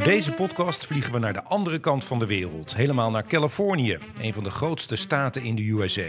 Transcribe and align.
Voor 0.00 0.08
deze 0.08 0.32
podcast 0.32 0.86
vliegen 0.86 1.12
we 1.12 1.18
naar 1.18 1.32
de 1.32 1.42
andere 1.42 1.78
kant 1.78 2.04
van 2.04 2.18
de 2.18 2.26
wereld, 2.26 2.76
helemaal 2.76 3.10
naar 3.10 3.26
Californië, 3.26 3.98
een 4.20 4.32
van 4.32 4.44
de 4.44 4.50
grootste 4.50 4.96
staten 4.96 5.42
in 5.42 5.54
de 5.54 5.70
USA. 5.70 6.08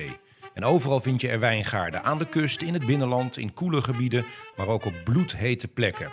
En 0.53 0.63
overal 0.63 0.99
vind 0.99 1.21
je 1.21 1.29
er 1.29 1.39
wijngaarden, 1.39 2.03
aan 2.03 2.17
de 2.17 2.27
kust, 2.27 2.61
in 2.61 2.73
het 2.73 2.85
binnenland, 2.85 3.37
in 3.37 3.53
koele 3.53 3.81
gebieden, 3.81 4.25
maar 4.55 4.67
ook 4.67 4.85
op 4.85 4.93
bloedhete 5.03 5.67
plekken. 5.67 6.09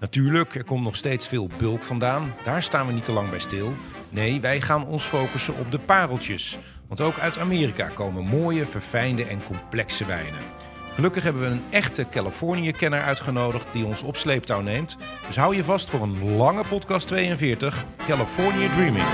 Natuurlijk, 0.00 0.54
er 0.54 0.64
komt 0.64 0.82
nog 0.82 0.96
steeds 0.96 1.28
veel 1.28 1.50
bulk 1.58 1.82
vandaan, 1.82 2.34
daar 2.44 2.62
staan 2.62 2.86
we 2.86 2.92
niet 2.92 3.04
te 3.04 3.12
lang 3.12 3.30
bij 3.30 3.40
stil. 3.40 3.72
Nee, 4.08 4.40
wij 4.40 4.60
gaan 4.60 4.86
ons 4.86 5.04
focussen 5.04 5.56
op 5.56 5.72
de 5.72 5.78
pareltjes. 5.78 6.58
Want 6.88 7.00
ook 7.00 7.18
uit 7.18 7.38
Amerika 7.38 7.88
komen 7.88 8.24
mooie, 8.24 8.66
verfijnde 8.66 9.24
en 9.24 9.44
complexe 9.44 10.04
wijnen. 10.04 10.55
Gelukkig 10.96 11.22
hebben 11.22 11.42
we 11.42 11.48
een 11.48 11.64
echte 11.70 12.08
Californië-kenner 12.08 13.02
uitgenodigd 13.02 13.66
die 13.72 13.84
ons 13.84 14.02
op 14.02 14.16
sleeptouw 14.16 14.60
neemt. 14.60 14.96
Dus 15.26 15.36
hou 15.36 15.56
je 15.56 15.64
vast 15.64 15.90
voor 15.90 16.02
een 16.02 16.36
lange 16.36 16.64
podcast 16.68 17.08
42, 17.08 17.84
California 18.06 18.70
Dreaming. 18.72 19.04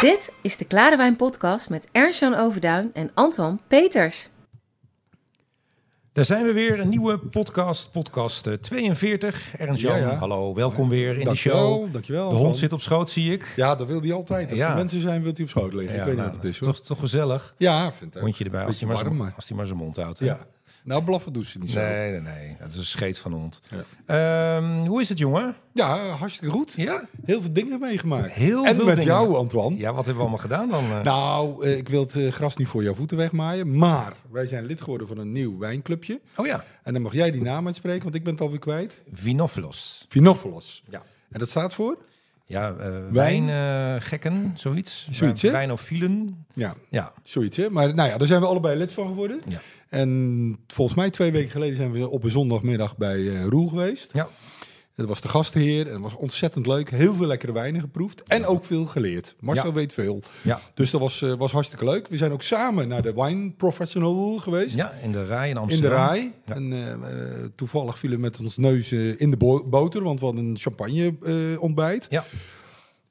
Dit 0.00 0.32
is 0.42 0.56
de 0.56 0.64
Klare 0.64 0.96
Wijn 0.96 1.16
Podcast 1.16 1.70
met 1.70 1.86
Ernst-Jan 1.92 2.34
Overduin 2.34 2.90
en 2.94 3.10
Antoine 3.14 3.58
Peters. 3.66 4.30
Daar 6.14 6.24
zijn 6.24 6.44
we 6.44 6.52
weer, 6.52 6.80
een 6.80 6.88
nieuwe 6.88 7.18
podcast, 7.18 7.92
podcast 7.92 8.46
eh, 8.46 8.54
42. 8.54 9.56
Ernst-Jan, 9.56 9.98
Ja, 9.98 10.10
ja. 10.10 10.16
hallo, 10.16 10.54
welkom 10.54 10.88
weer 10.88 11.18
in 11.18 11.24
de 11.28 11.34
show. 11.34 11.92
dankjewel. 11.92 12.28
De 12.30 12.36
hond 12.36 12.56
zit 12.56 12.72
op 12.72 12.80
schoot, 12.80 13.10
zie 13.10 13.32
ik. 13.32 13.52
Ja, 13.56 13.74
dat 13.74 13.86
wil 13.86 14.00
hij 14.00 14.12
altijd. 14.12 14.50
Als 14.50 14.58
Ja. 14.58 14.68
er 14.70 14.74
mensen 14.76 15.00
zijn, 15.00 15.22
wil 15.22 15.32
hij 15.34 15.42
op 15.44 15.48
schoot 15.50 15.72
liggen. 15.74 15.98
ik 15.98 16.04
weet 16.04 16.16
nou, 16.16 16.26
niet 16.28 16.36
wat 16.36 16.44
het 16.44 16.52
is 16.52 16.58
hoor. 16.58 16.68
Toch, 16.74 16.80
toch 16.80 17.00
gezellig. 17.00 17.54
Ja, 17.58 17.86
ik 17.86 17.92
vind 17.98 18.14
het 18.14 18.22
Hondje 18.22 18.44
erbij, 18.44 18.64
als 18.64 18.80
hij 18.80 18.88
maar, 18.88 19.12
maar- 19.14 19.66
zijn 19.66 19.78
mond 19.78 19.96
houdt. 19.96 20.18
hè? 20.18 20.26
Ja. 20.26 20.38
Nou, 20.84 21.02
blaffen 21.04 21.32
doet 21.32 21.46
ze 21.46 21.58
niet 21.58 21.70
zo. 21.70 21.80
Nee, 21.80 22.10
nee, 22.10 22.20
nee. 22.20 22.56
Dat 22.60 22.70
is 22.70 22.76
een 22.76 22.84
scheet 22.84 23.18
van 23.18 23.32
hond. 23.32 23.60
Ja. 24.06 24.56
Ehm, 24.56 24.86
hoe 24.86 25.00
is 25.00 25.08
het, 25.08 25.18
jongen? 25.18 25.54
Ja, 25.72 25.98
hartstikke 26.08 26.54
goed. 26.54 26.72
Ja? 26.76 27.08
Heel 27.24 27.40
veel 27.42 27.52
dingen 27.52 27.80
meegemaakt. 27.80 28.34
Heel 28.36 28.66
en 28.66 28.74
veel 28.74 28.84
met 28.84 28.96
dingen. 28.96 29.12
jou, 29.12 29.36
Antoine. 29.36 29.76
Ja, 29.76 29.86
wat 29.94 30.06
hebben 30.06 30.14
we 30.14 30.20
allemaal 30.20 30.38
gedaan 30.38 30.68
dan? 30.68 30.84
eh? 30.84 31.02
Nou, 31.02 31.64
eh, 31.66 31.76
ik 31.76 31.88
wil 31.88 32.00
het 32.00 32.14
eh, 32.16 32.32
gras 32.32 32.56
niet 32.56 32.68
voor 32.68 32.82
jouw 32.82 32.94
voeten 32.94 33.16
wegmaaien. 33.16 33.76
Maar 33.78 34.12
wij 34.30 34.46
zijn 34.46 34.64
lid 34.66 34.80
geworden 34.80 35.06
van 35.08 35.18
een 35.18 35.32
nieuw 35.32 35.58
wijnclubje. 35.58 36.20
oh 36.36 36.46
ja, 36.46 36.64
En 36.82 36.92
dan 36.92 37.02
mag 37.02 37.12
jij 37.12 37.30
die 37.30 37.42
naam 37.42 37.66
uitspreken, 37.66 38.02
want 38.02 38.14
ik 38.14 38.24
ben 38.24 38.32
het 38.32 38.42
alweer 38.42 38.58
kwijt. 38.58 39.00
Vinofilos. 39.12 40.06
Vinofilos. 40.08 40.82
Ja. 40.90 41.02
En 41.30 41.38
dat 41.38 41.48
staat 41.48 41.74
voor? 41.74 41.98
Ja, 42.46 42.68
eh 42.74 42.90
Wijn? 43.10 43.46
wijngekken, 43.46 44.52
zoiets. 44.56 45.08
Zoiets, 45.10 45.42
hè? 45.42 45.50
Wijnofielen. 45.50 46.44
Ja, 46.54 46.74
Ja. 46.90 47.12
zoiets 47.22 47.56
hè. 47.56 47.70
Maar 47.70 47.94
nou 47.94 48.08
ja, 48.08 48.16
daar 48.18 48.26
zijn 48.26 48.40
we 48.40 48.46
allebei 48.46 48.78
lid 48.78 48.92
van 48.92 49.06
geworden. 49.06 49.40
Ja. 49.48 49.58
En 49.94 50.58
volgens 50.66 50.96
mij 50.96 51.10
twee 51.10 51.30
weken 51.32 51.50
geleden 51.50 51.76
zijn 51.76 51.92
we 51.92 52.08
op 52.08 52.24
een 52.24 52.30
zondagmiddag 52.30 52.96
bij 52.96 53.28
eh, 53.28 53.44
Roel 53.44 53.68
geweest. 53.68 54.10
Ja. 54.12 54.28
Dat 54.96 55.06
was 55.06 55.20
de 55.20 55.28
gastheer 55.28 55.86
en 55.86 55.92
het 55.92 56.02
was 56.02 56.16
ontzettend 56.16 56.66
leuk. 56.66 56.90
Heel 56.90 57.14
veel 57.14 57.26
lekkere 57.26 57.52
wijnen 57.52 57.80
geproefd 57.80 58.22
en 58.22 58.46
ook 58.46 58.64
veel 58.64 58.84
geleerd. 58.84 59.34
Marcel 59.40 59.66
Ja. 59.66 59.72
weet 59.72 59.92
veel. 59.92 60.22
Ja. 60.42 60.60
Dus 60.74 60.90
dat 60.90 61.00
was, 61.00 61.22
eh, 61.22 61.32
was 61.34 61.52
hartstikke 61.52 61.84
leuk. 61.84 62.08
We 62.08 62.16
zijn 62.16 62.32
ook 62.32 62.42
samen 62.42 62.88
naar 62.88 63.02
de 63.02 63.12
Wine 63.14 63.50
Professional 63.50 64.38
geweest. 64.38 64.74
ja, 64.76 64.92
in 65.02 65.12
de 65.12 65.24
rij 65.24 65.44
in 65.44 65.50
In 65.50 65.56
Amsterdam. 65.56 65.90
de 65.90 66.06
rij. 66.06 66.32
Ja. 66.46 66.54
En 66.54 66.72
eh, 66.72 67.44
toevallig 67.54 67.98
vielen 67.98 68.20
met 68.20 68.40
ons 68.40 68.56
neus 68.56 68.92
in 68.92 69.30
de 69.30 69.36
bo- 69.36 69.68
boter, 69.68 70.02
want 70.02 70.20
we 70.20 70.26
hadden 70.26 70.44
een 70.44 70.58
champagne 70.58 71.14
ontbijt. 71.60 72.06
Ja. 72.10 72.24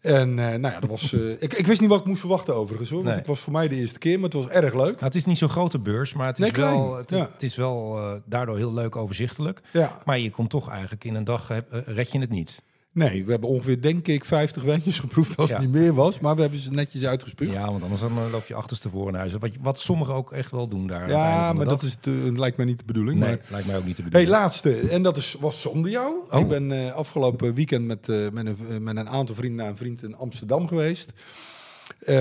En 0.03 0.29
eh, 0.39 0.45
nou 0.45 0.73
ja, 0.73 0.79
dat 0.79 0.89
was, 0.89 1.13
eh, 1.13 1.29
ik, 1.45 1.53
ik 1.53 1.67
wist 1.67 1.81
niet 1.81 1.89
wat 1.89 1.99
ik 1.99 2.05
moest 2.05 2.19
verwachten 2.19 2.55
overigens 2.55 2.89
hoor. 2.89 3.03
Want 3.03 3.15
het 3.15 3.27
was 3.27 3.39
voor 3.39 3.53
mij 3.53 3.67
de 3.67 3.75
eerste 3.75 3.99
keer, 3.99 4.15
maar 4.15 4.29
het 4.29 4.33
was 4.33 4.47
erg 4.47 4.73
leuk. 4.73 4.93
Nou, 4.93 5.05
het 5.05 5.15
is 5.15 5.25
niet 5.25 5.37
zo'n 5.37 5.49
grote 5.49 5.79
beurs, 5.79 6.13
maar 6.13 6.27
het 6.27 6.39
is 6.39 6.51
Nee, 6.51 6.65
wel, 6.65 6.95
het, 6.95 7.09
Ja. 7.09 7.29
het 7.33 7.43
is 7.43 7.55
wel 7.55 7.97
eh, 7.97 8.11
daardoor 8.25 8.57
heel 8.57 8.73
leuk 8.73 8.95
overzichtelijk. 8.95 9.61
Ja. 9.71 10.01
Maar 10.05 10.19
je 10.19 10.29
komt 10.31 10.49
toch 10.49 10.69
eigenlijk 10.69 11.03
in 11.03 11.15
een 11.15 11.23
dag, 11.23 11.49
red 11.69 12.11
je 12.11 12.19
het 12.19 12.29
niet. 12.29 12.61
Nee, 12.93 13.25
we 13.25 13.31
hebben 13.31 13.49
ongeveer 13.49 13.81
denk 13.81 14.07
ik 14.07 14.25
50 14.25 14.63
wijntjes 14.63 14.99
geproefd 14.99 15.37
als 15.37 15.49
Ja. 15.49 15.55
het 15.55 15.63
niet 15.65 15.73
meer 15.81 15.93
was. 15.93 16.19
Maar 16.19 16.35
we 16.35 16.41
hebben 16.41 16.59
ze 16.59 16.69
netjes 16.71 17.05
uitgespuugd. 17.05 17.51
Ja, 17.51 17.65
want 17.65 17.83
anders 17.83 18.01
dan 18.01 18.11
eh, 18.17 18.31
loop 18.31 18.45
je 18.47 18.55
achterstevoren 18.55 19.11
naar 19.11 19.21
huis. 19.21 19.33
Wat, 19.33 19.49
wat 19.61 19.79
sommigen 19.79 20.13
ook 20.13 20.31
echt 20.31 20.51
wel 20.51 20.67
doen 20.67 20.87
daar. 20.87 21.09
Ja, 21.09 21.49
de 21.49 21.55
maar 21.55 21.65
dag. 21.65 21.73
dat 21.73 21.83
is 21.83 21.91
het, 21.93 22.07
eh, 22.07 22.13
lijkt 22.37 22.57
mij 22.57 22.65
niet 22.65 22.79
de 22.79 22.85
bedoeling. 22.85 23.19
Nee, 23.19 23.29
Maar... 23.29 23.39
lijkt 23.47 23.67
mij 23.67 23.77
ook 23.77 23.85
niet 23.85 23.95
te 23.95 24.01
Hey, 24.01 24.11
bedoelen. 24.11 24.39
laatste. 24.39 24.79
En 24.79 25.03
dat 25.03 25.17
is, 25.17 25.35
was 25.39 25.61
zonder 25.61 25.91
jou. 25.91 26.13
Oh. 26.31 26.39
Ik 26.39 26.47
ben 26.47 26.71
eh, 26.85 26.91
afgelopen 26.91 27.53
weekend 27.53 27.85
met, 27.85 28.07
met, 28.31 28.45
een, 28.45 28.83
met 28.83 28.97
een 28.97 29.09
aantal 29.09 29.35
vrienden 29.35 29.57
naar 29.57 29.69
een 29.69 29.77
vriend 29.77 30.03
in 30.03 30.15
Amsterdam 30.15 30.67
geweest. 30.67 31.13
Eh, 32.05 32.15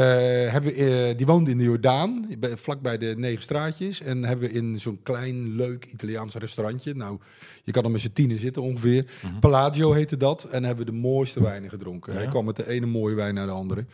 hebben 0.53 0.73
we, 0.75 1.07
eh, 1.09 1.17
die 1.17 1.27
woonde 1.27 1.51
in 1.51 1.59
de 1.59 1.65
Jordaan, 1.65 2.27
bij- 2.39 2.57
vlakbij 2.57 2.99
de 2.99 3.15
Negen 3.17 3.43
Straatjes. 3.43 4.01
En 4.01 4.25
hebben 4.25 4.49
we 4.49 4.55
in 4.55 4.81
zo'n 4.81 5.01
klein, 5.03 5.57
leuk 5.57 5.85
Italiaans 5.85 6.35
restaurantje. 6.35 6.95
Nou, 6.95 7.19
je 7.65 7.73
kan 7.73 7.85
er 7.85 7.91
met 7.91 8.01
z'n 8.01 8.13
tienen 8.13 8.39
zitten 8.39 8.63
ongeveer. 8.63 9.07
Mhm. 9.23 9.39
Palagio 9.39 9.93
heette 9.93 10.17
dat. 10.17 10.45
En 10.51 10.65
hebben 10.65 10.85
we 10.87 10.91
de 10.93 10.99
mooiste 10.99 11.43
wijnen 11.43 11.71
gedronken. 11.71 12.13
Ja. 12.13 12.19
Hij 12.19 12.29
kwam 12.29 12.45
met 12.45 12.57
de 12.57 12.69
ene 12.69 12.87
mooie 12.87 13.15
wijn 13.15 13.35
naar 13.35 13.47
de 13.47 13.53
andere. 13.53 13.85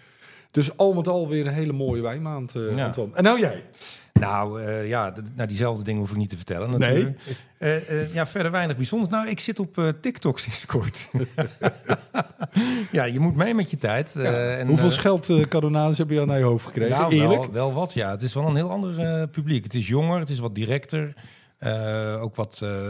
Dus 0.51 0.77
al 0.77 0.93
met 0.95 1.09
al 1.09 1.29
weer 1.29 1.47
een 1.47 1.53
hele 1.53 1.73
mooie 1.73 2.03
wijnmaand, 2.03 2.55
eh 2.55 2.77
Ja. 2.77 2.85
Anton. 2.87 3.15
En 3.15 3.23
nou 3.23 3.41
jij? 3.41 3.65
Nou 4.21 4.63
eh, 4.63 4.89
ja, 4.89 5.13
nou, 5.35 5.49
diezelfde 5.49 5.85
dingen 5.85 6.01
hoef 6.01 6.11
ik 6.11 6.17
niet 6.17 6.29
te 6.29 6.37
vertellen 6.37 6.71
natuurlijk. 6.79 7.19
Eh, 7.59 7.77
eh, 8.03 8.15
ja, 8.15 8.27
verder 8.27 8.51
weinig 8.53 8.77
bijzonders. 8.77 9.11
Nou, 9.11 9.29
ik 9.29 9.41
zit 9.41 9.59
op 9.59 9.79
eh, 9.79 9.89
TikTok 10.01 10.39
sinds 10.39 10.67
kort. 10.67 11.11
ja, 12.93 13.05
je 13.05 13.21
moet 13.21 13.37
mee 13.37 13.55
met 13.55 13.71
je 13.71 13.77
tijd. 13.77 14.17
eh, 14.17 14.23
Ja. 14.25 14.57
en, 14.57 14.67
Hoeveel 14.67 14.91
scheld 14.91 15.49
cardonades 15.49 15.99
heb 15.99 16.11
je 16.11 16.21
aan 16.21 16.27
naar 16.27 16.39
je 16.39 16.45
hoofd 16.45 16.67
gekregen? 16.67 16.99
Nou, 16.99 17.13
Eerlijk? 17.15 17.41
Wel, 17.41 17.53
wel 17.53 17.73
wat, 17.73 17.93
ja. 17.93 18.11
Het 18.11 18.23
is 18.23 18.35
wel 18.35 18.47
een 18.47 18.57
heel 18.57 18.71
ander 18.71 18.99
eh, 18.99 19.23
publiek. 19.31 19.65
Het 19.65 19.75
is 19.75 19.89
jonger, 19.89 20.19
het 20.19 20.31
is 20.31 20.39
wat 20.39 20.55
directer. 20.55 21.15
Eh, 21.59 22.23
ook 22.23 22.35
wat, 22.37 22.61
eh, 22.63 22.87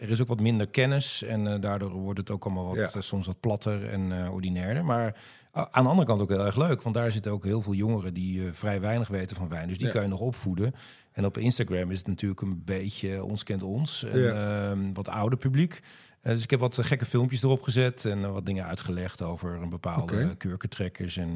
er 0.00 0.10
is 0.10 0.20
ook 0.20 0.28
wat 0.28 0.40
minder 0.40 0.66
kennis. 0.66 1.22
En 1.22 1.46
eh, 1.46 1.60
daardoor 1.60 1.90
wordt 1.90 2.18
het 2.18 2.30
ook 2.30 2.44
allemaal 2.44 2.66
wat, 2.66 2.76
Ja. 2.94 3.00
soms 3.00 3.26
wat 3.26 3.40
platter 3.40 3.88
en 3.88 4.24
eh, 4.24 4.32
ordinairder. 4.32 4.84
Maar 4.84 5.14
aan 5.52 5.82
de 5.84 5.88
andere 5.90 6.06
kant 6.08 6.20
ook 6.20 6.28
heel 6.28 6.44
erg 6.46 6.56
leuk. 6.56 6.82
Want 6.82 6.94
daar 6.94 7.12
zitten 7.12 7.32
ook 7.32 7.44
heel 7.44 7.62
veel 7.62 7.74
jongeren 7.74 8.14
die 8.14 8.46
eh, 8.46 8.52
vrij 8.52 8.80
weinig 8.80 9.08
weten 9.08 9.36
van 9.36 9.48
wijn. 9.48 9.68
Dus 9.68 9.78
die 9.78 9.86
Ja. 9.86 9.92
kan 9.92 10.02
je 10.02 10.08
nog 10.08 10.20
opvoeden. 10.20 10.74
En 11.12 11.24
op 11.24 11.38
Instagram 11.38 11.90
is 11.90 11.98
het 11.98 12.06
natuurlijk 12.06 12.40
een 12.40 12.62
beetje 12.64 13.24
ons 13.24 13.42
kent 13.42 13.62
ons. 13.62 14.04
En, 14.04 14.20
Ja. 14.20 14.32
ehm, 14.70 14.92
wat 14.92 15.08
ouder 15.08 15.38
publiek. 15.38 15.80
Eh, 16.22 16.32
dus 16.32 16.42
ik 16.42 16.50
heb 16.50 16.60
wat 16.60 16.78
eh, 16.78 16.84
gekke 16.84 17.04
filmpjes 17.04 17.42
erop 17.42 17.62
gezet. 17.62 18.04
En 18.04 18.24
eh, 18.24 18.32
wat 18.32 18.46
dingen 18.46 18.66
uitgelegd 18.66 19.22
over 19.22 19.58
een 19.62 19.68
bepaalde 19.68 20.02
Oké. 20.02 20.34
kurkentrekkers. 20.38 21.16
En, 21.16 21.28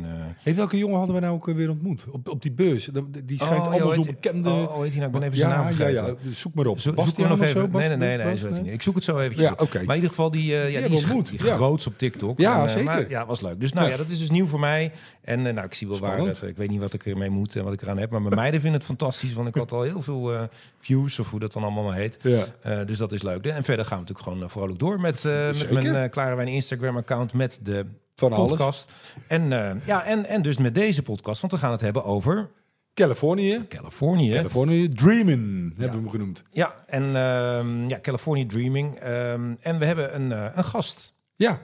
Hey, 0.43 0.55
welke 0.55 0.79
jongen 0.79 0.97
hadden 0.97 1.15
we 1.15 1.21
nou 1.21 1.35
ook 1.35 1.47
weer 1.47 1.71
ontmoet? 1.71 2.05
Op, 2.11 2.29
op 2.29 2.43
die 2.43 2.53
beurs. 2.53 2.85
Die 2.85 3.25
die 3.25 3.39
schijnt 3.39 3.67
Oh, 3.67 3.73
allemaal 3.73 3.95
joh, 3.95 4.05
zo 4.05 4.11
bekende... 4.13 4.49
Oh, 4.51 4.73
hoe 4.73 4.83
heet 4.83 4.93
hij 4.93 5.01
nou? 5.01 5.07
Ik 5.07 5.13
ben 5.13 5.23
even 5.23 5.37
zijn 5.37 5.51
naam 5.51 5.67
vergeten. 5.67 6.05
ja, 6.05 6.15
ja, 6.23 6.33
zoek 6.33 6.55
maar 6.55 6.67
op. 6.67 6.79
Zo, 6.79 6.93
zoek 6.97 7.17
me 7.17 7.29
nog 7.29 7.39
zo? 7.39 7.45
even. 7.45 7.71
Nee, 7.71 7.89
nee, 7.89 7.97
nee, 7.97 8.17
nee, 8.17 8.27
Bast- 8.49 8.63
niet. 8.63 8.73
Ik 8.73 8.83
zoek 8.83 8.95
het 8.95 9.05
zo 9.05 9.19
eventjes 9.19 9.49
Ja. 9.49 9.55
Maar 9.73 9.81
in 9.83 9.95
ieder 9.95 10.09
geval, 10.09 10.31
die, 10.31 10.45
ja, 10.55 10.65
die 10.67 10.97
is, 10.97 11.05
die 11.31 11.39
groots 11.39 11.87
op 11.87 11.99
TikTok. 11.99 12.39
Ja, 12.39 12.63
En, 12.63 12.69
zeker. 12.71 12.85
Maar, 12.85 13.09
ja, 13.11 13.27
was 13.27 13.41
leuk. 13.41 13.61
Dus 13.61 13.73
nou 13.73 13.91
ja, 13.91 13.97
dat 13.97 14.09
is 14.09 14.19
dus 14.19 14.31
nieuw 14.31 14.47
voor 14.47 14.61
mij. 14.61 14.93
En 15.27 15.47
eh, 15.47 15.53
nou, 15.53 15.67
ik 15.67 15.75
zie 15.75 15.89
wel 15.89 15.99
waar 15.99 16.19
het, 16.19 16.43
ik 16.43 16.57
weet 16.57 16.69
niet 16.71 16.81
wat 16.81 16.93
ik 16.93 17.07
ermee 17.07 17.31
moet 17.31 17.57
en 17.57 17.65
wat 17.65 17.73
ik 17.73 17.83
eraan 17.83 17.99
heb. 17.99 18.11
Maar 18.11 18.23
mijn 18.23 18.35
meiden 18.45 18.61
vinden 18.61 18.79
het 18.79 18.89
fantastisch, 18.89 19.33
want 19.33 19.49
ik 19.49 19.55
had 19.55 19.73
al 19.73 19.83
heel 19.83 20.03
veel 20.03 20.33
eh, 20.33 20.43
views, 20.77 21.19
of 21.19 21.31
hoe 21.31 21.41
dat 21.41 21.53
dan 21.53 21.63
allemaal 21.63 21.85
maar 21.85 21.95
heet. 21.97 22.19
Ja. 22.23 22.45
Eh, 22.63 22.87
dus 22.87 22.99
dat 22.99 23.13
is 23.13 23.23
leuk. 23.23 23.45
En 23.47 23.65
verder 23.65 23.85
gaan 23.85 23.99
we 23.99 24.01
natuurlijk 24.01 24.29
gewoon 24.29 24.43
eh, 24.43 24.49
vrolijk 24.49 24.79
door 24.79 25.01
met, 25.01 25.25
eh, 25.25 25.47
met 25.47 25.71
mijn 25.71 25.95
eh 25.95 26.11
Klare 26.11 26.35
Wijn 26.35 26.49
Instagram-account, 26.49 27.33
met 27.33 27.59
de 27.63 27.87
Van 28.17 28.33
alles. 28.33 28.49
podcast. 28.49 28.93
En, 29.27 29.53
eh, 29.53 29.87
ja, 29.87 30.05
en, 30.05 30.25
en 30.27 30.43
dus 30.43 30.57
met 30.57 30.75
deze 30.75 31.03
podcast, 31.03 31.41
want 31.41 31.53
we 31.53 31.59
gaan 31.59 31.71
het 31.73 31.81
hebben 31.81 32.05
over 32.05 32.49
Californië. 32.95 33.65
Californië. 33.69 34.31
Californië 34.33 34.89
Dreamin' 34.89 35.75
hebben 35.77 35.97
we 35.97 36.03
hem 36.03 36.11
genoemd. 36.11 36.43
Ja, 36.53 36.75
en 36.87 37.03
ehm, 37.17 37.89
ja, 37.89 37.99
California 38.01 38.47
Dreaming. 38.47 38.95
Ehm, 38.99 39.55
en 39.61 39.79
we 39.79 39.85
hebben 39.85 40.15
een, 40.15 40.33
eh, 40.33 40.45
een 40.55 40.65
gast, 40.65 41.15
Ja, 41.39 41.61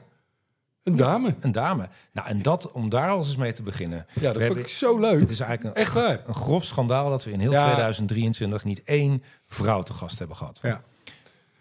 een 0.82 0.96
dame. 0.96 1.34
een 1.40 1.52
dame. 1.52 1.88
Nou, 2.12 2.28
en 2.28 2.42
dat, 2.42 2.70
om 2.72 2.88
daar 2.88 3.08
al 3.10 3.18
eens 3.18 3.36
mee 3.36 3.52
te 3.52 3.62
beginnen. 3.62 4.06
Ja, 4.12 4.32
dat 4.32 4.36
We 4.36 4.46
vond 4.46 4.58
ik 4.58 4.68
zo 4.68 4.98
leuk. 4.98 5.20
Het 5.20 5.30
is 5.30 5.40
eigenlijk 5.40 5.76
een, 5.76 5.82
Echt 5.82 5.94
waar. 5.94 6.20
een 6.26 6.34
grof 6.34 6.64
schandaal 6.64 7.10
dat 7.10 7.24
we 7.24 7.30
in 7.30 7.40
heel 7.40 7.50
Ja. 7.52 7.64
2023 7.64 8.64
niet 8.64 8.82
één 8.84 9.22
vrouw 9.46 9.82
te 9.82 9.92
gast 9.92 10.18
hebben 10.18 10.36
gehad. 10.36 10.58
Ja. 10.62 10.82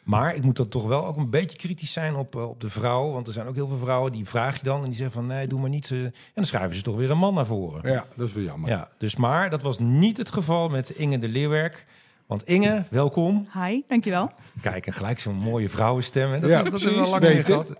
Maar 0.03 0.35
ik 0.35 0.43
moet 0.43 0.55
dan 0.57 0.67
toch 0.67 0.85
wel 0.87 1.05
ook 1.05 1.17
een 1.17 1.29
beetje 1.29 1.57
kritisch 1.57 1.93
zijn 1.93 2.15
op, 2.15 2.35
eh, 2.35 2.49
op 2.49 2.61
de 2.61 2.69
vrouw. 2.69 3.11
Want 3.11 3.27
er 3.27 3.33
zijn 3.33 3.47
ook 3.47 3.55
heel 3.55 3.67
veel 3.67 3.77
vrouwen 3.77 4.11
die 4.11 4.25
vraag 4.27 4.57
je 4.57 4.63
dan 4.63 4.79
en 4.79 4.85
die 4.85 4.93
zeggen 4.95 5.13
van 5.13 5.25
nee, 5.27 5.47
doe 5.47 5.59
maar 5.59 5.69
niet. 5.69 5.91
eh, 5.91 6.03
en 6.03 6.13
dan 6.33 6.45
schrijven 6.45 6.75
ze 6.75 6.81
toch 6.81 6.95
weer 6.95 7.11
een 7.11 7.17
man 7.17 7.33
naar 7.33 7.45
voren. 7.45 7.91
ja, 7.91 8.05
dat 8.15 8.27
is 8.27 8.33
wel 8.33 8.43
jammer. 8.43 8.69
Ja, 8.69 8.89
dus 8.97 9.15
maar 9.15 9.49
dat 9.49 9.61
was 9.61 9.79
niet 9.79 10.17
het 10.17 10.31
geval 10.31 10.69
met 10.69 10.89
Inge 10.89 11.19
de 11.19 11.27
Leeuwerk. 11.27 11.85
Want 12.31 12.43
Inge, 12.47 12.83
welkom. 12.89 13.47
Hi, 13.53 13.81
dankjewel. 13.87 14.31
Kijk, 14.61 14.87
en 14.87 14.93
gelijk 14.93 15.19
zo'n 15.19 15.35
mooie 15.35 15.69
vrouwenstem. 15.69 16.31
hè. 16.31 16.39
Dat, 16.39 16.49
Ja, 16.49 16.59
is, 16.59 16.69
dat 16.83 16.85
al 16.87 17.09
lang 17.09 17.11
niet 17.11 17.21
beter. 17.21 17.43
gehad. 17.43 17.73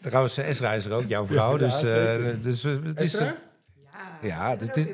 Trouwens, 0.00 0.36
Esra 0.38 0.72
is 0.72 0.84
er 0.84 0.92
ook, 0.92 1.08
jouw 1.08 1.26
vrouw. 1.26 1.52
Ja, 1.52 1.58
dus 1.58 1.80
ja, 1.80 1.88
eh, 1.88 2.42
dus 2.42 2.64
eh, 2.64 2.72
het 2.84 3.00
is, 3.00 3.14
eh, 3.14 3.30
ja, 4.22 4.56
dus 4.56 4.66
het 4.68 4.76
is- 4.76 4.88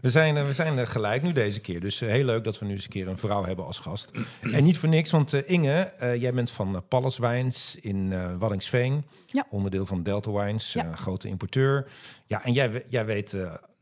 we 0.00 0.10
zijn, 0.10 0.46
we 0.46 0.52
zijn 0.52 0.78
er 0.78 0.86
gelijk 0.86 1.22
nu 1.22 1.32
deze 1.32 1.60
keer. 1.60 1.80
Dus 1.80 2.00
eh, 2.00 2.08
heel 2.08 2.24
leuk 2.24 2.44
dat 2.44 2.58
we 2.58 2.64
nu 2.66 2.72
eens 2.72 2.84
een 2.84 2.90
keer 2.90 3.08
een 3.08 3.18
vrouw 3.18 3.44
hebben 3.44 3.64
als 3.66 3.78
gast. 3.78 4.10
en 4.52 4.64
niet 4.64 4.78
voor 4.78 4.88
niks, 4.88 5.10
want 5.10 5.32
Inge, 5.32 5.72
eh, 5.98 6.20
jij 6.20 6.32
bent 6.34 6.50
van 6.50 6.82
Pallas 6.88 7.18
Wijns 7.18 7.76
in 7.80 8.12
eh 8.12 8.34
Waddingsveen. 8.38 9.04
Ja. 9.26 9.46
Onderdeel 9.50 9.86
van 9.86 10.02
Delta 10.02 10.30
Wines, 10.32 10.72
Ja. 10.72 10.94
grote 10.96 11.28
importeur. 11.28 11.86
Ja, 12.26 12.44
en 12.44 12.52
jij, 12.52 12.82
jij 12.86 13.04
weet... 13.06 13.36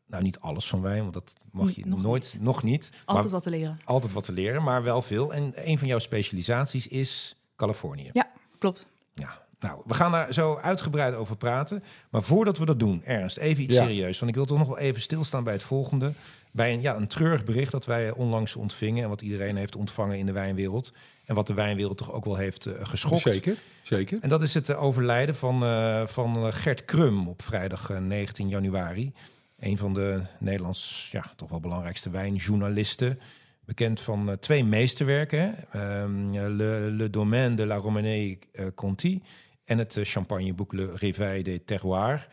nou 0.08 0.22
niet 0.22 0.38
alles 0.40 0.68
van 0.68 0.80
wijn, 0.82 1.00
want 1.02 1.14
dat 1.14 1.34
mag 1.52 1.70
je 1.70 1.86
Nog 1.86 2.02
nooit, 2.02 2.38
nog 2.40 2.62
niet. 2.62 2.90
Altijd 3.04 3.24
maar 3.24 3.32
wat 3.34 3.42
te 3.42 3.50
leren. 3.50 3.80
altijd 3.84 4.12
wat 4.12 4.24
te 4.24 4.32
leren, 4.32 4.62
maar 4.62 4.82
wel 4.82 5.02
veel. 5.02 5.34
En 5.34 5.52
een 5.54 5.78
van 5.78 5.88
jouw 5.88 5.98
specialisaties 5.98 6.86
is 6.88 7.36
Californië. 7.56 8.10
Ja, 8.12 8.30
klopt. 8.58 8.86
Ja, 9.14 9.42
nou, 9.60 9.80
we 9.84 9.94
gaan 9.94 10.12
daar 10.12 10.32
zo 10.32 10.56
uitgebreid 10.62 11.14
over 11.14 11.36
praten. 11.36 11.82
Maar 12.10 12.22
voordat 12.22 12.58
we 12.58 12.64
dat 12.64 12.78
doen, 12.78 13.02
Ernst, 13.04 13.36
even 13.36 13.62
iets 13.62 13.74
Ja. 13.74 13.82
serieus. 13.84 14.18
Want 14.18 14.30
ik 14.30 14.36
wil 14.36 14.46
toch 14.46 14.58
nog 14.58 14.66
wel 14.66 14.78
even 14.78 15.00
stilstaan 15.02 15.44
bij 15.44 15.52
het 15.52 15.62
volgende. 15.62 16.12
Bij 16.52 16.72
een, 16.72 16.80
ja, 16.80 16.96
een 16.96 17.06
treurig 17.06 17.44
bericht 17.44 17.72
dat 17.72 17.84
wij 17.86 18.10
onlangs 18.10 18.56
ontvingen... 18.56 19.02
en 19.02 19.08
wat 19.08 19.20
iedereen 19.22 19.56
heeft 19.56 19.76
ontvangen 19.76 20.18
in 20.18 20.26
de 20.26 20.32
wijnwereld. 20.32 20.92
En 21.24 21.34
wat 21.34 21.46
de 21.46 21.54
wijnwereld 21.54 21.98
toch 21.98 22.12
ook 22.12 22.24
wel 22.24 22.36
heeft 22.36 22.66
eh, 22.66 22.74
geschokt. 22.82 23.22
Zeker, 23.22 23.56
zeker. 23.82 24.18
En 24.20 24.28
dat 24.28 24.42
is 24.42 24.54
het 24.54 24.68
eh, 24.68 24.82
overlijden 24.82 25.34
van, 25.36 25.62
eh, 25.64 26.06
van 26.06 26.52
Gert 26.52 26.84
Krum 26.84 27.28
op 27.28 27.42
vrijdag 27.42 27.90
eh, 27.90 27.98
19 27.98 28.48
januari. 28.48 29.12
Een 29.58 29.78
van 29.78 29.94
de 29.94 30.20
Nederlands 30.38 31.08
ja, 31.12 31.24
toch 31.36 31.48
wel 31.50 31.60
belangrijkste 31.60 32.10
wijnjournalisten. 32.10 33.18
Bekend 33.64 34.00
van 34.00 34.30
eh, 34.30 34.36
twee 34.36 34.64
meesterwerken. 34.64 35.54
Ehm, 35.72 36.30
Le, 36.32 36.90
Le 36.90 37.10
Domaine 37.10 37.54
de 37.56 37.66
la 37.66 37.74
Romanée 37.76 38.38
eh, 38.52 38.66
Conti. 38.74 39.22
En 39.64 39.78
het 39.78 39.96
eh, 39.96 40.04
champagneboek 40.04 40.72
Le 40.72 40.92
Réveil 40.94 41.42
des 41.42 41.58
Terroirs. 41.64 42.26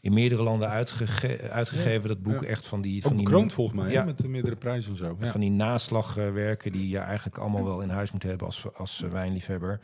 In 0.00 0.12
meerdere 0.12 0.42
landen 0.42 0.68
uitgege- 0.68 1.50
uitgegeven. 1.50 2.08
Dat 2.08 2.22
boek 2.22 2.42
Ja. 2.42 2.48
echt 2.48 2.66
van 2.66 2.80
die... 2.80 2.96
Ook 2.96 3.02
Van 3.02 3.16
die 3.16 3.24
bekroond 3.24 3.52
volgens 3.52 3.76
mij, 3.80 3.90
Ja. 3.92 4.04
met 4.04 4.18
de 4.18 4.28
meerdere 4.28 4.56
prijzen 4.56 4.90
en 4.90 4.96
zo. 4.96 5.16
Van 5.20 5.40
die 5.40 5.50
naslagwerken 5.50 6.72
die 6.72 6.88
je 6.88 6.98
eigenlijk 6.98 7.38
allemaal 7.38 7.64
wel 7.64 7.80
in 7.80 7.88
huis 7.88 8.12
moet 8.12 8.22
hebben 8.22 8.46
als, 8.46 8.66
als 8.74 9.00
wijnliefhebber. 9.10 9.80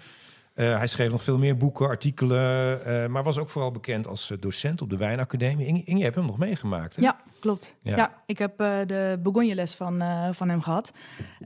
Eh, 0.61 0.77
hij 0.77 0.87
schreef 0.87 1.11
nog 1.11 1.23
veel 1.23 1.39
meer 1.39 1.57
boeken, 1.57 1.87
artikelen, 1.87 2.85
eh, 2.85 3.07
maar 3.07 3.23
was 3.23 3.39
ook 3.39 3.51
vooral 3.51 3.71
bekend 3.71 4.07
als 4.07 4.31
eh, 4.31 4.39
docent 4.41 4.83
op 4.83 4.91
de 4.91 4.97
Wijnacademie. 4.97 5.67
Inge, 5.67 5.83
Inge, 5.85 5.99
je 5.99 6.05
hebt 6.05 6.17
hem 6.17 6.27
nog 6.27 6.39
meegemaakt, 6.39 6.97
hè? 6.97 7.03
Ja, 7.03 7.21
klopt. 7.41 7.77
Ja. 7.83 7.97
Ja, 7.97 8.23
ik 8.27 8.39
heb 8.39 8.59
de 8.59 9.19
Bourgogne 9.23 9.55
les 9.55 9.75
van, 9.75 10.03
van 10.35 10.49
hem 10.49 10.62
gehad. 10.62 10.93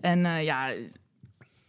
En 0.00 0.20
ja, 0.44 0.72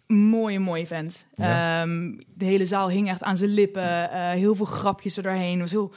mooie, 0.07 0.59
mooie 0.59 0.87
vent. 0.87 1.27
Ja. 1.33 1.81
Ehm, 1.81 2.17
de 2.33 2.45
hele 2.45 2.65
zaal 2.65 2.89
hing 2.89 3.09
echt 3.09 3.23
aan 3.23 3.37
zijn 3.37 3.49
lippen. 3.49 4.09
heel 4.31 4.55
veel 4.55 4.65
grapjes 4.65 5.17
er 5.17 5.23
doorheen. 5.23 5.51
Het 5.51 5.59
was 5.59 5.71
heel, 5.71 5.93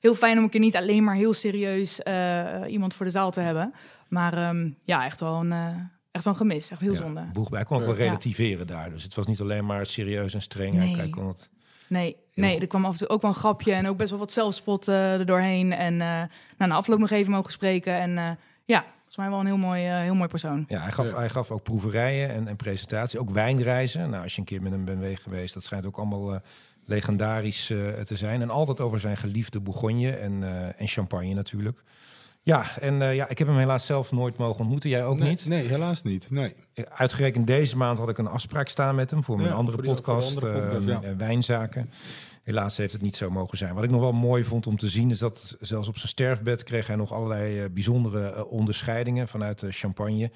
heel 0.00 0.14
fijn 0.14 0.36
om 0.36 0.44
een 0.44 0.50
keer 0.50 0.60
niet 0.60 0.76
alleen 0.76 1.04
maar 1.04 1.14
heel 1.14 1.32
serieus 1.32 2.00
iemand 2.66 2.94
voor 2.94 3.06
de 3.06 3.12
zaal 3.12 3.30
te 3.30 3.40
hebben. 3.40 3.74
Maar 4.08 4.32
ehm, 4.32 4.70
ja, 4.84 5.04
echt 5.04 5.20
wel 5.20 5.34
een, 5.40 5.52
echt 6.12 6.24
wel 6.24 6.32
een 6.32 6.38
gemis. 6.38 6.70
Echt 6.70 6.80
heel 6.80 6.92
Ja, 6.92 6.98
zonde. 6.98 7.24
boeg, 7.32 7.50
hij 7.50 7.64
kon 7.64 7.76
ook 7.76 7.84
wel 7.86 7.96
Ja. 7.96 8.02
relativeren 8.04 8.66
daar. 8.66 8.90
Dus 8.90 9.02
het 9.02 9.14
was 9.14 9.26
niet 9.26 9.40
alleen 9.40 9.66
maar 9.66 9.86
serieus 9.86 10.34
en 10.34 10.42
streng. 10.42 10.74
Nee. 10.74 10.96
Hij 10.96 11.08
kon 11.10 11.28
het, 11.28 11.50
Nee, 11.88 12.16
nee 12.34 12.52
goed. 12.52 12.62
er 12.62 12.66
kwam 12.68 12.84
af 12.84 12.92
en 12.92 12.98
toe 12.98 13.08
ook 13.08 13.20
wel 13.22 13.30
een 13.30 13.36
grapje 13.36 13.72
en 13.72 13.88
ook 13.88 13.96
best 13.96 14.10
wel 14.10 14.18
wat 14.18 14.32
zelfspot 14.32 14.88
eh 14.88 15.12
er 15.18 15.26
doorheen. 15.26 15.72
En 15.72 15.92
eh 16.00 16.06
nou, 16.58 16.70
na 16.70 16.74
afloop 16.74 16.98
nog 16.98 17.10
even 17.10 17.32
mogen 17.32 17.52
spreken. 17.52 17.94
En 17.94 18.18
eh, 18.18 18.30
ja, 18.64 18.80
volgens 18.94 19.16
mij 19.16 19.28
wel 19.28 19.40
een 19.40 19.46
heel 19.46 19.56
mooi, 19.56 19.86
eh, 19.86 19.98
heel 20.00 20.14
mooi 20.14 20.28
persoon. 20.28 20.64
ja, 20.68 20.80
hij, 20.82 20.92
gaf, 20.92 21.10
Ja. 21.10 21.16
hij 21.16 21.28
gaf 21.28 21.50
ook 21.50 21.62
proeverijen 21.62 22.30
en, 22.30 22.48
en 22.48 22.56
presentaties, 22.56 23.18
ook 23.20 23.30
wijnreizen. 23.30 24.10
Nou, 24.10 24.22
als 24.22 24.32
je 24.34 24.38
een 24.40 24.46
keer 24.46 24.62
met 24.62 24.72
hem 24.72 24.84
bent 24.84 25.20
geweest, 25.20 25.54
dat 25.54 25.64
schijnt 25.64 25.86
ook 25.86 25.96
allemaal 25.96 26.34
eh, 26.34 26.40
legendarisch 26.84 27.70
eh, 27.70 27.88
te 28.00 28.16
zijn. 28.16 28.42
En 28.42 28.50
altijd 28.50 28.80
over 28.80 29.00
zijn 29.00 29.16
geliefde 29.16 29.60
Bourgogne 29.60 30.10
en, 30.16 30.42
eh, 30.42 30.80
en 30.80 30.86
champagne 30.88 31.34
natuurlijk. 31.34 31.82
Ja, 32.42 32.64
en 32.80 33.02
eh, 33.02 33.14
ja, 33.14 33.28
ik 33.28 33.38
heb 33.38 33.48
hem 33.48 33.56
helaas 33.56 33.86
zelf 33.86 34.12
nooit 34.12 34.36
mogen 34.36 34.60
ontmoeten. 34.60 34.90
Jij 34.90 35.04
ook 35.04 35.18
nee, 35.18 35.28
niet? 35.28 35.46
Nee, 35.46 35.66
helaas 35.66 36.02
niet. 36.02 36.30
Nee. 36.30 36.54
Uitgerekend 36.94 37.46
deze 37.46 37.76
maand 37.76 37.98
had 37.98 38.08
ik 38.08 38.18
een 38.18 38.26
afspraak 38.26 38.68
staan 38.68 38.94
met 38.94 39.10
hem 39.10 39.24
voor 39.24 39.36
mijn 39.36 39.48
Ja, 39.48 39.54
andere 39.54 39.76
voor 39.76 39.86
die- 39.86 39.94
voor 39.94 40.04
de 40.04 40.10
podcast, 40.12 40.42
andere 40.44 40.62
podcast, 40.62 40.86
eh, 40.86 40.92
ja. 40.92 41.02
eh, 41.02 41.16
Wijnzaken. 41.16 41.90
Helaas 42.42 42.76
heeft 42.76 42.92
het 42.92 43.02
niet 43.02 43.16
zo 43.16 43.30
mogen 43.30 43.58
zijn. 43.58 43.74
Wat 43.74 43.84
ik 43.84 43.90
nog 43.90 44.00
wel 44.00 44.12
mooi 44.12 44.44
vond 44.44 44.66
om 44.66 44.76
te 44.76 44.88
zien, 44.88 45.10
is 45.10 45.18
dat 45.18 45.56
zelfs 45.60 45.88
op 45.88 45.96
zijn 45.96 46.08
sterfbed 46.08 46.62
kreeg 46.62 46.86
hij 46.86 46.96
nog 46.96 47.12
allerlei 47.12 47.60
eh, 47.60 47.64
bijzondere 47.70 48.30
eh, 48.32 48.52
onderscheidingen 48.52 49.28
vanuit 49.28 49.58
de 49.58 49.70
champagne. 49.72 50.30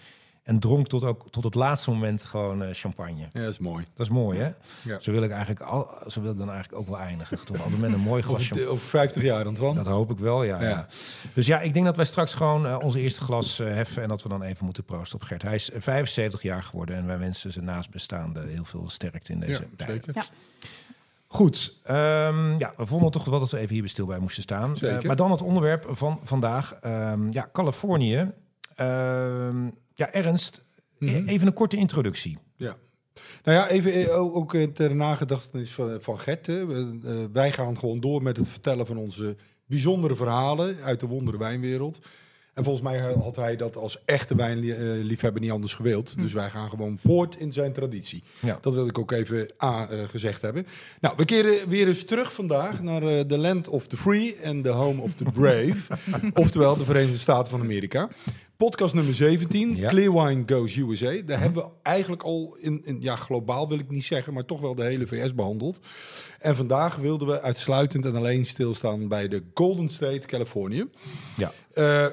En 0.45 0.59
dronk 0.59 0.89
tot, 0.89 1.05
ook, 1.05 1.31
tot 1.31 1.45
het 1.45 1.55
laatste 1.55 1.91
moment 1.91 2.25
gewoon 2.25 2.63
eh, 2.63 2.69
champagne. 2.73 3.29
Ja, 3.33 3.41
dat 3.41 3.53
is 3.53 3.59
mooi. 3.59 3.85
Dat 3.95 4.07
is 4.07 4.13
mooi, 4.13 4.39
hè? 4.39 4.51
Ja. 4.83 4.99
Zo 5.01 5.13
wil 5.13 5.23
ik 5.23 5.31
eigenlijk 5.31 5.61
al, 5.61 5.89
zo 6.07 6.21
wil 6.21 6.33
ik 6.33 6.39
dan 6.39 6.51
eigenlijk 6.51 6.81
ook 6.81 6.89
wel 6.89 6.99
eindigen. 6.99 7.45
Toch 7.45 7.63
altijd 7.63 7.81
met 7.81 7.93
een 7.93 8.01
mooi 8.01 8.23
glas 8.23 8.41
champagne. 8.41 8.63
Over, 8.63 8.75
over 8.75 8.89
50 8.89 9.23
jaar, 9.23 9.47
Antoine. 9.47 9.75
Dat 9.75 9.87
hoop 9.87 10.11
ik 10.11 10.19
wel, 10.19 10.43
ja, 10.43 10.61
ja. 10.61 10.69
Ja. 10.69 10.87
Dus 11.33 11.47
ja, 11.47 11.61
ik 11.61 11.75
denk 11.75 11.87
dat 11.87 11.97
wij 11.97 12.05
straks 12.05 12.35
gewoon 12.35 12.67
eh, 12.67 12.79
onze 12.81 13.01
eerste 13.01 13.21
glas 13.21 13.59
eh, 13.59 13.67
heffen... 13.67 14.03
en 14.03 14.09
dat 14.09 14.23
we 14.23 14.29
dan 14.29 14.43
even 14.43 14.65
moeten 14.65 14.85
proosten 14.85 15.21
op 15.21 15.25
Gert. 15.25 15.43
Hij 15.43 15.55
is 15.55 15.71
eh, 15.71 15.81
75 15.81 16.43
jaar 16.43 16.63
geworden 16.63 16.97
en 16.97 17.07
wij 17.07 17.19
wensen 17.19 17.53
zijn 17.53 17.65
naastbestaande 17.65 18.41
heel 18.47 18.65
veel 18.65 18.91
sterkte 18.91 19.33
in 19.33 19.41
deze 19.41 19.61
ja, 19.61 19.67
tijd. 19.77 19.91
zeker. 19.91 20.13
Ja. 20.15 20.23
Goed, 21.27 21.81
ehm, 21.85 22.59
ja, 22.59 22.73
we 22.77 22.87
vonden 22.87 23.11
toch 23.11 23.25
wel 23.25 23.39
dat 23.39 23.51
we 23.51 23.59
even 23.59 23.75
hier 23.75 23.89
stil 23.89 24.07
bij 24.07 24.19
moesten 24.19 24.43
staan. 24.43 24.77
Zeker. 24.77 25.07
Maar 25.07 25.17
dan 25.17 25.31
het 25.31 25.43
onderwerp 25.43 25.87
van 25.91 26.21
vandaag. 26.23 26.75
Ehm, 26.75 27.31
ja, 27.31 27.49
Californië. 27.53 28.33
Ehm, 28.75 29.69
ja, 29.95 30.13
Ernst, 30.13 30.63
e- 30.99 31.05
Mhm. 31.05 31.29
even 31.29 31.47
een 31.47 31.53
korte 31.53 31.77
introductie. 31.77 32.39
Ja. 32.57 32.77
Nou 33.45 33.59
ja, 33.59 33.69
even 33.69 33.93
eh, 33.95 34.37
ook 34.37 34.55
eh, 34.55 34.67
ter 34.67 34.95
nagedachtenis 34.97 35.71
van, 35.73 35.99
van 36.01 36.21
Gert. 36.21 36.49
Eh, 36.49 36.63
wij 37.33 37.53
gaan 37.53 37.79
gewoon 37.79 38.01
door 38.01 38.23
met 38.23 38.37
het 38.37 38.49
vertellen 38.49 38.87
van 38.87 38.97
onze 38.97 39.37
bijzondere 39.67 40.15
verhalen 40.15 40.77
uit 40.83 41.01
de 41.01 41.07
wondere 41.07 41.39
wijnwereld. 41.39 41.99
En 42.55 42.65
volgens 42.65 42.85
mij 42.85 42.99
had 43.13 43.37
hij 43.37 43.57
dat 43.57 43.77
als 43.77 44.05
echte 44.05 44.35
wijnliefhebber 44.37 45.41
niet 45.43 45.51
anders 45.51 45.75
gewild. 45.75 46.19
Dus 46.21 46.33
wij 46.33 46.51
gaan 46.51 46.69
gewoon 46.69 46.99
voort 46.99 47.37
in 47.37 47.53
zijn 47.53 47.73
traditie. 47.73 48.23
Ja. 48.41 48.59
Dat 48.61 48.75
wil 48.75 48.87
ik 48.87 48.99
ook 48.99 49.11
even 49.13 49.49
A, 49.63 49.89
eh, 49.89 49.99
gezegd 50.09 50.43
hebben. 50.43 50.67
Nou, 51.01 51.15
we 51.17 51.25
keren 51.25 51.69
weer 51.69 51.87
eens 51.87 52.05
terug 52.05 52.33
vandaag 52.33 52.83
naar 52.83 53.03
eh, 53.03 53.25
de 53.27 53.39
land 53.39 53.69
of 53.69 53.87
the 53.87 53.97
free 53.97 54.37
en 54.37 54.63
the 54.63 54.69
home 54.69 55.03
of 55.03 55.15
the 55.15 55.25
brave. 55.25 55.97
oftewel 56.43 56.77
de 56.77 56.85
Verenigde 56.85 57.19
Staten 57.19 57.51
van 57.51 57.61
Amerika. 57.61 58.09
Podcast 58.57 58.95
nummer 58.95 59.15
17, 59.15 59.77
Ja. 59.77 59.89
Clear 59.89 60.13
Wine 60.13 60.43
Goes 60.47 60.77
USA. 60.77 61.23
Daar 61.27 61.41
hebben 61.41 61.63
we 61.65 61.69
eigenlijk 61.83 62.23
al 62.23 62.57
in, 62.61 62.81
in, 62.85 63.01
ja, 63.01 63.17
globaal 63.17 63.69
wil 63.69 63.79
ik 63.79 63.91
niet 63.91 64.05
zeggen, 64.05 64.35
maar 64.35 64.45
toch 64.45 64.61
wel 64.61 64.75
de 64.75 64.83
hele 64.85 65.07
VS 65.07 65.35
behandeld. 65.35 65.79
En 66.39 66.57
vandaag 66.57 66.97
wilden 66.97 67.29
we 67.29 67.41
uitsluitend 67.41 68.05
en 68.05 68.17
alleen 68.17 68.47
stilstaan 68.47 69.09
bij 69.09 69.29
de 69.29 69.43
Golden 69.55 69.89
State, 69.89 70.27
Californië. 70.27 70.85
Ja. 71.37 71.53
Eh, 71.73 72.07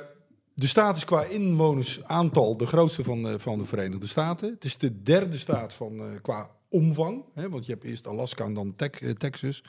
de 0.54 0.68
staat 0.68 0.98
is 0.98 1.06
qua 1.06 1.24
inwonersaantal 1.24 2.58
de 2.58 2.66
grootste 2.66 3.04
van, 3.04 3.24
de- 3.24 3.40
van 3.40 3.58
de 3.58 3.66
Verenigde 3.66 4.08
Staten. 4.08 4.50
Het 4.54 4.64
is 4.64 4.78
de 4.78 5.02
derde 5.02 5.38
staat 5.38 5.74
van, 5.74 6.00
eh, 6.00 6.06
qua 6.22 6.50
omvang. 6.70 7.24
Hè, 7.34 7.50
want 7.50 7.66
je 7.66 7.72
hebt 7.72 7.84
eerst 7.84 8.08
Alaska 8.08 8.46
en 8.46 8.54
dan 8.54 8.74
eh, 8.78 9.10
Texas. 9.10 9.64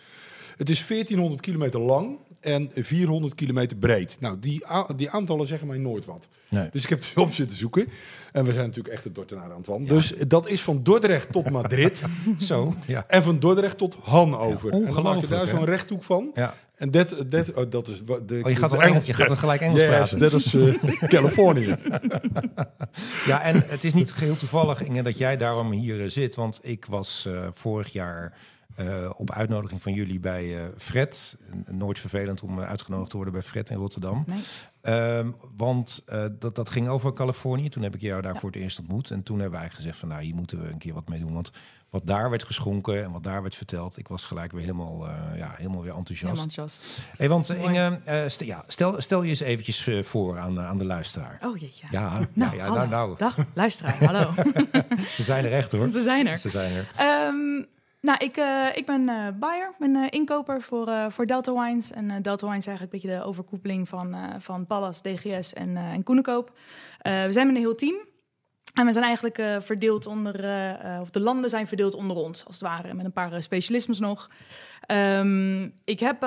Het 0.57 0.71
is 0.71 0.87
1400 0.87 1.41
kilometer 1.41 1.81
lang 1.81 2.19
en 2.43 2.71
400 2.75 3.35
kilometer 3.35 3.77
breed. 3.77 4.17
Nou, 4.21 4.39
die, 4.39 4.65
die 4.97 5.11
aantallen 5.11 5.47
zeggen 5.47 5.67
mij 5.67 5.79
nooit 5.79 6.05
wat. 6.05 6.29
Nee. 6.49 6.69
Dus 6.73 6.83
ik 6.83 6.89
heb 6.89 6.99
het 6.99 7.13
op 7.17 7.33
zitten 7.33 7.57
zoeken. 7.57 7.89
En 8.33 8.45
we 8.45 8.53
zijn 8.53 8.67
natuurlijk 8.67 8.95
echt 8.95 9.05
de 9.05 9.13
Dordtenaar 9.13 9.53
Antoine. 9.53 9.87
Dus 9.87 10.15
dat 10.29 10.49
is 10.49 10.63
van 10.63 10.83
Dordrecht 10.83 11.33
tot 11.33 11.51
Madrid. 11.51 12.03
Zo, 12.39 12.75
ja. 12.87 13.05
en 13.07 13.23
van 13.23 13.39
Dordrecht 13.39 13.79
tot 13.79 13.97
Hannover. 14.03 14.75
Ja, 14.75 14.87
en 14.87 14.95
dan 14.95 15.03
maak 15.03 15.21
je 15.21 15.27
daar 15.27 15.49
zo'n 15.49 15.65
rechthoek 15.65 16.03
van. 16.03 16.31
ja. 16.35 16.55
En 16.83 16.91
dat, 16.91 17.15
dat, 17.27 17.53
oh, 17.55 17.71
dat 17.71 17.89
is... 17.89 18.05
De, 18.05 18.41
Oh, 18.43 18.51
je 18.51 18.57
gaat, 18.57 18.71
wel 18.71 18.83
Engels, 18.83 19.07
je 19.07 19.15
gaat 19.15 19.29
dan 19.29 19.37
gelijk 19.37 19.61
Engels 19.61 19.81
Yes, 19.81 19.89
praten. 19.89 20.19
dat 20.19 20.33
is 20.33 20.55
eh, 20.55 21.03
Californië. 21.15 21.77
Ja, 23.27 23.43
en 23.43 23.65
het 23.67 23.85
is 23.85 23.95
niet 23.95 24.13
geheel 24.13 24.37
toevallig, 24.37 24.83
Inge, 24.83 25.03
dat 25.03 25.19
jij 25.19 25.37
daarom 25.37 25.71
hier 25.71 26.03
eh, 26.03 26.09
zit. 26.09 26.35
Want 26.35 26.61
ik 26.63 26.85
was 26.85 27.27
eh, 27.27 27.47
vorig 27.53 27.93
jaar 27.93 28.33
eh, 28.75 29.11
op 29.17 29.31
uitnodiging 29.33 29.83
van 29.83 29.93
jullie 29.93 30.21
bij 30.21 30.59
eh, 30.59 30.69
Fred. 30.79 31.39
Nooit 31.67 31.99
vervelend 31.99 32.43
om 32.43 32.61
eh, 32.61 32.69
uitgenodigd 32.69 33.11
te 33.11 33.17
worden 33.17 33.35
bij 33.35 33.43
Fred 33.43 33.71
in 33.71 33.77
Rotterdam. 33.77 34.25
Nee. 34.27 34.41
Ehm, 34.83 35.31
want 35.57 36.05
dat, 36.39 36.55
dat 36.55 36.71
ging 36.71 36.89
over 36.89 37.13
Californië. 37.13 37.69
Toen 37.69 37.83
heb 37.83 37.95
ik 37.95 38.01
jou 38.01 38.23
daar 38.23 38.37
voor 38.37 38.51
het 38.51 38.59
eerst 38.61 38.79
ontmoet. 38.79 39.11
En 39.11 39.23
toen 39.23 39.39
hebben 39.41 39.61
wij 39.61 39.71
gezegd 39.71 39.99
van 39.99 40.09
nou, 40.09 40.23
hier 40.23 40.35
moeten 40.35 40.63
we 40.63 40.69
een 40.69 40.79
keer 40.79 40.95
wat 40.95 41.09
mee 41.09 41.21
doen. 41.21 41.33
Want 41.33 41.51
wat 41.91 42.07
daar 42.07 42.31
werd 42.31 42.43
geschonken 42.43 43.03
en 43.05 43.11
wat 43.13 43.23
daar 43.23 43.43
werd 43.43 43.55
verteld, 43.55 43.99
ik 43.99 44.09
was 44.09 44.25
gelijk 44.25 44.53
weer 44.53 44.61
helemaal, 44.61 45.07
ja, 45.37 45.55
helemaal 45.57 45.83
weer 45.83 45.95
enthousiast. 45.97 46.23
Helemaal 46.41 46.43
enthousiast. 46.45 47.01
Hey, 47.17 47.29
want. 47.29 47.49
Inge, 47.51 48.01
eh, 48.05 48.23
st- 48.29 48.45
ja, 48.45 48.65
stel, 48.67 49.01
stel 49.01 49.23
je 49.23 49.29
eens 49.29 49.41
eventjes 49.41 49.89
voor 50.03 50.39
aan, 50.39 50.55
de- 50.55 50.61
aan 50.61 50.79
de 50.79 50.85
luisteraar. 50.85 51.39
Oh 51.45 51.57
jeetje. 51.59 51.87
Ja, 51.91 52.19
Nou, 52.33 52.51
ja, 52.51 52.53
ja, 52.57 52.63
hallo. 52.63 52.77
nou, 52.77 52.89
nou, 52.89 53.17
Dag, 53.19 53.37
luisteraar. 53.55 54.05
Hallo. 54.05 54.33
ze 55.17 55.23
zijn 55.23 55.45
er 55.45 55.53
echt 55.53 55.73
hoor. 55.73 55.89
Ze 55.89 56.03
zijn 56.03 56.27
er. 56.27 56.37
Ze 56.39 56.51
zijn 56.51 56.73
er. 56.73 56.89
Ehm, 56.97 57.63
nou, 58.03 58.19
ik, 58.19 58.37
eh, 58.37 58.67
ik 58.75 58.87
ben 58.87 59.09
eh 59.09 59.27
buyer, 59.35 59.75
ben 59.79 59.97
eh, 59.97 60.07
inkoper 60.11 60.63
voor, 60.63 60.89
voor 61.09 61.27
Delta 61.27 61.53
Wines. 61.53 61.91
En 61.91 62.23
Delta 62.23 62.47
Wines 62.47 62.67
is 62.67 62.67
eigenlijk 62.67 62.83
een 62.83 63.01
beetje 63.01 63.19
de 63.19 63.25
overkoepeling 63.25 63.89
van, 63.89 64.17
van 64.39 64.67
Pallas, 64.67 65.03
DGS 65.03 65.53
en, 65.53 65.77
en 65.77 66.03
Koenekoop. 66.03 66.53
We 67.03 67.29
zijn 67.31 67.47
met 67.47 67.57
een 67.57 67.63
heel 67.63 67.75
team. 67.75 67.97
En 68.75 68.87
we 68.87 68.93
zijn 68.93 69.05
eigenlijk 69.05 69.65
verdeeld 69.65 70.07
onder, 70.07 70.35
of 71.01 71.11
de 71.11 71.21
landen 71.21 71.51
zijn 71.51 71.67
verdeeld 71.67 71.95
onder 71.95 72.17
ons, 72.17 72.45
als 72.47 72.55
het 72.55 72.65
ware, 72.65 72.95
met 72.95 73.05
een 73.05 73.13
paar 73.13 73.43
specialismes 73.43 73.99
nog. 73.99 74.31
Ehm, 74.87 75.69
ik 75.85 76.01
heb 76.01 76.27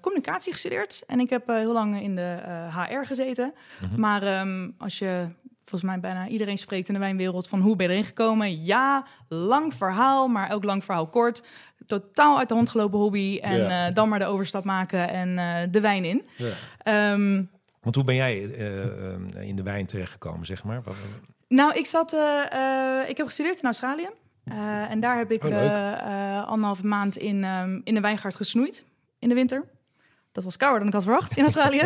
communicatie 0.00 0.52
gestudeerd 0.52 1.02
en 1.06 1.20
ik 1.20 1.30
heb 1.30 1.46
heel 1.46 1.72
lang 1.72 2.02
in 2.02 2.16
de 2.16 2.38
HR 2.70 3.06
gezeten. 3.06 3.54
Maar 3.96 4.22
ehm, 4.22 4.70
als 4.78 4.98
je 4.98 5.28
volgens 5.68 5.90
mij 5.90 6.00
bijna 6.00 6.28
iedereen 6.28 6.58
spreekt 6.58 6.88
in 6.88 6.94
de 6.94 7.00
wijnwereld 7.00 7.48
van 7.48 7.60
hoe 7.60 7.76
ben 7.76 7.86
je 7.86 7.92
erin 7.92 8.04
gekomen? 8.04 8.64
Ja, 8.64 9.06
lang 9.28 9.74
verhaal, 9.74 10.28
maar 10.28 10.52
ook 10.52 10.64
lang 10.64 10.84
verhaal 10.84 11.06
kort. 11.08 11.42
Totaal 11.86 12.38
uit 12.38 12.48
de 12.48 12.54
hand 12.54 12.68
gelopen 12.68 12.98
hobby 12.98 13.38
en 13.42 13.56
Ja. 13.56 13.86
eh, 13.88 13.94
dan 13.94 14.08
maar 14.08 14.18
de 14.18 14.24
overstap 14.24 14.64
maken 14.64 15.08
en 15.08 15.38
eh, 15.38 15.54
de 15.70 15.80
wijn 15.80 16.04
in. 16.04 16.22
Ja. 16.36 16.48
Ehm, 16.82 17.42
Want 17.82 17.94
hoe 17.94 18.04
ben 18.04 18.14
jij 18.14 18.44
eh, 18.54 19.48
in 19.48 19.56
de 19.56 19.62
wijn 19.62 19.86
terechtgekomen, 19.86 20.46
zeg 20.46 20.64
maar? 20.64 20.82
Nou, 21.48 21.74
ik 21.74 21.86
zat. 21.86 22.12
ik 23.08 23.16
heb 23.16 23.26
gestudeerd 23.26 23.58
in 23.58 23.64
Australië. 23.64 24.08
En 24.88 25.00
daar 25.00 25.16
heb 25.16 25.30
ik 25.30 25.44
Oh, 25.44 26.46
anderhalve 26.46 26.86
maand 26.86 27.16
in, 27.16 27.44
ehm, 27.44 27.80
in 27.84 27.94
de 27.94 28.00
wijngaard 28.00 28.36
gesnoeid 28.36 28.84
in 29.18 29.28
de 29.28 29.34
winter. 29.34 29.64
Dat 30.38 30.46
was 30.46 30.56
kouder 30.56 30.78
dan 30.78 30.88
ik 30.88 30.94
had 30.94 31.04
verwacht 31.04 31.36
in 31.36 31.42
Australië. 31.42 31.82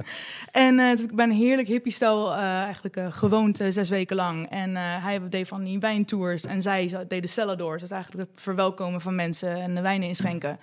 en 0.50 0.78
heb 0.78 0.98
ik 0.98 1.14
bij 1.14 1.24
een 1.24 1.30
heerlijk 1.32 1.68
hippie-stel 1.68 2.32
eh, 2.32 2.38
eigenlijk 2.42 2.96
eh, 2.96 3.06
gewoond 3.12 3.56
zes 3.68 3.88
weken 3.88 4.16
lang. 4.16 4.50
En 4.50 4.76
hij 4.76 5.28
deed 5.28 5.48
van 5.48 5.64
die 5.64 5.78
wijntours 5.78 6.44
en 6.44 6.62
zij 6.62 7.04
deden 7.08 7.28
celladors. 7.30 7.80
Dus 7.80 7.90
eigenlijk 7.90 8.30
het 8.30 8.40
verwelkomen 8.42 9.00
van 9.00 9.14
mensen 9.14 9.56
en 9.56 9.74
de 9.74 9.80
wijnen 9.80 10.08
inschenken. 10.08 10.58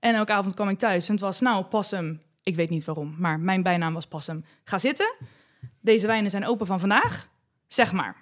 En 0.00 0.14
elke 0.14 0.32
avond 0.32 0.54
kwam 0.54 0.68
ik 0.68 0.78
thuis 0.78 1.06
en 1.06 1.12
het 1.14 1.22
was, 1.22 1.40
nou, 1.40 1.64
Passum. 1.64 2.20
Ik 2.42 2.54
weet 2.56 2.70
niet 2.70 2.84
waarom, 2.84 3.14
maar 3.18 3.40
mijn 3.40 3.62
bijnaam 3.62 3.94
was 3.94 4.06
Passum. 4.06 4.44
Ga 4.64 4.78
zitten. 4.78 5.14
Deze 5.80 6.06
wijnen 6.06 6.30
zijn 6.30 6.46
open 6.46 6.66
van 6.66 6.80
vandaag. 6.80 7.28
Zeg 7.68 7.92
maar. 7.92 8.16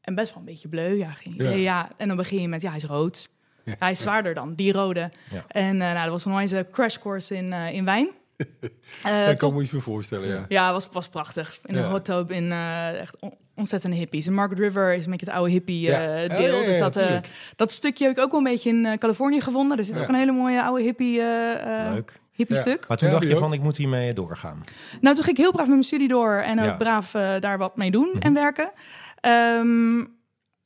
En 0.00 0.14
best 0.14 0.28
wel 0.28 0.38
een 0.38 0.44
beetje 0.48 0.68
bleu, 0.68 0.94
ja, 0.96 1.12
geen 1.12 1.34
Ja. 1.36 1.44
idee. 1.44 1.60
Ja. 1.60 1.88
En 1.96 2.08
dan 2.08 2.16
begin 2.16 2.40
je 2.40 2.48
met, 2.48 2.62
ja, 2.62 2.68
hij 2.68 2.78
is 2.78 2.84
rood. 2.84 3.30
Hij 3.78 3.90
is 3.90 4.00
zwaarder 4.00 4.34
dan, 4.34 4.54
die 4.54 4.72
rode. 4.72 5.10
Ja. 5.30 5.44
En 5.48 5.82
eh 5.82 5.92
nou, 5.92 6.10
dat 6.10 6.24
was 6.24 6.52
een 6.52 6.66
crash 6.70 6.98
course 6.98 7.36
in, 7.36 7.52
eh, 7.52 7.72
in 7.72 7.84
wijn. 7.84 8.08
Eh, 9.02 9.10
Daar 9.12 9.28
top- 9.28 9.38
kan 9.38 9.54
me 9.54 9.62
iets 9.62 9.70
voor 9.70 9.82
voorstellen, 9.82 10.28
ja. 10.28 10.44
ja, 10.48 10.72
was, 10.72 10.88
was 10.92 11.08
prachtig. 11.08 11.58
In 11.64 11.74
Ja. 11.74 11.82
een 11.82 11.90
hot 11.90 12.04
tub 12.04 12.30
in 12.32 12.52
eh, 12.52 13.00
echt 13.00 13.16
on- 13.20 13.34
ontzettende 13.54 13.96
hippies. 13.96 14.26
En 14.26 14.32
Margaret 14.34 14.58
River 14.58 14.94
is 14.94 15.04
een 15.04 15.10
beetje 15.10 15.26
het 15.26 15.34
oude 15.34 15.50
hippie 15.50 15.80
Ja. 15.80 15.92
eh, 16.00 16.26
Ja, 16.26 16.36
deel. 16.36 16.54
ja, 16.56 16.60
ja, 16.60 16.66
dus 16.66 16.78
dat, 16.78 17.28
dat 17.56 17.72
stukje 17.72 18.06
heb 18.06 18.16
ik 18.16 18.22
ook 18.22 18.30
wel 18.30 18.40
een 18.40 18.46
beetje 18.46 18.68
in 18.70 18.86
eh, 18.86 18.98
Californië 18.98 19.40
gevonden. 19.40 19.78
Er 19.78 19.84
zit 19.84 19.94
Ja. 19.94 20.02
ook 20.02 20.08
een 20.08 20.14
hele 20.14 20.32
mooie 20.32 20.62
oude 20.62 20.82
hippie, 20.82 21.20
eh, 21.20 21.86
eh, 21.86 21.92
Leuk. 21.92 22.20
hippie 22.32 22.54
Ja. 22.56 22.60
stuk. 22.62 22.84
Maar 22.88 22.96
toen 22.96 23.08
Ja, 23.08 23.14
dacht 23.14 23.26
je 23.26 23.34
ook. 23.34 23.40
van, 23.40 23.52
ik 23.52 23.60
moet 23.62 23.76
hiermee 23.76 24.12
doorgaan. 24.12 24.60
Nou, 25.00 25.14
toen 25.14 25.24
ging 25.24 25.36
ik 25.36 25.42
heel 25.42 25.52
braaf 25.52 25.66
met 25.66 25.74
mijn 25.74 25.86
studie 25.86 26.08
door 26.08 26.32
en 26.36 26.58
ook 26.58 26.64
Ja. 26.64 26.76
braaf 26.76 27.10
daar 27.40 27.58
wat 27.58 27.76
mee 27.76 27.90
doen 27.90 28.08
Mhm. 28.12 28.18
en 28.18 28.32
werken. 28.34 28.70
Ehm, 29.20 30.04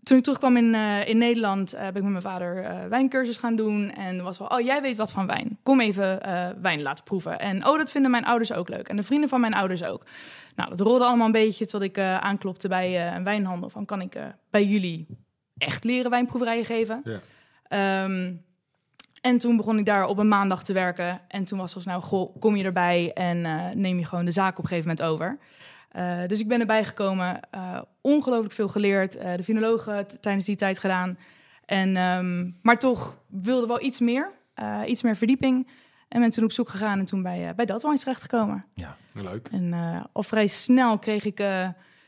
toen 0.03 0.17
ik 0.17 0.23
terugkwam 0.23 0.57
in, 0.57 0.75
eh, 0.75 1.09
in 1.09 1.19
Nederland, 1.19 1.73
eh, 1.73 1.81
ben 1.81 1.97
ik 1.97 2.03
met 2.03 2.11
mijn 2.11 2.23
vader 2.23 2.65
eh, 2.65 2.87
wijncursus 2.89 3.37
gaan 3.37 3.57
doen. 3.57 3.93
En 3.93 4.23
was 4.23 4.39
wel, 4.39 4.49
oh, 4.49 4.61
jij 4.61 4.83
weet 4.83 4.97
wat 4.97 5.13
van 5.13 5.27
wijn. 5.27 5.59
Kom 5.63 5.81
even 5.81 6.21
wijn 6.63 6.83
laten 6.83 7.05
proeven. 7.05 7.39
En 7.39 7.67
oh, 7.67 7.79
dat 7.79 7.91
vinden 7.91 8.11
mijn 8.11 8.25
ouders 8.25 8.53
ook 8.53 8.69
leuk. 8.69 8.89
En 8.89 8.97
de 8.97 9.03
vrienden 9.03 9.29
van 9.29 9.41
mijn 9.41 9.55
ouders 9.55 9.85
ook. 9.85 10.07
Nou, 10.57 10.71
dat 10.71 10.81
rolde 10.81 11.05
allemaal 11.05 11.27
een 11.27 11.33
beetje 11.33 11.67
tot 11.67 11.83
ik 11.83 11.99
aanklopte 11.99 12.69
bij 12.69 13.15
een 13.15 13.25
wijnhandel. 13.25 13.71
Van, 13.71 13.85
kan 13.85 14.01
ik 14.01 14.17
bij 14.51 14.65
jullie 14.65 15.07
echt 15.59 15.85
leren 15.85 16.11
wijnproeverijen 16.11 16.65
geven? 16.65 17.03
Ja. 17.05 17.21
Ehm, 17.69 18.33
en 19.21 19.39
toen 19.39 19.57
begon 19.57 19.79
ik 19.79 19.85
daar 19.85 20.07
op 20.07 20.19
een 20.19 20.29
maandag 20.29 20.65
te 20.65 20.73
werken. 20.73 21.21
En 21.29 21.45
toen 21.45 21.59
was 21.59 21.75
het 21.75 21.85
nou, 21.85 22.03
goh, 22.03 22.41
kom 22.41 22.57
je 22.57 22.65
erbij 22.65 23.13
en 23.15 23.41
neem 23.81 23.99
je 23.99 24.05
gewoon 24.05 24.25
de 24.25 24.31
zaak 24.31 24.59
op 24.59 24.65
een 24.65 24.69
gegeven 24.69 24.89
moment 24.89 25.09
over. 25.13 25.39
Eh, 25.93 26.21
dus 26.27 26.41
ik 26.41 26.49
ben 26.49 26.61
erbij 26.61 26.85
gekomen, 26.85 27.41
eh, 27.51 27.81
ongelooflijk 28.01 28.55
veel 28.55 28.69
geleerd, 28.69 29.17
eh, 29.17 29.35
de 29.37 29.45
finologen 29.45 30.21
tijdens 30.21 30.47
die 30.47 30.57
tijd 30.57 30.79
gedaan. 30.79 31.19
En, 31.65 31.97
ehm, 31.97 32.51
maar 32.63 32.79
toch 32.79 33.19
wilde 33.29 33.67
wel 33.67 33.83
iets 33.83 34.01
meer, 34.01 34.31
iets 34.87 35.03
meer 35.03 35.17
verdieping. 35.17 35.69
En 36.09 36.21
ben 36.21 36.31
toen 36.31 36.45
op 36.45 36.53
zoek 36.53 36.69
gegaan 36.69 36.99
en 36.99 37.05
toen 37.05 37.23
bij, 37.23 37.49
uh, 37.49 37.55
bij 37.57 37.65
Delta 37.65 37.87
Wines 37.87 38.01
terechtgekomen. 38.01 38.65
Ja. 38.75 38.97
Leuk. 39.13 39.49
En 39.53 39.75
al 40.13 40.23
vrij 40.23 40.47
snel 40.47 40.99
kreeg 40.99 41.25
ik, 41.25 41.39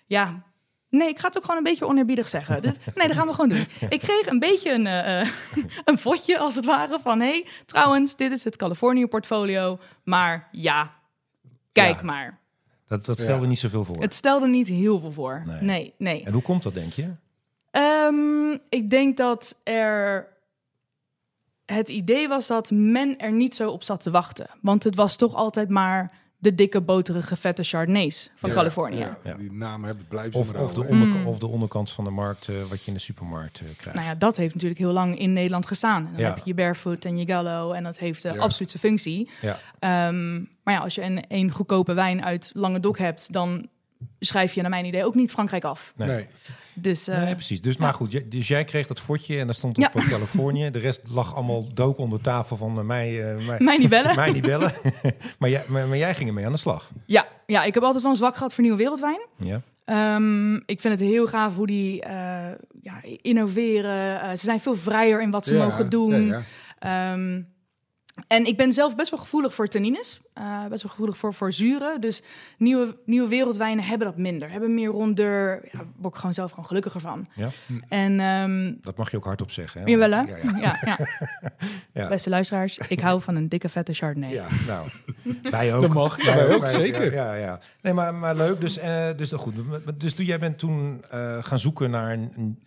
ja, 0.06 0.42
nee, 0.88 1.08
ik 1.08 1.18
ga 1.18 1.26
het 1.26 1.36
ook 1.36 1.42
gewoon 1.42 1.58
een 1.58 1.64
beetje 1.64 1.86
oneerbiedig 1.86 2.28
zeggen. 2.28 2.62
Dit, 2.62 2.78
nee, 2.96 3.06
dat 3.06 3.16
gaan 3.16 3.26
we 3.26 3.32
gewoon 3.32 3.48
doen. 3.48 3.66
Ik 3.88 4.00
kreeg 4.00 4.26
een 4.26 4.38
beetje 4.38 4.72
een, 4.72 4.86
een 5.90 5.98
fotje, 5.98 6.38
als 6.38 6.54
het 6.54 6.64
ware, 6.64 6.98
van 7.02 7.20
hé, 7.20 7.26
hey, 7.26 7.46
trouwens, 7.66 8.16
dit 8.16 8.32
is 8.32 8.44
het 8.44 8.56
Californië 8.56 9.06
portfolio, 9.06 9.78
maar 10.02 10.48
ja, 10.52 10.92
kijk 11.72 11.98
Ja. 11.98 12.04
maar. 12.04 12.42
Dat, 12.96 13.06
dat 13.06 13.18
stelde 13.20 13.42
Ja. 13.42 13.48
niet 13.48 13.58
zoveel 13.58 13.84
voor. 13.84 14.00
Het 14.00 14.14
stelde 14.14 14.48
niet 14.48 14.68
heel 14.68 15.00
veel 15.00 15.12
voor. 15.12 15.42
Nee. 15.46 15.62
Nee, 15.62 15.94
nee. 15.98 16.24
En 16.24 16.32
hoe 16.32 16.42
komt 16.42 16.62
dat, 16.62 16.74
denk 16.74 16.92
je? 16.92 17.10
Ehm, 17.70 18.58
ik 18.68 18.90
denk 18.90 19.16
dat 19.16 19.56
er 19.62 20.28
het 21.66 21.88
idee 21.88 22.28
was 22.28 22.46
dat 22.46 22.70
men 22.70 23.18
er 23.18 23.32
niet 23.32 23.54
zo 23.54 23.70
op 23.70 23.82
zat 23.82 24.02
te 24.02 24.10
wachten. 24.10 24.46
Want 24.60 24.84
het 24.84 24.94
was 24.94 25.16
toch 25.16 25.34
altijd 25.34 25.68
maar 25.68 26.12
de 26.44 26.54
dikke, 26.54 26.80
boterige, 26.80 27.36
vette 27.36 27.62
Chardonnays 27.62 28.30
van 28.34 28.48
Ja, 28.50 28.54
Californië. 28.54 28.98
ja, 28.98 29.18
Ja. 29.24 29.34
Die 29.34 29.52
namen 29.52 29.86
hebben 29.86 30.06
blijven 30.08 30.40
Of, 30.40 30.46
de 30.74 30.84
Mm. 30.92 31.26
of 31.26 31.38
de 31.38 31.46
onderkant 31.46 31.90
van 31.90 32.04
de 32.04 32.10
markt, 32.10 32.48
eh, 32.48 32.54
wat 32.68 32.80
je 32.80 32.86
in 32.86 32.92
de 32.94 32.98
supermarkt 33.00 33.60
eh, 33.60 33.66
krijgt. 33.76 33.98
Nou 33.98 34.10
ja, 34.10 34.14
dat 34.14 34.36
heeft 34.36 34.54
natuurlijk 34.54 34.80
heel 34.80 34.92
lang 34.92 35.18
in 35.18 35.32
Nederland 35.32 35.66
gestaan. 35.66 36.06
En 36.06 36.12
dan 36.12 36.20
Ja. 36.20 36.26
heb 36.28 36.36
je 36.36 36.42
je 36.44 36.54
Barefoot 36.54 37.04
en 37.04 37.18
je 37.18 37.26
Gallo 37.26 37.72
en 37.72 37.82
dat 37.84 37.98
heeft 37.98 38.24
uh, 38.24 38.34
Ja. 38.34 38.40
absoluut 38.40 38.70
zijn 38.70 38.82
functie. 38.82 39.28
Ja. 39.40 39.58
Ehm, 39.78 40.34
maar 40.38 40.74
ja, 40.74 40.78
als 40.78 40.94
je 40.94 41.02
een, 41.02 41.24
een 41.28 41.50
goedkope 41.50 41.92
wijn 41.94 42.24
uit 42.24 42.50
Languedoc 42.54 42.98
hebt, 42.98 43.32
dan 43.32 43.68
schrijf 44.20 44.54
je 44.54 44.60
naar 44.60 44.70
mijn 44.70 44.84
idee 44.84 45.04
ook 45.04 45.14
niet 45.14 45.30
Frankrijk 45.30 45.64
af. 45.64 45.92
Nee. 45.96 46.08
Nee. 46.08 46.26
Dus 46.74 47.08
eh, 47.08 47.22
nee, 47.22 47.34
precies. 47.34 47.60
Dus, 47.60 47.76
maar 47.76 47.94
goed, 47.94 48.12
jij- 48.12 48.26
dus 48.28 48.48
jij 48.48 48.64
kreeg 48.64 48.86
dat 48.86 49.00
fotje 49.00 49.38
en 49.38 49.46
daar 49.46 49.54
stond 49.54 49.78
op 49.78 50.04
Californië. 50.08 50.70
De 50.70 50.78
rest 50.78 51.00
lag 51.10 51.34
allemaal 51.34 51.74
dook 51.74 51.98
onder 51.98 52.20
tafel 52.20 52.56
van 52.56 52.78
eh, 52.78 52.84
mij, 52.84 53.30
eh, 53.34 53.46
mij, 53.46 53.56
mij 53.60 53.76
niet 53.76 53.88
bellen. 53.88 54.14
mij 54.24 54.30
niet 54.32 54.42
bellen. 54.46 54.72
maar, 55.38 55.50
jij, 55.50 55.64
maar, 55.68 55.88
maar 55.88 55.98
jij 55.98 56.14
ging 56.14 56.28
ermee 56.28 56.46
aan 56.46 56.52
de 56.52 56.58
slag. 56.58 56.90
Ja, 57.06 57.26
ja, 57.46 57.64
ik 57.64 57.74
heb 57.74 57.82
altijd 57.82 58.02
wel 58.02 58.10
een 58.12 58.18
zwak 58.18 58.36
gehad 58.36 58.54
voor 58.54 58.62
nieuwe 58.62 58.78
wereldwijn. 58.78 59.20
Ja. 59.38 59.60
Ehm, 59.84 60.54
ik 60.54 60.80
vind 60.80 61.00
het 61.00 61.08
heel 61.08 61.26
gaaf 61.26 61.56
hoe 61.56 61.66
die 61.66 61.96
ja, 62.82 63.00
innoveren. 63.22 64.38
Ze 64.38 64.44
zijn 64.44 64.60
veel 64.60 64.76
vrijer 64.76 65.22
in 65.22 65.30
wat 65.30 65.44
ze 65.44 65.54
Ja, 65.54 65.64
mogen 65.64 65.90
doen. 65.90 66.34
Ehm, 66.78 67.40
en 68.28 68.46
ik 68.46 68.56
ben 68.56 68.72
zelf 68.72 68.96
best 68.96 69.10
wel 69.10 69.18
gevoelig 69.20 69.54
voor 69.54 69.68
tannines. 69.68 70.20
Eh, 70.32 70.66
best 70.66 70.82
wel 70.82 70.90
gevoelig 70.90 71.16
voor, 71.16 71.34
voor 71.34 71.52
zuren. 71.52 72.00
Dus 72.00 72.22
nieuwe, 72.58 72.96
nieuwe 73.06 73.28
wereldwijnen 73.28 73.84
hebben 73.84 74.06
dat 74.06 74.16
minder. 74.16 74.50
Hebben 74.50 74.74
meer 74.74 74.88
rondeur. 74.88 75.60
Ja, 75.64 75.78
daar 75.78 75.86
word 75.96 76.14
ik 76.14 76.20
gewoon 76.20 76.34
zelf 76.34 76.50
gewoon 76.50 76.66
gelukkiger 76.66 77.00
van. 77.00 77.28
Ja. 77.34 77.50
En 77.88 78.20
ehm 78.20 78.72
Dat 78.80 78.96
mag 78.96 79.10
je 79.10 79.16
ook 79.16 79.24
hardop 79.24 79.50
zeggen. 79.50 79.80
Hè? 79.80 79.86
jawel, 79.86 80.10
hè? 80.10 80.20
Ja, 80.20 80.36
ja. 80.36 80.58
Ja, 80.60 80.78
ja. 80.84 80.98
Ja. 81.92 82.08
Beste 82.08 82.30
luisteraars, 82.30 82.78
ik 82.78 83.00
hou 83.00 83.20
van 83.20 83.36
een 83.36 83.48
dikke 83.48 83.68
vette 83.68 83.92
Chardonnay. 83.92 84.32
Ja, 84.32 84.46
nou, 84.66 84.88
wij 85.42 85.74
ook. 85.74 85.82
Dat 85.82 85.92
mag. 85.92 86.24
Wij 86.24 86.54
ook, 86.54 86.68
zeker. 86.68 87.12
Ja, 87.12 87.34
ja. 87.34 87.60
Nee, 87.82 87.92
maar, 87.92 88.14
maar 88.14 88.36
leuk. 88.36 88.60
Dus, 88.60 88.78
eh, 88.78 89.08
dus 89.16 89.28
dat 89.28 89.40
goed. 89.40 89.54
Dus 89.94 90.14
toen 90.14 90.24
jij 90.26 90.38
bent 90.38 90.58
toen 90.58 91.04
eh, 91.10 91.38
gaan 91.40 91.58
zoeken 91.58 91.90
naar 91.90 92.12
een, 92.12 92.32
een 92.36 92.58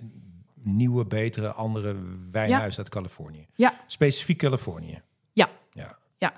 nieuwe, 0.62 1.06
betere, 1.06 1.52
andere 1.52 1.96
wijnhuis 2.32 2.78
uit 2.78 2.90
Californië. 2.90 3.48
Ja. 3.56 3.74
Specifiek 3.88 4.38
Californië. 4.38 5.02
Ja. 6.18 6.34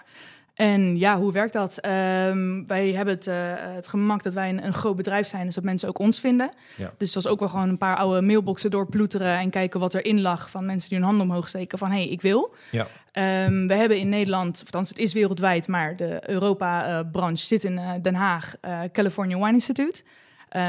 En 0.60 0.98
ja, 0.98 1.20
hoe 1.20 1.32
werkt 1.32 1.54
dat? 1.54 1.78
Ehm, 1.78 2.66
wij 2.68 2.92
hebben 2.92 3.14
het, 3.14 3.28
eh, 3.28 3.36
het 3.56 3.88
gemak 3.88 4.24
dat 4.24 4.34
wij 4.34 4.50
een, 4.50 4.66
een 4.66 4.74
groot 4.74 4.96
bedrijf 4.96 5.28
zijn, 5.28 5.46
dus 5.46 5.56
dat 5.56 5.64
mensen 5.64 5.88
ook 5.88 6.00
ons 6.00 6.20
vinden. 6.20 6.52
Ja. 6.76 6.92
Dus 6.98 7.12
dat 7.12 7.24
was 7.24 7.32
ook 7.32 7.40
wel 7.40 7.50
gewoon 7.50 7.70
een 7.70 7.78
paar 7.78 7.96
oude 7.98 8.22
mailboxen 8.22 8.70
doorploeteren 8.72 9.38
en 9.38 9.50
kijken 9.50 9.80
wat 9.80 9.94
erin 9.94 10.22
lag 10.22 10.50
van 10.50 10.66
mensen 10.66 10.90
die 10.90 10.98
hun 10.98 11.08
hand 11.08 11.22
omhoog 11.22 11.48
steken 11.50 11.78
van 11.78 11.90
hé, 11.92 11.98
hey, 11.98 12.08
ik 12.08 12.22
wil. 12.22 12.56
Ja. 12.72 12.88
Ehm, 13.12 13.68
we 13.68 13.74
hebben 13.74 13.98
in 13.98 14.10
Nederland, 14.10 14.56
of 14.56 14.64
althans 14.64 14.90
het 14.90 14.98
is 14.98 15.14
wereldwijd, 15.14 15.68
maar 15.68 15.96
de 15.96 16.30
Europa-branche 16.30 17.46
zit 17.46 17.64
in 17.64 17.78
eh, 17.78 17.92
Den 18.02 18.16
Haag, 18.16 18.56
eh, 18.62 18.80
California 18.92 19.38
Wine 19.38 19.54
Institute. 19.54 20.04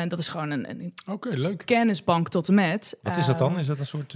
Dat 0.08 0.18
is 0.18 0.28
gewoon 0.28 0.50
een, 0.50 0.70
een 0.70 0.94
leuk. 1.20 1.62
kennisbank 1.64 2.28
tot 2.28 2.48
en 2.48 2.54
met. 2.54 2.96
Wat 3.02 3.16
is 3.16 3.26
dat 3.26 3.38
dan? 3.38 3.50
Ehm, 3.50 3.58
Is 3.60 3.66
dat 3.66 3.78
een 3.78 3.86
soort 3.86 4.14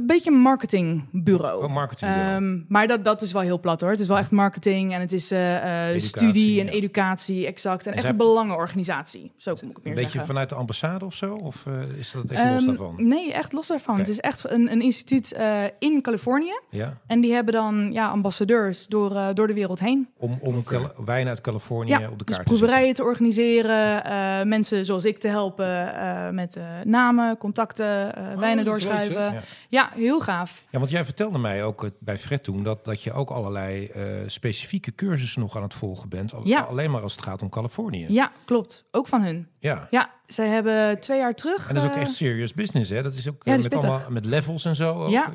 een 0.00 0.06
beetje 0.06 0.30
een 0.30 0.36
marketingbureau. 0.40 1.64
oh, 1.64 1.72
marketing? 1.74 2.10
Ehm, 2.12 2.58
maar 2.68 2.86
dat, 2.86 3.04
dat 3.04 3.22
is 3.22 3.32
wel 3.32 3.42
heel 3.42 3.60
plat 3.60 3.80
hoor. 3.80 3.90
Het 3.90 4.00
is 4.00 4.08
wel 4.08 4.18
echt 4.18 4.30
marketing 4.30 4.92
en 4.92 5.00
het 5.00 5.12
is 5.12 5.30
eh, 5.30 5.56
eh, 5.56 5.88
Educatie, 5.88 6.08
studie 6.08 6.60
en 6.60 6.66
ja. 6.66 6.72
educatie, 6.72 7.46
exact. 7.46 7.86
En, 7.86 7.92
echt 7.92 8.04
een 8.08 8.16
belangenorganisatie. 8.16 9.32
Zo 9.36 9.50
moet 9.50 9.60
ik 9.62 9.66
het 9.68 9.76
een 9.76 9.82
meer 9.84 9.94
beetje 9.94 10.08
zeggen. 10.10 10.26
vanuit 10.26 10.48
de 10.48 10.54
ambassade 10.54 11.04
of 11.04 11.14
zo? 11.14 11.34
Of 11.34 11.66
eh, 11.66 11.98
is 11.98 12.12
dat 12.12 12.30
echt 12.30 12.44
los 12.50 12.56
Ehm, 12.58 12.66
daarvan? 12.66 12.94
Nee, 12.98 13.32
echt 13.32 13.52
los 13.52 13.66
daarvan. 13.66 13.98
Het 13.98 14.08
is 14.08 14.20
echt 14.20 14.50
een, 14.50 14.72
een 14.72 14.80
instituut 14.82 15.32
eh, 15.32 15.62
in 15.78 16.02
Californië. 16.02 16.60
Ja? 16.70 16.96
En 17.06 17.20
die 17.20 17.32
hebben 17.32 17.54
dan 17.54 17.92
ja, 17.92 18.08
ambassadeurs 18.08 18.86
door, 18.86 19.14
eh, 19.16 19.28
door 19.34 19.46
de 19.46 19.54
wereld 19.54 19.78
heen. 19.80 20.08
Om, 20.18 20.38
om 20.40 20.64
Cali- 20.64 20.88
wijn 21.04 21.28
uit 21.28 21.40
Californië 21.40 21.90
Ja, 21.90 21.96
op 21.96 22.02
de 22.02 22.08
dus 22.08 22.16
kaart 22.16 22.26
te 22.26 22.32
zetten. 22.34 22.44
proeverijen 22.56 22.94
te 22.94 23.02
organiseren, 23.04 24.04
eh, 24.04 24.42
mensen 24.42 24.84
zoals 24.84 25.04
ik 25.04 25.18
te 25.18 25.28
helpen 25.28 25.94
eh, 25.96 26.28
met 26.30 26.56
eh, 26.56 26.64
namen, 26.84 27.36
contacten, 27.38 28.14
eh, 28.14 28.22
Oh, 28.32 28.38
wijnen 28.38 28.64
leuk, 28.64 28.72
doorschuiven. 28.72 29.30
zeg. 29.32 29.44
Ja. 29.90 29.98
heel 29.98 30.20
gaaf. 30.20 30.64
Ja, 30.70 30.78
want 30.78 30.90
jij 30.90 31.04
vertelde 31.04 31.38
mij 31.38 31.64
ook 31.64 31.84
eh, 31.84 31.90
bij 32.00 32.18
Fred 32.18 32.42
toen 32.42 32.62
dat, 32.62 32.84
dat 32.84 33.02
je 33.02 33.12
ook 33.12 33.30
allerlei 33.30 33.86
eh, 33.86 34.02
specifieke 34.26 34.94
cursussen 34.94 35.40
nog 35.40 35.56
aan 35.56 35.62
het 35.62 35.74
volgen 35.74 36.08
bent. 36.08 36.34
Al- 36.34 36.46
Ja. 36.46 36.60
Alleen 36.60 36.90
maar 36.90 37.02
als 37.02 37.12
het 37.12 37.22
gaat 37.22 37.42
om 37.42 37.48
Californië. 37.48 38.06
Ja, 38.08 38.32
klopt. 38.44 38.84
Ook 38.90 39.06
van 39.06 39.22
hun. 39.22 39.48
Ja. 39.58 39.86
Ja, 39.90 40.10
zij 40.26 40.46
hebben 40.48 41.00
twee 41.00 41.18
jaar 41.18 41.34
terug. 41.34 41.68
En 41.68 41.74
dat 41.74 41.82
is 41.82 41.88
ook 41.88 41.94
eh, 41.94 42.00
echt 42.02 42.10
serious 42.12 42.54
business, 42.54 42.90
hè? 42.90 43.02
Dat 43.02 43.14
is 43.14 43.28
ook 43.28 43.44
Ja, 43.44 43.50
dat 43.56 43.58
is 43.58 43.62
met, 43.62 43.72
pittig. 43.72 43.90
allemaal, 43.90 44.10
met 44.10 44.24
levels 44.24 44.64
en 44.64 44.76
zo. 44.76 44.94
ook. 45.02 45.10
Ja. 45.10 45.32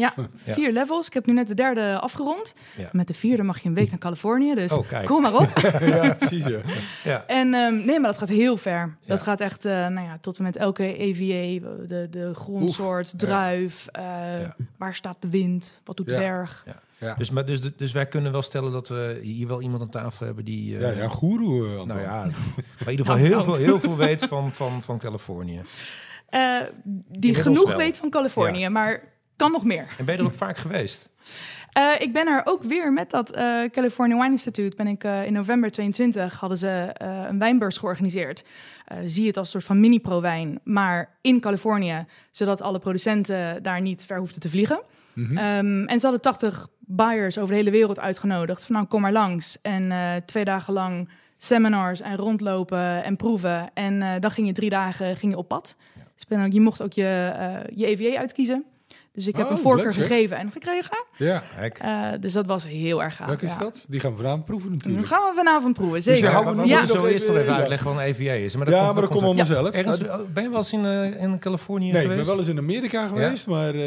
Ja, 0.04 0.14
vier 0.44 0.72
levels. 0.72 1.06
Ik 1.06 1.14
heb 1.14 1.26
nu 1.26 1.32
net 1.32 1.48
de 1.48 1.54
derde 1.54 1.98
afgerond. 1.98 2.54
Ja. 2.76 2.88
Met 2.92 3.06
de 3.06 3.14
vierde 3.14 3.42
mag 3.42 3.58
je 3.60 3.68
een 3.68 3.74
week 3.74 3.90
naar 3.90 3.98
Californië. 3.98 4.54
Dus 4.54 4.72
Oh, 4.72 4.88
kijk. 4.88 5.06
kom 5.06 5.22
maar 5.22 5.34
op. 5.34 5.48
ja, 5.80 6.14
precies. 6.14 6.44
Ja. 6.44 6.58
Ja. 7.04 7.24
En 7.26 7.54
ehm, 7.54 7.74
nee, 7.84 8.00
maar 8.00 8.10
dat 8.10 8.18
gaat 8.18 8.28
heel 8.28 8.56
ver. 8.56 8.96
Dat 9.06 9.22
gaat 9.22 9.40
echt, 9.40 9.64
eh, 9.64 9.72
nou 9.72 10.06
ja, 10.06 10.18
tot 10.20 10.36
en 10.38 10.42
met 10.44 10.56
elke 10.56 10.96
EVA, 10.96 11.66
de, 11.86 12.06
de 12.10 12.34
grondsoort, 12.34 13.18
druif, 13.18 13.86
eh, 13.92 14.02
Ja. 14.40 14.56
waar 14.76 14.94
staat 14.94 15.16
de 15.20 15.28
wind, 15.30 15.80
wat 15.84 15.96
doet 15.96 16.06
de 16.06 16.14
berg. 16.16 16.64
Ja. 16.98 17.14
Dus, 17.14 17.30
maar, 17.30 17.44
dus, 17.46 17.60
dus 17.76 17.92
wij 17.92 18.06
kunnen 18.06 18.32
wel 18.32 18.42
stellen 18.42 18.72
dat 18.72 18.88
we 18.88 19.18
hier 19.22 19.46
wel 19.48 19.62
iemand 19.62 19.82
aan 19.82 19.88
tafel 19.88 20.26
hebben 20.26 20.44
die... 20.44 20.76
eh, 20.76 20.80
Ja, 20.96 21.02
ja, 21.02 21.08
goeroe. 21.08 21.66
eh. 21.78 21.82
Nou 21.84 22.00
ja, 22.00 22.24
maar 22.78 22.84
in 22.84 22.90
ieder 22.90 23.06
geval 23.06 23.14
heel 23.20 23.42
veel, 23.42 23.54
heel 23.54 23.80
veel 23.80 23.96
weet 23.96 24.24
van, 24.24 24.52
van, 24.52 24.82
van 24.82 24.98
Californië. 24.98 25.60
Eh, 26.28 26.42
die 26.82 26.94
Inmiddels 27.12 27.42
genoeg 27.42 27.68
wel. 27.68 27.76
weet 27.76 27.96
van 27.96 28.10
Californië, 28.10 28.58
Ja. 28.58 28.68
maar 28.68 29.02
kan 29.40 29.52
nog 29.52 29.64
meer. 29.64 29.86
En 29.98 30.04
ben 30.04 30.14
je 30.14 30.20
er 30.20 30.26
ook 30.26 30.34
vaak 30.34 30.56
geweest? 30.56 31.10
Eh, 31.70 31.90
ik 31.98 32.12
ben 32.12 32.26
er 32.26 32.42
ook 32.44 32.62
weer 32.62 32.92
met 32.92 33.10
dat 33.10 33.30
eh, 33.30 33.62
California 33.72 34.16
Wine 34.16 34.30
Institute. 34.30 34.76
Ben 34.76 34.86
ik 34.86 35.04
eh, 35.04 35.26
in 35.26 35.32
november 35.32 35.70
22 35.70 36.40
hadden 36.40 36.58
ze 36.58 36.90
een 37.28 37.38
wijnbeurs 37.38 37.76
georganiseerd. 37.76 38.44
Zie 39.04 39.26
het 39.26 39.36
als 39.36 39.46
een 39.46 39.52
soort 39.52 39.64
van 39.64 39.80
mini-pro-wijn, 39.80 40.60
maar 40.64 41.08
in 41.20 41.40
Californië, 41.40 42.06
zodat 42.30 42.62
alle 42.62 42.78
producenten 42.78 43.62
daar 43.62 43.80
niet 43.80 44.04
ver 44.04 44.18
hoefden 44.18 44.40
te 44.40 44.50
vliegen. 44.50 44.82
Mhm. 45.12 45.36
Ehm, 45.36 45.84
en 45.84 45.98
ze 45.98 46.02
hadden 46.06 46.20
80 46.20 46.66
buyers 46.78 47.38
over 47.38 47.50
de 47.50 47.56
hele 47.56 47.70
wereld 47.70 48.00
uitgenodigd. 48.00 48.64
Van 48.64 48.74
nou, 48.74 48.86
kom 48.86 49.00
maar 49.00 49.12
langs. 49.12 49.58
En 49.62 49.92
twee 50.26 50.44
dagen 50.44 50.72
lang 50.72 51.08
seminars 51.38 52.00
en 52.00 52.16
rondlopen 52.16 53.04
en 53.04 53.16
proeven. 53.16 53.70
En 53.74 54.20
dan 54.20 54.30
ging 54.30 54.46
je 54.46 54.52
drie 54.52 54.70
dagen 54.70 55.16
ging 55.16 55.32
je 55.32 55.38
op 55.38 55.48
pad. 55.48 55.76
Dus 56.14 56.26
ben 56.26 56.44
ook- 56.44 56.52
je 56.52 56.60
mocht 56.60 56.82
ook 56.82 56.92
je, 56.92 57.32
je 57.74 57.86
EVA 57.86 58.18
uitkiezen. 58.18 58.64
Dus 59.12 59.26
ik 59.26 59.36
heb 59.36 59.46
Oh, 59.46 59.52
een 59.52 59.58
voorkeur 59.58 59.84
leuk 59.84 59.92
zeg. 59.94 60.06
gegeven 60.06 60.36
en 60.36 60.50
gekregen. 60.52 61.04
Ja, 61.16 61.42
Kijk. 61.56 61.78
Eh, 61.78 62.08
dus 62.20 62.32
dat 62.32 62.46
was 62.46 62.66
heel 62.66 63.02
erg 63.02 63.16
gaaf. 63.16 63.26
welke 63.26 63.44
is 63.44 63.52
ja. 63.52 63.58
dat? 63.58 63.86
Die 63.88 64.00
gaan 64.00 64.10
we 64.10 64.16
vanavond 64.16 64.44
proeven 64.44 64.68
Dan 64.68 64.76
natuurlijk. 64.78 65.06
gaan 65.06 65.28
we 65.28 65.32
vanavond 65.34 65.74
proeven, 65.74 65.94
Dus 65.94 66.04
zeker. 66.04 66.32
maar 66.32 66.44
me 66.44 66.50
we 66.50 66.56
nog 66.68 66.86
zo 66.86 67.06
eerst 67.06 67.26
nog 67.26 67.36
even- 67.36 67.52
ja. 67.52 67.58
uitleggen 67.58 67.86
wat 67.86 67.96
een 67.96 68.02
EVA 68.02 68.32
is. 68.32 68.56
Maar 68.56 68.70
Ja, 68.70 68.92
maar 68.92 68.94
dat 69.00 69.10
komt 69.10 69.22
allemaal 69.22 69.46
zelf. 69.46 69.70
Ergens, 69.70 69.98
Nou, 70.00 70.28
ben 70.28 70.42
je 70.42 70.48
wel 70.48 70.58
eens 70.58 70.72
in, 70.72 70.84
eh, 70.84 71.22
in 71.22 71.38
Californië 71.38 71.84
Nee, 71.92 71.94
ik 71.94 72.00
geweest? 72.00 72.16
ben 72.18 72.26
wel 72.26 72.38
eens 72.38 72.48
in 72.48 72.58
Amerika 72.58 73.06
geweest, 73.06 73.46
maar 73.46 73.74
eh, 73.74 73.82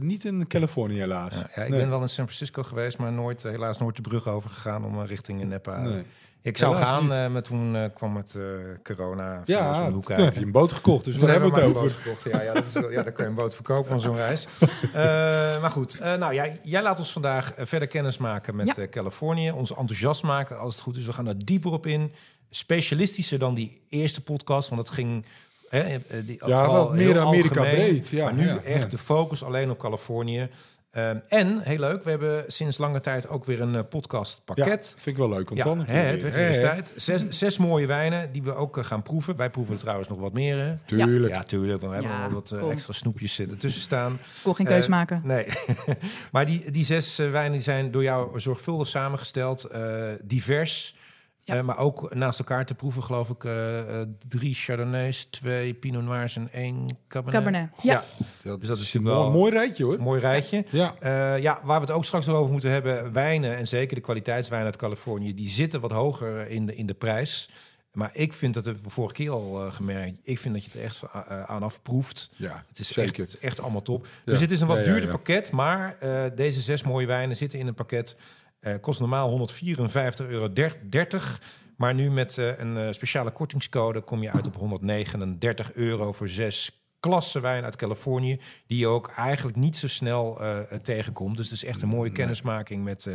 niet 0.00 0.24
in 0.24 0.46
Californië 0.46 0.98
helaas. 0.98 1.34
Ja, 1.34 1.50
ja, 1.54 1.62
ik 1.62 1.68
Nee. 1.68 1.80
ben 1.80 1.90
wel 1.90 2.00
in 2.00 2.08
San 2.08 2.24
Francisco 2.24 2.62
geweest, 2.62 2.98
maar 2.98 3.12
nooit, 3.12 3.42
helaas 3.42 3.78
nooit 3.78 3.96
de 3.96 4.02
brug 4.02 4.28
overgegaan 4.28 4.84
om 4.84 5.00
richting 5.02 5.44
Napa. 5.44 5.80
Nee. 5.80 6.02
Ik 6.42 6.56
zou 6.58 6.74
Helaas 6.74 6.88
gaan, 6.90 7.02
niet. 7.02 7.12
eh, 7.12 7.26
maar 7.28 7.42
toen 7.42 7.76
eh, 7.76 7.84
kwam 7.94 8.16
het 8.16 8.34
eh, 8.34 8.42
corona. 8.82 9.42
Ja, 9.44 9.90
hoek 9.90 10.04
toen 10.12 10.24
heb 10.24 10.34
je 10.34 10.40
een 10.40 10.50
boot 10.52 10.72
gekocht, 10.72 11.04
dus 11.04 11.12
Toen 11.16 11.22
daar 11.28 11.30
hebben 11.32 11.50
we 11.50 11.60
het 11.60 11.64
maar 11.74 11.82
over. 11.82 11.90
een 11.90 12.02
boot 12.04 12.14
gekocht. 12.16 12.32
Ja, 12.32 12.42
ja, 12.42 12.52
dat 12.54 12.64
is, 12.64 12.72
wel- 12.72 12.90
ja, 12.90 13.02
dan 13.02 13.12
kun 13.12 13.24
je 13.24 13.30
een 13.30 13.36
boot 13.36 13.54
verkopen 13.54 13.90
van 13.90 14.00
zo'n 14.00 14.16
reis. 14.16 14.46
Eh, 14.92 15.02
maar 15.60 15.70
goed, 15.70 15.98
eh, 15.98 16.14
nou, 16.14 16.34
jij, 16.34 16.60
jij 16.62 16.82
laat 16.82 16.98
ons 16.98 17.12
vandaag 17.12 17.52
eh, 17.54 17.66
verder 17.66 17.88
kennis 17.88 18.18
maken 18.18 18.56
met 18.56 18.66
Ja. 18.66 18.76
eh, 18.82 18.88
Californië. 18.88 19.50
Ons 19.50 19.74
enthousiast 19.74 20.22
maken 20.22 20.58
als 20.58 20.74
het 20.74 20.82
goed 20.82 20.96
is. 20.96 21.06
We 21.06 21.12
gaan 21.12 21.26
er 21.26 21.44
dieper 21.44 21.72
op 21.72 21.86
in. 21.86 22.12
Specialistischer 22.50 23.38
dan 23.38 23.54
die 23.54 23.80
eerste 23.88 24.22
podcast, 24.22 24.68
want 24.68 24.80
het 24.80 24.90
ging... 24.90 25.24
Hè, 25.68 25.78
eh, 25.80 25.98
die, 26.26 26.38
Ja, 26.46 26.64
vooral 26.64 26.84
wat 26.84 26.92
meer 26.94 27.12
heel 27.12 27.20
Amerika 27.26 27.58
algemeen. 27.60 27.74
breed, 27.88 28.08
ja, 28.08 28.24
maar 28.24 28.34
nu 28.34 28.46
ja, 28.46 28.60
echt 28.64 28.82
ja. 28.82 28.88
de 28.88 28.98
focus 28.98 29.44
alleen 29.44 29.70
op 29.70 29.78
Californië. 29.78 30.48
Ehm, 30.96 31.16
en, 31.28 31.58
heel 31.58 31.78
leuk, 31.78 32.02
we 32.02 32.10
hebben 32.10 32.44
sinds 32.46 32.78
lange 32.78 33.00
tijd 33.00 33.28
ook 33.28 33.44
weer 33.44 33.60
een 33.60 33.74
eh, 33.74 33.80
podcastpakket. 33.90 34.66
Ja, 34.96 35.02
vind 35.02 35.06
ik 35.06 35.16
wel 35.16 35.28
leuk. 35.28 35.48
Ja, 35.48 35.50
Ontspannen. 35.50 35.86
hè, 35.86 35.98
het 36.00 36.22
werd 36.22 36.34
weer 36.34 36.46
eens 36.46 36.60
tijd. 36.60 36.92
Zes, 36.96 37.24
zes 37.28 37.58
mooie 37.58 37.86
wijnen 37.86 38.32
die 38.32 38.42
we 38.42 38.54
ook 38.54 38.78
eh, 38.78 38.84
gaan 38.84 39.02
proeven. 39.02 39.36
Wij 39.36 39.50
proeven 39.50 39.74
er 39.74 39.80
trouwens 39.80 40.08
nog 40.08 40.18
wat 40.18 40.32
meer. 40.32 40.58
Hè? 40.58 40.74
Tuurlijk. 40.86 41.32
Ja, 41.32 41.42
tuurlijk. 41.42 41.80
Want 41.80 41.92
we 41.92 41.98
hebben 41.98 42.16
Ja, 42.18 42.28
nog 42.28 42.32
wat 42.50 42.60
eh, 42.62 42.70
extra 42.70 42.92
snoepjes 42.92 43.34
zitten 43.34 43.58
tussen 43.58 43.82
staan. 43.82 44.12
Ik 44.12 44.20
kon 44.42 44.54
geen 44.54 44.66
keus 44.66 44.88
maken. 44.88 45.20
Nee. 45.24 45.46
maar 46.32 46.46
die, 46.46 46.70
die 46.70 46.84
zes 46.84 47.16
wijnen 47.16 47.52
die 47.52 47.60
zijn 47.60 47.90
door 47.90 48.02
jou 48.02 48.40
zorgvuldig 48.40 48.86
samengesteld. 48.88 49.64
eh, 49.64 50.08
divers. 50.22 50.94
Ja. 51.54 51.62
Maar 51.62 51.78
ook 51.78 52.14
naast 52.14 52.38
elkaar 52.38 52.66
te 52.66 52.74
proeven, 52.74 53.02
geloof 53.02 53.28
ik, 53.30 53.44
eh, 53.44 54.00
eh, 54.00 54.08
drie 54.28 54.54
Chardonnays, 54.54 55.24
twee 55.24 55.74
Pinot 55.74 56.02
Noirs 56.04 56.36
en 56.36 56.48
één 56.52 56.86
Cabernet. 57.08 57.42
Cabernet. 57.44 57.70
Ja. 57.82 58.04
Dat 58.42 58.60
Dus 58.60 58.68
dat 58.68 58.78
is 58.78 58.94
een 58.94 59.02
natuurlijk 59.02 59.04
wel- 59.04 59.22
mooi, 59.22 59.36
mooi 59.38 59.52
rijtje 59.52 59.84
hoor. 59.84 59.94
Een 59.94 60.00
mooi 60.00 60.20
rijtje. 60.20 60.64
Ja. 60.70 60.94
Eh, 61.00 61.42
ja, 61.42 61.60
waar 61.62 61.80
we 61.80 61.86
het 61.86 61.94
ook 61.94 62.04
straks 62.04 62.26
nog 62.26 62.36
over 62.36 62.52
moeten 62.52 62.70
hebben, 62.70 63.12
wijnen 63.12 63.56
en 63.56 63.66
zeker 63.66 63.94
de 63.96 64.02
kwaliteitswijnen 64.02 64.66
uit 64.68 64.76
Californië, 64.76 65.34
die 65.34 65.48
zitten 65.48 65.80
wat 65.80 65.90
hoger 65.90 66.48
in 66.50 66.66
de, 66.66 66.74
in 66.74 66.86
de 66.86 66.94
prijs. 66.94 67.48
Maar 67.92 68.10
ik 68.12 68.32
vind 68.32 68.54
dat, 68.54 68.64
hebben 68.64 68.82
we 68.82 68.90
vorige 68.90 69.14
keer 69.14 69.30
al 69.30 69.64
eh, 69.66 69.72
gemerkt, 69.72 70.18
ik 70.22 70.38
vind 70.38 70.54
dat 70.54 70.62
je 70.64 70.70
het 70.70 70.78
er 70.78 70.84
echt 70.84 71.02
uh, 71.02 71.42
aan 71.42 71.62
afproeft. 71.62 72.30
Ja, 72.36 72.64
Het 72.68 72.78
is 72.78 72.92
zeker. 72.92 73.22
echt, 73.24 73.38
echt 73.38 73.60
allemaal 73.60 73.82
top. 73.82 74.04
Ja. 74.06 74.32
Dus 74.32 74.40
het 74.40 74.50
is 74.50 74.60
een 74.60 74.66
wat 74.66 74.76
Ja, 74.76 74.82
ja, 74.82 74.88
duurder 74.88 75.06
ja. 75.10 75.16
pakket, 75.16 75.50
maar 75.50 75.96
eh, 76.00 76.24
deze 76.34 76.60
zes 76.60 76.82
mooie 76.82 77.06
wijnen 77.06 77.36
zitten 77.36 77.58
in 77.58 77.66
een 77.66 77.74
pakket. 77.74 78.16
Eh, 78.66 78.74
kost 78.80 79.00
normaal 79.00 79.28
154,30 79.28 80.26
euro. 80.28 80.50
Maar 81.76 81.94
nu 81.94 82.10
met 82.10 82.38
eh, 82.38 82.58
een 82.58 82.76
eh, 82.76 82.92
speciale 82.92 83.30
kortingscode 83.30 84.00
kom 84.00 84.22
je 84.22 84.32
uit 84.32 84.46
op 84.46 84.56
139 84.56 85.72
euro 85.72 86.12
voor 86.12 86.28
zes 86.28 86.86
klasse 87.00 87.40
wijn 87.40 87.64
uit 87.64 87.76
Californië. 87.76 88.40
Die 88.66 88.78
je 88.78 88.86
ook 88.86 89.12
eigenlijk 89.16 89.56
niet 89.56 89.76
zo 89.76 89.88
snel 89.88 90.40
eh, 90.40 90.58
tegenkomt. 90.82 91.36
Dus 91.36 91.50
het 91.50 91.54
is 91.62 91.64
echt 91.64 91.82
een 91.82 91.88
mooie 91.88 92.10
kennismaking 92.12 92.84
met, 92.84 93.06
eh, 93.06 93.14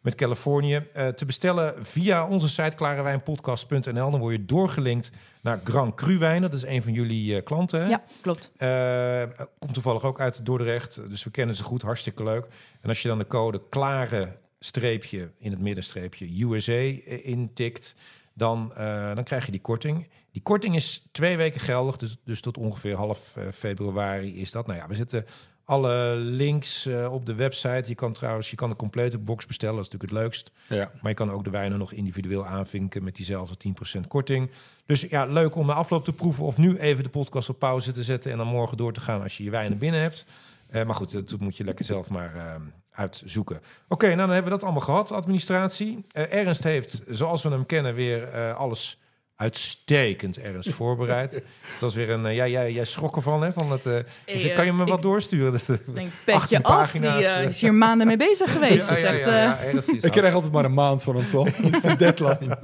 met 0.00 0.14
Californië. 0.14 0.82
Eh, 0.92 1.06
te 1.08 1.24
bestellen 1.26 1.86
via 1.86 2.26
onze 2.28 2.48
site 2.48 2.76
klarewijnpodcast.nl. 2.76 4.10
Dan 4.10 4.20
word 4.20 4.34
je 4.34 4.44
doorgelinkt 4.44 5.10
naar 5.42 5.60
Grand 5.64 5.94
Cru 5.94 6.18
wijn. 6.18 6.42
Dat 6.42 6.52
is 6.52 6.64
een 6.64 6.82
van 6.82 6.92
jullie 6.92 7.36
eh, 7.36 7.44
klanten. 7.44 7.82
hè? 7.82 7.88
Ja, 7.88 8.02
klopt. 8.20 8.50
Eh, 8.56 9.46
komt 9.58 9.74
toevallig 9.74 10.04
ook 10.04 10.20
uit 10.20 10.44
Dordrecht, 10.44 11.08
dus 11.10 11.24
we 11.24 11.30
kennen 11.30 11.54
ze 11.54 11.62
goed, 11.62 11.82
hartstikke 11.82 12.22
leuk. 12.22 12.46
En 12.80 12.88
als 12.88 13.02
je 13.02 13.08
dan 13.08 13.18
de 13.18 13.26
code 13.26 13.62
klare 13.68 14.38
streepje 14.60 15.30
in 15.38 15.50
het 15.50 15.60
middenstreepje 15.60 16.44
USA 16.44 16.72
eh, 16.72 17.26
intikt, 17.26 17.94
dan, 18.34 18.72
eh, 18.74 19.14
dan 19.14 19.24
krijg 19.24 19.44
je 19.44 19.50
die 19.50 19.60
korting. 19.60 20.08
Die 20.32 20.42
korting 20.42 20.74
is 20.74 21.08
twee 21.12 21.36
weken 21.36 21.60
geldig, 21.60 21.96
dus, 21.96 22.16
dus 22.24 22.40
tot 22.40 22.58
ongeveer 22.58 22.96
half 22.96 23.36
eh, 23.36 23.44
februari 23.52 24.40
is 24.40 24.50
dat. 24.50 24.66
Nou 24.66 24.78
ja, 24.78 24.86
we 24.86 24.94
zetten 24.94 25.26
alle 25.64 26.14
links 26.14 26.86
op 27.10 27.26
de 27.26 27.34
website. 27.34 27.84
Je 27.86 27.94
kan 27.94 28.12
trouwens, 28.12 28.50
je 28.50 28.56
kan 28.56 28.70
de 28.70 28.76
complete 28.76 29.18
box 29.18 29.46
bestellen, 29.46 29.76
dat 29.76 29.84
is 29.84 29.90
natuurlijk 29.90 30.20
het 30.20 30.22
leukst. 30.22 30.50
Ja. 30.68 30.92
Maar 31.00 31.10
je 31.10 31.16
kan 31.16 31.30
ook 31.30 31.44
de 31.44 31.50
wijnen 31.50 31.78
nog 31.78 31.92
individueel 31.92 32.46
aanvinken 32.46 33.04
met 33.04 33.16
diezelfde 33.16 33.56
10% 33.98 34.06
korting. 34.08 34.50
Dus 34.86 35.00
ja, 35.00 35.24
leuk 35.24 35.54
om 35.54 35.66
de 35.66 35.72
afloop 35.72 36.04
te 36.04 36.12
proeven 36.12 36.44
of 36.44 36.58
nu 36.58 36.78
even 36.78 37.04
de 37.04 37.10
podcast 37.10 37.48
op 37.48 37.58
pauze 37.58 37.92
te 37.92 38.02
zetten 38.02 38.32
en 38.32 38.38
dan 38.38 38.46
morgen 38.46 38.76
door 38.76 38.92
te 38.92 39.00
gaan 39.00 39.22
als 39.22 39.36
je 39.36 39.44
je 39.44 39.50
wijnen 39.50 39.78
binnen 39.78 40.00
hebt. 40.00 40.26
Maar 40.72 40.94
goed, 40.94 41.12
dat 41.12 41.40
moet 41.40 41.56
je 41.56 41.64
lekker 41.64 41.84
zelf 41.84 42.10
maar 42.10 42.60
uitzoeken. 42.98 43.60
Oké, 43.88 44.06
nou 44.06 44.18
dan 44.18 44.28
hebben 44.30 44.44
we 44.44 44.58
dat 44.58 44.62
allemaal 44.62 44.80
gehad, 44.80 45.12
administratie. 45.12 46.04
Eh, 46.12 46.32
Ernst 46.32 46.64
heeft, 46.64 47.02
zoals 47.08 47.42
we 47.42 47.48
hem 47.48 47.66
kennen, 47.66 47.94
weer 47.94 48.28
eh, 48.28 48.56
alles 48.56 48.98
uitstekend 49.38 50.38
Ernst 50.38 50.70
voorbereid. 50.72 51.34
Het 51.72 51.80
was 51.80 51.94
weer 51.94 52.10
een, 52.10 52.26
eh, 52.26 52.34
ja, 52.36 52.46
jij, 52.46 52.72
jij 52.72 52.84
schrok 52.84 53.16
ervan, 53.16 53.42
hè? 53.42 53.52
Van 53.52 53.70
het, 53.70 53.86
eh, 53.86 53.98
zeg, 54.26 54.52
kan 54.52 54.64
je 54.64 54.72
me 54.72 54.82
ik- 54.82 54.88
wat 54.88 55.02
doorsturen? 55.02 55.52
Dat, 55.52 55.68
Ik 55.68 55.94
denk, 55.94 55.96
18 55.96 56.10
petje 56.24 56.62
af, 56.62 56.90
die 56.92 57.00
pagina's, 57.00 57.24
eh, 57.24 57.38
eh. 57.42 57.48
is 57.48 57.60
hier 57.60 57.74
maanden 57.74 58.06
mee 58.06 58.16
bezig 58.16 58.52
geweest. 58.52 58.88
ja, 58.88 58.94
Dus 58.94 59.02
ja, 59.02 59.08
echt, 59.08 59.24
ja, 59.24 59.30
eh, 59.36 59.42
ja, 59.42 59.58
Ernst 59.58 59.88
is 59.88 60.02
Ik 60.04 60.10
krijg 60.12 60.34
altijd 60.34 60.52
maar 60.52 60.64
een 60.64 60.74
maand 60.74 61.02
van. 61.02 61.14
Dat 61.62 61.72
is 61.72 61.80
de 61.80 61.96
deadline. 61.96 62.58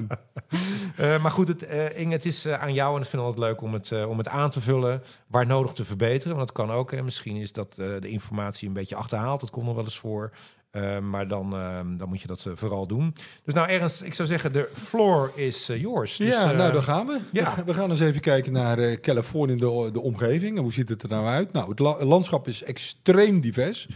Eh, 0.96 1.22
maar 1.22 1.30
goed, 1.30 1.48
het, 1.48 1.66
eh, 1.66 1.98
Inge, 1.98 2.12
het 2.12 2.24
is 2.24 2.44
eh, 2.44 2.62
aan 2.62 2.72
jou 2.74 2.94
en 2.96 3.02
ik 3.02 3.08
vind 3.08 3.22
het 3.22 3.30
altijd 3.30 3.48
leuk 3.50 3.60
om 3.62 3.72
het, 3.72 3.92
eh, 3.92 4.08
om 4.08 4.18
het 4.18 4.28
aan 4.28 4.50
te 4.50 4.60
vullen. 4.60 5.02
Waar 5.26 5.46
nodig 5.46 5.72
te 5.72 5.84
verbeteren. 5.84 6.36
Want 6.36 6.48
dat 6.48 6.56
kan 6.66 6.76
ook. 6.76 6.90
Hè. 6.90 7.02
Misschien 7.02 7.36
is 7.36 7.52
dat 7.52 7.78
eh, 7.78 7.86
de 8.00 8.08
informatie 8.08 8.68
een 8.68 8.74
beetje 8.74 8.96
achterhaald. 8.96 9.40
Dat 9.40 9.50
komt 9.50 9.66
nog 9.66 9.74
wel 9.74 9.84
eens 9.84 9.98
voor. 9.98 10.32
Eh, 10.74 10.98
maar 10.98 11.28
dan, 11.28 11.54
eh, 11.56 11.80
dan 11.96 12.08
moet 12.08 12.20
je 12.20 12.26
dat 12.26 12.44
eh, 12.46 12.52
vooral 12.56 12.86
doen. 12.86 13.14
Dus 13.44 13.54
nou, 13.54 13.68
Ernst, 13.68 14.02
ik 14.02 14.14
zou 14.14 14.28
zeggen, 14.28 14.52
de 14.52 14.68
floor 14.72 15.32
is 15.34 15.68
eh, 15.68 15.80
yours. 15.80 16.16
Dus, 16.16 16.28
ja, 16.28 16.52
nou, 16.52 16.72
daar 16.72 16.82
gaan 16.82 17.06
we. 17.06 17.18
ja. 17.32 17.54
We 17.66 17.74
gaan 17.74 17.90
eens 17.90 18.00
even 18.00 18.20
kijken 18.20 18.52
naar 18.52 19.00
Californië, 19.00 19.56
de, 19.56 19.88
de 19.92 20.00
omgeving. 20.00 20.56
En 20.56 20.62
hoe 20.62 20.72
ziet 20.72 20.88
het 20.88 21.02
er 21.02 21.08
nou 21.08 21.26
uit? 21.26 21.52
Nou, 21.52 21.70
het 21.70 21.78
la- 21.78 22.04
landschap 22.04 22.48
is 22.48 22.62
extreem 22.62 23.40
divers. 23.40 23.88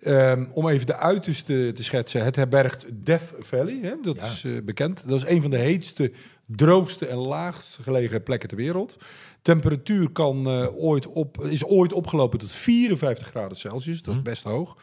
Ehm, 0.00 0.44
om 0.52 0.68
even 0.68 0.86
de 0.86 0.96
uiterste 0.96 1.72
te 1.74 1.82
schetsen. 1.84 2.24
Het 2.24 2.36
herbergt 2.36 2.84
Death 2.92 3.32
Valley. 3.38 3.78
Hè? 3.82 3.92
Dat 4.02 4.16
Ja. 4.16 4.24
is 4.24 4.44
bekend. 4.64 5.02
Dat 5.08 5.16
is 5.22 5.26
een 5.28 5.42
van 5.42 5.50
de 5.50 5.58
heetste, 5.58 6.12
droogste 6.46 7.06
en 7.06 7.16
laagst 7.16 7.78
gelegen 7.82 8.22
plekken 8.22 8.48
ter 8.48 8.56
wereld. 8.56 8.96
Temperatuur 9.42 10.10
kan, 10.10 10.46
eh, 10.46 10.66
ooit 10.76 11.06
op, 11.06 11.44
is 11.44 11.64
ooit 11.64 11.92
opgelopen 11.92 12.38
tot 12.38 12.50
54 12.50 13.26
graden 13.26 13.56
Celsius. 13.56 14.02
Dat 14.02 14.14
is 14.14 14.22
best 14.22 14.42
hoog. 14.42 14.76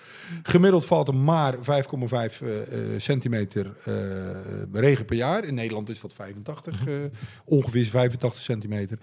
Gemiddeld 0.43 0.85
valt 0.85 1.07
er 1.07 1.15
maar 1.15 1.57
5,5 1.61 2.41
eh, 2.41 2.61
eh, 2.61 2.99
centimeter 2.99 3.77
regen 4.71 5.05
per 5.05 5.15
jaar. 5.15 5.43
In 5.43 5.53
Nederland 5.53 5.89
is 5.89 6.01
dat 6.01 6.13
85, 6.13 6.87
eh, 6.87 6.93
ongeveer 7.45 7.85
85 7.85 8.41
centimeter. 8.41 8.99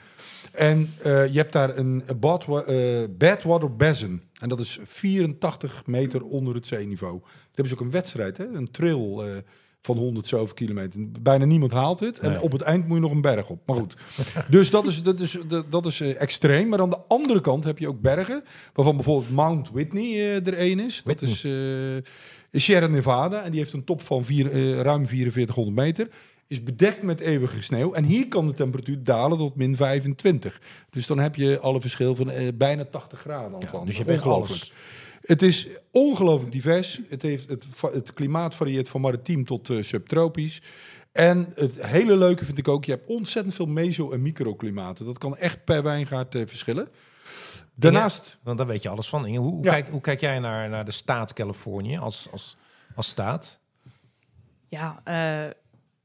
En 0.53 0.91
je 1.03 1.31
hebt 1.33 1.53
daar 1.53 1.79
een 1.79 2.03
eh, 2.07 3.05
Badwater 3.17 3.77
Basin. 3.77 4.23
En 4.41 4.49
dat 4.49 4.61
is 4.61 4.79
84 4.85 5.87
meter 5.87 6.25
onder 6.25 6.55
het 6.55 6.67
zeeniveau. 6.67 7.19
Daar 7.21 7.31
hebben 7.45 7.69
ze 7.69 7.75
ook 7.75 7.81
een 7.81 7.91
wedstrijd, 7.91 8.37
hè? 8.37 8.47
een 8.47 8.71
trail 8.71 9.25
van 9.87 9.97
100 9.97 10.27
zoveel 10.27 10.55
kilometer. 10.55 11.01
Bijna 11.21 11.45
niemand 11.45 11.73
haalt 11.73 12.01
het. 12.01 12.19
En 12.19 12.31
Nee. 12.31 12.41
op 12.43 12.53
het 12.53 12.61
eind 12.61 12.87
moet 12.87 12.97
je 12.97 13.03
nog 13.03 13.11
een 13.11 13.21
berg 13.21 13.49
op. 13.49 13.61
Maar 13.67 13.77
goed. 13.77 13.97
dus 14.49 14.71
dat 14.71 14.87
is, 14.87 15.03
dat 15.03 15.21
is, 15.21 15.39
dat, 15.49 15.65
dat 15.71 15.87
is 15.87 16.01
eh, 16.01 16.21
extreem. 16.21 16.69
Maar 16.69 16.81
aan 16.81 16.91
de 16.91 17.01
andere 17.09 17.41
kant 17.41 17.65
heb 17.65 17.79
je 17.79 17.89
ook 17.89 18.01
bergen. 18.01 18.43
Waarvan 18.75 18.95
bijvoorbeeld 18.97 19.31
Mount 19.31 19.71
Whitney 19.71 20.05
eh, 20.13 20.47
er 20.47 20.61
een 20.71 20.79
is. 20.81 21.03
Dat 21.05 21.23
is 21.23 21.45
eh, 21.45 21.95
in 22.51 22.61
Sierra 22.61 22.87
Nevada. 22.87 23.43
En 23.43 23.51
die 23.51 23.61
heeft 23.61 23.73
een 23.73 23.85
top 23.85 24.03
van 24.03 24.25
vier, 24.25 24.77
ruim 24.83 25.07
4400 25.07 25.77
meter. 25.77 26.09
Is 26.47 26.63
bedekt 26.63 27.03
met 27.03 27.21
eeuwige 27.21 27.63
sneeuw. 27.63 27.93
En 27.93 28.05
hier 28.05 28.29
kan 28.29 28.47
de 28.47 28.55
temperatuur 28.55 29.05
dalen 29.05 29.39
tot 29.39 29.57
min 29.57 29.77
25. 29.77 30.61
Dus 30.91 31.07
dan 31.07 31.19
heb 31.19 31.35
je 31.35 31.59
al 31.61 31.75
een 31.75 31.81
verschil 31.81 32.17
van 32.17 32.31
bijna 32.55 32.85
80 32.85 33.21
graden. 33.21 33.61
Ja, 33.73 33.85
dus 33.85 33.97
je 33.97 34.05
Ongelooflijk. 34.05 34.27
alles. 34.27 34.73
Het 35.27 35.43
is 35.43 35.67
ongelooflijk 35.91 36.53
divers. 36.53 37.01
Het, 37.09 37.23
heeft 37.23 37.49
het, 37.49 37.67
het 37.93 38.15
klimaat 38.15 38.55
varieert 38.55 38.89
van 38.89 39.01
maritiem 39.01 39.45
tot 39.45 39.71
eh, 39.71 39.83
subtropisch. 39.83 40.63
En 41.13 41.49
het 41.55 41.87
hele 41.87 42.17
leuke 42.17 42.45
vind 42.45 42.59
ik 42.59 42.69
ook, 42.69 42.85
je 42.85 42.91
hebt 42.93 43.07
ontzettend 43.09 43.55
veel 43.55 43.67
meso- 43.67 44.11
en 44.13 44.23
microklimaten. 44.23 45.05
Dat 45.05 45.19
kan 45.19 45.37
echt 45.37 45.65
per 45.65 45.83
wijngaard 45.83 46.35
eh, 46.35 46.43
verschillen. 46.47 46.89
Daarnaast, 47.75 48.39
Want 48.43 48.59
daar 48.59 48.67
weet 48.67 48.83
je 48.83 48.89
alles 48.89 49.09
van. 49.09 49.27
Inge, 49.27 49.39
hoe, 49.39 49.51
hoe, 49.51 49.65
Ja. 49.65 49.71
kijk, 49.71 49.89
hoe 49.89 50.01
kijk 50.01 50.21
jij 50.21 50.39
naar, 50.39 50.69
naar 50.69 50.85
de 50.85 50.91
staat 50.91 51.33
Californië 51.33 51.99
als, 51.99 52.29
als, 52.33 52.57
als 52.95 53.09
staat? 53.09 53.61
Ja, 54.69 55.01
eh, 55.05 55.51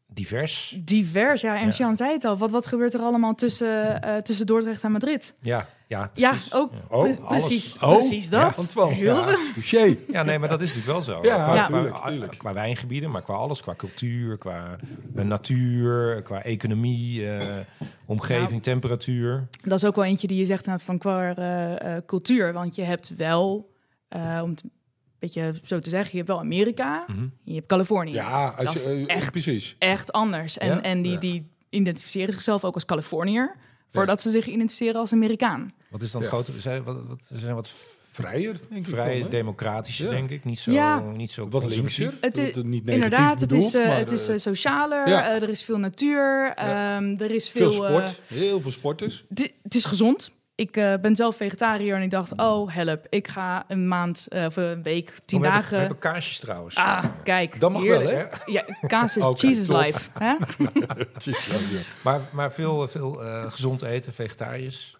Divers. 0.08 0.78
divers. 0.80 1.42
Ja, 1.42 1.60
en 1.60 1.70
Jean 1.70 1.96
zei 1.98 2.12
het 2.12 2.24
al. 2.26 2.38
Wat, 2.38 2.52
wat 2.52 2.66
gebeurt 2.66 2.94
er 2.94 3.00
allemaal 3.02 3.36
tussen, 3.36 4.02
eh, 4.02 4.18
tussen 4.18 4.46
Dordrecht 4.46 4.84
en 4.84 4.92
Madrid? 4.92 5.36
Ja, 5.42 5.70
ja, 5.92 6.12
Ja, 6.16 6.30
precies. 6.32 6.54
ook 6.54 6.72
Ja. 6.72 6.78
Oh, 6.98 7.04
pre- 7.04 7.26
precies, 7.28 7.78
Oh, 7.80 7.94
precies 7.98 8.30
dat. 8.30 8.58
Antoine, 8.58 8.94
Heel 8.96 9.16
ja, 9.30 9.36
touché. 9.54 9.98
Ja, 10.12 10.24
nee, 10.24 10.40
maar 10.40 10.50
dat 10.50 10.62
is 10.62 10.68
natuurlijk 10.74 11.06
wel 11.06 11.16
zo. 11.16 11.20
Ja, 11.28 11.44
qua, 11.44 11.56
Ja. 11.56 11.66
tuurlijk, 11.68 11.94
qua, 11.96 12.08
tuurlijk. 12.10 12.38
qua 12.38 12.54
wijngebieden, 12.54 13.10
maar 13.12 13.22
qua 13.22 13.34
alles. 13.34 13.62
Qua 13.62 13.76
cultuur, 13.76 14.38
qua 14.38 14.76
eh, 15.16 15.24
natuur, 15.24 16.22
qua 16.22 16.44
economie, 16.44 17.30
eh, 17.30 17.58
omgeving, 18.06 18.64
temperatuur. 18.64 19.48
Dat 19.64 19.78
is 19.78 19.86
ook 19.86 19.96
wel 19.96 20.06
eentje 20.06 20.28
die 20.28 20.38
je 20.38 20.46
zegt 20.46 20.70
van 20.84 20.98
qua 20.98 21.36
eh, 21.36 21.98
cultuur. 22.06 22.54
Want 22.54 22.76
je 22.76 22.84
hebt 22.84 23.16
wel, 23.16 23.72
eh, 24.08 24.40
om 24.44 24.50
het 24.50 24.64
een 24.64 24.72
beetje 25.20 25.54
zo 25.64 25.80
te 25.80 25.90
zeggen, 25.90 26.10
je 26.12 26.18
hebt 26.18 26.30
wel 26.30 26.40
Amerika, 26.40 27.04
Mhm. 27.08 27.26
je 27.44 27.54
hebt 27.54 27.68
Californië. 27.68 28.12
Ja, 28.14 28.48
als 28.58 28.66
Dat 28.74 28.84
je, 28.84 29.00
is 29.02 29.08
echt- 29.08 29.32
precies. 29.32 29.76
Echt 29.80 30.12
anders. 30.12 30.58
En, 30.58 30.68
Ja? 30.68 30.82
en 30.82 31.02
die, 31.02 31.12
Ja. 31.12 31.20
die 31.20 31.50
identificeren 31.70 32.32
zichzelf 32.34 32.64
ook 32.64 32.74
als 32.74 32.86
Californiër, 32.86 33.56
voordat 33.92 34.22
ze 34.22 34.30
zich 34.30 34.46
identificeren 34.48 34.96
als 35.00 35.14
Amerikaan. 35.14 35.74
Wat 35.90 36.02
is 36.02 36.12
dan 36.12 36.22
het 36.22 36.32
Ja. 36.32 36.38
grote... 36.38 36.62
Zijn, 36.62 36.84
wat, 36.84 36.98
wat, 37.08 37.20
ze 37.34 37.40
zijn 37.40 37.56
wat 37.56 37.72
Vrijer, 38.14 38.60
denk 38.70 38.88
ik 38.88 38.94
vrij 38.94 39.14
dan, 39.14 39.22
hè? 39.24 39.28
democratische, 39.30 40.04
Ja. 40.04 40.10
denk 40.10 40.30
ik. 40.30 40.46
Niet 40.46 40.60
zo, 40.60 40.72
Ja. 40.72 41.00
niet 41.00 41.32
zo 41.32 41.48
Wat 41.50 41.76
linkser. 41.76 42.14
Het 42.22 42.38
is- 42.38 42.56
niet 42.64 42.90
Inderdaad, 42.90 43.40
het 43.40 43.52
is, 43.52 43.74
eh, 43.74 43.88
maar, 43.88 43.98
het 43.98 44.12
is 44.12 44.28
eh, 44.28 44.34
eh, 44.34 44.40
socialer, 44.40 45.08
ja. 45.10 45.30
eh, 45.36 45.42
er 45.42 45.50
is 45.50 45.64
veel 45.64 45.78
natuur, 45.78 46.44
Ja. 46.56 46.96
ehm, 46.98 47.16
er 47.22 47.32
is 47.32 47.50
veel 47.50 47.72
veel... 47.72 47.84
sport. 47.84 48.20
Heel 48.28 48.62
veel 48.62 48.72
sporters. 48.72 49.26
het, 49.30 49.54
het 49.64 49.76
is 49.76 49.86
gezond. 49.86 50.32
Ik 50.56 50.78
eh, 50.78 50.94
ben 51.02 51.16
zelf 51.16 51.36
vegetariër 51.36 51.96
en 51.96 52.02
ik 52.02 52.10
dacht, 52.10 52.38
oh 52.38 52.74
help, 52.74 53.06
ik 53.10 53.28
ga 53.28 53.64
een 53.68 53.88
maand 53.88 54.28
eh, 54.28 54.46
of 54.46 54.56
een 54.56 54.82
week, 54.82 55.20
tien 55.26 55.38
Oh, 55.38 55.44
we 55.44 55.52
dagen... 55.52 55.62
Hebben, 55.62 55.78
we 55.78 55.78
hebben 55.78 55.98
kaarsjes 55.98 56.40
trouwens. 56.40 56.76
Ah, 56.76 57.04
kijk. 57.24 57.60
Dat 57.60 57.72
mag 57.72 57.84
wel, 57.84 58.02
hè? 58.02 58.24
Ja, 58.46 58.66
kaas 58.88 59.18
is 59.18 59.44
is 59.44 59.66
top. 59.66 59.82
life. 59.82 60.10
Hè? 60.20 60.36
Maar, 62.04 62.22
maar 62.32 62.52
veel, 62.52 62.88
veel 62.88 63.24
eh, 63.24 63.52
gezond 63.52 63.82
eten, 63.82 64.14
vegetariërs. 64.14 64.98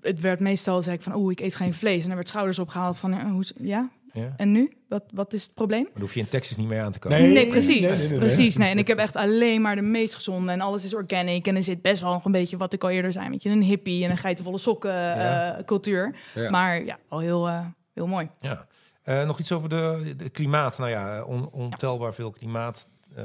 Het 0.00 0.20
werd 0.20 0.40
meestal, 0.40 0.82
zei 0.82 0.96
ik 0.96 1.02
van, 1.02 1.14
oeh, 1.14 1.32
ik 1.32 1.40
eet 1.40 1.56
geen 1.56 1.74
vlees. 1.74 2.04
En 2.04 2.10
er 2.10 2.16
werd 2.16 2.28
schouders 2.28 2.58
opgehaald 2.58 2.98
van, 2.98 3.20
hoe, 3.20 3.44
ja, 3.56 3.90
Ja? 4.16 4.32
en 4.36 4.52
nu? 4.52 4.72
Wat, 4.88 5.04
wat 5.14 5.32
is 5.32 5.42
het 5.42 5.54
probleem? 5.54 5.82
Maar 5.82 5.92
daar 5.92 6.00
hoef 6.02 6.14
je 6.14 6.20
in 6.20 6.28
Texas 6.28 6.56
niet 6.56 6.68
mee 6.68 6.80
aan 6.80 6.92
te 6.92 6.98
komen. 6.98 7.18
Nee. 7.22 7.32
Nee, 7.32 7.46
precies. 7.46 7.80
nee, 7.80 7.98
nee, 7.98 8.08
nee. 8.08 8.18
precies. 8.18 8.56
Nee. 8.56 8.70
En 8.70 8.78
ik 8.78 8.86
heb 8.86 8.98
echt 8.98 9.16
alleen 9.16 9.60
maar 9.60 9.76
de 9.76 9.82
meest 9.82 10.14
gezonde. 10.14 10.52
En 10.52 10.60
alles 10.60 10.84
is 10.84 10.94
organic. 10.94 11.46
En 11.46 11.56
er 11.56 11.62
zit 11.62 11.82
best 11.82 12.02
wel 12.02 12.12
nog 12.12 12.24
een 12.24 12.32
beetje, 12.32 12.56
wat 12.56 12.72
ik 12.72 12.82
al 12.84 12.90
eerder 12.90 13.12
zei, 13.12 13.28
met 13.28 13.42
je 13.42 13.50
een 13.50 13.62
hippie 13.62 14.04
en 14.04 14.10
een 14.10 14.16
geitenwolle 14.16 14.58
sokken 14.58 14.90
Ja. 14.92 15.56
eh, 15.56 15.64
cultuur. 15.64 16.16
Ja. 16.34 16.50
Maar 16.50 16.84
ja, 16.84 16.98
al 17.08 17.18
heel, 17.18 17.46
eh, 17.48 17.60
heel 17.94 18.06
mooi. 18.06 18.28
Ja. 18.40 18.66
Eh, 19.02 19.26
nog 19.26 19.38
iets 19.38 19.52
over 19.52 19.68
de, 19.68 20.14
de 20.16 20.28
klimaat. 20.28 20.78
Nou 20.78 20.90
ja, 20.90 21.22
on- 21.24 21.48
ontelbaar 21.52 22.14
veel 22.14 22.30
klimaat. 22.30 22.88
eh. 23.14 23.24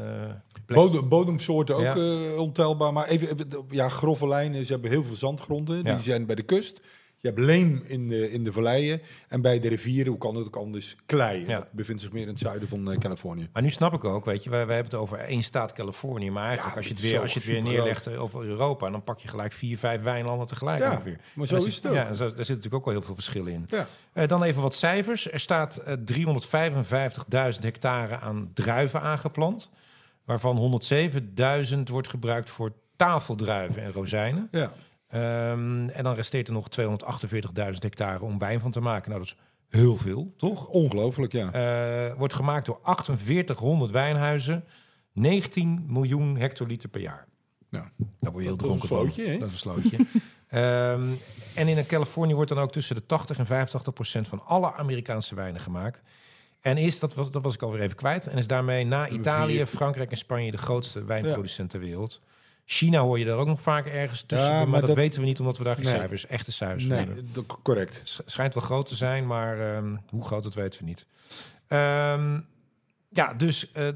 Bodem, 0.66 1.10
bodemsoorten 1.10 1.76
ook 1.76 1.82
Ja. 1.82 2.36
ontelbaar. 2.36 2.94
Maar 2.94 3.08
even, 3.08 3.30
even, 3.30 3.48
ja, 3.70 3.90
grove 3.90 4.28
lijnen. 4.28 4.66
Ze 4.66 4.72
hebben 4.72 4.92
heel 4.92 5.04
veel 5.04 5.16
zandgronden. 5.16 5.78
Ja. 5.84 5.94
Die 5.94 6.04
zijn 6.04 6.26
bij 6.26 6.36
de 6.36 6.42
kust. 6.44 6.82
Je 7.22 7.28
hebt 7.28 7.40
leem 7.40 7.82
in 7.86 8.08
de, 8.10 8.32
in 8.32 8.44
de 8.44 8.52
valleien. 8.52 9.02
En 9.28 9.42
bij 9.42 9.60
de 9.60 9.68
rivieren, 9.68 10.08
hoe 10.12 10.18
kan 10.20 10.36
het 10.36 10.46
ook 10.46 10.56
anders, 10.56 10.96
klei. 11.06 11.48
Ja. 11.48 11.58
Dat 11.58 11.72
bevindt 11.72 12.02
zich 12.02 12.12
meer 12.12 12.22
in 12.22 12.28
het 12.28 12.40
zuiden 12.40 12.68
van 12.68 12.92
eh, 12.92 12.98
Californië. 12.98 13.50
Maar 13.54 13.62
nu 13.62 13.70
snap 13.70 13.94
ik 13.94 14.04
ook, 14.04 14.26
weet 14.26 14.44
je, 14.44 14.50
wij, 14.50 14.66
wij 14.66 14.76
hebben 14.76 14.92
het 14.94 15.02
over 15.02 15.18
één 15.18 15.44
staat 15.44 15.74
Californië. 15.74 16.32
Maar 16.32 16.46
eigenlijk, 16.46 16.72
Ja, 16.74 16.78
als, 16.78 16.88
je 16.88 16.94
het 16.94 17.02
weer, 17.02 17.20
als 17.20 17.34
je 17.34 17.40
het 17.40 17.48
weer 17.48 17.62
neerlegt 17.62 18.08
eh, 18.08 18.22
over 18.22 18.44
Europa, 18.46 18.90
dan 18.90 19.04
pak 19.04 19.18
je 19.18 19.28
gelijk 19.28 19.52
vier, 19.52 19.78
vijf 19.78 20.02
wijnlanden 20.02 20.48
tegelijk 20.48 20.82
Ja, 20.82 20.92
ongeveer. 20.92 21.18
maar 21.34 21.48
zo 21.48 21.56
is 21.56 21.76
het 21.76 21.86
ook. 21.88 21.94
Ja, 21.94 22.04
daar 22.04 22.16
zit 22.16 22.38
natuurlijk 22.38 22.74
ook 22.74 22.86
wel 22.86 22.94
heel 22.94 23.04
veel 23.04 23.16
verschillen 23.16 23.52
in. 23.52 23.66
Ja. 23.70 23.88
Eh, 24.14 24.28
dan 24.28 24.44
even 24.44 24.62
wat 24.62 24.74
cijfers. 24.76 25.32
Er 25.32 25.40
staat 25.40 25.78
eh, 25.78 25.94
355.000 27.54 27.60
hectare 27.60 28.20
aan 28.20 28.52
druiven 28.54 29.02
aangeplant. 29.02 29.70
Waarvan 30.26 30.82
107.000 31.74 31.80
wordt 31.84 32.08
gebruikt 32.08 32.50
voor 32.50 32.72
tafeldruiven 32.96 33.84
en 33.84 33.92
rozijnen. 33.92 34.48
Ja. 34.52 34.72
Ehm, 35.12 35.90
en 35.90 36.04
dan 36.04 36.14
resteert 36.16 36.48
er 36.48 36.54
nog 36.54 36.68
248.000 36.70 37.84
hectare 37.84 38.24
om 38.24 38.38
wijn 38.38 38.60
van 38.60 38.72
te 38.72 38.80
maken. 38.82 39.10
Nou, 39.12 39.22
dat 39.24 39.32
is 39.32 39.38
heel 39.80 39.98
veel, 39.98 40.34
toch? 40.38 40.68
Ongelooflijk, 40.68 41.32
ja. 41.32 41.52
Eh, 41.52 42.18
wordt 42.18 42.34
gemaakt 42.34 42.66
door 42.66 42.80
4800 42.84 43.92
wijnhuizen. 43.92 44.64
19 45.14 45.84
miljoen 45.88 46.38
hectoliter 46.38 46.90
per 46.90 47.02
jaar. 47.02 47.28
ja. 47.70 47.92
Daar 48.20 48.32
word 48.32 48.44
je 48.44 48.50
heel 48.50 48.58
Dat 48.58 48.66
dronken 48.66 48.88
van. 48.88 48.98
slootje? 48.98 49.38
Dat 49.38 49.48
is 49.48 49.54
een 49.54 49.60
slootje. 49.60 49.98
Ehm, 50.48 51.10
en 51.56 51.68
in 51.68 51.86
Californië 51.86 52.34
wordt 52.34 52.50
dan 52.50 52.60
ook 52.60 52.72
tussen 52.72 52.96
de 52.96 53.06
80 53.06 53.38
en 53.38 53.46
85 53.46 53.94
procent 53.94 54.28
van 54.28 54.46
alle 54.46 54.74
Amerikaanse 54.74 55.36
wijnen 55.36 55.62
gemaakt. 55.62 56.02
En 56.62 56.78
is, 56.78 57.00
dat 57.00 57.14
was, 57.14 57.32
dat 57.32 57.44
was 57.44 57.54
ik 57.54 57.62
alweer 57.62 57.82
even 57.82 57.96
kwijt, 57.96 58.28
en 58.28 58.38
is 58.38 58.48
daarmee 58.48 58.86
na 58.86 59.08
Italië. 59.10 59.66
Frankrijk 59.66 60.12
en 60.12 60.18
Spanje 60.18 60.52
de 60.52 60.58
grootste 60.58 61.04
wijnproducent 61.04 61.70
ter 61.70 61.80
wereld. 61.80 62.22
China 62.72 63.00
hoor 63.02 63.20
je 63.20 63.26
daar 63.26 63.38
ook 63.38 63.48
nog 63.48 63.62
vaak 63.62 63.86
ergens 63.86 64.22
tussen, 64.22 64.48
Ja, 64.48 64.54
maar, 64.58 64.70
maar 64.70 64.80
dat, 64.80 64.90
dat- 64.90 64.98
weten 64.98 65.20
we 65.22 65.26
niet 65.28 65.40
omdat 65.40 65.58
we 65.58 65.64
daar 65.64 65.76
geen 65.76 65.84
Nee. 65.86 65.94
cijfers, 65.94 66.28
echte 66.28 66.52
cijfers 66.52 66.88
hebben. 66.88 67.16
Nee, 67.16 67.24
dat- 67.34 67.58
correct. 67.64 68.02
Sch- 68.04 68.20
schijnt 68.26 68.54
wel 68.54 68.64
groot 68.64 68.86
te 68.86 68.96
zijn, 68.96 69.28
maar 69.28 69.76
ehm, 69.76 69.96
hoe 70.10 70.24
groot 70.26 70.44
dat 70.44 70.54
weten 70.54 70.80
we 70.80 70.86
niet. 70.86 71.06
Ehm, 71.68 72.40
ja, 73.10 73.34
dus 73.34 73.72
eh 73.72 73.88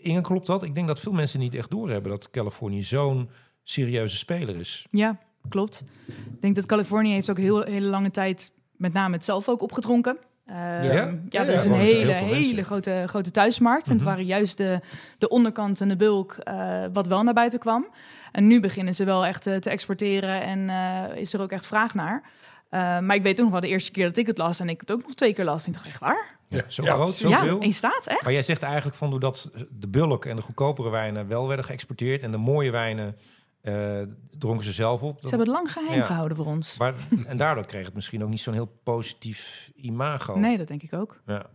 Inge, 0.00 0.20
klopt 0.20 0.46
dat? 0.46 0.62
Ik 0.62 0.74
denk 0.74 0.86
dat 0.86 1.00
veel 1.00 1.12
mensen 1.12 1.40
niet 1.40 1.54
echt 1.54 1.70
doorhebben 1.70 2.10
dat 2.10 2.30
Californië 2.30 2.82
zo'n 2.82 3.28
serieuze 3.62 4.16
speler 4.16 4.56
is. 4.56 4.86
Ja, 4.90 5.18
klopt. 5.48 5.82
Ik 6.06 6.40
denk 6.40 6.54
dat 6.54 6.66
Californië 6.66 7.12
heeft 7.12 7.30
ook 7.30 7.38
heel 7.38 7.62
hele 7.62 7.86
lange 7.86 8.10
tijd 8.10 8.52
met 8.76 8.92
name 8.92 9.14
het 9.14 9.24
zelf 9.24 9.48
ook 9.48 9.62
opgedronken. 9.62 10.16
Eh, 10.46 10.56
ja, 10.94 11.14
Ja? 11.28 11.46
er 11.46 11.54
is 11.54 11.64
een 11.64 11.72
hele, 11.72 12.12
hele 12.12 12.64
grote, 12.64 13.04
grote 13.06 13.30
thuismarkt. 13.30 13.86
En 13.86 13.92
het 13.92 14.00
Mhm. 14.02 14.10
waren 14.10 14.24
juist 14.26 14.56
de, 14.56 14.80
de 15.18 15.28
onderkant 15.28 15.80
en 15.80 15.88
de 15.88 15.96
bulk 15.96 16.32
eh, 16.32 16.84
wat 16.92 17.06
wel 17.06 17.22
naar 17.22 17.34
buiten 17.34 17.58
kwam. 17.58 17.86
En 18.32 18.46
nu 18.46 18.60
beginnen 18.60 18.94
ze 18.94 19.04
wel 19.04 19.26
echt 19.26 19.46
eh, 19.46 19.56
te 19.56 19.70
exporteren 19.70 20.42
en 20.42 20.70
eh, 20.70 21.16
is 21.20 21.32
er 21.32 21.40
ook 21.40 21.50
echt 21.52 21.66
vraag 21.66 21.94
naar. 21.94 22.22
Eh, 22.68 22.98
maar 22.98 23.16
ik 23.16 23.22
weet 23.22 23.36
ook 23.38 23.42
nog 23.42 23.50
wel 23.52 23.60
de 23.60 23.68
eerste 23.68 23.90
keer 23.90 24.04
dat 24.06 24.16
ik 24.16 24.26
het 24.26 24.38
las 24.38 24.60
en 24.60 24.68
ik 24.68 24.80
het 24.80 24.92
ook 24.92 25.02
nog 25.02 25.14
twee 25.14 25.32
keer 25.34 25.44
las. 25.44 25.62
En 25.62 25.68
ik 25.68 25.74
dacht 25.74 25.86
echt 25.88 25.98
waar? 26.00 26.36
Ja, 26.48 26.62
zo 26.66 26.82
Ja, 26.82 26.92
groot, 26.92 27.18
ja, 27.18 27.28
zoveel. 27.30 27.56
Ja, 27.60 27.64
in 27.66 27.74
staat 27.74 28.06
echt? 28.06 28.22
Maar 28.22 28.32
jij 28.32 28.42
zegt 28.42 28.62
eigenlijk 28.62 28.96
van 28.96 29.10
doordat 29.10 29.50
de 29.70 29.88
bulk 29.88 30.24
en 30.24 30.36
de 30.36 30.42
goedkopere 30.42 30.90
wijnen 30.90 31.28
wel 31.28 31.46
werden 31.48 31.64
geëxporteerd 31.64 32.22
en 32.22 32.30
de 32.30 32.36
mooie 32.36 32.70
wijnen 32.70 33.16
eh, 33.64 34.02
dronken 34.38 34.64
ze 34.64 34.72
zelf 34.72 35.02
op. 35.02 35.18
Ze 35.20 35.28
hebben 35.28 35.46
het 35.46 35.56
lang 35.56 35.72
geheim 35.72 35.98
Ja. 35.98 36.04
gehouden 36.04 36.36
voor 36.36 36.46
ons. 36.46 36.78
Maar, 36.78 36.94
en 37.26 37.36
daardoor 37.36 37.66
kreeg 37.66 37.84
het 37.84 37.94
misschien 37.94 38.22
ook 38.22 38.28
niet 38.30 38.40
zo'n 38.40 38.54
heel 38.54 38.78
positief 38.82 39.70
imago. 39.74 40.38
Nee, 40.38 40.58
dat 40.58 40.68
denk 40.68 40.82
ik 40.82 40.92
ook. 40.92 41.22
Ja. 41.26 41.46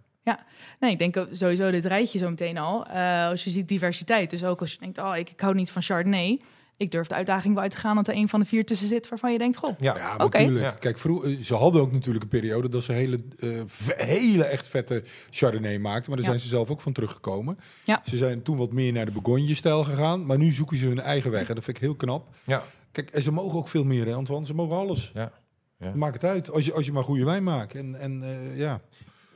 Nee, 0.80 0.92
ik 0.92 1.00
denk 1.00 1.28
sowieso 1.32 1.72
dit 1.72 1.86
rijtje 1.86 2.18
zo 2.20 2.30
meteen 2.30 2.58
al. 2.58 2.86
Eh, 2.86 3.28
als 3.28 3.44
je 3.44 3.50
ziet 3.50 3.68
diversiteit, 3.68 4.30
dus 4.30 4.44
ook 4.44 4.60
als 4.60 4.72
je 4.72 4.78
denkt, 4.80 4.98
oh, 4.98 5.18
ik, 5.18 5.30
ik 5.30 5.40
hou 5.40 5.56
niet 5.56 5.72
van 5.72 5.82
Chardonnay. 5.82 6.40
Ik 6.80 6.92
durf 6.92 7.08
de 7.08 7.16
uitdaging 7.16 7.54
wel 7.54 7.64
uit 7.64 7.72
te 7.72 7.78
gaan 7.78 7.96
dat 7.96 8.08
er 8.08 8.16
een 8.16 8.28
van 8.30 8.40
de 8.40 8.46
vier 8.46 8.66
tussen 8.66 8.88
zit 8.88 9.10
waarvan 9.10 9.32
je 9.32 9.38
denkt, 9.38 9.58
goh, 9.58 9.80
Ja. 9.80 10.14
Oké. 10.18 10.38
natuurlijk. 10.38 10.66
Ja. 10.66 10.72
Kijk, 10.72 11.00
vroeg, 11.00 11.26
ze 11.42 11.56
hadden 11.56 11.82
ook 11.82 11.92
natuurlijk 11.92 12.24
een 12.24 12.30
periode 12.30 12.70
dat 12.70 12.84
ze 12.84 12.92
hele, 12.92 13.20
eh, 13.40 13.62
hele 13.98 14.44
echt 14.44 14.68
vette 14.68 15.04
Chardonnay 15.30 15.78
maakten. 15.78 16.10
Maar 16.10 16.18
daar 16.22 16.26
Ja. 16.32 16.32
zijn 16.38 16.40
ze 16.40 16.48
zelf 16.48 16.70
ook 16.70 16.82
van 16.82 16.94
teruggekomen. 16.94 17.58
Ja. 17.84 18.02
Ze 18.06 18.18
zijn 18.18 18.44
toen 18.44 18.58
wat 18.58 18.72
meer 18.72 18.94
naar 18.94 19.06
de 19.06 19.12
Bourgogne-stijl 19.12 19.84
gegaan. 19.84 20.26
Maar 20.26 20.38
nu 20.38 20.52
zoeken 20.52 20.78
ze 20.78 20.86
hun 20.86 21.00
eigen 21.00 21.32
weg. 21.32 21.50
En 21.50 21.56
dat 21.56 21.64
vind 21.64 21.78
ik 21.78 21.84
heel 21.84 21.96
knap. 21.96 22.28
Ja. 22.44 22.64
Kijk, 22.92 23.10
en 23.10 23.22
ze 23.22 23.32
mogen 23.32 23.58
ook 23.60 23.68
veel 23.68 23.84
meer, 23.86 24.06
hè, 24.06 24.14
Antoine. 24.14 24.46
Ze 24.46 24.54
mogen 24.54 24.76
alles. 24.78 25.12
Ja. 25.14 25.32
Ja. 25.80 25.92
Maakt 25.96 26.14
het 26.14 26.24
uit. 26.32 26.52
Als 26.52 26.66
je, 26.66 26.74
als 26.74 26.86
je 26.86 26.92
maar 26.92 27.04
goede 27.04 27.26
wijn 27.26 27.44
maakt. 27.44 27.76
En, 27.76 28.00
en 28.00 28.24
eh, 28.24 28.58
ja. 28.58 28.82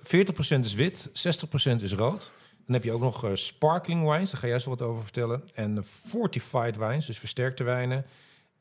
40% 0.03 0.65
is 0.65 0.73
wit, 0.73 1.09
60% 1.13 1.81
is 1.83 1.93
rood. 1.93 2.31
Dan 2.65 2.75
heb 2.75 2.83
je 2.83 2.91
ook 2.91 3.01
nog 3.01 3.23
eh, 3.25 3.31
sparkling 3.33 4.09
wines, 4.09 4.31
daar 4.31 4.39
ga 4.41 4.47
jij 4.47 4.59
zo 4.59 4.69
wat 4.69 4.81
over 4.81 5.03
vertellen. 5.03 5.43
En 5.53 5.77
eh, 5.77 5.83
fortified 5.83 6.77
wines, 6.77 7.05
dus 7.05 7.17
versterkte 7.19 7.63
wijnen. 7.63 8.05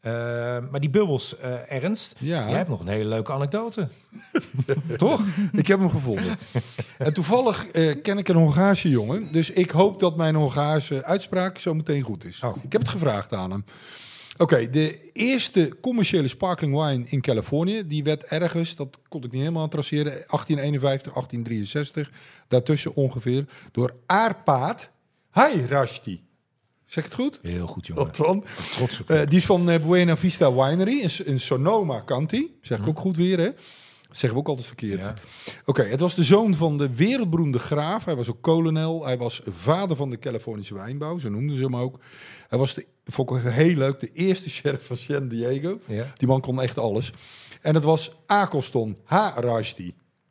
Eh, 0.00 0.12
maar 0.70 0.80
die 0.80 0.90
bubbels, 0.90 1.38
eh, 1.38 1.72
Ernst, 1.72 2.14
Ja. 2.18 2.48
jij 2.48 2.56
hebt 2.56 2.68
nog 2.68 2.80
een 2.80 2.88
hele 2.88 3.08
leuke 3.08 3.32
anekdote. 3.32 3.88
Toch? 4.96 5.20
Ik 5.52 5.66
heb 5.66 5.78
hem 5.78 5.90
gevonden. 5.90 6.36
en 6.98 7.12
toevallig 7.14 7.66
ken 8.02 8.18
ik 8.18 8.28
een 8.28 8.36
Hongaarse 8.36 8.88
jongen. 8.88 9.32
Dus 9.32 9.50
ik 9.50 9.70
hoop 9.70 10.00
dat 10.00 10.16
mijn 10.16 10.34
Hongaarse 10.34 11.04
uitspraak 11.04 11.58
zo 11.58 11.74
meteen 11.74 12.02
goed 12.02 12.24
is. 12.24 12.42
Oh. 12.42 12.56
Ik 12.62 12.72
heb 12.72 12.80
het 12.80 12.90
gevraagd 12.90 13.32
aan 13.32 13.50
hem. 13.50 13.64
Oké, 14.37 14.71
de 14.71 15.11
eerste 15.12 15.77
commerciële 15.81 16.29
sparkling 16.29 16.75
wine 16.75 17.05
in 17.09 17.21
Californië... 17.21 17.87
die 17.87 18.05
werd 18.05 18.25
ergens, 18.25 18.77
dat 18.77 18.99
kon 19.09 19.25
ik 19.25 19.31
niet 19.31 19.40
helemaal 19.40 19.68
traceren... 19.68 20.12
1851, 20.12 21.12
1863, 21.12 22.11
daartussen 22.49 22.95
ongeveer... 22.95 23.45
door 23.73 23.95
Aarpaat 24.07 24.90
Hai 25.31 25.66
Rashti. 25.66 26.23
Zeg 26.87 27.05
ik 27.05 27.11
het 27.11 27.21
goed? 27.21 27.38
Heel 27.42 27.66
goed, 27.66 27.87
jongen. 27.87 28.05
Wat 28.05 28.16
dan? 28.16 28.45
Trots 28.73 29.01
op 29.01 29.11
Eh, 29.11 29.21
die 29.27 29.38
is 29.38 29.45
van 29.45 29.71
eh, 29.71 29.81
Buena 29.81 30.16
Vista 30.16 30.53
Winery 30.53 31.01
in, 31.01 31.11
in 31.25 31.40
Sonoma 31.40 32.03
County. 32.07 32.47
Zeg 32.61 32.79
ik 32.79 32.88
ook 32.88 32.99
goed 32.99 33.16
weer, 33.16 33.38
hè? 33.38 33.49
Dat 34.12 34.20
zeggen 34.20 34.38
we 34.38 34.44
ook 34.44 34.48
altijd 34.48 34.66
verkeerd. 34.66 35.01
Ja. 35.01 35.14
Oké, 35.64 35.83
het 35.83 36.01
was 36.01 36.14
de 36.14 36.22
zoon 36.22 36.55
van 36.55 36.79
de 36.79 36.94
wereldberoemde 36.94 37.59
graaf. 37.59 38.05
Hij 38.05 38.16
was 38.16 38.31
ook 38.31 38.40
kolonel. 38.42 39.05
Hij 39.05 39.18
was 39.18 39.42
vader 39.48 39.96
van 39.96 40.11
de 40.11 40.18
Californische 40.18 40.75
wijnbouw, 40.75 41.18
zo 41.18 41.29
noemden 41.29 41.57
ze 41.57 41.62
hem 41.62 41.77
ook. 41.77 41.98
Hij 42.48 42.59
was, 42.59 42.75
de, 42.75 42.87
vond 43.05 43.31
ik 43.31 43.42
heel 43.42 43.75
leuk, 43.75 44.01
de 44.01 44.12
eerste 44.12 44.51
sheriff 44.57 44.87
van 44.87 44.96
San 44.96 45.29
Diego. 45.29 45.79
Ja, 45.87 46.12
Die 46.16 46.29
man 46.29 46.40
kon 46.40 46.62
echt 46.62 46.79
alles. 46.79 47.12
En 47.61 47.75
het 47.75 47.85
was 47.85 48.12
Akoston 48.27 48.96
H. 49.05 49.37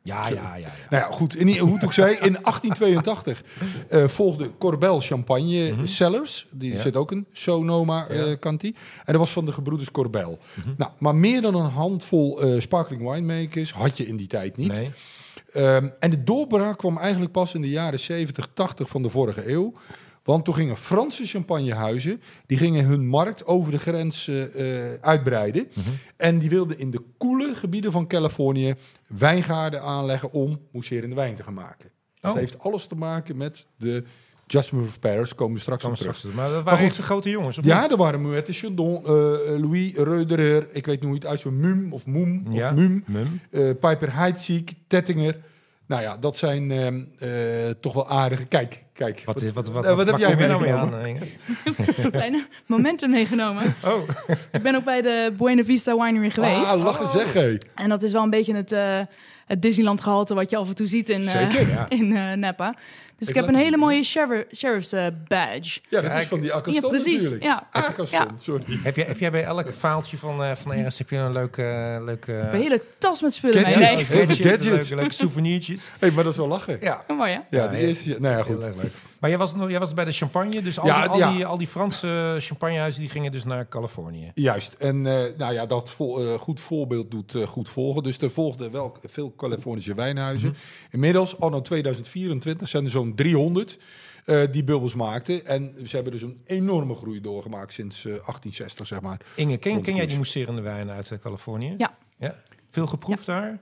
Ja, 0.04 0.28
ja. 0.28 0.34
ja, 0.34 0.54
ja. 0.54 0.68
Nou 0.90 1.02
ja, 1.02 1.10
goed. 1.16 1.36
In, 1.36 1.58
hoe 1.58 1.74
het 1.74 1.84
ook 1.84 1.92
zij, 1.92 2.12
in 2.12 2.32
1882 2.42 3.42
eh, 3.88 4.08
volgde 4.08 4.50
Corbel 4.58 5.00
Champagne 5.00 5.74
Cellars. 5.84 6.46
Die 6.50 6.72
Ja. 6.72 6.78
zit 6.80 6.96
ook 6.96 7.12
in 7.12 7.26
Sonoma 7.32 8.06
eh. 8.06 8.32
Canti. 8.40 8.68
En 9.04 9.12
dat 9.12 9.16
was 9.16 9.30
van 9.30 9.44
de 9.46 9.52
gebroeders 9.52 9.90
Corbel. 9.90 10.38
Nou, 10.76 10.90
maar 10.98 11.14
meer 11.14 11.40
dan 11.42 11.54
een 11.54 11.70
handvol 11.70 12.42
eh, 12.42 12.60
sparkling 12.60 13.10
winemakers 13.10 13.72
had 13.72 13.96
je 13.96 14.06
in 14.06 14.16
die 14.16 14.26
tijd 14.26 14.56
niet. 14.56 14.72
Nee. 14.72 14.90
Ehm, 15.52 15.88
en 15.98 16.10
de 16.10 16.24
doorbraak 16.24 16.78
kwam 16.78 16.98
eigenlijk 16.98 17.32
pas 17.32 17.54
in 17.54 17.60
de 17.62 17.68
jaren 17.70 18.00
70, 18.00 18.48
80 18.54 18.88
van 18.88 19.02
de 19.02 19.08
vorige 19.08 19.50
eeuw. 19.50 19.72
Want 20.22 20.44
toen 20.44 20.54
gingen 20.54 20.76
Franse 20.76 21.24
champagnehuizen, 21.26 22.20
die 22.46 22.58
gingen 22.58 22.84
hun 22.86 23.06
markt 23.06 23.46
over 23.46 23.72
de 23.72 23.78
grens 23.78 24.28
eh, 24.28 24.92
eh, 24.92 24.98
uitbreiden. 25.00 25.68
En 26.16 26.38
die 26.38 26.48
wilden 26.50 26.78
in 26.78 26.90
de 26.90 27.00
koele 27.18 27.54
gebieden 27.54 27.92
van 27.92 28.06
Californië 28.06 28.74
wijngaarden 29.06 29.82
aanleggen 29.82 30.32
om 30.32 30.60
mousserende 30.72 31.14
wijn 31.14 31.34
te 31.34 31.42
gaan 31.42 31.54
maken. 31.54 31.90
Dat 32.20 32.32
Oh. 32.32 32.38
heeft 32.38 32.58
alles 32.58 32.86
te 32.86 32.94
maken 32.94 33.36
met 33.36 33.66
de 33.76 34.04
Jasmine 34.46 34.86
of 34.86 34.98
Paris, 34.98 35.34
komen 35.34 35.54
we 35.54 35.60
straks 35.60 35.84
op 35.84 35.94
terug. 35.94 36.16
straks. 36.16 36.34
Maar 36.36 36.44
dat 36.46 36.54
Maar 36.54 36.64
waren 36.64 36.78
goed. 36.78 36.88
echt 36.88 36.96
de 36.96 37.02
grote 37.02 37.30
jongens, 37.30 37.58
of 37.58 37.64
Ja, 37.64 37.90
er 37.90 37.96
waren 37.96 38.22
Muette 38.22 38.52
Chandon, 38.52 38.96
eh, 38.96 39.10
Louis 39.58 39.92
Reuderer, 39.94 40.66
ik 40.72 40.86
weet 40.86 40.94
niet 41.00 41.04
hoe 41.04 41.14
het 41.14 41.26
uitspreekt, 41.26 41.56
Mum 41.58 41.92
of 41.92 42.06
Moem 42.06 42.52
Ja. 42.52 42.68
of 42.70 42.76
Mum. 42.76 43.04
Mum. 43.06 43.40
Piper 43.74 44.14
Heidsieck, 44.16 44.72
Tettinger. 44.86 45.36
Nou 45.92 46.04
ja, 46.04 46.16
dat 46.16 46.36
zijn 46.36 46.70
ehm, 46.70 47.02
eh, 47.18 47.30
toch 47.80 47.92
wel 47.92 48.08
aardige. 48.08 48.44
Kijk, 48.44 48.82
kijk. 48.92 49.22
Wat, 49.24 49.42
is, 49.42 49.52
wat, 49.52 49.68
wat, 49.68 49.84
eh, 49.84 49.96
wat 49.96 50.10
wat, 50.10 50.20
heb 50.20 50.38
jij 50.38 50.48
nou 50.48 50.60
mee 50.60 50.72
aan, 50.72 51.06
Inge? 51.06 51.26
Kleine 52.10 52.46
momentum 52.66 53.10
meegenomen. 53.10 53.74
Oh, 53.84 54.08
Ik 54.52 54.62
ben 54.62 54.74
ook 54.74 54.84
bij 54.84 55.02
de 55.02 55.32
Buena 55.36 55.64
Vista 55.64 55.96
Winery 55.96 56.30
geweest. 56.30 56.72
Ah, 56.72 56.82
lachen 56.82 57.08
zeg, 57.08 57.32
hé. 57.32 57.56
En 57.74 57.88
dat 57.88 58.02
is 58.02 58.12
wel 58.12 58.22
een 58.22 58.30
beetje 58.30 58.54
het, 58.54 58.72
eh, 58.72 59.00
het 59.46 59.62
Disneyland 59.62 60.00
gehalte 60.00 60.34
wat 60.34 60.50
je 60.50 60.56
af 60.56 60.68
en 60.68 60.74
toe 60.74 60.86
ziet 60.86 61.08
in, 61.08 61.20
eh, 61.20 61.30
Zeker, 61.30 61.68
ja. 61.68 61.86
in 61.98 62.16
eh, 62.16 62.32
Napa. 62.32 62.74
Dus 63.22 63.30
ik, 63.30 63.36
Ik 63.36 63.44
heb 63.44 63.54
een 63.54 63.60
hele 63.60 63.76
mooie 63.76 64.02
sheriff, 64.04 64.44
sheriff's 64.56 64.92
eh, 64.92 65.06
badge. 65.28 65.80
Ja, 65.88 66.00
dat 66.00 66.14
is 66.14 66.26
van 66.26 66.40
die 66.40 66.48
Ja, 66.48 66.54
Akaston 66.56 66.90
precies. 66.90 67.12
natuurlijk. 67.14 67.42
Ja. 67.42 67.68
Akaston, 67.72 68.06
Ja. 68.10 68.26
sorry. 68.40 68.64
heb, 68.82 68.96
jij, 68.96 69.04
heb 69.04 69.18
jij 69.18 69.30
bij 69.30 69.44
elk 69.44 69.70
faaltje 69.72 70.18
van, 70.18 70.42
eh 70.42 70.50
van 70.54 70.72
Ernst 70.72 70.98
heb 70.98 71.10
je 71.10 71.16
een 71.16 71.32
leuke... 71.32 71.62
eh, 71.62 72.04
leuke 72.04 72.32
Een 72.32 72.60
hele 72.60 72.82
tas 72.98 73.22
met 73.22 73.34
spullen 73.34 73.62
mee. 73.62 73.72
Gadget. 73.72 73.80
Nee. 73.80 73.98
Ja, 73.98 74.04
gadgets, 74.04 74.40
Gadgets. 74.40 74.64
Leuke, 74.64 74.94
leuke 74.94 75.14
souvenirtjes. 75.14 75.90
hey, 75.98 76.10
maar 76.10 76.24
dat 76.24 76.32
is 76.32 76.38
wel 76.38 76.48
lachen. 76.48 76.76
Ja. 76.80 77.04
Oh, 77.08 77.16
mooi 77.16 77.30
hè? 77.30 77.36
Ja, 77.56 77.62
Ja, 77.64 77.68
de 77.68 77.76
eerste... 77.76 78.16
Nou 78.20 78.36
ja, 78.36 78.42
goed. 78.42 78.56
Heel 78.58 78.66
erg 78.66 78.76
leuk. 78.82 78.92
Maar 79.22 79.30
jij 79.30 79.38
was, 79.38 79.54
jij 79.68 79.78
was 79.78 79.94
bij 79.94 80.04
de 80.04 80.12
champagne, 80.12 80.62
dus 80.62 80.78
al, 80.78 80.86
Ja, 80.86 81.02
die, 81.02 81.10
al, 81.10 81.18
ja. 81.18 81.32
die, 81.32 81.46
al 81.46 81.58
die 81.58 81.66
Franse 81.66 82.36
champagnehuizen 82.38 83.00
die 83.00 83.10
gingen 83.10 83.32
dus 83.32 83.44
naar 83.44 83.68
Californië. 83.68 84.30
Juist. 84.34 84.72
En 84.72 85.06
eh, 85.06 85.36
nou 85.36 85.52
ja, 85.52 85.66
dat 85.66 85.90
vol, 85.90 86.20
eh, 86.20 86.34
goed 86.34 86.60
voorbeeld 86.60 87.10
doet 87.10 87.34
eh, 87.34 87.46
goed 87.46 87.68
volgen. 87.68 88.02
Dus 88.02 88.18
er 88.18 88.30
volgden 88.30 88.70
wel 88.70 88.96
veel 89.04 89.34
Californische 89.36 89.94
wijnhuizen. 89.94 90.48
Mhm. 90.48 90.58
Inmiddels, 90.90 91.40
anno 91.40 91.60
2024, 91.60 92.68
zijn 92.68 92.84
er 92.84 92.90
zo'n 92.90 93.14
300 93.14 93.78
eh, 94.24 94.42
die 94.50 94.64
bubbels 94.64 94.94
maakten. 94.94 95.46
En 95.46 95.74
ze 95.84 95.94
hebben 95.94 96.12
dus 96.12 96.22
een 96.22 96.40
enorme 96.46 96.94
groei 96.94 97.20
doorgemaakt 97.20 97.72
sinds 97.72 97.96
eh, 97.96 98.04
1860, 98.04 98.86
zeg 98.86 99.00
maar. 99.00 99.20
Inge, 99.34 99.56
ken, 99.56 99.80
jij 99.82 100.06
die 100.06 100.16
mousserende 100.16 100.62
wijnen 100.62 100.94
uit 100.94 101.18
Californië? 101.20 101.74
Ja. 101.76 101.94
ja. 102.18 102.34
Veel 102.68 102.86
geproefd 102.86 103.26
daar? 103.26 103.58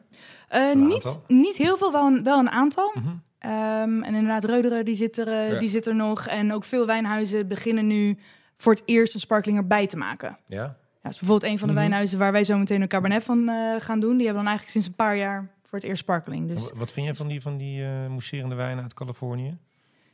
Eh, 0.48 0.74
niet, 0.74 0.92
aantal. 1.04 1.22
niet 1.26 1.56
heel 1.56 1.76
veel, 1.76 1.92
wel 1.92 2.06
een, 2.06 2.24
wel 2.24 2.38
een 2.38 2.50
aantal. 2.50 2.92
Mhm. 2.94 3.14
Ehm, 3.40 4.02
en 4.02 4.14
inderdaad, 4.14 4.44
Reuderen 4.44 4.84
die 4.84 4.94
zit, 4.94 5.18
er, 5.18 5.28
eh, 5.28 5.52
Ja. 5.52 5.58
die 5.58 5.68
zit 5.68 5.86
er 5.86 5.94
nog. 5.94 6.26
En 6.26 6.52
ook 6.52 6.64
veel 6.64 6.86
wijnhuizen 6.86 7.48
beginnen 7.48 7.86
nu 7.86 8.18
voor 8.56 8.72
het 8.72 8.82
eerst 8.86 9.14
een 9.14 9.20
sparkling 9.20 9.58
erbij 9.58 9.86
te 9.86 9.96
maken. 9.96 10.38
Ja. 10.46 10.56
Ja, 10.56 10.76
dat 11.02 11.12
is 11.12 11.18
bijvoorbeeld 11.18 11.52
een 11.52 11.58
van 11.58 11.68
de 11.68 11.72
Mhm. 11.74 11.82
wijnhuizen 11.82 12.18
waar 12.18 12.32
wij 12.32 12.44
zo 12.44 12.58
meteen 12.58 12.82
een 12.82 12.88
cabernet 12.88 13.22
van 13.24 13.48
eh, 13.48 13.74
gaan 13.78 14.00
doen. 14.00 14.16
Die 14.16 14.26
hebben 14.26 14.44
dan 14.44 14.46
eigenlijk 14.52 14.70
sinds 14.70 14.86
een 14.86 14.94
paar 15.06 15.16
jaar 15.16 15.48
voor 15.64 15.78
het 15.78 15.88
eerst 15.88 16.02
sparkling. 16.02 16.48
Dus 16.48 16.70
Wa- 16.70 16.78
Wat 16.78 16.92
vind 16.92 17.06
je 17.06 17.14
van 17.14 17.28
die, 17.28 17.40
van 17.40 17.56
die 17.56 17.84
eh 17.84 18.06
mousserende 18.08 18.54
wijnen 18.54 18.82
uit 18.82 18.94
Californië? 18.94 19.56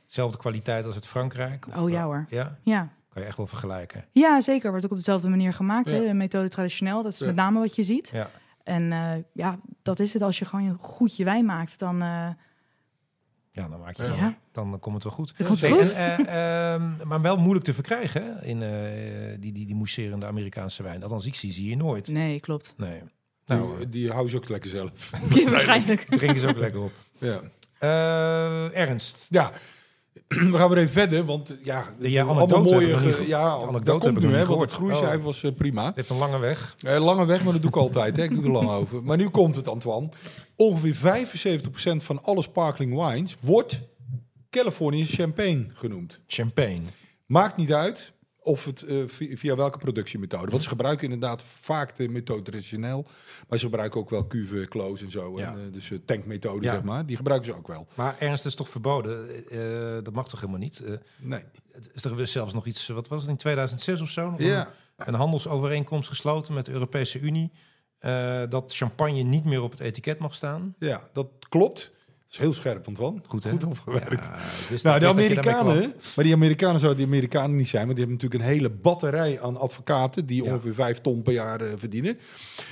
Zelfde 0.06 0.38
kwaliteit 0.38 0.84
als 0.86 0.94
uit 0.94 1.06
Frankrijk? 1.06 1.66
Of, 1.68 1.76
Oh 1.76 1.90
ja 1.90 2.04
hoor. 2.04 2.26
Ja, 2.28 2.58
ja. 2.62 2.88
kan 3.08 3.22
je 3.22 3.28
echt 3.28 3.36
wel 3.36 3.46
vergelijken. 3.46 4.04
ja, 4.12 4.40
zeker. 4.40 4.70
Wordt 4.70 4.84
ook 4.84 4.90
op 4.90 4.96
dezelfde 4.96 5.28
manier 5.28 5.52
gemaakt. 5.52 5.88
Ja. 5.88 5.94
Hè? 5.94 6.06
De 6.06 6.14
methode 6.14 6.48
traditioneel. 6.48 7.02
Dat 7.02 7.12
is 7.12 7.20
met 7.20 7.34
name 7.34 7.58
wat 7.58 7.74
je 7.74 7.82
ziet. 7.82 8.08
Ja. 8.12 8.30
En 8.64 8.84
ja, 9.32 9.58
dat 9.82 9.98
is 10.00 10.12
het. 10.12 10.22
Als 10.22 10.38
je 10.38 10.44
gewoon 10.44 10.76
goed 10.80 11.16
je 11.16 11.24
wijn 11.24 11.44
maakt, 11.44 11.78
dan... 11.78 12.02
eh, 13.56 13.62
Ja, 13.62 13.68
dan 13.70 13.80
maak 13.80 13.96
je 13.96 14.02
Ja. 14.02 14.14
Ja. 14.14 14.38
Dan 14.52 14.78
komt 14.80 14.94
het 14.94 15.04
wel 15.04 15.12
goed. 15.12 15.34
Dat 15.36 15.46
komt 15.46 15.60
Hey, 15.60 15.70
goed. 15.70 15.94
en, 15.96 16.26
eh, 16.26 16.74
ehm, 16.74 17.08
maar 17.08 17.20
wel 17.20 17.36
moeilijk 17.36 17.64
te 17.64 17.74
verkrijgen 17.74 18.22
hè, 18.24 18.44
in 18.44 18.62
eh, 18.62 19.36
die, 19.40 19.52
die, 19.52 19.66
die 19.66 19.74
mousserende 19.74 20.26
Amerikaanse 20.26 20.82
wijn. 20.82 21.02
Althans, 21.02 21.26
ik 21.26 21.34
zie 21.34 21.52
ze 21.52 21.60
hier 21.60 21.76
nooit. 21.76 22.08
nee, 22.08 22.40
klopt. 22.40 22.74
Nee. 22.76 23.02
Nou, 23.46 23.60
Nou, 23.60 23.78
die, 23.78 23.88
die 23.88 24.10
houden 24.10 24.30
ze 24.30 24.36
ook 24.36 24.48
lekker 24.48 24.70
zelf. 24.70 25.10
Waarschijnlijk. 25.50 26.00
drinken 26.00 26.40
ze 26.40 26.48
ook 26.48 26.56
lekker 26.56 26.80
op. 26.80 26.92
ja. 27.18 27.40
Eh, 27.78 28.76
Ernst. 28.78 29.26
ja. 29.30 29.52
We 30.52 30.56
gaan 30.56 30.68
weer 30.68 30.78
even 30.78 30.90
verder, 30.90 31.24
want 31.24 31.54
ja, 31.62 31.86
Ja, 31.98 32.24
allemaal 32.24 32.46
mooie... 32.62 32.86
hebben 32.86 33.04
nog 33.08 33.18
niet 33.18 33.28
Ja, 33.28 33.56
anekdote 33.68 34.06
heb 34.06 34.16
ik 34.16 34.22
nu, 34.22 34.34
hè, 34.34 34.46
want 34.46 34.60
het 34.60 34.72
groeicijfer 34.72 35.18
Oh. 35.18 35.24
was 35.24 35.42
eh, 35.42 35.52
prima. 35.54 35.86
Het 35.86 35.96
heeft 35.96 36.10
een 36.10 36.18
lange 36.18 36.38
weg. 36.38 36.74
Eh, 36.82 37.04
lange 37.04 37.24
weg, 37.26 37.44
maar 37.44 37.52
dat 37.52 37.62
doe 37.62 37.70
ik 37.70 37.76
altijd. 37.76 38.16
Hè. 38.16 38.22
Ik 38.22 38.34
doe 38.34 38.44
er 38.44 38.50
lang 38.50 38.68
over. 38.80 39.02
Maar 39.02 39.16
nu 39.16 39.28
komt 39.28 39.54
het, 39.54 39.68
Antoine. 39.68 40.08
Ongeveer 40.56 40.94
75% 40.94 41.96
van 41.96 42.22
alle 42.22 42.42
sparkling 42.42 43.06
wines 43.06 43.36
wordt 43.40 43.80
Californië 44.50 45.04
champagne 45.06 45.66
genoemd. 45.74 46.20
Champagne. 46.26 46.82
Maakt 47.26 47.56
niet 47.56 47.72
uit 47.72 48.12
of 48.46 48.64
het 48.64 48.82
eh, 48.82 48.96
vi- 49.06 49.36
via 49.36 49.56
welke 49.56 49.78
productiemethode. 49.78 50.50
Want 50.50 50.62
ze 50.62 50.68
gebruiken 50.68 51.04
inderdaad 51.04 51.44
vaak 51.60 51.96
de 51.96 52.08
methode 52.08 52.42
traditioneel. 52.42 53.06
Maar 53.48 53.58
ze 53.58 53.64
gebruiken 53.64 54.00
ook 54.00 54.10
wel 54.10 54.26
cuve, 54.26 54.66
close 54.68 55.04
en 55.04 55.10
zo. 55.10 55.38
Ja. 55.38 55.52
En, 55.52 55.58
eh, 55.66 55.72
dus 55.72 55.90
eh, 55.90 55.98
tankmethode, 56.04 56.64
Ja. 56.64 56.72
zeg 56.72 56.82
maar. 56.82 57.06
Die 57.06 57.16
gebruiken 57.16 57.52
ze 57.52 57.56
ook 57.58 57.66
wel. 57.66 57.86
Maar 57.94 58.16
Ernst 58.18 58.46
is 58.46 58.54
toch 58.54 58.68
verboden? 58.68 59.44
Dat 60.04 60.14
mag 60.14 60.28
toch 60.28 60.40
helemaal 60.40 60.60
niet? 60.60 60.82
Nee. 61.18 61.42
is 61.92 62.04
er 62.04 62.26
zelfs 62.26 62.52
nog 62.54 62.66
iets, 62.66 62.86
wat 62.88 63.08
was 63.08 63.20
het, 63.20 63.30
in 63.30 63.36
2006 63.36 64.00
of 64.00 64.08
zo? 64.10 64.30
Nog 64.30 64.40
Ja. 64.40 64.70
een, 64.96 65.08
een 65.08 65.14
handelsovereenkomst 65.14 66.08
gesloten 66.08 66.54
met 66.54 66.64
de 66.66 66.72
Europese 66.72 67.18
Unie. 67.20 67.52
dat 68.48 68.74
champagne 68.74 69.22
niet 69.22 69.44
meer 69.44 69.62
op 69.62 69.70
het 69.70 69.80
etiket 69.80 70.18
mag 70.18 70.34
staan. 70.34 70.74
ja, 70.78 71.08
dat 71.12 71.28
klopt. 71.48 71.92
Dat 72.26 72.34
is 72.34 72.38
heel 72.38 72.52
scherp, 72.54 72.86
Antoine. 72.86 73.20
Goed, 73.28 73.44
hè? 73.44 73.50
Goed 73.50 73.64
opgewerkt. 73.64 74.24
Ja, 74.26 74.34
wist- 74.70 74.84
Nou, 74.84 74.98
de 74.98 75.06
Amerikanen, 75.06 75.94
maar 76.16 76.24
die 76.24 76.34
Amerikanen 76.34 76.78
zouden 76.80 76.98
die 77.04 77.12
Amerikanen 77.14 77.56
niet 77.56 77.68
zijn, 77.68 77.84
want 77.84 77.96
die 77.96 78.06
hebben 78.06 78.22
natuurlijk 78.24 78.50
een 78.50 78.56
hele 78.56 78.70
batterij 78.70 79.40
aan 79.40 79.56
advocaten 79.56 80.26
die 80.26 80.44
Ja. 80.44 80.52
ongeveer 80.52 80.74
vijf 80.74 80.98
ton 81.00 81.22
per 81.22 81.32
jaar 81.32 81.60
eh, 81.60 81.72
verdienen. 81.76 82.18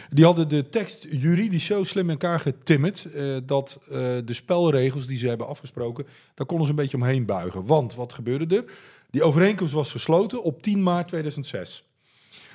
Die 0.09 0.25
hadden 0.25 0.49
de 0.49 0.69
tekst 0.69 1.07
juridisch 1.11 1.65
zo 1.65 1.85
slim 1.85 2.05
in 2.05 2.11
elkaar 2.11 2.41
getimmerd 2.41 3.05
eh, 3.15 3.25
dat 3.45 3.79
eh, 3.85 3.99
de 4.25 4.35
spelregels 4.35 5.07
die 5.07 5.17
ze 5.17 5.29
hebben 5.29 5.47
afgesproken, 5.49 6.07
daar 6.35 6.47
konden 6.47 6.67
ze 6.67 6.73
een 6.73 6.79
beetje 6.79 6.97
omheen 6.97 7.27
buigen. 7.27 7.67
Want 7.67 7.95
wat 7.95 8.13
gebeurde 8.13 8.57
er? 8.57 8.65
Die 9.11 9.23
overeenkomst 9.23 9.73
was 9.73 9.91
gesloten 9.91 10.43
op 10.43 10.63
10 10.63 10.83
maart 10.83 11.09
2006. 11.09 11.85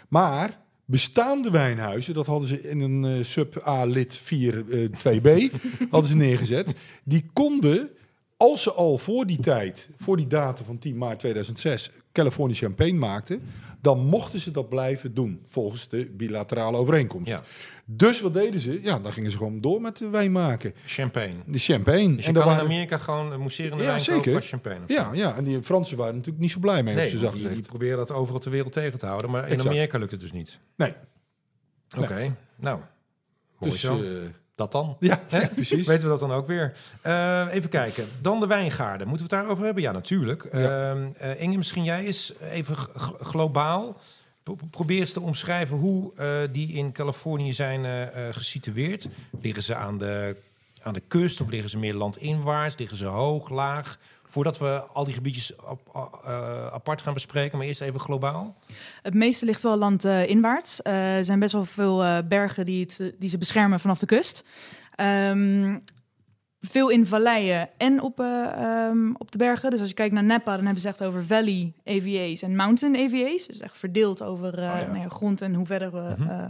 Maar 0.08 0.60
bestaande 0.89 1.52
wijnhuizen, 1.52 2.13
dat 2.13 2.25
hadden 2.25 2.47
ze 2.47 2.69
in 2.69 2.80
een 2.80 3.06
eh, 3.06 3.23
sub 3.23 3.67
A 3.67 3.84
lid 3.84 4.15
4 4.15 4.69
eh, 4.69 4.89
2b, 4.89 5.56
hadden 5.91 6.10
ze 6.10 6.15
neergezet. 6.15 6.73
Die 7.04 7.30
konden 7.34 7.89
als 8.38 8.63
ze 8.63 8.71
al 8.71 8.97
voor 8.97 9.25
die 9.25 9.39
tijd, 9.39 9.89
voor 9.97 10.17
die 10.17 10.28
datum 10.28 10.65
van 10.65 10.78
10 10.78 10.97
maart 10.97 11.19
2006, 11.19 11.91
California 12.12 12.56
champagne 12.56 12.93
maakten, 12.93 13.41
dan 13.82 14.00
mochten 14.06 14.39
ze 14.39 14.52
dat 14.52 14.70
blijven 14.70 15.13
doen, 15.13 15.46
volgens 15.50 15.88
de 15.89 16.06
bilaterale 16.06 16.78
overeenkomst. 16.78 17.32
Ja. 17.32 17.44
Dus 17.86 18.22
wat 18.22 18.34
deden 18.34 18.60
ze? 18.60 18.80
Ja, 18.82 19.00
dan 19.00 19.13
gingen 19.13 19.32
ze 19.32 19.38
gewoon 19.38 19.62
door 19.62 19.82
met 19.82 19.98
de 19.98 20.10
wijn 20.10 20.32
maken. 20.32 20.74
Champagne. 20.86 21.36
De 21.46 21.58
champagne. 21.60 22.15
Dus 22.15 22.22
je 22.26 22.28
en 22.28 22.34
kan 22.34 22.34
daar 22.34 22.44
in 22.44 22.50
waren- 22.50 22.65
Amerika 22.65 22.98
gewoon 22.98 23.39
mousserende 23.39 23.84
Ja, 23.84 23.89
wijn 23.89 24.02
zeker. 24.02 24.22
kopen 24.22 24.42
champagne. 24.42 24.80
zo. 24.88 24.94
ja, 24.94 25.10
ja, 25.13 25.36
en 25.36 25.44
die 25.44 25.62
Fransen 25.62 25.98
waren 25.98 26.13
natuurlijk 26.15 26.42
niet 26.42 26.52
zo 26.52 26.60
blij 26.60 26.84
mee, 26.84 26.96
Nee, 26.96 27.08
ze 27.08 27.18
want 27.20 27.32
zag 27.32 27.42
die, 27.42 27.50
die 27.52 27.62
proberen 27.62 27.98
dat 27.98 28.12
overal 28.12 28.39
ter 28.39 28.52
wereld 28.52 28.74
tegen 28.74 29.00
te 29.00 29.06
houden. 29.06 29.32
Maar 29.32 29.50
in. 29.50 29.60
Amerika 29.60 29.98
lukt 29.98 30.12
het 30.12 30.22
dus 30.22 30.32
niet. 30.32 30.60
Nee. 30.76 30.94
Oké, 31.98 32.36
nou. 32.56 32.80
Dus, 33.60 33.80
zo. 33.80 34.02
eh, 34.02 34.10
dat 34.60 34.72
dan. 34.72 34.98
ja, 35.00 35.22
precies. 35.54 35.88
Weten 35.88 36.04
we 36.04 36.10
dat 36.10 36.19
dan 36.19 36.32
ook 36.32 36.48
weer. 36.48 36.74
Eh, 37.02 37.48
even 37.52 37.69
kijken. 37.69 38.06
Dan 38.22 38.39
de 38.39 38.48
wijngaarden. 38.48 39.08
Moeten 39.08 39.28
we 39.28 39.36
het 39.36 39.41
daarover 39.41 39.65
hebben? 39.65 39.84
Ja, 39.84 39.91
natuurlijk. 39.91 40.48
Ja. 40.52 40.95
Eh, 41.17 41.41
Inge, 41.41 41.58
misschien 41.58 41.84
jij 41.84 42.06
eens 42.06 42.34
even 42.52 42.76
globaal. 43.22 43.98
Pro- 44.43 44.58
Probeer 44.72 45.00
eens 45.00 45.13
te 45.13 45.22
omschrijven 45.22 45.78
hoe 45.78 46.12
eh, 46.15 46.38
die 46.52 46.74
in 46.74 46.91
Californië 46.91 47.54
zijn 47.54 48.10
gesitueerd. 48.34 49.08
Liggen 49.41 49.63
ze 49.63 49.76
aan 49.76 49.98
de, 49.98 50.36
aan 50.82 50.93
de 50.93 51.04
kust 51.08 51.41
of 51.41 51.50
liggen 51.50 51.69
ze 51.69 51.78
meer 51.78 51.93
landinwaarts? 51.93 52.78
Liggen 52.78 52.98
ze 52.98 53.06
hoog, 53.06 53.50
laag? 53.50 53.98
Voordat 54.32 54.58
we 54.58 54.84
al 54.94 55.04
die 55.06 55.13
gebiedjes 55.13 55.56
eh, 55.56 56.68
apart 56.74 57.02
gaan 57.02 57.13
bespreken, 57.13 57.58
maar 57.58 57.68
eerst 57.68 57.82
even 57.82 58.00
globaal. 58.00 58.56
Het 59.02 59.13
meeste 59.13 59.46
ligt 59.46 59.62
wel 59.62 59.78
landinwaarts. 59.78 60.82
Eh 60.82 61.15
er 61.18 61.26
zijn 61.26 61.39
best 61.39 61.54
wel 61.54 61.65
veel 61.65 62.04
eh, 62.04 62.18
bergen 62.28 62.65
die, 62.65 62.82
het, 62.82 63.13
die 63.20 63.30
ze 63.30 63.38
beschermen 63.38 63.80
vanaf 63.80 64.00
de 64.00 64.06
kust. 64.06 64.44
Ehm, 64.96 65.78
veel 66.62 66.89
in 66.89 67.06
valleien 67.06 67.70
en 67.78 68.02
op, 68.02 68.20
eh, 68.20 68.46
ehm, 68.88 69.13
op 69.18 69.32
de 69.32 69.38
bergen. 69.38 69.70
Dus 69.72 69.80
als 69.80 69.89
je 69.89 69.96
kijkt 69.96 70.13
naar 70.13 70.24
Napa, 70.24 70.56
dan 70.56 70.63
hebben 70.65 70.82
ze 70.82 70.88
echt 70.88 71.04
over 71.04 71.24
valley 71.26 71.74
AVA's 71.86 72.42
en 72.42 72.56
mountain 72.56 72.96
AVA's. 73.06 73.48
Dus 73.48 73.60
echt 73.60 73.78
verdeeld 73.78 74.22
over 74.24 74.54
eh, 74.60 74.72
Oh 74.74 74.80
ja. 74.80 74.86
nou 74.86 74.98
ja, 75.00 75.08
grond 75.10 75.42
en 75.42 75.54
hoe 75.54 75.65
verder, 75.65 75.96
eh, 75.96 76.18
Mhm. 76.18 76.30
eh, 76.30 76.44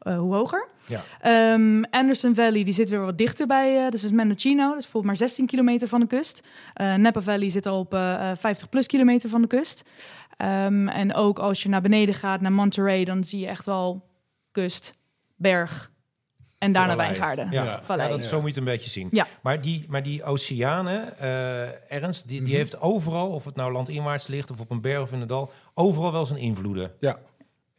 eh, 0.00 0.18
hoe 0.18 0.34
hoger. 0.34 0.68
Ja. 0.86 1.02
Ehm, 1.20 1.82
Anderson 1.90 2.34
Valley 2.34 2.64
die 2.64 2.72
zit 2.74 2.88
weer 2.88 3.00
wat 3.00 3.18
dichter 3.18 3.46
bij, 3.46 3.84
eh 3.84 3.90
dus 3.90 4.04
is 4.04 4.10
Mendocino. 4.10 4.62
Dat 4.68 4.68
is 4.78 4.82
bijvoorbeeld 4.82 5.04
maar 5.04 5.16
16 5.28 5.46
kilometer 5.46 5.88
van 5.88 6.00
de 6.00 6.06
kust. 6.06 6.40
Eh, 6.74 6.94
Napa 6.94 7.20
Valley 7.20 7.48
zit 7.50 7.66
al 7.66 7.78
op 7.78 7.94
eh, 7.94 8.30
eh, 8.30 8.36
50 8.36 8.68
plus 8.68 8.86
kilometer 8.86 9.28
van 9.28 9.42
de 9.42 9.48
kust. 9.48 9.84
Ehm, 10.36 10.88
en 10.88 11.14
ook 11.14 11.38
als 11.38 11.62
je 11.62 11.68
naar 11.68 11.80
beneden 11.82 12.14
gaat, 12.14 12.40
naar 12.40 12.52
Monterey, 12.52 13.04
dan 13.04 13.24
zie 13.24 13.40
je 13.40 13.46
echt 13.46 13.64
wel 13.66 14.08
kust, 14.52 14.94
berg 15.36 15.90
en 16.58 16.72
daarna 16.72 16.96
wijngaarden. 16.96 17.48
Ja, 17.50 17.80
Ja. 17.88 17.96
Dat, 18.08 18.22
zo 18.24 18.36
moet 18.40 18.54
je 18.54 18.60
het 18.60 18.68
een 18.68 18.72
beetje 18.72 18.90
zien. 18.90 19.08
Ja. 19.10 19.26
Maar, 19.42 19.60
die, 19.60 19.84
maar 19.88 20.02
die 20.02 20.24
oceanen, 20.24 21.18
eh 21.18 21.92
Ernst, 21.92 22.28
die, 22.28 22.36
Mhm. 22.40 22.46
die 22.48 22.56
heeft 22.56 22.80
overal, 22.80 23.28
of 23.28 23.44
het 23.44 23.56
nou 23.56 23.72
landinwaarts 23.72 24.26
ligt 24.26 24.50
of 24.50 24.60
op 24.60 24.70
een 24.70 24.80
berg 24.80 25.02
of 25.02 25.12
in 25.12 25.20
een 25.20 25.26
dal, 25.26 25.50
overal 25.74 26.12
wel 26.12 26.26
zijn 26.26 26.38
invloeden. 26.38 26.92
Ja. 27.00 27.18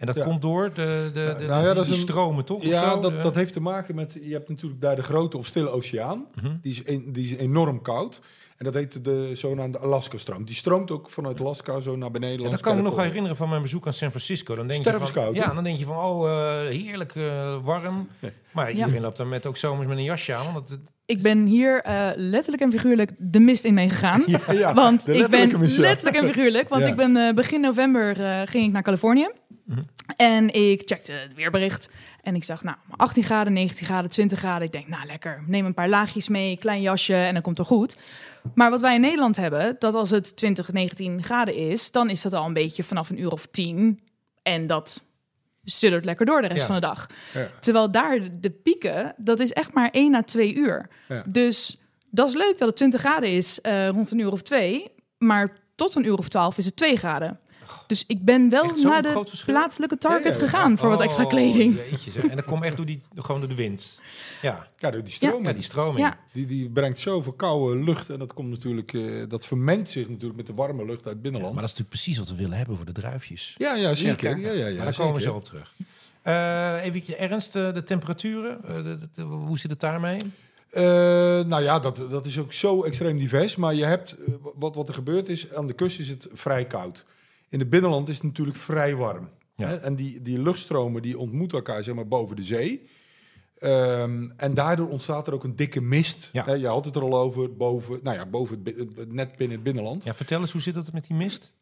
En 0.02 0.08
dat 0.08 0.16
Ja. 0.16 0.24
komt 0.24 0.42
door 0.42 0.74
de, 0.74 1.10
de, 1.14 1.36
de, 1.40 1.46
nou 1.46 1.62
ja, 1.62 1.66
die- 1.66 1.74
dat 1.74 1.84
is 1.84 1.90
die 1.90 1.96
een- 2.02 2.08
stromen, 2.08 2.46
toch? 2.46 2.64
Ja, 2.64 2.96
dat, 2.98 3.24
dat 3.24 3.36
heeft 3.36 3.54
te 3.54 3.62
maken 3.62 3.96
met... 3.96 4.18
Je 4.24 4.34
hebt 4.34 4.50
natuurlijk 4.50 4.82
daar 4.82 4.96
de 4.96 5.04
grote 5.04 5.38
of 5.38 5.46
stille 5.46 5.70
oceaan. 5.70 6.26
Mhm. 6.36 6.52
Die, 6.62 6.72
is 6.72 6.84
en- 6.84 7.12
die 7.12 7.32
is 7.32 7.36
enorm 7.38 7.82
koud. 7.82 8.20
En 8.58 8.66
dat 8.66 8.74
heet 8.74 9.04
de 9.06 9.32
zogenaamde 9.34 9.78
Alaska-stroom. 9.80 10.46
Die 10.46 10.56
stroomt 10.56 10.92
ook 10.92 11.10
vanuit 11.10 11.40
Alaska 11.40 11.80
zo 11.80 11.96
naar 11.96 12.12
beneden. 12.12 12.42
Ja, 12.46 12.50
dat 12.50 12.60
kan 12.60 12.72
ik 12.72 12.78
me 12.78 12.84
nog 12.90 12.98
herinneren 12.98 13.38
van 13.38 13.50
mijn 13.50 13.62
bezoek 13.62 13.86
aan 13.86 13.94
San 13.94 14.10
Francisco. 14.10 14.56
Dan 14.56 14.68
denk 14.68 14.84
je 14.84 14.92
van, 15.00 15.34
ja, 15.34 15.54
dan 15.54 15.64
denk 15.64 15.78
je 15.78 15.86
van, 15.86 15.98
oh, 15.98 16.30
eh, 16.30 16.68
heerlijk 16.70 17.16
eh, 17.16 17.58
warm. 17.64 18.08
Maar 18.52 18.70
Ja. 18.74 18.78
iedereen 18.78 19.02
loopt 19.02 19.18
dan 19.18 19.30
met 19.30 19.46
ook 19.46 19.58
zomers 19.58 19.88
met 19.88 19.98
een 19.98 20.04
jasje 20.04 20.34
aan. 20.34 20.54
Want 20.54 20.70
het, 20.70 20.80
Ik 21.06 21.22
ben 21.22 21.46
hier 21.46 21.82
eh, 21.82 22.10
letterlijk 22.16 22.64
en 22.64 22.72
figuurlijk 22.72 23.12
de 23.18 23.40
mist 23.40 23.64
in 23.64 23.74
meegegaan. 23.74 24.24
Ja, 24.28 24.40
ja, 24.52 24.74
want 24.74 25.08
ik 25.08 25.28
ben 25.28 25.60
mist, 25.60 25.78
letterlijk 25.78 26.16
en 26.18 26.26
figuurlijk. 26.28 26.70
Want 26.70 26.82
Ja. 26.84 26.88
ik 26.90 26.96
ben 26.96 27.36
begin 27.36 27.62
november 27.62 28.16
ging 28.48 28.66
ik 28.66 28.72
naar 28.72 28.84
Californië. 28.84 29.30
En 30.22 30.54
ik 30.54 30.82
checkte 30.86 31.12
het 31.12 31.34
weerbericht. 31.34 31.90
En 32.22 32.36
ik 32.36 32.44
zag, 32.44 32.64
nou, 32.64 32.78
18 32.98 33.24
graden, 33.24 33.54
19 33.54 33.86
graden, 33.86 34.10
20 34.10 34.40
graden. 34.40 34.66
Ik 34.68 34.72
denk, 34.72 34.88
nou 34.88 35.06
lekker, 35.06 35.44
neem 35.48 35.66
een 35.66 35.74
paar 35.74 35.90
laagjes 35.90 36.28
mee, 36.28 36.58
klein 36.58 36.82
jasje 36.82 37.14
en 37.16 37.34
dan 37.34 37.42
komt 37.42 37.58
het 37.58 37.68
goed. 37.68 37.98
Maar 38.56 38.70
wat 38.70 38.82
wij 38.82 38.96
in 38.96 39.02
Nederland 39.02 39.36
hebben, 39.36 39.76
dat 39.80 39.94
als 39.94 40.10
het 40.10 40.36
20, 40.36 40.72
19 40.72 41.24
graden 41.24 41.56
is, 41.56 41.92
dan 41.92 42.10
is 42.10 42.22
dat 42.22 42.34
al 42.34 42.46
een 42.46 42.54
beetje 42.54 42.84
vanaf 42.84 43.10
een 43.10 43.20
uur 43.20 43.32
of 43.32 43.46
10. 43.52 44.00
En 44.44 44.68
dat 44.68 45.04
suddert 45.64 46.06
lekker 46.06 46.26
door 46.26 46.42
de 46.42 46.48
rest 46.48 46.60
Ja. 46.60 46.66
van 46.66 46.76
de 46.76 46.82
dag. 46.82 47.08
Ja. 47.34 47.48
Terwijl 47.60 47.92
daar 47.92 48.20
de 48.40 48.50
pieken, 48.50 49.14
dat 49.18 49.40
is 49.40 49.52
echt 49.54 49.74
maar 49.74 49.90
1 49.92 50.16
à 50.16 50.22
2 50.22 50.56
uur. 50.56 50.90
Ja. 51.08 51.24
Dus 51.28 51.78
dat 52.10 52.28
is 52.28 52.34
leuk 52.36 52.58
dat 52.58 52.68
het 52.68 52.76
20 52.78 53.00
graden 53.00 53.30
is 53.30 53.62
eh, 53.62 53.88
rond 53.90 54.12
een 54.12 54.20
uur 54.20 54.32
of 54.32 54.42
twee. 54.42 54.92
Maar 55.18 55.58
tot 55.76 55.96
een 55.96 56.06
uur 56.06 56.18
of 56.18 56.30
12 56.30 56.58
is 56.58 56.66
het 56.66 56.76
2 56.76 56.96
graden. 56.98 57.40
Dus 57.88 58.04
ik 58.08 58.26
ben 58.26 58.50
wel 58.50 58.66
naar 58.84 59.02
de 59.02 59.24
plaatselijke 59.46 59.98
target 59.98 60.24
Ja, 60.24 60.30
ja, 60.32 60.38
ja. 60.40 60.44
gegaan 60.46 60.78
voor 60.78 60.90
wat 60.90 61.02
extra 61.02 61.24
Oh, 61.24 61.30
kleding. 61.30 61.76
jeetje, 61.90 62.12
zeg. 62.12 62.24
En 62.26 62.36
dat 62.36 62.46
komt 62.46 62.64
echt 62.64 62.78
door, 62.78 62.86
die, 62.86 63.02
gewoon 63.16 63.40
door 63.42 63.50
de 63.50 63.56
wind. 63.56 64.02
Ja, 64.42 64.68
Ja, 64.78 64.90
door 64.92 65.04
die 65.04 65.14
stroming. 65.14 65.46
ja 65.46 65.54
die 65.54 65.62
stroming. 65.64 66.00
Ja. 66.00 66.18
Die, 66.32 66.46
die 66.46 66.70
brengt 66.70 67.00
zoveel 67.00 67.34
koude 67.34 67.84
lucht. 67.84 68.10
En 68.10 68.20
dat 68.20 68.34
komt 68.34 68.50
natuurlijk... 68.50 68.94
eh, 68.94 69.02
dat 69.28 69.46
vermengt 69.46 69.90
zich 69.90 70.10
natuurlijk 70.10 70.36
met 70.38 70.48
de 70.48 70.54
warme 70.54 70.86
lucht 70.86 70.90
uit 70.96 71.04
het 71.06 71.14
Ja, 71.16 71.22
binnenland. 71.22 71.54
maar 71.54 71.62
dat 71.64 71.72
is 71.72 71.78
natuurlijk 71.80 72.04
precies 72.04 72.18
wat 72.18 72.30
we 72.30 72.36
willen 72.44 72.58
hebben 72.58 72.76
voor 72.76 72.86
de 72.86 72.92
druifjes. 72.92 73.56
Ja, 73.58 73.76
ja, 73.76 73.94
zeker. 73.96 74.38
Ja, 74.40 74.52
ja, 74.52 74.68
ja, 74.68 74.76
maar 74.76 74.86
daar 74.86 74.96
komen 74.96 75.14
we 75.16 75.22
zo 75.22 75.34
op 75.36 75.46
terug. 75.46 75.74
Eh 76.22 76.84
even 76.86 77.18
Ernst, 77.20 77.56
eh, 77.56 77.74
de 77.74 77.84
temperaturen, 77.84 78.64
eh, 78.68 78.76
de- 78.76 78.98
de- 78.98 79.08
de- 79.16 79.22
hoe 79.22 79.60
zit 79.60 79.70
het 79.72 79.80
daarmee? 79.80 80.20
Eh, 80.70 80.84
nou 81.46 81.62
ja, 81.62 81.80
dat, 81.80 82.06
dat 82.10 82.26
is 82.26 82.40
ook 82.40 82.54
zo 82.54 82.84
extreem 82.84 83.18
divers. 83.18 83.56
Maar 83.56 83.74
je 83.76 83.84
hebt, 83.86 84.16
wat, 84.56 84.76
wat 84.76 84.88
er 84.88 84.94
gebeurt 84.94 85.30
is, 85.30 85.54
aan 85.54 85.68
de 85.68 85.74
kust 85.74 86.00
is 86.00 86.10
het 86.10 86.28
vrij 86.34 86.66
koud. 86.66 87.06
In 87.52 87.60
het 87.60 87.70
binnenland 87.70 88.10
is 88.10 88.16
het 88.16 88.24
natuurlijk 88.24 88.58
vrij 88.58 88.96
warm. 88.96 89.30
Ja. 89.56 89.68
Hè? 89.68 89.76
En 89.76 89.96
die, 89.96 90.22
die 90.22 90.40
luchtstromen 90.42 91.02
die 91.02 91.18
ontmoeten 91.18 91.58
elkaar 91.58 91.84
zeg 91.84 91.96
maar, 91.96 92.08
boven 92.08 92.36
de 92.36 92.44
zee. 92.44 92.88
Ehm, 93.58 94.30
en 94.38 94.54
daardoor 94.54 94.90
ontstaat 94.90 95.28
er 95.28 95.34
ook 95.34 95.44
een 95.44 95.56
dikke 95.56 95.82
mist. 95.82 96.30
Ja. 96.34 96.46
Hè, 96.46 96.54
je 96.54 96.68
had 96.68 96.86
het 96.86 96.96
er 96.96 97.02
al 97.02 97.16
over, 97.18 97.56
boven, 97.56 98.00
nou 98.04 98.18
ja, 98.18 98.26
boven 98.26 98.62
het, 98.64 99.14
net 99.14 99.36
binnen 99.36 99.56
het 99.56 99.64
binnenland. 99.64 100.04
Ja, 100.04 100.14
vertel 100.14 100.40
eens, 100.40 100.52
hoe 100.52 100.62
zit 100.62 100.76
het 100.76 100.94
met 100.94 101.08
die 101.08 101.16
mist? 101.18 101.54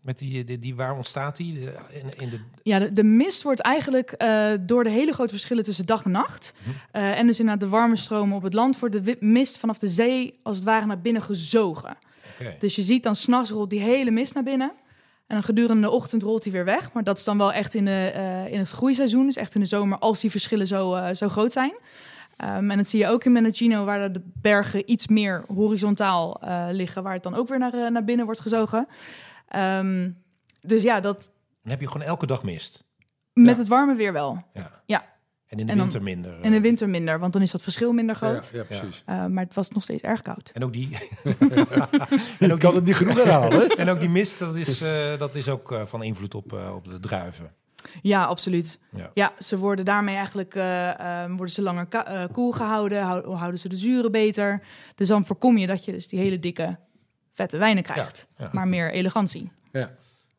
Met 0.00 0.18
die, 0.18 0.44
die, 0.44 0.58
die 0.58 0.74
waar 0.74 0.96
ontstaat 0.96 1.36
die? 1.36 1.52
De- 1.54 1.74
In, 1.92 2.22
in 2.22 2.28
de, 2.30 2.40
Ja, 2.62 2.78
de, 2.78 2.92
de 2.92 3.02
mist 3.04 3.42
wordt 3.42 3.60
eigenlijk 3.60 4.12
eh, 4.12 4.52
door 4.60 4.84
de 4.84 4.90
hele 4.90 5.12
grote 5.12 5.30
verschillen 5.30 5.64
tussen 5.64 5.86
dag 5.86 6.04
en 6.04 6.10
nacht. 6.10 6.52
Mhm. 6.62 6.70
eh, 6.92 7.18
en 7.18 7.26
dus 7.26 7.38
inderdaad 7.40 7.64
de 7.70 7.76
warme 7.76 7.96
stromen 7.96 8.36
op 8.36 8.42
het 8.42 8.54
land, 8.54 8.78
wordt 8.78 9.04
de 9.04 9.16
mist 9.20 9.58
vanaf 9.58 9.78
de 9.78 9.88
zee 9.88 10.38
als 10.42 10.56
het 10.56 10.64
ware 10.64 10.86
naar 10.86 11.00
binnen 11.00 11.22
gezogen. 11.22 11.96
Dus 12.58 12.74
je 12.74 12.82
ziet 12.82 13.02
dan 13.02 13.16
s'nachts 13.16 13.50
rolt 13.50 13.70
die 13.70 13.80
hele 13.80 14.10
mist 14.10 14.34
naar 14.34 14.42
binnen. 14.42 14.72
En 15.28 15.34
dan 15.34 15.42
gedurende 15.42 15.80
de 15.86 15.90
ochtend 15.92 16.22
rolt 16.22 16.42
hij 16.44 16.52
weer 16.52 16.64
weg. 16.64 16.92
Maar 16.92 17.04
dat 17.04 17.18
is 17.18 17.24
dan 17.24 17.38
wel 17.38 17.52
echt 17.52 17.74
in, 17.74 17.84
de, 17.84 18.10
eh, 18.14 18.52
in 18.52 18.58
het 18.58 18.70
groeiseizoen. 18.70 19.26
Dus 19.26 19.36
echt 19.36 19.54
in 19.54 19.60
de 19.60 19.66
zomer 19.66 19.98
als 19.98 20.20
die 20.20 20.30
verschillen 20.30 20.66
zo, 20.66 20.94
eh, 20.94 21.14
zo 21.14 21.28
groot 21.28 21.52
zijn. 21.52 21.72
Ehm, 22.36 22.70
en 22.70 22.76
dat 22.76 22.88
zie 22.88 22.98
je 23.00 23.06
ook 23.08 23.24
in 23.24 23.32
Mendocino, 23.32 23.84
waar 23.84 24.12
de 24.12 24.22
bergen 24.24 24.90
iets 24.90 25.06
meer 25.06 25.44
horizontaal 25.54 26.40
eh, 26.40 26.66
liggen. 26.70 27.02
Waar 27.02 27.12
het 27.12 27.22
dan 27.22 27.34
ook 27.34 27.48
weer 27.48 27.58
naar, 27.58 27.92
naar 27.92 28.04
binnen 28.04 28.24
wordt 28.26 28.40
gezogen. 28.40 28.86
Ehm, 29.48 30.10
dus 30.60 30.82
ja, 30.82 31.00
dat 31.00 31.30
Dan 31.62 31.70
heb 31.72 31.80
je 31.80 31.86
gewoon 31.88 32.06
elke 32.06 32.26
dag 32.26 32.42
mist. 32.42 32.84
met 33.32 33.54
Ja. 33.54 33.58
het 33.60 33.68
warme 33.68 33.94
weer 33.94 34.12
wel. 34.12 34.42
Ja. 34.52 34.70
Ja. 34.86 35.04
En 35.48 35.58
in 35.58 35.66
de 35.66 35.72
En 35.72 35.78
dan- 35.78 35.86
winter 35.90 36.02
minder. 36.02 36.32
In 36.42 36.50
de 36.50 36.56
eh. 36.56 36.62
winter 36.62 36.88
minder, 36.88 37.18
want 37.18 37.32
dan 37.32 37.42
is 37.42 37.50
dat 37.50 37.62
verschil 37.62 37.92
minder 37.92 38.14
groot. 38.16 38.50
Ja, 38.52 38.58
ja, 38.58 38.64
precies. 38.64 39.02
Eh, 39.06 39.26
maar 39.26 39.44
het 39.44 39.54
was 39.54 39.70
nog 39.70 39.82
steeds 39.82 40.02
erg 40.02 40.22
koud. 40.22 40.50
En 40.54 40.64
ook 40.64 40.72
die, 40.72 40.88
En 42.38 42.52
ook 42.52 42.60
kan 42.60 42.74
het 42.74 42.84
niet 42.84 42.94
genoeg 42.96 43.16
herhalen. 43.24 43.68
en 43.76 43.88
ook 43.88 44.00
die 44.00 44.08
mist, 44.08 44.38
dat 44.38 44.54
is, 44.56 44.80
eh, 44.80 45.18
dat 45.18 45.34
is 45.34 45.48
ook 45.48 45.72
eh, 45.72 45.84
van 45.86 46.02
invloed 46.02 46.34
op, 46.34 46.52
eh, 46.52 46.74
op 46.74 46.84
de 46.84 47.00
druiven. 47.00 47.52
Ja, 48.02 48.24
absoluut. 48.24 48.78
Ja. 48.90 49.10
Ja, 49.14 49.32
ze 49.38 49.58
worden 49.58 49.84
daarmee 49.84 50.14
eigenlijk 50.16 50.54
eh, 50.54 51.00
ehm, 51.00 51.30
worden 51.36 51.54
ze 51.54 51.62
langer 51.62 51.86
eh, 51.88 52.24
koel 52.32 52.52
gehouden, 52.52 53.02
hou- 53.02 53.34
houden 53.34 53.60
ze 53.60 53.68
de 53.68 53.76
zuren 53.78 54.12
beter. 54.12 54.62
Dus 54.94 55.08
dan 55.08 55.26
voorkom 55.26 55.56
je 55.58 55.66
dat 55.66 55.84
je 55.84 55.92
dus 55.92 56.08
die 56.08 56.18
hele 56.18 56.38
dikke, 56.38 56.76
vette 57.34 57.56
wijnen 57.58 57.82
krijgt. 57.82 58.26
ja. 58.38 58.48
Maar 58.52 58.68
meer 58.68 58.92
elegantie. 58.92 59.50
Ja. 59.72 59.90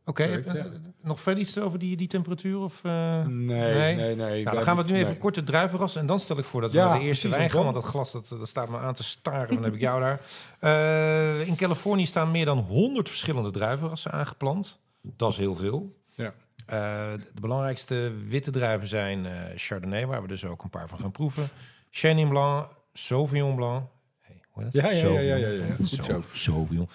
Oké, 0.09 0.23
eh, 0.23 0.65
nog 1.01 1.21
verder 1.21 1.41
iets 1.43 1.59
over 1.59 1.79
die, 1.79 1.97
die 1.97 2.07
temperatuur? 2.07 2.57
Of, 2.59 2.79
eh? 2.83 3.25
Nee, 3.25 3.73
Nee. 3.73 3.95
nee, 3.95 4.15
nee. 4.15 4.43
Nou, 4.43 4.55
dan 4.55 4.63
gaan 4.65 4.75
we 4.75 4.81
het 4.81 4.91
nu 4.91 4.97
even 4.97 5.09
nee. 5.09 5.17
kort 5.17 5.35
de 5.35 5.43
druiven 5.43 5.79
rassen. 5.79 6.01
En 6.01 6.07
dan 6.07 6.19
stel 6.19 6.37
ik 6.37 6.43
voor 6.43 6.61
dat 6.61 6.71
we 6.71 6.77
Ja, 6.77 6.89
naar 6.89 6.99
de 6.99 7.05
eerste 7.05 7.29
wijn 7.29 7.49
gaan. 7.49 7.61
want 7.63 7.73
dat 7.73 7.83
glas 7.83 8.11
dat, 8.11 8.27
dat 8.39 8.47
staat 8.47 8.69
me 8.69 8.77
aan 8.77 8.93
te 8.93 9.03
staren. 9.03 9.55
Dan 9.55 9.63
heb 9.63 9.73
ik 9.73 9.79
jou 9.79 9.99
daar. 10.01 10.21
Eh, 10.59 11.47
in 11.47 11.55
Californië 11.55 12.05
staan 12.05 12.31
meer 12.31 12.45
dan 12.45 12.57
100 12.57 13.09
verschillende 13.09 13.51
druivenrassen 13.51 14.11
aangeplant. 14.11 14.79
Dat 15.01 15.31
is 15.31 15.37
heel 15.37 15.55
veel. 15.55 15.95
Ja. 16.15 16.33
De 16.65 17.41
belangrijkste 17.41 18.13
witte 18.27 18.51
druiven 18.51 18.87
zijn 18.87 19.27
Chardonnay, 19.55 20.05
waar 20.07 20.21
we 20.21 20.27
dus 20.27 20.45
ook 20.45 20.63
een 20.63 20.69
paar 20.69 20.87
van 20.89 20.99
gaan 20.99 21.11
proeven. 21.11 21.49
Chenin 21.89 22.29
Blanc, 22.29 22.67
Sauvignon 22.93 23.55
Blanc. 23.55 23.83
Hey, 24.21 24.41
dat? 24.53 24.73
Ja, 24.73 24.89
ja, 24.91 25.07
ja, 25.07 25.19
ja, 25.19 25.35
ja, 25.35 25.47
ja. 25.47 25.75
Goed 25.75 25.89
zo. 25.89 26.23
Sauvignon. 26.31 26.89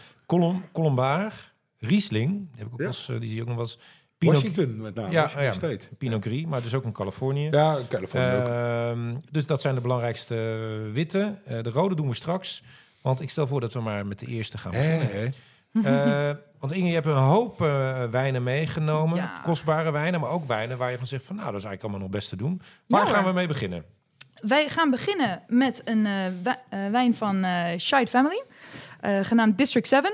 Colombaar, 0.72 1.53
Riesling. 1.87 2.31
Die, 2.31 2.49
heb 2.57 2.66
ik 2.66 2.73
ook 2.73 2.81
eens, 2.81 3.09
eh, 3.09 3.20
die 3.20 3.29
zie 3.29 3.35
je 3.35 3.40
ook 3.42 3.49
nog 3.49 3.57
wel 3.57 3.64
eens. 3.66 3.79
Pinot, 4.18 4.35
Washington 4.42 4.77
met 4.77 4.94
name. 4.94 5.11
Ja, 5.11 5.31
oh 5.37 5.42
ja. 5.42 5.77
Pinot 5.99 6.25
Gris, 6.25 6.44
maar 6.44 6.62
dus 6.62 6.75
ook 6.75 6.85
in 6.85 6.92
Californië. 6.92 7.49
Ja, 7.51 7.77
Californië 7.88 8.37
ook. 8.37 8.47
Ehm, 8.49 9.14
dus 9.31 9.47
dat 9.47 9.61
zijn 9.61 9.75
de 9.75 9.81
belangrijkste 9.81 10.35
witte. 10.92 11.35
Eh, 11.44 11.62
de 11.62 11.70
rode 11.70 11.94
doen 11.94 12.09
we 12.09 12.14
straks. 12.14 12.62
Want 13.03 13.20
ik 13.20 13.31
stel 13.31 13.47
voor 13.47 13.61
dat 13.61 13.73
we 13.73 13.81
maar 13.81 14.07
met 14.07 14.18
de 14.18 14.27
eerste 14.27 14.59
gaan 14.59 14.70
beginnen. 14.73 15.35
Eh, 15.85 16.31
want 16.59 16.73
Inge, 16.73 16.87
je 16.88 16.94
hebt 16.94 17.07
een 17.07 17.12
hoop 17.12 17.62
eh, 17.62 18.05
wijnen 18.11 18.42
meegenomen. 18.42 19.16
Ja. 19.16 19.40
Kostbare 19.42 19.90
wijnen, 19.90 20.20
maar 20.20 20.31
ook 20.31 20.47
wijnen 20.47 20.79
waar 20.79 20.90
je 20.90 20.99
van 20.99 21.07
zegt 21.07 21.25
van 21.25 21.37
nou, 21.37 21.51
dat 21.51 21.59
is 21.61 21.64
eigenlijk 21.64 21.83
allemaal 21.94 22.09
nog 22.11 22.18
best 22.18 22.29
te 22.29 22.37
doen. 22.37 22.62
Waar 22.87 23.07
Ja, 23.07 23.12
gaan 23.12 23.25
we 23.25 23.33
mee 23.33 23.47
beginnen? 23.47 23.85
Wij 24.40 24.68
gaan 24.68 24.90
beginnen 24.90 25.43
met 25.47 25.80
een 25.85 26.07
eh, 26.07 26.12
wij- 26.43 26.61
eh, 26.70 26.91
wijn 26.91 27.14
van 27.14 27.45
eh 27.45 27.78
Shide 27.78 28.07
Family, 28.07 28.43
eh, 29.01 29.20
genaamd 29.22 29.59
District 29.59 29.89
7. 29.89 30.12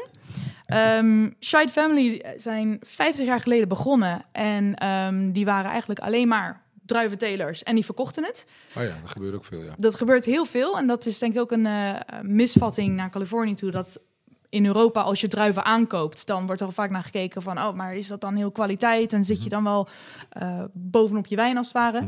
Ehm 0.70 1.30
Shide 1.40 1.68
Family 1.68 2.34
zijn 2.36 2.78
50 2.80 3.26
jaar 3.26 3.40
geleden 3.40 3.68
begonnen 3.68 4.24
en 4.32 4.74
ehm, 4.74 5.32
die 5.32 5.44
waren 5.44 5.70
eigenlijk 5.70 6.00
alleen 6.00 6.28
maar 6.28 6.62
druiventelers 6.86 7.62
en 7.62 7.74
die 7.74 7.84
verkochten 7.84 8.24
het. 8.24 8.46
Oh 8.76 8.82
ja, 8.82 8.96
dat 9.00 9.10
gebeurt 9.10 9.34
ook 9.34 9.44
veel, 9.44 9.62
ja. 9.62 9.72
Dat 9.76 9.94
gebeurt 9.94 10.24
heel 10.24 10.44
veel 10.44 10.78
en 10.78 10.86
dat 10.86 11.06
is 11.06 11.18
denk 11.18 11.34
ik 11.34 11.40
ook 11.40 11.52
een 11.52 11.66
eh, 11.66 11.94
misvatting 12.22 12.96
naar 12.96 13.10
Californië 13.10 13.54
toe. 13.54 13.70
Dat 13.70 14.00
in 14.48 14.66
Europa, 14.66 15.00
als 15.00 15.20
je 15.20 15.28
druiven 15.28 15.64
aankoopt, 15.64 16.26
dan 16.26 16.46
wordt 16.46 16.60
er 16.60 16.72
vaak 16.72 16.90
naar 16.90 17.02
gekeken 17.02 17.42
van, 17.42 17.58
oh, 17.58 17.72
maar 17.72 17.94
is 17.94 18.06
dat 18.06 18.20
dan 18.20 18.36
heel 18.36 18.50
kwaliteit? 18.50 19.12
En 19.12 19.24
zit 19.24 19.42
je 19.42 19.48
dan 19.48 19.64
wel 19.64 19.88
eh, 20.30 20.64
bovenop 20.72 21.26
je 21.26 21.36
wijn 21.36 21.56
als 21.56 21.66
het 21.66 21.76
ware? 21.76 22.06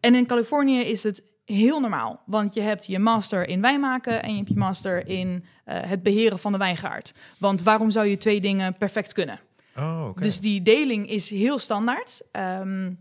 En 0.00 0.14
in 0.14 0.26
Californië 0.26 0.80
is 0.80 1.02
het 1.02 1.22
heel 1.44 1.80
normaal, 1.80 2.22
want 2.26 2.54
je 2.54 2.60
hebt 2.60 2.86
je 2.86 2.98
master 2.98 3.48
in 3.48 3.60
wijn 3.60 3.80
maken 3.80 4.22
en 4.22 4.30
je 4.30 4.36
hebt 4.36 4.48
je 4.48 4.56
master 4.56 5.08
in 5.08 5.44
eh, 5.64 5.80
het 5.82 6.02
beheren 6.02 6.38
van 6.38 6.52
de 6.52 6.58
wijngaard. 6.58 7.14
Want 7.38 7.62
waarom 7.62 7.90
zou 7.90 8.06
je 8.06 8.16
twee 8.16 8.40
dingen 8.40 8.76
perfect 8.76 9.12
kunnen? 9.12 9.40
Oh. 9.76 10.16
Dus 10.16 10.40
die 10.40 10.62
deling 10.62 11.10
is 11.10 11.30
heel 11.30 11.58
standaard. 11.58 12.22
Ehm, 12.32 12.92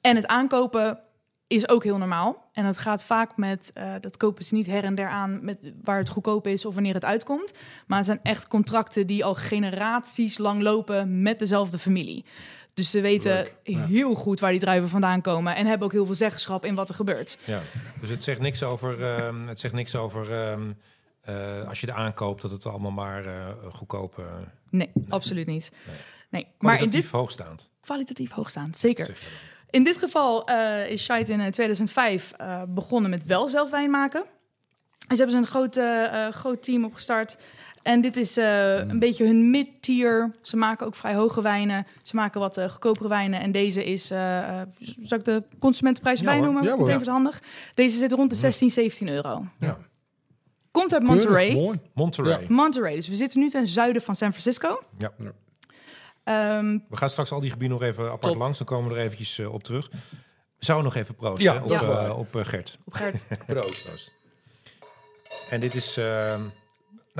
en 0.00 0.16
het 0.16 0.26
aankopen 0.26 1.00
is 1.46 1.68
ook 1.68 1.84
heel 1.84 1.98
normaal. 1.98 2.48
En 2.52 2.64
het 2.64 2.78
gaat 2.78 3.02
vaak 3.02 3.36
met, 3.36 3.70
eh, 3.74 3.94
dat 4.00 4.16
kopen 4.16 4.44
ze 4.44 4.54
niet 4.54 4.66
her 4.66 4.84
en 4.84 4.94
der 4.94 5.08
aan 5.08 5.44
met 5.44 5.72
waar 5.82 5.98
het 5.98 6.08
goedkoop 6.08 6.46
is 6.46 6.64
of 6.64 6.74
wanneer 6.74 6.94
het 6.94 7.04
uitkomt. 7.04 7.52
Maar 7.86 7.98
het 7.98 8.06
zijn 8.06 8.20
echt 8.22 8.48
contracten 8.48 9.06
die 9.06 9.24
al 9.24 9.34
generaties 9.34 10.38
lang 10.38 10.62
lopen 10.62 11.22
met 11.22 11.38
dezelfde 11.38 11.78
familie. 11.78 12.24
Dus 12.78 12.90
ze 12.90 13.00
weten 13.00 13.34
Leuk, 13.34 13.54
ja. 13.62 13.84
heel 13.84 14.14
goed 14.14 14.40
waar 14.40 14.50
die 14.50 14.60
druiven 14.60 14.88
vandaan 14.88 15.20
komen 15.20 15.56
en 15.56 15.66
hebben 15.66 15.86
ook 15.86 15.92
heel 15.92 16.06
veel 16.06 16.14
zeggenschap 16.14 16.64
in 16.64 16.74
wat 16.74 16.88
er 16.88 16.94
gebeurt. 16.94 17.38
Ja, 17.44 17.60
dus 18.00 18.08
het 18.08 18.22
zegt 18.22 18.40
niks 18.40 18.62
over, 18.62 19.02
ehm, 19.02 19.46
het 19.46 19.60
zegt 19.60 19.74
niks 19.74 19.96
over 19.96 20.32
ehm, 20.32 20.72
eh, 21.20 21.68
als 21.68 21.80
je 21.80 21.86
er 21.86 21.92
aankoopt 21.92 22.42
dat 22.42 22.50
het 22.50 22.66
allemaal 22.66 22.90
maar 22.90 23.26
eh, 23.26 23.48
goedkoop, 23.72 24.18
eh 24.18 24.24
Nee, 24.70 24.90
absoluut 25.08 25.46
niet. 25.46 25.70
Nee. 25.86 25.96
Nee. 26.30 26.46
Maar 26.58 26.82
in 26.82 26.88
dit 26.88 27.10
hoogstaand. 27.10 27.70
kwalitatief 27.80 28.30
hoogstaand, 28.30 28.76
zeker. 28.76 29.18
In 29.70 29.84
dit 29.84 29.96
geval 29.96 30.44
is 30.88 31.04
Shite 31.04 31.32
in 31.32 31.40
eh, 31.40 31.46
2005 31.46 32.32
eh, 32.32 32.62
begonnen 32.68 33.10
met 33.10 33.24
wel 33.24 33.48
zelf 33.48 33.70
wijn 33.70 33.90
maken. 33.90 34.24
Dus 35.08 35.18
hebben 35.18 35.36
ze 35.36 35.42
een 35.42 35.70
groot, 35.70 35.80
groot 36.34 36.62
team 36.62 36.84
opgestart. 36.84 37.36
En 37.82 38.00
dit 38.00 38.16
is 38.16 38.36
eh, 38.36 38.76
een 38.78 38.98
beetje 38.98 39.24
hun 39.26 39.50
mid-tier. 39.50 40.34
Ze 40.42 40.56
maken 40.56 40.86
ook 40.86 40.94
vrij 40.94 41.14
hoge 41.14 41.42
wijnen. 41.42 41.86
Ze 42.02 42.16
maken 42.16 42.40
wat 42.40 42.56
eh, 42.56 42.68
goedkopere 42.68 43.08
wijnen. 43.08 43.40
En 43.40 43.52
deze 43.52 43.84
is, 43.84 44.10
eh, 44.10 44.60
zal 45.02 45.18
ik 45.18 45.24
de 45.24 45.42
consumentenprijs 45.58 46.18
Ja, 46.18 46.24
bij 46.24 46.34
hoor. 46.34 46.44
noemen? 46.44 46.62
Ja. 46.62 46.76
Meteen 46.76 46.98
voor 47.04 47.12
handig. 47.12 47.42
Deze 47.74 47.98
zit 47.98 48.12
rond 48.12 48.30
de 48.30 48.36
16, 48.36 48.70
17 48.70 49.08
euro. 49.08 49.44
Ja. 49.60 49.78
Komt 50.70 50.94
uit 50.94 51.02
Monterey. 51.02 51.52
Mooi. 51.52 51.80
Monterey. 51.94 52.46
Monterey. 52.48 52.94
Dus 52.94 53.08
we 53.08 53.14
zitten 53.14 53.40
nu 53.40 53.48
ten 53.50 53.66
zuiden 53.66 54.02
van 54.02 54.16
San 54.16 54.30
Francisco. 54.30 54.82
Ja. 54.98 55.12
Ehm, 56.24 56.78
We 56.88 56.96
gaan 56.96 57.10
straks 57.10 57.30
al 57.32 57.40
die 57.40 57.50
gebieden 57.50 57.78
nog 57.78 57.88
even 57.88 58.04
apart 58.04 58.20
Top. 58.22 58.36
langs. 58.36 58.58
Dan 58.58 58.66
komen 58.66 58.90
we 58.92 58.96
er 58.98 59.04
eventjes 59.04 59.38
op 59.38 59.62
terug. 59.62 59.90
Zouden 60.58 60.86
nog 60.86 60.96
even 60.96 61.14
proosten 61.14 61.52
Ja, 61.52 61.62
op, 61.62 61.68
dat 61.68 61.82
op 62.16 62.28
Gert. 62.32 62.78
op 62.84 62.94
Gert. 62.94 63.24
Proost. 63.46 63.84
Proost. 63.86 64.12
En 65.50 65.60
dit 65.60 65.74
is, 65.74 65.96
ehm, 65.96 66.40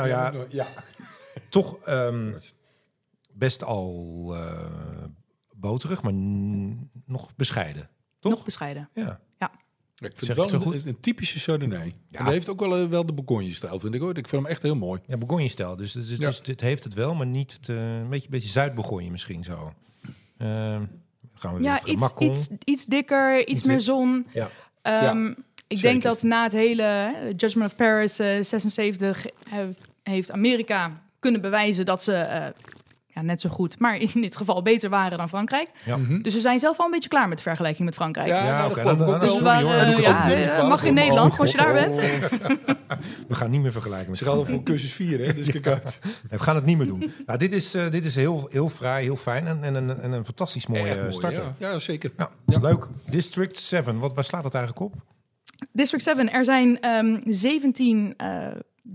nou 0.06 0.08
ja, 0.08 0.46
ja. 0.48 0.66
toch 1.48 1.78
ehm, 1.84 2.32
best 3.32 3.64
al 3.64 4.26
eh, 4.34 5.04
boterig, 5.52 6.02
maar 6.02 6.12
nog 7.06 7.36
bescheiden. 7.36 7.88
Toch? 8.18 8.32
Nog 8.32 8.44
bescheiden. 8.44 8.88
Ja. 8.94 9.20
Ik 10.00 10.06
vind 10.06 10.24
Zeg 10.24 10.36
het 10.36 10.44
ik 10.44 10.50
wel 10.50 10.60
zo 10.60 10.68
een, 10.68 10.72
goed? 10.72 10.86
een 10.86 11.00
typische 11.00 11.38
Chardonnay. 11.38 11.94
En 12.10 12.24
hij 12.24 12.32
heeft 12.32 12.48
ook 12.48 12.60
wel, 12.60 12.76
eh, 12.76 12.86
wel 12.86 13.06
de 13.06 13.12
Bourgogne-stijl, 13.12 13.80
vind 13.80 13.94
ik 13.94 14.00
hoor. 14.00 14.10
Ik 14.16 14.28
vind 14.28 14.42
hem 14.42 14.50
echt 14.50 14.62
heel 14.62 14.76
mooi. 14.76 15.00
Ja, 15.06 15.16
Bourgogne-stijl. 15.16 15.76
Dus, 15.76 15.92
dus, 15.92 16.08
dus 16.08 16.18
Ja. 16.18 16.42
dit 16.42 16.60
heeft 16.60 16.84
het 16.84 16.94
wel, 16.94 17.14
maar 17.14 17.26
niet 17.26 17.52
het, 17.52 17.68
eh, 17.68 17.98
een 17.98 18.08
beetje, 18.08 18.28
beetje 18.28 18.48
Zuid-Bourgogne 18.48 19.10
misschien 19.10 19.44
zo. 19.44 19.72
Ehm, 20.36 20.84
gaan 21.34 21.54
we 21.54 21.62
Ja, 21.62 21.84
iets, 21.84 22.12
iets, 22.18 22.48
iets 22.64 22.84
dikker, 22.86 23.40
iets, 23.40 23.50
Iets 23.50 23.62
meer 23.62 23.80
zon. 23.80 24.26
Ja. 24.32 24.50
Ehm, 24.82 25.34
ik 25.68 25.80
denk 25.80 26.02
dat 26.02 26.22
na 26.22 26.42
het 26.42 26.52
hele 26.52 26.82
eh, 26.82 27.28
Judgment 27.36 27.70
of 27.70 27.76
Paris 27.76 28.18
eh, 28.18 28.42
76 28.42 29.26
heeft, 29.48 29.80
heeft 30.02 30.30
Amerika 30.30 30.92
kunnen 31.18 31.40
bewijzen 31.40 31.86
dat 31.86 32.02
ze 32.02 32.12
eh, 32.14 32.46
ja, 33.18 33.24
net 33.24 33.40
zo 33.40 33.48
goed, 33.48 33.78
maar 33.78 33.96
in 33.96 34.20
dit 34.20 34.36
geval 34.36 34.62
beter 34.62 34.90
waren 34.90 35.18
dan 35.18 35.28
Frankrijk. 35.28 35.70
Ja. 35.84 35.96
Mhm. 35.96 36.22
Dus 36.22 36.34
we 36.34 36.40
zijn 36.40 36.58
zelf 36.58 36.78
al 36.78 36.84
een 36.84 36.90
beetje 36.90 37.08
klaar 37.08 37.28
met 37.28 37.36
de 37.36 37.42
vergelijking 37.42 37.84
met 37.84 37.94
Frankrijk. 37.94 38.28
Ja, 38.28 38.44
Ja, 38.44 38.58
nou, 38.58 38.70
oké. 38.70 39.18
Dus 39.20 40.00
ja, 40.00 40.30
eh, 40.30 40.68
mag 40.68 40.82
in 40.84 40.94
Nederland 40.94 41.38
als 41.38 41.50
je 41.50 41.56
daar 41.56 41.72
bent. 41.72 41.94
We 43.28 43.34
gaan 43.34 43.50
niet 43.50 43.60
meer 43.60 43.72
vergelijken 43.72 44.08
met 44.08 44.18
Ze 44.18 44.24
gaan 44.24 44.46
voor 44.46 44.62
cursus 44.62 44.92
4, 44.92 45.26
hè? 45.26 45.34
Dus 45.34 45.50
kijk 45.50 45.66
uit. 45.66 45.98
Nee, 46.02 46.38
we 46.38 46.38
gaan 46.38 46.54
het 46.54 46.64
niet 46.64 46.76
meer 46.78 46.86
doen. 46.86 47.12
Nou, 47.26 47.38
dit 47.38 47.52
is, 47.52 47.74
eh, 47.74 47.90
dit 47.90 48.04
is 48.04 48.14
heel, 48.14 48.48
heel 48.50 48.68
fraai, 48.68 49.04
heel 49.04 49.16
fijn 49.16 49.46
en, 49.46 49.64
en, 49.64 49.74
een, 49.74 50.00
en 50.00 50.12
een 50.12 50.24
fantastisch 50.24 50.66
mooie 50.66 50.96
mooi, 50.96 51.12
starter. 51.12 51.52
Ja, 51.58 51.70
ja 51.70 51.78
zeker. 51.78 52.10
Ja. 52.16 52.30
leuk. 52.60 52.86
District 53.06 53.58
7, 53.58 53.98
wat, 53.98 54.14
waar 54.14 54.24
slaat 54.24 54.44
het 54.44 54.54
eigenlijk 54.54 54.84
op? 54.84 54.94
District 55.72 56.04
7, 56.04 56.32
er 56.32 56.44
zijn 56.44 56.80
ehm 56.80 57.20
17 57.24 58.14
eh 58.16 58.46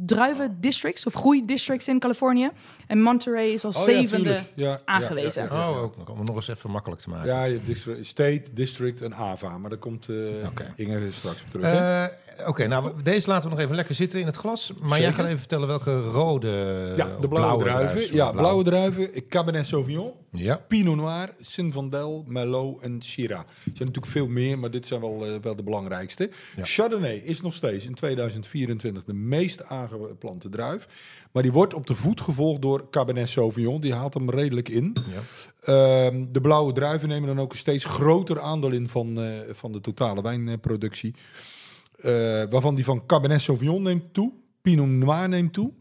druiven 0.05 0.57
districts 0.61 1.05
of 1.05 1.14
groeidistricts 1.14 1.88
in 1.88 1.99
Californië. 1.99 2.49
En 2.88 3.01
Monterey 3.01 3.51
is 3.51 3.64
als 3.66 3.76
Oh, 3.78 3.84
zevende. 3.84 4.30
Ja, 4.30 4.43
ja, 4.55 4.80
aangewezen. 4.86 5.43
Ja, 5.43 5.49
ja, 5.53 5.55
ja. 5.61 5.70
Oh, 5.72 5.82
ook 5.82 6.09
om 6.09 6.18
het 6.18 6.28
nog 6.28 6.36
eens 6.36 6.47
even 6.47 6.72
makkelijk 6.72 7.01
te 7.01 7.09
maken. 7.09 7.28
Ja, 7.28 7.43
je 7.43 7.53
hebt 7.53 7.66
district- 7.66 8.05
State, 8.05 8.43
District 8.53 9.01
en 9.01 9.14
AVA. 9.16 9.57
Maar 9.57 9.70
daar 9.70 9.80
komt 9.80 10.09
eh 10.09 10.16
Oké. 10.47 10.74
Inge 10.76 11.11
straks 11.11 11.41
op 11.41 11.49
terug. 11.49 11.66
hè? 11.66 12.03
Eh, 12.38 12.47
Oké, 12.47 12.67
nou, 12.67 12.91
deze 13.03 13.29
laten 13.29 13.49
we 13.49 13.55
nog 13.55 13.63
even 13.63 13.75
lekker 13.75 13.95
zitten 13.95 14.19
in 14.19 14.25
het 14.25 14.36
glas. 14.36 14.73
Maar 14.81 14.99
jij 14.99 15.13
gaat 15.13 15.25
even 15.25 15.39
vertellen 15.39 15.67
welke 15.67 15.99
rode 16.01 16.93
ja, 16.97 17.09
de 17.21 17.27
blauwe, 17.27 17.63
druiven. 17.63 18.01
Ja, 18.01 18.07
blauw. 18.07 18.31
blauwe 18.31 18.63
druiven. 18.63 19.27
Cabernet 19.27 19.65
Sauvignon. 19.67 20.11
Ja, 20.31 20.61
Pinot 20.67 20.95
Noir, 20.95 21.34
Zinfandel, 21.39 22.23
Merlot 22.27 22.81
en 22.81 23.01
Syrah. 23.01 23.39
Er 23.39 23.45
zijn 23.63 23.73
natuurlijk 23.77 24.05
veel 24.05 24.27
meer, 24.27 24.59
maar 24.59 24.71
dit 24.71 24.88
zijn 24.88 25.01
wel, 25.01 25.25
eh, 25.25 25.31
wel 25.41 25.55
de 25.55 25.63
belangrijkste. 25.63 26.29
Ja. 26.55 26.63
Chardonnay 26.65 27.15
is 27.15 27.41
nog 27.41 27.53
steeds 27.53 27.86
in 27.86 27.93
2024 27.93 29.03
de 29.03 29.13
meest 29.13 29.65
aangeplante 29.65 30.49
druif. 30.49 30.88
Maar 31.31 31.43
die 31.43 31.51
wordt 31.51 31.73
op 31.73 31.88
de 31.88 31.95
voet 31.95 32.21
gevolgd 32.21 32.61
door 32.61 32.89
Cabernet 32.89 33.29
Sauvignon. 33.29 33.81
Die 33.81 33.93
haalt 33.93 34.13
hem 34.13 34.29
redelijk 34.29 34.69
in. 34.69 34.95
ja. 35.13 35.21
Ehm, 35.63 36.25
de 36.31 36.41
blauwe 36.41 36.73
druiven 36.73 37.07
nemen 37.07 37.27
dan 37.27 37.39
ook 37.39 37.51
een 37.51 37.57
steeds 37.57 37.86
groter 37.86 38.41
aandeel 38.41 38.71
in 38.71 38.88
van, 38.88 39.21
eh, 39.21 39.29
van 39.51 39.71
de 39.71 39.81
totale 39.81 40.21
wijnproductie. 40.21 41.15
Eh, 42.04 42.12
waarvan 42.49 42.76
die 42.76 42.84
van 42.86 43.06
Cabernet 43.06 43.41
Sauvignon 43.41 43.82
neemt 43.82 44.14
toe, 44.14 44.32
Pinot 44.62 44.88
Noir 44.88 45.30
neemt 45.30 45.54
toe. 45.54 45.72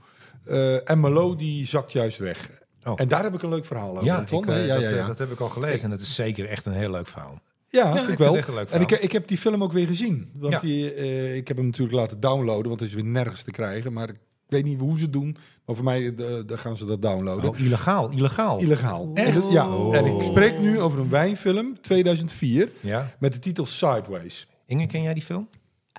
eh, 0.45 0.91
en 0.91 1.01
Merlot 1.01 1.39
die 1.39 1.67
zakt 1.67 1.93
juist 1.93 2.19
weg. 2.19 2.51
Oh. 2.85 2.93
En 2.97 3.09
daar 3.09 3.23
heb 3.23 3.35
ik 3.35 3.43
een 3.43 3.49
leuk 3.49 3.65
verhaal 3.65 3.91
over. 3.91 4.05
Ja, 4.05 4.17
Anton. 4.17 4.43
ik, 4.43 4.49
eh, 4.51 4.67
ja, 4.67 4.75
dat, 4.75 4.83
ja, 4.91 4.97
ja. 4.97 5.07
dat 5.07 5.19
heb 5.19 5.33
ik 5.33 5.41
al 5.41 5.49
gelezen 5.49 5.85
en 5.85 5.91
het 5.91 6.01
is 6.01 6.15
zeker 6.15 6.47
echt 6.49 6.67
een 6.67 6.73
heel 6.73 6.91
leuk 6.91 7.07
verhaal. 7.07 7.39
Ja, 7.67 7.83
vind 7.87 7.99
ik 7.99 8.05
vind 8.05 8.19
wel. 8.47 8.67
en 8.71 8.81
ik, 8.81 8.91
ik 8.91 9.13
heb 9.13 9.29
die 9.29 9.39
film 9.39 9.63
ook 9.63 9.73
weer 9.73 9.87
gezien. 9.87 10.31
Want 10.35 10.61
die, 10.61 10.95
ik 11.37 11.49
heb 11.49 11.57
hem 11.57 11.67
natuurlijk 11.67 11.97
laten 11.97 12.21
downloaden, 12.21 12.69
want 12.69 12.81
het 12.81 12.89
is 12.89 12.95
weer 12.95 13.05
nergens 13.05 13.43
te 13.43 13.51
krijgen. 13.51 13.93
Maar 13.93 14.09
ik 14.09 14.19
weet 14.49 14.65
niet 14.65 14.81
hoe 14.81 14.97
ze 14.97 15.03
het 15.03 15.13
doen. 15.13 15.37
Maar 15.67 15.77
voor 15.77 15.85
mij 15.85 16.15
gaan 16.47 16.77
ze 16.77 16.85
dat 16.85 17.03
downloaden. 17.03 17.49
Oh, 17.51 17.59
illegaal, 17.59 18.11
illegaal. 18.11 18.59
Illegaal. 18.61 19.11
Echt? 19.15 19.35
En 19.35 19.41
dat- 19.41 19.53
ja, 19.53 19.75
Oh. 19.77 19.97
en 19.97 20.05
ik 20.07 20.23
spreek 20.23 20.59
nu 20.59 20.81
over 20.81 20.99
een 21.01 21.09
wijnfilm, 21.11 21.81
2004, 21.81 22.69
Ja. 22.81 23.15
met 23.19 23.33
de 23.33 23.39
titel 23.39 23.67
Sideways. 23.67 24.47
Inge, 24.67 24.87
ken 24.87 25.03
jij 25.03 25.15
die 25.15 25.23
film? 25.23 25.49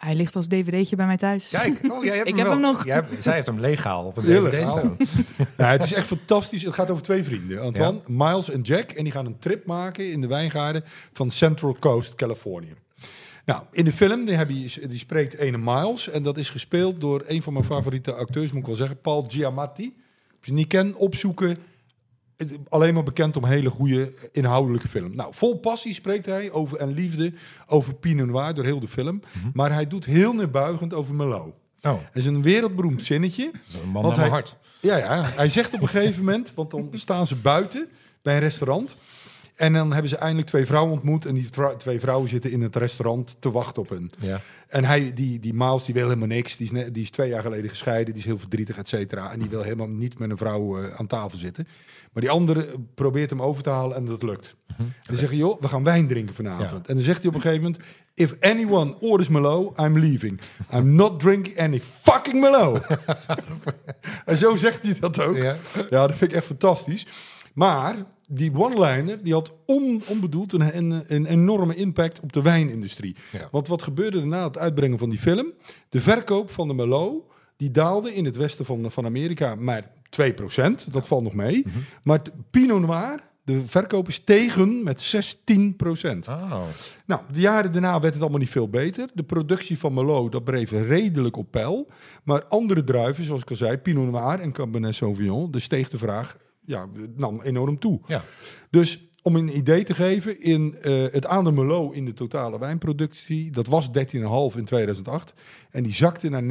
Hij 0.03 0.15
ligt 0.15 0.35
als 0.35 0.47
dvd'tje 0.47 0.95
bij 0.95 1.05
mij 1.05 1.17
thuis. 1.17 1.49
Kijk, 1.49 1.79
oh, 1.91 2.03
jij 2.03 2.15
hebt 2.15 2.27
Ik 2.29 2.35
hem 2.35 2.45
heb 2.45 2.45
wel. 2.47 2.53
hem 2.53 2.61
nog. 2.61 2.85
Jij 2.85 2.95
hebt- 2.95 3.23
zij 3.23 3.33
heeft 3.33 3.47
hem 3.47 3.59
legaal 3.59 4.05
op 4.05 4.17
een 4.17 4.23
Heel 4.23 4.43
DVD 4.43 4.67
staan. 4.67 4.97
Nou, 5.57 5.71
het 5.71 5.83
is 5.83 5.93
echt 5.93 6.07
fantastisch. 6.07 6.61
Het 6.63 6.73
gaat 6.73 6.89
over 6.89 7.03
twee 7.03 7.23
vrienden, 7.23 7.61
Antoine, 7.61 7.99
Miles 8.07 8.49
en 8.49 8.61
Jack. 8.61 8.91
En 8.91 9.03
die 9.03 9.13
gaan 9.13 9.25
een 9.25 9.39
trip 9.39 9.65
maken 9.65 10.11
in 10.11 10.21
de 10.21 10.27
wijngaarden 10.27 10.83
van 11.13 11.31
Central 11.31 11.75
Coast, 11.79 12.15
Californië. 12.15 12.73
Nou, 13.45 13.61
in 13.71 13.85
de 13.85 13.91
film 13.93 14.25
die, 14.25 14.35
heb 14.35 14.49
je, 14.49 14.87
die 14.87 14.97
spreekt 14.97 15.33
ene 15.37 15.57
Miles. 15.57 16.09
En 16.09 16.23
dat 16.23 16.37
is 16.37 16.49
gespeeld 16.49 17.01
door 17.01 17.23
een 17.27 17.41
van 17.41 17.53
mijn 17.53 17.65
favoriete 17.65 18.13
acteurs, 18.13 18.51
moet 18.51 18.61
ik 18.61 18.67
wel 18.67 18.75
zeggen, 18.75 19.01
Paul 19.01 19.25
Giamatti. 19.29 19.93
Als 20.27 20.35
je 20.41 20.47
hem 20.51 20.55
niet 20.55 20.67
kent, 20.67 20.95
opzoeken. 20.95 21.57
Alleen 22.69 22.93
maar 22.93 23.03
bekend 23.03 23.37
om 23.37 23.45
hele 23.45 23.69
goede 23.69 24.13
inhoudelijke 24.31 24.87
film. 24.87 25.15
Nou, 25.15 25.33
vol 25.33 25.57
passie 25.59 25.93
spreekt 25.93 26.25
hij 26.25 26.51
over 26.51 26.77
en 26.77 26.93
liefde 26.93 27.33
over 27.67 27.93
Pinot 27.95 28.27
Noir 28.27 28.53
door 28.53 28.63
heel 28.65 28.79
de 28.79 28.87
film. 28.87 29.21
Maar 29.53 29.73
hij 29.73 29.87
doet 29.87 30.05
heel 30.05 30.33
neerbuigend 30.33 30.93
over 30.93 31.15
Merlot. 31.15 31.41
Oh, 31.81 31.91
Dat 31.91 31.99
is 32.13 32.25
een 32.25 32.41
wereldberoemd 32.41 33.03
zinnetje. 33.03 33.51
dat 33.51 33.61
is 33.67 33.73
een 33.73 33.89
man 33.89 34.03
naar 34.05 34.17
hij- 34.19 34.29
hart. 34.29 34.57
Ja, 34.79 34.97
ja, 34.97 35.23
hij 35.23 35.49
zegt 35.49 35.73
op 35.73 35.81
een 35.81 35.87
gegeven 35.87 36.23
moment, 36.23 36.53
want 36.55 36.71
dan 36.71 36.89
staan 36.91 37.27
ze 37.27 37.35
buiten 37.35 37.87
bij 38.21 38.33
een 38.33 38.39
restaurant. 38.39 38.95
En 39.63 39.73
dan 39.73 39.91
hebben 39.91 40.09
ze 40.09 40.17
eindelijk 40.17 40.47
twee 40.47 40.65
vrouwen 40.65 40.93
ontmoet. 40.93 41.25
En 41.25 41.33
die 41.33 41.47
vrou- 41.51 41.77
twee 41.77 41.99
vrouwen 41.99 42.29
zitten 42.29 42.51
in 42.51 42.61
het 42.61 42.75
restaurant 42.75 43.35
te 43.39 43.51
wachten 43.51 43.81
op 43.81 43.89
hen. 43.89 44.09
Ja. 44.19 44.39
En 44.67 44.85
hij, 44.85 45.13
die, 45.13 45.39
die 45.39 45.53
Miles, 45.53 45.83
die 45.83 45.93
wil 45.93 46.03
helemaal 46.03 46.27
niks. 46.27 46.57
Die 46.57 46.71
is, 46.73 46.91
die 46.91 47.03
is 47.03 47.09
twee 47.09 47.29
jaar 47.29 47.41
geleden 47.41 47.69
gescheiden. 47.69 48.13
Die 48.13 48.21
is 48.21 48.27
heel 48.27 48.39
verdrietig, 48.39 48.77
et 48.77 48.87
cetera. 48.87 49.31
En 49.31 49.39
die 49.39 49.49
wil 49.49 49.61
helemaal 49.61 49.87
niet 49.87 50.19
met 50.19 50.29
een 50.29 50.37
vrouw 50.37 50.77
eh, 50.81 50.93
aan 50.95 51.07
tafel 51.07 51.37
zitten. 51.37 51.67
Maar 52.13 52.23
die 52.23 52.31
andere 52.31 52.69
probeert 52.95 53.29
hem 53.29 53.41
over 53.41 53.63
te 53.63 53.69
halen 53.69 53.97
en 53.97 54.05
dat 54.05 54.23
lukt. 54.23 54.55
En 54.77 54.93
dan 55.03 55.17
zeggen 55.17 55.37
joh, 55.37 55.61
we 55.61 55.67
gaan 55.67 55.83
wijn 55.83 56.07
drinken 56.07 56.35
vanavond. 56.35 56.87
En 56.87 56.95
dan 56.95 57.03
zegt 57.03 57.19
hij 57.19 57.27
op 57.27 57.35
een 57.35 57.41
gegeven 57.41 57.63
moment... 57.63 57.83
If 58.15 58.35
anyone 58.39 58.95
orders 58.99 59.29
Merlot, 59.29 59.79
I'm 59.79 59.99
leaving. 59.99 60.39
I'm 60.73 60.95
not 60.95 61.19
drinking 61.19 61.59
any 61.59 61.81
fucking 62.01 62.39
Merlot. 62.41 62.79
en 64.25 64.37
zo 64.37 64.55
zegt 64.55 64.83
hij 64.83 64.95
dat 64.99 65.19
ook. 65.21 65.35
Ja. 65.37 65.55
Ja, 65.89 66.07
dat 66.07 66.17
vind 66.17 66.31
ik 66.31 66.37
echt 66.37 66.45
fantastisch. 66.45 67.05
Maar 67.53 67.95
die 68.33 68.53
one-liner 68.55 69.23
die 69.23 69.33
had 69.33 69.53
on, 69.65 70.01
onbedoeld 70.07 70.53
een, 70.53 70.77
een, 70.77 71.03
een 71.07 71.25
enorme 71.25 71.75
impact 71.75 72.19
op 72.19 72.33
de 72.33 72.41
wijnindustrie. 72.41 73.15
Ja. 73.31 73.47
Want 73.51 73.67
wat 73.67 73.81
gebeurde 73.81 74.19
er 74.19 74.27
na 74.27 74.43
het 74.43 74.57
uitbrengen 74.57 74.97
van 74.97 75.09
die 75.09 75.19
film? 75.19 75.53
De 75.89 76.01
verkoop 76.01 76.49
van 76.49 76.67
de 76.67 76.73
Merlot 76.73 77.23
die 77.57 77.71
daalde 77.71 78.13
in 78.13 78.25
het 78.25 78.35
westen 78.35 78.65
van, 78.65 78.91
van 78.91 79.05
Amerika 79.05 79.55
maar 79.55 79.91
2%. 80.21 80.91
Dat 80.91 81.07
valt 81.07 81.23
nog 81.23 81.33
mee. 81.33 81.65
Maar 82.03 82.17
het 82.17 82.31
Pinot 82.49 82.81
Noir, 82.81 83.19
de 83.43 83.61
verkoop 83.65 84.07
is 84.07 84.19
tegen 84.19 84.83
met 84.83 85.15
16%. 85.15 86.29
Oh. 86.29 86.61
Nou, 87.05 87.21
de 87.31 87.39
jaren 87.39 87.71
daarna 87.71 87.99
werd 87.99 88.13
het 88.13 88.21
allemaal 88.21 88.39
niet 88.39 88.49
veel 88.49 88.69
beter. 88.69 89.09
De 89.13 89.23
productie 89.23 89.79
van 89.79 89.93
Merlot, 89.93 90.31
dat 90.31 90.43
bleef 90.43 90.71
redelijk 90.71 91.37
op 91.37 91.51
peil. 91.51 91.87
Maar 92.23 92.45
andere 92.45 92.83
druiven, 92.83 93.23
zoals 93.23 93.41
ik 93.41 93.49
al 93.49 93.55
zei, 93.55 93.77
Pinot 93.77 94.11
Noir 94.11 94.39
en 94.39 94.51
Cabernet 94.51 94.95
Sauvignon, 94.95 95.51
de 95.51 95.59
steeg 95.59 95.89
de 95.89 95.97
vraag, 95.97 96.37
ja, 96.65 96.87
nam 97.15 97.41
enorm 97.41 97.79
toe. 97.79 97.99
Ja. 98.07 98.23
Dus 98.69 99.07
om 99.23 99.35
een 99.35 99.57
idee 99.57 99.83
te 99.83 99.93
geven, 99.93 100.41
in 100.41 100.75
eh, 100.81 101.03
het 101.11 101.25
aandeel 101.25 101.53
Merlot 101.53 101.93
in 101.93 102.05
de 102.05 102.13
totale 102.13 102.59
wijnproductie, 102.59 103.51
dat 103.51 103.67
was 103.67 103.87
13,5 103.87 103.93
in 104.57 104.65
2008. 104.65 105.33
En 105.71 105.83
die 105.83 105.93
zakte 105.93 106.29
naar 106.29 106.43
9,2 106.43 106.47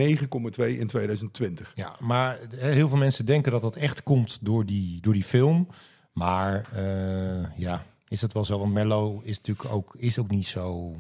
in 0.79 0.87
2020. 0.87 1.73
Ja, 1.75 1.97
maar 2.01 2.39
heel 2.57 2.89
veel 2.89 2.99
mensen 2.99 3.27
denken 3.27 3.53
dat 3.53 3.61
dat 3.61 3.77
echt 3.77 4.03
komt 4.03 4.39
door 4.43 4.67
die, 4.67 5.01
door 5.01 5.13
die 5.13 5.25
film. 5.25 5.69
Maar 6.13 6.69
eh, 6.75 7.59
ja, 7.59 7.87
is 8.09 8.21
dat 8.21 8.33
wel 8.33 8.45
zo? 8.45 8.59
Want 8.59 8.73
Merlot 8.73 9.25
is 9.25 9.37
natuurlijk 9.37 9.75
ook, 9.75 9.95
is 9.99 10.19
ook 10.19 10.31
niet 10.31 10.47
zo 10.47 10.95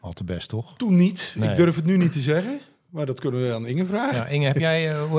al 0.00 0.12
te 0.12 0.24
best, 0.24 0.48
toch? 0.48 0.76
Toen 0.76 0.96
niet. 0.96 1.34
Nee. 1.38 1.50
Ik 1.50 1.56
durf 1.56 1.76
het 1.76 1.84
nu 1.84 1.96
niet 1.96 2.12
te 2.12 2.20
zeggen, 2.20 2.60
maar 2.88 3.06
dat 3.06 3.20
kunnen 3.20 3.42
we 3.42 3.54
aan 3.54 3.66
Inge 3.66 3.86
vragen. 3.86 4.16
Ja, 4.16 4.26
Inge, 4.26 4.46
heb 4.46 4.58
jij, 4.58 4.90
eh, 4.90 5.12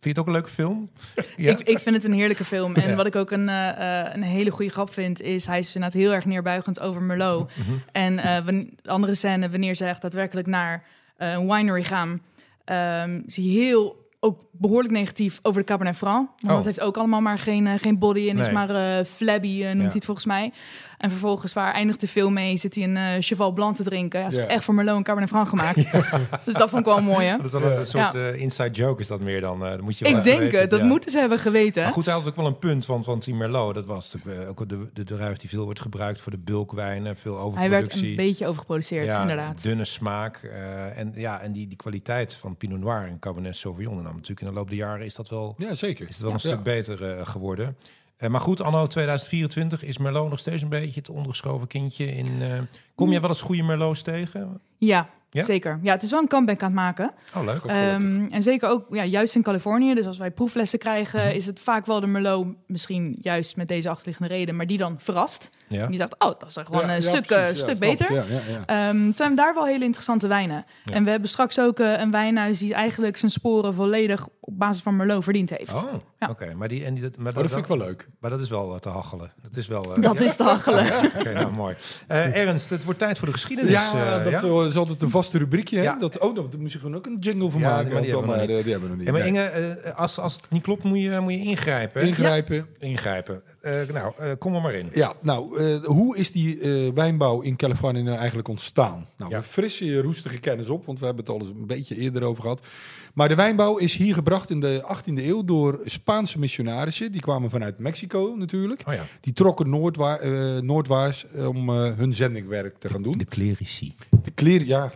vind 0.00 0.04
je 0.04 0.08
het 0.08 0.18
ook 0.18 0.26
een 0.26 0.32
leuke 0.32 0.48
film? 0.48 0.90
Ja? 1.36 1.50
Ik, 1.50 1.60
ik 1.60 1.78
vind 1.78 1.96
het 1.96 2.04
een 2.04 2.12
heerlijke 2.12 2.44
film. 2.44 2.74
En 2.74 2.88
Ja. 2.88 2.94
wat 2.94 3.06
ik 3.06 3.16
ook 3.16 3.30
een, 3.30 3.48
eh, 3.48 4.00
eh, 4.06 4.14
een 4.14 4.22
hele 4.22 4.50
goede 4.50 4.70
grap 4.70 4.92
vind, 4.92 5.20
is 5.20 5.46
hij 5.46 5.58
is 5.58 5.74
inderdaad 5.74 6.00
heel 6.00 6.12
erg 6.12 6.24
neerbuigend 6.24 6.80
over 6.80 7.02
Merlot. 7.02 7.50
Mhm. 7.56 7.70
En 7.92 8.18
eh, 8.18 8.44
wan- 8.44 8.70
de 8.82 8.90
andere 8.90 9.14
scène, 9.14 9.50
wanneer 9.50 9.74
ze 9.74 9.84
echt 9.84 10.02
daadwerkelijk 10.02 10.46
naar 10.46 10.84
een 11.16 11.46
winery 11.46 11.82
gaan, 11.82 12.20
ehm 12.64 13.20
is 13.26 13.36
hij 13.36 13.44
heel 13.44 14.08
ook 14.22 14.44
behoorlijk 14.52 14.92
negatief 14.94 15.38
over 15.42 15.60
de 15.60 15.66
Cabernet 15.66 15.96
Franc. 15.96 16.28
Want 16.28 16.42
Oh. 16.42 16.56
dat 16.56 16.64
heeft 16.64 16.80
ook 16.80 16.96
allemaal 16.96 17.20
maar 17.20 17.38
geen, 17.38 17.78
geen 17.78 17.98
body 17.98 18.28
en 18.28 18.38
is 18.38 18.50
maar 18.50 19.04
flabby, 19.04 19.62
noemt 19.62 19.76
hij 19.76 19.90
het 19.94 20.04
volgens 20.04 20.26
mij. 20.26 20.52
En 21.00 21.10
vervolgens, 21.10 21.52
waar 21.52 21.72
eindigt 21.72 22.00
de 22.00 22.08
film 22.08 22.32
mee, 22.32 22.56
zit 22.56 22.74
hij 22.74 22.84
een 22.84 22.96
eh, 22.96 23.04
Cheval 23.20 23.52
Blanc 23.52 23.76
te 23.76 23.82
drinken. 23.82 24.20
Ja, 24.20 24.26
is 24.26 24.36
echt 24.36 24.64
voor 24.64 24.74
Merlot 24.74 24.96
en 24.96 25.02
Cabernet 25.02 25.30
Franc 25.30 25.48
gemaakt. 25.48 25.92
dus 26.44 26.54
dat 26.54 26.68
vond 26.70 26.80
ik 26.80 26.84
wel 26.92 27.02
mooi, 27.02 27.26
hè? 27.26 27.36
Dat 27.36 27.44
is 27.46 27.50
dan 27.52 27.62
een 27.62 27.86
soort 27.86 28.12
Ja. 28.12 28.30
eh, 28.30 28.40
inside 28.40 28.70
joke, 28.70 29.00
is 29.00 29.06
dat 29.06 29.20
meer 29.20 29.40
dan? 29.40 29.64
eh, 29.64 29.70
dat 29.70 29.80
moet 29.80 29.98
je 29.98 30.04
wel 30.04 30.16
Ik 30.18 30.24
denk 30.24 30.40
weten, 30.40 30.60
het, 30.60 30.70
dat 30.70 30.78
ja. 30.80 30.84
moeten 30.86 31.10
ze 31.10 31.18
hebben 31.18 31.38
geweten. 31.38 31.82
Maar 31.82 31.92
goed, 31.92 32.04
hij 32.04 32.14
had 32.14 32.26
ook 32.28 32.36
wel 32.36 32.46
een 32.46 32.58
punt, 32.58 32.86
want, 32.86 33.06
want 33.06 33.24
die 33.24 33.34
Merlot, 33.34 33.74
dat 33.74 33.84
was 33.86 34.16
ook 34.48 34.68
de, 34.68 34.88
de 34.92 35.04
druif 35.04 35.36
die 35.36 35.48
veel 35.50 35.64
wordt 35.64 35.80
gebruikt 35.80 36.20
voor 36.20 36.32
de 36.32 36.38
bulkwijnen, 36.38 37.16
veel 37.16 37.34
Hij 37.34 37.42
overproductie. 37.44 38.00
werd 38.00 38.10
een 38.10 38.16
beetje 38.26 38.46
overgeproduceerd, 38.46 39.06
ja, 39.06 39.20
inderdaad. 39.20 39.62
dunne 39.62 39.84
smaak. 39.84 40.36
eh, 40.42 40.98
en 40.98 41.12
ja, 41.16 41.40
en 41.40 41.52
die, 41.52 41.66
die 41.68 41.76
kwaliteit 41.76 42.34
van 42.34 42.56
Pinot 42.56 42.78
Noir 42.80 43.06
en 43.06 43.18
Cabernet 43.18 43.56
Sauvignon. 43.56 43.96
En 43.98 44.02
dan 44.04 44.12
natuurlijk 44.12 44.40
in 44.40 44.46
de 44.46 44.52
loop 44.52 44.68
der 44.68 44.78
jaren 44.78 45.04
is 45.06 45.14
dat 45.14 45.28
wel, 45.28 45.54
Ja, 45.58 45.74
zeker. 45.74 46.08
is 46.08 46.14
het 46.14 46.22
wel 46.24 46.32
een 46.32 46.38
Ja. 46.42 46.48
stuk 46.48 46.62
beter 46.62 47.04
eh, 47.18 47.26
geworden. 47.26 47.76
Eh, 48.20 48.28
maar 48.30 48.40
goed, 48.40 48.60
anno 48.62 48.86
2024 48.86 49.84
is 49.84 49.98
Merlot 49.98 50.30
nog 50.30 50.38
steeds 50.38 50.62
een 50.62 50.68
beetje 50.68 51.00
het 51.00 51.08
ondergeschoven 51.10 51.68
kindje. 51.68 52.06
In, 52.16 52.26
eh, 52.40 52.48
kom 52.94 53.10
jij 53.10 53.20
wel 53.20 53.30
eens 53.30 53.40
goede 53.40 53.62
Merlots 53.62 54.02
tegen? 54.02 54.60
Ja, 54.78 55.08
Ja? 55.30 55.44
zeker. 55.44 55.78
Ja, 55.82 55.92
het 55.92 56.02
is 56.02 56.10
wel 56.10 56.20
een 56.20 56.28
comeback 56.28 56.60
aan 56.62 56.66
het 56.66 56.76
maken. 56.76 57.12
Oh, 57.36 57.44
leuk. 57.44 57.64
Ehm, 57.64 58.26
en 58.30 58.42
zeker 58.42 58.68
ook 58.68 58.84
ja, 58.90 59.04
juist 59.04 59.34
in 59.34 59.42
Californië. 59.42 59.94
Dus 59.94 60.06
als 60.06 60.18
wij 60.18 60.30
proeflessen 60.30 60.78
krijgen, 60.78 61.34
is 61.34 61.46
het 61.46 61.60
vaak 61.60 61.86
wel 61.86 62.00
de 62.00 62.06
Merlot, 62.06 62.46
misschien 62.66 63.16
juist 63.20 63.56
met 63.56 63.68
deze 63.68 63.88
achterliggende 63.88 64.34
reden, 64.34 64.56
maar 64.56 64.66
die 64.66 64.78
dan 64.78 64.94
verrast. 64.98 65.50
Ja. 65.76 65.82
En 65.82 65.88
die 65.88 65.96
zegt, 65.96 66.14
oh, 66.18 66.28
dat 66.38 66.44
is 66.48 66.56
gewoon 66.64 66.80
Ja, 66.86 66.94
een 66.96 67.02
ja, 67.02 67.08
stuk, 67.08 67.26
precies, 67.26 67.44
eh, 67.52 67.56
ja, 67.56 67.62
stuk 67.62 67.78
beter. 67.78 68.24
Ehm 68.66 68.90
toen 68.90 69.14
hebben 69.16 69.28
we 69.28 69.34
daar 69.34 69.54
wel 69.54 69.66
hele 69.66 69.84
interessante 69.84 70.28
wijnen. 70.28 70.64
Ja. 70.84 70.92
En 70.92 71.04
we 71.04 71.10
hebben 71.10 71.28
straks 71.28 71.58
ook 71.60 71.78
eh, 71.78 72.00
een 72.00 72.10
wijnhuis 72.10 72.58
die 72.58 72.74
eigenlijk 72.74 73.16
zijn 73.16 73.30
sporen 73.30 73.74
volledig 73.74 74.28
op 74.40 74.58
basis 74.58 74.82
van 74.82 74.96
Merlot 74.96 75.24
verdiend 75.24 75.50
heeft. 75.50 75.74
Oh, 75.74 75.82
Ja. 76.18 76.28
oké. 76.30 76.54
Maar, 76.54 76.68
die, 76.68 76.84
en 76.84 76.94
die, 76.94 77.02
dat, 77.02 77.16
maar, 77.16 77.32
Oh, 77.32 77.38
dat 77.38 77.46
vind 77.52 77.60
ik 77.60 77.66
wel 77.66 77.76
leuk. 77.86 78.08
maar 78.20 78.30
dat 78.30 78.40
is 78.40 78.48
wel 78.48 78.72
eh, 78.74 78.78
te 78.78 78.88
hachelen. 78.88 79.32
Dat 79.42 79.56
is 79.56 79.66
wel... 79.66 79.94
eh, 79.96 80.02
Dat 80.02 80.18
ja? 80.18 80.24
is 80.24 80.36
te 80.36 80.42
hachelen. 80.42 80.86
Oké, 81.18 81.32
nou 81.32 81.52
mooi. 81.52 81.74
Eh, 82.06 82.36
Ernst, 82.36 82.70
het 82.70 82.84
wordt 82.84 82.98
tijd 82.98 83.18
voor 83.18 83.26
de 83.26 83.32
geschiedenis. 83.32 83.72
Ja, 83.72 83.92
eh, 84.18 84.24
dat 84.24 84.32
ja? 84.42 84.64
is 84.66 84.76
altijd 84.76 85.02
een 85.02 85.10
vaste 85.10 85.38
rubriekje. 85.38 85.76
Hè? 85.76 85.82
Ja. 85.82 85.94
Dat, 85.98 86.18
oh, 86.18 86.34
daar 86.34 86.44
moest 86.58 86.72
je 86.72 86.78
gewoon 86.78 86.96
ook 86.96 87.06
een 87.06 87.16
jingle 87.20 87.50
van 87.50 87.60
Ja, 87.60 87.68
maken. 87.70 87.92
maar 87.92 88.02
die 88.02 88.10
hebben 88.10 88.30
we 88.30 88.36
nog 88.36 88.46
die 88.46 88.54
hebben 88.72 88.80
we 88.80 88.88
nog 88.88 88.96
niet. 88.96 89.06
Ja, 89.06 89.12
maar. 89.12 89.26
Inge, 89.26 89.94
als, 89.94 90.18
als 90.18 90.34
het 90.34 90.50
niet 90.50 90.62
klopt, 90.62 90.84
moet 90.84 91.00
je, 91.00 91.20
moet 91.20 91.32
je 91.32 91.38
ingrijpen. 91.40 92.02
Ingrijpen. 92.02 92.66
Ingrijpen. 92.78 93.42
Eh, 93.60 93.72
nou, 93.92 94.12
eh, 94.18 94.26
kom 94.38 94.54
er 94.54 94.60
maar 94.60 94.74
in. 94.74 94.88
Ja, 94.92 95.12
nou, 95.22 95.59
eh, 95.60 95.84
hoe 95.84 96.16
is 96.16 96.32
die 96.32 96.60
eh, 96.60 96.92
wijnbouw 96.94 97.40
in 97.40 97.56
Californië 97.56 98.02
nou 98.02 98.16
eigenlijk 98.18 98.48
ontstaan? 98.48 99.06
Nou, 99.16 99.30
Ja. 99.30 99.38
we 99.38 99.44
frissen 99.44 99.86
je 99.86 100.00
roestige 100.02 100.38
kennis 100.38 100.68
op, 100.68 100.86
want 100.86 100.98
we 100.98 101.04
hebben 101.04 101.24
het 101.24 101.32
al 101.34 101.40
eens 101.40 101.48
een 101.48 101.66
beetje 101.66 101.96
eerder 101.96 102.22
over 102.22 102.42
gehad. 102.42 102.66
Maar 103.14 103.28
de 103.28 103.34
wijnbouw 103.34 103.76
is 103.76 103.94
hier 103.96 104.14
gebracht 104.14 104.50
in 104.50 104.60
de 104.60 104.82
18e 104.86 105.24
eeuw 105.26 105.44
door 105.44 105.80
Spaanse 105.84 106.38
missionarissen. 106.38 107.12
Die 107.12 107.20
kwamen 107.20 107.50
vanuit 107.50 107.78
Mexico 107.78 108.34
natuurlijk. 108.38 108.82
Oh 108.86 108.94
ja. 108.94 109.04
Die 109.20 109.32
trokken 109.32 109.70
noordwa 109.70 110.18
eh, 110.18 110.58
noordwaarts 110.58 111.26
om 111.46 111.68
eh, 111.68 111.90
hun 111.96 112.14
zendingwerk 112.14 112.78
te 112.78 112.88
gaan 112.88 113.02
doen. 113.02 113.18
De 113.18 113.24
clerici. 113.24 113.94
De 114.22 114.30
kleren, 114.30 114.66
ja. 114.66 114.92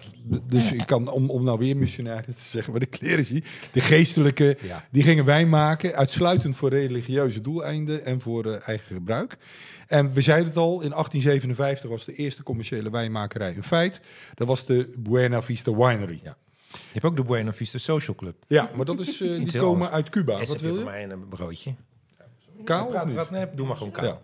Dus 0.49 0.73
ik 0.73 0.87
kan, 0.87 1.09
om, 1.11 1.31
om 1.31 1.45
nou 1.45 1.59
weer 1.59 1.77
missionaren 1.77 2.25
te 2.35 2.43
zeggen, 2.49 2.73
maar 2.73 2.81
de 2.81 2.89
clerici, 2.89 3.43
de 3.73 3.81
geestelijke, 3.81 4.57
Ja. 4.63 4.85
die 4.91 5.03
gingen 5.03 5.25
wijn 5.25 5.49
maken, 5.49 5.95
uitsluitend 5.95 6.57
voor 6.57 6.71
religieuze 6.71 7.41
doeleinden 7.41 8.05
en 8.05 8.21
voor 8.21 8.45
eh, 8.47 8.69
eigen 8.69 8.95
gebruik. 8.95 9.37
En 9.87 10.13
we 10.13 10.21
zeiden 10.21 10.47
het 10.49 10.57
al, 10.57 10.81
in 10.81 10.91
1857 10.91 11.91
was 11.91 12.05
de 12.05 12.15
eerste 12.15 12.43
commerciële 12.43 12.91
wijnmakerij 12.91 13.57
een 13.57 13.63
feit. 13.65 14.01
Dat 14.35 14.47
was 14.47 14.65
de 14.67 14.93
Buena 14.99 15.43
Vista 15.43 15.75
Winery. 15.77 16.21
Ja. 16.23 16.37
Je 16.69 16.79
hebt 16.93 17.05
ook 17.05 17.17
de 17.17 17.23
Buena 17.25 17.53
Vista 17.53 17.79
Social 17.79 18.17
Club. 18.17 18.35
Ja, 18.49 18.71
maar 18.77 18.85
dat 18.87 19.01
is, 19.01 19.21
eh, 19.21 19.39
Iets 19.41 19.53
die 19.53 19.61
komen 19.61 19.75
anders. 19.75 19.91
uit 19.93 20.09
Cuba. 20.11 20.39
Wat 20.39 20.49
heb 20.49 20.59
je 20.61 20.65
wil 20.67 20.75
voor 20.75 20.85
mij 20.85 21.03
een 21.11 21.29
broodje? 21.29 21.75
Kaal 22.65 22.85
of 22.87 22.91
praat, 22.93 23.05
niet? 23.07 23.15
praat- 23.15 23.31
nee, 23.31 23.47
doe 23.55 23.67
maar 23.67 23.77
gewoon 23.77 23.93
kaal. 23.93 24.05
Ja. 24.05 24.21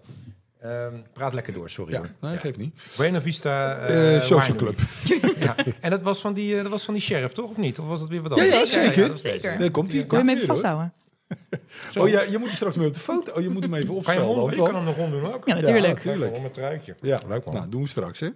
Ehm, 0.60 0.94
praat 1.12 1.34
lekker 1.34 1.52
door, 1.52 1.70
sorry 1.70 1.92
Ja, 1.92 2.00
nee, 2.20 2.32
Ja. 2.32 2.38
geeft 2.38 2.58
niet. 2.58 2.74
Buena 2.96 3.20
Vista 3.20 3.76
eh, 3.78 4.16
Eh, 4.16 4.22
social 4.22 4.56
Winery. 4.58 4.74
Club. 4.74 5.36
ja. 5.46 5.56
En 5.80 5.90
dat 5.90 6.02
was, 6.02 6.20
van 6.20 6.34
die, 6.34 6.56
eh, 6.56 6.62
dat 6.62 6.70
was 6.70 6.84
van 6.84 6.94
die 6.94 7.02
sheriff, 7.02 7.32
toch? 7.34 7.50
Of 7.50 7.56
niet? 7.56 7.78
Of 7.78 7.86
was 7.86 8.00
dat 8.00 8.08
weer 8.08 8.22
wat 8.22 8.30
anders? 8.32 8.50
ja, 8.50 8.66
zeker. 8.66 9.08
dat. 9.08 9.20
Zeker. 9.20 9.58
Daar 9.58 9.70
komt 9.70 9.92
hij. 9.92 10.06
Wil 10.06 10.18
je 10.18 10.24
hem 10.24 10.34
even 10.34 10.46
vasthouden? 10.46 10.92
Zo. 11.90 12.02
Oh 12.02 12.08
ja, 12.08 12.22
je 12.22 12.38
moet 12.38 12.48
er 12.48 12.54
straks 12.54 12.76
mee 12.76 12.86
op 12.86 12.94
de 12.94 13.00
foto. 13.00 13.32
Oh, 13.32 13.42
je 13.42 13.48
moet 13.48 13.62
hem 13.62 13.74
even 13.74 13.86
Kan 13.86 13.94
je, 13.94 14.00
opstellen. 14.00 14.20
hem 14.20 14.30
om, 14.30 14.36
je 14.36 14.48
Anton. 14.50 14.64
kan 14.64 14.74
hem 14.74 14.84
nog 14.84 14.98
omdoen 14.98 15.32
ook. 15.34 15.46
Ja, 15.46 15.54
natuurlijk. 15.54 15.94
Ja, 16.02 16.10
tuurlijk. 16.10 16.36
Om 16.36 16.44
een 16.44 16.50
truitje. 16.50 16.94
Ja, 17.00 17.20
Leuk 17.28 17.44
man. 17.44 17.54
nou, 17.54 17.68
doen 17.68 17.82
we 17.82 17.88
straks. 17.88 18.20
Hè? 18.20 18.28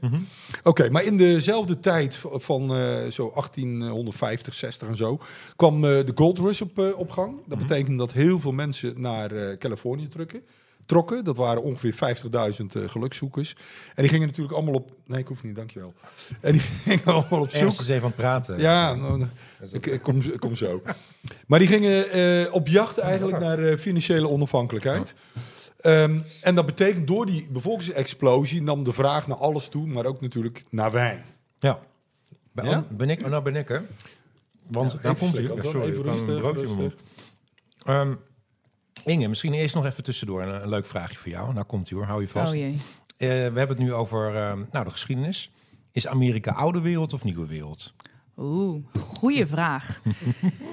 Oké, 0.63 0.91
maar 0.91 1.05
in 1.05 1.17
dezelfde 1.17 1.81
tijd 1.81 2.19
van 2.33 2.63
eh, 2.75 2.77
zo 3.11 3.31
1850, 3.35 4.55
60 4.55 4.89
en 4.89 4.97
zo, 4.97 5.19
kwam 5.57 5.75
eh, 5.85 5.91
de 5.91 6.13
Gold 6.15 6.39
Rush 6.39 6.61
op, 6.61 6.95
op 6.97 7.11
gang. 7.11 7.37
Dat 7.47 7.59
betekent 7.59 7.99
dat 7.99 8.13
heel 8.13 8.41
veel 8.41 8.53
mensen 8.53 9.01
naar 9.01 9.31
eh, 9.33 9.57
Californië 9.59 10.09
trukken, 10.09 10.43
trokken. 10.87 11.25
Dat 11.25 11.37
waren 11.37 11.63
ongeveer 11.63 11.95
50.000 11.95 12.31
eh, 12.31 12.89
gelukzoekers. 12.89 13.57
En 13.95 14.03
die 14.03 14.09
gingen 14.09 14.27
natuurlijk 14.27 14.55
allemaal 14.55 14.75
op... 14.75 14.93
Nee, 15.07 15.19
ik 15.21 15.27
hoef 15.27 15.43
niet, 15.43 15.55
dankjewel. 15.55 15.95
En 16.41 16.53
die 16.53 16.61
gingen 16.85 17.05
allemaal 17.05 17.41
op 17.41 17.51
zoek. 17.51 17.69
is 17.71 17.89
even 17.89 17.95
aan 18.03 18.07
het 18.07 18.15
praten. 18.15 18.61
Ja, 18.61 18.95
nou, 18.95 19.19
nou, 19.19 19.31
ik, 19.73 19.87
ik 19.87 20.03
kom, 20.03 20.21
ik 20.21 20.41
kom 20.41 20.57
zo. 20.57 20.83
Maar 21.47 21.59
die 21.59 21.69
gingen 21.69 22.11
eh, 22.11 22.53
op 22.55 22.69
jacht 22.69 22.99
eigenlijk 22.99 23.39
naar 23.39 23.59
eh, 23.59 23.79
financiële 23.79 24.29
onafhankelijkheid. 24.29 25.15
Ehm, 25.81 26.19
en 26.41 26.55
dat 26.55 26.67
betekent 26.67 27.07
door 27.07 27.27
die 27.27 27.49
bevolkingsexplosie 27.51 28.63
nam 28.63 28.85
de 28.85 28.93
vraag 28.93 29.27
naar 29.27 29.37
alles 29.37 29.69
toe, 29.69 29.87
maar 29.87 30.07
ook 30.07 30.21
natuurlijk 30.21 30.65
naar 30.71 30.93
wijn. 30.93 31.25
Ja. 31.59 31.79
Ben, 32.53 32.65
Ja? 32.65 32.85
ben 32.91 33.11
ik, 33.11 33.23
oh, 33.23 33.29
nou 33.29 33.43
ben 33.43 33.57
ik 33.57 33.69
hè. 33.69 33.79
Want 34.67 34.93
Ja, 34.93 34.99
daar 35.03 35.13
even 35.15 35.33
komt 35.33 35.47
Ja, 35.47 35.71
Sorry, 35.71 35.91
even 35.91 36.03
rustig, 36.03 36.41
rustig. 36.53 36.77
mond. 36.77 36.95
Inge, 39.05 39.29
misschien 39.29 39.53
eerst 39.53 39.75
nog 39.75 39.85
even 39.85 40.03
tussendoor 40.03 40.43
een, 40.43 40.63
een 40.63 40.69
leuk 40.69 40.87
vraagje 40.87 41.17
voor 41.17 41.31
jou. 41.31 41.53
Nou 41.53 41.67
komt 41.67 41.91
u 41.91 41.97
hoor, 41.97 42.05
hou 42.05 42.21
je 42.21 42.29
vast. 42.29 42.53
Oh 42.53 42.59
jee. 42.59 42.73
Eh, 43.17 43.29
we 43.29 43.35
hebben 43.35 43.69
het 43.69 43.79
nu 43.79 43.93
over 43.93 44.37
ehm, 44.37 44.63
nou, 44.71 44.85
de 44.85 44.91
geschiedenis. 44.91 45.51
Is 45.93 46.07
Amerika 46.07 46.53
oude 46.53 46.81
wereld 46.81 47.13
of 47.13 47.25
nieuwe 47.25 47.47
wereld? 47.47 47.95
Oeh, 48.37 48.85
goede 49.07 49.47
vraag. 49.57 50.03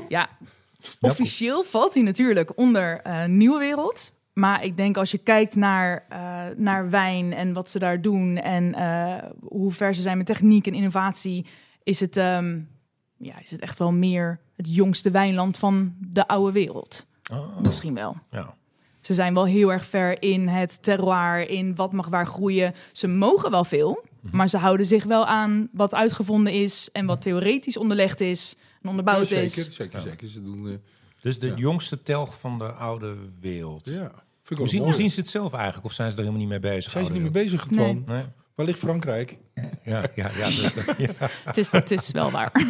ja, 0.10 0.30
officieel 1.00 1.64
valt 1.64 1.94
hij 1.94 2.04
natuurlijk 2.04 2.58
onder 2.58 3.02
eh, 3.02 3.26
Nieuwe 3.26 3.60
Wereld. 3.60 4.12
Maar 4.34 4.64
ik 4.64 4.78
denk 4.78 4.98
als 4.98 5.12
je 5.12 5.18
kijkt 5.18 5.56
naar, 5.56 6.06
eh, 6.10 6.44
naar 6.58 6.90
wijn 6.90 7.34
en 7.34 7.54
wat 7.54 7.70
ze 7.70 7.80
daar 7.80 8.02
doen 8.02 8.38
en 8.38 8.74
eh, 8.74 9.30
hoe 9.42 9.72
ver 9.72 9.96
ze 9.96 10.02
zijn 10.02 10.18
met 10.18 10.26
techniek 10.26 10.68
en 10.68 10.74
innovatie, 10.74 11.46
is 11.84 12.00
het, 12.00 12.18
ehm, 12.18 12.60
ja, 13.18 13.40
is 13.40 13.52
het 13.52 13.60
echt 13.60 13.80
wel 13.80 13.92
meer 13.92 14.40
het 14.56 14.76
jongste 14.76 15.12
wijnland 15.12 15.58
van 15.58 15.94
de 16.00 16.28
oude 16.28 16.52
wereld. 16.52 17.06
Oh, 17.32 17.58
Misschien 17.62 17.94
wel. 17.94 18.16
ja. 18.32 18.56
Ze 19.02 19.14
zijn 19.14 19.34
wel 19.34 19.46
heel 19.46 19.72
erg 19.72 19.86
ver 19.86 20.22
in 20.22 20.48
het 20.48 20.84
terroir, 20.84 21.50
in 21.50 21.76
wat 21.76 21.92
mag 21.92 22.08
waar 22.08 22.26
groeien. 22.28 22.74
Ze 22.92 23.08
mogen 23.08 23.52
wel 23.52 23.64
veel, 23.64 24.04
maar 24.32 24.50
ze 24.50 24.58
houden 24.58 24.86
zich 24.86 25.04
wel 25.04 25.26
aan 25.26 25.70
wat 25.74 25.94
uitgevonden 25.96 26.54
is 26.54 26.90
en 26.92 27.06
wat 27.06 27.22
theoretisch 27.22 27.78
onderlegd 27.78 28.20
is 28.22 28.56
en 28.82 28.90
onderbouwd 28.90 29.30
Ja, 29.30 29.38
is. 29.38 29.54
zeker, 29.54 29.74
zeker, 29.74 30.00
Ja. 30.00 30.06
zeker. 30.06 30.28
Ze 30.28 30.44
doen... 30.44 30.68
eh, 30.68 30.74
Dus 31.22 31.40
de 31.40 31.48
Ja. 31.48 31.56
jongste 31.56 32.04
telg 32.04 32.40
van 32.40 32.58
de 32.58 32.72
oude 32.72 33.16
wereld. 33.40 33.86
ja, 33.86 34.12
Hoe, 34.56 34.68
zien, 34.68 34.80
hoe 34.80 34.88
mooi. 34.90 35.02
zien 35.02 35.12
ze 35.12 35.20
het 35.20 35.30
zelf 35.30 35.54
eigenlijk? 35.54 35.86
Of 35.86 35.92
zijn 35.94 36.12
ze 36.12 36.18
er 36.18 36.24
helemaal 36.24 36.48
niet 36.48 36.62
mee 36.62 36.72
bezig? 36.72 36.92
Zijn 36.92 37.06
ze 37.06 37.12
niet 37.14 37.22
mee 37.22 37.32
bezig, 37.32 37.66
Twan? 37.68 38.04
wereld? 38.06 38.28
Waar 38.62 38.70
ligt 38.70 38.82
Frankrijk? 38.82 39.38
Ja, 39.84 40.04
ja, 40.16 40.30
ja, 40.38 40.46
dus 40.46 40.74
ja. 40.98 41.08
Het, 41.44 41.58
is, 41.58 41.72
het 41.72 41.92
is 41.92 42.12
wel 42.12 42.32
waar. 42.32 42.52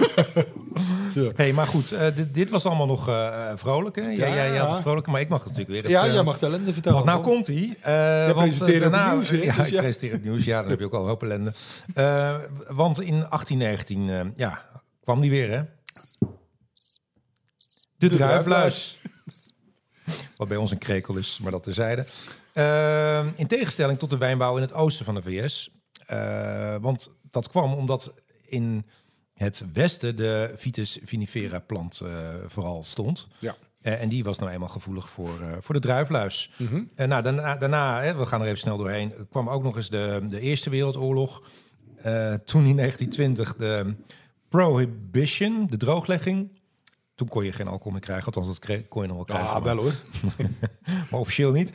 Hey, 1.36 1.54
maar 1.54 1.68
goed, 1.68 1.92
eh, 1.92 2.16
dit, 2.16 2.34
dit 2.34 2.50
was 2.50 2.66
allemaal 2.66 2.86
nog 2.86 3.08
eh, 3.10 3.50
eh, 3.52 3.58
vrolijk. 3.58 3.96
Hè? 3.96 4.02
Ja, 4.02 4.10
Ja. 4.10 4.18
jij, 4.34 4.50
jij 4.50 4.58
had 4.58 4.72
het 4.72 4.82
vrolijk, 4.82 5.08
maar 5.08 5.22
ik 5.22 5.30
mag 5.30 5.44
het 5.44 5.48
natuurlijk 5.48 5.74
weer. 5.74 5.82
Het, 5.82 6.02
Ja, 6.02 6.08
eh, 6.08 6.14
jij 6.14 6.24
mag 6.24 6.40
de 6.40 6.46
ellende 6.46 6.74
vertellen. 6.74 6.98
Want 6.98 7.10
nou 7.10 7.22
komt 7.24 7.48
hij. 7.48 7.78
eh 7.82 8.26
want 8.36 8.48
presenteert 8.48 8.78
eh, 8.78 8.84
het 8.84 8.92
daarna, 8.94 9.14
nieuws, 9.14 9.30
hè? 9.30 9.38
Ja, 9.44 9.56
Dus 9.56 9.66
ik 9.68 9.74
ja. 9.74 9.82
presenteer 9.82 10.12
het 10.12 10.24
nieuws. 10.24 10.46
Ja, 10.46 10.62
dan 10.62 10.70
heb 10.70 10.80
je 10.80 10.86
ook 10.86 10.94
al 10.94 11.02
een 11.02 11.08
hoop 11.08 11.24
ellende. 11.24 11.54
Eh, 11.94 12.36
want 12.68 13.02
in 13.02 13.26
1819, 13.30 14.10
eh, 14.10 14.20
ja, 14.36 14.66
kwam 15.04 15.22
die 15.22 15.30
weer, 15.30 15.50
hè? 15.52 15.62
De, 17.98 18.10
druifluis. 18.10 19.00
Wat 20.38 20.48
bij 20.48 20.58
ons 20.58 20.72
een 20.72 20.78
krekel 20.78 21.18
is, 21.18 21.40
maar 21.42 21.52
dat 21.52 21.64
terzijde. 21.64 22.08
Eh, 22.54 23.26
in 23.36 23.48
tegenstelling 23.48 24.00
tot 24.00 24.10
de 24.10 24.18
wijnbouw 24.18 24.56
in 24.56 24.62
het 24.62 24.74
oosten 24.74 25.06
van 25.06 25.16
de 25.16 25.22
VS. 25.22 25.70
Eh, 26.12 26.76
want 26.82 27.10
dat 27.30 27.50
kwam 27.50 27.74
omdat 27.74 28.14
in 28.46 28.86
het 29.34 29.64
westen 29.74 30.16
de 30.16 30.54
Vitis 30.56 31.00
vinifera 31.04 31.60
plant 31.60 32.02
eh, 32.02 32.10
vooral 32.46 32.84
stond. 32.84 33.28
Ja. 33.40 33.56
Eh, 33.82 34.02
en 34.02 34.10
die 34.10 34.24
was 34.24 34.40
nou 34.40 34.52
eenmaal 34.52 34.68
gevoelig 34.68 35.10
voor, 35.10 35.40
voor 35.60 35.76
de 35.76 35.82
druifluis. 35.82 36.52
En 36.96 37.10
nou, 37.10 37.24
daarna, 37.24 37.58
daarna 37.58 38.02
hè, 38.02 38.16
we 38.16 38.26
gaan 38.26 38.42
er 38.42 38.46
even 38.48 38.60
snel 38.60 38.78
doorheen, 38.78 39.14
kwam 39.30 39.50
ook 39.50 39.64
nog 39.64 39.76
eens 39.76 39.90
de, 39.90 40.26
de 40.28 40.40
Eerste 40.40 40.70
Wereldoorlog. 40.70 41.44
Toen 42.46 42.66
in 42.66 42.76
1920 42.76 43.56
de 43.56 43.96
prohibition, 44.50 45.68
de 45.70 45.78
drooglegging. 45.78 46.60
Toen 47.16 47.28
kon 47.28 47.46
je 47.46 47.52
geen 47.52 47.68
alcohol 47.68 47.92
meer 47.92 48.02
krijgen, 48.02 48.26
althans 48.26 48.48
dat 48.48 48.60
kreeg, 48.60 48.88
kon 48.88 49.02
je 49.02 49.08
nog 49.08 49.18
wel 49.18 49.26
krijgen. 49.26 49.48
Ja, 49.48 49.60
maar- 49.60 49.76
wel 49.76 49.84
hoor. 49.84 49.94
maar 51.12 51.20
officieel 51.20 51.52
niet. 51.52 51.72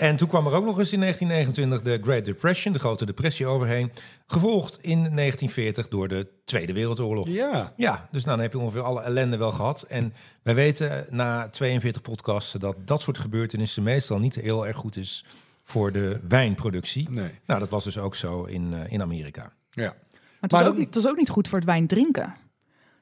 En 0.00 0.16
toen 0.16 0.28
kwam 0.28 0.46
er 0.46 0.52
ook 0.52 0.64
nog 0.64 0.78
eens 0.78 0.92
in 0.92 1.00
1929 1.00 1.82
de 1.82 2.02
Great 2.02 2.24
Depression, 2.24 2.72
de 2.72 2.78
grote 2.78 3.06
depressie 3.06 3.46
overheen. 3.46 3.92
Gevolgd 4.26 4.78
in 4.80 4.98
1940 4.98 5.88
door 5.88 6.08
de 6.08 6.26
Tweede 6.44 6.72
Wereldoorlog. 6.72 7.28
Ja. 7.28 7.72
Ja, 7.76 8.08
dus 8.10 8.24
nou, 8.24 8.36
dan 8.36 8.44
heb 8.44 8.52
je 8.52 8.58
ongeveer 8.58 8.82
alle 8.82 9.00
ellende 9.00 9.36
wel 9.36 9.52
gehad. 9.52 9.82
En 9.82 10.12
wij 10.42 10.54
weten 10.54 11.06
na 11.10 11.48
42 11.48 12.02
podcasten 12.02 12.60
dat 12.60 12.76
dat 12.84 13.02
soort 13.02 13.18
gebeurtenissen 13.18 13.82
meestal 13.82 14.18
niet 14.18 14.34
heel 14.34 14.66
erg 14.66 14.76
goed 14.76 14.96
is 14.96 15.24
voor 15.64 15.92
de 15.92 16.20
wijnproductie. 16.28 17.10
Nee. 17.10 17.30
Nou, 17.46 17.60
dat 17.60 17.70
was 17.70 17.84
dus 17.84 17.98
ook 17.98 18.14
zo 18.14 18.44
in, 18.44 18.74
eh, 18.74 18.92
in 18.92 19.02
Amerika. 19.02 19.52
Ja. 19.70 19.82
Maar 19.82 19.92
het, 20.40 20.50
Maar 20.50 20.62
was 20.62 20.70
ook 20.70 20.78
niet, 20.78 20.94
het 20.94 21.02
was 21.02 21.12
ook 21.12 21.18
niet 21.18 21.28
goed 21.28 21.48
voor 21.48 21.58
het 21.58 21.66
wijn 21.66 21.86
drinken. 21.86 22.34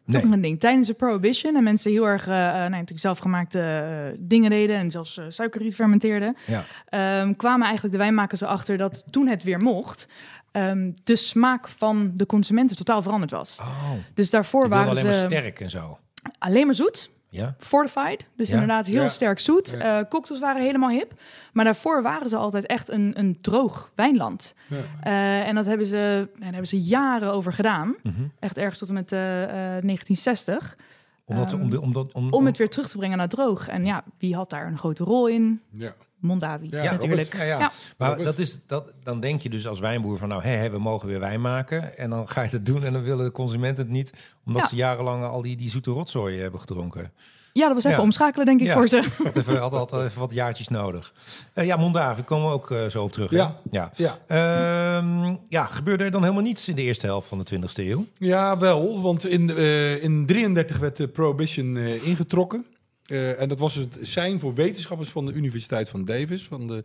Nee. 0.08 0.22
Toch 0.22 0.30
een 0.32 0.40
ding. 0.40 0.60
Tijdens 0.60 0.86
de 0.86 0.94
prohibition 0.94 1.56
en 1.56 1.62
mensen 1.62 1.90
heel 1.90 2.06
erg, 2.08 2.22
eh, 2.26 2.34
nou, 2.34 2.68
natuurlijk 2.70 3.00
zelfgemaakte 3.00 3.60
eh, 3.60 4.16
dingen 4.18 4.50
deden 4.50 4.76
en 4.76 4.90
zelfs 4.90 5.20
suikerriet 5.28 5.74
fermenteerden, 5.74 6.36
Ja. 6.46 6.64
ehm, 6.88 7.34
kwamen 7.34 7.62
eigenlijk 7.64 7.92
de 7.94 8.00
wijnmakers 8.02 8.40
erachter 8.40 8.76
dat 8.76 9.04
toen 9.10 9.26
het 9.26 9.42
weer 9.42 9.58
mocht, 9.58 10.06
ehm, 10.52 10.90
de 11.04 11.16
smaak 11.16 11.68
van 11.68 12.10
de 12.14 12.26
consumenten 12.26 12.76
totaal 12.76 13.02
veranderd 13.02 13.30
was. 13.30 13.58
Oh, 13.60 13.90
Dus 14.14 14.30
daarvoor 14.30 14.68
waren 14.68 14.88
alleen 14.90 15.00
ze 15.00 15.06
maar 15.06 15.14
sterk 15.14 15.60
en 15.60 15.70
zo. 15.70 15.98
alleen 16.38 16.66
maar 16.66 16.74
zoet. 16.74 17.10
Ja? 17.30 17.54
Fortified, 17.58 18.28
dus 18.36 18.48
Ja. 18.48 18.52
inderdaad 18.54 18.86
heel 18.86 19.02
Ja. 19.02 19.08
sterk 19.08 19.38
zoet. 19.40 19.70
Ja. 19.78 19.98
Eh, 20.00 20.08
cocktails 20.08 20.40
waren 20.40 20.62
helemaal 20.62 20.90
hip. 20.90 21.12
Maar 21.52 21.64
daarvoor 21.64 22.02
waren 22.02 22.28
ze 22.28 22.36
altijd 22.36 22.66
echt 22.66 22.90
een, 22.90 23.12
een 23.18 23.38
droog 23.40 23.90
wijnland. 23.94 24.54
Ja. 24.66 24.76
Eh, 25.02 25.48
en 25.48 25.54
dat 25.54 25.66
hebben 25.66 25.86
ze, 25.86 26.28
daar 26.38 26.48
hebben 26.50 26.66
ze 26.66 26.80
jaren 26.80 27.32
over 27.32 27.52
gedaan. 27.52 27.94
Mhm. 28.02 28.14
Echt 28.38 28.58
ergens 28.58 28.78
tot 28.78 28.88
en 28.88 28.94
met 28.94 29.12
eh, 29.12 29.42
eh, 29.42 29.48
1960. 29.82 30.76
Omdat, 31.24 31.50
ze- 31.50 31.56
om, 31.56 31.70
de, 31.70 31.80
om, 31.80 31.92
dat- 31.92 32.12
om, 32.12 32.32
Om 32.32 32.46
het 32.46 32.56
weer 32.58 32.68
terug 32.70 32.88
te 32.88 32.96
brengen 32.96 33.18
naar 33.18 33.28
droog. 33.28 33.68
En 33.68 33.84
ja, 33.84 34.04
wie 34.18 34.34
had 34.34 34.50
daar 34.50 34.66
een 34.66 34.78
grote 34.78 35.04
rol 35.04 35.26
in? 35.26 35.60
Ja. 35.70 35.94
Mondavi, 36.20 36.68
Ja, 36.70 36.82
natuurlijk. 36.92 37.36
Ja, 37.36 37.42
ja. 37.42 37.58
Ja. 37.58 37.70
Maar 37.98 38.16
dat 38.22 38.38
is, 38.38 38.58
dat, 38.66 38.94
dan 39.02 39.20
denk 39.20 39.40
je 39.40 39.48
dus 39.50 39.66
als 39.66 39.80
wijnboer 39.80 40.18
van 40.18 40.28
nou, 40.28 40.42
hé, 40.42 40.50
hé, 40.50 40.70
we 40.70 40.78
mogen 40.78 41.08
weer 41.08 41.20
wijn 41.20 41.40
maken. 41.40 41.98
En 41.98 42.10
dan 42.10 42.28
ga 42.28 42.42
je 42.42 42.48
het 42.48 42.66
doen 42.66 42.84
en 42.84 42.92
dan 42.92 43.02
willen 43.02 43.24
de 43.24 43.32
consumenten 43.32 43.82
het 43.84 43.92
niet. 43.92 44.12
Omdat 44.46 44.62
Ja. 44.62 44.68
ze 44.68 44.76
jarenlang 44.76 45.24
al 45.24 45.42
die, 45.42 45.56
die 45.56 45.70
zoete 45.70 45.90
rotzooi 45.90 46.38
hebben 46.40 46.60
gedronken. 46.60 47.12
Ja, 47.52 47.64
dat 47.66 47.74
was 47.74 47.84
even 47.84 47.96
Ja. 47.96 48.02
omschakelen, 48.04 48.46
denk 48.46 48.60
ik, 48.60 48.66
Ja. 48.66 48.72
voor 48.74 48.88
ze. 48.88 49.04
Dat 49.24 49.36
even, 49.36 49.56
had 49.56 49.72
altijd 49.74 50.04
even 50.04 50.20
wat 50.20 50.32
jaartjes 50.32 50.68
nodig. 50.68 51.12
Eh, 51.52 51.66
ja, 51.66 51.76
Mondavi, 51.76 52.22
komen 52.22 52.46
we 52.48 52.52
ook 52.54 52.70
eh, 52.70 52.86
zo 52.86 53.02
op 53.02 53.12
terug. 53.12 53.30
hè? 53.30 53.36
Ja. 53.36 53.60
Ja. 53.70 53.90
Ja. 53.96 54.18
Ehm, 54.26 55.34
ja, 55.48 55.66
gebeurde 55.66 56.04
er 56.04 56.10
dan 56.10 56.22
helemaal 56.22 56.42
niets 56.42 56.68
in 56.68 56.76
de 56.76 56.82
eerste 56.82 57.06
helft 57.06 57.28
van 57.28 57.38
de 57.38 57.44
20e 57.44 57.88
eeuw? 57.90 58.06
Ja, 58.18 58.58
wel, 58.58 59.02
want 59.02 59.26
in, 59.26 59.50
eh 59.56 60.02
in 60.02 60.26
33 60.26 60.78
werd 60.78 60.96
de 60.96 61.08
Prohibition 61.08 61.76
eh, 61.76 62.06
ingetrokken. 62.06 62.66
Eh, 63.08 63.40
en 63.40 63.48
dat 63.48 63.58
was 63.58 63.74
het 63.74 63.98
zijn 64.02 64.40
voor 64.40 64.54
wetenschappers 64.54 65.08
van 65.10 65.26
de 65.26 65.32
Universiteit 65.32 65.88
van 65.88 66.04
Davis, 66.04 66.42
van 66.44 66.66
de, 66.66 66.84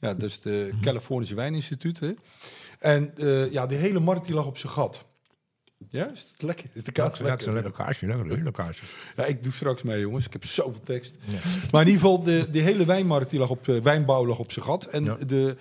ja, 0.00 0.14
dus 0.14 0.40
de 0.40 0.68
Mhm. 0.72 0.82
Californische 0.82 1.34
Wijninstituut. 1.34 2.00
Hè. 2.00 2.12
En 2.78 3.12
eh, 3.16 3.52
ja, 3.52 3.66
die 3.66 3.78
hele 3.78 4.00
markt 4.00 4.26
die 4.26 4.34
lag 4.34 4.46
op 4.46 4.58
zijn 4.58 4.72
gat. 4.72 5.04
Ja, 5.90 6.10
is 6.12 6.20
het 6.32 6.42
lekker? 6.42 6.66
Is 6.72 6.82
de 6.84 6.92
kaas 6.92 7.18
lekker? 7.18 7.36
kaasje, 7.36 7.52
lekker 7.52 8.52
kaasje. 8.52 8.84
Ja, 9.16 9.24
ik 9.24 9.42
doe 9.42 9.52
straks 9.52 9.82
mee, 9.82 10.00
jongens. 10.00 10.26
Ik 10.26 10.32
heb 10.32 10.44
zoveel 10.44 10.80
tekst. 10.82 11.14
Ja. 11.26 11.38
Maar 11.70 11.80
in 11.82 11.86
ieder 11.88 12.02
geval, 12.02 12.22
de, 12.22 12.46
de 12.50 12.58
hele 12.60 12.84
wijnmarkt 12.84 13.30
die 13.30 13.38
lag 13.38 13.50
op, 13.50 13.68
eh, 13.68 13.80
wijnbouw 13.80 14.26
lag 14.26 14.38
op 14.38 14.52
zijn 14.52 14.64
gat. 14.64 14.84
En 14.84 15.04
Ja. 15.04 15.14
de, 15.26 15.56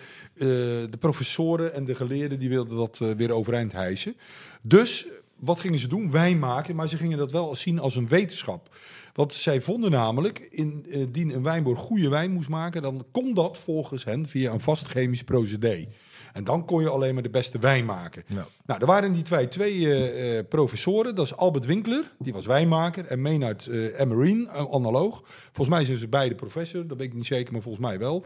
de 0.90 0.98
professoren 1.00 1.74
en 1.74 1.86
de 1.86 1.96
geleerden 1.96 2.40
die 2.40 2.50
wilden 2.50 2.76
dat 2.76 2.98
weer 3.18 3.32
overeind 3.32 3.72
hijsen. 3.72 4.16
Dus 4.62 5.06
wat 5.40 5.60
gingen 5.60 5.80
ze 5.80 5.88
doen? 5.88 6.12
Wijn 6.12 6.40
maken, 6.40 6.76
maar 6.76 6.88
ze 6.88 6.98
gingen 6.98 7.18
dat 7.18 7.32
wel 7.32 7.56
zien 7.56 7.80
als 7.80 7.96
een 7.96 8.08
wetenschap. 8.08 8.76
Want 9.14 9.34
zij 9.34 9.62
vonden 9.62 9.92
namelijk, 9.92 10.40
indien 10.40 11.36
een 11.36 11.44
wijnboer 11.44 11.78
goede 11.78 12.10
wijn 12.10 12.32
moest 12.32 12.50
maken, 12.50 12.82
dan 12.82 13.06
kon 13.12 13.34
dat 13.34 13.58
volgens 13.58 14.06
hen 14.06 14.28
via 14.28 14.52
een 14.52 14.60
vast 14.60 14.86
chemisch 14.86 15.24
procedé. 15.24 15.88
En 16.34 16.44
dan 16.44 16.66
kon 16.66 16.82
je 16.82 16.90
alleen 16.90 17.14
maar 17.14 17.24
de 17.24 17.30
beste 17.30 17.60
wijn 17.60 17.86
maken. 17.86 18.24
Nou, 18.28 18.48
Nou, 18.66 18.80
er 18.80 18.86
waren 18.86 19.12
die 19.12 19.22
twee 19.22 19.48
twee 19.48 19.94
eh, 19.94 20.38
eh, 20.38 20.46
professoren. 20.48 21.16
Dat 21.16 21.26
is 21.26 21.36
Albert 21.36 21.66
Winkler, 21.66 22.12
die 22.20 22.34
was 22.34 22.46
wijnmaker. 22.46 23.06
En 23.06 23.22
Maynard 23.22 23.68
eh 23.68 24.00
Emery, 24.00 24.48
analoog. 24.48 25.22
Volgens 25.26 25.76
mij 25.76 25.86
zijn 25.86 25.98
ze 25.98 26.08
beide 26.08 26.36
professor, 26.36 26.88
dat 26.88 26.98
weet 26.98 27.08
ik 27.08 27.14
niet 27.14 27.26
zeker, 27.26 27.54
maar 27.54 27.62
volgens 27.62 27.86
mij 27.86 28.00
wel. 28.00 28.26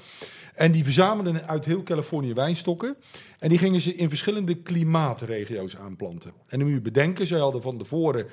En 0.53 0.71
die 0.71 0.83
verzamelden 0.83 1.47
uit 1.47 1.65
heel 1.65 1.83
Californië 1.83 2.33
wijnstokken. 2.33 2.95
En 3.39 3.49
die 3.49 3.57
gingen 3.57 3.81
ze 3.81 3.95
in 3.95 4.09
verschillende 4.09 4.55
klimaatregio's 4.55 5.75
aanplanten. 5.75 6.31
En 6.47 6.59
dan 6.59 6.67
moet 6.67 6.77
je 6.77 6.81
bedenken, 6.81 7.27
zij 7.27 7.39
hadden 7.39 7.61
van 7.61 7.77
tevoren... 7.77 8.27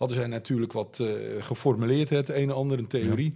hadden 0.00 0.18
zij 0.18 0.26
natuurlijk 0.26 0.72
wat 0.72 0.98
eh, 0.98 1.06
geformuleerd, 1.40 2.10
het 2.10 2.28
een 2.28 2.48
en 2.48 2.54
ander, 2.54 2.78
een 2.78 2.86
theorie. 2.86 3.34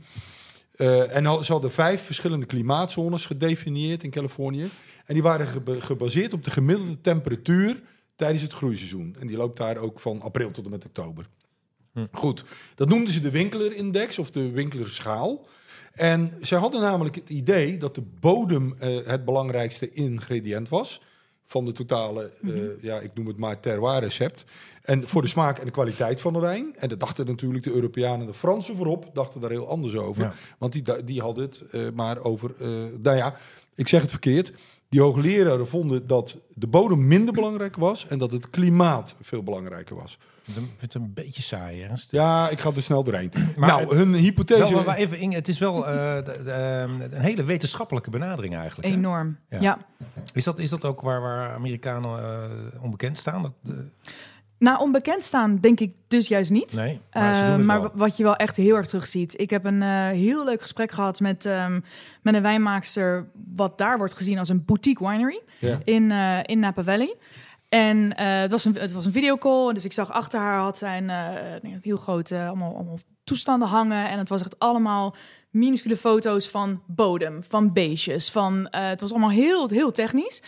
Eh, 0.77 1.17
en 1.17 1.45
ze 1.45 1.53
hadden 1.53 1.71
vijf 1.71 2.03
verschillende 2.03 2.47
klimaatzones 2.47 3.27
gedefinieerd 3.27 4.03
in 4.03 4.11
Californië. 4.11 4.71
En 5.07 5.15
die 5.15 5.23
waren 5.23 5.47
geba- 5.47 5.81
gebaseerd 5.81 6.33
op 6.33 6.45
de 6.45 6.51
gemiddelde 6.51 7.01
temperatuur 7.01 7.83
tijdens 8.17 8.43
het 8.43 8.53
groeiseizoen. 8.53 9.17
En 9.19 9.27
die 9.27 9.37
loopt 9.37 9.57
daar 9.57 9.77
ook 9.77 10.01
van 10.01 10.21
april 10.21 10.51
tot 10.51 10.65
en 10.65 10.71
met 10.71 10.85
oktober. 10.85 11.27
Hm. 11.93 12.07
Goed, 12.13 12.45
dat 12.75 12.89
noemden 12.89 13.13
ze 13.13 13.21
de 13.21 13.31
Winkler-index 13.31 14.19
of 14.19 14.31
de 14.31 14.51
Winkler-schaal. 14.51 15.47
En 15.93 16.33
zij 16.41 16.59
hadden 16.59 16.81
namelijk 16.81 17.15
het 17.15 17.31
idee 17.31 17.77
dat 17.77 17.95
de 17.95 18.03
bodem 18.21 18.75
eh, 18.79 18.97
het 19.07 19.25
belangrijkste 19.25 19.93
ingrediënt 19.93 20.69
was 20.69 21.01
van 21.55 21.65
de 21.65 21.73
totale, 21.73 22.31
eh, 22.43 22.83
ja, 22.83 22.99
ik 22.99 23.11
noem 23.15 23.27
het 23.27 23.37
maar 23.37 23.61
terroir-recept. 23.61 24.45
En 24.83 25.09
voor 25.09 25.23
de 25.23 25.29
smaak 25.29 25.59
en 25.59 25.65
de 25.65 25.71
kwaliteit 25.71 26.21
van 26.21 26.33
de 26.33 26.39
wijn. 26.39 26.75
En 26.77 26.89
dat 26.89 27.01
dachten 27.01 27.27
natuurlijk 27.27 27.65
de 27.65 27.73
Europeanen 27.73 28.21
en 28.21 28.27
de 28.27 28.35
Fransen 28.35 28.77
voorop, 28.77 29.11
dachten 29.13 29.41
daar 29.41 29.51
heel 29.51 29.69
anders 29.69 29.97
over. 29.97 30.23
Ja. 30.23 30.35
Want 30.59 30.73
die, 30.73 31.05
die 31.05 31.21
hadden 31.21 31.45
het 31.45 31.63
eh, 31.71 31.81
maar 31.95 32.19
over, 32.19 32.55
eh, 32.59 32.69
nou 33.03 33.17
ja, 33.17 33.37
ik 33.75 33.89
zeg 33.89 34.01
het 34.01 34.11
verkeerd. 34.11 34.53
Die 34.89 35.01
hoogleraren 35.01 35.69
vonden 35.69 36.07
dat 36.07 36.37
de 36.55 36.67
bodem 36.67 37.07
minder 37.07 37.35
belangrijk 37.35 37.77
was 37.77 38.07
en 38.07 38.19
dat 38.19 38.31
het 38.31 38.51
klimaat 38.51 39.15
veel 39.21 39.43
belangrijker 39.43 39.97
was. 39.97 40.19
Ik 40.47 40.53
vind 40.55 40.57
het, 40.57 40.65
een- 40.65 40.79
vind 40.79 40.93
het 40.93 41.03
een 41.03 41.13
beetje 41.15 41.43
saai, 41.43 41.83
Ernst. 41.83 42.11
Ja, 42.11 42.49
ik 42.49 42.61
ga 42.61 42.71
er 42.77 42.83
snel 42.83 43.05
doorheen. 43.05 43.31
Maar 43.57 43.69
nou, 43.73 43.81
het- 43.81 43.93
hun 43.93 44.15
hypothese... 44.15 44.61
Wel, 44.61 44.71
maar, 44.73 44.85
maar 44.85 44.97
even, 44.97 45.19
Inge, 45.19 45.35
het 45.35 45.49
is 45.49 45.59
wel 45.59 45.87
eh, 45.87 46.17
de- 46.25 46.41
de, 46.45 46.51
ehm, 46.51 47.01
een 47.15 47.21
hele 47.21 47.45
wetenschappelijke 47.45 48.11
benadering 48.11 48.57
eigenlijk. 48.57 48.89
hè? 48.89 48.95
Enorm. 48.95 49.39
Ja. 49.49 49.61
Ja. 49.61 49.79
Is, 50.33 50.45
dat, 50.45 50.59
is 50.59 50.71
dat 50.71 50.85
ook 50.85 51.01
waar, 51.01 51.21
waar 51.21 51.53
Amerikanen 51.55 52.19
eh, 52.19 52.83
onbekend 52.83 53.19
staan? 53.19 53.43
Dat, 53.43 53.53
eh, 53.69 53.75
Nou, 54.59 54.81
onbekend 54.81 55.25
staan 55.25 55.59
denk 55.61 55.81
ik 55.81 55.95
dus 56.09 56.29
juist 56.29 56.51
niet. 56.51 56.73
Nee, 56.73 57.01
maar 57.13 57.35
ze 57.35 57.41
doen 57.41 57.51
Eh, 57.51 57.57
het 57.57 57.67
maar 57.67 57.91
wat 57.95 58.17
je 58.17 58.23
wel 58.23 58.37
echt 58.37 58.57
heel 58.57 58.77
erg 58.77 58.87
terug 58.87 59.07
ziet. 59.07 59.41
Ik 59.41 59.51
heb 59.51 59.65
een 59.65 59.83
eh, 59.83 59.89
heel 60.09 60.45
leuk 60.45 60.61
gesprek 60.63 60.93
gehad 60.93 61.21
met, 61.21 61.47
ehm, 61.47 61.81
met 62.23 62.35
een 62.35 62.43
wijnmaakster... 62.43 63.27
wat 63.55 63.79
daar 63.79 63.99
wordt 63.99 64.15
gezien 64.15 64.39
als 64.39 64.49
een 64.49 64.65
boutique 64.65 65.09
winery 65.09 65.41
Ja. 65.59 65.79
in, 65.85 66.11
eh, 66.11 66.39
in 66.43 66.59
Napa 66.59 66.83
Valley. 66.83 67.15
En 67.75 68.17
eh, 68.17 68.41
het, 68.41 68.51
was 68.51 68.65
een, 68.65 68.75
het 68.75 68.93
was 68.93 69.07
een 69.07 69.13
videocall. 69.13 69.73
Dus 69.73 69.85
ik 69.85 69.93
zag 69.93 70.13
achter 70.13 70.41
haar 70.41 70.59
had 70.59 70.79
zij 70.79 70.99
een 70.99 71.11
eh, 71.11 71.73
heel 71.83 71.97
groot 71.97 72.31
eh, 72.31 72.47
allemaal, 72.47 72.75
allemaal 72.75 72.99
toestanden 73.25 73.69
hangen. 73.69 74.09
En 74.09 74.19
het 74.19 74.29
was 74.29 74.41
echt 74.41 74.59
allemaal 74.59 75.15
minuscule 75.51 75.97
foto's 75.97 76.49
van 76.49 76.83
bodem, 76.87 77.45
van 77.49 77.73
beestjes. 77.73 78.31
Van, 78.31 78.69
eh, 78.69 78.89
het 78.89 79.01
was 79.01 79.11
allemaal 79.11 79.31
heel, 79.31 79.69
heel 79.69 79.93
technisch. 79.93 80.43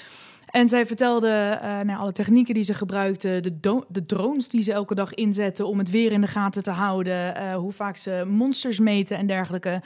En 0.46 0.68
zij 0.68 0.86
vertelde 0.86 1.28
eh, 1.28 1.80
nou, 1.80 1.98
alle 1.98 2.12
technieken 2.12 2.54
die 2.54 2.64
ze 2.64 2.74
gebruikte, 2.74 3.40
de, 3.60 3.84
de 3.88 4.06
drones 4.06 4.48
die 4.48 4.62
ze 4.62 4.72
elke 4.72 4.94
dag 4.94 5.14
inzetten 5.14 5.66
om 5.66 5.78
het 5.78 5.90
weer 5.90 6.12
in 6.12 6.20
de 6.20 6.26
gaten 6.26 6.62
te 6.62 6.70
houden, 6.70 7.52
hoe 7.52 7.72
vaak 7.72 7.96
ze 7.96 8.24
monsters 8.28 8.78
meten 8.78 9.16
en 9.16 9.26
dergelijke. 9.26 9.82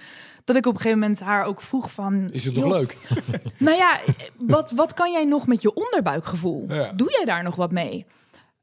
Dat 0.51 0.59
ik 0.59 0.67
op 0.67 0.75
een 0.75 0.81
gegeven 0.81 1.01
moment 1.01 1.21
haar 1.21 1.45
ook 1.45 1.61
vroeg 1.61 1.91
van... 1.93 2.29
Is 2.31 2.45
het 2.45 2.55
joh, 2.55 2.69
leuk? 2.69 2.97
nou 3.59 3.77
ja, 3.77 3.99
wat, 4.39 4.71
wat 4.71 4.95
kan 4.95 5.13
jij 5.13 5.25
nog 5.25 5.47
met 5.47 5.63
je 5.63 5.75
onderbuikgevoel? 5.75 6.65
Ja. 6.69 6.93
Doe 6.93 7.11
jij 7.11 7.25
daar 7.25 7.43
nog 7.43 7.57
wat 7.57 7.71
mee? 7.71 8.07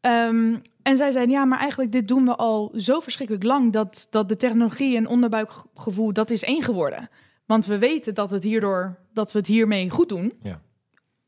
Ehm, 0.02 0.56
en 0.82 0.98
zij 0.98 1.12
zeiden, 1.12 1.36
ja, 1.36 1.46
maar 1.46 1.60
eigenlijk 1.60 1.92
dit 1.92 2.08
doen 2.08 2.26
we 2.26 2.36
al 2.36 2.72
zo 2.76 3.00
verschrikkelijk 3.00 3.46
lang... 3.46 3.74
dat, 3.74 4.08
dat 4.10 4.30
de 4.30 4.36
technologie 4.36 4.98
en 4.98 5.08
onderbuikgevoel, 5.08 6.14
dat 6.14 6.30
is 6.30 6.44
één 6.44 6.64
geworden. 6.64 7.10
Want 7.46 7.66
we 7.66 7.78
weten 7.78 8.14
dat, 8.14 8.32
het 8.32 8.44
hierdoor, 8.44 8.98
dat 9.14 9.32
we 9.32 9.38
het 9.38 9.48
hiermee 9.48 9.90
goed 9.90 10.10
doen. 10.10 10.34
Ja. 10.42 10.62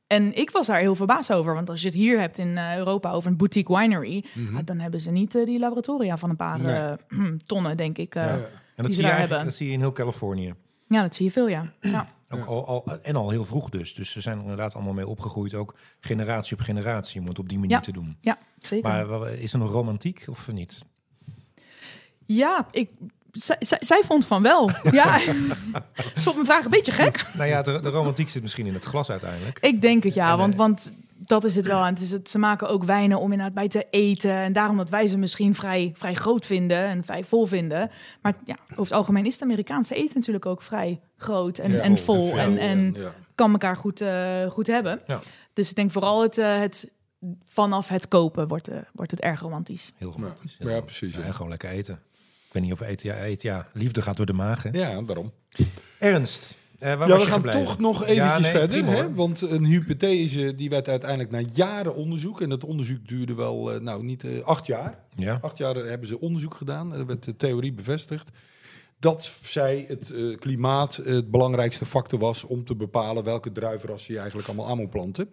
En 0.07 0.35
ik 0.35 0.49
was 0.49 0.67
daar 0.67 0.79
heel 0.79 0.95
verbaasd 0.95 1.33
over. 1.33 1.53
Want 1.53 1.69
als 1.69 1.81
je 1.81 1.87
het 1.87 1.95
hier 1.95 2.19
hebt 2.19 2.37
in 2.37 2.57
eh, 2.57 2.77
Europa 2.77 3.11
over 3.11 3.31
een 3.31 3.37
boutique 3.37 3.77
winery... 3.77 4.25
ja, 4.33 4.61
dan 4.61 4.79
hebben 4.79 5.01
ze 5.01 5.11
niet 5.11 5.35
eh, 5.35 5.45
die 5.45 5.59
laboratoria 5.59 6.17
van 6.17 6.29
een 6.29 6.35
paar 6.35 6.59
Nee. 6.59 6.75
eh, 6.75 6.93
tonnen, 7.45 7.77
denk 7.77 7.97
ik. 7.97 8.13
Ja. 8.13 8.39
Ja. 8.79 8.83
En 8.83 8.83
dat 8.83 8.93
zie, 8.93 9.03
je 9.03 9.09
eigenlijk, 9.11 9.43
dat 9.45 9.55
zie 9.55 9.67
je 9.67 9.73
in 9.73 9.79
heel 9.79 9.91
Californië. 9.91 10.53
dat 10.87 11.15
zie 11.15 11.25
je 11.25 11.31
veel, 11.31 11.47
ja. 11.47 11.63
ja. 11.81 12.07
Ook 12.29 12.45
al, 12.45 12.67
al, 12.67 12.85
en 13.01 13.15
al 13.15 13.29
heel 13.29 13.45
vroeg 13.45 13.69
dus. 13.69 13.93
Dus 13.93 14.11
ze 14.11 14.21
zijn 14.21 14.35
er 14.37 14.41
inderdaad 14.41 14.75
allemaal 14.75 14.93
mee 14.93 15.07
opgegroeid. 15.07 15.53
Ook 15.53 15.75
generatie 15.99 16.57
op 16.57 16.63
generatie 16.63 17.21
om 17.21 17.27
het 17.27 17.39
op 17.39 17.49
die 17.49 17.57
manier 17.59 17.75
Ja. 17.75 17.81
te 17.81 17.91
doen. 17.91 18.17
Ja, 18.21 18.37
zeker. 18.59 18.89
Maar 18.89 19.05
wa- 19.07 19.27
is 19.27 19.53
er 19.53 19.59
nog 19.59 19.71
romantiek 19.71 20.25
of 20.29 20.51
niet? 20.51 20.81
Ja, 22.25 22.67
ik, 22.71 22.89
zij, 23.31 23.55
zij, 23.59 23.77
zij 23.81 24.01
vond 24.05 24.25
van 24.25 24.41
wel. 24.41 24.69
Ja, 24.91 25.19
ze 25.19 25.45
vond 26.15 26.35
mijn 26.35 26.45
vraag 26.47 26.63
een 26.65 26.71
beetje 26.71 26.91
gek. 26.91 27.25
Nou 27.33 27.49
ja, 27.49 27.61
de, 27.61 27.79
de 27.79 27.89
romantiek 27.89 28.29
zit 28.29 28.41
misschien 28.41 28.65
in 28.65 28.73
het 28.73 28.83
glas 28.85 29.09
uiteindelijk. 29.09 29.59
Ik 29.59 29.81
denk 29.81 30.03
het 30.03 30.13
ja, 30.13 30.31
En, 30.31 30.37
want, 30.37 30.51
eh, 30.53 30.57
want 30.59 30.93
dat 31.25 31.43
is 31.43 31.55
het 31.55 31.65
wel. 31.65 31.85
En 31.85 31.93
het 31.93 32.01
is 32.01 32.11
het, 32.11 32.29
ze 32.29 32.39
maken 32.39 32.69
ook 32.69 32.83
wijnen 32.83 33.19
om 33.19 33.31
inderdaad 33.31 33.55
bij 33.55 33.67
te 33.67 33.87
eten. 33.89 34.31
En 34.31 34.53
daarom 34.53 34.77
dat 34.77 34.89
wij 34.89 35.07
ze 35.07 35.17
misschien 35.17 35.55
vrij, 35.55 35.93
vrij 35.95 36.13
groot 36.13 36.45
vinden 36.45 36.83
en 36.83 37.03
vrij 37.03 37.23
vol 37.23 37.45
vinden. 37.45 37.91
Maar 38.21 38.33
ja, 38.45 38.57
over 38.71 38.83
het 38.83 38.91
algemeen 38.91 39.25
is 39.25 39.33
het 39.33 39.41
Amerikaanse 39.41 39.95
eten 39.95 40.15
natuurlijk 40.15 40.45
ook 40.45 40.61
vrij 40.61 40.99
groot 41.17 41.57
en, 41.57 41.71
Ja, 41.71 41.79
en 41.79 41.97
vol 41.97 42.37
En, 42.37 42.57
en 42.57 42.93
ja. 42.97 43.13
kan 43.35 43.51
elkaar 43.51 43.75
goed, 43.75 44.01
eh, 44.01 44.49
goed 44.49 44.67
hebben. 44.67 45.01
Ja. 45.07 45.19
Dus 45.53 45.69
ik 45.69 45.75
denk 45.75 45.91
vooral 45.91 46.21
het, 46.21 46.37
eh, 46.37 46.59
het 46.59 46.91
vanaf 47.43 47.87
het 47.87 48.07
kopen 48.07 48.47
wordt, 48.47 48.67
eh, 48.67 48.77
wordt 48.93 49.11
het 49.11 49.19
erg 49.19 49.39
romantisch. 49.39 49.91
Heel 49.95 50.11
romantisch. 50.11 50.55
Ja, 50.59 50.81
precies, 50.81 51.15
ja. 51.15 51.21
En 51.21 51.33
gewoon 51.33 51.49
lekker 51.49 51.69
eten. 51.69 51.99
Ik 52.47 52.55
weet 52.55 52.63
niet 52.63 52.71
of 52.71 52.81
eten, 52.81 53.09
ja, 53.09 53.15
eten, 53.15 53.49
ja. 53.49 53.67
Liefde 53.73 54.01
gaat 54.01 54.17
door 54.17 54.25
de 54.25 54.33
maag, 54.33 54.63
hè? 54.63 54.69
Ja, 54.69 55.01
daarom. 55.01 55.31
Ernst, 55.97 56.55
eh, 56.79 56.89
Ja, 56.89 56.97
we 57.07 57.19
gaan 57.19 57.33
gebleven? 57.33 57.63
toch 57.63 57.79
nog 57.79 58.05
eventjes 58.05 58.25
Ja, 58.25 58.39
nee, 58.39 58.51
verder. 58.51 58.83
prima, 58.83 58.91
hè? 58.91 59.13
Want 59.13 59.41
een 59.41 59.65
hypothese 59.65 60.55
die 60.55 60.69
werd 60.69 60.87
uiteindelijk 60.89 61.31
na 61.31 61.41
jaren 61.53 61.95
onderzoek... 61.95 62.41
en 62.41 62.49
dat 62.49 62.63
onderzoek 62.63 63.07
duurde 63.07 63.33
wel, 63.33 63.73
eh, 63.73 63.79
nou 63.79 64.03
niet 64.03 64.23
eh, 64.23 64.41
acht 64.43 64.65
jaar. 64.65 64.99
Ja, 65.15 65.39
Acht 65.41 65.57
jaar 65.57 65.75
hebben 65.75 66.07
ze 66.07 66.19
onderzoek 66.19 66.55
gedaan. 66.55 66.93
Er 66.93 67.05
werd 67.05 67.23
de 67.23 67.35
theorie 67.35 67.73
bevestigd. 67.73 68.29
Dat 68.99 69.31
zij 69.43 69.85
het 69.87 70.13
klimaat 70.39 70.95
het 70.95 71.31
belangrijkste 71.31 71.85
factor 71.85 72.19
was... 72.19 72.43
om 72.43 72.65
te 72.65 72.75
bepalen 72.75 73.23
welke 73.23 73.51
druivenrassen 73.51 74.13
je 74.13 74.19
eigenlijk 74.19 74.47
allemaal 74.47 74.69
aan 74.69 74.77
moet 74.77 74.89
planten. 74.89 75.29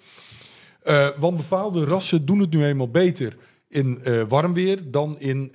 Want 1.18 1.36
bepaalde 1.36 1.84
rassen 1.84 2.24
doen 2.24 2.38
het 2.38 2.50
nu 2.50 2.64
eenmaal 2.64 2.90
beter 2.90 3.36
in 3.68 4.02
warm 4.28 4.54
weer... 4.54 4.90
dan 4.90 5.20
in 5.20 5.52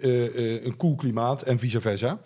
een 0.64 0.78
koel 0.78 0.96
klimaat 0.96 1.42
en 1.42 1.60
vice 1.60 1.82
versa. 1.82 2.22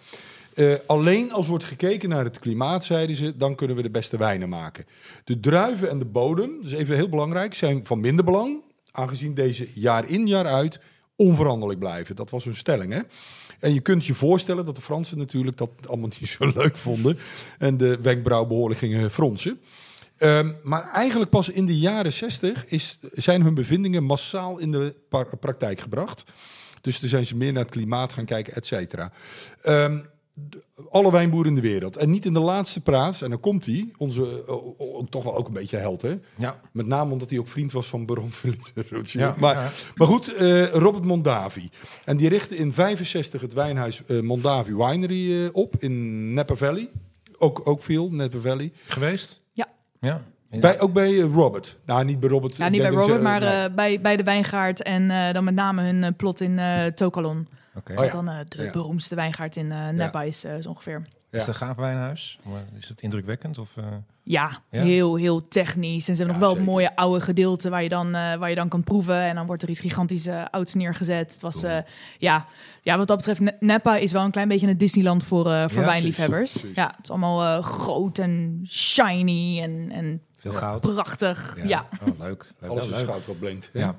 Eh, 0.56 0.74
alleen 0.86 1.32
als 1.32 1.48
wordt 1.48 1.64
gekeken 1.64 2.10
naar 2.10 2.24
het 2.24 2.40
klimaat, 2.40 2.86
zeiden 2.86 3.16
ze, 3.16 3.38
dan 3.38 3.56
kunnen 3.56 3.76
we 3.76 3.82
de 3.82 3.90
beste 3.90 4.18
wijnen 4.18 4.50
maken. 4.50 4.86
De 5.24 5.40
druiven 5.40 5.90
en 5.90 6.00
de 6.00 6.06
bodem, 6.06 6.60
is 6.64 6.72
even 6.72 6.96
heel 6.96 7.10
belangrijk, 7.10 7.54
zijn 7.54 7.86
van 7.86 8.00
minder 8.00 8.26
belang, 8.26 8.62
aangezien 8.92 9.34
deze 9.34 9.68
jaar 9.74 10.10
in 10.10 10.28
jaar 10.28 10.46
uit 10.46 10.80
onveranderlijk 11.16 11.80
blijven. 11.80 12.16
Dat 12.16 12.30
was 12.30 12.44
hun 12.44 12.56
stelling, 12.56 12.94
hè? 12.94 13.00
En 13.60 13.74
je 13.74 13.80
kunt 13.80 14.06
je 14.06 14.14
voorstellen 14.14 14.66
dat 14.66 14.76
de 14.76 14.82
Fransen 14.82 15.18
natuurlijk 15.18 15.58
dat 15.58 15.70
allemaal 15.88 16.10
niet 16.20 16.30
zo 16.40 16.52
leuk 16.56 16.78
vonden 16.78 17.18
en 17.58 17.78
de 17.78 18.00
wenkbrauw 18.02 18.46
behoorlijk 18.46 18.80
gingen 18.80 19.12
fronsen. 19.12 19.60
Ehm, 20.18 20.52
maar 20.64 20.92
eigenlijk 20.92 21.32
pas 21.32 21.50
in 21.50 21.66
de 21.66 21.78
jaren 21.78 22.14
60 22.14 22.66
is, 22.66 23.00
zijn 23.02 23.42
hun 23.42 23.54
bevindingen 23.54 24.04
massaal 24.04 24.58
in 24.58 24.72
de 24.72 24.96
praktijk 25.40 25.80
gebracht. 25.80 26.24
Dus 26.82 27.00
toen 27.00 27.10
zijn 27.10 27.26
ze 27.26 27.36
meer 27.36 27.54
naar 27.54 27.64
het 27.64 27.72
klimaat 27.72 28.14
gaan 28.14 28.26
kijken, 28.26 28.54
et 28.54 28.66
cetera. 28.66 29.12
Ehm, 29.62 30.00
alle 30.90 31.12
wijnboeren 31.12 31.50
in 31.50 31.56
de 31.56 31.68
wereld. 31.68 31.98
En 31.98 32.10
niet 32.10 32.26
in 32.26 32.34
de 32.34 32.40
laatste 32.40 32.82
plaats, 32.82 33.22
en 33.22 33.30
dan 33.30 33.40
komt 33.40 33.66
hij, 33.66 33.92
onze 33.98 34.44
eh, 34.48 34.54
oh, 34.78 35.08
toch 35.10 35.24
wel 35.24 35.36
ook 35.36 35.48
een 35.48 35.54
beetje 35.54 35.78
held, 35.78 36.02
hè? 36.02 36.20
ja. 36.36 36.60
Met 36.72 36.86
name 36.86 37.12
omdat 37.12 37.30
hij 37.30 37.40
ook 37.40 37.48
vriend 37.48 37.72
was 37.72 37.88
van 37.88 38.06
Baron 38.06 38.32
Philippe 38.42 38.72
de. 38.74 39.20
Ja, 39.20 39.36
maar, 39.40 39.56
ja. 39.56 39.70
maar 39.96 40.08
goed, 40.08 40.34
eh, 40.34 40.66
Robert 40.66 41.04
Mondavi. 41.04 41.70
En 42.06 42.18
die 42.18 42.30
richtte 42.30 42.58
in 42.58 42.74
65 42.74 43.42
het 43.42 43.54
wijnhuis 43.54 44.06
eh, 44.06 44.20
Mondavi 44.20 44.76
Winery 44.76 45.44
eh, 45.44 45.50
op 45.52 45.76
in 45.80 46.34
Napa 46.34 46.56
Valley. 46.56 46.90
Ook, 47.38 47.62
ook 47.64 47.84
veel, 47.84 48.12
Napa 48.12 48.38
Valley. 48.38 48.72
Geweest? 48.86 49.42
Ja. 49.54 49.68
Ja. 50.00 50.22
Bij, 50.60 50.80
ook 50.80 50.94
bij 50.94 51.20
Robert. 51.20 51.78
Nou, 51.86 52.06
niet 52.06 52.20
bij 52.20 52.30
Robert. 52.30 52.56
Ja, 52.56 52.70
niet 52.70 52.82
bij 52.82 52.92
ze, 52.92 52.98
Robert, 52.98 53.22
maar 53.22 53.40
nou, 53.40 53.72
bij, 53.72 54.02
bij 54.02 54.18
de 54.18 54.24
wijngaard. 54.24 54.84
En 54.84 55.12
eh, 55.12 55.34
dan 55.34 55.44
met 55.44 55.56
name 55.56 55.82
hun 55.82 56.16
plot 56.16 56.42
in 56.42 56.60
eh 56.60 56.86
Tokalon. 56.86 57.48
Oké. 57.78 57.92
Oh 57.92 57.98
Wat 57.98 58.06
ja. 58.06 58.12
dan 58.12 58.30
eh, 58.30 58.38
de 58.48 58.64
Ja. 58.64 58.72
beroemdste 58.72 59.16
wijngaard 59.16 59.56
in 59.56 59.72
eh 59.72 59.88
Napa 59.90 60.22
is, 60.24 60.44
eh, 60.44 60.54
zo 60.62 60.70
ongeveer. 60.70 61.02
Ja. 61.30 61.42
Is 61.42 61.46
het 61.46 61.48
een 61.62 61.68
gaaf 61.68 61.76
wijnhuis? 61.78 62.40
Maar 62.44 62.64
Is 62.80 62.90
het 62.90 63.02
indrukwekkend? 63.02 63.58
Of, 63.58 63.78
eh, 63.78 63.86
Ja, 64.24 64.62
Ja? 64.70 64.82
heel, 64.82 65.16
heel 65.16 65.48
technisch. 65.48 66.08
En 66.08 66.16
ze 66.16 66.24
hebben 66.24 66.28
Ja, 66.28 66.32
nog 66.34 66.40
wel 66.40 66.50
zeker. 66.50 66.64
het 66.64 66.72
mooie 66.72 66.96
oude 66.96 67.22
gedeelte 67.22 67.70
waar 67.70 67.84
je, 67.84 67.90
dan, 67.90 68.06
eh, 68.16 68.36
waar 68.36 68.50
je 68.50 68.56
dan 68.56 68.70
kan 68.70 68.84
proeven. 68.84 69.20
En 69.22 69.36
dan 69.36 69.46
wordt 69.46 69.64
er 69.64 69.70
iets 69.70 69.80
gigantisch 69.80 70.28
ouds 70.52 70.74
neergezet. 70.74 71.34
Het 71.34 71.42
was, 71.42 71.64
eh, 71.64 71.78
ja, 72.18 72.46
ja, 72.82 72.98
wat 72.98 73.08
dat 73.08 73.18
betreft, 73.18 73.42
Napa 73.60 73.96
is 73.98 74.12
wel 74.12 74.24
een 74.24 74.32
klein 74.32 74.48
beetje 74.48 74.68
een 74.68 74.78
Disneyland 74.78 75.24
voor, 75.24 75.52
eh, 75.52 75.64
voor 75.70 75.82
Ja, 75.82 75.88
wijnliefhebbers. 75.88 76.40
precies, 76.52 76.60
precies. 76.62 76.78
Ja, 76.78 76.88
het 76.96 77.04
is 77.04 77.10
allemaal 77.10 77.62
groot 77.62 78.18
en 78.20 78.62
shiny 78.70 79.62
en, 79.62 79.92
en 79.92 80.22
veel 80.38 80.52
goud? 80.52 80.82
prachtig. 80.82 81.58
Ja. 81.64 81.88
Oh, 82.08 82.20
leuk. 82.20 82.52
leuk. 82.60 82.72
Alles 82.72 82.84
is 82.84 82.90
leuk. 82.90 83.06
goud 83.06 83.26
wat 83.26 83.40
blinkt. 83.40 83.70
Ja. 83.74 83.96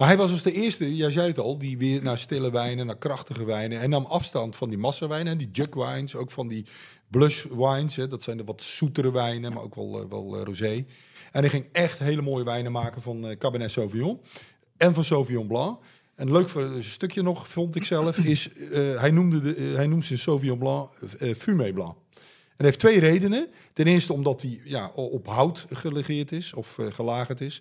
Maar 0.00 0.08
hij 0.08 0.18
was 0.18 0.30
dus 0.30 0.42
de 0.42 0.52
eerste, 0.52 0.96
jij 0.96 1.10
zei 1.10 1.26
het 1.26 1.38
al, 1.38 1.58
die 1.58 1.78
weer 1.78 2.02
naar 2.02 2.18
stille 2.18 2.50
wijnen, 2.50 2.86
naar 2.86 2.98
krachtige 2.98 3.44
wijnen. 3.44 3.78
Hij 3.78 3.86
nam 3.86 4.04
afstand 4.04 4.56
van 4.56 4.68
die 4.68 4.78
massawijnen, 4.78 5.38
die 5.38 5.48
jug 5.52 5.74
wines, 5.74 6.14
ook 6.14 6.30
van 6.30 6.48
die 6.48 6.66
blush 7.08 7.44
wines. 7.44 7.96
Hè, 7.96 8.06
dat 8.06 8.22
zijn 8.22 8.36
de 8.36 8.44
wat 8.44 8.62
zoetere 8.62 9.12
wijnen, 9.12 9.52
maar 9.52 9.62
ook 9.62 9.74
wel, 9.74 10.00
eh, 10.00 10.08
wel 10.08 10.36
eh, 10.36 10.42
rosé. 10.44 10.84
En 11.32 11.40
hij 11.40 11.48
ging 11.48 11.64
echt 11.72 11.98
hele 11.98 12.22
mooie 12.22 12.44
wijnen 12.44 12.72
maken 12.72 13.02
van 13.02 13.26
eh, 13.26 13.36
Cabernet 13.36 13.70
Sauvignon 13.70 14.20
en 14.76 14.94
van 14.94 15.04
Sauvignon 15.04 15.46
Blanc. 15.46 15.78
En 16.14 16.32
leuk 16.32 16.48
voor 16.48 16.62
een 16.62 16.84
stukje 16.84 17.22
nog, 17.22 17.48
vond 17.48 17.76
ik 17.76 17.84
zelf, 17.84 18.18
is 18.34 18.48
hij, 18.96 19.10
noemde 19.10 19.40
de, 19.40 19.72
hij 19.74 19.86
noemt 19.86 20.04
zijn 20.04 20.18
Sauvignon 20.18 20.58
Blanc 20.58 20.90
Fumé 21.38 21.72
Blanc. 21.72 21.96
En 22.14 22.66
dat 22.66 22.66
heeft 22.66 22.78
twee 22.78 23.00
redenen. 23.00 23.48
Ten 23.72 23.86
eerste 23.86 24.12
omdat 24.12 24.42
hij 24.42 24.60
ja, 24.64 24.90
op 24.94 25.26
hout 25.26 25.66
gelegeerd 25.70 26.32
is 26.32 26.54
of 26.54 26.78
gelagerd 26.90 27.40
is. 27.40 27.60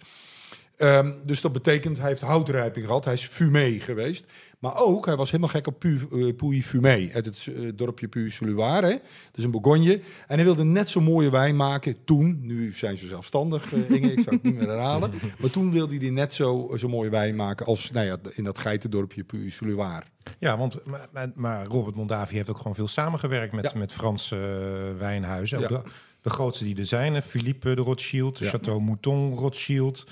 Ehm, 0.79 1.11
dus 1.23 1.41
dat 1.41 1.51
betekent, 1.51 1.97
hij 1.99 2.07
heeft 2.07 2.21
houtrijping 2.21 2.85
gehad. 2.85 3.05
Hij 3.05 3.13
is 3.13 3.25
fumé 3.25 3.79
geweest. 3.79 4.25
Maar 4.59 4.75
ook, 4.77 5.05
hij 5.05 5.15
was 5.15 5.31
helemaal 5.31 5.51
gek 5.53 5.67
op 5.67 5.79
Pu, 5.79 5.99
eh, 6.11 6.35
Puy 6.35 6.61
Fumé. 6.61 7.09
Uit 7.13 7.25
het 7.25 7.47
eh, 7.55 7.71
dorpje 7.75 8.07
Puy-sur-Loire. 8.07 8.85
hè. 8.87 8.91
Dat 8.91 9.35
is 9.35 9.43
een 9.43 9.51
Bourgogne. 9.51 9.93
En 10.27 10.35
hij 10.35 10.43
wilde 10.43 10.63
net 10.63 10.89
zo'n 10.89 11.03
mooie 11.03 11.29
wijn 11.29 11.55
maken 11.55 12.03
toen. 12.05 12.39
Nu 12.41 12.73
zijn 12.73 12.97
ze 12.97 13.07
zelfstandig, 13.07 13.73
eh, 13.73 13.89
Inge. 13.89 14.11
ik 14.11 14.19
zou 14.21 14.35
het 14.35 14.43
niet 14.43 14.55
meer 14.55 14.67
herhalen. 14.67 15.11
Maar 15.39 15.49
toen 15.49 15.71
wilde 15.71 15.97
hij 15.97 16.09
net 16.09 16.33
zo, 16.33 16.73
zo 16.77 16.87
mooie 16.87 17.09
wijn 17.09 17.35
maken 17.35 17.65
als 17.65 17.91
nou 17.91 18.05
ja, 18.05 18.17
in 18.31 18.43
dat 18.43 18.59
geitendorpje 18.59 19.23
Puy-sur-Loire. 19.23 20.03
Ja, 20.39 20.57
want 20.57 20.85
maar, 20.85 21.31
maar- 21.35 21.65
Robert 21.65 21.95
Mondavi 21.95 22.35
heeft 22.35 22.49
ook 22.49 22.57
gewoon 22.57 22.75
veel 22.75 22.87
samengewerkt 22.87 23.53
met, 23.53 23.71
Ja. 23.73 23.77
met 23.79 23.91
Franse 23.93 24.35
eh, 24.35 24.99
wijnhuizen. 24.99 25.59
Ja. 25.59 25.67
de, 25.67 25.81
de 26.21 26.29
grootste 26.29 26.63
die 26.63 26.77
er 26.77 26.85
zijn, 26.85 27.13
hè, 27.13 27.21
Philippe 27.21 27.75
de 27.75 27.81
Rothschild. 27.81 28.37
Chateau 28.37 28.81
Mouton 28.81 29.33
Rothschild. 29.35 30.05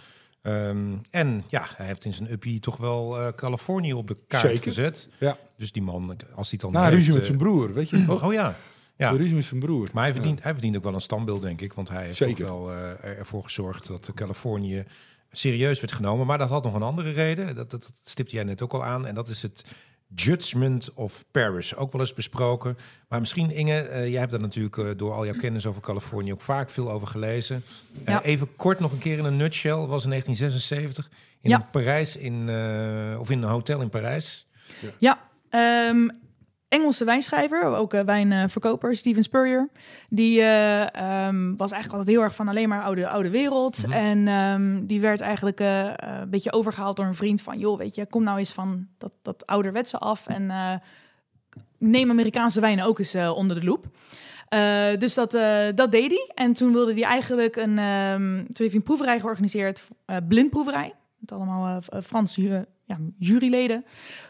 Ehm, 0.47 0.95
en 1.09 1.43
ja, 1.47 1.65
hij 1.75 1.85
heeft 1.85 2.05
in 2.05 2.13
zijn 2.13 2.31
uppie 2.31 2.59
toch 2.59 2.77
wel 2.77 3.19
eh, 3.19 3.27
Californië 3.33 3.93
op 3.93 4.07
de 4.07 4.17
kaart 4.27 4.47
Zeker. 4.47 4.63
gezet. 4.63 5.07
Ja. 5.19 5.37
Dus 5.57 5.71
die 5.71 5.81
man, 5.81 6.15
als 6.35 6.49
hij 6.49 6.59
dan 6.59 6.71
Na 6.71 6.83
heeft, 6.83 6.95
ruzie 6.95 7.11
met 7.11 7.21
eh, 7.21 7.27
zijn 7.27 7.37
broer, 7.37 7.73
weet 7.73 7.89
je 7.89 7.97
nog? 7.97 8.23
Oh 8.23 8.33
ja, 8.33 8.55
ja. 8.97 9.11
De 9.11 9.17
ruzie 9.17 9.35
met 9.35 9.45
zijn 9.45 9.59
broer. 9.59 9.89
Maar 9.93 10.03
hij 10.03 10.13
verdient, 10.13 10.43
hij 10.43 10.51
verdient 10.51 10.75
ook 10.77 10.83
wel 10.83 10.93
een 10.93 11.01
standbeeld, 11.01 11.41
denk 11.41 11.61
ik. 11.61 11.73
Want 11.73 11.89
hij 11.89 12.03
heeft 12.03 12.17
Zeker. 12.17 12.49
ook 12.49 12.65
wel 12.65 12.75
eh, 12.75 13.17
ervoor 13.17 13.43
gezorgd 13.43 13.87
dat 13.87 14.11
Californië 14.13 14.85
serieus 15.31 15.79
werd 15.79 15.93
genomen. 15.93 16.25
Maar 16.25 16.37
dat 16.37 16.49
had 16.49 16.63
nog 16.63 16.73
een 16.73 16.81
andere 16.81 17.11
reden. 17.11 17.55
Dat, 17.55 17.69
dat, 17.69 17.81
dat 17.81 17.91
stipte 18.03 18.35
jij 18.35 18.43
net 18.43 18.61
ook 18.61 18.73
al 18.73 18.83
aan. 18.83 19.05
En 19.05 19.15
dat 19.15 19.27
is 19.27 19.41
het 19.41 19.63
Judgment 20.15 20.93
of 20.93 21.23
Paris. 21.31 21.75
Ook 21.75 21.91
wel 21.91 22.01
eens 22.01 22.13
besproken. 22.13 22.77
Maar 23.09 23.19
misschien, 23.19 23.51
Inge, 23.51 23.79
eh, 23.79 24.07
jij 24.09 24.19
hebt 24.19 24.31
daar 24.31 24.39
natuurlijk 24.41 24.77
eh, 24.77 24.85
door 24.97 25.13
al 25.13 25.25
jouw 25.25 25.35
kennis 25.39 25.65
over 25.65 25.81
Californië 25.81 26.31
ook 26.33 26.41
vaak 26.41 26.69
veel 26.69 26.91
over 26.91 27.07
gelezen. 27.07 27.63
Eh, 28.03 28.13
Ja. 28.13 28.23
even 28.23 28.55
kort 28.55 28.79
nog 28.79 28.91
een 28.91 28.97
keer 28.99 29.17
in 29.17 29.25
een 29.25 29.37
nutshell. 29.37 29.75
Was 29.75 30.03
in 30.03 30.09
1976 30.09 31.09
in 31.41 31.49
Ja. 31.49 31.67
Parijs, 31.71 32.15
in, 32.15 32.41
of 33.19 33.29
in 33.31 33.41
een 33.43 33.49
hotel 33.49 33.81
in 33.81 33.89
Parijs. 33.89 34.47
Ja, 34.99 35.19
ehm, 35.49 36.07
Engelse 36.67 37.05
wijnschrijver, 37.05 37.63
ook 37.63 37.93
eh, 37.93 38.01
wijnverkoper, 38.01 38.95
Steven 38.95 39.23
Spurrier. 39.23 39.69
Die 40.09 40.41
eh, 40.41 40.81
ehm, 40.95 41.55
was 41.55 41.71
eigenlijk 41.71 41.91
altijd 41.91 42.07
heel 42.07 42.21
erg 42.21 42.35
van 42.35 42.47
alleen 42.47 42.69
maar 42.69 42.83
oude, 42.83 43.07
oude 43.07 43.29
wereld. 43.29 43.87
Mhm. 43.87 43.91
En 43.91 44.27
ehm, 44.27 44.85
die 44.85 45.01
werd 45.01 45.21
eigenlijk 45.21 45.59
eh, 45.59 45.89
een 45.95 46.29
beetje 46.29 46.53
overgehaald 46.53 46.97
door 46.97 47.05
een 47.05 47.13
vriend 47.13 47.41
van... 47.41 47.59
joh, 47.59 47.77
weet 47.77 47.95
je, 47.95 48.05
kom 48.05 48.23
nou 48.23 48.37
eens 48.37 48.51
van 48.51 48.87
dat, 48.97 49.11
dat 49.21 49.45
ouderwetse 49.45 49.97
af... 49.97 50.27
en 50.27 50.51
neem 51.77 52.09
Amerikaanse 52.09 52.59
wijnen 52.59 52.85
ook 52.85 52.99
eens 52.99 53.15
onder 53.15 53.59
de 53.59 53.65
loep. 53.65 53.85
Dus 54.99 55.13
dat, 55.13 55.31
dat 55.75 55.91
deed 55.91 56.09
hij. 56.09 56.31
En 56.35 56.53
toen 56.53 56.73
wilde 56.73 56.93
hij 56.93 57.03
eigenlijk 57.03 57.55
een... 57.55 57.77
ehm, 57.77 58.35
toen 58.35 58.45
heeft 58.45 58.57
hij 58.57 58.75
een 58.75 58.83
proeverij 58.83 59.19
georganiseerd, 59.19 59.83
eh 60.05 60.17
blindproeverij. 60.27 60.93
Met 61.17 61.31
allemaal 61.31 61.81
Franse 62.03 62.67
ja, 62.87 62.97
juryleden 63.17 63.85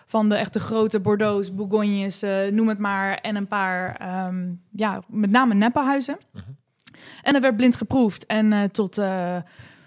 van 0.05 0.29
de 0.29 0.35
echte 0.35 0.59
grote 0.59 0.99
Bordeaux's, 0.99 1.53
Bourgognes, 1.55 2.21
eh, 2.21 2.47
noem 2.51 2.67
het 2.67 2.77
maar. 2.79 3.17
En 3.17 3.35
een 3.35 3.47
paar, 3.47 3.95
ehm, 3.95 4.45
ja, 4.71 5.01
met 5.07 5.29
name 5.29 5.53
neppenhuizen. 5.53 6.17
En 7.21 7.35
er 7.35 7.41
werd 7.41 7.55
blind 7.55 7.75
geproefd. 7.75 8.25
En 8.25 8.53
eh, 8.53 8.63
tot 8.63 8.97
eh 8.97 9.37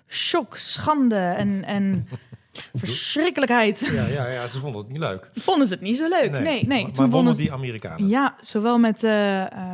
shock, 0.09 0.57
schande 0.57 1.17
en, 1.17 1.65
en 1.65 2.09
verschrikkelijkheid 2.75 3.91
Ja, 3.93 4.07
ja, 4.07 4.29
ja, 4.29 4.49
ze 4.49 4.59
vonden 4.59 4.81
het 4.81 4.91
niet 4.91 4.99
leuk. 5.01 5.31
vonden 5.35 5.67
ze 5.67 5.75
het 5.75 5.83
niet 5.83 5.97
zo 5.99 6.09
leuk. 6.09 6.31
Nee, 6.31 6.43
nee. 6.67 6.83
Maar, 6.83 6.93
Toen 6.93 7.03
maar 7.05 7.15
wonnen 7.15 7.35
ze- 7.35 7.41
die 7.41 7.53
Amerikanen. 7.53 8.09
Ja, 8.09 8.35
zowel 8.41 8.79
met, 8.79 9.03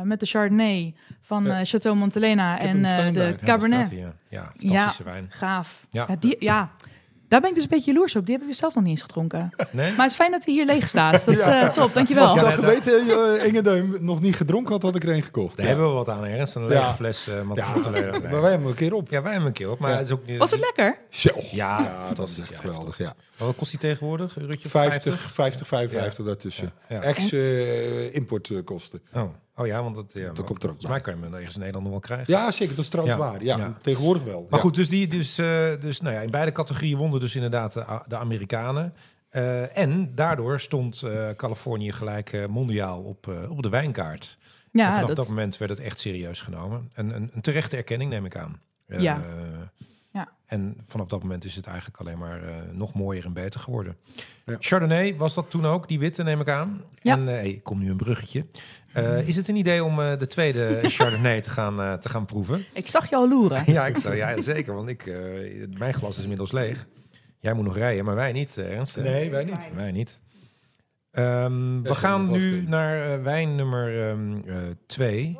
met 0.03 0.19
de 0.19 0.25
Chardonnay 0.25 0.93
van 1.21 1.43
Ja. 1.45 1.65
Chateau 1.65 1.95
Montelena 1.97 2.59
en 2.59 2.81
de. 2.81 2.87
Ja, 2.87 3.27
Ja, 3.27 3.35
Cabernet. 3.43 3.89
ja. 3.89 4.13
ja, 4.29 4.51
fantastische 4.57 5.03
wijn. 5.03 5.25
Gaaf. 5.29 5.87
Ja. 5.91 6.05
Ja. 6.09 6.15
die, 6.15 6.35
ja, 6.39 6.71
daar 7.27 7.39
ben 7.41 7.49
ik 7.49 7.55
dus 7.55 7.63
een 7.63 7.69
beetje 7.69 7.91
jaloers 7.91 8.15
op. 8.15 8.25
Die 8.25 8.33
heb 8.33 8.41
ik 8.43 8.49
dus 8.49 8.57
zelf 8.57 8.75
nog 8.75 8.83
niet 8.83 8.91
eens 8.91 9.01
gedronken. 9.01 9.49
Nee? 9.71 9.91
Maar 9.91 10.01
het 10.01 10.09
is 10.11 10.15
fijn 10.15 10.31
dat 10.31 10.45
hij 10.45 10.53
hier 10.53 10.65
leeg 10.65 10.87
staat. 10.87 11.25
Dat 11.25 11.35
is 11.35 11.41
eh, 11.45 11.69
top, 11.69 11.93
dankjewel. 11.93 12.23
Als 12.23 12.35
ik 12.35 12.41
Ja, 12.41 12.45
dat 12.49 12.53
geweten, 12.59 13.07
uh, 13.07 13.45
Inge 13.45 13.61
Deum, 13.61 13.97
nog 13.99 14.21
niet 14.21 14.35
gedronken 14.35 14.71
had, 14.73 14.81
had 14.81 14.95
ik 14.95 15.03
er 15.03 15.09
een 15.09 15.23
gekocht. 15.23 15.57
Daar 15.57 15.65
ja. 15.65 15.71
hebben 15.71 15.89
we 15.89 15.93
wat 15.95 16.09
aan, 16.09 16.25
Ernst. 16.25 16.55
Een 16.55 16.67
lege 16.67 16.81
Ja. 16.81 16.93
fles 16.93 17.27
uh, 17.27 17.35
Ja, 17.53 17.67
maar 18.29 18.41
wij 18.41 18.49
hebben 18.51 18.67
een 18.69 18.73
keer 18.75 18.93
op. 18.93 19.09
Ja, 19.09 19.21
wij 19.21 19.31
hebben 19.31 19.47
een 19.47 19.53
keer 19.55 19.69
op, 19.71 19.79
maar 19.79 19.91
Ja. 19.91 19.97
het 19.97 20.05
is 20.05 20.11
ook 20.13 20.25
niet... 20.25 20.37
Was 20.37 20.51
het 20.51 20.59
lekker? 20.59 20.97
Zo. 21.09 21.29
Ja, 21.35 21.43
Ja, 21.81 21.95
fantastisch. 22.05 22.47
ja, 22.47 22.57
geweldig, 22.57 22.97
ja. 22.97 23.13
Maar 23.37 23.47
Wat 23.47 23.55
kost 23.55 23.71
die 23.71 23.79
tegenwoordig? 23.79 24.35
Een 24.35 24.41
eurotje 24.41 24.69
50, 24.69 25.31
50, 25.31 25.67
55 25.67 26.25
daartussen. 26.25 26.71
Ja, 26.89 26.95
ja. 26.95 27.01
Ex-importkosten. 27.01 29.01
Oh. 29.13 29.23
Oh 29.57 29.67
ja, 29.67 29.83
want 29.83 29.95
dat, 29.95 30.13
ja, 30.13 30.31
maar 30.33 30.43
komt 30.43 30.63
er 30.63 30.69
ook 30.69 30.87
mij 30.87 31.01
kan 31.01 31.15
je 31.17 31.23
hem 31.23 31.33
ergens 31.33 31.53
in 31.53 31.59
Nederland 31.59 31.83
nog 31.85 31.93
wel 31.93 32.03
krijgen. 32.17 32.33
ja, 32.33 32.51
zeker. 32.51 32.75
Dat 32.75 32.83
is 32.83 32.89
trouwens 32.91 33.17
Ja. 33.17 33.23
waar. 33.31 33.43
Ja, 33.43 33.57
Ja. 33.57 33.77
tegenwoordig 33.81 34.23
wel. 34.23 34.41
Maar 34.49 34.59
Ja. 34.59 34.65
goed, 34.65 34.75
dus, 34.75 34.89
die, 34.89 35.07
dus, 35.07 35.37
eh, 35.37 35.69
dus 35.79 36.01
nou 36.01 36.15
ja, 36.15 36.21
in 36.21 36.31
beide 36.31 36.51
categorieën 36.51 36.97
wonnen 36.97 37.19
dus 37.19 37.35
inderdaad 37.35 37.73
de, 37.73 38.01
de 38.07 38.17
Amerikanen. 38.17 38.93
Eh, 39.29 39.77
en 39.77 40.15
daardoor 40.15 40.59
stond 40.59 41.01
eh, 41.01 41.29
Californië 41.35 41.91
gelijk 41.91 42.47
mondiaal 42.49 43.01
op, 43.01 43.27
eh, 43.27 43.51
op 43.51 43.61
de 43.63 43.69
wijnkaart. 43.69 44.37
en 44.71 44.79
Ja, 44.79 44.91
vanaf 44.91 45.07
dat, 45.07 45.15
dat 45.15 45.27
moment 45.27 45.57
werd 45.57 45.71
het 45.71 45.79
echt 45.79 45.99
serieus 45.99 46.41
genomen. 46.41 46.91
Een, 46.93 47.15
een, 47.15 47.31
een 47.33 47.41
terechte 47.41 47.75
erkenning, 47.75 48.09
neem 48.11 48.25
ik 48.25 48.35
aan. 48.35 48.61
Eh, 48.87 48.99
Ja. 49.01 49.21
Ja. 50.17 50.31
En 50.45 50.77
vanaf 50.87 51.07
dat 51.07 51.21
moment 51.21 51.45
is 51.45 51.55
het 51.55 51.65
eigenlijk 51.65 51.97
alleen 51.99 52.17
maar 52.17 52.43
eh, 52.43 52.55
nog 52.71 52.93
mooier 52.93 53.25
en 53.25 53.33
beter 53.33 53.59
geworden. 53.59 53.97
Ja. 54.45 54.55
Chardonnay 54.59 55.15
was 55.15 55.33
dat 55.33 55.49
toen 55.51 55.65
ook, 55.65 55.87
die 55.87 55.99
witte 55.99 56.23
neem 56.23 56.39
ik 56.39 56.49
aan. 56.49 56.81
Ja. 57.01 57.13
En 57.13 57.27
eh, 57.27 57.45
ik 57.45 57.63
kom 57.63 57.79
nu 57.79 57.89
een 57.89 57.97
bruggetje. 57.97 58.45
Eh, 58.93 59.27
is 59.27 59.35
het 59.35 59.47
een 59.47 59.55
idee 59.55 59.83
om 59.83 59.99
eh, 60.01 60.17
de 60.17 60.27
tweede 60.27 60.79
Chardonnay 60.89 61.41
te 61.41 61.49
gaan, 61.49 61.81
eh, 61.81 61.93
te 61.93 62.09
gaan 62.09 62.25
proeven? 62.25 62.65
ik 62.73 62.87
zag 62.87 63.09
je 63.09 63.15
al 63.15 63.29
loeren. 63.29 63.63
Ja, 63.73 63.85
ik 63.87 63.97
zou, 63.97 64.15
ja, 64.15 64.41
zeker. 64.41 64.73
Want 64.75 64.87
ik, 64.89 65.05
eh, 65.05 65.67
mijn 65.77 65.93
glas 65.93 66.15
is 66.17 66.21
inmiddels 66.21 66.51
leeg. 66.51 66.87
Jij 67.39 67.53
moet 67.53 67.65
nog 67.65 67.75
rijden, 67.77 68.05
maar 68.05 68.15
wij 68.15 68.31
niet, 68.31 68.57
Ernst. 68.57 68.95
hè? 68.95 69.01
Nee, 69.01 69.29
wij 69.31 69.43
niet. 69.43 69.67
Wij 69.75 69.91
niet. 69.91 70.19
Ehm, 71.11 71.81
we 71.81 71.95
gaan 71.95 72.31
nu 72.31 72.61
naar 72.67 73.23
wijn 73.23 73.55
nummer 73.55 74.09
ehm, 74.09 74.37
eh, 74.47 74.55
twee. 74.85 75.39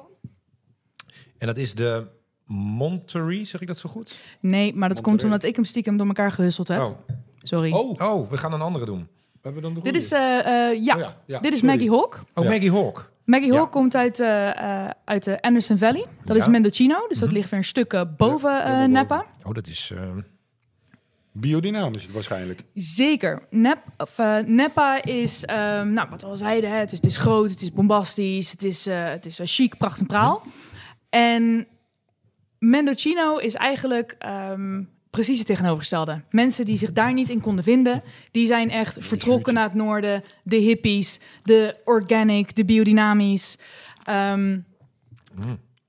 En 1.38 1.48
dat 1.48 1.58
is 1.58 1.74
de 1.74 2.08
Monterey, 2.48 3.46
zeg 3.46 3.62
ik 3.62 3.68
dat 3.68 3.78
zo 3.78 3.90
goed? 3.90 4.22
Nee, 4.40 4.76
maar 4.76 4.90
dat 4.90 5.02
komt 5.02 5.24
omdat 5.24 5.44
ik 5.44 5.56
hem 5.56 5.66
stiekem 5.66 5.98
door 5.98 6.08
elkaar 6.08 6.32
gehusteld 6.32 6.68
heb. 6.68 6.80
Oh. 6.82 6.98
Sorry. 7.42 7.72
Oh, 7.72 8.00
oh, 8.02 8.30
we 8.30 8.38
gaan 8.38 8.54
een 8.54 8.62
andere 8.62 8.86
doen. 8.86 9.08
we 9.32 9.40
hebben 9.42 9.62
dan 9.62 9.74
de 9.74 9.82
Dit 9.82 9.96
is, 9.96 10.12
eh, 10.12 10.70
eh, 10.70 10.84
ja. 10.84 10.94
Oh 10.96 11.00
ja, 11.02 11.18
ja, 11.26 11.40
dit 11.40 11.52
is 11.54 11.60
sorry. 11.60 11.74
Maggie 11.74 11.92
Hawk. 11.92 12.24
Oh, 12.34 12.44
Ja. 12.44 12.50
Maggie 12.50 12.72
Hawk. 12.72 13.12
Maggie 13.26 13.52
Ja. 13.52 13.56
Hawk 13.58 13.72
komt 13.72 13.96
uit, 13.96 14.20
eh, 14.20 14.86
eh, 14.86 14.90
uit 15.06 15.24
de 15.24 15.42
Anderson 15.42 15.78
Valley. 15.78 16.06
Dat 16.26 16.36
is. 16.36 16.48
Mendocino, 16.48 17.08
dus 17.08 17.18
dat 17.20 17.28
Mhm. 17.28 17.38
ligt 17.38 17.50
weer 17.50 17.60
een 17.60 17.66
stuk 17.66 18.06
boven 18.18 18.64
eh, 18.64 18.84
Napa. 18.86 19.26
Oh, 19.44 19.54
dat 19.54 19.68
is... 19.68 19.92
eh, 19.96 20.02
Biodynamisch 21.32 21.96
is 21.96 22.04
het 22.04 22.12
waarschijnlijk. 22.14 22.64
Zeker. 22.74 23.42
Nep, 23.50 23.78
of, 23.98 24.20
eh, 24.20 24.38
Napa 24.38 25.04
is, 25.04 25.46
ehm, 25.46 25.94
nou, 25.94 26.10
wat 26.10 26.22
we 26.22 26.28
al 26.28 26.38
zeiden, 26.38 26.70
hè, 26.72 26.76
het, 26.78 26.92
is, 26.92 26.98
het 26.98 27.06
is 27.08 27.18
groot, 27.18 27.50
het 27.52 27.62
is 27.62 27.72
bombastisch, 27.72 28.52
het 28.52 28.64
is, 28.64 28.88
eh, 28.88 29.04
het 29.10 29.26
is 29.26 29.40
eh, 29.40 29.48
chic, 29.50 29.78
pracht 29.78 30.00
en 30.00 30.06
praal. 30.06 30.44
En 31.10 31.68
Mendocino 32.60 33.38
is 33.38 33.56
eigenlijk 33.56 34.16
ehm, 34.20 34.84
precies 35.10 35.38
het 35.38 35.48
tegenovergestelde. 35.48 36.22
Mensen 36.30 36.66
die 36.66 36.78
zich 36.78 36.92
daar 36.92 37.14
niet 37.14 37.30
in 37.30 37.42
konden 37.42 37.64
vinden, 37.64 38.04
die 38.32 38.48
zijn 38.48 38.70
echt 38.70 38.98
vertrokken 39.00 39.54
naar 39.54 39.64
het 39.64 39.74
noorden. 39.74 40.24
De 40.44 40.56
hippies, 40.56 41.20
de 41.44 41.76
organic, 41.86 42.56
de 42.56 42.66
biodynamisch. 42.66 43.58
Ehm, 44.04 44.60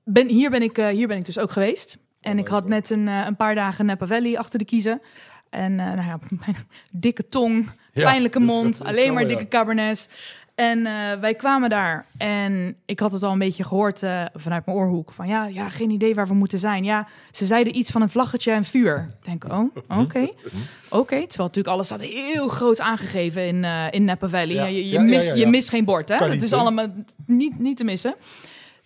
ben, 0.03 0.27
hier, 0.27 0.49
ben 0.49 0.61
ik, 0.61 0.77
eh, 0.77 0.87
hier 0.87 1.07
ben 1.07 1.17
ik 1.17 1.25
dus 1.25 1.39
ook 1.39 1.51
geweest. 1.51 1.97
En 2.21 2.37
ik 2.37 2.47
had 2.47 2.67
net 2.67 2.89
een, 2.89 3.07
eh, 3.07 3.23
een 3.25 3.35
paar 3.35 3.55
dagen 3.55 3.85
Napa 3.85 4.07
Valley 4.07 4.37
achter 4.37 4.59
de 4.59 4.65
kiezen. 4.65 5.01
En 5.49 5.79
eh, 5.79 5.85
nou 5.85 6.07
ja, 6.07 6.19
dikke 6.91 7.27
tong, 7.27 7.69
pijnlijke 7.93 8.39
mond, 8.39 8.83
alleen 8.83 9.13
maar 9.13 9.21
ja. 9.21 9.27
dikke 9.27 9.47
cabernets. 9.47 10.07
En 10.59 10.85
eh, 10.85 11.19
wij 11.19 11.33
kwamen 11.33 11.69
daar 11.69 12.05
en 12.17 12.75
ik 12.85 12.99
had 12.99 13.11
het 13.11 13.23
al 13.23 13.31
een 13.31 13.39
beetje 13.39 13.63
gehoord 13.63 14.03
eh, 14.03 14.25
vanuit 14.33 14.65
mijn 14.65 14.77
oorhoek. 14.77 15.11
Van 15.11 15.27
ja, 15.27 15.45
ja, 15.45 15.69
geen 15.69 15.89
idee 15.89 16.15
waar 16.15 16.27
we 16.27 16.33
moeten 16.33 16.59
zijn. 16.59 16.83
Ja, 16.83 17.07
ze 17.31 17.45
zeiden 17.45 17.77
iets 17.77 17.91
van 17.91 18.01
een 18.01 18.09
vlaggetje 18.09 18.51
en 18.51 18.63
vuur. 18.63 19.09
Ik 19.19 19.25
denk, 19.25 19.53
oh, 19.53 19.75
oké. 19.99 20.29
Oké, 20.89 21.17
terwijl 21.27 21.47
natuurlijk 21.47 21.67
alles 21.67 21.85
staat 21.85 22.01
heel 22.01 22.47
groot 22.47 22.81
aangegeven 22.81 23.47
in, 23.47 23.63
eh 23.63 23.85
in 23.89 24.03
Napa 24.03 24.27
Valley. 24.27 24.55
Ja. 24.55 24.65
Je, 24.65 24.85
je, 24.85 24.91
Ja, 24.91 25.01
mist, 25.01 25.27
ja, 25.27 25.33
je 25.33 25.47
mist 25.47 25.69
geen 25.69 25.85
bord, 25.85 26.09
hè? 26.09 26.15
Het 26.15 26.43
is 26.43 26.53
allemaal 26.53 26.87
niet, 27.25 27.59
niet 27.59 27.77
te 27.77 27.83
missen. 27.83 28.15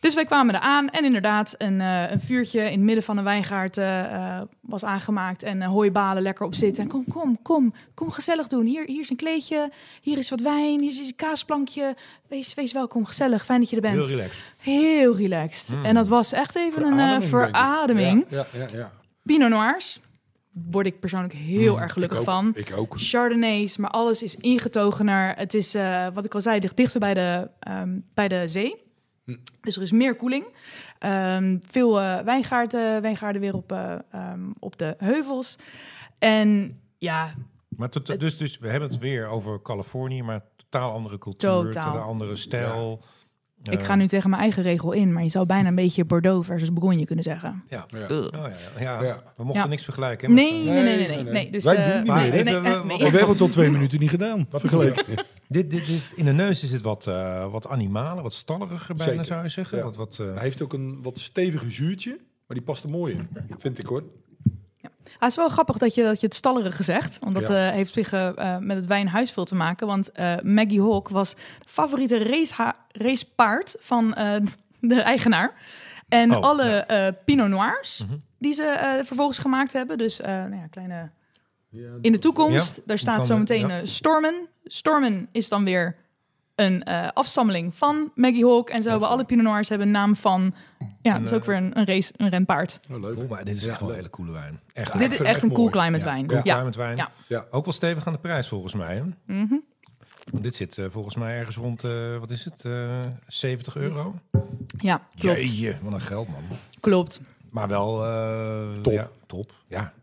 Dus 0.04 0.14
wij 0.14 0.26
kwamen 0.26 0.56
eraan 0.56 0.90
en 0.90 1.06
inderdaad 1.06 1.56
een, 1.58 1.82
eh, 1.82 2.12
een 2.12 2.20
vuurtje 2.20 2.60
in 2.60 2.72
het 2.72 2.80
midden 2.80 3.04
van 3.04 3.18
een 3.18 3.24
wijngaard 3.24 3.78
eh, 3.78 4.14
eh, 4.14 4.42
was 4.62 4.84
aangemaakt. 4.84 5.44
En 5.44 5.62
hooibalen 5.62 6.24
lekker 6.24 6.46
op 6.46 6.56
zitten. 6.56 6.84
En 6.84 6.90
kom, 6.90 7.06
kom, 7.08 7.42
kom, 7.42 7.74
kom 7.94 8.12
gezellig 8.12 8.48
doen. 8.48 8.66
Hier, 8.66 8.86
hier 8.86 9.02
is 9.02 9.10
een 9.10 9.16
kleedje, 9.16 9.72
hier 10.02 10.18
is 10.18 10.30
wat 10.30 10.40
wijn, 10.40 10.82
hier 10.82 10.90
is 10.90 10.98
een 10.98 11.16
kaasplankje. 11.16 11.96
Wees, 12.28 12.54
wees 12.54 12.72
welkom, 12.72 13.06
gezellig, 13.06 13.46
fijn 13.46 13.60
dat 13.60 13.70
je 13.70 13.76
er 13.76 13.82
bent. 13.82 13.96
heel 13.96 14.08
relaxed. 14.08 14.44
Heel 14.58 15.16
relaxed. 15.16 15.70
Mm. 15.70 15.86
En 15.86 15.96
dat 15.96 16.08
was 16.08 16.32
echt 16.32 16.56
even 16.56 17.00
een 17.00 17.24
verademing. 17.24 18.26
Ja, 18.30 18.46
ja, 18.52 18.60
ja. 18.60 18.78
ja. 18.78 18.92
Pinot 19.24 19.50
Noirs 19.50 20.00
word 20.72 20.86
ik 20.86 21.00
persoonlijk 21.00 21.34
heel 21.34 21.76
Mm, 21.76 21.82
erg 21.82 21.94
gelukkig 21.94 22.20
ik 22.20 22.28
ook, 22.28 22.34
van. 22.34 22.52
Ik 22.56 22.74
ook. 22.76 22.94
Chardonnays, 22.98 23.78
maar 23.78 23.90
alles 23.90 24.24
is 24.24 24.36
ingetogener. 24.36 25.34
Het 25.36 25.54
is, 25.54 25.78
wat 26.14 26.26
ik 26.26 26.36
al 26.36 26.42
zei, 26.42 26.60
dicht, 26.60 26.78
dichter 26.78 27.00
bij 27.00 27.14
de, 27.14 27.50
ehm, 27.60 28.00
bij 28.14 28.28
de 28.28 28.48
zee. 28.48 28.83
Hm. 29.26 29.36
Dus 29.62 29.76
er 29.76 29.82
is 29.82 29.92
meer 29.92 30.16
koeling. 30.16 30.46
Ehm, 31.00 31.58
veel 31.70 32.02
eh, 32.02 32.20
wijngaarden, 32.20 33.02
wijngaarden 33.02 33.42
weer 33.42 33.54
op, 33.56 33.72
eh, 33.72 33.94
ehm, 34.12 34.40
op 34.60 34.78
de 34.78 34.96
heuvels. 34.98 35.56
En 36.20 36.80
ja, 36.98 37.34
Maar 37.78 37.90
tot, 37.90 38.20
dus, 38.20 38.38
dus 38.38 38.58
we 38.60 38.68
hebben 38.70 38.90
het 38.90 39.00
weer 39.00 39.28
over 39.28 39.62
Californië, 39.62 40.24
maar 40.24 40.42
totaal 40.56 40.92
andere 40.92 41.18
cultuur, 41.18 41.50
Totaal. 41.50 41.92
totaal 41.92 42.08
andere 42.08 42.36
stijl. 42.36 43.02
ik 43.72 43.82
ga 43.84 43.96
nu 43.96 44.08
tegen 44.08 44.30
mijn 44.30 44.42
eigen 44.42 44.64
regel 44.64 44.92
in, 44.92 45.14
maar 45.14 45.24
je 45.24 45.30
zou 45.30 45.46
bijna 45.46 45.68
een 45.68 45.76
beetje 45.76 46.06
Bordeaux 46.06 46.46
versus 46.48 46.74
Bourgogne 46.74 47.06
kunnen 47.06 47.24
zeggen. 47.24 47.64
Ja. 47.70 47.86
Ja. 47.88 48.16
Oh, 48.16 48.26
ja, 48.32 48.52
ja. 48.80 49.02
Ja. 49.04 49.22
we 49.36 49.44
mochten 49.44 49.62
Ja. 49.64 49.68
niks 49.70 49.84
vergelijken. 49.84 50.28
hè, 50.28 50.34
Nee, 50.34 50.52
nee, 50.52 50.64
nee, 50.64 50.84
nee, 50.84 50.84
nee, 50.98 51.08
nee. 51.08 51.24
nee. 51.24 51.34
nee. 51.34 51.52
Dus, 51.52 51.64
Wij 51.64 51.76
eh, 51.76 51.88
doen 51.90 51.98
niet 51.98 52.08
Maar 52.08 52.22
meer. 52.22 52.32
even, 52.34 52.46
nee, 52.46 52.54
we- 52.60 52.80
we- 52.82 52.86
nee. 52.86 52.98
We 52.98 53.04
hebben 53.04 53.28
het 53.30 53.38
tot 53.38 53.52
twee 53.52 53.70
minuten 53.70 54.00
niet 54.00 54.10
gedaan. 54.10 54.46
Vergeleken. 54.50 55.06
Dit, 55.54 55.72
dit, 55.72 55.86
dit, 55.86 56.12
in 56.16 56.26
de 56.26 56.32
neus 56.34 56.64
is 56.64 56.72
het 56.72 56.82
wat, 56.82 57.08
eh, 57.08 57.52
wat 57.52 57.68
animaler, 57.68 58.24
wat 58.24 58.34
stalliger 58.34 58.96
bijna, 58.96 59.12
Zeker. 59.12 59.26
zou 59.26 59.44
je 59.44 59.50
zeggen. 59.50 59.78
Ja. 59.78 59.84
Wat, 59.84 59.96
wat, 59.96 60.18
eh, 60.20 60.34
Hij 60.34 60.42
heeft 60.44 60.62
ook 60.62 60.74
een 60.74 61.02
wat 61.02 61.20
steviger 61.20 61.72
zuurtje, 61.72 62.10
maar 62.48 62.58
die 62.58 62.62
past 62.62 62.84
er 62.84 62.90
mooi 62.90 63.14
in. 63.14 63.28
Vind 63.58 63.80
ik 63.80 63.86
hoor. 63.86 64.04
Ah, 64.84 65.20
het 65.20 65.30
is 65.30 65.36
wel 65.36 65.50
grappig 65.50 65.78
dat 65.78 65.96
je, 65.96 66.04
dat 66.04 66.20
je 66.20 66.26
het 66.26 66.36
stallerige 66.36 66.84
zegt. 66.84 67.20
Want 67.20 67.34
dat 67.34 67.48
Ja. 67.48 67.68
eh, 67.68 67.74
heeft 67.74 67.94
zich 67.94 68.14
eh, 68.14 68.28
eh, 68.56 68.62
met 68.62 68.78
het 68.78 68.86
wijnhuis 68.86 69.32
veel 69.32 69.46
te 69.46 69.56
maken. 69.56 69.88
Want 69.88 70.12
eh, 70.12 70.36
Maggie 70.44 70.82
Hawk 70.82 71.10
was 71.10 71.36
de 71.36 71.40
favoriete 71.66 72.18
raceha- 72.24 72.76
racepaard 72.92 73.76
van 73.80 74.14
eh, 74.14 74.36
de 74.80 75.02
eigenaar. 75.02 75.54
En 76.08 76.36
Oh, 76.36 76.44
alle 76.44 76.64
ja. 76.70 76.88
eh, 76.88 77.14
Pinot 77.26 77.48
Noirs 77.50 78.04
Mhm. 78.06 78.18
die 78.40 78.54
ze 78.54 78.64
eh, 78.64 79.06
vervolgens 79.06 79.38
gemaakt 79.38 79.74
hebben. 79.74 79.98
Dus 79.98 80.22
eh, 80.22 80.28
nou 80.34 80.56
ja, 80.56 80.68
kleine... 80.70 81.10
In 82.02 82.12
de 82.12 82.20
toekomst, 82.20 82.76
Ja, 82.76 82.82
daar 82.86 82.98
staat 82.98 83.16
kan 83.16 83.26
zo 83.26 83.34
er- 83.34 83.40
meteen 83.40 83.68
ja. 83.68 83.80
eh, 83.82 83.86
Stormen. 83.88 84.48
Stormen 84.64 85.28
is 85.32 85.50
dan 85.50 85.64
weer 85.64 85.96
een 86.56 86.84
eh, 86.84 87.08
afstammeling 87.14 87.76
van 87.76 88.12
Maggie 88.16 88.46
Hawk. 88.46 88.70
En 88.70 88.84
zo 88.84 88.90
hebben 88.90 89.08
alle 89.08 89.26
Pinot 89.26 89.44
Noirs 89.46 89.70
hebben 89.70 89.88
een 89.88 89.94
naam 89.94 90.16
van... 90.16 90.54
Ja, 91.02 91.14
dat 91.14 91.22
is 91.24 91.30
eh, 91.30 91.36
ook 91.36 91.46
weer 91.46 91.56
een, 91.56 91.78
een 91.80 91.86
race, 91.86 92.14
een 92.18 92.30
renpaard. 92.30 92.80
Oh, 92.92 93.00
leuk. 93.02 93.18
Oh, 93.18 93.30
maar 93.30 93.44
dit 93.46 93.56
is 93.56 93.64
Ja, 93.64 93.70
echt 93.70 93.80
wel 93.80 93.90
een 93.90 93.96
hele 93.96 94.10
coole 94.10 94.32
wijn. 94.32 94.60
Echt. 94.74 94.94
Ja, 94.94 95.00
Dit 95.00 95.12
is 95.12 95.20
echt 95.20 95.44
een 95.44 95.50
cool 95.52 95.70
mooi. 95.70 95.72
climate 95.72 96.06
Ja, 96.06 96.12
wijn. 96.12 96.28
cool 96.28 96.42
Ja. 96.44 96.56
climate 96.56 96.78
wijn. 96.78 96.98
Ja. 96.98 97.12
Ja. 97.28 97.46
Ook 97.52 97.64
wel 97.66 97.74
stevig 97.74 98.08
aan 98.08 98.14
de 98.14 98.20
prijs 98.20 98.48
volgens 98.48 98.74
mij. 98.74 98.96
Hè? 98.96 99.04
Mhm. 99.36 99.56
Want 100.32 100.44
dit 100.44 100.56
zit 100.56 100.82
volgens 100.90 101.16
mij 101.16 101.38
ergens 101.38 101.56
rond, 101.56 101.84
eh, 101.84 102.18
wat 102.18 102.32
is 102.32 102.46
het, 102.46 102.66
eh 102.66 103.00
70 103.28 103.76
euro? 103.76 104.16
ja, 104.78 105.02
klopt. 105.16 105.38
Jeetje, 105.38 105.76
wat 105.82 105.94
een 105.94 106.02
geld 106.02 106.28
man. 106.28 106.44
Klopt. 106.80 107.22
Maar 107.50 107.68
wel 107.68 108.06
eh, 108.06 108.82
Top. 108.82 108.94
Ja, 108.94 109.10
top. 109.26 109.52
Ja. 109.68 109.94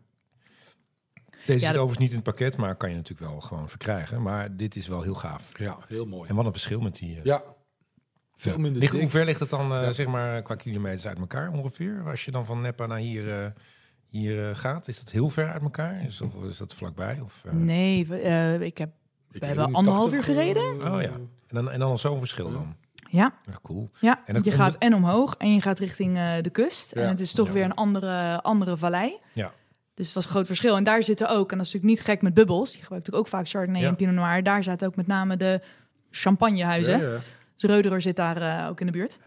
Deze 1.45 1.59
Ja, 1.59 1.65
zit 1.67 1.75
overigens 1.77 1.97
niet 1.97 2.09
in 2.09 2.15
het 2.15 2.23
pakket, 2.25 2.57
maar 2.57 2.75
kan 2.75 2.89
je 2.89 2.95
natuurlijk 2.95 3.31
wel 3.31 3.39
gewoon 3.41 3.69
verkrijgen. 3.69 4.21
Maar 4.21 4.55
dit 4.57 4.75
is 4.75 4.87
wel 4.87 5.01
heel 5.01 5.13
gaaf. 5.13 5.51
Ja, 5.59 5.77
heel 5.87 6.05
mooi. 6.05 6.29
En 6.29 6.35
wat 6.35 6.45
een 6.45 6.51
verschil 6.51 6.79
met 6.81 6.95
die. 6.95 7.15
eh, 7.17 7.23
Ja. 7.23 7.43
Veel 8.37 8.57
minder 8.57 8.79
ligt, 8.81 8.93
hoe 8.93 9.07
ver 9.09 9.25
ligt 9.25 9.39
het 9.39 9.49
dan, 9.49 9.73
eh, 9.73 9.81
Ja. 9.83 9.91
zeg 9.91 10.07
maar, 10.07 10.41
qua 10.41 10.55
kilometers 10.55 11.07
uit 11.07 11.17
elkaar 11.19 11.51
ongeveer? 11.51 12.03
Als 12.09 12.25
je 12.25 12.31
dan 12.31 12.45
van 12.45 12.61
Neppa 12.61 12.85
naar 12.85 12.97
hier, 12.97 13.41
eh, 13.43 13.49
hier 14.07 14.49
eh, 14.49 14.55
gaat, 14.55 14.87
is 14.87 14.99
dat 14.99 15.09
heel 15.11 15.29
ver 15.29 15.51
uit 15.51 15.61
elkaar? 15.61 16.03
Is 16.05 16.17
dat, 16.17 16.29
is 16.49 16.57
dat 16.57 16.73
vlakbij? 16.73 17.19
Of, 17.23 17.41
eh, 17.45 17.51
Nee, 17.53 18.07
we, 18.07 18.17
eh, 18.17 18.61
ik 18.61 18.77
heb... 18.77 18.89
Ik 19.31 19.39
We 19.39 19.45
hebben 19.45 19.73
anderhalf 19.73 20.09
80, 20.11 20.27
uur 20.27 20.35
gereden. 20.35 20.93
Oh 20.93 21.01
ja. 21.01 21.09
En 21.11 21.29
dan, 21.47 21.71
en 21.71 21.79
dan 21.79 21.89
al 21.89 21.97
zo'n 21.97 22.19
verschil 22.19 22.51
dan. 22.51 22.75
Ja, 23.09 23.33
Ja, 23.45 23.53
cool. 23.61 23.89
ja 23.99 24.21
En 24.25 24.43
je 24.43 24.51
en 24.51 24.57
gaat 24.57 24.75
en 24.77 24.93
omhoog 24.93 25.35
en 25.37 25.53
je 25.53 25.61
gaat 25.61 25.79
richting 25.79 26.17
eh, 26.17 26.33
de 26.41 26.49
kust. 26.49 26.95
Ja. 26.95 27.01
En 27.01 27.07
het 27.07 27.19
is 27.19 27.31
toch 27.33 27.47
Ja. 27.47 27.53
weer 27.53 27.63
een 27.63 27.73
andere, 27.73 28.41
andere 28.41 28.77
vallei. 28.77 29.17
Ja. 29.33 29.51
Dus 30.01 30.09
het 30.09 30.15
was 30.19 30.25
een 30.25 30.31
groot 30.35 30.45
verschil. 30.45 30.75
En 30.75 30.83
daar 30.83 31.03
zitten 31.03 31.29
ook, 31.29 31.51
en 31.51 31.57
dat 31.57 31.65
is 31.65 31.73
natuurlijk 31.73 31.99
niet 31.99 32.09
gek 32.09 32.21
met 32.21 32.33
bubbels. 32.33 32.71
Die 32.71 32.81
gebruikt 32.81 33.05
natuurlijk 33.05 33.33
ook 33.33 33.39
vaak 33.39 33.49
Chardonnay 33.49 33.81
Ja. 33.81 33.87
en 33.87 33.95
Pinot 33.95 34.15
Noir. 34.15 34.43
Daar 34.43 34.63
zaten 34.63 34.87
ook 34.87 34.95
met 34.95 35.07
name 35.07 35.37
de 35.37 35.61
champagnehuizen. 36.11 36.99
Ja, 36.99 37.11
ja. 37.11 37.19
Dus 37.57 37.69
Reuderer 37.69 38.01
zit 38.01 38.15
daar 38.15 38.37
eh, 38.61 38.67
ook 38.69 38.79
in 38.79 38.85
de 38.85 38.91
buurt. 38.91 39.17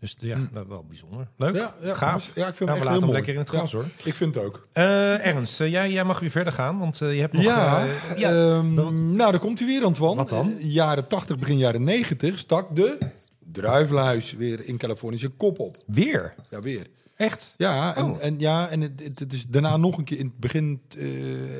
Dus 0.00 0.16
ja, 0.18 0.38
dat 0.52 0.66
wel 0.66 0.84
bijzonder. 0.88 1.28
Leuk. 1.36 1.54
Ja, 1.56 1.74
ja, 1.82 1.94
Gaaf. 1.94 2.32
Ja, 2.34 2.46
ik 2.48 2.54
vind 2.54 2.58
Nou, 2.58 2.70
het 2.70 2.78
we 2.78 2.84
laten 2.84 3.02
hem 3.02 3.12
lekker 3.12 3.32
in 3.32 3.38
het 3.38 3.48
glas 3.48 3.70
Ja, 3.72 3.76
hoor. 3.78 3.86
Ik 4.04 4.14
vind 4.14 4.34
het 4.34 4.44
ook. 4.44 4.66
Eh, 4.72 5.26
Ernst, 5.26 5.60
eh, 5.60 5.70
jij, 5.70 5.90
jij 5.90 6.04
mag 6.04 6.20
weer 6.20 6.30
verder 6.30 6.52
gaan, 6.52 6.78
want 6.78 6.98
je 6.98 7.04
hebt 7.04 7.32
nog... 7.32 7.42
ja, 7.42 7.84
ja, 8.16 8.62
wat- 8.62 8.92
nou, 8.92 9.16
daar 9.30 9.38
komt 9.38 9.58
hij 9.58 9.68
weer, 9.68 9.84
Antoine. 9.84 10.16
Wat 10.16 10.28
dan? 10.28 10.54
Jaren 10.58 11.06
80, 11.06 11.36
begin 11.36 11.58
jaren 11.58 11.84
90 11.84 12.38
stak 12.38 12.76
de 12.76 12.98
druifluis 13.52 14.32
weer 14.32 14.66
in 14.66 14.78
Californië 14.78 15.18
zijn 15.18 15.36
kop 15.36 15.58
op. 15.58 15.76
weer? 15.86 16.34
Ja, 16.50 16.58
weer. 16.60 16.86
Echt? 17.20 17.54
Ja, 17.56 17.96
en, 17.96 18.04
Oh. 18.04 18.24
en, 18.24 18.34
ja, 18.38 18.68
en 18.68 18.80
het, 18.80 19.02
het, 19.04 19.18
het 19.18 19.32
is 19.32 19.46
daarna 19.46 19.76
nog 19.76 19.98
een 19.98 20.04
keer, 20.04 20.18
in 20.18 20.26
het 20.26 20.38
begin 20.38 20.80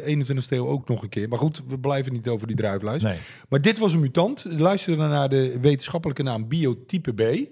eh 0.06 0.16
21e 0.16 0.48
eeuw 0.48 0.66
ook 0.66 0.88
nog 0.88 1.02
een 1.02 1.08
keer. 1.08 1.28
Maar 1.28 1.38
goed, 1.38 1.62
we 1.68 1.78
blijven 1.78 2.12
niet 2.12 2.28
over 2.28 2.46
die 2.46 2.56
druifluis. 2.56 3.02
Nee. 3.02 3.18
Maar 3.48 3.60
dit 3.60 3.78
was 3.78 3.92
een 3.92 4.00
mutant. 4.00 4.44
Luister 4.48 4.96
dan 4.96 5.08
naar 5.08 5.28
de 5.28 5.58
wetenschappelijke 5.60 6.22
naam 6.22 6.48
biotype 6.48 7.12
B. 7.12 7.48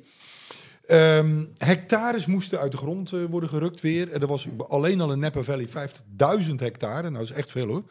Ehm, 0.86 1.44
hectares 1.58 2.26
moesten 2.26 2.58
uit 2.60 2.70
de 2.70 2.76
grond 2.76 3.12
eh, 3.12 3.20
worden 3.30 3.48
gerukt 3.48 3.80
weer. 3.80 4.12
En 4.12 4.20
er 4.20 4.26
was 4.26 4.46
alleen 4.68 5.00
al 5.00 5.12
in 5.12 5.18
Napa 5.18 5.42
Valley 5.42 5.68
50.000 5.68 6.60
hectare. 6.60 7.02
Nou, 7.02 7.12
dat 7.12 7.22
is 7.22 7.36
echt 7.36 7.50
veel 7.50 7.66
hoor. 7.66 7.82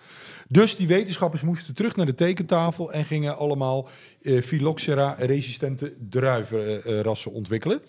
Dus 0.47 0.75
die 0.75 0.87
wetenschappers 0.87 1.41
moesten 1.41 1.73
terug 1.75 1.95
naar 1.95 2.05
de 2.05 2.15
tekentafel 2.15 2.91
en 2.91 3.05
gingen 3.05 3.37
allemaal 3.37 3.89
eh 4.21 4.41
Phylloxera-resistente 4.41 5.93
druivenrassen 6.09 7.31
ontwikkelen. 7.31 7.81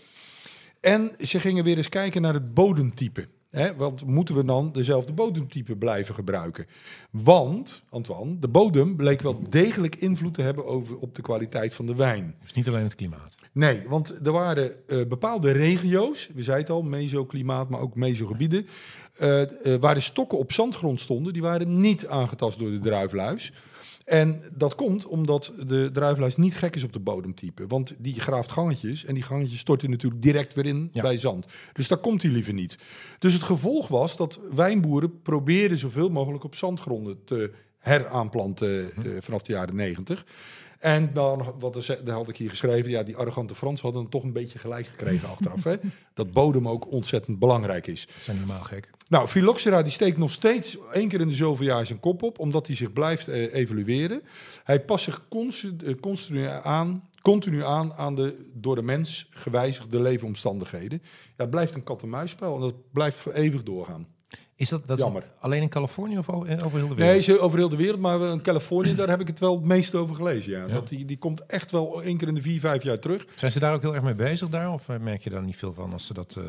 En 0.81 1.11
ze 1.20 1.41
gingen 1.41 1.64
weer 1.64 1.76
eens 1.76 1.89
kijken 1.89 2.22
naar 2.22 2.35
het 2.35 2.55
bodemtype. 2.55 3.29
Hè, 3.51 3.76
want 3.76 4.05
moeten 4.05 4.35
we 4.35 4.45
dan 4.45 4.72
dezelfde 4.72 5.12
bodemtype 5.12 5.76
blijven 5.76 6.14
gebruiken? 6.14 6.66
Want, 7.11 7.83
Antoine, 7.91 8.39
de 8.39 8.49
bodem 8.49 8.97
bleek 8.97 9.20
wel 9.20 9.41
degelijk 9.51 9.97
invloed 9.97 10.35
te 10.35 10.43
hebben 10.43 10.66
over, 10.66 10.99
op 10.99 11.14
de 11.14 11.22
kwaliteit 11.22 11.74
van 11.74 11.87
de 11.87 11.95
wijn. 11.95 12.35
Dus 12.43 12.53
niet 12.53 12.68
alleen 12.68 12.83
het 12.83 12.95
klimaat. 12.95 13.37
Nee, 13.53 13.83
want 13.89 14.26
er 14.26 14.33
waren 14.33 14.89
eh, 14.89 15.07
bepaalde 15.07 15.51
regio's, 15.51 16.29
we 16.35 16.43
zeiden 16.43 16.66
het 16.66 16.74
al, 16.74 16.91
mesoklimaat, 16.91 17.68
maar 17.68 17.81
ook 17.81 17.95
mesogebieden, 17.95 18.66
eh, 19.16 19.45
waar 19.81 19.95
de 19.95 20.01
stokken 20.01 20.39
op 20.39 20.53
zandgrond 20.53 21.01
stonden, 21.01 21.33
die 21.33 21.43
waren 21.43 21.81
niet 21.81 22.07
aangetast 22.07 22.59
door 22.59 22.70
de 22.70 22.79
druifluis. 22.79 23.53
En 24.09 24.43
dat 24.53 24.75
komt 24.75 25.07
omdat 25.07 25.53
de 25.67 25.91
druifluis 25.93 26.37
niet 26.37 26.57
gek 26.57 26.77
is 26.77 26.85
op 26.85 26.93
de 26.93 26.99
bodemtype. 26.99 27.67
Want 27.67 27.95
die 27.99 28.21
graaft 28.21 28.53
gangetjes 28.53 29.05
en 29.05 29.15
die 29.15 29.23
gangetjes 29.23 29.59
storten 29.59 29.91
natuurlijk 29.91 30.23
direct 30.23 30.55
weer 30.55 30.67
in 30.67 30.89
Ja. 30.93 31.03
bij 31.03 31.17
zand. 31.17 31.47
Dus 31.73 31.89
daar 31.89 31.99
komt 31.99 32.23
hij 32.23 32.31
liever 32.31 32.53
niet. 32.53 32.79
Dus 33.19 33.33
het 33.33 33.43
gevolg 33.43 33.89
was 33.89 34.17
dat 34.17 34.41
wijnboeren 34.55 35.23
probeerden 35.23 35.79
zoveel 35.79 36.09
mogelijk 36.11 36.45
op 36.45 36.55
zandgronden 36.55 37.25
te 37.25 37.51
heraanplanten 37.79 38.91
eh, 38.93 39.03
vanaf 39.21 39.43
de 39.43 39.53
jaren 39.53 39.75
negentig. 39.77 40.25
En 40.79 41.12
dan, 41.12 41.55
wat 41.59 41.76
er, 41.76 42.05
daar 42.05 42.14
had 42.14 42.29
ik 42.29 42.37
hier 42.37 42.51
geschreven, 42.51 42.91
ja, 42.91 43.03
die 43.03 43.16
arrogante 43.16 43.55
Fransen 43.55 43.85
hadden 43.85 44.03
het 44.03 44.11
toch 44.11 44.22
een 44.22 44.33
beetje 44.33 44.59
gelijk 44.59 44.87
gekregen 44.87 45.29
achteraf. 45.35 45.64
Hè? 45.64 45.76
Dat 46.14 46.33
bodem 46.33 46.68
ook 46.68 46.91
ontzettend 46.91 47.39
belangrijk 47.39 47.87
is. 47.87 48.07
Dat 48.07 48.22
zijn 48.22 48.37
helemaal 48.37 48.62
gek. 48.62 48.91
Nou, 49.09 49.29
Phylloxera 49.29 49.83
die 49.83 49.93
steekt 49.93 50.18
nog 50.18 50.31
steeds 50.31 50.76
één 50.93 51.09
keer 51.09 51.20
in 51.20 51.29
de 51.29 51.35
zoveel 51.35 51.66
jaar 51.66 51.87
zijn 51.87 52.01
kop 52.01 52.22
op, 52.22 52.39
omdat 52.39 52.66
hij 52.66 52.76
zich 52.76 52.93
blijft 52.93 53.29
eh, 53.29 53.55
evalueren. 53.55 54.22
Hij 54.64 54.81
past 54.81 55.05
zich 55.05 55.26
eh, 55.31 55.95
continu 56.01 56.47
aan, 56.62 57.09
continu 57.22 57.64
aan 57.64 57.93
aan 57.93 58.14
de 58.14 58.49
door 58.53 58.74
de 58.74 58.83
mens 58.83 59.29
gewijzigde 59.31 60.01
leefomstandigheden. 60.01 61.01
Ja, 61.03 61.09
het 61.37 61.51
blijft 61.51 61.74
een 61.74 61.85
kat-en-muisspel 61.85 62.55
en 62.55 62.61
dat 62.61 62.74
blijft 62.93 63.18
voor 63.18 63.33
eeuwig 63.33 63.62
doorgaan. 63.62 64.07
Is 64.57 64.68
dat, 64.68 64.87
dat 64.87 64.99
is 64.99 65.05
Jammer. 65.05 65.24
alleen 65.41 65.62
in 65.62 65.68
Californië 65.68 66.18
of 66.18 66.29
o- 66.29 66.45
eh, 66.45 66.64
over 66.64 66.79
heel 66.79 66.89
de 66.89 66.95
wereld? 66.95 67.12
Nee, 67.14 67.20
ze 67.20 67.39
over 67.41 67.59
heel 67.59 67.68
de 67.68 67.76
wereld, 67.76 68.01
maar 68.01 68.20
in 68.20 68.43
Californië, 68.43 68.95
daar 68.95 69.09
heb 69.09 69.20
ik 69.20 69.26
het 69.26 69.39
wel 69.39 69.55
het 69.55 69.64
meest 69.64 69.95
over 69.95 70.14
gelezen. 70.14 70.53
Ja. 70.53 70.59
Ja. 70.66 70.72
Dat 70.74 70.89
die, 70.89 71.05
die 71.05 71.18
komt 71.18 71.47
echt 71.47 71.70
wel 71.70 72.03
één 72.03 72.16
keer 72.16 72.29
in 72.29 72.35
de 72.35 72.41
vier, 72.43 72.61
vijf 72.61 72.83
jaar 72.83 72.99
terug. 72.99 73.26
Zijn 73.35 73.51
ze 73.53 73.59
daar 73.59 73.74
ook 73.74 73.83
heel 73.83 73.95
erg 73.95 74.03
mee 74.05 74.14
bezig 74.14 74.49
daar? 74.49 74.72
Of 74.72 74.89
eh, 74.89 74.99
merk 74.99 75.20
je 75.20 75.31
daar 75.31 75.43
niet 75.43 75.57
veel 75.57 75.72
van 75.72 75.93
als 75.93 76.07
ze 76.07 76.14
dat 76.14 76.35
eh, 76.39 76.45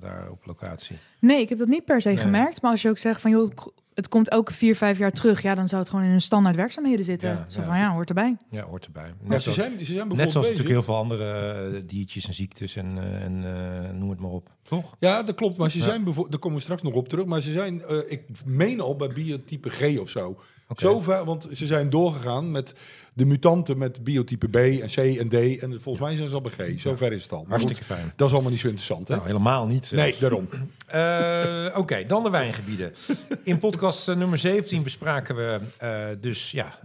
daar 0.00 0.30
op 0.30 0.46
locatie? 0.46 0.96
Nee, 1.20 1.40
ik 1.40 1.48
heb 1.48 1.58
dat 1.58 1.68
niet 1.68 1.84
per 1.84 2.00
se 2.00 2.08
Nee. 2.08 2.16
gemerkt. 2.16 2.62
Maar 2.62 2.70
als 2.70 2.82
je 2.82 2.88
ook 2.88 2.98
zegt 2.98 3.20
van, 3.20 3.30
joh, 3.30 3.50
het 3.96 4.08
komt 4.08 4.28
elke 4.28 4.52
vier, 4.52 4.76
vijf 4.76 4.98
jaar 4.98 5.10
terug. 5.12 5.42
Ja, 5.42 5.54
dan 5.54 5.68
zou 5.68 5.80
het 5.80 5.90
gewoon 5.90 6.04
in 6.04 6.10
hun 6.10 6.20
standaard 6.22 6.56
werkzaamheden 6.56 7.04
zitten. 7.04 7.28
Ja, 7.28 7.46
Zo 7.48 7.60
ja. 7.60 7.66
van, 7.66 7.76
ja, 7.78 7.92
hoort 7.92 8.08
erbij. 8.08 8.36
Ja, 8.50 8.62
hoort 8.64 8.84
erbij. 8.84 9.14
Net, 9.20 9.42
ze, 9.42 9.48
zo- 9.52 9.54
zijn, 9.60 9.70
ze 9.70 9.76
zijn 9.76 9.86
bijvoorbeeld 9.86 10.18
net 10.18 10.30
zoals 10.30 10.46
bezig. 10.48 10.64
natuurlijk 10.64 10.86
heel 10.86 10.94
veel 10.94 10.96
andere 11.02 11.50
eh, 11.76 11.82
diertjes 11.86 12.26
en 12.26 12.34
ziektes 12.34 12.76
en, 12.76 12.98
eh, 12.98 13.22
en 13.22 13.44
eh, 13.84 13.90
noem 13.92 14.10
het 14.10 14.20
maar 14.20 14.30
op. 14.30 14.50
Toch? 14.62 14.96
Ja, 14.98 15.22
dat 15.22 15.34
klopt. 15.34 15.56
Maar 15.56 15.70
ze 15.70 15.78
Ja. 15.78 15.84
zijn 15.84 15.96
bijvoorbeeld, 16.04 16.30
daar 16.30 16.40
komen 16.40 16.56
we 16.58 16.62
straks 16.62 16.82
nog 16.82 16.94
op 16.94 17.08
terug. 17.08 17.24
Maar 17.24 17.40
ze 17.40 17.52
zijn, 17.52 17.82
eh, 17.82 17.96
ik 18.08 18.22
meen 18.44 18.80
al 18.80 18.96
bij 18.96 19.08
biotype 19.08 19.68
G 19.70 19.98
of 20.00 20.08
zo. 20.08 20.40
Oké. 20.68 20.80
Zo 20.80 21.00
ver, 21.00 21.24
want 21.24 21.46
ze 21.52 21.66
zijn 21.66 21.90
doorgegaan 21.90 22.50
met 22.50 22.74
de 23.12 23.24
mutanten 23.26 23.78
met 23.78 24.04
biotype 24.04 24.48
B 24.48 24.56
en 24.56 24.86
C 24.86 24.96
en 24.96 25.28
D. 25.28 25.58
En 25.62 25.80
volgens 25.80 26.04
mij 26.06 26.16
zijn 26.16 26.28
ze 26.28 26.34
al 26.34 26.40
bij 26.40 26.52
G. 26.76 26.80
Zo 26.80 26.96
ver 26.96 27.12
is 27.12 27.22
het 27.22 27.32
al. 27.32 27.40
Maar 27.40 27.48
Hartstikke 27.48 27.84
goed, 27.84 27.96
fijn. 27.96 28.12
dat 28.16 28.26
is 28.26 28.32
allemaal 28.32 28.50
niet 28.50 28.60
zo 28.60 28.66
interessant, 28.66 29.08
hè? 29.08 29.14
Nou, 29.14 29.26
helemaal 29.26 29.66
niet. 29.66 29.90
nee, 29.90 30.14
daarom. 30.20 30.48
Eh, 30.86 31.78
Oké, 31.78 32.06
dan 32.06 32.22
de 32.22 32.30
wijngebieden. 32.30 32.92
In 33.42 33.58
podcast 33.58 34.08
eh, 34.08 34.16
nummer 34.16 34.38
17 34.38 34.82
bespraken 34.82 35.36
we 35.36 35.60
eh, 35.78 35.98
dus 36.20 36.50
ja, 36.50 36.78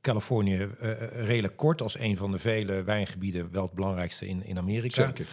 Californië 0.00 0.68
redelijk 1.12 1.56
kort 1.56 1.82
als 1.82 1.98
een 1.98 2.16
van 2.16 2.32
de 2.32 2.38
vele 2.38 2.82
wijngebieden, 2.82 3.48
wel 3.52 3.62
het 3.62 3.72
belangrijkste 3.72 4.26
in, 4.28 4.44
in 4.44 4.58
Amerika. 4.58 5.04
Zeker. 5.04 5.26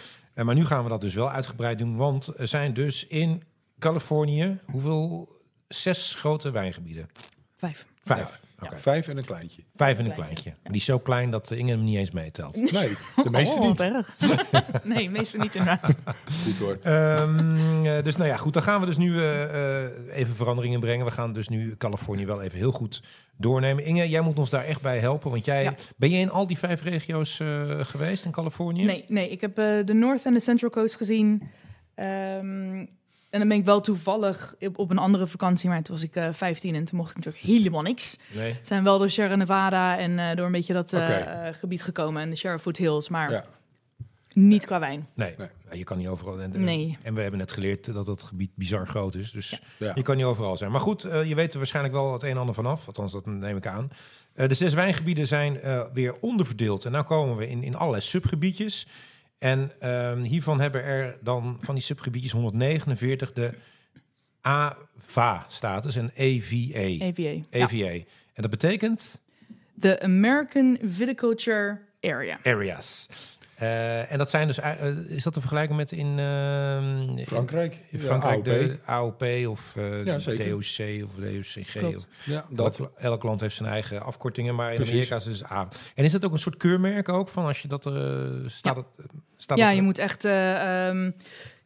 Maar 0.45 0.55
nu 0.55 0.66
gaan 0.66 0.84
we 0.84 0.89
dat 0.89 1.01
dus 1.01 1.14
wel 1.14 1.32
uitgebreid 1.32 1.78
doen, 1.78 1.95
want 1.95 2.34
er 2.38 2.47
zijn 2.47 2.74
dus 2.74 3.07
in 3.07 3.43
Californië 3.80 4.59
hoeveel? 4.72 5.30
Zes 5.68 6.16
grote 6.16 6.51
wijngebieden. 6.51 7.09
Vijf. 7.57 7.86
Vijf. 8.01 8.41
Oké. 8.59 8.78
Vijf 8.78 9.07
en 9.07 9.18
een 9.18 9.26
kleintje. 9.26 9.64
Vijf 9.76 9.97
en 9.99 10.05
een 10.05 10.14
Kleintje, 10.14 10.53
die 10.64 10.76
is 10.76 10.86
zo 10.86 10.99
klein 10.99 11.30
dat 11.32 11.51
eh, 11.51 11.57
Inge 11.57 11.72
hem 11.72 11.84
niet 11.84 11.97
eens 11.97 12.11
meetelt. 12.11 12.72
Nee, 12.72 12.89
de 13.24 13.30
meeste 13.39 13.55
oh, 13.59 13.68
niet. 13.68 13.78
wat 13.78 13.88
erg. 13.93 14.16
nee, 14.84 15.09
meeste 15.09 15.38
niet 15.38 15.55
inderdaad. 15.55 15.97
Goed 16.43 16.59
hoor. 16.59 16.78
Ehm, 16.84 17.86
eh, 17.86 18.03
dus 18.03 18.16
nou 18.16 18.30
ja, 18.30 18.38
goed, 18.38 18.53
dan 18.53 18.61
gaan 18.64 18.80
we 18.80 18.86
dus 18.86 18.97
nu 18.97 19.18
eh, 19.20 19.84
eh, 19.84 19.91
even 20.11 20.36
veranderingen 20.36 20.80
brengen. 20.80 21.05
We 21.05 21.11
gaan 21.11 21.34
dus 21.34 21.47
nu 21.47 21.76
Californië 21.78 22.26
wel 22.26 22.41
even 22.41 22.57
heel 22.57 22.72
goed 22.72 23.01
doornemen. 23.38 23.86
Inge, 23.86 24.09
jij 24.09 24.22
moet 24.22 24.39
ons 24.39 24.49
daar 24.49 24.66
echt 24.66 24.82
bij 24.82 24.99
helpen, 24.99 25.32
want 25.32 25.45
jij 25.45 25.64
Ja. 25.64 25.74
ben 25.97 26.09
je 26.09 26.18
in 26.18 26.30
al 26.32 26.47
die 26.47 26.57
vijf 26.57 26.84
regio's 26.84 27.39
eh, 27.39 27.80
geweest 27.80 28.26
in 28.26 28.32
Californië? 28.32 28.86
Nee, 28.86 29.05
nee, 29.07 29.30
ik 29.30 29.41
heb 29.41 29.57
eh, 29.57 29.86
de 29.86 29.93
North 29.93 30.26
en 30.26 30.34
de 30.34 30.39
Central 30.39 30.70
Coast 30.70 30.95
gezien. 30.95 31.49
Ehm, 31.95 32.86
en 33.34 33.39
dan 33.39 33.47
ben 33.47 33.57
ik 33.57 33.65
wel 33.65 33.81
toevallig 33.81 34.55
op, 34.59 34.77
op 34.77 34.89
een 34.89 34.97
andere 34.97 35.27
vakantie, 35.27 35.69
maar 35.69 35.84
toen 35.84 35.95
was 35.95 36.03
ik 36.03 36.15
eh 36.15 36.29
15 36.31 36.75
en 36.75 36.84
toen 36.84 36.97
mocht 36.97 37.09
ik 37.09 37.15
natuurlijk 37.15 37.43
helemaal 37.45 37.81
niks. 37.81 38.17
Nee. 38.34 38.59
Zijn 38.61 38.84
wel 38.84 38.97
door 38.99 39.09
Sierra 39.09 39.36
Nevada 39.36 39.97
en 39.97 40.19
eh, 40.19 40.36
door 40.36 40.45
een 40.45 40.51
beetje 40.51 40.73
dat 40.73 40.93
eh, 40.93 41.47
gebied 41.51 41.84
gekomen 41.84 42.21
en 42.21 42.29
de 42.29 42.36
Sierra 42.36 42.59
Foothills, 42.59 43.09
maar 43.09 43.31
Ja. 43.31 43.45
niet 44.34 44.65
qua 44.65 44.79
wijn. 44.79 45.07
Nee. 45.13 45.36
Nee. 45.38 45.47
Je 45.77 45.84
kan 45.84 45.97
niet 45.97 46.07
overal. 46.07 46.41
En, 46.41 46.61
Nee. 46.61 46.97
en 47.01 47.13
we 47.13 47.21
hebben 47.21 47.39
net 47.39 47.51
geleerd 47.51 47.93
dat 47.93 48.07
het 48.07 48.23
gebied 48.23 48.51
bizar 48.55 48.88
groot 48.88 49.15
is. 49.15 49.31
Dus 49.31 49.61
Ja. 49.77 49.91
je 49.95 50.01
kan 50.01 50.15
niet 50.15 50.25
overal 50.25 50.57
zijn. 50.57 50.71
Maar 50.71 50.81
goed, 50.81 51.03
eh, 51.03 51.23
je 51.27 51.36
weet 51.36 51.51
er 51.51 51.57
waarschijnlijk 51.57 51.95
wel 51.95 52.13
het 52.13 52.23
een 52.23 52.29
en 52.29 52.38
ander 52.38 52.55
vanaf. 52.55 52.88
Althans, 52.88 53.11
dat 53.11 53.25
neem 53.25 53.57
ik 53.57 53.67
aan. 53.67 53.91
Eh, 54.34 54.47
de 54.47 54.53
zes 54.53 54.73
wijngebieden 54.73 55.27
zijn 55.27 55.59
eh, 55.61 55.81
weer 55.93 56.13
onderverdeeld. 56.19 56.86
En 56.86 56.91
nu 56.91 57.01
komen 57.01 57.36
we 57.36 57.49
in, 57.49 57.63
in 57.63 57.75
allerlei 57.75 58.01
subgebiedjes. 58.03 58.88
En 59.44 59.72
ehm, 59.80 60.22
hiervan 60.22 60.60
hebben 60.60 60.84
er 60.84 61.18
dan 61.22 61.58
van 61.62 61.76
die 61.76 61.84
subgebiedjes 61.84 62.32
149 62.32 63.34
de 63.34 63.50
AVA-status 64.41 65.96
en 65.96 66.12
EVA. 66.16 66.78
EVA. 66.78 67.22
Ja. 67.22 67.41
EVA. 67.50 67.91
En 68.34 68.41
dat 68.41 68.50
betekent 68.50 69.22
De 69.74 70.02
American 70.02 70.78
Viticulture 70.82 71.80
Area. 72.02 72.39
areas. 72.44 73.08
Eh, 73.56 74.12
en 74.12 74.18
dat 74.18 74.30
zijn 74.30 74.47
dus, 74.47 74.60
eh, 74.60 74.72
is 75.08 75.24
dat 75.24 75.34
te 75.34 75.39
vergelijken 75.39 75.76
met 75.76 75.91
in, 75.91 76.20
ehm, 76.20 77.18
in- 77.18 77.26
Frankrijk. 77.28 77.74
in 77.89 77.99
Ja, 77.99 78.06
Frankrijk 78.06 78.36
AOP. 78.36 78.43
de 78.45 78.78
AOP 78.86 79.24
of 79.49 79.76
eh 79.76 80.06
Ja, 80.06 80.20
zeker. 80.20 80.45
DOC 80.49 81.04
of 81.06 81.12
DOCG? 81.24 81.84
Of, 81.95 82.06
Ja, 82.26 82.45
dat. 82.49 82.80
elk 82.97 83.24
land 83.24 83.41
heeft 83.41 83.56
zijn 83.56 83.70
eigen 83.70 84.01
afkortingen, 84.01 84.56
maar 84.56 84.70
in 84.70 84.76
Precies. 84.76 84.93
Amerika 84.93 85.16
is 85.16 85.24
het 85.26 85.34
dus 85.34 85.51
A. 85.51 85.68
En 85.95 86.04
is 86.04 86.12
dat 86.12 86.26
ook 86.26 86.32
een 86.34 86.39
soort 86.39 86.58
keurmerk 86.58 87.10
ook 87.10 87.30
van 87.30 87.45
als 87.45 87.62
je 87.62 87.68
dat 87.68 87.86
eh, 87.86 87.93
staat? 88.45 88.76
Ja. 88.76 88.84
Het, 88.97 89.08
staat 89.38 89.58
Ja, 89.58 89.68
het- 89.68 89.76
je 89.76 89.82
moet 89.82 89.97
echt, 89.97 90.26
eh, 90.26 90.88
ehm, 90.88 91.12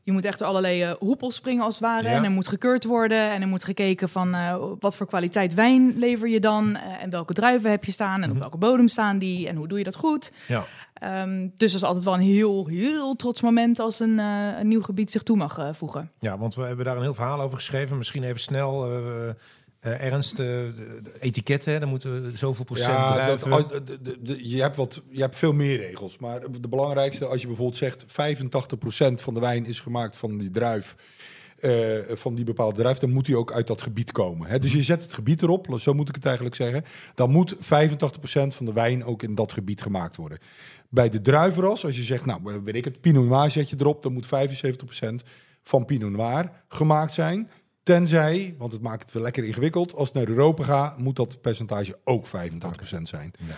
je 0.07 0.13
moet 0.13 0.25
echt 0.25 0.39
door 0.39 0.47
allerlei 0.47 0.81
eh, 0.83 0.91
hoepels 0.99 1.35
springen 1.35 1.63
als 1.63 1.73
het 1.73 1.83
ware. 1.83 2.07
Ja. 2.09 2.15
En 2.15 2.23
er 2.23 2.31
moet 2.31 2.47
gekeurd 2.47 2.83
worden. 2.83 3.31
En 3.31 3.41
er 3.41 3.47
moet 3.47 3.63
gekeken 3.63 4.09
van 4.09 4.33
eh, 4.33 4.55
wat 4.79 4.95
voor 4.95 5.07
kwaliteit 5.07 5.53
wijn 5.53 5.93
lever 5.97 6.27
je 6.29 6.39
dan. 6.39 6.75
eh, 6.75 7.03
en 7.03 7.09
welke 7.09 7.33
druiven 7.33 7.69
heb 7.71 7.85
je 7.85 7.91
staan. 7.91 8.17
En 8.21 8.23
op 8.29 8.31
Mhm. 8.33 8.41
welke 8.41 8.57
bodem 8.57 8.87
staan 8.87 9.17
die. 9.17 9.47
En 9.47 9.55
hoe 9.55 9.67
doe 9.67 9.77
je 9.77 9.83
dat 9.83 9.95
goed. 9.95 10.31
Ja. 10.47 10.63
Ehm, 10.93 11.39
dus 11.57 11.71
dat 11.71 11.81
is 11.81 11.83
altijd 11.83 12.05
wel 12.05 12.13
een 12.13 12.19
heel, 12.19 12.67
heel 12.67 13.15
trots 13.15 13.41
moment 13.41 13.79
als 13.79 13.99
een, 13.99 14.17
een 14.59 14.67
nieuw 14.67 14.81
gebied 14.81 15.11
zich 15.11 15.23
toe 15.23 15.37
mag 15.37 15.59
voegen. 15.71 16.11
Ja, 16.19 16.37
want 16.37 16.55
we 16.55 16.61
hebben 16.61 16.85
daar 16.85 16.95
een 16.95 17.01
heel 17.01 17.13
verhaal 17.13 17.41
over 17.41 17.57
geschreven. 17.57 17.97
Misschien 17.97 18.23
even 18.23 18.39
snel. 18.39 18.89
Eh, 19.79 20.03
Ernst, 20.05 20.37
de 20.37 20.73
etiketten, 21.19 21.79
dan 21.79 21.89
moeten 21.89 22.37
zoveel 22.37 22.65
procent 22.65 22.87
Ja, 22.89 23.25
dat, 23.27 23.39
druiven. 23.39 23.53
oh, 23.53 23.85
de- 23.85 24.01
de- 24.01 24.17
de- 24.21 24.49
je, 24.49 24.61
hebt 24.61 24.75
wat, 24.75 25.01
je 25.09 25.21
hebt 25.21 25.35
veel 25.35 25.53
meer 25.53 25.77
regels. 25.77 26.17
Maar 26.17 26.39
de 26.61 26.67
belangrijkste, 26.69 27.25
als 27.25 27.41
je 27.41 27.47
bijvoorbeeld 27.47 27.77
zegt... 27.77 28.05
85% 28.05 29.21
van 29.21 29.33
de 29.33 29.39
wijn 29.39 29.65
is 29.65 29.79
gemaakt 29.79 30.17
van 30.17 30.37
die 30.37 30.49
druif... 30.49 30.95
eh, 31.57 31.71
van 32.09 32.35
die 32.35 32.45
bepaalde 32.45 32.81
druif, 32.81 32.97
dan 32.97 33.09
moet 33.11 33.25
die 33.25 33.37
ook 33.37 33.51
uit 33.51 33.67
dat 33.67 33.81
gebied 33.81 34.11
komen. 34.11 34.47
Hè? 34.49 34.59
Dus 34.59 34.71
je 34.71 34.83
zet 34.83 35.01
het 35.03 35.13
gebied 35.13 35.41
erop, 35.41 35.75
zo 35.79 35.93
moet 35.93 36.09
ik 36.09 36.15
het 36.15 36.25
eigenlijk 36.25 36.55
zeggen. 36.55 36.83
Dan 37.15 37.29
moet 37.31 37.55
85% 37.55 37.57
van 38.55 38.65
de 38.65 38.73
wijn 38.73 39.05
ook 39.05 39.23
in 39.23 39.35
dat 39.35 39.51
gebied 39.51 39.81
gemaakt 39.81 40.15
worden. 40.15 40.37
Bij 40.89 41.09
de 41.09 41.21
druivenras, 41.21 41.85
als 41.85 41.97
je 41.97 42.03
zegt, 42.03 42.25
nou, 42.25 42.61
weet 42.63 42.75
ik 42.75 42.85
het, 42.85 43.01
Pinot 43.01 43.25
Noir 43.27 43.51
zet 43.51 43.69
je 43.69 43.75
erop... 43.79 44.01
dan 44.01 44.13
moet 44.13 44.27
75% 44.27 44.29
van 45.63 45.85
Pinot 45.85 46.11
Noir 46.11 46.51
gemaakt 46.67 47.13
zijn... 47.13 47.49
Tenzij, 47.87 48.55
want 48.57 48.71
het 48.71 48.81
maakt 48.81 49.01
het 49.01 49.11
wel 49.13 49.23
lekker 49.23 49.43
ingewikkeld, 49.43 49.95
als 49.95 50.07
het 50.07 50.17
naar 50.17 50.27
Europa 50.27 50.63
gaat, 50.63 50.97
moet 50.97 51.15
dat 51.15 51.41
percentage 51.41 51.97
ook 52.03 52.25
85% 52.27 52.29
zijn. 53.01 53.31
Ja. 53.47 53.55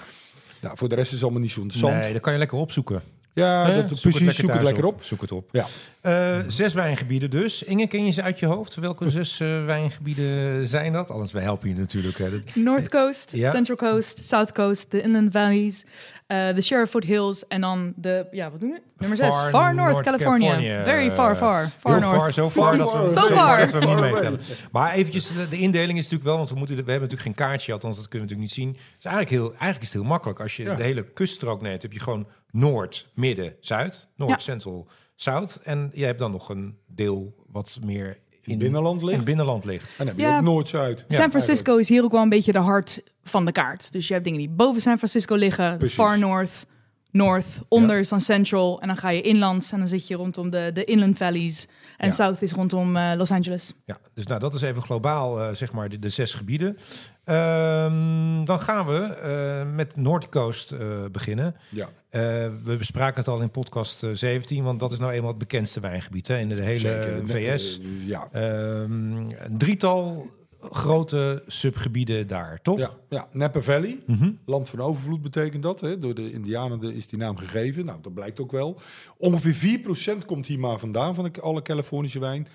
Nou, 0.59 0.77
voor 0.77 0.89
de 0.89 0.95
rest 0.95 1.07
is 1.07 1.13
het 1.13 1.23
allemaal 1.23 1.41
niet 1.41 1.51
zo 1.51 1.61
interessant. 1.61 1.95
Nee, 1.95 2.13
dat 2.13 2.21
kan 2.21 2.33
je 2.33 2.39
lekker 2.39 2.57
opzoeken. 2.57 3.01
ja, 3.33 3.71
dat, 3.75 3.85
precies, 3.85 4.35
zoek 4.35 4.51
het 4.51 4.61
lekker 4.61 4.85
op. 4.85 5.03
Zoek 5.03 5.21
het 5.21 5.31
op. 5.31 5.49
Ja. 5.51 5.65
Eh, 6.01 6.37
zes 6.47 6.73
wijngebieden 6.73 7.29
dus. 7.29 7.63
Inge, 7.63 7.87
ken 7.87 8.05
je 8.05 8.11
ze 8.11 8.21
uit 8.21 8.39
je 8.39 8.45
hoofd? 8.45 8.75
Welke 8.75 9.09
zes 9.09 9.39
eh, 9.39 9.65
wijngebieden 9.65 10.67
zijn 10.67 10.93
dat? 10.93 11.09
Anders, 11.09 11.31
wij 11.31 11.43
helpen 11.43 11.69
je 11.69 11.75
natuurlijk. 11.75 12.17
Hè. 12.17 12.31
Dat- 12.31 12.55
North 12.55 12.89
Coast, 12.89 13.31
Ja. 13.35 13.51
Central 13.51 13.77
Coast, 13.77 14.25
South 14.27 14.51
Coast, 14.51 14.91
de 14.91 15.01
Inland 15.01 15.31
Valleys, 15.31 15.83
eh, 16.27 16.53
de 16.55 16.61
Sheriff 16.61 16.91
Foothills 16.91 17.47
en 17.47 17.61
dan 17.61 17.93
de, 17.95 18.27
ja, 18.31 18.51
wat 18.51 18.59
doen 18.59 18.69
we? 18.69 18.81
Nummer 18.97 19.17
6, 19.17 19.27
Far 19.35 19.49
Far, 19.49 19.75
North, 19.75 19.91
North 19.91 20.05
California. 20.05 20.49
California. 20.51 20.83
Very 20.83 21.11
far, 21.11 21.35
far. 21.35 21.67
Far 21.79 21.91
Heel 21.91 22.01
North. 22.01 22.19
far, 22.19 22.33
zo 22.33 22.49
far, 22.49 22.77
dat 22.77 22.91
we, 22.91 23.07
Zo 23.07 23.13
zo 23.13 23.35
far. 23.35 23.59
dat 23.59 23.71
we 23.83 23.87
hem 24.23 24.31
niet. 24.31 24.57
Maar 24.71 24.93
eventjes, 24.93 25.27
de, 25.27 25.47
de 25.49 25.57
indeling 25.59 25.97
is 25.97 26.03
natuurlijk 26.03 26.23
wel, 26.23 26.37
want 26.37 26.49
we, 26.49 26.55
moeten, 26.55 26.75
we 26.75 26.91
hebben 26.91 27.09
natuurlijk 27.09 27.37
geen 27.37 27.47
kaartje, 27.47 27.73
althans 27.73 27.97
dat 27.97 28.07
kunnen 28.07 28.27
we 28.27 28.33
natuurlijk 28.35 28.57
niet 28.67 28.75
zien. 28.75 28.95
Is 28.97 29.05
eigenlijk, 29.05 29.29
heel, 29.35 29.49
eigenlijk 29.49 29.81
is 29.81 29.87
het 29.93 30.01
heel 30.01 30.09
makkelijk. 30.11 30.39
Als 30.39 30.55
je 30.55 30.63
Ja. 30.63 30.75
de 30.75 30.83
hele 30.83 31.03
kuststrook 31.03 31.61
neemt, 31.61 31.81
heb 31.81 31.93
je 31.93 31.99
gewoon 31.99 32.27
Noord, 32.51 33.07
Midden, 33.13 33.53
Zuid. 33.59 34.07
Noord, 34.15 34.29
Ja. 34.31 34.37
Central, 34.37 34.87
Zuid. 35.21 35.59
En 35.63 35.91
je 35.93 36.05
hebt 36.05 36.19
dan 36.19 36.31
nog 36.31 36.49
een 36.49 36.77
deel 36.87 37.33
wat 37.51 37.79
meer 37.83 38.07
In 38.41 38.49
het 38.51 38.57
binnenland 38.59 38.99
in 38.99 39.05
ligt. 39.05 39.17
het 39.17 39.25
binnenland 39.25 39.65
ligt. 39.65 39.89
En 39.89 39.95
dan 39.97 40.07
heb 40.07 40.17
je 40.17 40.21
Ja. 40.21 40.37
ook 40.37 40.43
Noord-Zuid. 40.43 41.05
San 41.07 41.29
Francisco 41.29 41.77
is 41.77 41.89
hier 41.89 42.03
ook 42.03 42.11
wel 42.11 42.21
een 42.21 42.29
beetje 42.29 42.51
de 42.51 42.59
hart 42.59 43.01
van 43.23 43.45
de 43.45 43.51
kaart. 43.51 43.91
Dus 43.91 44.07
je 44.07 44.13
hebt 44.13 44.25
dingen 44.25 44.39
die 44.39 44.49
boven 44.49 44.81
San 44.81 44.97
Francisco 44.97 45.35
liggen, 45.35 45.77
Precies. 45.77 45.95
Far 45.97 46.19
North, 46.19 46.65
North, 47.11 47.45
onder 47.67 47.99
is 47.99 48.09
dan 48.09 48.21
Central. 48.21 48.81
En 48.81 48.87
dan 48.87 48.97
ga 48.97 49.09
je 49.09 49.21
inlands 49.21 49.71
en 49.71 49.79
dan 49.79 49.87
zit 49.87 50.07
je 50.07 50.15
rondom 50.15 50.49
de, 50.49 50.71
de 50.73 50.83
Inland 50.83 51.17
Valleys. 51.17 51.67
En 51.99 52.07
Ja. 52.07 52.11
South 52.13 52.41
is 52.41 52.51
rondom 52.51 52.95
eh, 52.97 53.13
Los 53.17 53.31
Angeles. 53.31 53.73
Ja, 53.85 53.97
dus 54.13 54.25
nou, 54.27 54.39
dat 54.39 54.53
is 54.53 54.61
even 54.61 54.81
globaal, 54.81 55.41
eh, 55.41 55.55
zeg 55.55 55.71
maar, 55.71 55.89
de, 55.89 55.99
de 55.99 56.09
zes 56.09 56.33
gebieden. 56.33 56.77
Ehm, 57.23 58.43
dan 58.45 58.59
gaan 58.59 58.85
we 58.85 58.99
eh, 58.99 59.73
met 59.75 59.95
Noordcoast 59.95 60.71
eh 60.71 60.79
beginnen. 61.11 61.55
Ja, 61.69 61.87
Eh, 62.09 62.21
we 62.63 62.75
bespraken 62.77 63.15
het 63.19 63.27
al 63.27 63.41
in 63.41 63.51
podcast 63.51 64.03
eh, 64.03 64.09
17, 64.13 64.63
want 64.63 64.79
dat 64.79 64.91
is 64.91 64.99
nou 64.99 65.11
eenmaal 65.11 65.29
het 65.29 65.37
bekendste 65.37 65.79
wijngebied 65.79 66.27
hè, 66.27 66.37
in 66.37 66.49
de 66.49 66.55
hele 66.61 66.77
zeker. 67.25 67.27
VS. 67.27 67.79
Ja. 68.05 68.27
Ehm, 68.31 68.91
een 69.29 69.57
drietal 69.57 70.27
grote 70.61 71.43
subgebieden 71.47 72.27
daar, 72.27 72.59
toch? 72.61 72.79
Ja, 72.79 72.89
ja, 73.09 73.27
Napa 73.31 73.61
Valley, 73.61 73.99
Mhm. 74.05 74.31
land 74.45 74.69
van 74.69 74.79
overvloed 74.81 75.21
betekent 75.21 75.63
dat. 75.63 75.81
Hè? 75.81 75.99
Door 75.99 76.13
de 76.15 76.31
Indianen 76.31 76.81
is 76.95 77.07
die 77.07 77.19
naam 77.19 77.37
gegeven. 77.37 77.85
Nou, 77.85 77.97
dat 78.01 78.13
blijkt 78.13 78.39
ook 78.39 78.51
wel. 78.51 78.79
Ongeveer 79.17 79.53
4% 79.53 80.25
komt 80.25 80.45
hier 80.47 80.59
maar 80.59 80.79
vandaan 80.79 81.15
van 81.15 81.23
de, 81.23 81.41
alle 81.41 81.61
Californische 81.61 82.19
wijn. 82.19 82.47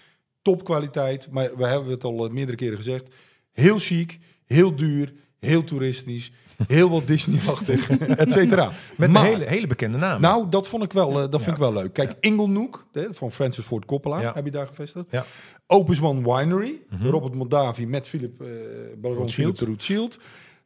Topkwaliteit, 0.43 1.29
maar 1.31 1.51
we 1.57 1.67
hebben 1.67 1.91
het 1.91 2.05
al 2.05 2.25
eh, 2.27 2.31
meerdere 2.33 2.57
keren 2.57 2.77
gezegd. 2.77 3.09
Heel 3.53 3.79
chic, 3.79 4.19
heel 4.47 4.77
duur, 4.77 5.13
heel 5.39 5.65
toeristisch, 5.65 6.33
heel 6.67 6.91
wat 6.91 7.07
Disney-achtig, 7.07 7.91
et 8.25 8.33
cetera. 8.33 8.71
Met 8.97 9.11
Maar- 9.11 9.23
een 9.23 9.29
hele, 9.29 9.45
hele 9.45 9.67
bekende 9.67 9.99
naam. 9.99 10.21
Nou, 10.21 10.49
dat 10.49 10.69
vond 10.69 10.83
ik 10.83 10.93
wel, 10.93 11.11
eh, 11.23 11.31
dat 11.31 11.43
vind 11.43 11.55
ik 11.57 11.63
wel 11.63 11.73
leuk. 11.73 11.93
Kijk, 11.93 12.13
Inglenook 12.21 12.87
hè, 12.93 13.15
van 13.15 13.31
Francis 13.33 13.65
Ford 13.65 13.85
Coppola 13.85 14.21
Ja. 14.21 14.33
heb 14.35 14.45
je 14.45 14.51
daar 14.51 14.67
gevestigd. 14.67 15.05
Ja. 15.11 15.25
Opus 15.67 16.01
One 16.01 16.35
Winery, 16.37 16.81
Mhm. 16.91 17.07
Robert 17.09 17.35
Mondavi 17.35 17.87
met 17.87 18.09
Philip, 18.09 18.41
eh 18.41 18.49
Baron. 18.99 19.31
Philip 19.31 19.57
de. 19.57 20.19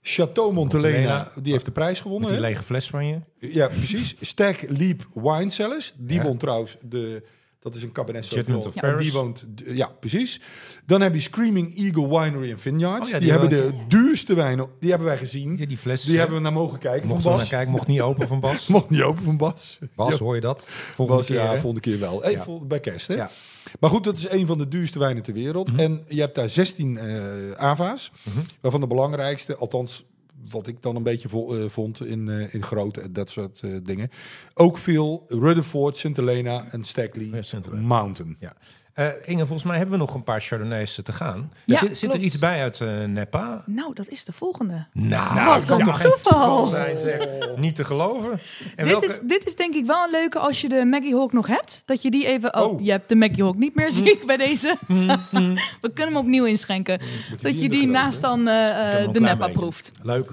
Chateau 0.02 0.52
Montelena, 0.52 0.92
Montelena. 0.98 1.42
die 1.42 1.52
heeft 1.52 1.64
de 1.64 1.70
prijs 1.70 1.90
met 1.92 2.00
gewonnen. 2.00 2.28
die 2.28 2.38
hè? 2.38 2.44
lege 2.46 2.62
fles 2.62 2.90
van 2.90 3.06
je. 3.06 3.18
Ja, 3.38 3.68
precies. 3.68 4.14
Stag 4.20 4.56
Leap 4.68 5.06
Wine 5.14 5.50
Cellars, 5.50 5.94
die 5.96 6.16
Ja. 6.16 6.22
won 6.24 6.36
trouwens 6.36 6.76
de... 6.82 7.22
Dat 7.60 7.74
is 7.74 7.82
een 7.82 7.92
cabernet 7.92 8.24
Sauvignon. 8.24 8.66
of 8.66 8.74
En 8.76 8.98
die 8.98 9.12
woont, 9.12 9.46
ja, 9.64 9.86
precies. 10.00 10.40
Dan 10.86 11.00
heb 11.00 11.14
je 11.14 11.20
Screaming 11.20 11.76
Eagle 11.78 12.08
Winery 12.08 12.50
and 12.50 12.60
Vineyards. 12.60 13.00
Oh 13.06 13.06
ja, 13.12 13.18
die, 13.18 13.20
die 13.20 13.30
hebben 13.38 13.50
de 13.50 13.72
duurste 13.88 14.34
wijnen, 14.34 14.68
die 14.80 14.88
hebben 14.90 15.08
wij 15.08 15.18
gezien. 15.18 15.56
Ja, 15.56 15.66
die 15.66 15.76
fles. 15.76 16.02
Die 16.02 16.18
hebben 16.18 16.36
we 16.36 16.42
naar 16.42 16.52
mogen 16.52 16.78
kijken 16.78 17.08
mocht 17.08 17.22
van 17.22 17.30
Bas. 17.32 17.40
naar 17.40 17.50
kijken, 17.50 17.70
mocht 17.70 17.86
niet 17.86 18.00
open 18.00 18.28
van 18.28 18.40
Bas. 18.40 18.66
Mocht 18.76 18.90
niet 18.90 19.02
open 19.02 19.24
van 19.24 19.36
Bas. 19.36 19.78
Bas, 19.94 20.18
hoor 20.18 20.34
je 20.34 20.40
dat? 20.40 20.68
Volgende 20.70 21.20
Was, 21.20 21.26
keer. 21.30 21.36
ja, 21.36 21.46
hè? 21.52 21.52
volgende 21.58 21.80
keer 21.80 21.98
wel. 21.98 22.22
Hey, 22.22 22.30
Ja. 22.32 22.42
vol- 22.42 22.66
Bij 22.66 22.80
kerst, 22.80 23.06
hè? 23.06 23.14
Ja. 23.14 23.30
Maar 23.80 23.90
goed, 23.90 24.04
dat 24.04 24.16
is 24.16 24.28
een 24.30 24.46
van 24.46 24.58
de 24.58 24.68
duurste 24.68 24.98
wijnen 24.98 25.22
ter 25.22 25.34
wereld. 25.34 25.70
Mhm. 25.72 25.80
En 25.80 26.04
je 26.08 26.20
hebt 26.20 26.34
daar 26.34 26.48
16 26.50 26.98
eh 26.98 27.50
AVA's. 27.56 28.12
Mhm. 28.22 28.38
Waarvan 28.60 28.80
de 28.80 28.86
belangrijkste, 28.86 29.56
althans 29.56 30.04
wat 30.50 30.66
ik 30.66 30.82
dan 30.82 30.96
een 30.96 31.02
beetje 31.02 31.28
vo- 31.28 31.54
eh, 31.54 31.68
vond 31.68 32.04
in, 32.04 32.28
eh, 32.28 32.54
in 32.54 32.62
grootte 32.62 33.00
en 33.00 33.12
dat 33.12 33.30
soort 33.30 33.62
dingen. 33.82 34.10
Ook 34.54 34.78
veel 34.78 35.24
Rutherford, 35.28 35.96
St. 35.96 36.16
Helena 36.16 36.66
en 36.70 36.84
Stackley 36.84 37.26
Ja, 37.26 37.42
St. 37.42 37.52
Helena. 37.64 37.86
Eh, 38.98 39.06
Inge, 39.24 39.38
volgens 39.38 39.64
mij 39.64 39.76
hebben 39.76 39.98
we 39.98 40.04
nog 40.04 40.14
een 40.14 40.22
paar 40.22 40.40
Chardonnays 40.40 41.00
te 41.02 41.12
gaan. 41.12 41.52
Ja, 41.64 41.78
zit, 41.78 41.98
zit 41.98 42.14
er 42.14 42.20
iets 42.20 42.38
bij 42.38 42.62
uit 42.62 42.80
eh 42.80 43.04
Nepa? 43.04 43.62
Nou, 43.66 43.94
dat 43.94 44.08
is 44.08 44.24
de 44.24 44.32
volgende. 44.32 44.86
Nou, 44.92 45.44
Wat 45.44 45.54
dat 45.54 45.68
kan 45.68 45.82
toch 45.82 46.00
geen 46.00 46.12
toeval. 46.22 46.66
zijn, 46.66 46.98
zeg. 46.98 47.28
Niet 47.56 47.74
te 47.74 47.84
geloven. 47.84 48.30
En 48.30 48.84
Dit, 48.84 48.86
welke... 48.86 49.06
is, 49.06 49.20
dit 49.22 49.46
is 49.46 49.54
denk 49.56 49.74
ik 49.74 49.86
wel 49.86 50.04
een 50.04 50.10
leuke 50.10 50.38
als 50.38 50.60
je 50.60 50.68
de 50.68 50.84
Maggie 50.84 51.14
Hawk 51.14 51.32
nog 51.32 51.46
hebt. 51.46 51.82
Dat 51.84 52.02
je 52.02 52.10
die 52.10 52.26
even... 52.26 52.54
Oh, 52.54 52.62
Oh. 52.62 52.80
je 52.84 52.90
hebt 52.90 53.08
de 53.08 53.16
Maggie 53.16 53.42
Hawk 53.42 53.56
niet 53.56 53.74
meer, 53.74 53.92
zie 53.98 54.10
ik 54.12 54.26
bij 54.26 54.36
deze. 54.36 54.76
We 55.80 55.92
kunnen 55.94 56.14
hem 56.14 56.16
opnieuw 56.16 56.44
inschenken. 56.44 57.00
Dat 57.40 57.60
je 57.60 57.68
die 57.68 57.86
naast 57.86 58.20
dan 58.20 58.48
eh, 58.48 59.12
de 59.12 59.20
beetje. 59.20 59.52
proeft. 59.52 59.92
Leuk. 60.02 60.32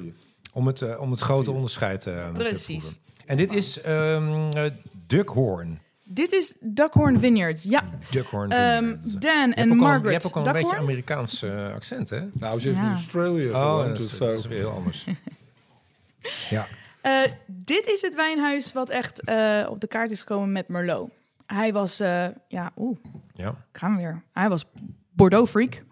Om 0.54 0.68
het, 0.68 0.98
om 0.98 1.12
het 1.12 1.20
grote 1.20 1.52
onderscheid 1.52 2.06
eh, 2.06 2.14
te 2.14 2.32
Precies. 2.34 3.00
En 3.26 3.38
dit 3.38 3.54
is 3.54 3.82
ehm 3.82 4.50
eh, 4.50 4.64
Duckhorn. 5.08 5.84
Dit 6.16 6.32
is 6.32 6.56
Duckhorn 6.60 7.20
Vineyards. 7.20 7.64
Ja, 7.64 7.84
Duckhorn. 8.12 8.52
Ehm, 8.52 8.78
Vineyards. 8.80 9.14
Dan 9.14 9.54
en 9.54 9.76
Margaret 9.78 10.04
Je 10.04 10.10
hebt 10.12 10.26
ook 10.26 10.36
al 10.36 10.48
een 10.48 10.54
beetje. 10.54 10.76
Amerikaans 10.78 11.42
eh, 11.44 11.74
accent, 11.74 12.10
hè? 12.10 12.22
Nou, 12.34 12.60
ze 12.60 12.68
heeft 12.68 12.80
Ja. 12.80 12.86
in 12.88 12.92
Australië 12.94 13.50
Oh, 13.50 13.62
gewoond, 13.62 13.88
dat 13.88 14.00
is, 14.00 14.10
dus 14.10 14.18
dat 14.18 14.28
zo. 14.28 14.34
is 14.34 14.48
weer 14.48 14.58
heel 14.58 14.70
anders. 14.72 15.06
ja. 16.50 16.68
Eh, 17.02 17.22
dit 17.48 17.88
is 17.88 18.02
het 18.02 18.16
wijnhuis 18.16 18.74
wat 18.74 18.90
echt 18.90 19.22
eh, 19.22 19.68
op 19.70 19.82
de 19.82 19.88
kaart 19.88 20.12
is 20.12 20.20
gekomen 20.20 20.52
met 20.52 20.68
Merlot. 20.68 21.10
Hij 21.46 21.74
was, 21.74 22.00
eh, 22.00 22.26
ja, 22.48 22.72
oeh, 22.78 22.98
ja. 23.34 23.56
gaan 23.72 23.92
we 23.96 24.02
weer. 24.02 24.24
Hij 24.34 24.50
was 24.50 24.66
Bordeaux 25.12 25.50
freak, 25.52 25.84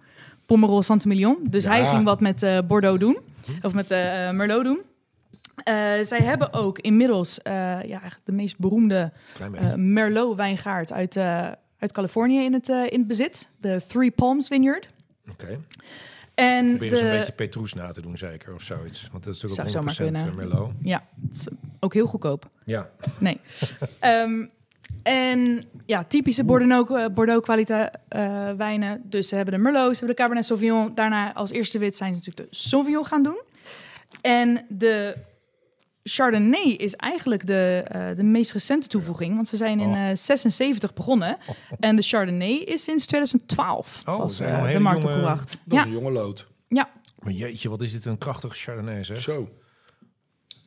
Pomerol 0.45 0.81
Saint-Emilion. 0.83 1.37
Dus 1.49 1.63
Ja. 1.63 1.69
hij 1.69 1.85
ging 1.85 2.03
wat 2.03 2.19
met 2.19 2.43
eh, 2.43 2.57
Bordeaux 2.67 2.99
doen, 2.99 3.17
of 3.61 3.73
met 3.73 3.91
eh, 3.91 3.99
Merlot 4.31 4.63
doen. 4.63 4.79
Eh, 5.55 5.73
zij 6.01 6.19
hebben 6.19 6.53
ook 6.53 6.79
inmiddels 6.79 7.41
eh, 7.41 7.53
ja, 7.53 7.99
eigenlijk 7.99 8.21
de 8.23 8.31
meest 8.31 8.57
beroemde 8.57 9.11
eh, 9.39 9.73
Merlot 9.75 10.35
wijngaard 10.35 10.91
uit, 10.91 11.17
uit 11.77 11.91
Californië 11.91 12.43
in 12.43 12.53
het, 12.53 12.67
in 12.67 12.99
het 12.99 13.07
bezit. 13.07 13.49
De 13.57 13.81
Three 13.87 14.11
Palms 14.11 14.47
Vineyard. 14.47 14.89
Oké. 15.31 15.59
En 16.33 16.65
Probeer 16.65 16.91
eens 16.91 16.99
de, 16.99 17.05
een 17.05 17.17
beetje 17.17 17.33
Petrus 17.33 17.73
na 17.73 17.91
te 17.91 18.01
doen, 18.01 18.17
zeker, 18.17 18.53
of 18.53 18.61
zoiets. 18.61 19.09
Want 19.11 19.23
dat 19.23 19.33
is 19.33 19.39
Zou 19.39 19.55
natuurlijk 19.55 19.87
ook 19.87 19.91
zomaar 19.91 20.21
100% 20.21 20.23
kunnen. 20.23 20.35
Merlot. 20.35 20.71
Ja, 20.81 21.03
ook 21.79 21.93
heel 21.93 22.05
goedkoop. 22.05 22.49
Ja. 22.65 22.89
Nee. 23.17 23.39
Ehm, 23.99 24.45
En 25.03 25.63
ja, 25.85 26.03
typische 26.03 26.43
Bordeaux, 26.43 26.91
eh, 26.91 27.05
Bordeaux 27.13 27.47
wijnen. 28.57 29.01
Dus 29.03 29.27
ze 29.27 29.35
hebben 29.35 29.53
de 29.53 29.59
Merlot, 29.59 29.91
ze 29.93 29.97
hebben 29.97 30.15
de 30.15 30.21
Cabernet 30.21 30.45
Sauvignon. 30.45 30.95
Daarna 30.95 31.33
als 31.33 31.51
eerste 31.51 31.77
wit 31.77 31.95
zijn 31.95 32.13
ze 32.13 32.19
natuurlijk 32.19 32.51
de 32.51 32.57
Sauvignon 32.57 33.05
gaan 33.05 33.23
doen. 33.23 33.41
En 34.21 34.65
de 34.69 35.15
Chardonnay 36.03 36.69
is 36.69 36.93
eigenlijk 36.95 37.45
de, 37.45 37.83
eh, 37.87 38.15
de 38.15 38.23
meest 38.23 38.51
recente 38.51 38.87
toevoeging. 38.87 39.35
Want 39.35 39.47
ze 39.47 39.57
zijn 39.57 39.79
in 39.79 39.89
Oh. 39.89 40.09
eh 40.09 40.15
76 40.15 40.93
begonnen. 40.93 41.37
En 41.79 41.95
de 41.95 42.01
Chardonnay 42.01 42.53
is 42.53 42.83
sinds 42.83 43.05
2012 43.05 44.01
Oh, 44.05 44.17
pas 44.19 44.35
zijn 44.35 44.49
eh, 44.49 44.55
al 44.55 44.61
de 44.61 44.67
hele 44.67 44.79
markt 44.79 45.01
jonge- 45.01 45.13
opgebracht. 45.13 45.49
Dat 45.65 45.77
Ja, 45.77 45.79
is 45.79 45.85
een 45.85 45.91
jonge 45.91 46.11
lood. 46.11 46.47
ja, 46.67 46.89
Maar 47.19 47.33
jeetje, 47.33 47.69
wat 47.69 47.81
is 47.81 47.91
dit 47.91 48.05
een 48.05 48.17
krachtige 48.17 48.55
Chardonnay, 48.55 49.03
zeg. 49.03 49.21
Zo. 49.21 49.49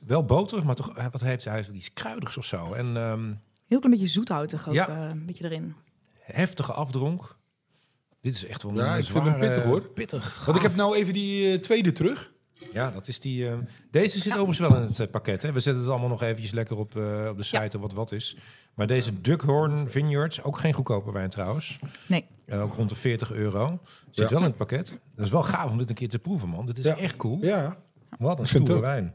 Wel 0.07 0.25
boterig, 0.25 0.65
maar 0.65 0.75
toch, 0.75 0.95
wat 1.11 1.21
heeft 1.21 1.45
hij? 1.45 1.53
Hij 1.55 1.63
heeft 1.63 1.77
iets 1.77 1.93
kruidigs 1.93 2.37
of 2.37 2.45
zo. 2.45 2.73
En 2.73 2.97
ehm, 2.97 3.33
heel 3.67 3.79
klein 3.79 3.91
beetje 3.97 4.07
zoethoutig 4.13 4.69
ook 4.69 4.75
Ja. 4.75 4.89
eh, 4.89 5.09
een 5.11 5.27
beetje 5.27 5.45
erin. 5.45 5.75
heftige 6.21 6.73
afdronk. 6.73 7.37
Dit 8.21 8.35
is 8.35 8.47
echt 8.47 8.63
wel 8.63 8.73
een 8.73 8.79
Ja, 8.79 8.97
ik 8.97 9.05
vind 9.05 9.25
hem 9.25 9.39
pittig, 9.39 9.63
hoor. 9.63 9.81
Pittig. 9.89 10.45
Want 10.45 10.57
ik 10.57 10.63
heb 10.63 10.75
nou 10.75 10.97
even 10.97 11.13
die 11.15 11.61
tweede 11.61 11.93
terug. 11.93 12.33
Ja, 12.73 12.91
dat 12.91 13.09
is 13.09 13.20
die. 13.20 13.49
eh, 13.49 13.55
deze 13.91 14.19
zit 14.19 14.33
overigens 14.33 14.59
wel 14.59 14.77
in 14.77 14.83
het 14.83 15.01
eh, 15.01 15.07
pakket. 15.11 15.43
Hè. 15.43 15.53
We 15.53 15.61
zetten 15.61 15.83
het 15.83 15.91
allemaal 15.91 16.09
nog 16.09 16.23
eventjes 16.23 16.53
lekker 16.53 16.77
op, 16.78 16.97
eh, 16.97 17.27
op 17.31 17.37
de 17.37 17.43
site 17.43 17.78
wat 17.78 17.93
wat 17.93 18.12
is. 18.12 18.37
Maar 18.74 18.87
deze 18.87 19.20
Duckhorn 19.20 19.91
Vineyards, 19.91 20.43
ook 20.43 20.59
geen 20.59 20.73
goedkope 20.73 21.12
wijn 21.12 21.31
trouwens. 21.31 21.78
Nee. 22.07 22.24
Eh, 22.47 22.62
ook 22.62 22.74
rond 22.74 22.89
de 22.89 22.95
40 22.95 23.31
euro. 23.33 23.78
Zit 24.11 24.28
Ja. 24.28 24.35
wel 24.35 24.39
in 24.43 24.49
het 24.49 24.57
pakket. 24.57 25.01
Dat 25.16 25.24
is 25.27 25.33
wel 25.33 25.43
gaaf 25.43 25.70
om 25.70 25.78
dit 25.78 25.89
een 25.89 25.95
keer 25.95 26.09
te 26.09 26.19
proeven, 26.19 26.49
man. 26.49 26.66
Dit 26.66 26.78
is 26.78 26.85
Ja. 26.85 26.97
echt 26.97 27.16
cool. 27.16 27.39
Ja. 27.41 27.77
Wat 28.19 28.39
een 28.39 28.47
stoere 28.47 28.81
wijn. 28.81 29.15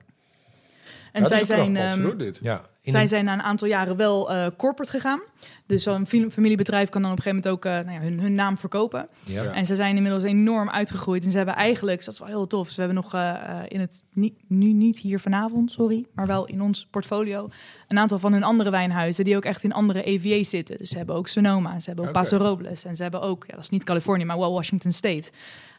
En 1.12 1.22
Ja, 1.22 1.28
zij 1.28 1.44
zijn... 1.46 1.78
ehm, 1.78 2.18
dit. 2.18 2.40
Ja, 2.42 2.62
Zij 2.84 3.02
een- 3.02 3.08
zijn 3.08 3.26
na 3.26 3.34
een 3.34 3.42
aantal 3.42 3.68
jaren 3.68 3.96
wel 3.98 4.32
eh, 4.32 4.48
corporate 4.58 4.92
gegaan. 4.92 5.22
Dus 5.66 5.84
zo'n 5.84 6.08
fam- 6.08 6.32
familiebedrijf 6.32 6.90
kan 6.90 7.02
dan 7.02 7.12
op 7.12 7.18
een 7.18 7.24
gegeven 7.24 7.52
moment 7.52 7.66
ook 7.66 7.74
eh, 7.74 7.86
nou 7.86 8.04
ja, 8.04 8.10
hun, 8.12 8.20
hun 8.20 8.34
naam 8.36 8.58
verkopen. 8.58 9.08
ja. 9.24 9.44
En 9.54 9.66
ze 9.66 9.76
zijn 9.76 9.96
inmiddels 9.96 10.24
enorm 10.24 10.70
uitgegroeid. 10.70 11.26
En 11.26 11.32
ze 11.32 11.38
hebben 11.38 11.56
eigenlijk, 11.56 11.96
dus 11.98 12.06
dat 12.06 12.14
is 12.14 12.20
wel 12.20 12.30
heel 12.30 12.48
tof. 12.48 12.70
Ze 12.70 12.80
hebben 12.80 12.98
nog 12.98 13.14
eh, 13.14 13.30
eh, 13.30 13.60
in 13.68 13.80
het, 13.80 14.04
niet, 14.14 14.34
nu 14.48 14.74
niet 14.74 15.00
hier 15.00 15.20
vanavond, 15.20 15.72
sorry, 15.72 16.06
maar 16.14 16.28
wel 16.28 16.46
in 16.46 16.62
ons 16.62 16.88
portfolio, 16.92 17.50
een 17.88 18.00
aantal 18.00 18.20
van 18.20 18.34
hun 18.34 18.44
andere 18.44 18.70
wijnhuizen 18.70 19.24
die 19.26 19.36
ook 19.36 19.46
echt 19.46 19.64
in 19.64 19.74
andere 19.74 20.04
EVA's 20.04 20.50
zitten. 20.50 20.78
Dus 20.78 20.90
ze 20.90 20.98
hebben 20.98 21.16
ook 21.16 21.28
Sonoma, 21.28 21.80
ze 21.80 21.88
hebben 21.88 22.06
ook. 22.08 22.14
Paso 22.14 22.38
Robles 22.38 22.86
en 22.86 22.96
ze 22.96 23.02
hebben 23.02 23.22
ook, 23.22 23.44
ja, 23.48 23.54
dat 23.54 23.64
is 23.64 23.70
niet 23.70 23.84
Californië, 23.84 24.26
maar 24.26 24.38
wel 24.38 24.54
Washington 24.54 24.92
State. 24.92 25.30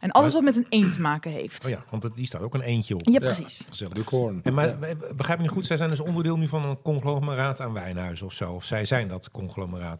En 0.01 0.11
alles 0.11 0.33
wat 0.33 0.43
met 0.43 0.57
een 0.57 0.67
eend 0.69 0.93
te 0.93 1.01
maken 1.01 1.31
heeft. 1.31 1.65
Oh 1.65 1.71
ja, 1.71 1.85
want 1.91 2.09
die 2.15 2.27
staat 2.27 2.41
ook 2.43 2.55
een 2.55 2.61
eentje 2.61 2.95
op. 2.95 3.01
Ja, 3.09 3.19
precies. 3.19 3.67
Gezellig. 3.69 3.93
De 3.93 4.03
Korn. 4.03 4.41
En 4.43 4.55
maar, 4.55 4.79
begrijp 5.17 5.39
me 5.39 5.45
niet 5.45 5.53
goed, 5.53 5.67
zij 5.67 5.77
zijn 5.77 5.89
dus 5.91 6.01
onderdeel 6.01 6.39
nu 6.39 6.49
van 6.49 6.65
een 6.65 6.83
conglomeraat 6.83 7.61
aan 7.61 7.73
wijnhuizen 7.73 8.27
of 8.27 8.33
zo. 8.33 8.53
Of 8.53 8.65
zij 8.65 8.85
zijn 8.85 9.09
dat 9.09 9.31
conglomeraat. 9.31 9.52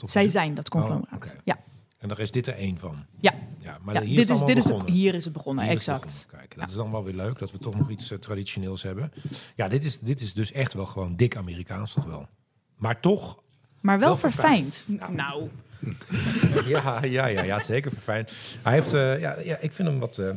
Of 0.03 0.11
Zij 0.11 0.23
het- 0.23 0.33
zijn 0.33 0.55
dat 0.55 0.69
conglomeraat. 0.69 1.27
Oh. 1.29 1.41
Ja, 1.45 1.59
En 1.99 2.09
daar 2.09 2.19
is 2.19 2.31
dit 2.31 2.47
er 2.47 2.55
één 2.55 2.79
van. 2.79 3.07
ja. 3.21 3.33
Ja, 3.59 3.79
maar 3.83 3.95
ja 3.95 4.01
hier 4.03 4.17
dit, 4.17 4.29
is, 4.29 4.41
dit 4.45 4.57
is 4.57 4.65
de, 4.65 4.79
hier 4.87 5.15
is 5.15 5.25
het 5.25 5.33
begonnen, 5.33 5.65
Hier 5.65 5.73
is 5.75 5.87
het 5.87 5.95
exact. 5.97 6.15
begonnen. 6.27 6.49
Kijk, 6.49 6.61
dat 6.61 6.69
is 6.69 6.75
dan 6.75 6.91
wel 6.91 7.05
weer 7.05 7.15
leuk 7.15 7.39
dat 7.39 7.51
we 7.53 7.59
toch 7.59 7.75
nog 7.77 7.91
iets 7.91 8.11
eh, 8.11 8.19
traditioneels 8.19 8.83
hebben. 8.83 9.13
Ja, 9.57 9.69
dit 9.69 9.85
is, 9.85 9.99
dit 10.01 10.21
is 10.21 10.35
dus 10.35 10.53
echt 10.53 10.73
wel 10.75 10.87
gewoon 10.87 11.17
dik 11.17 11.37
Amerikaans 11.37 11.93
toch 11.93 12.05
wel. 12.05 12.29
Maar 12.77 13.01
toch, 13.01 13.43
Maar 13.81 13.99
wel, 13.99 14.09
Wel 14.09 14.17
verfijnd. 14.17 14.85
Nou, 15.11 15.49
ja, 16.67 17.05
ja, 17.05 17.27
ja, 17.27 17.43
ja 17.43 17.59
zeker 17.61 17.91
verfijnd. 17.91 18.33
Hij 18.63 18.73
heeft, 18.73 18.93
eh, 18.93 19.21
ja, 19.21 19.39
ja, 19.41 19.57
ik 19.57 19.73
vind 19.73 19.89
hem 19.89 19.99
wat, 19.99 20.19
eh, 20.19 20.31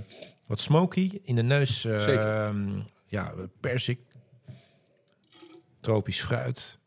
wat 0.45 0.59
smoky 0.59 1.19
in 1.23 1.35
de 1.35 1.43
neus. 1.43 1.81
Zeker. 1.81 2.55
Ja, 3.05 3.33
persik, 3.59 3.99
tropisch 5.81 6.21
fruit. 6.21 6.77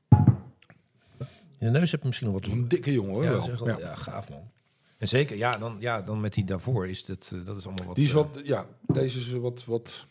In 1.59 1.73
de 1.73 1.79
neus 1.79 1.91
heb 1.91 2.01
je 2.01 2.07
misschien 2.07 2.29
nog 2.33 2.41
wat 2.41 2.51
Een 2.51 2.69
dikke 2.69 2.93
jongen 2.93 3.13
hoor. 3.13 3.25
Ja, 3.25 3.31
wel. 3.31 3.57
wel- 3.57 3.69
Ja. 3.69 3.79
ja, 3.79 3.95
gaaf 3.95 4.29
man. 4.31 4.51
En 4.99 5.09
zeker, 5.09 5.37
ja, 5.37 5.59
dan, 5.59 5.77
ja, 5.79 6.03
dan 6.03 6.21
met 6.21 6.35
die 6.35 6.45
daarvoor 6.45 6.89
is 6.89 7.05
dat, 7.05 7.33
eh, 7.35 7.45
dat 7.45 7.57
is 7.57 7.67
allemaal 7.67 7.87
wat. 7.87 7.95
Die 7.95 8.05
is 8.05 8.11
eh, 8.11 8.17
wat, 8.17 8.41
ja, 8.45 8.67
deze 8.87 9.19
is 9.19 9.31
wat, 9.33 9.65
wat 9.65 10.07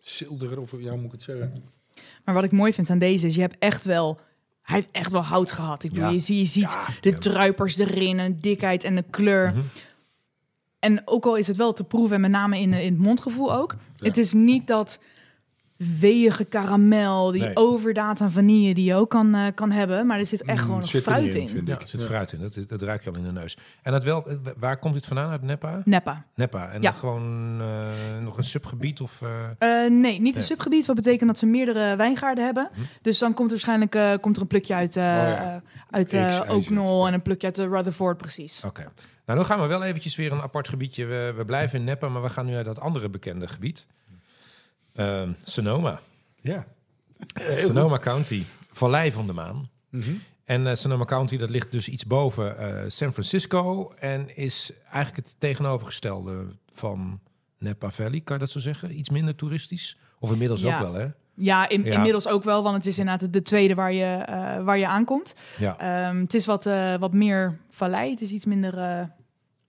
zildiger, 0.00 0.58
of 0.60 0.72
ja, 0.78 0.94
moet 0.94 1.04
ik 1.04 1.12
het 1.12 1.22
zeggen? 1.22 1.64
Maar 2.24 2.34
wat 2.34 2.44
ik 2.44 2.52
mooi 2.52 2.72
vind 2.72 2.90
aan 2.90 2.98
deze 2.98 3.26
is, 3.26 3.34
je 3.34 3.40
hebt 3.40 3.56
echt 3.58 3.84
wel... 3.84 4.20
Hij 4.62 4.76
heeft 4.76 4.90
echt 4.92 5.10
wel 5.12 5.22
hout 5.22 5.50
gehad. 5.52 5.84
Ik 5.84 5.90
bedoel, 5.90 6.06
Ja. 6.06 6.12
je, 6.12 6.18
zie- 6.20 6.38
je 6.38 6.44
ziet 6.44 6.76
de 7.00 7.18
druipers 7.18 7.78
erin, 7.78 8.18
en 8.18 8.34
de 8.34 8.40
dikheid 8.40 8.84
en 8.84 8.96
de 8.96 9.04
kleur. 9.10 9.50
Mhm. 9.50 9.60
En 10.78 11.02
ook 11.04 11.24
al 11.26 11.36
is 11.36 11.46
het 11.46 11.56
wel 11.56 11.72
te 11.72 11.84
proeven, 11.84 12.14
en 12.14 12.20
met 12.20 12.30
name 12.30 12.58
in, 12.58 12.72
in 12.72 12.92
het 12.92 13.02
mondgevoel 13.02 13.54
ook. 13.54 13.74
Het 13.96 14.18
is 14.18 14.32
niet 14.32 14.66
dat 14.66 15.00
weeige 15.98 16.44
karamel, 16.44 17.30
die 17.30 17.40
Nee. 17.40 17.56
overdaad 17.56 18.20
aan 18.20 18.30
vanille 18.32 18.74
die 18.74 18.84
je 18.84 18.94
ook 18.94 19.10
kan, 19.10 19.34
eh, 19.34 19.46
kan 19.54 19.70
hebben. 19.70 20.06
Maar 20.06 20.18
er 20.18 20.26
zit 20.26 20.42
echt 20.42 20.56
Mm, 20.58 20.64
gewoon 20.64 20.78
nog 20.80 20.88
zit 20.88 21.06
er 21.06 21.12
fruit 21.12 21.34
in, 21.34 21.62
Ja, 21.66 21.78
er 21.78 21.86
zit 21.88 22.00
Ja. 22.00 22.06
fruit 22.06 22.32
in. 22.32 22.40
Dat, 22.40 22.58
dat 22.68 22.82
ruik 22.82 23.02
je 23.04 23.10
al 23.10 23.16
in 23.16 23.22
de 23.22 23.32
neus. 23.32 23.56
En 23.82 23.92
dat 23.92 24.04
wel, 24.04 24.26
eh, 24.26 24.36
waar 24.58 24.78
komt 24.78 24.94
dit 24.94 25.06
vandaan? 25.06 25.30
Uit 25.30 25.42
Neppa? 25.42 25.80
Neppa. 25.84 26.24
Neppa. 26.34 26.68
En 26.70 26.82
Ja. 26.82 26.90
dan 26.90 26.98
gewoon 26.98 27.56
eh, 27.60 28.22
nog 28.24 28.36
een 28.36 28.44
subgebied 28.44 29.00
of... 29.00 29.22
eh, 29.22 29.84
Eh, 29.84 29.90
nee, 29.92 30.20
niet 30.20 30.36
een 30.36 30.42
subgebied. 30.42 30.86
Wat 30.86 30.96
betekent 30.96 31.28
dat 31.28 31.38
ze 31.38 31.46
meerdere 31.46 31.96
wijngaarden 31.96 32.44
hebben. 32.44 32.68
Hm. 32.74 32.80
Dus 33.02 33.18
dan 33.18 33.34
komt 33.34 33.46
er 33.50 33.52
waarschijnlijk 33.56 33.94
eh, 33.94 34.12
komt 34.20 34.36
er 34.36 34.42
een 34.42 34.48
plukje 34.48 34.74
uit, 34.74 34.96
eh 34.96 35.02
ja. 35.04 35.62
eh, 35.90 36.00
uit. 36.20 36.48
Oaknol 36.50 37.06
en 37.06 37.14
een 37.14 37.22
plukje 37.22 37.46
uit 37.46 37.56
de 37.56 37.68
Rutherford, 37.68 38.16
precies. 38.16 38.64
Oké. 38.64 38.80
Nou, 39.26 39.38
dan 39.38 39.44
gaan 39.48 39.60
we 39.60 39.66
wel 39.66 39.82
eventjes 39.84 40.16
weer 40.16 40.32
een 40.32 40.40
apart 40.40 40.68
gebiedje. 40.68 41.04
We, 41.06 41.32
we 41.36 41.44
blijven 41.44 41.78
in 41.78 41.84
Neppa, 41.84 42.08
maar 42.08 42.22
we 42.22 42.28
gaan 42.28 42.46
nu 42.46 42.52
naar 42.52 42.64
dat 42.64 42.80
andere 42.80 43.08
bekende 43.08 43.48
gebied. 43.48 43.86
Ehm, 44.98 45.32
Sonoma. 45.44 46.00
Ja. 46.42 46.66
Sonoma 47.54 47.98
County. 47.98 48.44
Vallei 48.70 49.12
van 49.12 49.26
de 49.26 49.32
Maan. 49.32 49.68
Mhm. 49.90 50.10
En 50.44 50.66
eh, 50.66 50.74
Sonoma 50.74 51.04
County, 51.04 51.36
dat 51.36 51.50
ligt 51.50 51.72
dus 51.72 51.88
iets 51.88 52.06
boven 52.06 52.58
eh, 52.58 52.84
San 52.88 53.12
Francisco. 53.12 53.92
En 53.98 54.36
is 54.36 54.70
eigenlijk 54.92 55.26
het 55.28 55.36
tegenovergestelde 55.38 56.46
van 56.72 57.20
Napa 57.58 57.90
Valley, 57.90 58.20
kan 58.20 58.36
je 58.36 58.42
dat 58.42 58.50
zo 58.52 58.58
zeggen? 58.58 58.98
Iets 58.98 59.10
minder 59.10 59.34
toeristisch? 59.34 59.98
Of 60.18 60.30
inmiddels 60.32 60.60
Ja. 60.60 60.74
ook 60.74 60.82
wel, 60.82 60.94
hè? 60.94 61.06
Ja, 61.34 61.68
in, 61.68 61.84
Ja. 61.84 61.94
inmiddels 61.94 62.28
ook 62.28 62.44
wel, 62.44 62.62
want 62.62 62.76
het 62.76 62.86
is 62.86 62.98
inderdaad 62.98 63.32
de 63.32 63.40
tweede 63.42 63.74
waar 63.74 63.92
je, 63.92 64.04
eh, 64.04 64.64
waar 64.64 64.78
je 64.78 64.86
aankomt. 64.86 65.34
Ja. 65.58 65.78
Ehm, 65.78 66.20
het 66.20 66.34
is 66.34 66.46
wat, 66.46 66.66
eh, 66.66 66.94
wat 66.96 67.12
meer 67.12 67.58
vallei. 67.70 68.10
Het 68.10 68.20
is 68.20 68.30
iets 68.30 68.44
minder, 68.44 68.78
eh, 68.78 69.04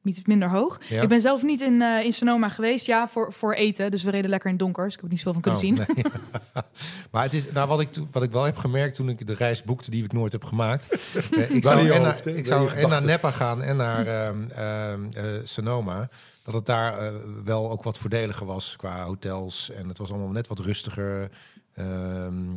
iets 0.03 0.21
minder 0.25 0.49
hoog. 0.49 0.79
Ja. 0.89 1.01
Ik 1.01 1.09
ben 1.09 1.21
zelf 1.21 1.43
niet 1.43 1.61
in, 1.61 1.81
eh, 1.81 2.05
in 2.05 2.13
Sonoma 2.13 2.49
geweest, 2.49 2.85
ja, 2.85 3.07
voor, 3.07 3.33
voor 3.33 3.53
eten. 3.53 3.91
Dus 3.91 4.03
we 4.03 4.11
reden 4.11 4.29
lekker 4.29 4.49
in 4.49 4.55
het 4.55 4.63
donker. 4.63 4.83
Dus 4.83 4.93
ik 4.93 4.99
heb 4.99 5.09
er 5.09 5.15
niet 5.15 5.23
zoveel 5.23 5.41
van 5.41 5.51
kunnen 5.61 5.77
Oh, 5.77 5.85
zien. 5.85 5.95
nee. 6.03 6.63
maar 7.11 7.23
het 7.23 7.33
is, 7.33 7.51
nou, 7.51 7.67
wat, 7.67 7.79
ik, 7.79 7.91
toen- 7.91 8.07
wat 8.11 8.23
ik 8.23 8.31
wel 8.31 8.43
heb 8.43 8.57
gemerkt 8.57 8.95
toen 8.95 9.09
ik 9.09 9.27
de 9.27 9.33
reis 9.33 9.63
boekte 9.63 9.91
die 9.91 10.03
ik 10.03 10.13
nooit 10.13 10.31
heb 10.31 10.43
gemaakt. 10.43 10.87
eh, 10.91 11.49
ik 11.55 11.63
zou, 11.63 11.79
en, 11.79 12.03
hoofd, 12.05 12.25
naar, 12.25 12.35
ik 12.35 12.45
zou 12.45 12.69
en 12.69 12.89
naar. 12.89 13.05
Neppa 13.05 13.31
gaan 13.31 13.61
en 13.61 13.77
naar 13.77 14.07
ehm, 14.07 14.37
ehm, 14.49 15.01
eh, 15.13 15.23
Sonoma. 15.43 16.09
Dat 16.43 16.53
het 16.53 16.65
daar 16.65 17.11
wel 17.43 17.71
ook 17.71 17.83
wat 17.83 17.97
voordeliger 17.97 18.45
was 18.45 18.75
qua 18.77 19.03
hotels. 19.03 19.71
En 19.71 19.87
het 19.87 19.97
was 19.97 20.09
allemaal 20.09 20.29
net 20.29 20.47
wat 20.47 20.59
rustiger. 20.59 21.29
Ehm, 21.79 22.49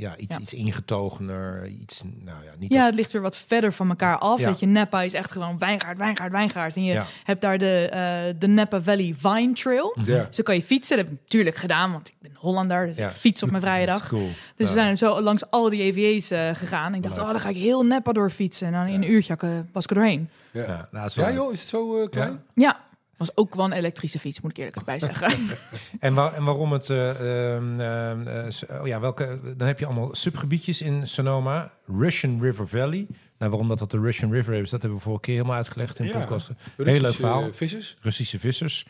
ja, 0.00 0.16
iets, 0.16 0.34
Ja. 0.34 0.40
iets 0.40 0.54
ingetogener. 0.54 1.66
Iets, 1.66 2.02
nou 2.04 2.44
ja, 2.44 2.50
niet 2.58 2.72
Ja, 2.72 2.78
dat- 2.78 2.86
het 2.86 2.94
ligt 2.94 3.12
weer 3.12 3.22
wat 3.22 3.36
verder 3.36 3.72
van 3.72 3.88
elkaar 3.88 4.18
af. 4.18 4.40
Ja. 4.40 4.46
Weet 4.48 4.60
je, 4.60 4.66
Napa 4.66 5.02
is 5.02 5.12
echt 5.14 5.30
gewoon 5.30 5.58
wijngaard, 5.58 5.98
wijngaard, 5.98 6.32
wijngaard. 6.32 6.76
En 6.76 6.84
je 6.84 6.92
Ja. 6.92 7.06
hebt 7.24 7.40
daar 7.40 7.58
de, 7.58 7.88
eh, 7.88 8.34
de 8.38 8.46
Napa 8.46 8.82
Valley 8.82 9.14
Vine 9.18 9.52
Trail. 9.52 9.96
Ja. 10.04 10.26
Zo 10.30 10.42
kan 10.42 10.54
je 10.54 10.62
fietsen. 10.62 10.96
Dat 10.96 11.04
heb 11.06 11.14
ik 11.14 11.20
natuurlijk 11.22 11.56
gedaan, 11.56 11.92
want 11.92 12.08
ik 12.08 12.14
ben 12.20 12.30
Hollander. 12.34 12.86
Dus 12.86 12.96
Ja. 12.96 13.08
ik 13.08 13.14
fiets 13.14 13.42
op 13.42 13.50
mijn 13.50 13.62
vrije 13.62 13.86
Dat 13.86 13.94
is 13.94 14.00
dag. 14.00 14.10
cool. 14.14 14.28
Dus 14.56 14.68
Ja. 14.68 14.74
we 14.74 14.80
zijn 14.80 14.98
zo 14.98 15.20
langs 15.20 15.50
al 15.50 15.70
die 15.70 15.82
EVA's 15.82 16.30
eh, 16.30 16.54
gegaan. 16.54 16.94
Ik 16.94 17.02
dacht, 17.02 17.16
Leuk. 17.16 17.24
oh, 17.24 17.30
dan 17.30 17.40
ga 17.40 17.48
ik 17.48 17.56
heel 17.56 17.82
Napa 17.84 18.12
doorfietsen. 18.12 18.66
En 18.66 18.72
dan 18.72 18.86
in 18.86 19.02
een 19.02 19.10
uurtje 19.10 19.36
eh, 19.38 19.48
was 19.72 19.82
ik 19.84 19.90
er 19.90 19.96
doorheen. 19.96 20.28
Ja. 20.50 20.62
Ja, 20.62 20.88
nou, 20.90 21.10
dat 21.14 21.34
joh, 21.34 21.52
is 21.52 21.60
het 21.60 21.68
zo 21.68 22.06
klein? 22.10 22.42
Ja. 22.54 22.76
Was 23.16 23.36
ook 23.36 23.54
wel 23.54 23.64
een 23.64 23.72
elektrische 23.72 24.18
fiets, 24.18 24.40
moet 24.40 24.50
ik 24.50 24.56
eerlijk 24.56 24.76
erbij 24.76 25.00
zeggen. 25.00 25.32
En, 26.00 26.14
waar, 26.14 26.32
en 26.34 26.44
waarom 26.44 26.72
het... 26.72 26.90
eh, 26.90 27.10
ehm, 27.54 27.80
ehm, 27.80 28.26
eh, 28.28 28.80
oh 28.80 28.86
ja, 28.86 29.00
welke, 29.00 29.40
dan 29.56 29.66
heb 29.66 29.78
je 29.78 29.86
allemaal 29.86 30.14
subgebiedjes 30.14 30.82
in 30.82 31.06
Sonoma. 31.06 31.72
Russian 31.86 32.40
River 32.42 32.68
Valley. 32.68 33.06
Nou, 33.38 33.50
waarom 33.50 33.68
dat, 33.68 33.78
dat 33.78 33.90
de 33.90 33.98
Russian 34.00 34.32
River 34.32 34.54
is, 34.54 34.70
dat 34.70 34.80
hebben 34.80 34.98
we 34.98 35.04
vorige 35.04 35.22
keer 35.22 35.34
helemaal 35.34 35.56
uitgelegd 35.56 35.98
in 35.98 36.06
de 36.06 36.12
Ja. 36.12 36.18
podcast. 36.18 36.46
Heel 36.46 36.56
leuk 36.76 36.86
Russische, 36.96 37.20
verhaal. 37.20 37.52
Vissers? 37.52 37.96
Russische 38.00 38.38
vissers. 38.38 38.86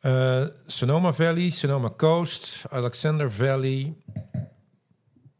Eh, 0.00 0.44
Sonoma 0.66 1.12
Valley, 1.12 1.50
Sonoma 1.50 1.90
Coast, 1.96 2.62
Alexander 2.70 3.32
Valley, 3.32 3.94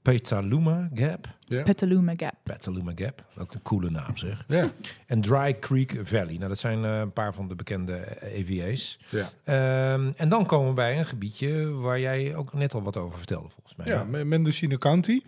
Petaluma 0.05 0.90
Gap. 0.94 1.28
Ja. 1.47 1.62
Petaluma 1.62 2.12
Gap. 2.16 2.35
Petaluma 2.43 2.93
Gap, 2.94 3.24
ook 3.39 3.55
een 3.55 3.62
coole 3.62 3.90
naam 3.90 4.16
zeg. 4.16 4.44
Ja. 4.48 4.70
En 5.06 5.20
Dry 5.20 5.56
Creek 5.59 6.01
Valley. 6.02 6.35
Nou, 6.36 6.48
dat 6.48 6.59
zijn 6.59 6.85
eh, 6.85 6.98
een 6.98 7.12
paar 7.12 7.35
van 7.35 7.48
de 7.48 7.55
bekende 7.55 7.93
eh, 7.97 8.39
EVA's. 8.39 8.98
Ja. 9.09 9.28
Ehm, 9.44 10.12
en 10.16 10.28
dan 10.28 10.47
komen 10.47 10.68
we 10.68 10.74
bij 10.74 10.98
een 10.98 11.06
gebiedje 11.06 11.68
waar 11.70 12.01
jij 12.01 12.35
ook 12.36 12.52
net 12.55 12.74
al 12.74 12.82
wat 12.82 12.97
over 12.97 13.18
vertelde, 13.18 13.48
volgens 13.48 13.76
mij. 13.76 13.86
Ja, 13.86 14.05
Me- 14.05 14.24
Mendocino 14.24 14.76
County. 14.76 15.20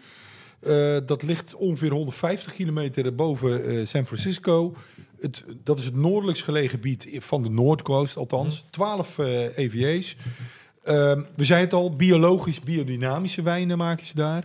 Eh, 0.60 0.96
dat 1.06 1.22
ligt 1.22 1.54
ongeveer 1.54 1.90
150 1.92 2.52
kilometer 2.54 3.14
boven 3.14 3.64
eh, 3.68 3.86
San 3.86 4.06
Francisco. 4.06 4.76
Het, 5.20 5.44
dat 5.64 5.78
is 5.78 5.84
het 5.84 5.94
noordelijkst 5.96 6.44
gelegen 6.44 6.70
gebied 6.70 7.16
van 7.20 7.42
de 7.42 7.50
Noordcoast, 7.50 8.16
althans. 8.16 8.64
12 8.70 9.18
eh 9.18 9.58
EVA's. 9.58 10.16
Ehm, 10.86 11.22
we 11.36 11.44
zijn 11.44 11.60
het 11.60 11.72
al, 11.72 11.96
biologisch, 11.96 12.60
biodynamische 12.60 13.42
wijnen 13.42 13.78
maken 13.78 14.06
ze 14.06 14.14
daar. 14.14 14.44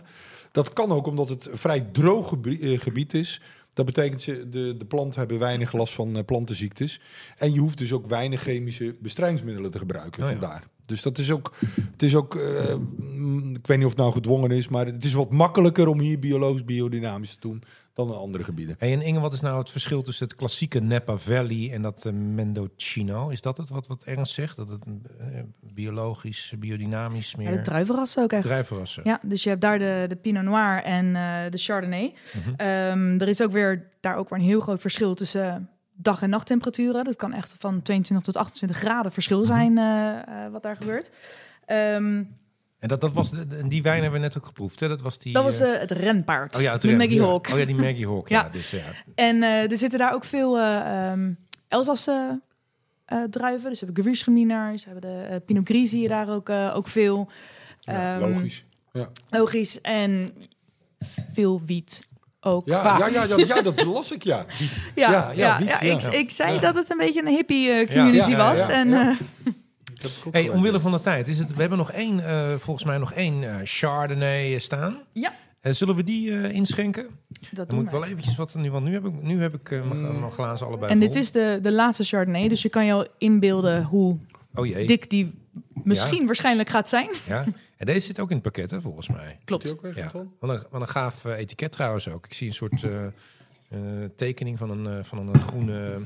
Dat 0.52 0.72
kan 0.72 0.90
ook 0.90 1.06
omdat 1.06 1.28
het 1.28 1.46
een 1.46 1.58
vrij 1.58 1.80
droog 1.80 2.36
eh, 2.42 2.80
gebied 2.80 3.14
is. 3.14 3.40
Dat 3.74 3.86
betekent 3.86 4.22
ze 4.22 4.48
de, 4.48 4.76
de 4.76 4.84
planten 4.84 5.18
hebben 5.18 5.38
weinig 5.38 5.72
last 5.72 5.94
van 5.94 6.16
eh, 6.16 6.24
plantenziektes. 6.24 7.00
En 7.36 7.52
je 7.52 7.60
hoeft 7.60 7.78
dus 7.78 7.92
ook 7.92 8.06
weinig 8.06 8.42
chemische 8.42 8.94
bestrijdingsmiddelen 9.00 9.70
te 9.70 9.78
gebruiken. 9.78 10.22
Oh 10.22 10.30
ja. 10.30 10.38
Vandaar. 10.38 10.64
Dus 10.86 11.02
dat 11.02 11.18
is 11.18 11.30
ook, 11.30 11.54
het 11.90 12.02
is 12.02 12.14
ook 12.14 12.34
eh, 12.34 12.74
mm, 12.98 13.54
ik 13.54 13.66
weet 13.66 13.76
niet 13.76 13.86
of 13.86 13.92
het 13.92 14.00
nou 14.00 14.12
gedwongen 14.12 14.50
is, 14.50 14.68
maar 14.68 14.86
het 14.86 15.04
is 15.04 15.12
wat 15.12 15.30
makkelijker 15.30 15.88
om 15.88 16.00
hier 16.00 16.18
biologisch 16.18 16.64
biodynamisch 16.64 17.34
te 17.34 17.40
doen 17.40 17.62
dan 17.94 18.08
in 18.08 18.14
andere 18.14 18.44
gebieden. 18.44 18.76
Hey, 18.78 18.92
en 18.92 19.02
Inge, 19.02 19.20
wat 19.20 19.32
is 19.32 19.40
nou 19.40 19.58
het 19.58 19.70
verschil 19.70 20.02
tussen 20.02 20.26
het 20.26 20.36
klassieke 20.36 20.80
Napa 20.80 21.16
Valley 21.16 21.70
en 21.72 21.82
dat 21.82 22.04
eh, 22.06 22.12
Mendocino? 22.12 23.28
Is 23.28 23.40
dat 23.40 23.56
het 23.56 23.68
wat, 23.68 23.86
wat 23.86 24.04
Ernst 24.04 24.34
zegt? 24.34 24.56
Dat 24.56 24.68
het 24.68 24.84
eh, 25.18 25.26
biologisch, 25.60 26.52
biodynamisch 26.58 27.36
meer 27.36 27.50
Ja, 27.50 27.56
de 27.56 27.62
druivenrassen 27.62 28.22
ook 28.22 28.32
echt. 28.32 28.42
druivenrassen? 28.42 29.02
Ja, 29.04 29.20
dus 29.26 29.42
je 29.42 29.48
hebt 29.48 29.60
daar 29.60 29.78
de, 29.78 30.04
de 30.08 30.16
Pinot 30.16 30.42
Noir 30.44 30.82
en 30.82 31.16
eh, 31.16 31.50
de 31.50 31.58
Chardonnay. 31.58 32.14
Mhm. 32.36 32.54
Ehm, 32.56 33.20
er 33.20 33.28
is 33.28 33.42
ook 33.42 33.52
weer 33.52 33.90
daar 34.00 34.16
ook 34.16 34.28
weer 34.30 34.38
een 34.38 34.44
heel 34.44 34.60
groot 34.60 34.80
verschil 34.80 35.14
tussen 35.14 35.68
dag- 35.94 36.22
en 36.22 36.30
nachttemperaturen. 36.30 37.04
Dat 37.04 37.16
kan 37.16 37.32
echt 37.32 37.54
van 37.58 37.82
22 37.82 38.26
tot 38.26 38.36
28 38.36 38.76
graden 38.78 39.12
verschil 39.12 39.38
Mhm. 39.38 39.46
zijn 39.46 39.74
wat 40.52 40.62
daar 40.62 40.76
gebeurt. 40.76 41.10
Ehm, 41.66 42.22
En 42.82 42.88
dat, 42.88 43.00
dat 43.00 43.12
was 43.12 43.30
de, 43.30 43.68
die 43.68 43.82
wijn 43.82 44.02
hebben 44.02 44.20
we 44.20 44.26
net 44.26 44.36
ook 44.38 44.46
geproefd, 44.46 44.80
hè? 44.80 44.88
Dat 44.88 45.00
was 45.02 45.18
die... 45.18 45.32
dat 45.32 45.42
was 45.44 45.60
eh, 45.60 45.74
eh, 45.74 45.80
het 45.80 45.90
renpaard, 45.90 46.56
oh 46.56 46.62
ja, 46.62 46.72
het 46.72 46.82
de 46.82 46.88
rem, 46.88 46.96
Maggie 46.96 47.20
ja. 47.20 47.26
Hawk. 47.26 47.48
Oh 47.52 47.58
ja, 47.58 47.64
die 47.64 47.74
Maggie 47.74 48.06
Hawk, 48.06 48.28
ja. 48.36 48.42
Ja. 48.42 48.48
Dus, 48.48 48.70
ja. 48.70 48.78
En 49.14 49.42
eh, 49.42 49.70
er 49.70 49.76
zitten 49.76 49.98
daar 49.98 50.14
ook 50.14 50.24
veel 50.24 50.58
eh 50.58 51.10
ehm 51.10 51.32
Elsasse 51.68 52.40
eh, 53.04 53.22
druiven. 53.30 53.70
Dus 53.70 53.80
we 53.80 53.86
hebben 53.86 54.04
Gewürztraminer, 54.04 54.78
ze 54.78 54.88
hebben 54.88 55.10
de 55.30 55.40
Pinot 55.46 55.66
Gris 55.68 55.90
zie 55.90 56.02
je 56.02 56.08
daar 56.08 56.28
ook, 56.28 56.48
eh, 56.48 56.72
ook 56.76 56.88
veel. 56.88 57.30
Ja, 57.80 58.14
Ehm, 58.18 58.30
logisch. 58.32 58.64
Logisch. 59.28 59.80
En 59.80 60.28
veel 61.32 61.62
wiet 61.66 62.02
ook. 62.40 62.66
Ja, 62.66 62.98
ja, 62.98 63.06
ja, 63.08 63.24
ja, 63.24 63.36
ja, 63.46 63.62
dat 63.62 63.84
las 63.84 64.12
ik, 64.12 64.22
ja. 64.24 64.46
Ja, 64.94 65.10
Ja, 65.10 65.10
ja, 65.10 65.32
ja, 65.34 65.58
ja, 65.58 65.58
wiet, 65.58 65.68
Ik, 65.92 66.00
ja. 66.00 66.10
ik 66.18 66.30
zei 66.30 66.54
Ja. 66.54 66.60
dat 66.60 66.74
het 66.74 66.90
een 66.90 66.96
beetje 66.96 67.20
een 67.20 67.34
hippie 67.34 67.86
community 67.86 68.16
Ja, 68.30 68.36
ja, 68.36 68.50
was. 68.50 68.58
ja, 68.66 68.70
en, 68.70 69.16
Hey, 70.30 70.48
omwille 70.48 70.80
van 70.80 70.92
de 70.92 71.00
tijd, 71.00 71.28
is 71.28 71.38
het, 71.38 71.54
we 71.54 71.60
hebben 71.60 71.78
nog 71.78 71.92
één, 71.92 72.26
eh, 72.26 72.54
volgens 72.58 72.84
mij 72.84 72.98
nog 72.98 73.12
één 73.12 73.44
eh, 73.44 73.56
Chardonnay 73.64 74.54
eh, 74.54 74.60
staan. 74.60 74.96
Ja. 75.12 75.32
Eh, 75.60 75.72
zullen 75.72 75.94
we 75.96 76.02
die 76.02 76.30
eh, 76.30 76.54
inschenken? 76.54 77.02
dat 77.28 77.50
Dan 77.52 77.66
doen 77.66 77.76
moet 77.76 77.84
ik 77.84 77.90
wel 77.90 78.04
eventjes 78.04 78.36
wat 78.36 78.54
nu, 78.54 78.70
want 78.70 78.84
nu 78.84 78.92
heb 78.92 79.04
ik, 79.06 79.22
nu 79.22 79.42
heb 79.42 79.54
ik 79.54 79.70
mijn, 79.70 80.20
mijn 80.20 80.32
glazen 80.32 80.66
allebei 80.66 80.92
En 80.92 80.98
vol. 80.98 81.06
dit 81.06 81.16
is 81.16 81.30
de, 81.32 81.58
de 81.62 81.72
laatste 81.72 82.04
Chardonnay. 82.04 82.48
Dus 82.48 82.62
je 82.62 82.68
kan 82.68 82.84
je 82.84 82.92
al 82.92 83.06
inbeelden 83.18 83.84
hoe 83.84 84.16
Oh 84.54 84.66
jee. 84.66 84.86
dik 84.86 85.10
die 85.10 85.32
misschien 85.84 86.26
waarschijnlijk 86.26 86.68
gaat 86.68 86.88
zijn. 86.88 87.08
Ja. 87.26 87.44
En 87.76 87.86
deze 87.86 88.06
zit 88.06 88.20
ook 88.20 88.28
in 88.28 88.34
het 88.34 88.44
pakket, 88.44 88.70
hè, 88.70 88.80
volgens 88.80 89.08
mij. 89.08 89.38
Klopt. 89.44 89.72
ook 89.72 89.94
Ja. 89.94 90.10
Wat 90.38 90.50
een, 90.50 90.66
wat 90.70 90.80
een 90.80 90.88
gaaf 90.88 91.24
etiket 91.24 91.72
trouwens 91.72 92.08
ook. 92.08 92.24
Ik 92.26 92.34
zie 92.34 92.48
een 92.48 92.54
soort 92.54 92.82
eh, 92.84 93.04
eh, 93.06 94.10
tekening 94.16 94.58
van 94.58 94.70
een, 94.70 94.86
eh, 94.98 95.04
van 95.04 95.18
een 95.18 95.38
groene... 95.38 95.98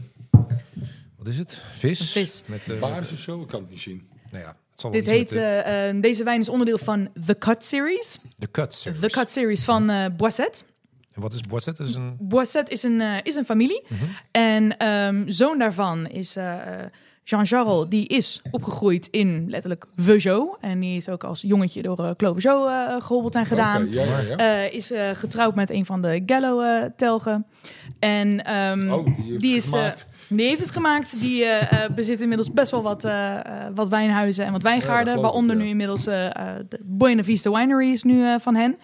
Wat 1.27 1.35
is 1.35 1.41
het? 1.41 1.63
Vis? 1.75 2.01
Een 2.01 2.07
vis. 2.07 2.43
Met, 2.47 2.69
eh, 2.69 2.79
Baars 2.79 3.13
of 3.13 3.19
zo? 3.19 3.41
Ik 3.41 3.49
kan 3.49 3.61
het 3.61 3.71
niet 3.71 3.81
zien. 3.81 4.09
nou 4.31 4.43
ja, 4.45 4.57
het 4.71 4.81
zal 4.81 4.91
wel 4.91 5.01
Dit 5.01 5.11
heet, 5.11 5.31
met 5.31 5.39
eh, 5.39 5.89
eh, 5.89 6.03
deze 6.03 6.25
wijn 6.25 6.41
is 6.41 6.49
onderdeel 6.49 6.79
van 6.79 7.09
The 7.27 7.39
Cut 7.39 7.65
Series. 7.65 8.19
de 8.37 8.51
Cut 8.51 8.73
Series. 8.73 9.01
The 9.01 9.11
Cut 9.11 9.31
Series 9.31 9.65
van 9.65 9.91
eh 9.91 10.07
Boisset. 10.17 10.65
En 11.13 11.21
wat 11.23 11.33
is 11.33 11.41
Boisset? 11.41 11.77
Dat 11.77 11.89
is 11.89 11.95
een... 11.95 12.17
Boisset 12.21 12.71
is 12.71 12.83
een, 12.83 13.01
is 13.23 13.35
een 13.35 13.45
familie. 13.45 13.85
Mhm. 13.89 14.05
En 14.31 14.77
ehm, 14.77 15.31
zoon 15.31 15.59
daarvan 15.59 16.07
is 16.07 16.37
eh, 17.27 17.39
eh, 17.39 17.45
Jean 17.45 17.45
Jarrel. 17.45 17.89
Die 17.89 18.07
is 18.07 18.43
opgegroeid 18.51 19.07
in 19.11 19.45
letterlijk 19.49 19.85
Veugeot. 19.97 20.57
En 20.61 20.81
die 20.81 20.97
is 20.97 21.09
ook 21.09 21.25
als 21.25 21.41
jongetje 21.41 21.83
door 21.83 22.01
uh, 22.01 22.11
Clos 22.17 22.43
Veugeot 22.43 22.69
eh, 22.69 22.97
geholpen 23.07 23.41
en 23.41 23.47
gedaan. 23.47 23.87
Ja, 23.91 24.03
ja. 24.29 24.37
Eh, 24.65 24.73
is 24.73 24.91
eh, 24.93 25.11
getrouwd 25.15 25.55
met 25.55 25.71
een 25.71 25.87
van 25.87 26.03
de 26.03 26.23
Gallo-telgen. 26.27 27.47
en 27.99 28.45
ehm, 28.45 28.91
oh, 28.93 29.05
die 29.05 29.15
heeft 29.25 29.41
die 29.41 29.55
het 29.55 29.65
is, 29.65 29.73
eh, 29.73 29.79
gemaakt. 29.79 30.07
die 30.29 30.47
heeft 30.47 30.61
het 30.61 30.71
gemaakt. 30.71 31.21
Die 31.21 31.45
eh, 31.45 31.85
eh, 31.85 31.91
bezit 31.91 32.21
inmiddels 32.21 32.53
best 32.53 32.71
wel 32.71 32.83
wat, 32.83 33.05
eh, 33.05 33.35
eh, 33.37 33.43
wat 33.75 33.89
wijnhuizen 33.89 34.45
en 34.45 34.53
wat 34.53 34.63
wijngaarden. 34.63 35.21
waaronder 35.21 35.51
ik, 35.55 35.59
ja. 35.59 35.65
nu 35.65 35.71
inmiddels 35.71 36.07
eh, 36.07 36.27
eh, 36.27 36.33
de 36.69 36.79
Buena 36.85 37.23
Vista 37.25 37.51
Winery 37.51 37.91
is 37.93 38.03
nu 38.03 38.25
eh, 38.25 38.35
van 38.39 38.55
hen. 38.55 38.77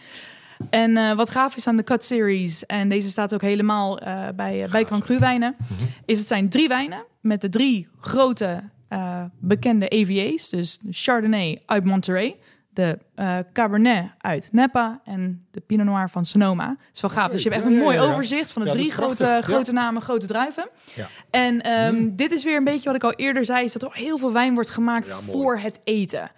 En 0.71 0.97
eh, 0.97 1.13
wat 1.17 1.31
gaaf 1.31 1.57
is 1.57 1.67
aan 1.67 1.77
de 1.77 1.85
Cut 1.85 2.05
Series, 2.05 2.67
en 2.67 2.89
deze 2.89 3.09
staat 3.09 3.35
ook 3.35 3.43
helemaal 3.43 3.99
eh, 3.99 4.29
bij, 4.37 4.67
bij 4.71 4.85
Cru 4.85 5.19
wijnen, 5.19 5.55
Mhm. 5.59 5.83
is 6.05 6.19
het 6.19 6.29
zijn 6.29 6.49
drie 6.49 6.69
wijnen 6.69 7.05
met 7.23 7.41
de 7.41 7.49
drie 7.49 7.89
grote 8.01 8.63
eh, 8.89 9.25
bekende 9.39 9.89
EVA's. 9.89 10.49
Dus 10.49 10.79
de 10.79 10.93
Chardonnay 10.93 11.63
uit 11.67 11.85
Monterey, 11.85 12.37
de 12.71 12.99
eh, 13.15 13.39
Cabernet 13.53 14.11
uit 14.19 14.49
Napa 14.53 15.01
en 15.05 15.47
de 15.51 15.61
Pinot 15.61 15.87
Noir 15.87 16.11
van 16.11 16.25
Sonoma. 16.25 16.67
Dat 16.67 16.77
is 16.93 17.01
wel 17.01 17.11
gaaf. 17.11 17.31
Dus 17.31 17.43
je 17.43 17.49
hebt 17.49 17.63
echt 17.63 17.73
een 17.73 17.79
mooi 17.79 17.99
overzicht 17.99 18.51
van 18.51 18.65
de 18.65 18.71
drie 18.71 18.91
grote, 18.91 19.39
grote 19.41 19.73
namen, 19.73 20.03
grote 20.03 20.27
druiven. 20.27 20.69
Ja. 20.95 21.07
En 21.31 21.61
ehm, 21.61 22.09
dit 22.13 22.33
is 22.33 22.45
weer 22.45 22.57
een 22.57 22.65
beetje 22.65 22.85
wat 22.85 22.95
ik 22.95 23.05
al 23.05 23.13
eerder 23.13 23.45
zei, 23.45 23.65
is 23.65 23.73
dat 23.73 23.83
er 23.83 23.91
heel 23.93 24.19
veel 24.19 24.33
wijn 24.33 24.55
wordt 24.55 24.71
gemaakt 24.71 25.11
voor 25.11 25.59
het 25.59 25.81
eten. 25.85 26.31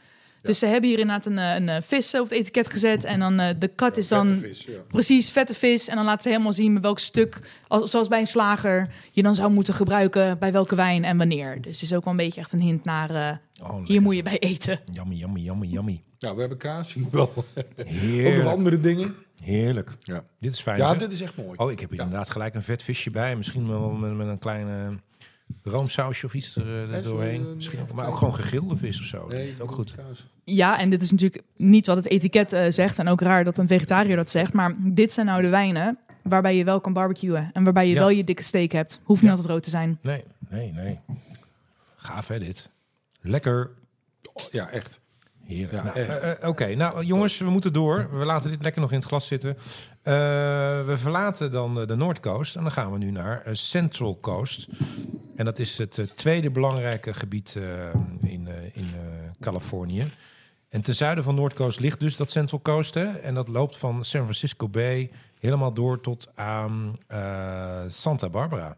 Dus 0.44 0.58
ze 0.58 0.66
hebben 0.66 0.90
hier 0.90 0.98
inderdaad 0.98 1.26
een, 1.26 1.38
eh, 1.38 1.54
een, 1.54 1.68
eh, 1.68 1.82
vis 1.82 2.14
op 2.14 2.22
het 2.22 2.32
etiket 2.32 2.70
gezet. 2.70 3.04
En 3.04 3.18
dan 3.20 3.40
eh, 3.40 3.54
de 3.58 3.74
cut 3.74 3.96
is 3.96 4.08
dan 4.08 4.26
Vette 4.28 4.46
vis, 4.46 4.64
ja. 4.64 4.72
precies 4.88 5.30
vette 5.30 5.54
vis. 5.54 5.88
En 5.88 5.96
dan 5.96 6.04
laten 6.04 6.22
ze 6.22 6.28
helemaal 6.28 6.52
zien 6.52 6.72
met 6.72 6.82
welk 6.82 6.98
stuk, 6.98 7.40
als, 7.68 7.90
zoals 7.90 8.08
bij 8.08 8.20
een 8.20 8.26
slager, 8.26 8.88
je 9.10 9.22
dan 9.22 9.34
zou 9.34 9.50
moeten 9.52 9.74
gebruiken 9.74 10.38
bij 10.38 10.52
welke 10.52 10.74
wijn 10.74 11.04
en 11.04 11.16
wanneer. 11.16 11.62
Dus 11.62 11.80
het 11.80 11.90
is 11.90 11.94
ook 11.94 12.04
wel 12.04 12.12
een 12.12 12.18
beetje 12.18 12.40
echt 12.40 12.52
een 12.52 12.60
hint 12.60 12.84
naar, 12.84 13.10
eh, 13.14 13.36
Oh, 13.62 13.86
hier 13.86 14.02
moet 14.02 14.14
je 14.16 14.22
bij 14.22 14.38
eten. 14.38 14.80
Yummy, 14.92 15.14
yummy, 15.14 15.40
yummy, 15.40 15.66
yummy. 15.66 16.02
Nou, 16.18 16.34
we 16.34 16.40
hebben 16.40 16.58
kaas, 16.58 16.94
we 16.94 17.04
wel. 17.10 17.32
Ook 18.26 18.42
nog 18.42 18.46
andere 18.52 18.80
dingen. 18.80 19.14
Heerlijk. 19.42 19.90
Ja, 20.00 20.24
Dit 20.40 20.52
is 20.52 20.60
fijn, 20.60 20.78
ja 20.78 20.88
zeg. 20.88 20.98
dit 20.98 21.12
is 21.12 21.20
echt 21.20 21.36
mooi. 21.36 21.50
Oh, 21.56 21.70
ik 21.70 21.80
heb 21.80 21.88
hier 21.90 21.98
Ja. 21.98 22.04
inderdaad 22.04 22.30
gelijk 22.30 22.54
een 22.54 22.62
vet 22.62 22.82
visje 22.82 23.10
bij. 23.10 23.36
Misschien 23.36 23.68
wel 23.68 23.90
met, 23.90 24.14
met 24.16 24.26
een 24.26 24.38
klein 24.38 24.68
eh, 24.68 24.96
roomsausje 25.62 26.26
of 26.26 26.34
iets 26.34 26.56
er, 26.56 26.92
eh, 26.92 27.02
doorheen. 27.02 27.54
Misschien 27.54 27.80
ook, 27.80 27.92
maar 27.92 28.06
ook 28.06 28.16
gewoon 28.16 28.34
gegrilde 28.34 28.76
vis 28.76 29.00
of 29.00 29.06
zo. 29.06 29.18
Dat 29.18 29.28
Nee, 29.28 29.50
is 29.52 29.60
ook 29.60 29.70
goed. 29.72 29.94
Ja, 30.44 30.78
en 30.78 30.90
dit 30.90 31.02
is 31.02 31.10
natuurlijk 31.10 31.42
niet 31.56 31.86
wat 31.86 31.96
het 31.96 32.08
etiket 32.08 32.52
eh, 32.52 32.64
zegt. 32.70 32.98
En 32.98 33.08
ook 33.08 33.20
raar 33.20 33.44
dat 33.44 33.58
een 33.58 33.68
vegetariër 33.68 34.16
dat 34.16 34.30
zegt. 34.30 34.52
Maar 34.52 34.74
dit 34.78 35.12
zijn 35.12 35.26
nou 35.26 35.42
de 35.42 35.48
wijnen 35.48 35.98
waarbij 36.22 36.56
je 36.56 36.64
wel 36.64 36.80
kan 36.80 36.92
barbecuen. 36.92 37.50
En 37.52 37.64
waarbij 37.64 37.86
je 37.88 37.92
Ja. 37.94 37.98
wel 37.98 38.08
je 38.08 38.24
dikke 38.24 38.42
steak 38.42 38.70
hebt. 38.72 39.00
Hoeft 39.02 39.20
niet 39.22 39.30
Ja. 39.30 39.36
altijd 39.36 39.52
rood 39.54 39.62
te 39.62 39.70
zijn. 39.70 39.98
Nee, 40.02 40.24
nee, 40.48 40.72
nee. 40.72 41.00
Gaaf 41.96 42.28
hè, 42.28 42.38
dit. 42.38 42.70
Lekker. 43.20 43.70
Oh, 44.32 44.44
ja, 44.52 44.68
echt. 44.68 45.00
Heerlijk. 45.46 45.72
Ja, 45.72 45.82
Nou, 45.82 45.96
eh, 45.96 46.30
eh, 46.30 46.48
Oké, 46.48 46.74
nou 46.74 47.04
jongens, 47.04 47.38
we 47.38 47.50
moeten 47.50 47.72
door. 47.72 48.18
We 48.18 48.24
laten 48.24 48.50
dit 48.50 48.62
lekker 48.62 48.80
nog 48.80 48.90
in 48.90 48.98
het 48.98 49.06
glas 49.06 49.26
zitten. 49.26 49.56
Eh, 50.02 50.14
we 50.86 50.94
verlaten 50.96 51.50
dan 51.50 51.86
de 51.86 51.96
Noordcoast 51.96 52.56
en 52.56 52.62
dan 52.62 52.72
gaan 52.72 52.92
we 52.92 52.98
nu 52.98 53.10
naar 53.10 53.42
Central 53.52 54.18
Coast. 54.20 54.68
En 55.36 55.44
dat 55.44 55.58
is 55.58 55.78
het 55.78 56.12
tweede 56.14 56.50
belangrijke 56.50 57.14
gebied 57.14 57.58
in, 58.20 58.48
in 58.72 58.86
Californië. 59.40 60.12
En 60.68 60.82
ten 60.82 60.94
zuiden 60.94 61.24
van 61.24 61.34
Noordcoast 61.34 61.80
ligt 61.80 62.00
dus 62.00 62.16
dat 62.16 62.30
Central 62.30 62.60
Coast. 62.62 62.94
Hè? 62.94 63.04
En 63.04 63.34
dat 63.34 63.48
loopt 63.48 63.76
van 63.76 64.04
San 64.04 64.22
Francisco 64.22 64.68
Bay 64.68 65.10
helemaal 65.40 65.72
door 65.72 66.00
tot 66.00 66.28
aan 66.34 66.98
Santa 67.86 68.28
Barbara. 68.28 68.76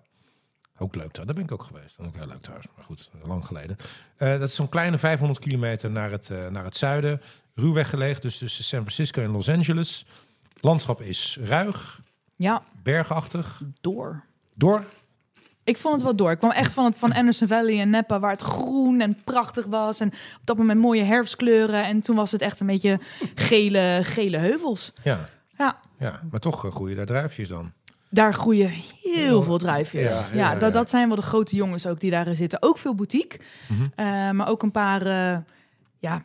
Ook 0.78 0.94
leuk, 0.94 1.14
daar 1.14 1.24
ben 1.24 1.38
ik 1.38 1.52
ook 1.52 1.62
geweest. 1.62 1.98
Ook 2.00 2.16
heel 2.16 2.26
leuk 2.26 2.40
trouwens, 2.40 2.68
maar 2.76 2.84
goed, 2.84 3.10
lang 3.24 3.46
geleden. 3.46 3.76
Eh, 4.16 4.30
dat 4.30 4.48
is 4.48 4.54
zo'n 4.54 4.68
kleine 4.68 4.98
500 4.98 5.38
kilometer 5.40 5.90
naar 5.90 6.10
het, 6.10 6.30
eh, 6.30 6.46
naar 6.46 6.64
het 6.64 6.76
zuiden. 6.76 7.20
Ruwweg 7.54 7.90
gelegen, 7.90 8.20
dus 8.20 8.38
tussen 8.38 8.64
San 8.64 8.80
Francisco 8.80 9.22
en 9.22 9.30
Los 9.30 9.48
Angeles. 9.48 10.06
Landschap 10.60 11.00
is 11.00 11.38
ruig, 11.44 12.00
Ja, 12.36 12.62
bergachtig, 12.82 13.62
door. 13.80 14.24
door. 14.54 14.84
Ik 15.64 15.76
vond 15.76 15.94
het 15.94 16.02
wel 16.02 16.16
door. 16.16 16.30
Ik 16.30 16.38
kwam 16.38 16.50
echt 16.50 16.72
van, 16.72 16.84
het, 16.84 16.96
van 16.96 17.12
Anderson 17.12 17.48
Valley 17.48 17.80
en 17.80 17.90
Napa, 17.90 18.20
waar 18.20 18.30
het 18.30 18.42
groen 18.42 19.00
en 19.00 19.22
prachtig 19.24 19.66
was. 19.66 20.00
En 20.00 20.08
op 20.08 20.40
dat 20.44 20.56
moment 20.56 20.80
mooie 20.80 21.02
herfstkleuren. 21.02 21.84
En 21.84 22.00
toen 22.00 22.16
was 22.16 22.32
het 22.32 22.40
echt 22.40 22.60
een 22.60 22.66
beetje 22.66 23.00
gele, 23.34 24.00
gele 24.02 24.36
heuvels. 24.36 24.92
Ja, 25.02 25.28
Ja, 25.58 25.80
ja, 25.98 26.20
maar 26.30 26.40
toch 26.40 26.64
eh, 26.64 26.70
groeien 26.70 26.96
daar 26.96 27.06
druifjes 27.06 27.48
dan. 27.48 27.72
Daar 28.08 28.34
groeien 28.34 28.70
heel 29.02 29.42
veel 29.42 29.58
druifjes. 29.58 30.12
Ja, 30.12 30.34
Ja, 30.34 30.44
ja, 30.44 30.52
ja. 30.52 30.58
Dat, 30.58 30.72
dat 30.72 30.90
zijn 30.90 31.06
wel 31.08 31.16
de 31.16 31.22
grote 31.22 31.56
jongens 31.56 31.86
ook 31.86 32.00
die 32.00 32.10
daarin 32.10 32.36
zitten. 32.36 32.62
Ook 32.62 32.78
veel 32.78 32.94
boutique. 32.94 33.38
Mhm. 33.68 33.82
Eh, 33.94 34.30
maar 34.30 34.48
ook 34.48 34.62
een 34.62 34.70
paar, 34.70 35.06
eh, 35.06 35.38
ja, 35.98 36.24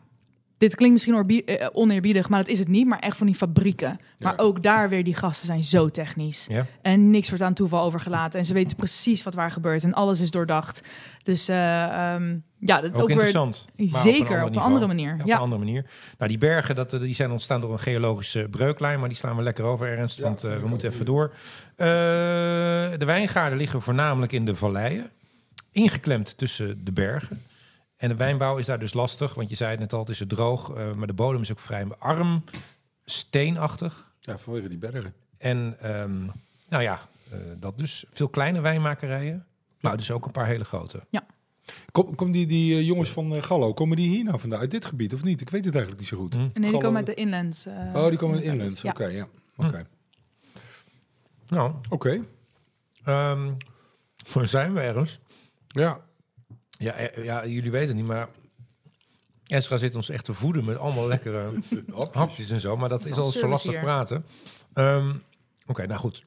dit 0.62 0.74
klinkt 0.74 0.92
misschien 0.94 1.14
oorbi- 1.14 1.38
eh, 1.44 1.66
oneerbiedig, 1.72 2.28
maar 2.28 2.38
dat 2.38 2.48
is 2.48 2.58
het 2.58 2.68
niet. 2.68 2.86
Maar 2.86 2.98
echt 2.98 3.16
van 3.16 3.26
die 3.26 3.36
fabrieken. 3.36 4.00
Maar 4.18 4.32
Ja. 4.36 4.42
ook 4.42 4.62
daar 4.62 4.88
weer, 4.88 5.04
die 5.04 5.14
gasten 5.14 5.46
zijn 5.46 5.64
zo 5.64 5.88
technisch. 5.88 6.46
Ja. 6.50 6.66
En 6.82 7.10
niks 7.10 7.28
wordt 7.28 7.42
aan 7.44 7.54
toeval 7.54 7.82
overgelaten. 7.84 8.38
En 8.38 8.44
ze 8.44 8.54
weten 8.54 8.76
precies 8.76 9.22
wat 9.22 9.34
waar 9.34 9.50
gebeurt. 9.50 9.84
En 9.84 9.92
alles 9.94 10.20
is 10.20 10.30
doordacht. 10.30 10.82
Dus 11.22 11.48
eh, 11.48 11.82
ehm, 12.14 12.36
ja, 12.58 12.80
dat 12.80 12.90
Ook, 12.94 13.00
ook, 13.00 13.06
weer 13.08 13.10
interessant. 13.10 13.64
zeker 13.76 14.22
op 14.22 14.48
een, 14.48 14.54
ander 14.54 14.62
andere 14.62 14.86
manier. 14.86 15.14
Ja, 15.16 15.20
op 15.22 15.26
Ja, 15.26 15.34
een 15.34 15.40
andere 15.40 15.64
manier. 15.64 15.84
Nou, 16.18 16.30
die 16.30 16.38
bergen 16.38 16.74
dat, 16.74 16.92
eh, 16.92 17.00
die 17.00 17.14
zijn 17.14 17.30
ontstaan 17.30 17.60
door 17.60 17.72
een 17.72 17.78
geologische 17.78 18.46
breuklijn, 18.50 18.98
maar 19.00 19.08
die 19.08 19.18
slaan 19.18 19.36
we 19.36 19.42
lekker 19.42 19.64
over, 19.64 19.98
Ernst, 19.98 20.18
Ja, 20.18 20.24
want 20.24 20.44
eh, 20.44 20.56
we 20.56 20.68
moeten 20.68 20.90
even 20.90 21.04
door. 21.04 21.32
Eh, 21.76 21.86
de 22.98 23.04
wijngaarden 23.04 23.58
liggen 23.58 23.82
voornamelijk 23.82 24.32
in 24.32 24.44
de 24.44 24.54
valleien, 24.56 25.10
ingeklemd 25.72 26.36
tussen 26.38 26.84
de 26.84 26.92
bergen. 26.92 27.42
En 28.02 28.08
de 28.08 28.14
wijnbouw 28.14 28.56
is 28.56 28.66
daar 28.66 28.78
dus 28.78 28.92
lastig, 28.92 29.34
want 29.34 29.48
je 29.48 29.54
zei 29.54 29.70
het 29.70 29.80
net 29.80 29.92
al, 29.92 30.00
het 30.00 30.08
is 30.08 30.20
er 30.20 30.26
droog, 30.26 30.70
eh, 30.70 30.92
maar 30.92 31.06
de 31.06 31.12
bodem 31.12 31.40
is 31.42 31.50
ook 31.50 31.58
vrij 31.58 31.86
arm, 31.98 32.44
steenachtig. 33.04 34.12
Ja, 34.20 34.38
vanwege 34.38 34.68
die 34.68 34.78
bergen. 34.78 35.14
En 35.38 35.76
ehm, 35.80 36.24
nou 36.68 36.82
ja, 36.82 37.00
eh, 37.30 37.38
dat 37.58 37.78
dus. 37.78 38.04
Veel 38.10 38.28
kleine 38.28 38.60
wijnmakerijen, 38.60 39.46
maar 39.80 39.96
dus 39.96 40.10
ook 40.10 40.24
een 40.24 40.30
paar 40.30 40.46
hele 40.46 40.64
grote. 40.64 41.04
Kom, 41.92 42.14
kom 42.14 42.32
die, 42.32 42.46
die 42.46 42.74
eh, 42.76 42.86
jongens 42.86 43.10
van 43.10 43.42
Gallo, 43.42 43.72
komen 43.74 43.96
die 43.96 44.08
hier 44.08 44.24
nou 44.24 44.40
vandaan, 44.40 44.60
uit 44.60 44.70
dit 44.70 44.84
gebied 44.84 45.14
of 45.14 45.22
niet? 45.22 45.40
Ik 45.40 45.50
weet 45.50 45.64
het 45.64 45.74
eigenlijk 45.74 46.02
niet 46.02 46.10
zo 46.12 46.18
goed. 46.18 46.34
Hm. 46.34 46.40
En 46.40 46.46
nee, 46.46 46.52
die 46.54 46.64
Gallo- 46.64 46.78
komen 46.80 46.96
uit 46.96 47.06
de 47.06 47.14
inlands. 47.14 47.66
Oh, 47.66 48.06
die 48.06 48.18
komen 48.18 48.36
in 48.42 48.42
inlands. 48.42 48.42
inlands. 48.42 48.82
Ja. 48.82 48.90
Oké, 48.90 49.06
ja. 49.06 49.28
Oké. 49.56 49.86
Nou, 51.48 51.74
Oké. 51.90 52.24
ehm, 53.04 53.50
waar 54.32 54.46
zijn 54.46 54.72
we 54.74 54.80
ergens? 54.80 55.18
Ja. 55.66 56.00
Ja, 56.82 56.92
eh, 56.92 57.24
ja, 57.24 57.46
jullie 57.46 57.70
weten 57.70 57.88
het 57.88 57.96
niet, 57.96 58.06
maar 58.06 58.28
Esra 59.46 59.76
zit 59.76 59.94
ons 59.94 60.08
echt 60.08 60.24
te 60.24 60.32
voeden 60.32 60.64
met 60.64 60.76
allemaal 60.76 61.06
lekkere 61.06 61.52
hapjes 62.12 62.50
en 62.50 62.60
zo. 62.60 62.76
Maar 62.76 62.88
dat 62.88 63.02
is 63.04 63.10
is 63.10 63.16
al 63.16 63.30
zo 63.30 63.48
lastig 63.48 63.70
hier. 63.72 63.80
praten. 63.80 64.24
Ehm, 64.74 65.14
Oké, 65.66 65.86
nou 65.86 66.00
goed. 66.00 66.24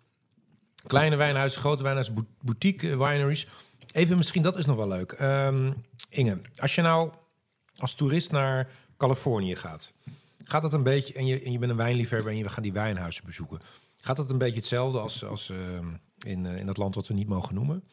Kleine 0.88 1.16
wijnhuizen, 1.16 1.60
grote 1.62 1.84
wijnhuizen, 1.84 2.14
bo- 2.14 2.26
boutique 2.42 2.90
eh, 2.92 2.98
wineries. 2.98 3.48
Even 3.92 4.18
misschien, 4.18 4.42
dat 4.42 4.58
is 4.58 4.66
nog 4.66 4.76
wel 4.78 4.88
leuk. 4.88 5.12
Ehm, 5.12 5.72
Inge, 6.10 6.42
als 6.58 6.76
je 6.76 6.82
nou 6.82 7.12
als 7.78 7.96
toerist 7.96 8.32
naar 8.32 8.70
Californië 8.98 9.56
gaat... 9.56 9.94
gaat 10.44 10.62
dat 10.62 10.74
een 10.74 10.84
beetje, 10.84 11.14
en 11.14 11.26
je, 11.26 11.42
en 11.42 11.52
je 11.52 11.58
bent 11.60 11.72
een 11.72 11.78
wijnliefhebber 11.78 12.32
en 12.32 12.38
je 12.38 12.50
gaat 12.50 12.64
die 12.64 12.74
wijnhuizen 12.74 13.26
bezoeken... 13.26 13.60
gaat 14.02 14.16
dat 14.18 14.30
een 14.32 14.38
beetje 14.38 14.56
hetzelfde 14.60 15.00
als, 15.00 15.24
als 15.26 15.50
ehm, 15.50 15.88
in, 16.26 16.46
eh, 16.46 16.58
in 16.58 16.66
dat 16.66 16.78
land 16.78 16.96
wat 16.96 17.08
we 17.08 17.14
niet 17.14 17.28
mogen 17.28 17.56
noemen? 17.56 17.84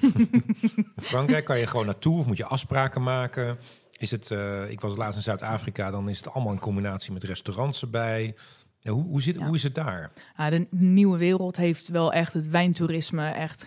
In 0.00 0.92
Frankrijk 0.96 1.44
kan 1.44 1.58
je 1.58 1.66
gewoon 1.66 1.86
naartoe 1.86 2.18
of 2.18 2.26
moet 2.26 2.36
je 2.36 2.44
afspraken 2.46 3.02
maken. 3.02 3.58
Is 3.98 4.10
het, 4.10 4.30
eh, 4.30 4.70
ik 4.70 4.80
was 4.80 4.96
laatst 4.96 5.16
in 5.16 5.22
Zuid-Afrika, 5.22 5.90
dan 5.90 6.08
is 6.08 6.18
het 6.18 6.32
allemaal 6.32 6.52
in 6.52 6.58
combinatie 6.58 7.12
met 7.12 7.24
restaurants 7.24 7.80
erbij. 7.82 8.34
Ja, 8.80 8.90
hoe, 8.92 9.04
hoe, 9.04 9.22
zit, 9.22 9.38
Ja. 9.38 9.46
hoe 9.46 9.54
is 9.54 9.62
het 9.62 9.74
daar? 9.74 10.10
Ja, 10.36 10.50
de 10.50 10.66
nieuwe 10.70 11.18
wereld 11.18 11.56
heeft 11.56 11.88
wel 11.88 12.12
echt 12.12 12.32
het 12.32 12.48
wijntoerisme 12.48 13.28
echt 13.28 13.66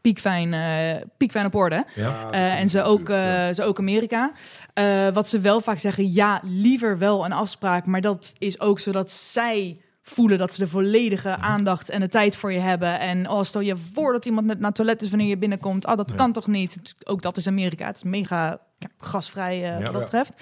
piekfijn, 0.00 0.54
eh, 0.54 1.02
piekfijn 1.16 1.46
op 1.46 1.54
orde. 1.54 1.84
Ja? 1.94 2.30
Eh, 2.30 2.60
en 2.60 2.68
ze 2.68 2.82
ook, 2.82 3.08
eh, 3.08 3.48
ze 3.52 3.62
ook 3.62 3.78
Amerika. 3.78 4.32
Eh, 4.74 5.08
wat 5.12 5.28
ze 5.28 5.40
wel 5.40 5.60
vaak 5.60 5.78
zeggen, 5.78 6.12
ja, 6.12 6.40
liever 6.42 6.98
wel 6.98 7.24
een 7.24 7.32
afspraak. 7.32 7.86
Maar 7.86 8.00
dat 8.00 8.32
is 8.38 8.60
ook 8.60 8.80
zodat 8.80 9.10
zij 9.10 9.80
voelen 10.06 10.38
dat 10.38 10.54
ze 10.54 10.60
de 10.60 10.68
volledige 10.68 11.36
aandacht 11.36 11.90
en 11.90 12.00
de 12.00 12.08
tijd 12.08 12.36
voor 12.36 12.52
je 12.52 12.58
hebben. 12.58 13.00
En 13.00 13.28
oh, 13.30 13.42
stel 13.42 13.60
je 13.60 13.76
voor 13.92 14.12
dat 14.12 14.26
iemand 14.26 14.46
net 14.46 14.56
naar 14.58 14.66
het 14.66 14.74
toilet 14.76 15.02
is 15.02 15.08
wanneer 15.10 15.28
je 15.28 15.38
binnenkomt. 15.38 15.86
Oh, 15.86 15.96
dat 15.96 16.08
Ja. 16.10 16.16
kan 16.16 16.32
toch 16.32 16.46
niet? 16.46 16.94
Ook 17.04 17.22
dat 17.22 17.36
is 17.36 17.46
Amerika. 17.46 17.86
Het 17.86 17.96
is 17.96 18.02
mega 18.02 18.58
ja, 18.76 18.88
gasvrij 18.98 19.54
eh, 19.54 19.62
Ja. 19.62 19.72
wat 19.74 19.82
dat 19.82 19.92
Ja. 19.92 19.98
betreft. 19.98 20.32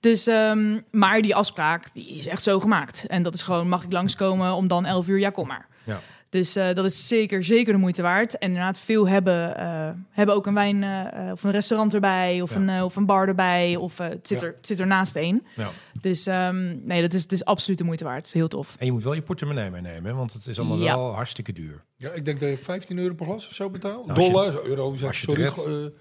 Dus, 0.00 0.26
ehm, 0.26 0.80
maar 0.90 1.22
die 1.22 1.34
afspraak, 1.34 1.84
die 1.92 2.08
is 2.18 2.26
echt 2.26 2.42
zo 2.42 2.60
gemaakt. 2.60 3.04
En 3.06 3.22
dat 3.22 3.34
is 3.34 3.42
gewoon, 3.42 3.68
mag 3.68 3.84
ik 3.84 3.92
langskomen 3.92 4.52
om 4.54 4.66
dan 4.68 4.84
11 4.86 5.08
uur? 5.08 5.18
Ja, 5.18 5.30
kom 5.30 5.46
maar. 5.46 5.66
Ja. 5.84 6.00
Dus 6.32 6.56
eh, 6.56 6.74
dat 6.74 6.84
is 6.84 7.08
zeker, 7.08 7.44
zeker 7.44 7.72
de 7.72 7.78
moeite 7.78 8.02
waard. 8.02 8.38
En 8.38 8.48
inderdaad, 8.48 8.78
veel 8.78 9.08
hebben, 9.08 9.56
eh, 9.56 9.88
hebben 10.10 10.34
ook 10.34 10.46
een 10.46 10.54
wijn 10.54 10.82
eh, 10.82 11.32
of 11.32 11.42
een 11.44 11.50
restaurant 11.50 11.94
erbij, 11.94 12.40
of, 12.42 12.50
Ja. 12.54 12.56
een, 12.60 12.82
of 12.82 12.96
een 12.96 13.06
bar 13.06 13.28
erbij, 13.28 13.76
of 13.76 13.98
eh, 14.00 14.08
het, 14.08 14.28
zit 14.28 14.40
Ja. 14.40 14.46
er, 14.46 14.54
het 14.56 14.66
zit 14.66 14.80
er 14.80 14.86
naast 14.86 15.16
één. 15.16 15.46
Ja. 15.56 15.68
Dus 16.00 16.26
ehm, 16.26 16.86
nee, 16.86 17.00
dat 17.02 17.12
is, 17.14 17.22
het 17.22 17.32
is 17.32 17.44
absoluut 17.44 17.78
de 17.78 17.84
moeite 17.84 18.04
waard. 18.04 18.16
Het 18.16 18.26
is 18.26 18.32
heel 18.32 18.48
tof. 18.48 18.76
En 18.78 18.86
je 18.86 18.92
moet 18.92 19.02
wel 19.02 19.12
je 19.14 19.22
portemonnee 19.22 19.70
meenemen, 19.70 20.04
hè, 20.04 20.14
want 20.14 20.32
het 20.32 20.46
is 20.46 20.58
allemaal 20.58 20.78
Ja. 20.78 20.94
wel 20.96 21.14
hartstikke 21.14 21.52
duur. 21.52 21.82
Ja, 21.96 22.10
ik 22.10 22.24
denk 22.24 22.40
dat 22.40 22.48
je 22.48 22.58
15 22.58 22.98
euro 22.98 23.14
per 23.14 23.26
glas 23.26 23.46
of 23.46 23.52
zo 23.54 23.70
betaalt. 23.70 24.06
Nou, 24.06 24.18
Dollar, 24.18 24.64
euro, 24.66 24.94
zeg, 24.94 25.06
als 25.08 25.20
je 25.20 25.26
sorry. 25.28 25.44
het 25.44 25.56
redt. 25.56 25.92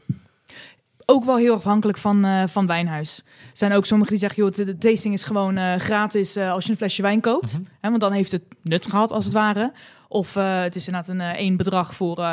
Ook 1.05 1.23
wel 1.25 1.37
heel 1.37 1.53
afhankelijk 1.55 1.97
van, 1.97 2.25
eh, 2.25 2.43
van 2.47 2.67
wijnhuis. 2.67 3.17
Er 3.25 3.49
zijn 3.53 3.73
ook 3.73 3.85
sommigen 3.85 4.11
die 4.13 4.21
zeggen, 4.21 4.43
joh, 4.43 4.51
de, 4.53 4.63
de 4.63 4.77
tasting 4.77 5.13
is 5.13 5.23
gewoon 5.23 5.57
eh, 5.57 5.75
gratis 5.75 6.35
eh, 6.35 6.51
als 6.51 6.65
je 6.65 6.71
een 6.71 6.77
flesje 6.77 7.01
wijn 7.01 7.21
koopt. 7.21 7.53
Mhm. 7.53 7.61
Hè, 7.79 7.89
want 7.89 8.01
dan 8.01 8.11
heeft 8.11 8.31
het 8.31 8.43
nut 8.61 8.85
gehad, 8.85 9.11
als 9.11 9.23
het 9.25 9.33
ware. 9.33 9.71
Of 10.11 10.35
eh, 10.35 10.61
het 10.61 10.75
is 10.75 10.87
inderdaad 10.87 11.09
een 11.09 11.21
eh, 11.21 11.29
één 11.29 11.57
bedrag 11.57 11.95
voor, 11.95 12.17
eh, 12.17 12.25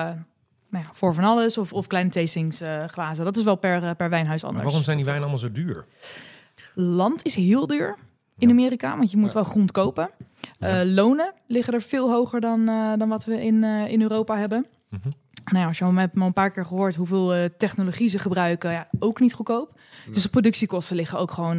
nou 0.71 0.85
ja, 0.85 0.91
voor 0.93 1.15
van 1.15 1.25
alles. 1.25 1.59
Of, 1.59 1.73
of 1.73 1.87
kleine 1.87 2.11
tastingsglazen. 2.11 2.91
glazen. 2.91 3.25
dat 3.25 3.37
is 3.37 3.45
wel 3.45 3.57
per, 3.57 3.97
per 3.97 4.11
wijnhuis 4.11 4.41
Maar 4.41 4.51
anders. 4.51 4.65
waarom 4.65 4.85
zijn 4.85 4.97
die 4.97 5.07
wijnen 5.07 5.23
allemaal 5.23 5.43
zo 5.43 5.53
duur? 5.53 5.85
Land 6.75 7.25
is 7.25 7.35
heel 7.35 7.67
duur 7.67 7.97
in. 8.39 8.51
Amerika, 8.51 8.97
want 8.97 9.11
je 9.11 9.17
moet 9.17 9.35
wel 9.35 9.45
grond 9.45 9.73
kopen. 9.73 10.11
Ja. 10.59 10.85
Lonen 10.85 11.33
liggen 11.47 11.75
er 11.75 11.83
veel 11.83 12.11
hoger 12.11 12.41
dan, 12.41 12.67
dan 12.99 13.09
wat 13.09 13.25
we 13.25 13.45
in, 13.45 13.65
in 13.65 14.03
Europa 14.03 14.37
hebben. 14.37 14.67
Mhm. 14.89 15.09
Nou 15.45 15.59
ja, 15.59 15.67
als 15.67 15.79
je 15.79 15.85
al 15.85 15.93
met 15.93 16.15
me 16.15 16.25
een 16.25 16.33
paar 16.33 16.51
keer 16.51 16.65
gehoord 16.65 16.95
hoeveel 16.95 17.49
technologie 17.57 18.09
ze 18.09 18.19
gebruiken, 18.19 18.71
ja, 18.71 18.89
ook 18.99 19.21
niet 19.21 19.35
goedkoop. 19.35 19.81
Dus 20.13 20.23
de 20.23 20.29
productiekosten 20.29 20.97
liggen 20.97 21.19
ook 21.19 21.31
gewoon, 21.31 21.59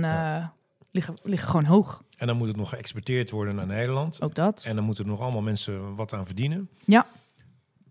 liggen, 0.91 1.17
liggen 1.23 1.49
gewoon 1.49 1.65
hoog. 1.65 2.03
En 2.19 2.27
dan 2.27 2.37
moet 2.37 2.47
het 2.47 2.55
nog 2.57 2.69
geëxporteerd 2.69 3.29
worden 3.29 3.55
naar 3.55 3.65
Nederland. 3.65 4.21
Ook 4.21 4.35
dat. 4.35 4.63
En 4.65 4.75
dan 4.75 4.83
moeten 4.85 5.03
er 5.03 5.09
nog 5.09 5.19
allemaal 5.21 5.41
mensen 5.41 5.95
wat 5.95 6.13
aan 6.13 6.25
verdienen. 6.25 6.69
Ja. 6.85 7.07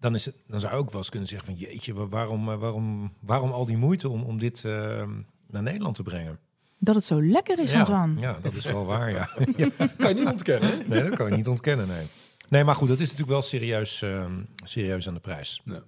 Dan, 0.01 0.15
is 0.15 0.25
het, 0.25 0.35
dan 0.47 0.61
zou 0.61 0.73
je 0.73 0.79
ook 0.79 0.91
wel 0.91 0.99
eens 1.01 1.11
kunnen 1.11 1.29
zeggen 1.29 1.47
van 1.49 1.57
jeetje, 1.57 1.95
wa- 1.95 2.07
waarom, 2.09 2.49
eh, 2.51 2.59
waarom, 2.59 3.13
waarom 3.21 3.51
al 3.51 3.67
die 3.67 3.77
moeite 3.77 4.09
om, 4.09 4.23
om 4.23 4.39
dit 4.39 4.65
eh, 4.65 4.73
naar 5.47 5.63
Nederland 5.63 5.95
te 5.95 6.03
brengen? 6.03 6.39
Dat 6.79 6.95
het 6.95 7.05
zo 7.05 7.23
lekker 7.23 7.59
is, 7.59 7.71
ja, 7.71 7.79
Antoine. 7.79 8.21
ja, 8.21 8.37
dat 8.41 8.53
is 8.55 8.65
wel 8.65 8.85
waar, 8.85 9.11
ja. 9.11 9.29
kan 9.99 10.09
je 10.09 10.15
niet 10.15 10.27
ontkennen. 10.27 10.71
hè? 10.71 10.77
Nee, 10.87 11.03
dat 11.03 11.17
kan 11.17 11.31
je 11.31 11.37
niet 11.37 11.49
ontkennen, 11.49 11.89
nee. 11.89 12.07
Nee, 12.49 12.65
maar 12.65 12.75
goed, 12.75 12.89
dat 12.89 12.97
is 12.99 13.05
natuurlijk 13.05 13.31
wel 13.31 13.43
serieus, 13.43 14.03
ehm, 14.03 14.33
serieus 14.65 15.09
aan 15.09 15.15
de 15.15 15.21
prijs. 15.21 15.61
Ja. 15.65 15.83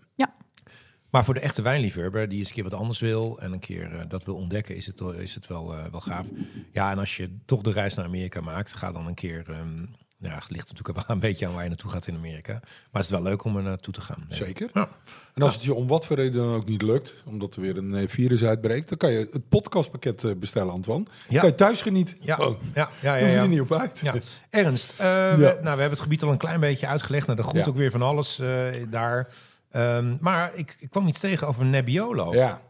Maar 1.11 1.25
voor 1.25 1.35
de 1.35 1.41
echte 1.41 1.63
wijnliefhebber, 1.63 2.29
die 2.29 2.39
eens 2.39 2.49
een 2.49 2.55
keer 2.55 2.65
wat 2.65 2.75
anders 2.75 2.99
wil... 3.01 3.39
en 3.41 3.53
een 3.53 3.59
keer 3.59 3.95
eh, 3.95 4.01
dat 4.09 4.25
wil 4.25 4.35
ontdekken, 4.37 4.77
is 4.77 4.87
het, 4.87 5.01
wel- 5.01 5.13
is 5.13 5.35
het 5.35 5.47
wel, 5.47 5.73
eh, 5.75 5.79
wel 5.91 6.01
gaaf. 6.01 6.27
Ja, 6.73 6.91
en 6.91 6.99
als 6.99 7.17
je 7.17 7.37
toch 7.47 7.63
de 7.63 7.71
reis 7.73 7.95
naar 7.95 8.05
Amerika 8.05 8.41
maakt... 8.41 8.75
ga 8.75 8.93
dan 8.93 9.07
een 9.07 9.15
keer... 9.15 9.45
ehm, 9.49 9.77
nou 10.19 10.33
ja, 10.33 10.39
het 10.39 10.51
ligt 10.51 10.69
natuurlijk 10.73 11.07
wel 11.07 11.11
een 11.17 11.21
beetje 11.23 11.47
aan 11.47 11.53
waar 11.53 11.63
je 11.63 11.69
naartoe 11.69 11.91
gaat 11.91 12.07
in 12.07 12.15
Amerika. 12.15 12.53
Maar 12.63 12.63
het 12.93 13.05
is 13.05 13.11
wel 13.11 13.23
leuk 13.23 13.45
om 13.45 13.57
er 13.57 13.63
naartoe 13.63 13.95
te 13.95 14.01
gaan. 14.01 14.25
Zeker. 14.29 14.71
Ja. 14.75 14.89
En 15.35 15.43
als 15.43 15.55
het 15.55 15.63
je 15.63 15.75
om 15.75 15.87
wat 15.87 16.07
voor 16.07 16.17
reden 16.17 16.33
dan 16.43 16.55
ook 16.55 16.67
niet 16.69 16.83
lukt, 16.83 17.15
omdat 17.25 17.55
er 17.55 17.61
weer 17.61 17.77
een 17.77 17.95
eh, 17.95 18.09
virus 18.09 18.45
uitbreekt, 18.45 18.89
dan 18.89 18.99
kan 18.99 19.13
je 19.13 19.29
het 19.33 19.49
podcastpakket 19.49 20.41
bestellen, 20.41 20.73
Antoine. 20.73 21.05
Ja. 21.29 21.41
Kan 21.41 21.49
je 21.49 21.55
thuis 21.55 21.83
genieten. 21.83 22.17
Ja, 22.21 22.37
Oh, 22.37 22.63
ja, 22.75 22.91
ja, 23.03 23.15
ja. 23.15 23.23
hoef 23.25 23.31
je 23.33 23.39
er 23.39 23.49
niet 23.49 23.61
op 23.61 23.73
uit. 23.73 23.99
Ja. 23.99 24.15
Ernst, 24.51 24.97
we, 24.97 25.05
nou, 25.39 25.61
we 25.63 25.69
hebben 25.69 25.91
het 25.91 26.01
gebied 26.01 26.23
al 26.23 26.31
een 26.33 26.39
klein 26.39 26.61
beetje 26.61 26.87
uitgelegd. 26.87 27.27
Nou, 27.27 27.39
dat 27.39 27.47
groeit 27.49 27.65
Ja. 27.65 27.71
ook 27.71 27.77
weer 27.77 27.91
van 27.91 28.03
alles 28.03 28.39
eh, 28.39 28.65
daar. 28.91 29.29
Ehm, 29.71 30.17
maar 30.21 30.55
ik, 30.55 30.77
ik 30.79 30.91
kwam 30.91 31.07
iets 31.07 31.21
tegen 31.21 31.49
over 31.49 31.65
Nebbiolo. 31.65 32.35
Ja, 32.35 32.51
vond 32.51 32.61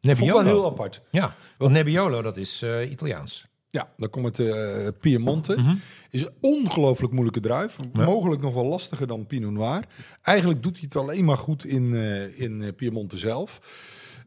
Nebbiolo. 0.00 0.44
wel 0.44 0.44
heel 0.44 0.66
apart. 0.66 1.02
Ja, 1.10 1.34
want 1.58 1.72
Nebbiolo, 1.72 2.22
dat 2.22 2.36
is 2.36 2.62
eh, 2.62 2.90
Italiaans. 2.90 3.46
Ja, 3.70 3.88
dan 3.96 4.10
komt 4.10 4.36
het 4.36 4.48
eh 4.48 4.86
Piemonte. 5.00 5.56
Mhm. 5.56 5.74
Is 6.10 6.22
een 6.22 6.32
ongelooflijk 6.40 7.12
moeilijke 7.12 7.40
druif. 7.40 7.76
Ja. 7.92 8.04
Mogelijk 8.04 8.42
nog 8.42 8.54
wel 8.54 8.64
lastiger 8.64 9.06
dan 9.06 9.26
Pinot 9.26 9.52
Noir. 9.52 9.84
Eigenlijk 10.22 10.62
doet 10.62 10.76
hij 10.76 10.84
het 10.84 10.96
alleen 10.96 11.24
maar 11.24 11.36
goed 11.36 11.64
in, 11.64 11.94
eh, 11.94 12.40
in 12.40 12.74
Piemonte 12.74 13.18
zelf. 13.18 13.60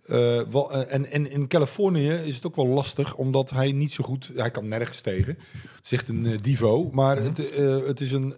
Eh, 0.05 0.41
wel, 0.51 0.71
eh, 0.71 0.93
en, 0.93 1.05
en 1.11 1.31
in 1.31 1.47
Californië 1.47 2.09
is 2.11 2.35
het 2.35 2.45
ook 2.45 2.55
wel 2.55 2.67
lastig, 2.67 3.15
omdat 3.15 3.49
hij 3.49 3.71
niet 3.71 3.93
zo 3.93 4.03
goed... 4.03 4.31
Hij 4.35 4.51
kan 4.51 4.67
nergens 4.67 5.01
tegen. 5.01 5.37
Echt 5.89 6.09
een 6.09 6.25
eh, 6.25 6.37
divo. 6.41 6.89
Maar 6.91 7.17
Mhm. 7.17 7.25
het, 7.25 7.37
het 7.87 8.01
is 8.01 8.11
een 8.11 8.33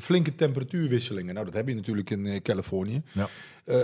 flinke 0.00 0.34
temperatuurwisselingen. 0.34 1.34
Nou, 1.34 1.46
dat 1.46 1.54
heb 1.54 1.68
je 1.68 1.74
natuurlijk 1.74 2.10
in 2.10 2.42
Californië. 2.42 3.02
Ja. 3.12 3.28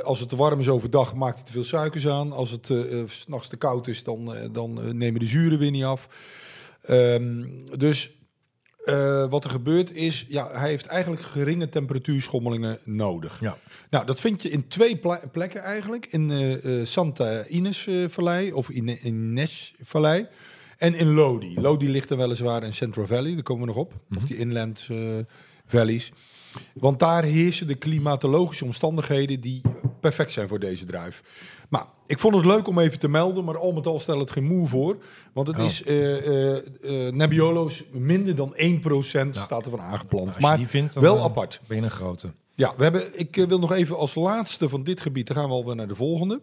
Als 0.03 0.20
het 0.20 0.28
te 0.28 0.37
warm 0.37 0.61
is 0.61 0.69
overdag, 0.69 1.15
maakt 1.15 1.37
hij 1.37 1.45
te 1.47 1.53
veel 1.53 1.65
suikers 1.65 2.09
aan. 2.09 2.33
Als 2.33 2.51
het 2.51 2.66
's 3.07 3.20
s'nachts 3.20 3.49
te 3.49 3.57
koud 3.57 3.87
is, 3.87 4.03
dan, 4.03 4.33
dan 4.53 4.97
nemen 4.97 5.20
de 5.20 5.27
zuren 5.27 5.59
weer 5.59 5.70
niet 5.70 5.85
af. 5.85 6.09
Ehm, 6.83 7.45
dus 7.77 8.15
eh, 8.86 9.30
wat 9.30 9.44
er 9.44 9.50
gebeurt 9.50 9.94
is, 9.94 10.26
ja, 10.28 10.50
hij 10.52 10.68
heeft 10.68 10.86
eigenlijk 10.86 11.22
geringe 11.22 11.68
temperatuurschommelingen 11.68 12.78
nodig. 12.84 13.40
Ja. 13.40 13.58
Nou, 13.90 14.06
dat 14.06 14.20
vind 14.20 14.42
je 14.42 14.50
in 14.50 14.68
twee 14.68 14.96
ple- 14.96 15.28
plekken 15.32 15.62
eigenlijk. 15.62 16.06
In 16.06 16.30
eh, 16.30 16.84
Santa 16.84 17.46
Ines 17.46 17.86
eh, 17.86 17.94
Vallei 18.08 18.52
of 18.52 18.70
in 18.70 18.98
Ines 19.02 19.74
Vallei. 19.82 20.26
En 20.78 20.94
in 20.94 21.14
Lodi. 21.14 21.60
Lodi 21.60 21.88
ligt 21.88 22.10
er 22.10 22.16
weliswaar 22.16 22.62
in 22.62 22.74
Central 22.74 23.06
Valley, 23.06 23.34
daar 23.34 23.42
komen 23.42 23.66
we 23.66 23.72
nog 23.72 23.82
op. 23.84 23.92
Of 24.16 24.22
die 24.22 24.36
inland 24.36 24.88
valleys. 25.66 26.12
Want 26.72 26.98
daar 26.98 27.24
heersen 27.24 27.66
de 27.66 27.74
klimatologische 27.74 28.64
omstandigheden 28.64 29.40
die 29.40 29.60
perfect 30.00 30.32
zijn 30.32 30.48
voor 30.48 30.58
deze 30.58 30.84
druif. 30.84 31.22
Ik 32.07 32.19
vond 32.19 32.35
het 32.35 32.45
leuk 32.45 32.69
om 32.69 32.78
even 32.78 32.99
te 32.99 33.09
melden, 33.09 33.45
maar 33.45 33.59
al 33.59 33.73
met 33.73 33.87
al 33.87 33.99
stel 33.99 34.19
het 34.19 34.31
geen 34.31 34.45
moe 34.45 34.66
voor. 34.69 34.97
Want 35.33 35.47
het 35.47 35.59
Oh. 35.59 35.65
is 35.65 35.83
eh 35.83 36.27
eh 36.27 36.57
eh, 37.07 37.15
Nebbiolo's 37.15 37.85
minder 37.93 38.35
dan 38.35 38.53
1% 38.57 39.37
staat 39.37 39.65
ervan 39.65 39.81
aangeplant. 39.81 40.28
Nou, 40.31 40.41
maar 40.41 40.57
die 40.57 40.66
vindt, 40.66 40.95
dan, 40.95 41.03
wel 41.03 41.23
apart. 41.23 41.61
Ben 41.66 41.77
je 41.77 41.83
een 41.83 41.91
grote. 41.91 42.33
Ja, 42.55 42.73
we 42.77 42.83
hebben, 42.83 43.19
ik 43.19 43.37
wil 43.49 43.59
nog 43.59 43.73
even 43.73 43.97
als 43.97 44.15
laatste 44.15 44.69
van 44.69 44.83
dit 44.85 45.01
gebied, 45.01 45.27
dan 45.27 45.37
gaan 45.37 45.47
we 45.49 45.53
alweer 45.55 45.77
naar 45.77 45.89
de 45.89 45.95
volgende. 45.95 46.41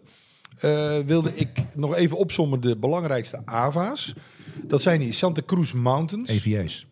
Eh, 0.58 0.98
wilde 1.06 1.30
ik 1.34 1.64
nog 1.76 1.94
even 1.94 2.16
opzommen 2.16 2.60
de 2.60 2.76
belangrijkste 2.76 3.42
AVA's. 3.44 4.14
Dat 4.66 4.82
zijn 4.82 5.00
die 5.00 5.12
Santa 5.12 5.42
Cruz 5.46 5.72
Mountains. 5.72 6.28
EVA's. 6.30 6.86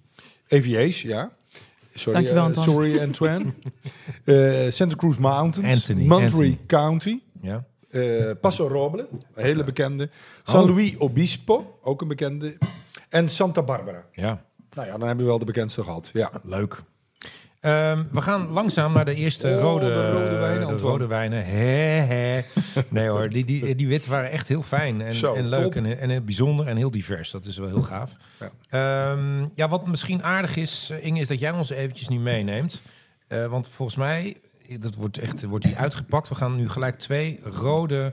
EVA's, 0.47 1.03
ja. 1.03 1.33
Sorry, 1.95 2.13
Dankjewel, 2.13 2.45
Antoine. 2.45 2.71
sorry 2.73 3.01
Antoine. 3.01 3.45
Eh, 4.25 4.71
Santa 4.71 4.95
Cruz 4.97 5.17
Mountains. 5.17 5.73
Anthony, 5.75 6.05
Monterey 6.07 6.29
Anthony. 6.31 6.59
County. 6.67 7.19
Ja. 7.43 7.65
Eh, 7.93 8.31
Paso 8.41 8.69
Roble, 8.69 9.09
een 9.35 9.45
hele 9.45 9.65
bekende. 9.65 10.11
Oh. 10.47 10.55
San 10.55 10.75
Luis 10.75 10.97
Obispo, 10.99 11.79
ook 11.83 12.01
een 12.01 12.09
bekende. 12.09 12.57
En 13.09 13.29
Santa 13.29 13.63
Barbara. 13.63 14.05
ja, 14.13 14.45
Nou 14.75 14.87
ja, 14.87 14.93
dan 14.99 15.07
hebben 15.07 15.25
we 15.25 15.31
wel 15.31 15.39
de 15.39 15.45
bekendste 15.45 15.83
gehad. 15.83 16.11
Ja. 16.13 16.31
leuk. 16.43 16.83
Ehm, 17.61 18.05
we 18.13 18.23
gaan 18.23 18.49
langzaam 18.49 18.93
naar 18.93 19.05
de 19.05 19.15
eerste 19.15 19.49
Oh, 19.49 19.61
rode, 19.61 19.87
de 19.87 20.11
rode 20.11 20.37
wijnen, 20.37 20.69
de 20.69 20.83
rode 20.83 21.07
wijnen. 21.07 21.45
Hè, 21.45 21.63
hè. 22.15 22.41
Nee 22.89 23.09
hoor, 23.09 23.29
die, 23.29 23.45
die, 23.45 23.75
die 23.75 23.89
witte 23.89 24.11
waren 24.11 24.31
echt 24.31 24.49
heel 24.49 24.63
fijn 24.63 25.01
en, 25.01 25.15
Zo, 25.15 25.35
en 25.35 25.49
leuk 25.49 25.75
en, 25.75 25.99
en 25.99 26.11
heel 26.11 26.21
bijzonder 26.21 26.67
en 26.67 26.77
heel 26.77 26.91
divers. 26.91 27.31
Dat 27.31 27.45
is 27.45 27.59
wel 27.59 27.69
heel 27.69 27.83
gaaf. 27.83 28.17
Ja. 28.41 28.51
Ehm, 29.13 29.47
ja, 29.55 29.69
wat 29.69 29.87
misschien 29.87 30.23
aardig 30.23 30.57
is, 30.57 30.91
eh, 30.91 31.05
Inge, 31.05 31.21
is 31.21 31.29
dat 31.29 31.39
jij 31.39 31.51
ons 31.51 31.71
eventjes 31.71 32.09
nu 32.09 32.19
meeneemt. 32.19 32.83
Eh, 33.29 33.47
want 33.47 33.69
volgens 33.69 33.97
mij, 33.97 34.37
dat 34.81 34.95
wordt 34.95 35.19
echt 35.19 35.43
wordt 35.43 35.65
die 35.65 35.77
uitgepakt. 35.77 36.29
We 36.29 36.35
gaan 36.35 36.57
nu 36.57 36.69
gelijk 36.69 36.97
twee 36.97 37.41
rode 37.43 38.13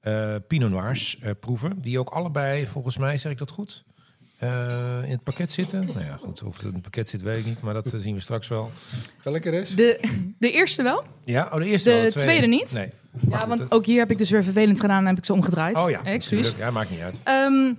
eh 0.00 0.34
Pinot 0.46 0.70
Noirs 0.70 1.18
eh, 1.18 1.30
proeven. 1.40 1.80
Die 1.80 1.98
ook 1.98 2.08
allebei, 2.10 2.66
volgens 2.66 2.98
mij, 2.98 3.16
zeg 3.16 3.32
ik 3.32 3.38
dat 3.38 3.50
goed? 3.50 3.84
eh, 4.40 5.04
in 5.04 5.10
het 5.10 5.22
pakket 5.22 5.50
zitten. 5.50 5.86
Nou 5.86 6.04
ja, 6.04 6.16
goed, 6.16 6.42
of 6.42 6.56
het 6.56 6.66
in 6.66 6.72
het 6.72 6.82
pakket 6.82 7.08
zit, 7.08 7.22
weet 7.22 7.38
ik 7.38 7.44
niet. 7.44 7.60
Maar 7.60 7.74
dat 7.74 7.94
zien 7.96 8.14
we 8.14 8.20
straks 8.20 8.48
wel. 8.48 8.70
Ga 9.18 9.30
lekker 9.30 9.54
eens. 9.54 9.74
De, 9.74 10.00
de 10.38 10.50
eerste 10.50 10.82
wel. 10.82 11.04
Ja, 11.24 11.48
oh, 11.52 11.58
de 11.58 11.66
eerste 11.66 11.88
De 11.90 12.00
wel, 12.00 12.10
tweede 12.10 12.46
niet? 12.46 12.72
Nee. 12.72 12.88
Ja, 13.28 13.46
want 13.46 13.70
ook 13.70 13.86
hier 13.86 13.98
heb 13.98 14.10
ik 14.10 14.18
dus 14.18 14.30
weer 14.30 14.44
vervelend 14.44 14.80
gedaan 14.80 15.00
en 15.00 15.06
heb 15.06 15.18
ik 15.18 15.24
ze 15.24 15.32
omgedraaid. 15.32 15.76
Oh 15.76 15.90
ja, 15.90 16.04
Excuus. 16.04 16.38
natuurlijk. 16.40 16.58
Ja, 16.58 16.70
maakt 16.70 16.90
niet 16.90 17.00
uit. 17.00 17.20
Ehm, 17.24 17.72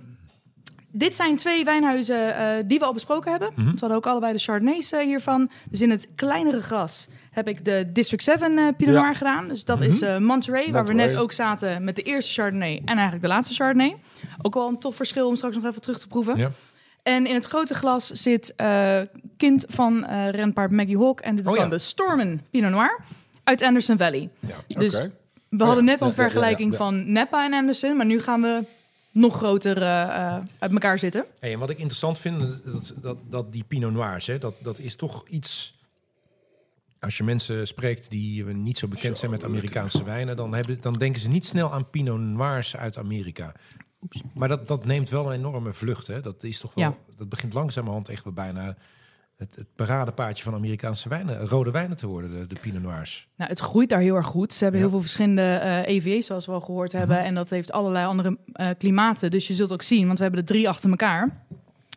dit 0.92 1.16
zijn 1.16 1.36
twee 1.36 1.64
wijnhuizen 1.64 2.36
eh, 2.36 2.64
die 2.66 2.78
we 2.78 2.84
al 2.84 2.92
besproken 2.92 3.30
hebben. 3.30 3.50
Mhm. 3.56 3.66
Ze 3.70 3.76
hadden 3.78 3.96
ook 3.96 4.06
allebei 4.06 4.32
de 4.32 4.38
Chardonnays 4.38 4.92
eh, 4.92 5.00
hiervan. 5.04 5.50
Dus 5.70 5.80
in 5.82 5.90
het 5.90 6.08
kleinere 6.14 6.60
gras 6.60 7.08
heb 7.30 7.48
ik 7.48 7.64
de 7.64 7.90
District 7.92 8.22
7 8.22 8.58
eh, 8.58 8.64
Pinot 8.76 8.94
Ja. 8.94 9.00
Noir 9.00 9.14
gedaan. 9.14 9.48
Dus 9.48 9.64
dat 9.64 9.80
is 9.80 10.00
eh, 10.02 10.18
Monterey, 10.18 10.62
waar 10.62 10.84
we 10.84 10.88
Monterey. 10.92 11.06
net 11.12 11.16
ook 11.16 11.32
zaten 11.32 11.84
met 11.84 11.96
de 11.96 12.02
eerste 12.02 12.32
Chardonnay 12.32 12.76
en 12.84 12.94
eigenlijk 12.94 13.22
de 13.22 13.28
laatste 13.28 13.54
Chardonnay. 13.54 13.96
Ook 14.42 14.54
wel 14.54 14.68
een 14.68 14.78
tof 14.78 14.96
verschil 14.96 15.28
om 15.28 15.36
straks 15.36 15.56
nog 15.56 15.64
even 15.64 15.80
terug 15.80 15.98
te 15.98 16.08
proeven. 16.08 16.36
Ja. 16.36 16.50
En 17.02 17.26
in 17.26 17.34
het 17.34 17.44
grote 17.44 17.74
glas 17.74 18.06
zit 18.06 18.54
kind 19.36 19.64
van 19.68 20.04
renpaard 20.30 20.70
Maggie 20.70 20.98
Hawk. 20.98 21.20
En 21.20 21.34
dit 21.36 21.44
is 21.44 21.50
Oh, 21.50 21.56
dan 21.56 21.64
ja. 21.64 21.70
de 21.70 21.78
Stormen 21.78 22.40
Pinot 22.50 22.70
Noir 22.70 23.00
uit 23.44 23.62
Anderson 23.62 23.96
Valley. 23.96 24.28
Ja. 24.40 24.78
Dus 24.80 25.02
we 25.48 25.64
hadden 25.64 25.84
net 25.84 26.00
al 26.02 26.08
ja, 26.08 26.14
vergelijking 26.14 26.76
van 26.76 27.12
Napa 27.12 27.44
en 27.44 27.52
Anderson, 27.52 27.96
maar 27.96 28.06
nu 28.06 28.20
gaan 28.20 28.40
we 28.42 28.64
nog 29.12 29.36
groter 29.36 29.82
eh, 29.82 30.02
eh, 30.02 30.42
uit 30.58 30.72
elkaar 30.72 30.98
zitten. 30.98 31.24
Hey, 31.38 31.52
en 31.52 31.58
wat 31.58 31.70
ik 31.70 31.76
interessant 31.78 32.18
vind, 32.18 32.62
dat, 32.64 32.94
dat, 32.96 33.16
dat 33.30 33.52
die 33.52 33.64
Pinot 33.64 33.92
Noirs, 33.92 34.26
hè, 34.26 34.38
dat, 34.38 34.54
dat 34.60 34.78
is 34.78 34.96
toch 34.96 35.28
iets... 35.28 35.80
Als 37.00 37.16
je 37.16 37.24
mensen 37.24 37.66
spreekt 37.66 38.10
die 38.10 38.44
niet 38.44 38.78
zo 38.78 38.88
bekend 38.88 39.18
zijn 39.18 39.30
met 39.30 39.44
Amerikaanse 39.44 40.04
wijnen... 40.04 40.36
Dan, 40.36 40.54
hebben, 40.54 40.80
dan 40.80 40.98
denken 40.98 41.20
ze 41.20 41.28
niet 41.28 41.46
snel 41.46 41.72
aan 41.72 41.90
Pinot 41.90 42.18
Noirs 42.18 42.76
uit 42.76 42.98
Amerika. 42.98 43.52
Maar 44.34 44.48
dat, 44.48 44.68
dat 44.68 44.84
neemt 44.84 45.08
wel 45.08 45.26
een 45.26 45.38
enorme 45.38 45.72
vlucht. 45.72 46.06
Hè? 46.06 46.20
Dat, 46.20 46.42
is 46.42 46.60
toch 46.60 46.74
wel, 46.74 46.84
Ja. 46.84 46.96
dat 47.16 47.28
begint 47.28 47.52
langzamerhand 47.52 48.08
echt 48.08 48.24
wel 48.24 48.32
bijna 48.32 48.76
het, 49.42 49.56
het 49.56 49.66
paradepaardje 49.76 50.44
van 50.44 50.54
Amerikaanse 50.54 51.08
wijnen, 51.08 51.46
rode 51.46 51.70
wijnen 51.70 51.96
te 51.96 52.06
worden, 52.06 52.30
de, 52.30 52.46
de 52.46 52.60
Pinot 52.60 52.82
Noirs. 52.82 53.28
Nou, 53.36 53.50
het 53.50 53.60
groeit 53.60 53.88
daar 53.88 54.00
heel 54.00 54.14
erg 54.14 54.26
goed. 54.26 54.52
Ze 54.52 54.62
hebben 54.62 54.80
Ja. 54.80 54.86
heel 54.86 54.94
veel 54.94 55.04
verschillende 55.06 55.42
eh 55.42 55.86
EVA's, 55.96 56.26
zoals 56.26 56.46
we 56.46 56.52
al 56.52 56.60
gehoord 56.60 56.92
hebben. 56.92 57.18
En 57.24 57.34
dat 57.34 57.50
heeft 57.50 57.72
allerlei 57.72 58.06
andere 58.06 58.38
eh, 58.52 58.68
klimaten. 58.78 59.30
Dus 59.30 59.46
je 59.46 59.54
zult 59.54 59.72
ook 59.72 59.82
zien, 59.82 60.06
want 60.06 60.16
we 60.18 60.24
hebben 60.24 60.40
er 60.40 60.46
drie 60.46 60.68
achter 60.68 60.90
elkaar... 60.90 61.44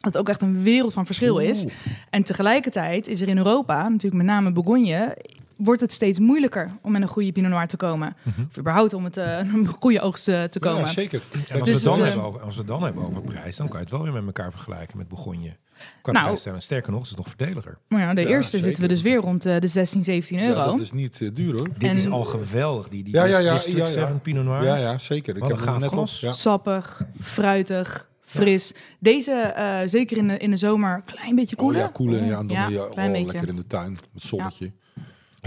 dat 0.01 0.17
ook 0.17 0.29
echt 0.29 0.41
een 0.41 0.63
wereld 0.63 0.93
van 0.93 1.05
verschil 1.05 1.37
is. 1.37 1.65
En 2.09 2.23
tegelijkertijd 2.23 3.07
is 3.07 3.21
er 3.21 3.27
in 3.27 3.37
Europa, 3.37 3.89
natuurlijk 3.89 4.23
met 4.23 4.25
name 4.25 4.51
Bourgogne... 4.51 5.17
wordt 5.57 5.81
het 5.81 5.91
steeds 5.91 6.19
moeilijker 6.19 6.71
om 6.81 6.91
met 6.91 7.01
een 7.01 7.07
goede 7.07 7.31
Pinot 7.31 7.51
Noir 7.51 7.67
te 7.67 7.77
komen. 7.77 8.15
Of 8.49 8.57
überhaupt 8.57 8.93
om 8.93 9.03
het, 9.03 9.17
eh, 9.17 9.37
een 9.37 9.67
goede 9.67 10.01
oogst 10.01 10.27
eh, 10.27 10.43
te 10.43 10.59
komen. 10.59 10.79
Ja, 10.79 10.87
zeker. 10.87 11.21
En 11.49 11.59
als, 11.59 11.69
Dus 11.69 11.69
we 11.69 11.73
het 11.73 11.83
dan 11.83 11.93
het, 11.93 12.01
eh, 12.01 12.07
hebben 12.07 12.23
over, 12.23 12.41
als 12.41 12.53
we 12.53 12.59
het 12.59 12.67
dan 12.69 12.83
hebben 12.83 13.05
over 13.05 13.21
prijs, 13.21 13.55
dan 13.57 13.67
kan 13.67 13.77
je 13.77 13.83
het 13.83 13.91
wel 13.93 14.03
weer 14.03 14.13
met 14.13 14.25
elkaar 14.25 14.51
vergelijken 14.51 14.97
met 14.97 15.07
Bourgogne. 15.07 15.55
Qua 16.01 16.11
Nou. 16.11 16.25
prijsstelling. 16.25 16.63
Sterker 16.63 16.91
nog, 16.91 17.01
het 17.01 17.09
is 17.09 17.15
nog 17.15 17.27
voordeliger. 17.27 17.77
Maar 17.87 18.01
ja, 18.01 18.13
de 18.13 18.21
Ja, 18.21 18.27
eerste 18.27 18.49
zeker. 18.49 18.65
zitten 18.65 18.83
we 18.83 18.89
dus 18.89 19.01
weer 19.01 19.17
rond 19.17 19.45
eh, 19.45 19.59
de 19.59 19.67
16, 19.67 20.03
17 20.03 20.39
euro. 20.39 20.59
Ja, 20.59 20.65
dat 20.65 20.79
is 20.79 20.91
niet 20.91 21.21
eh, 21.21 21.29
duur 21.33 21.57
hoor. 21.57 21.69
Dit 21.77 21.93
is 21.93 22.09
al 22.09 22.23
geweldig, 22.23 22.87
die, 22.89 23.03
die 23.03 23.13
Ja, 23.13 23.23
ja, 23.23 23.39
ja, 23.39 23.53
District 23.53 23.77
ja, 23.77 23.83
ja. 23.83 23.91
7 23.91 24.19
Pinot 24.21 24.45
Noir. 24.45 24.63
Ja, 24.63 24.75
ja, 24.75 24.97
zeker. 24.97 25.35
Ik 25.37 25.43
heb 25.43 25.57
gaaf 25.57 25.93
net. 25.95 26.19
Ja. 26.19 26.33
Sappig, 26.33 27.01
fruitig, 27.21 28.09
fris. 28.21 28.73
Deze, 28.99 29.31
eh, 29.31 29.79
zeker 29.85 30.17
in 30.17 30.27
de, 30.27 30.37
in 30.37 30.51
de 30.51 30.57
zomer, 30.57 31.01
klein 31.05 31.35
beetje 31.35 31.55
Oh 31.55 31.61
koeler. 31.63 31.81
ja, 31.81 31.87
koelen. 31.87 32.25
Ja, 32.25 32.37
en 32.39 32.47
dan 32.47 32.57
Ja, 32.57 32.67
je 32.67 32.89
oh, 32.89 32.95
beetje. 32.95 33.25
lekker 33.25 33.47
in 33.47 33.55
de 33.55 33.67
tuin. 33.67 33.91
Met 34.13 34.23
zonnetje. 34.23 34.65
Ja, 34.65 34.71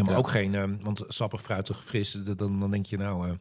maar 0.04 0.12
Ja. 0.14 0.18
ook 0.18 0.28
geen, 0.28 0.54
ehm, 0.54 0.74
want 0.80 1.04
sappig, 1.08 1.40
fruitig, 1.40 1.84
fris, 1.84 2.12
dan, 2.36 2.60
dan 2.60 2.70
denk 2.70 2.86
je 2.86 2.96
nou, 2.96 3.28
eh 3.28 3.34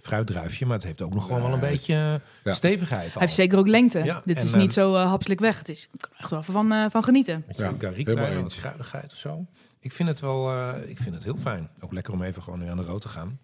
fruitdruifje. 0.00 0.66
Maar 0.66 0.76
het 0.76 0.84
heeft 0.84 1.02
ook 1.02 1.14
nog 1.14 1.26
gewoon 1.26 1.42
wel 1.42 1.52
een 1.52 1.60
beetje 1.60 1.94
eh, 1.94 2.14
Ja. 2.44 2.52
stevigheid 2.52 3.06
al. 3.06 3.10
Hij 3.12 3.20
heeft 3.22 3.34
zeker 3.34 3.58
ook 3.58 3.68
lengte. 3.68 4.04
Ja, 4.04 4.22
Dit 4.24 4.36
en, 4.36 4.42
is 4.42 4.54
niet 4.54 4.72
zo 4.72 4.94
eh, 4.94 5.08
hapselijk 5.08 5.40
weg. 5.40 5.58
Het 5.58 5.68
is 5.68 5.88
echt 6.16 6.30
wel 6.30 6.40
even 6.40 6.52
van, 6.52 6.72
eh, 6.72 6.84
van 6.90 7.04
genieten. 7.04 7.44
Met 7.46 7.56
Ja, 7.56 7.62
helemaal 7.80 8.14
bij, 8.14 8.36
wat 8.36 9.12
of 9.12 9.18
zo. 9.18 9.46
Ik 9.80 9.92
vind 9.92 10.08
het 10.08 10.20
wel, 10.20 10.50
eh, 10.52 10.88
ik 10.90 10.98
vind 10.98 11.14
het 11.14 11.24
heel 11.24 11.36
fijn. 11.36 11.68
Ook 11.80 11.92
lekker 11.92 12.12
om 12.12 12.22
even 12.22 12.42
gewoon 12.42 12.58
nu 12.58 12.68
aan 12.68 12.76
de 12.76 12.82
rood 12.82 13.00
te 13.02 13.08
gaan. 13.08 13.38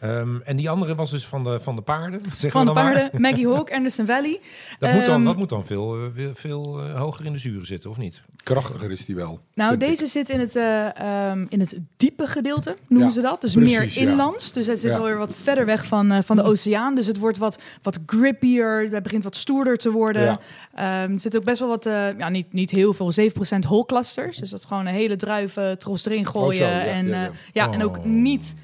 Ehm, 0.00 0.36
en 0.44 0.56
die 0.56 0.70
andere 0.70 0.94
was 0.94 1.10
dus 1.10 1.26
van 1.26 1.44
de, 1.44 1.60
van 1.60 1.76
de 1.76 1.82
paarden. 1.82 2.20
Zeggen 2.20 2.50
Van 2.50 2.66
de 2.66 2.72
dan 2.72 2.84
maar. 2.84 2.92
paarden, 2.92 3.20
Maggie 3.30 3.48
Hawk, 3.48 3.72
Anderson 3.72 4.06
Valley. 4.06 4.40
Dat, 4.78 4.92
moet 4.92 5.04
dan, 5.06 5.14
Ehm, 5.14 5.24
dat 5.24 5.36
moet 5.36 5.48
dan 5.48 5.66
veel, 5.66 5.96
eh, 6.16 6.24
veel 6.34 6.80
eh, 6.80 7.00
hoger 7.00 7.24
in 7.24 7.32
de 7.32 7.38
zuren 7.38 7.66
zitten, 7.66 7.90
of 7.90 7.96
niet? 7.96 8.22
Krachtiger 8.42 8.90
is 8.90 9.04
die 9.04 9.14
wel. 9.14 9.40
Nou, 9.54 9.72
ik. 9.72 9.80
deze 9.80 10.06
zit 10.06 10.30
in 10.30 10.40
het, 10.40 10.56
eh, 10.56 10.98
ehm, 11.30 11.46
in 11.48 11.60
het 11.60 11.78
diepe 11.96 12.26
gedeelte, 12.26 12.76
noemen 12.88 13.08
Ja, 13.08 13.14
ze 13.14 13.20
dat. 13.20 13.40
Dus 13.40 13.52
precies, 13.52 13.76
meer 13.78 14.04
ja. 14.04 14.10
inlands. 14.10 14.52
Dus 14.52 14.66
het 14.66 14.80
zit 14.80 14.90
Ja. 14.90 14.96
alweer 14.98 15.16
wat 15.18 15.32
verder 15.42 15.66
weg 15.66 15.84
van, 15.86 16.12
eh, 16.12 16.18
van 16.22 16.36
de 16.36 16.42
oceaan. 16.42 16.94
Dus 16.94 17.06
het 17.06 17.18
wordt 17.18 17.38
wat, 17.38 17.58
wat 17.82 17.98
grippier. 18.06 18.88
Het 18.90 19.02
begint 19.02 19.24
wat 19.24 19.36
stoerder 19.36 19.76
te 19.76 19.90
worden. 19.90 20.22
Ja. 20.22 20.38
Ehm, 20.74 21.12
er 21.12 21.20
zit 21.20 21.36
ook 21.36 21.44
best 21.44 21.58
wel 21.58 21.68
wat, 21.68 21.86
eh, 21.86 22.18
ja, 22.18 22.28
niet, 22.28 22.52
niet 22.52 22.70
heel 22.70 22.92
veel, 22.92 23.12
7% 23.12 23.64
whole 23.64 23.86
clusters. 23.86 24.36
Dus 24.38 24.50
dat 24.50 24.58
is 24.58 24.64
gewoon 24.64 24.86
een 24.86 24.94
hele 24.94 25.16
druiven 25.16 25.78
tros 25.78 26.06
erin 26.06 26.26
gooien. 26.26 26.62
Oh, 26.66 26.68
zo, 26.68 26.74
ja, 26.74 26.84
en, 26.84 27.06
ja, 27.06 27.12
eh, 27.14 27.20
ja. 27.52 27.64
ja, 27.66 27.72
en 27.72 27.84
ook 27.84 27.96
Oh. 27.96 28.04
niet 28.04 28.54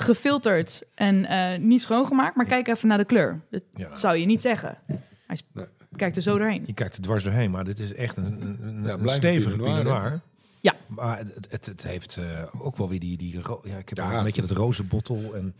gefilterd 0.00 0.82
en 0.94 1.24
eh, 1.26 1.58
niet 1.58 1.80
schoongemaakt. 1.82 2.36
Maar 2.36 2.46
kijk 2.46 2.68
even 2.68 2.88
naar 2.88 2.98
de 2.98 3.04
kleur. 3.04 3.40
Dat 3.50 3.62
Ja. 3.72 3.96
zou 3.96 4.16
je 4.16 4.26
niet 4.26 4.40
zeggen. 4.40 4.78
Hij 4.86 4.98
is- 5.28 5.44
Nee. 5.52 5.64
kijkt 5.96 6.16
er 6.16 6.22
zo 6.22 6.38
doorheen. 6.38 6.62
Je 6.66 6.72
kijkt 6.74 6.96
er 6.96 7.02
dwars 7.02 7.24
doorheen, 7.24 7.50
maar 7.50 7.64
dit 7.64 7.78
is 7.78 7.94
echt 7.94 8.16
een, 8.16 8.24
een, 8.24 8.58
een- 8.62 8.82
Ja, 8.84 8.92
een 8.92 8.98
blijft 9.00 9.16
stevige 9.22 9.56
Pinot 9.56 9.84
Noir. 9.84 10.20
Ja. 10.60 10.74
Maar 10.86 11.18
het, 11.18 11.32
het, 11.50 11.66
het, 11.66 11.82
heeft 11.86 12.16
eh, 12.16 12.24
ook 12.64 12.76
wel 12.76 12.88
weer 12.88 13.00
die... 13.00 13.16
die 13.16 13.40
ja, 13.62 13.76
ik 13.76 13.88
heb 13.88 13.98
Ja. 13.98 14.18
een 14.18 14.24
beetje 14.24 14.40
dat 14.42 14.50
roze 14.50 14.82
bottel. 14.82 15.34
En, 15.34 15.54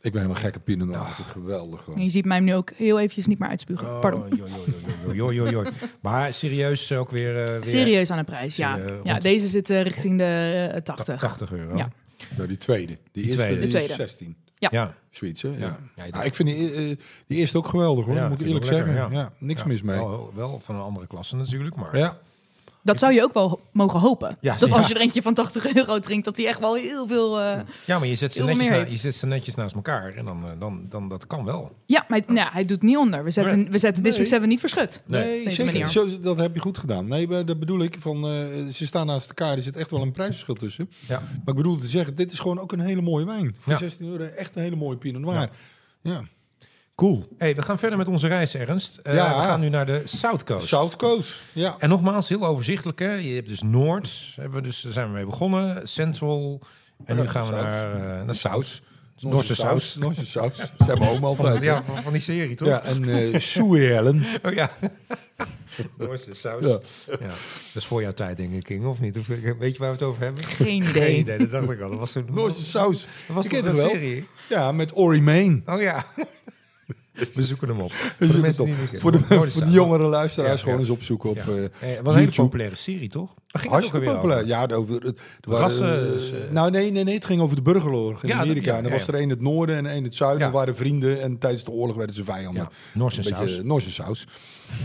Ik 0.00 0.12
ben 0.12 0.20
helemaal 0.22 0.42
gek 0.42 0.56
op 0.56 0.64
Pinot 0.64 0.86
Noir. 0.88 1.00
Ah. 1.00 1.10
Geweldig. 1.18 1.78
En 1.78 1.84
gewoon. 1.84 2.02
je 2.02 2.10
ziet 2.10 2.24
mij 2.24 2.40
nu 2.40 2.54
ook 2.54 2.70
heel 2.76 2.98
eventjes 2.98 3.26
niet 3.26 3.38
meer 3.38 3.48
uitspugen. 3.48 3.86
Oh, 3.88 4.00
Pardon. 4.00 4.28
joi, 5.14 5.34
joi, 5.34 5.50
joi. 5.50 5.68
Maar 6.00 6.32
serieus 6.34 6.92
ook 6.92 7.10
weer... 7.10 7.42
eh, 7.44 7.48
weer 7.48 7.64
Serieus 7.64 8.10
aan 8.10 8.18
de 8.18 8.24
prijs, 8.24 8.56
ja. 8.56 8.78
Ja 9.02 9.18
deze 9.18 9.46
zit 9.48 9.70
eh, 9.70 9.82
richting 9.82 10.18
de 10.18 10.70
eh, 10.74 10.80
80. 10.82 11.20
80 11.20 11.52
euro. 11.52 11.76
Ja. 11.76 11.88
Ja, 12.36 12.46
die 12.46 12.56
tweede. 12.56 12.86
Die, 12.86 12.98
Die 13.12 13.22
eerste 13.24 13.42
tweede. 13.42 13.60
die 13.60 13.70
De 13.70 13.78
is 13.78 13.84
tweede. 13.84 14.02
16. 14.02 14.36
Ja. 14.58 14.94
Zoiets, 15.10 15.42
hè? 15.42 15.48
Ja. 15.48 15.56
Ja, 15.58 15.78
ja, 15.96 16.04
Ja, 16.06 16.22
ik 16.22 16.34
vind 16.34 16.48
die, 16.48 16.72
eh, 16.72 16.96
die 17.26 17.38
eerste 17.38 17.58
ook 17.58 17.68
geweldig, 17.68 18.04
hoor. 18.04 18.14
Ja, 18.14 18.28
moet 18.28 18.40
ik 18.40 18.46
eerlijk 18.46 18.64
lekker, 18.66 18.86
zeggen. 18.94 19.10
ja. 19.12 19.20
Ja, 19.20 19.32
niks 19.38 19.60
Ja, 19.60 19.66
mis 19.66 19.82
mee. 19.82 19.96
Wel, 19.96 20.32
wel 20.34 20.60
van 20.60 20.74
een 20.74 20.80
andere 20.80 21.06
klasse 21.06 21.36
natuurlijk, 21.36 21.76
maar... 21.76 21.96
Ja, 21.98 22.18
Dat 22.84 22.98
zou 22.98 23.12
je 23.12 23.22
ook 23.22 23.32
wel 23.32 23.60
mogen 23.72 24.00
hopen. 24.00 24.36
Ja, 24.40 24.56
dat 24.56 24.72
als 24.72 24.88
je 24.88 24.94
er 24.94 25.00
eentje 25.00 25.22
van 25.22 25.34
80 25.34 25.74
euro 25.76 25.98
drinkt, 25.98 26.24
dat 26.24 26.36
die 26.36 26.46
echt 26.46 26.58
wel 26.60 26.74
heel 26.74 27.06
veel... 27.08 27.40
eh, 27.40 27.58
Ja, 27.86 27.98
maar 27.98 28.08
je 28.08 28.14
zet, 28.14 28.32
ze 28.32 28.40
netjes 28.44 28.58
meer 28.58 28.70
na- 28.70 28.76
heeft. 28.76 28.90
je 28.90 28.96
zet 28.96 29.14
ze 29.14 29.26
netjes 29.26 29.54
naast 29.54 29.74
elkaar 29.74 30.14
en 30.14 30.24
dan, 30.24 30.44
eh, 30.44 30.50
dan, 30.58 30.86
dan 30.88 31.08
dat 31.08 31.26
kan 31.26 31.44
wel. 31.44 31.72
Ja, 31.86 32.04
maar 32.08 32.20
hij, 32.26 32.34
nou, 32.34 32.48
hij 32.52 32.64
doet 32.64 32.82
niet 32.82 32.96
onder. 32.96 33.24
We 33.24 33.30
zetten, 33.30 33.58
Nee. 33.58 33.70
we 33.70 33.78
zetten 33.78 34.02
District 34.02 34.30
Nee. 34.30 34.38
7 34.40 34.48
niet 34.48 34.60
verschut. 34.60 35.02
nee, 35.06 35.64
manier. 35.64 35.88
Zo, 35.88 36.20
dat 36.20 36.36
heb 36.38 36.54
je 36.54 36.60
goed 36.60 36.78
gedaan. 36.78 37.08
Nee, 37.08 37.26
dat 37.44 37.58
bedoel 37.58 37.80
ik. 37.82 37.96
Van, 38.00 38.24
eh, 38.28 38.32
ze 38.72 38.86
staan 38.86 39.06
naast 39.06 39.28
elkaar. 39.28 39.56
Er 39.56 39.62
zit 39.62 39.76
echt 39.76 39.90
wel 39.90 40.02
een 40.02 40.12
prijsverschil 40.12 40.54
tussen. 40.54 40.90
Ja. 41.08 41.18
Maar 41.20 41.38
ik 41.46 41.54
bedoel 41.54 41.76
te 41.78 41.88
zeggen, 41.88 42.14
dit 42.14 42.32
is 42.32 42.38
gewoon 42.38 42.58
ook 42.60 42.72
een 42.72 42.80
hele 42.80 43.02
mooie 43.02 43.24
wijn. 43.26 43.56
Voor 43.58 43.72
Ja. 43.72 43.78
16 43.78 44.06
euro 44.06 44.24
echt 44.24 44.56
een 44.56 44.62
hele 44.62 44.76
mooie 44.76 44.96
Pinot 44.96 45.22
Noir. 45.22 45.48
Ja. 46.02 46.22
Cool. 46.94 47.28
Hey, 47.38 47.54
we 47.54 47.62
gaan 47.62 47.78
verder 47.78 47.98
met 47.98 48.08
onze 48.08 48.28
reis, 48.28 48.54
Ernst. 48.54 48.96
Eh, 49.02 49.14
Ja. 49.14 49.36
We 49.36 49.42
gaan 49.42 49.60
nu 49.60 49.68
naar 49.68 49.86
de 49.86 50.02
South 50.04 50.44
Coast. 50.44 50.66
South 50.68 50.96
Coast. 50.96 51.32
Ja. 51.52 51.76
En 51.78 51.88
nogmaals, 51.88 52.28
heel 52.28 52.44
overzichtelijk. 52.46 52.98
Hè? 52.98 53.12
Je 53.12 53.34
hebt 53.34 53.48
dus 53.48 53.62
Noord, 53.62 54.32
hebben 54.36 54.62
we 54.62 54.66
dus, 54.68 54.80
daar 54.80 54.92
zijn 54.92 55.06
we 55.06 55.12
mee 55.12 55.24
begonnen. 55.24 55.88
Central. 55.88 56.60
En 57.04 57.16
nu 57.16 57.22
Ja, 57.22 57.28
gaan 57.28 57.42
we 57.46 57.52
South. 57.52 57.62
naar, 57.62 57.94
eh 58.18 58.24
naar 58.24 58.34
South. 58.34 58.64
Saus. 58.66 58.82
Noorse 59.32 59.54
saus. 59.54 59.94
Noorse 59.96 60.26
saus. 60.26 60.56
Ze 60.56 60.68
hebben 60.84 61.08
oma 61.14 61.26
altijd. 61.26 61.54
Van, 61.56 61.64
ja, 61.64 61.82
van, 61.84 62.02
van 62.02 62.12
die 62.12 62.22
serie, 62.22 62.54
toch? 62.54 62.68
Ja, 62.68 62.82
en 62.82 63.08
eh 63.32 63.40
Soerlen. 63.40 64.24
Oh 64.46 64.52
ja. 64.52 64.70
Noorse 65.98 66.34
saus. 66.34 66.62
Ja. 66.62 66.78
Ja. 67.20 67.26
Dat 67.26 67.36
is 67.74 67.86
voor 67.86 68.02
jouw 68.02 68.12
tijd, 68.12 68.36
denk 68.36 68.52
ik, 68.52 68.62
King, 68.62 68.86
of 68.86 69.00
niet? 69.00 69.18
Of, 69.18 69.26
weet 69.26 69.72
je 69.72 69.78
waar 69.78 69.88
we 69.88 69.94
het 69.96 70.02
over 70.02 70.22
hebben? 70.22 70.44
Geen 70.44 70.76
idee. 70.82 70.92
Geen 71.02 71.18
idee, 71.18 71.38
dat 71.38 71.50
dacht 71.50 71.70
ik 71.70 71.80
al. 71.80 71.90
Dat 71.90 71.98
was 71.98 72.12
zo'n 72.12 72.26
Noorse 72.30 72.64
saus. 72.64 73.06
Dat 73.26 73.36
was 73.36 73.44
Ik 73.44 73.50
toch 73.50 73.60
ken 73.60 73.70
een 73.70 73.74
het 73.76 73.84
wel. 73.84 73.90
serie? 73.94 74.28
Ja, 74.48 74.72
met 74.72 74.96
Ori 74.96 75.20
Main. 75.22 75.62
Oh 75.66 75.80
ja. 75.80 76.04
We 77.34 77.42
zoeken 77.42 77.68
hem 77.68 77.80
op. 77.80 77.90
Voor 77.92 78.12
We 78.18 78.32
de 78.32 78.38
mensen 78.38 78.64
die 78.64 78.74
voor, 78.92 79.12
de, 79.12 79.20
voor 79.22 79.48
de 79.64 79.70
jongere 79.70 80.06
luisteraars 80.06 80.62
gewoon 80.62 80.78
eens 80.78 80.90
opzoeken 80.90 81.30
op 81.30 81.36
Ja. 81.36 81.42
eh, 81.42 81.64
Eh, 81.96 82.00
wat 82.02 82.12
een 82.14 82.18
hele 82.20 82.32
populaire 82.34 82.76
serie, 82.76 83.08
toch? 83.08 83.34
Ging 83.46 83.74
het 83.74 83.84
ook 83.84 83.90
populair. 83.90 84.16
over? 84.38 84.46
Ja, 84.46 84.66
over, 84.70 85.02
het, 85.02 85.18
er 85.40 85.50
Rassen, 85.50 85.86
waren, 85.88 86.12
dus, 86.12 86.32
eh, 86.32 86.44
eh, 86.44 86.50
nou, 86.50 86.70
nee, 86.70 86.90
nee, 86.92 87.04
nee, 87.04 87.14
het 87.14 87.24
ging 87.24 87.40
over 87.42 87.56
de 87.56 87.62
burgeroorlog 87.62 88.22
in 88.22 88.32
Amerika. 88.32 88.76
en 88.76 88.84
er 88.84 88.90
was 88.90 89.06
er 89.06 89.14
in 89.14 89.30
het 89.30 89.40
noorden 89.40 89.76
en 89.76 89.84
een 89.86 89.96
in 89.96 90.04
het 90.04 90.14
zuiden. 90.14 90.52
Waren 90.52 90.76
vrienden 90.76 91.22
en 91.22 91.38
tijdens 91.38 91.64
de 91.64 91.70
oorlog 91.70 91.96
werden 91.96 92.14
ze 92.16 92.24
vijanden. 92.24 92.62
Ja, 92.62 92.70
Noorse 92.92 93.22
saus. 93.22 93.60
Noorse 93.62 93.90
saus. 93.92 94.26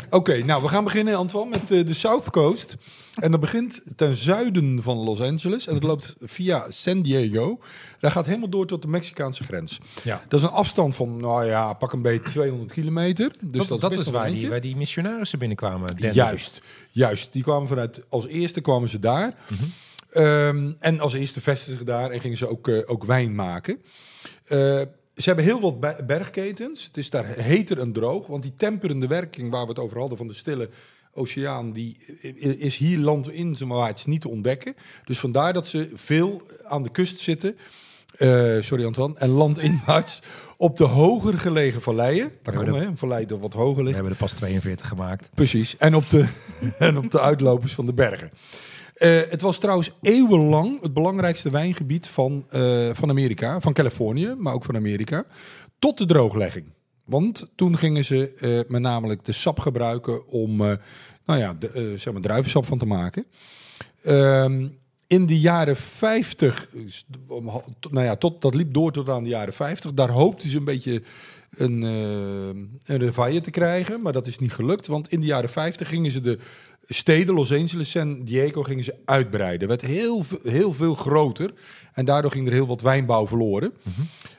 Oké, 0.09 0.43
nou, 0.43 0.61
we 0.61 0.67
gaan 0.67 0.83
beginnen, 0.83 1.15
Antoine, 1.15 1.49
met 1.49 1.71
eh, 1.71 1.85
de 1.85 1.93
South 1.93 2.29
Coast. 2.29 2.77
En 3.19 3.31
dat 3.31 3.39
begint 3.39 3.81
ten 3.95 4.15
zuiden 4.15 4.83
van 4.83 4.97
Los 4.97 5.21
Angeles. 5.21 5.67
En 5.67 5.73
het 5.73 5.83
loopt 5.83 6.15
via 6.19 6.65
San 6.69 7.01
Diego. 7.01 7.59
Dat 7.99 8.11
gaat 8.11 8.25
helemaal 8.25 8.49
door 8.49 8.65
tot 8.65 8.81
de 8.81 8.87
Mexicaanse 8.87 9.43
grens. 9.43 9.79
Ja. 10.03 10.21
Dat 10.27 10.39
is 10.39 10.45
een 10.45 10.53
afstand 10.53 10.95
van, 10.95 11.17
nou 11.17 11.45
ja, 11.45 11.73
pak 11.73 11.93
een 11.93 12.01
beetje 12.01 12.31
200 12.31 12.71
kilometer. 12.71 13.31
Dus 13.41 13.67
dat, 13.67 13.91
is 13.91 14.07
waar 14.07 14.31
die, 14.31 14.49
waar 14.49 14.61
die 14.61 14.75
missionarissen 14.75 15.39
binnenkwamen. 15.39 15.87
denderen. 15.87 16.13
Juist, 16.13 16.61
juist. 16.91 17.33
Die 17.33 17.43
kwamen 17.43 17.67
vanuit, 17.67 18.01
als 18.09 18.27
eerste 18.27 18.61
kwamen 18.61 18.89
ze 18.89 18.99
daar. 18.99 19.33
Mhm. 19.47 19.63
Ehm, 20.09 20.71
en 20.79 20.99
als 20.99 21.13
eerste 21.13 21.41
vestigen 21.41 21.85
daar 21.85 22.09
en 22.09 22.19
gingen 22.19 22.37
ze 22.37 22.49
ook, 22.49 22.67
eh, 22.67 22.77
ook 22.85 23.03
wijn 23.03 23.35
maken. 23.35 23.81
Eh, 24.45 24.81
ze 25.19 25.25
hebben 25.25 25.45
heel 25.45 25.59
wat 25.61 25.79
be- 25.79 26.03
bergketens. 26.07 26.83
Het 26.83 26.97
is 26.97 27.09
daar 27.09 27.25
heter 27.25 27.79
en 27.79 27.93
droog, 27.93 28.27
want 28.27 28.43
die 28.43 28.53
temperende 28.57 29.07
werking 29.07 29.51
waar 29.51 29.63
we 29.63 29.69
het 29.69 29.79
over 29.79 29.97
hadden 29.99 30.17
van 30.17 30.27
de 30.27 30.33
stille 30.33 30.69
oceaan, 31.13 31.71
die 31.71 31.97
is 32.57 32.77
hier 32.77 32.97
landinwaarts 32.97 34.05
niet 34.05 34.21
te 34.21 34.29
ontdekken. 34.29 34.75
Dus 35.05 35.19
vandaar 35.19 35.53
dat 35.53 35.67
ze 35.67 35.89
veel 35.95 36.41
aan 36.67 36.83
de 36.83 36.89
kust 36.91 37.19
zitten. 37.19 37.57
Eh, 38.17 38.55
sorry 38.59 38.85
Antoine. 38.85 39.15
En 39.17 39.29
landinwaarts 39.29 40.21
op 40.57 40.77
de 40.77 40.83
hoger 40.83 41.37
gelegen 41.39 41.81
valleien. 41.81 42.31
Daar 42.43 42.65
hè, 42.65 42.85
een 42.85 42.97
vallei 42.97 43.25
dat 43.25 43.39
wat 43.39 43.53
hoger 43.53 43.75
We 43.75 43.81
ligt. 43.83 43.93
hebben 43.95 44.11
er 44.13 44.19
pas 44.19 44.33
42 44.33 44.87
gemaakt. 44.87 45.29
Precies. 45.35 45.77
En 45.77 45.95
op 45.95 46.09
de, 46.09 46.25
en 46.79 46.97
op 46.97 47.11
de 47.11 47.21
uitlopers 47.21 47.73
van 47.73 47.85
de 47.85 47.93
bergen. 47.93 48.31
Eh, 48.99 49.19
het 49.29 49.41
was 49.41 49.57
trouwens 49.57 49.91
eeuwenlang 50.01 50.81
het 50.81 50.93
belangrijkste 50.93 51.49
wijngebied 51.49 52.07
van, 52.07 52.45
eh, 52.49 52.89
van 52.93 53.09
Amerika, 53.09 53.59
van 53.61 53.73
Californië, 53.73 54.35
maar 54.37 54.53
ook 54.53 54.63
van 54.63 54.75
Amerika, 54.75 55.25
tot 55.79 55.97
de 55.97 56.05
drooglegging. 56.05 56.65
Want 57.05 57.51
toen 57.55 57.77
gingen 57.77 58.05
ze 58.05 58.33
eh, 58.39 58.59
met 58.71 58.81
namelijk 58.81 59.25
de 59.25 59.31
sap 59.31 59.59
gebruiken 59.59 60.27
om 60.27 60.57
nou 61.25 61.39
ja, 61.39 61.53
de, 61.53 61.93
zeg 61.97 62.13
maar 62.13 62.21
druivensap 62.21 62.65
van 62.65 62.77
te 62.77 62.85
maken. 62.85 63.25
Ehm, 64.03 64.67
in 65.07 65.25
de 65.25 65.39
jaren 65.39 65.75
50, 65.75 66.69
is- 66.73 67.05
om- 67.27 67.51
nou 67.91 68.05
ja, 68.05 68.15
tot, 68.15 68.41
dat 68.41 68.53
liep 68.53 68.73
door 68.73 68.91
tot 68.91 69.09
aan 69.09 69.23
de 69.23 69.29
jaren 69.29 69.53
50. 69.53 69.93
Daar 69.93 70.09
hoopten 70.09 70.49
ze 70.49 70.57
een 70.57 70.63
beetje 70.63 71.01
een, 71.55 71.83
eh 71.83 72.95
een 72.95 73.41
te 73.41 73.51
krijgen, 73.51 74.01
maar 74.01 74.13
dat 74.13 74.27
is 74.27 74.39
niet 74.39 74.53
gelukt. 74.53 74.87
Want 74.87 75.11
in 75.11 75.19
de 75.19 75.25
jaren 75.25 75.49
50 75.49 75.89
gingen 75.89 76.11
ze 76.11 76.21
de 76.21 76.39
steden, 76.93 77.35
Los 77.35 77.53
Angeles, 77.53 77.89
San 77.89 78.23
Diego, 78.23 78.63
gingen 78.63 78.83
ze 78.83 78.95
uitbreiden. 79.05 79.67
werd 79.67 79.81
heel, 79.81 80.25
heel 80.43 80.73
veel 80.73 80.93
groter 80.93 81.53
en 81.93 82.05
daardoor 82.05 82.31
ging 82.31 82.47
er 82.47 82.53
heel 82.53 82.67
wat 82.67 82.81
wijnbouw 82.81 83.27
verloren. 83.27 83.73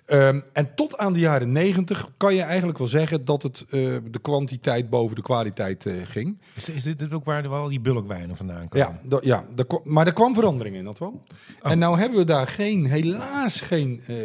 Ehm, 0.06 0.40
en 0.52 0.74
tot 0.74 0.98
aan 0.98 1.12
de 1.12 1.18
jaren 1.18 1.52
90 1.52 2.10
kan 2.16 2.34
je 2.34 2.42
eigenlijk 2.42 2.78
wel 2.78 2.86
zeggen 2.86 3.24
dat 3.24 3.42
het 3.42 3.60
eh, 3.60 3.70
de 4.10 4.18
kwantiteit 4.22 4.90
boven 4.90 5.16
de 5.16 5.22
kwaliteit 5.22 5.86
eh, 5.86 5.94
ging. 6.04 6.40
Is, 6.54 6.68
is 6.68 6.82
dit, 6.82 6.98
dit 6.98 7.12
ook 7.12 7.24
waar 7.24 7.48
waar 7.48 7.60
al 7.60 7.68
die 7.68 7.80
bulkwijnen 7.80 8.36
vandaan 8.36 8.68
komen? 8.68 9.00
Ja, 9.08 9.18
ja 9.22 9.44
maar 9.84 10.06
er 10.06 10.12
kwam 10.12 10.34
verandering 10.34 10.76
in, 10.76 10.84
dat 10.84 10.98
wel. 10.98 11.22
En 11.62 11.78
nou 11.78 11.98
hebben 11.98 12.18
we 12.18 12.24
daar 12.24 12.46
geen, 12.46 12.86
helaas 12.86 13.60
geen 13.60 14.00
eh, 14.06 14.16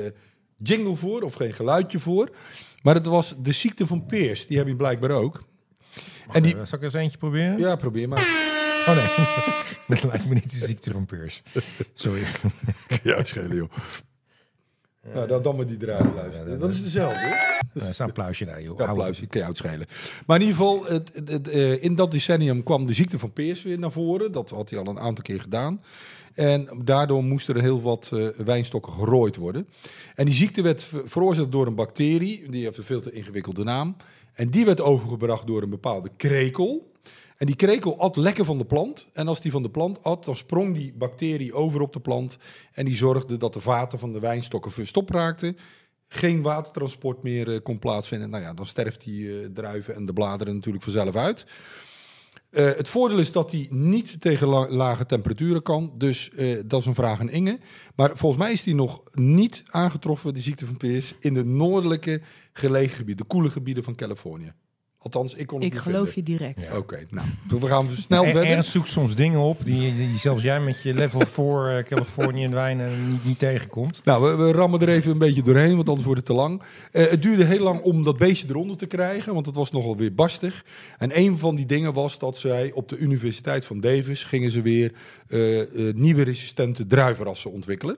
jingle 0.57 0.95
voor 0.95 1.21
of 1.21 1.33
geen 1.33 1.53
geluidje 1.53 1.99
voor. 1.99 2.29
Maar 2.81 2.95
het 2.95 3.05
was 3.05 3.35
de 3.41 3.51
ziekte 3.51 3.87
van 3.87 4.05
Peers. 4.05 4.47
Die 4.47 4.57
heb 4.57 4.67
je 4.67 4.75
blijkbaar 4.75 5.11
ook. 5.11 5.43
En 6.31 6.43
die, 6.43 6.51
Zal 6.51 6.63
ik 6.63 6.73
er 6.73 6.83
eens 6.83 6.93
eentje 6.93 7.17
proberen? 7.17 7.57
ja, 7.57 7.75
probeer 7.75 8.07
maar. 8.09 8.19
Oh 8.87 8.95
nee, 8.95 9.25
dat 9.99 10.03
lijkt 10.11 10.25
me 10.27 10.33
niet 10.33 10.59
de 10.59 10.65
ziekte 10.65 10.91
van 10.91 11.05
Peers. 11.05 11.41
Sorry. 11.93 12.23
Ja, 13.03 13.17
het 13.17 13.27
schelen, 13.27 13.55
joh. 13.55 13.69
Nou, 15.13 15.27
dan, 15.27 15.41
dan 15.41 15.55
maar 15.55 15.65
die 15.67 15.77
draaien 15.77 16.13
luisteren. 16.15 16.59
Dat 16.59 16.71
is 16.71 16.83
dezelfde. 16.83 17.17
Er 17.19 17.81
staat 17.81 17.99
een 17.99 18.05
applausje 18.05 18.45
daar, 18.45 18.61
joh. 18.61 18.77
Ja, 18.77 18.85
Hou 18.85 18.97
applaus, 18.99 19.19
kan 19.27 19.41
je 19.41 19.47
uitschelen. 19.47 19.87
Maar 20.25 20.35
in 20.41 20.47
ieder 20.47 20.57
geval, 20.57 20.85
het, 20.85 21.11
het, 21.13 21.29
het, 21.29 21.49
eh, 21.49 21.83
in 21.83 21.95
dat 21.95 22.11
decennium 22.11 22.63
kwam 22.63 22.85
de 22.87 22.93
ziekte 22.93 23.19
van 23.19 23.33
Peers 23.33 23.63
weer 23.63 23.79
naar 23.79 23.91
voren. 23.91 24.31
Dat 24.31 24.49
had 24.49 24.69
hij 24.69 24.79
al 24.79 24.87
een 24.87 24.99
aantal 24.99 25.23
keer 25.23 25.41
gedaan. 25.41 25.81
En 26.33 26.69
daardoor 26.83 27.23
moesten 27.23 27.55
er 27.55 27.61
heel 27.61 27.81
wat 27.81 28.09
eh, 28.13 28.27
wijnstokken 28.45 28.93
gerooid 28.93 29.35
worden. 29.35 29.67
En 30.15 30.25
die 30.25 30.35
ziekte 30.35 30.61
werd 30.61 30.83
ver- 30.83 31.03
veroorzaakt 31.05 31.51
door 31.51 31.67
een 31.67 31.75
bacterie. 31.75 32.49
Die 32.49 32.63
heeft 32.63 32.77
een 32.77 32.83
veel 32.83 33.01
te 33.01 33.11
ingewikkelde 33.11 33.63
naam. 33.63 33.95
En 34.35 34.49
die 34.49 34.65
werd 34.65 34.81
overgebracht 34.81 35.47
door 35.47 35.61
een 35.61 35.69
bepaalde 35.69 36.09
krekel. 36.17 36.93
En 37.37 37.45
die 37.45 37.55
krekel 37.55 37.99
at 37.99 38.15
lekker 38.15 38.45
van 38.45 38.57
de 38.57 38.65
plant. 38.65 39.07
En 39.13 39.27
als 39.27 39.41
die 39.41 39.51
van 39.51 39.63
de 39.63 39.69
plant 39.69 40.03
at, 40.03 40.25
dan 40.25 40.35
sprong 40.35 40.75
die 40.75 40.93
bacterie 40.97 41.53
over 41.53 41.81
op 41.81 41.93
de 41.93 41.99
plant. 41.99 42.37
En 42.73 42.85
die 42.85 42.95
zorgde 42.95 43.37
dat 43.37 43.53
de 43.53 43.59
vaten 43.59 43.99
van 43.99 44.13
de 44.13 44.19
wijnstokken 44.19 44.71
verstopt 44.71 45.11
raakten. 45.11 45.57
Geen 46.07 46.41
watertransport 46.41 47.23
meer 47.23 47.53
eh, 47.53 47.59
kon 47.63 47.79
plaatsvinden. 47.79 48.29
Nou 48.29 48.43
ja, 48.43 48.53
dan 48.53 48.65
sterft 48.65 49.03
die 49.03 49.29
eh, 49.39 49.47
druiven 49.53 49.95
en 49.95 50.05
de 50.05 50.13
bladeren 50.13 50.55
natuurlijk 50.55 50.83
vanzelf 50.83 51.15
uit. 51.15 51.45
Eh, 52.49 52.65
het 52.65 52.87
voordeel 52.87 53.19
is 53.19 53.31
dat 53.31 53.51
hij 53.51 53.67
niet 53.69 54.21
tegen 54.21 54.47
la- 54.47 54.69
lage 54.69 55.05
temperaturen 55.05 55.61
kan. 55.61 55.93
Dus 55.97 56.31
dat 56.65 56.79
is 56.79 56.85
een 56.85 56.95
vraag 56.95 57.19
aan 57.19 57.29
Inge. 57.29 57.59
Maar 57.95 58.17
volgens 58.17 58.41
mij 58.43 58.51
is 58.51 58.63
die 58.63 58.75
nog 58.75 59.01
niet 59.13 59.63
aangetroffen, 59.69 60.33
de 60.33 60.39
ziekte 60.39 60.65
van 60.65 60.77
Peers, 60.77 61.13
in 61.19 61.33
de 61.33 61.45
noordelijke 61.45 62.21
gelegen 62.59 62.95
gebieden, 62.97 63.27
de 63.27 63.33
koele 63.33 63.49
gebieden 63.49 63.83
van 63.83 63.95
Californië. 63.95 64.53
Althans, 64.97 65.33
ik 65.33 65.47
kon 65.47 65.57
het 65.57 65.67
Ik 65.67 65.73
niet 65.73 65.81
geloof 65.81 66.09
vinden. 66.09 66.33
je 66.33 66.37
direct. 66.39 66.77
Oké, 66.77 67.05
nou, 67.09 67.27
we 67.59 67.67
gaan 67.67 67.87
snel 67.91 68.23
Er- 68.23 68.31
verder. 68.31 68.49
Ernst 68.49 68.69
zoekt 68.71 68.87
soms 68.87 69.15
dingen 69.15 69.39
op 69.39 69.65
die, 69.65 69.95
die 69.95 70.17
zelfs 70.17 70.43
jij 70.43 70.59
met 70.61 70.81
je 70.81 70.93
level 70.93 71.25
4 71.25 71.77
uh, 71.77 71.83
Californian 71.83 72.51
wijnen 72.51 73.09
niet, 73.11 73.25
niet 73.25 73.39
tegenkomt. 73.39 74.05
Nou, 74.05 74.23
we, 74.23 74.43
we 74.43 74.51
rammen 74.51 74.79
er 74.79 74.89
even 74.89 75.11
een 75.11 75.17
beetje 75.17 75.41
doorheen, 75.41 75.75
want 75.75 75.87
anders 75.87 76.05
wordt 76.05 76.19
het 76.19 76.29
te 76.29 76.35
lang. 76.35 76.61
Eh, 76.91 77.09
het 77.09 77.21
duurde 77.21 77.43
heel 77.43 77.59
lang 77.63 77.81
om 77.81 78.03
dat 78.03 78.17
beestje 78.17 78.47
eronder 78.49 78.77
te 78.77 78.85
krijgen, 78.85 79.33
want 79.33 79.45
het 79.45 79.55
was 79.55 79.71
nogal 79.71 79.97
weer 79.97 80.13
barstig. 80.13 80.65
En 80.97 81.17
een 81.19 81.37
van 81.37 81.55
die 81.55 81.65
dingen 81.65 81.93
was 81.93 82.19
dat 82.19 82.37
zij 82.37 82.71
op 82.71 82.89
de 82.89 82.97
Universiteit 82.97 83.65
van 83.65 83.79
Davis 83.79 84.23
gingen 84.23 84.51
ze 84.51 84.61
weer 84.61 84.93
eh, 85.27 85.61
eh, 85.61 85.95
nieuwe 85.95 86.23
resistente 86.23 86.87
druivenrassen 86.87 87.51
ontwikkelen. 87.51 87.97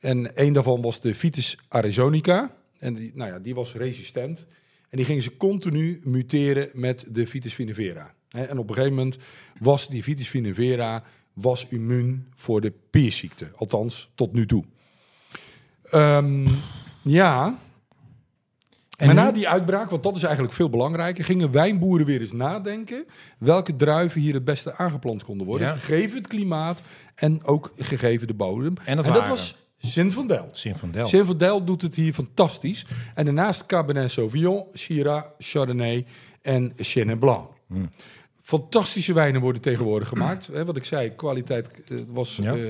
En 0.00 0.30
een 0.34 0.52
daarvan 0.52 0.82
was 0.82 1.00
de 1.00 1.14
Vitis 1.14 1.58
arizonica. 1.68 2.60
En 2.82 2.94
die, 2.94 3.12
nou 3.14 3.30
ja, 3.30 3.38
die 3.38 3.54
was 3.54 3.74
resistent. 3.74 4.46
En 4.88 4.96
die 4.96 5.06
gingen 5.06 5.22
ze 5.22 5.36
continu 5.36 6.00
muteren 6.04 6.68
met 6.72 7.04
de 7.10 7.26
Vitis 7.26 7.54
vinifera. 7.54 8.14
Hè, 8.28 8.42
En 8.42 8.58
op 8.58 8.68
een 8.68 8.74
gegeven 8.74 8.96
moment 8.96 9.18
was 9.58 9.88
die 9.88 10.02
Vitis 10.02 10.28
vinifera 10.28 11.02
was 11.32 11.66
immuun 11.68 12.26
voor 12.34 12.60
de 12.60 12.72
peersziekte. 12.90 13.50
Althans, 13.56 14.10
tot 14.14 14.32
nu 14.32 14.46
toe. 14.46 14.64
Ehm, 15.82 16.46
ja. 17.02 17.58
En 18.96 19.06
maar 19.06 19.14
nu? 19.14 19.20
na 19.20 19.32
die 19.32 19.48
uitbraak, 19.48 19.90
want 19.90 20.02
dat 20.02 20.16
is 20.16 20.22
eigenlijk 20.22 20.54
veel 20.54 20.68
belangrijker, 20.68 21.24
gingen 21.24 21.50
wijnboeren 21.50 22.06
weer 22.06 22.20
eens 22.20 22.32
nadenken 22.32 23.06
welke 23.38 23.76
druiven 23.76 24.20
hier 24.20 24.34
het 24.34 24.44
beste 24.44 24.76
aangeplant 24.76 25.24
konden 25.24 25.46
worden. 25.46 25.66
Ja. 25.66 25.76
Gegeven 25.76 26.16
het 26.16 26.26
klimaat 26.26 26.82
en 27.14 27.44
ook 27.44 27.72
gegeven 27.76 28.26
de 28.26 28.34
bodem. 28.34 28.74
En 28.84 28.96
dat 28.96 29.28
was 29.28 29.61
Zinfandel. 29.86 30.48
Zinfandel. 30.52 31.06
Zinfandel 31.06 31.64
doet 31.64 31.82
het 31.82 31.94
hier 31.94 32.12
fantastisch. 32.12 32.86
En 33.14 33.24
daarnaast 33.24 33.66
Cabernet 33.66 34.10
Sauvignon, 34.10 34.64
Syrah, 34.72 35.22
Chardonnay 35.38 36.06
en 36.42 36.72
Chenin 36.76 37.18
Blanc. 37.18 37.48
Hmm. 37.66 37.90
Fantastische 38.42 39.12
wijnen 39.12 39.40
worden 39.40 39.62
tegenwoordig 39.62 40.08
gemaakt. 40.08 40.46
Hè, 40.52 40.64
wat 40.64 40.76
ik 40.76 40.84
zei, 40.84 41.14
kwaliteit 41.14 41.68
eh, 41.90 41.98
was 42.08 42.36
Ja. 42.42 42.54
eh, 42.54 42.60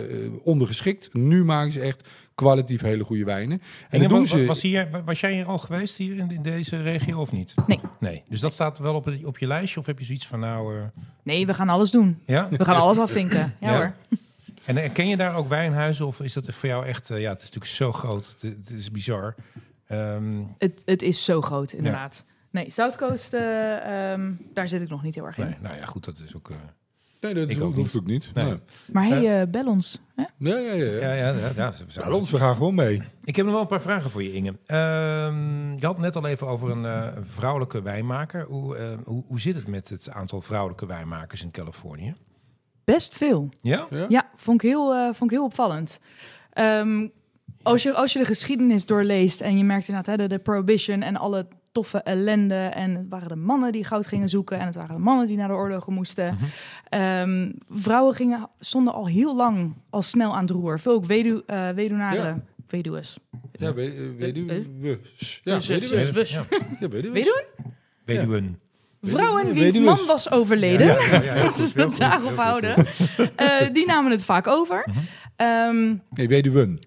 ondergeschikt. 0.42 1.14
Nu 1.14 1.44
maken 1.44 1.72
ze 1.72 1.80
echt 1.80 2.08
kwalitatief 2.34 2.80
hele 2.80 3.04
goede 3.04 3.24
wijnen. 3.24 3.62
En 3.90 4.08
doen 4.08 4.18
was, 4.20 4.28
ze... 4.30 4.44
was, 4.46 4.62
hier, 4.62 5.02
was 5.04 5.20
jij 5.20 5.32
hier 5.32 5.44
al 5.46 5.58
geweest 5.58 5.96
hier 5.96 6.18
in, 6.18 6.30
in 6.30 6.42
deze 6.42 6.82
regio 6.82 7.20
of 7.20 7.32
niet? 7.32 7.54
Nee. 7.66 7.80
Nee. 8.00 8.22
Dus 8.28 8.40
dat 8.40 8.54
staat 8.54 8.78
wel 8.78 8.94
op, 8.94 9.12
op 9.24 9.38
je 9.38 9.46
lijstje 9.46 9.80
of 9.80 9.86
heb 9.86 9.98
je 9.98 10.04
zoiets 10.04 10.26
van 10.26 10.40
nou... 10.40 10.76
eh, 10.76 10.82
Nee, 11.22 11.46
we 11.46 11.54
gaan 11.54 11.68
alles 11.68 11.90
doen. 11.90 12.18
ja? 12.26 12.48
We 12.50 12.64
gaan 12.64 12.76
alles 12.80 12.98
afvinken. 12.98 13.54
Ja, 13.60 13.70
Ja. 13.70 13.76
hoor. 13.76 13.94
En 14.64 14.76
eh, 14.76 14.92
ken 14.92 15.08
je 15.08 15.16
daar 15.16 15.34
ook 15.36 15.48
wijnhuizen 15.48 16.06
of 16.06 16.20
is 16.20 16.32
dat 16.32 16.54
voor 16.54 16.68
jou 16.68 16.86
echt... 16.86 17.10
eh, 17.10 17.20
ja, 17.20 17.28
het 17.30 17.38
is 17.40 17.44
natuurlijk 17.44 17.72
zo 17.74 17.92
groot. 17.92 18.26
Het, 18.26 18.42
het 18.42 18.70
is 18.70 18.90
bizar. 18.90 19.34
Ehm, 19.86 20.42
Het, 20.58 20.82
het 20.84 21.02
is 21.02 21.24
zo 21.24 21.40
groot, 21.42 21.72
inderdaad. 21.72 22.24
Nee, 22.50 22.70
South 22.70 22.96
Coast, 22.96 23.32
eh, 23.34 24.12
ehm, 24.12 24.32
daar 24.54 24.68
zit 24.68 24.80
ik 24.82 24.88
nog 24.88 25.02
niet 25.02 25.14
heel 25.14 25.26
erg 25.26 25.38
in. 25.38 25.44
nee, 25.44 25.54
nou 25.60 25.76
ja, 25.76 25.84
goed, 25.84 26.04
dat 26.04 26.18
is 26.26 26.36
ook... 26.36 26.50
eh, 26.50 26.56
Nee, 27.20 27.34
dat 27.34 27.48
Ik 27.48 27.58
hoeft 27.58 27.62
ook 27.68 27.74
hoeft 27.74 27.92
niet. 27.94 28.02
ook 28.02 28.08
niet. 28.08 28.30
Nee. 28.34 28.44
Nee. 28.44 28.58
Maar 28.92 29.04
hey, 29.06 29.40
eh, 29.40 29.48
bel 29.48 29.66
ons. 29.66 30.00
Hè? 30.16 30.22
Ja, 30.38 30.56
ja, 30.58 30.72
ja. 30.72 30.84
ja, 30.84 31.12
ja, 31.12 31.32
ja, 31.32 31.50
ja, 31.54 31.72
Bij 32.04 32.10
ons, 32.12 32.30
we 32.30 32.38
gaan 32.38 32.54
gewoon 32.54 32.74
mee. 32.74 33.02
Ik 33.24 33.36
heb 33.36 33.44
nog 33.44 33.54
wel 33.54 33.62
een 33.62 33.68
paar 33.68 33.80
vragen 33.80 34.10
voor 34.10 34.22
je, 34.22 34.32
Inge. 34.32 34.54
Ehm, 34.66 35.72
je 35.78 35.86
had 35.86 35.96
het 35.96 36.04
net 36.04 36.16
al 36.16 36.26
even 36.26 36.46
over 36.46 36.70
een 36.70 36.84
eh, 36.86 37.08
vrouwelijke 37.20 37.82
wijnmaker. 37.82 38.44
Hoe, 38.44 38.76
eh, 38.76 38.86
hoe, 39.04 39.24
hoe 39.26 39.40
zit 39.40 39.54
het 39.54 39.66
met 39.66 39.88
het 39.88 40.10
aantal 40.10 40.40
vrouwelijke 40.40 40.86
wijnmakers 40.86 41.42
in 41.42 41.50
Californië? 41.50 42.14
Best 42.84 43.16
veel. 43.16 43.48
Ja? 43.60 43.86
Ja? 43.90 44.06
Ja, 44.08 44.30
vond 44.36 44.62
ik 44.62 44.68
heel, 44.70 44.94
eh, 44.94 45.04
vond 45.04 45.30
ik 45.30 45.36
heel 45.36 45.44
opvallend. 45.44 46.00
Ehm, 46.52 47.08
als, 47.62 47.82
je, 47.82 47.92
als 47.92 48.12
je 48.12 48.18
de 48.18 48.24
geschiedenis 48.24 48.86
doorleest 48.86 49.40
en 49.40 49.58
je 49.58 49.64
merkt 49.64 49.88
inderdaad 49.88 50.16
hè, 50.18 50.26
de, 50.28 50.34
de 50.34 50.42
prohibition 50.42 51.02
en 51.02 51.16
alle 51.16 51.46
toffe 51.72 51.98
ellende. 51.98 52.54
En 52.54 52.94
het 52.94 53.06
waren 53.08 53.28
de 53.28 53.36
mannen 53.36 53.72
die 53.72 53.84
goud 53.84 54.06
gingen 54.06 54.28
zoeken. 54.28 54.58
En 54.58 54.66
het 54.66 54.74
waren 54.74 54.96
de 54.96 55.02
mannen 55.02 55.26
die 55.26 55.36
naar 55.36 55.48
de 55.48 55.54
oorlogen 55.54 55.92
moesten. 55.92 56.34
Mhm. 56.34 56.44
Ehm, 56.88 57.52
vrouwen 57.68 58.14
gingen, 58.14 58.48
stonden 58.60 58.92
al 58.94 59.06
heel 59.06 59.36
lang 59.36 59.74
al 59.90 60.02
snel 60.02 60.34
aan 60.34 60.42
het 60.42 60.50
roer. 60.50 60.80
Veel 60.80 60.92
ook 60.92 61.04
wedu, 61.04 61.42
eh 61.46 61.68
weduwnaren. 61.70 62.24
Ja. 62.24 62.44
Weduws. 62.68 63.18
Ja, 63.52 63.74
we, 63.74 63.82
eh, 63.82 64.18
weduwe. 64.18 64.66
Ja, 64.80 64.96
Dus, 65.54 65.66
weduwe. 65.66 65.96
dus, 65.96 66.12
dus. 66.12 66.30
Ja. 66.32 66.44
Ja, 66.80 66.88
weduwe. 66.88 67.44
Weduwen? 68.04 68.60
Vrouwen 69.02 69.52
wiens 69.52 69.78
man 69.78 69.98
was 70.06 70.30
overleden. 70.30 70.86
Heel 70.86 70.96
Laten 71.10 71.20
we 71.20 71.72
heel 71.74 71.88
het 71.88 71.96
daarop 71.98 72.28
heel 72.28 72.36
houden. 72.36 72.86
Eh, 73.36 73.72
die 73.72 73.86
namen 73.86 74.10
het 74.10 74.24
vaak 74.24 74.46
over. 74.46 74.82
Mhm. 74.88 74.98
Ehm, 75.36 75.94
Nee, 76.10 76.28
weduwen. 76.28 76.78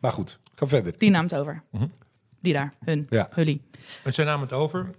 Maar 0.00 0.12
goed, 0.12 0.38
ga 0.54 0.66
verder. 0.66 0.94
die 0.98 1.10
namen 1.10 1.30
het 1.30 1.38
over. 1.38 1.62
Mhm. 1.70 1.86
Die 2.40 2.52
daar, 2.52 2.74
hun, 2.84 3.06
Ja. 3.10 3.28
hullie. 3.30 3.62
En 4.04 4.12
zij 4.12 4.24
namen 4.24 4.40
het 4.46 4.52
over. 4.52 4.90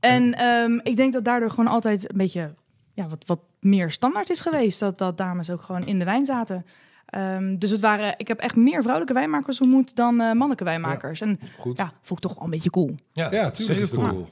En 0.00 0.34
ehm, 0.34 0.78
ik 0.82 0.96
denk 0.96 1.12
dat 1.12 1.24
daardoor 1.24 1.50
gewoon 1.50 1.66
altijd 1.66 2.10
een 2.10 2.16
beetje 2.16 2.54
ja, 2.94 3.08
wat, 3.08 3.22
wat 3.26 3.40
meer 3.60 3.90
standaard 3.90 4.30
is 4.30 4.40
geweest. 4.40 4.80
Dat, 4.80 4.98
dat 4.98 5.16
dames 5.18 5.50
ook 5.50 5.62
gewoon 5.62 5.86
in 5.86 5.98
de 5.98 6.04
wijn 6.04 6.26
zaten. 6.26 6.66
Ehm, 7.06 7.56
dus 7.58 7.70
het 7.70 7.80
waren, 7.80 8.14
ik 8.16 8.28
heb 8.28 8.38
echt 8.38 8.56
meer 8.56 8.78
vrouwelijke 8.80 9.14
wijnmakers 9.14 9.60
ontmoet 9.60 9.96
dan 9.96 10.14
eh, 10.20 10.26
mannelijke 10.26 10.64
wijnmakers. 10.64 11.20
En 11.20 11.40
Goed. 11.58 11.78
ja, 11.78 11.92
vond 12.02 12.24
ik 12.24 12.28
toch 12.28 12.34
wel 12.34 12.44
een 12.44 12.50
beetje 12.50 12.70
cool. 12.70 12.94
Ja, 13.12 13.30
Ja, 13.30 13.42
dat 13.42 13.58
is 13.58 13.66
dat 13.66 13.90
cool. 13.90 14.08
cool. 14.08 14.28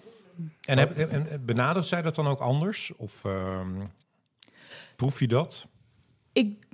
En, 0.62 0.78
heb, 0.78 0.90
en, 0.96 1.30
en 1.30 1.44
benadert 1.44 1.86
zij 1.86 2.02
dat 2.02 2.14
dan 2.14 2.26
ook 2.26 2.40
anders? 2.40 2.92
Of 2.96 3.24
ehm, 3.24 3.80
proef 4.96 5.20
je 5.20 5.28
dat? 5.28 5.66
Ik, 6.32 6.66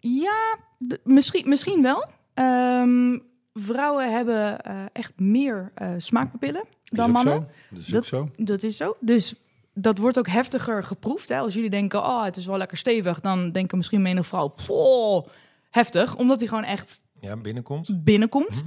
ja, 0.00 0.56
misschien, 1.04 1.48
misschien 1.48 1.82
wel. 1.82 2.08
Ehm, 2.34 3.18
vrouwen 3.54 4.12
hebben 4.12 4.60
eh, 4.60 4.84
echt 4.92 5.12
meer 5.20 5.72
eh, 5.74 5.92
smaakpapillen 5.96 6.62
Is 6.62 6.68
dan 6.98 7.06
ook 7.08 7.12
mannen. 7.12 7.34
zo. 7.34 7.74
Dat 7.76 7.80
is 7.80 7.86
ook 7.88 7.92
Dat- 7.94 8.06
zo. 8.06 8.28
Dat 8.36 8.62
is 8.62 8.76
zo. 8.76 8.96
Dus 9.00 9.34
dat 9.74 9.98
wordt 9.98 10.18
ook 10.18 10.28
heftiger 10.28 10.84
geproefd. 10.84 11.28
Hè? 11.28 11.38
Als 11.38 11.54
jullie 11.54 11.70
denken, 11.70 12.00
oh, 12.00 12.24
het 12.24 12.36
is 12.36 12.46
wel 12.46 12.56
lekker 12.56 12.76
stevig, 12.78 13.20
dan 13.20 13.52
denken 13.52 13.76
misschien 13.76 14.02
menig 14.02 14.26
vrouw, 14.26 14.54
"Poh, 14.66 15.26
heftig, 15.70 16.16
omdat 16.16 16.38
hij 16.38 16.48
gewoon 16.48 16.64
echt 16.64 17.02
Ja, 17.20 17.36
binnenkomt. 17.36 18.04
binnenkomt. 18.04 18.62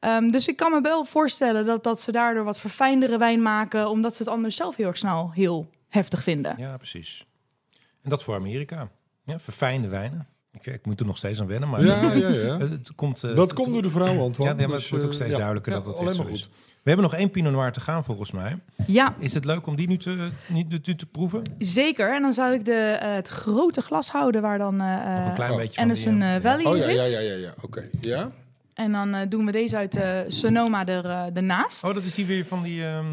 Ehm, 0.00 0.28
dus 0.28 0.48
ik 0.48 0.56
kan 0.56 0.70
me 0.72 0.80
wel 0.80 1.04
voorstellen 1.04 1.66
dat, 1.66 1.84
dat 1.84 2.00
ze 2.00 2.12
daardoor 2.12 2.44
wat 2.44 2.60
verfijndere 2.60 3.18
wijn 3.18 3.42
maken, 3.42 3.88
omdat 3.88 4.16
ze 4.16 4.22
het 4.22 4.32
anders 4.32 4.56
zelf 4.56 4.76
heel 4.76 4.86
erg 4.86 4.98
snel 4.98 5.30
heel 5.32 5.70
heftig 5.88 6.22
vinden. 6.22 6.54
Ja, 6.58 6.76
precies. 6.76 7.26
En 8.02 8.10
dat 8.10 8.22
voor 8.22 8.34
Amerika. 8.34 8.88
Ja, 9.24 9.38
verfijnde 9.38 9.88
wijnen. 9.88 10.26
Ik, 10.52 10.66
ik 10.66 10.86
moet 10.86 11.00
er 11.00 11.06
nog 11.06 11.16
steeds 11.16 11.40
aan 11.40 11.46
wennen, 11.46 11.68
maar 11.68 11.84
Ja, 11.84 12.02
ja, 12.12 12.28
ja. 12.28 12.58
het 12.68 12.94
komt... 12.94 13.24
eh, 13.24 13.34
Dat 13.34 13.46
het- 13.50 13.52
komt 13.52 13.72
door 13.72 13.82
de 13.82 13.90
vrouw, 13.90 14.20
Antoine. 14.20 14.52
Ja, 14.52 14.58
nee, 14.58 14.66
maar 14.66 14.76
Dus, 14.76 14.82
het 14.82 14.90
wordt 14.90 15.04
ook 15.04 15.10
eh, 15.10 15.16
steeds 15.16 15.30
ja. 15.32 15.36
duidelijker 15.36 15.72
Ja, 15.72 15.78
dat 15.78 15.86
dat 15.86 15.96
alleen 15.96 16.08
echt 16.08 16.16
zo 16.16 16.22
maar 16.24 16.32
is. 16.32 16.48
We 16.82 16.94
hebben 16.94 17.10
nog 17.10 17.14
één 17.20 17.30
Pinot 17.30 17.52
Noir 17.52 17.72
te 17.72 17.80
gaan, 17.80 18.04
volgens 18.04 18.32
mij. 18.32 18.58
Ja, 18.86 19.14
Is 19.18 19.34
het 19.34 19.44
leuk 19.44 19.66
om 19.66 19.76
die 19.76 19.88
nu 19.88 19.96
te, 19.96 20.30
niet, 20.46 20.68
nu 20.86 20.94
te 20.94 21.06
proeven? 21.06 21.42
zeker. 21.58 22.14
En 22.14 22.22
dan 22.22 22.32
zou 22.32 22.54
ik 22.54 22.64
de, 22.64 22.72
eh, 22.72 23.14
het 23.14 23.28
grote 23.28 23.80
glas 23.80 24.10
houden 24.10 24.42
waar 24.42 24.58
dan 24.58 24.80
eh, 24.80 25.16
Nog 25.16 25.26
een 25.26 25.34
klein 25.34 25.50
oh, 25.50 25.56
beetje 25.56 25.80
van 25.80 25.88
die, 25.94 26.06
eh, 26.22 26.36
eh, 26.36 26.42
Valley 26.42 26.64
Oh 26.64 26.76
in 26.76 26.94
ja, 26.94 27.02
zit. 27.02 27.12
ja, 27.12 27.20
ja, 27.20 27.30
ja, 27.32 27.36
ja. 27.36 27.54
Oké. 27.62 27.88
Ja? 28.00 28.30
En 28.78 28.92
dan 28.92 29.14
eh, 29.14 29.20
doen 29.28 29.46
we 29.46 29.52
deze 29.52 29.76
uit 29.76 29.96
eh, 29.96 30.18
Sonoma 30.28 30.86
er, 30.86 31.04
eh, 31.04 31.36
ernaast. 31.36 31.84
Oh, 31.84 31.94
dat 31.94 32.02
is 32.02 32.14
die 32.14 32.26
weer 32.26 32.44
van 32.46 32.62
die... 32.62 32.84
ehm, 32.86 33.12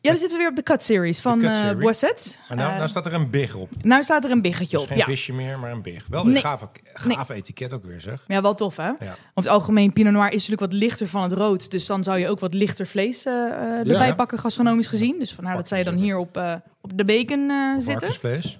Ja, 0.00 0.12
dan 0.12 0.16
zitten 0.20 0.30
we 0.30 0.36
weer 0.36 0.48
op 0.48 0.56
de 0.56 0.62
cut 0.62 0.82
series 0.82 1.20
van 1.20 1.38
cut 1.38 1.50
eh. 1.50 1.72
Boisset. 1.78 2.38
maar 2.48 2.56
nou, 2.56 2.76
nou 2.76 2.88
staat 2.88 3.06
er 3.06 3.12
een 3.14 3.30
big 3.30 3.54
op. 3.54 3.70
nou 3.82 4.02
staat 4.02 4.24
er 4.24 4.30
een 4.30 4.42
biggetje 4.42 4.76
Dus 4.76 4.80
op. 4.82 4.88
geen 4.88 4.98
Ja. 4.98 5.04
visje 5.04 5.32
meer, 5.32 5.58
maar 5.58 5.70
een 5.72 5.82
big. 5.82 6.06
Wel 6.06 6.24
een 6.24 6.30
Nee. 6.32 6.40
gaaf, 6.40 6.68
gaaf 6.94 7.28
etiket 7.28 7.72
ook 7.72 7.84
weer, 7.84 8.00
zeg. 8.00 8.24
ja, 8.26 8.42
wel 8.42 8.54
tof 8.54 8.76
hè? 8.76 8.82
Ja. 8.82 8.94
Over 9.00 9.16
het 9.34 9.46
algemeen, 9.46 9.92
Pinot 9.92 10.12
Noir 10.12 10.26
is 10.28 10.32
natuurlijk 10.48 10.72
wat 10.72 10.80
lichter 10.80 11.08
van 11.08 11.22
het 11.22 11.32
rood. 11.32 11.70
Dus 11.70 11.86
dan 11.86 12.04
zou 12.04 12.18
je 12.18 12.28
ook 12.28 12.40
wat 12.40 12.54
lichter 12.54 12.86
vlees 12.86 13.24
eh, 13.24 13.32
eh, 13.32 13.78
erbij 13.78 14.06
Ja. 14.06 14.14
pakken, 14.14 14.38
gastronomisch 14.38 14.86
gezien. 14.88 15.18
Dus 15.18 15.32
vandaar 15.32 15.56
dat 15.56 15.68
zij 15.68 15.82
dan 15.82 15.94
hier 15.94 16.16
op, 16.18 16.36
eh, 16.36 16.54
op 16.80 16.96
de 16.98 17.04
bacon 17.04 17.50
eh, 17.50 17.72
zitten. 17.74 17.92
Varkensvlees. 17.92 18.58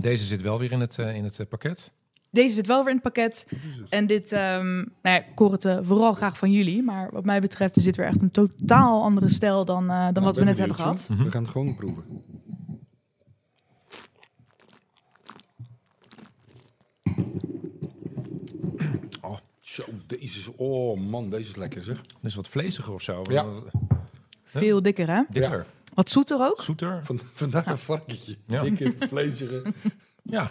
Deze 0.00 0.24
zit 0.24 0.42
wel 0.42 0.58
weer 0.58 0.72
in 0.72 0.80
het, 0.80 0.98
in 0.98 1.24
het 1.24 1.48
pakket. 1.48 1.92
Deze 2.30 2.54
zit 2.54 2.66
wel 2.66 2.78
weer 2.78 2.88
in 2.88 2.94
het 2.94 3.02
pakket. 3.02 3.46
En 3.88 4.06
dit, 4.06 4.32
ehm 4.32 4.74
nou 4.76 4.88
ja, 5.02 5.16
ik 5.16 5.38
hoor 5.38 5.52
het 5.52 5.64
eh, 5.64 5.78
vooral 5.82 6.12
graag 6.12 6.38
van 6.38 6.52
jullie. 6.52 6.82
Maar 6.82 7.10
wat 7.12 7.24
mij 7.24 7.40
betreft 7.40 7.76
is 7.76 7.84
dit 7.84 7.96
weer 7.96 8.06
echt 8.06 8.22
een 8.22 8.30
totaal 8.30 9.02
andere 9.02 9.28
stijl 9.28 9.64
dan, 9.64 9.82
eh, 9.90 10.04
dan 10.04 10.12
Nou, 10.12 10.24
wat 10.24 10.36
we 10.36 10.44
net 10.44 10.58
hebben 10.58 10.76
gehad. 10.76 11.06
We 11.08 11.30
gaan 11.30 11.42
het 11.42 11.50
gewoon 11.50 11.74
proeven. 11.74 12.04
Oh. 19.20 19.36
Zo, 19.60 19.84
deze 20.06 20.38
is... 20.38 20.48
Oh 20.56 21.00
man, 21.00 21.30
deze 21.30 21.48
is 21.48 21.56
lekker 21.56 21.84
zeg. 21.84 21.96
Dat 21.96 22.06
is 22.22 22.34
wat 22.34 22.48
vleesiger 22.48 22.94
of 22.94 23.02
zo. 23.02 23.22
Ja. 23.30 23.46
Veel 24.44 24.82
dikker 24.82 25.08
hè? 25.08 25.22
Dikker. 25.28 25.66
Wat 25.94 26.10
zoeter 26.10 26.40
ook. 26.40 26.62
Zoeter. 26.62 27.00
Van, 27.04 27.20
vandaar 27.34 27.66
een 27.66 27.78
varkentje. 27.78 28.36
Ja. 28.46 28.62
Dikke, 28.62 28.94
vlezige. 28.98 29.62
Ja. 30.22 30.50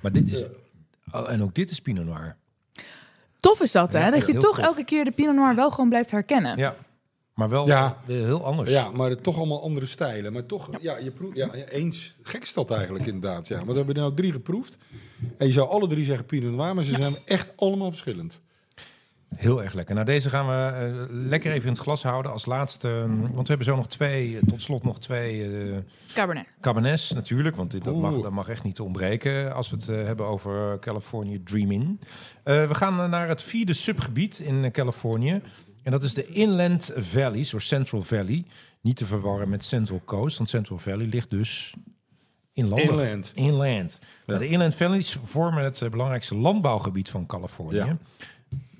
Maar 0.00 0.12
dit 0.12 0.30
is... 0.30 0.44
Oh, 1.12 1.30
en 1.30 1.42
ook 1.42 1.54
dit 1.54 1.70
is 1.70 1.80
Pinot 1.80 2.04
Noir. 2.04 2.36
Tof 3.40 3.60
is 3.60 3.72
dat 3.72 3.92
hè? 3.92 3.98
Ja, 3.98 4.10
dat 4.10 4.26
je 4.26 4.32
toch 4.36 4.56
tof. 4.56 4.64
elke 4.64 4.84
keer 4.84 5.04
de 5.04 5.10
Pinot 5.10 5.34
Noir 5.34 5.54
wel 5.54 5.70
gewoon 5.70 5.88
blijft 5.88 6.10
herkennen. 6.10 6.58
Ja. 6.58 6.76
Maar 7.34 7.48
wel 7.48 7.66
Ja. 7.66 7.98
heel 8.06 8.44
anders. 8.44 8.70
Ja, 8.70 8.90
maar 8.90 9.10
het- 9.10 9.22
toch 9.22 9.36
allemaal 9.36 9.62
andere 9.62 9.86
stijlen. 9.86 10.32
Maar 10.32 10.46
toch, 10.46 10.70
ja, 10.80 10.96
je 10.96 11.10
proeft... 11.10 11.36
Ja, 11.36 11.52
eens. 11.54 12.14
Gek 12.22 12.42
is 12.42 12.52
dat 12.52 12.70
eigenlijk 12.70 13.06
inderdaad, 13.06 13.48
ja. 13.48 13.56
Maar 13.56 13.66
we 13.66 13.74
hebben 13.76 13.94
er 13.94 14.00
nou 14.00 14.14
drie 14.14 14.32
geproefd. 14.32 14.78
En 15.38 15.46
je 15.46 15.52
zou 15.52 15.68
alle 15.68 15.86
drie 15.88 16.04
zeggen 16.04 16.26
Pinot 16.26 16.52
Noir, 16.54 16.74
maar 16.74 16.84
ze 16.84 16.94
zijn 16.94 17.16
echt 17.24 17.52
allemaal 17.56 17.88
verschillend. 17.90 18.40
Heel 19.34 19.62
erg 19.62 19.72
lekker. 19.72 19.94
Nou, 19.94 20.06
deze 20.06 20.28
gaan 20.28 20.46
we 20.46 20.76
eh, 20.76 21.04
lekker 21.08 21.52
even 21.52 21.66
in 21.66 21.72
het 21.72 21.82
glas 21.82 22.02
houden 22.02 22.32
als 22.32 22.46
laatste. 22.46 22.88
eh, 22.88 23.08
Want 23.08 23.36
we 23.36 23.44
hebben 23.46 23.66
zo 23.66 23.76
nog 23.76 23.88
twee, 23.88 24.36
eh, 24.36 24.42
tot 24.46 24.62
slot 24.62 24.82
nog 24.82 25.00
twee 25.00 25.42
eh 25.44 25.76
Cabernet. 26.14 26.46
Cabernets 26.60 27.12
natuurlijk. 27.12 27.56
Want 27.56 27.70
dit, 27.70 27.84
dat, 27.84 27.96
mag, 27.96 28.20
dat 28.20 28.32
mag 28.32 28.48
echt 28.48 28.62
niet 28.62 28.80
ontbreken 28.80 29.54
als 29.54 29.70
we 29.70 29.76
het 29.76 29.86
hebben 29.86 30.26
over 30.26 30.78
California 30.78 31.38
Dreaming. 31.44 32.00
Eh, 32.42 32.68
we 32.68 32.74
gaan 32.74 33.10
naar 33.10 33.28
het 33.28 33.42
vierde 33.42 33.72
subgebied 33.72 34.38
in 34.38 34.70
Californië. 34.72 35.40
En 35.82 35.92
dat 35.92 36.02
is 36.02 36.14
de 36.14 36.26
Inland 36.26 36.92
Valleys, 36.96 37.54
of 37.54 37.62
Central 37.62 38.02
Valley. 38.02 38.44
Niet 38.80 38.96
te 38.96 39.06
verwarren 39.06 39.48
met 39.48 39.64
Central 39.64 40.00
Coast, 40.04 40.36
want 40.36 40.48
Central 40.50 40.78
Valley 40.78 41.06
ligt 41.06 41.30
dus 41.30 41.74
inlandig. 42.52 42.90
Inland. 42.90 43.32
Inland. 43.34 43.98
Nou, 44.26 44.38
de 44.38 44.46
Inland 44.48 44.74
Valleys 44.74 45.18
vormen 45.22 45.64
het 45.64 45.86
belangrijkste 45.90 46.34
landbouwgebied 46.36 47.10
van 47.10 47.26
Californië. 47.26 47.76
Ja. 47.76 47.98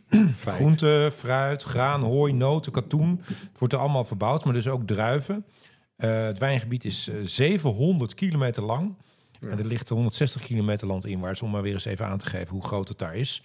Groente, 0.46 1.10
fruit, 1.12 1.62
graan, 1.62 2.02
hooi, 2.02 2.32
noten, 2.32 2.72
katoen. 2.72 3.20
Het 3.26 3.58
wordt 3.58 3.74
er 3.74 3.80
allemaal 3.80 4.04
verbouwd, 4.04 4.44
maar 4.44 4.54
dus 4.54 4.68
ook 4.68 4.86
druiven. 4.86 5.44
Eh, 5.96 6.24
het 6.24 6.38
wijngebied 6.38 6.84
is 6.84 7.08
eh, 7.08 7.14
700 7.22 8.14
kilometer 8.14 8.62
lang. 8.62 8.94
En 9.40 9.58
er 9.58 9.66
ligt 9.66 9.88
160 9.88 10.42
kilometer 10.42 10.86
land 10.86 11.06
inwaarts, 11.06 11.42
om 11.42 11.50
maar 11.50 11.62
weer 11.62 11.72
eens 11.72 11.84
even 11.84 12.06
aan 12.06 12.18
te 12.18 12.26
geven 12.26 12.48
hoe 12.54 12.64
groot 12.64 12.88
het 12.88 12.98
daar 12.98 13.14
is. 13.14 13.42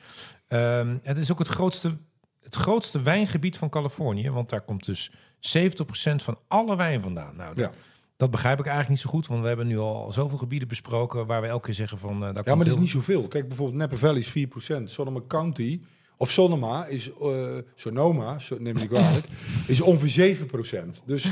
Ehm, 0.48 0.98
het 1.04 1.18
is 1.18 1.32
ook 1.32 1.40
het 1.40 1.48
grootste, 1.48 1.98
het 2.42 2.56
grootste 2.56 3.02
wijngebied 3.02 3.58
van 3.58 3.70
Californië, 3.70 4.30
want 4.30 4.50
daar 4.50 4.62
komt 4.62 4.86
dus 4.86 5.12
70% 5.40 6.24
van 6.24 6.38
alle 6.48 6.76
wijn 6.76 7.02
vandaan. 7.02 7.36
Nou, 7.36 7.56
dat, 7.56 7.66
Ja. 7.74 7.80
dat 8.18 8.32
begrijp 8.32 8.60
ik 8.60 8.66
eigenlijk 8.66 8.90
niet 8.96 9.10
zo 9.12 9.18
goed, 9.18 9.28
want 9.28 9.42
we 9.42 9.48
hebben 9.48 9.68
nu 9.68 9.78
al 9.78 10.12
zoveel 10.12 10.38
gebieden 10.38 10.68
besproken 10.68 11.26
waar 11.26 11.42
we 11.42 11.48
elke 11.48 11.66
keer 11.66 11.74
zeggen 11.74 11.98
van... 11.98 12.14
eh, 12.14 12.34
daar 12.34 12.44
Ja, 12.46 12.56
maar 12.56 12.66
dat 12.66 12.74
is 12.74 12.80
niet 12.82 12.90
zoveel. 12.90 13.28
Kijk, 13.28 13.48
bijvoorbeeld 13.48 13.78
Napa 13.78 13.96
Valley 13.96 14.20
is 14.20 14.30
4%. 14.30 14.84
Sonoma 14.92 15.20
County, 15.28 15.82
of 16.22 16.32
Sonoma 16.32 16.86
is, 16.86 17.12
eh, 17.22 17.58
Sonoma, 17.76 18.40
so, 18.40 18.56
neem 18.60 18.74
me 18.74 18.80
niet 18.80 18.90
kwalijk, 18.90 19.26
is 19.68 19.82
ongeveer 19.82 20.10
7%. 20.10 21.02
Dus 21.06 21.24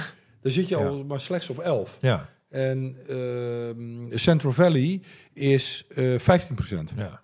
daar 0.41 0.52
zit 0.52 0.68
je 0.68 0.76
al 0.76 1.03
maar 1.03 1.20
slechts 1.20 1.49
op 1.49 1.60
11. 1.60 1.98
Ja, 2.02 2.30
En 2.49 2.95
ehm, 3.07 4.18
Central 4.18 4.52
Valley 4.52 5.02
is 5.34 5.86
eh 5.95 6.20
15%. 6.20 6.94
ja. 6.95 7.22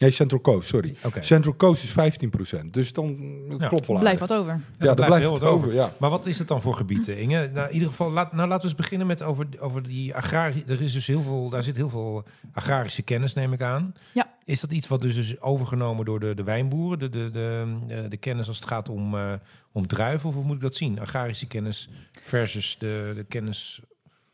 Nee, 0.00 0.10
Central 0.10 0.40
Coast, 0.40 0.68
sorry. 0.68 0.94
Oké. 1.04 1.22
Central 1.22 1.56
Coast 1.56 1.82
is 1.82 1.90
15%. 1.90 2.70
Dus 2.70 2.92
dan 2.92 3.06
het 3.48 3.60
Ja. 3.60 3.68
klopt 3.68 3.86
wel 3.86 3.98
Blijft 3.98 4.20
wat 4.20 4.32
over. 4.32 4.52
Ja, 4.52 4.60
Ja, 4.86 4.94
daar 4.94 5.06
blijft 5.06 5.16
heel 5.18 5.30
wat 5.38 5.42
over, 5.42 5.72
ja. 5.74 5.92
Maar 5.98 6.10
wat 6.10 6.26
is 6.26 6.38
het 6.38 6.48
dan 6.48 6.62
voor 6.62 6.74
gebieden, 6.74 7.18
Inge? 7.18 7.50
Nou, 7.54 7.68
in 7.68 7.74
ieder 7.74 7.88
geval, 7.88 8.10
laat, 8.10 8.32
nou, 8.32 8.48
laten 8.48 8.62
we 8.62 8.68
eens 8.68 8.80
beginnen 8.82 9.06
met 9.06 9.22
over, 9.22 9.46
over 9.58 9.82
die 9.88 10.14
agrarische... 10.14 10.64
Er 10.72 10.82
is 10.82 10.92
dus 10.92 11.06
heel 11.06 11.22
veel, 11.22 11.48
daar 11.50 11.62
zit 11.62 11.76
heel 11.76 11.88
veel 11.90 12.24
agrarische 12.52 13.02
kennis, 13.02 13.34
neem 13.34 13.52
ik 13.52 13.62
aan. 13.62 13.94
Ja. 14.12 14.34
Is 14.44 14.60
dat 14.60 14.72
iets 14.72 14.88
wat 14.88 15.02
dus 15.02 15.16
is 15.16 15.40
overgenomen 15.40 16.04
door 16.04 16.20
de, 16.20 16.34
de 16.34 16.42
wijnboeren? 16.44 16.98
De, 16.98 17.08
de, 17.08 17.30
de, 17.30 17.64
de, 17.86 18.08
de 18.08 18.16
kennis 18.16 18.48
als 18.48 18.56
het 18.56 18.66
gaat 18.66 18.88
om, 18.88 19.14
eh, 19.14 19.32
om 19.72 19.86
druiven? 19.86 20.28
Of 20.28 20.34
hoe 20.34 20.44
moet 20.44 20.56
ik 20.56 20.62
dat 20.62 20.74
zien? 20.74 21.00
Agrarische 21.00 21.46
kennis 21.46 21.88
versus 22.22 22.76
de, 22.78 23.12
de 23.16 23.24
kennis... 23.24 23.80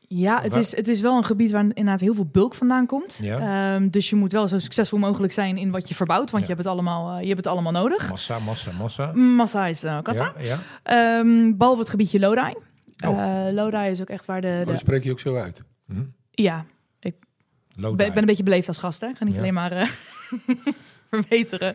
Ja, 0.08 0.42
het 0.42 0.56
is, 0.56 0.76
het 0.76 0.88
is 0.88 1.00
wel 1.00 1.16
een 1.16 1.24
gebied 1.24 1.50
waar 1.50 1.62
inderdaad 1.62 2.00
heel 2.00 2.14
veel 2.14 2.26
bulk 2.26 2.54
vandaan 2.54 2.86
komt. 2.86 3.18
Ja. 3.22 3.74
Ehm, 3.74 3.88
dus 3.88 4.10
je 4.10 4.16
moet 4.16 4.32
wel 4.32 4.48
zo 4.48 4.58
succesvol 4.58 4.98
mogelijk 4.98 5.32
zijn 5.32 5.56
in 5.56 5.70
wat 5.70 5.88
je 5.88 5.94
verbouwt, 5.94 6.30
want 6.30 6.42
Ja. 6.42 6.48
je, 6.48 6.54
hebt 6.54 6.64
het 6.64 6.72
allemaal, 6.72 7.14
eh, 7.14 7.20
je 7.20 7.26
hebt 7.26 7.38
het 7.38 7.46
allemaal 7.46 7.72
nodig. 7.72 8.08
Massa, 8.10 8.38
massa, 8.38 8.72
massa. 8.72 9.12
Massa 9.12 9.66
is 9.66 9.84
uh, 9.84 10.02
kassa. 10.02 10.32
Ja. 10.38 10.58
Ehm, 10.82 11.56
behalve 11.56 11.80
het 11.80 11.90
gebiedje 11.90 12.18
Lodi. 12.18 12.54
Oh. 13.04 13.46
Eh, 13.46 13.52
Lodi 13.54 13.76
is 13.76 14.00
ook 14.00 14.08
echt 14.10 14.26
waar 14.26 14.40
de... 14.40 14.62
Oh, 14.66 14.72
de 14.72 14.78
spreek 14.78 15.04
je 15.04 15.10
ook 15.10 15.20
zo 15.20 15.36
uit. 15.36 15.64
Hm. 15.86 16.02
ja, 16.30 16.64
ik 17.00 17.14
ben, 17.76 17.96
ben 17.96 18.16
een 18.16 18.24
beetje 18.24 18.42
beleefd 18.42 18.68
als 18.68 18.78
gast. 18.78 19.00
Hè? 19.00 19.06
Ik 19.06 19.16
ga 19.16 19.24
niet 19.24 19.38
alleen 19.38 19.54
maar... 19.54 19.72
verbeteren. 21.10 21.74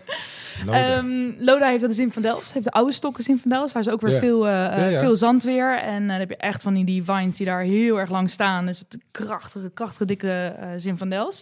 Loda. 0.65 0.95
Ehm, 0.97 1.31
Loda 1.39 1.67
heeft 1.69 1.81
de 1.87 1.91
Zinfandels, 1.93 2.53
heeft 2.53 2.65
de 2.65 2.71
oude 2.71 2.91
stokken 2.91 3.23
Zinfandels. 3.23 3.71
Daar 3.73 3.81
is 3.81 3.89
ook 3.89 4.01
weer 4.01 4.19
veel, 4.19 4.47
Ja, 4.47 4.87
ja. 4.89 4.99
veel 4.99 5.15
zand 5.15 5.43
weer. 5.43 5.77
En 5.79 6.01
eh, 6.03 6.07
dan 6.09 6.19
heb 6.19 6.29
je 6.29 6.37
echt 6.37 6.61
van 6.61 6.73
die, 6.73 6.85
die 6.85 7.03
vines 7.03 7.37
die 7.37 7.45
daar 7.45 7.61
heel 7.61 7.99
erg 7.99 8.09
lang 8.09 8.29
staan. 8.29 8.65
Dus 8.65 8.79
het 8.79 8.97
krachtige, 9.11 9.71
krachtige, 9.73 10.05
dikke 10.05 10.55
eh 10.59 10.67
Zinfandels. 10.77 11.41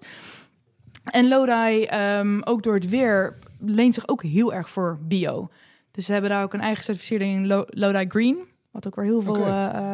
En 1.03 1.27
Lodi, 1.27 1.83
ehm, 1.83 2.41
ook 2.43 2.63
door 2.63 2.73
het 2.73 2.89
weer, 2.89 3.35
leent 3.59 3.93
zich 3.93 4.07
ook 4.07 4.23
heel 4.23 4.53
erg 4.53 4.69
voor 4.69 4.97
bio. 5.01 5.49
Dus 5.91 6.05
ze 6.05 6.11
hebben 6.11 6.29
daar 6.29 6.43
ook 6.43 6.53
een 6.53 6.61
eigen 6.61 6.83
certificering 6.83 7.45
Lo- 7.47 7.65
Lodi 7.67 8.05
Green. 8.07 8.37
Wat 8.71 8.87
ook 8.87 8.95
weer 8.95 9.05
heel 9.05 9.21
veel, 9.21 9.45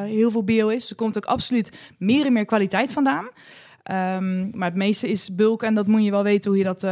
heel 0.04 0.32
veel 0.32 0.44
bio 0.44 0.68
is. 0.68 0.90
Er 0.90 0.96
komt 0.96 1.18
ook 1.18 1.26
absoluut 1.26 1.78
meer 1.98 2.26
en 2.26 2.34
meer 2.34 2.46
kwaliteit 2.46 2.92
vandaan. 2.92 3.28
Ehm, 3.84 4.58
maar 4.58 4.68
het 4.68 4.78
meeste 4.78 5.10
is 5.10 5.36
bulk 5.36 5.64
en 5.64 5.74
dat 5.76 5.88
moet 5.88 6.04
je 6.04 6.12
wel 6.12 6.24
weten 6.24 6.50
hoe 6.50 6.60
je 6.60 6.66
dat, 6.66 6.84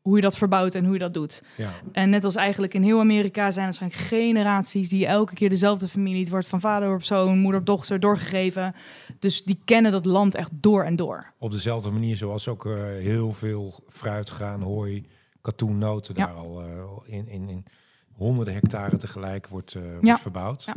hoe 0.00 0.16
je 0.16 0.22
dat 0.22 0.36
verbouwt 0.36 0.74
en 0.74 0.84
hoe 0.84 0.92
je 0.92 0.98
dat 0.98 1.14
doet. 1.14 1.42
Ja. 1.56 1.72
En 1.92 2.10
net 2.10 2.24
als 2.24 2.34
eigenlijk 2.34 2.74
in 2.74 2.82
heel 2.82 2.98
Amerika 3.00 3.50
zijn 3.50 3.66
er 3.66 3.78
waarschijnlijk 3.78 4.02
generaties 4.02 4.88
die 4.88 5.06
elke 5.06 5.34
keer 5.34 5.48
dezelfde 5.48 5.88
familie. 5.88 6.20
Het 6.20 6.30
wordt 6.30 6.46
van 6.46 6.60
vader 6.60 6.94
op 6.94 7.02
zoon, 7.02 7.38
moeder 7.38 7.60
op 7.60 7.66
dochter 7.66 8.00
doorgegeven. 8.00 8.74
Dus 9.18 9.44
die 9.44 9.58
kennen 9.64 9.92
dat 9.92 10.04
land 10.04 10.34
echt 10.34 10.50
door 10.52 10.84
en 10.84 10.96
door. 10.96 11.32
Op 11.38 11.50
dezelfde 11.52 11.90
manier 11.90 12.16
zoals 12.16 12.48
ook 12.48 12.66
eh, 12.66 12.72
heel 12.82 13.32
veel 13.32 13.74
fruit, 13.88 14.28
graan, 14.30 14.62
hooi, 14.62 15.06
katoen, 15.40 15.78
noten 15.78 16.14
Ja. 16.16 16.26
daar 16.26 16.34
al 16.34 16.62
eh, 16.62 16.68
in, 17.16 17.28
in, 17.28 17.48
in 17.48 17.64
honderden 18.12 18.54
hectare 18.54 18.96
tegelijk 18.96 19.48
wordt, 19.48 19.74
eh, 19.74 19.82
Ja. 20.00 20.18
verbouwd. 20.18 20.62
Ja. 20.64 20.74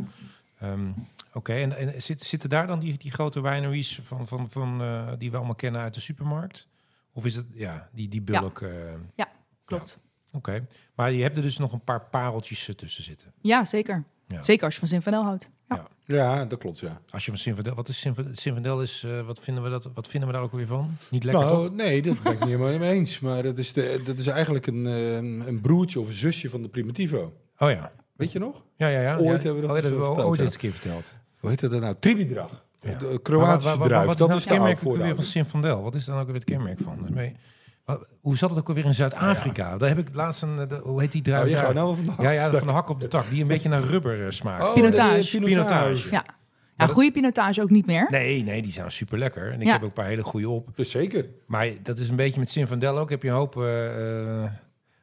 Ehm, 0.60 0.88
Oké, 1.36 1.52
en, 1.52 1.76
en 1.76 2.02
zit, 2.02 2.22
zitten 2.22 2.48
daar 2.48 2.66
dan 2.66 2.78
die, 2.78 2.98
die 2.98 3.10
grote 3.10 3.40
wineries 3.40 4.00
van, 4.02 4.26
van, 4.26 4.50
van, 4.50 4.82
die 5.18 5.30
we 5.30 5.36
allemaal 5.36 5.54
kennen 5.54 5.80
uit 5.80 5.94
de 5.94 6.00
supermarkt? 6.00 6.68
Of 7.14 7.24
is 7.24 7.36
het 7.36 7.46
ja, 7.54 7.88
die, 7.92 8.08
die 8.08 8.22
Ja. 8.24 8.40
bulk? 8.40 8.60
eh, 8.60 8.70
Klopt. 9.64 9.98
Oké, 10.32 10.66
maar 10.94 11.12
je 11.12 11.22
hebt 11.22 11.36
er 11.36 11.42
dus 11.42 11.58
nog 11.58 11.72
een 11.72 11.84
paar 11.84 12.00
pareltjes 12.10 12.68
eh, 12.68 12.74
tussen 12.74 13.04
zitten. 13.04 13.32
Ja, 13.40 13.64
zeker. 13.64 14.04
Ja. 14.28 14.42
Zeker 14.42 14.64
als 14.64 14.72
je 14.74 14.78
van 14.78 14.88
Zinfandel 14.88 15.22
houdt. 15.22 15.50
Ja. 15.68 15.86
Ja, 16.06 16.44
dat 16.44 16.58
klopt, 16.58 16.78
ja. 16.78 17.00
Als 17.10 17.24
je 17.24 17.30
van 17.30 17.40
Zinfandel, 17.40 17.74
wat 17.74 17.88
is? 17.88 18.06
Zinfandel 18.32 18.82
is, 18.82 19.02
eh, 19.04 19.26
wat, 19.26 19.40
vinden 19.40 19.62
we 19.62 19.70
dat, 19.70 19.90
wat 19.94 20.08
vinden 20.08 20.28
we 20.28 20.34
daar 20.34 20.44
ook 20.44 20.52
weer 20.52 20.66
van? 20.66 20.96
Niet 21.10 21.24
lekker 21.24 21.44
nou, 21.44 21.66
toch? 21.66 21.74
nee, 21.76 22.02
dat 22.02 22.22
ben 22.22 22.32
ik 22.32 22.38
niet 22.40 22.48
helemaal 22.48 22.78
mee 22.78 22.90
eens. 22.92 23.20
Maar 23.20 23.42
dat 23.42 23.58
is, 23.58 23.72
de, 23.72 24.00
dat 24.04 24.18
is 24.18 24.26
eigenlijk 24.26 24.66
een, 24.66 24.86
eh, 24.86 25.14
een 25.46 25.60
broertje 25.60 26.00
of 26.00 26.06
een 26.06 26.14
zusje 26.14 26.50
van 26.50 26.62
de 26.62 26.68
Primitivo. 26.68 27.32
Oh 27.58 27.70
ja, 27.70 27.92
Weet 28.16 28.32
je 28.32 28.38
nog? 28.38 28.62
ja, 28.76 28.88
ja. 28.88 29.00
ja. 29.00 29.16
Ooit 29.16 29.24
ja. 29.24 29.30
hebben 29.32 29.54
we 29.54 29.60
dat 29.60 29.70
oh, 29.70 29.76
ja, 29.76 29.82
hebben 29.82 30.00
we 30.00 30.06
verteld, 30.06 30.26
ooit 30.28 30.38
ja. 30.38 30.44
eens 30.44 30.54
een 30.54 30.60
keer 30.60 30.72
verteld. 30.72 31.14
Hoe 31.40 31.50
heet 31.50 31.60
dat 31.60 31.70
nou? 31.80 31.94
Trinidrag. 31.98 32.63
Ja. 32.84 32.98
De 32.98 33.04
Maar 33.04 33.18
Kroatische 33.20 33.68
wat- 33.68 33.78
wat- 33.78 33.88
druif. 33.88 34.04
Wat 34.04 34.12
is 34.14 34.18
dat 34.18 34.28
nou 34.28 34.38
is 34.40 34.44
het 34.44 34.52
de 34.54 34.58
kenmerk 34.58 34.80
weer 35.04 35.14
van 35.14 35.24
Zinfandel? 35.24 35.82
Wat 35.82 35.94
is 35.94 36.04
dan 36.04 36.18
ook 36.18 36.26
weer 36.26 36.34
het 36.34 36.44
kenmerk 36.44 36.78
van? 36.82 36.98
Dus 37.00 37.10
mee, 37.10 37.36
hoe 38.20 38.36
zat 38.36 38.50
het 38.50 38.58
ook 38.58 38.68
alweer 38.68 38.84
in 38.84 38.94
Zuid-Afrika? 38.94 39.76
Daar 39.78 39.88
heb 39.88 39.98
ik 39.98 40.14
laatst 40.14 40.42
een, 40.42 40.56
de- 40.68 40.80
hoe 40.82 41.00
heet 41.00 41.12
die 41.12 41.22
druif 41.22 41.52
Oh, 41.54 41.58
gaat 41.60 41.74
nou 41.74 41.96
vandaag. 41.96 42.20
ja, 42.22 42.30
ja, 42.30 42.50
van 42.52 42.66
de 42.66 42.72
hak 42.72 42.88
op 42.88 43.00
de 43.00 43.08
tak, 43.08 43.30
die 43.30 43.42
een 43.42 43.48
beetje 43.54 43.68
naar 43.68 43.82
rubber 43.82 44.24
eh, 44.24 44.30
smaakt. 44.30 44.62
Oh, 44.64 44.72
Pinotage. 44.74 45.38
de 45.38 45.44
Pinotage. 45.44 46.10
Ja. 46.10 46.24
Ja, 46.76 46.86
goede 46.86 47.10
pinotage 47.10 47.62
ook 47.62 47.70
niet 47.70 47.86
meer. 47.86 48.06
Nee, 48.10 48.42
nee, 48.42 48.62
die 48.62 48.72
zijn 48.72 48.90
super 48.90 49.18
lekker. 49.18 49.52
En 49.52 49.60
ik 49.60 49.66
Ja. 49.66 49.72
heb 49.72 49.80
ook 49.82 49.86
een 49.88 49.92
paar 49.92 50.06
hele 50.06 50.22
goede 50.24 50.48
op. 50.48 50.68
Dus 50.76 50.90
zeker. 50.90 51.26
Maar 51.46 51.68
dat 51.82 51.98
is 51.98 52.08
een 52.08 52.16
beetje 52.16 52.40
met 52.40 52.50
Zinfandel 52.50 52.98
ook. 52.98 53.10
Heb 53.10 53.22
je 53.22 53.28
een 53.28 53.34
hoop 53.34 53.56
eh, 53.56 54.42
eh, 54.44 54.50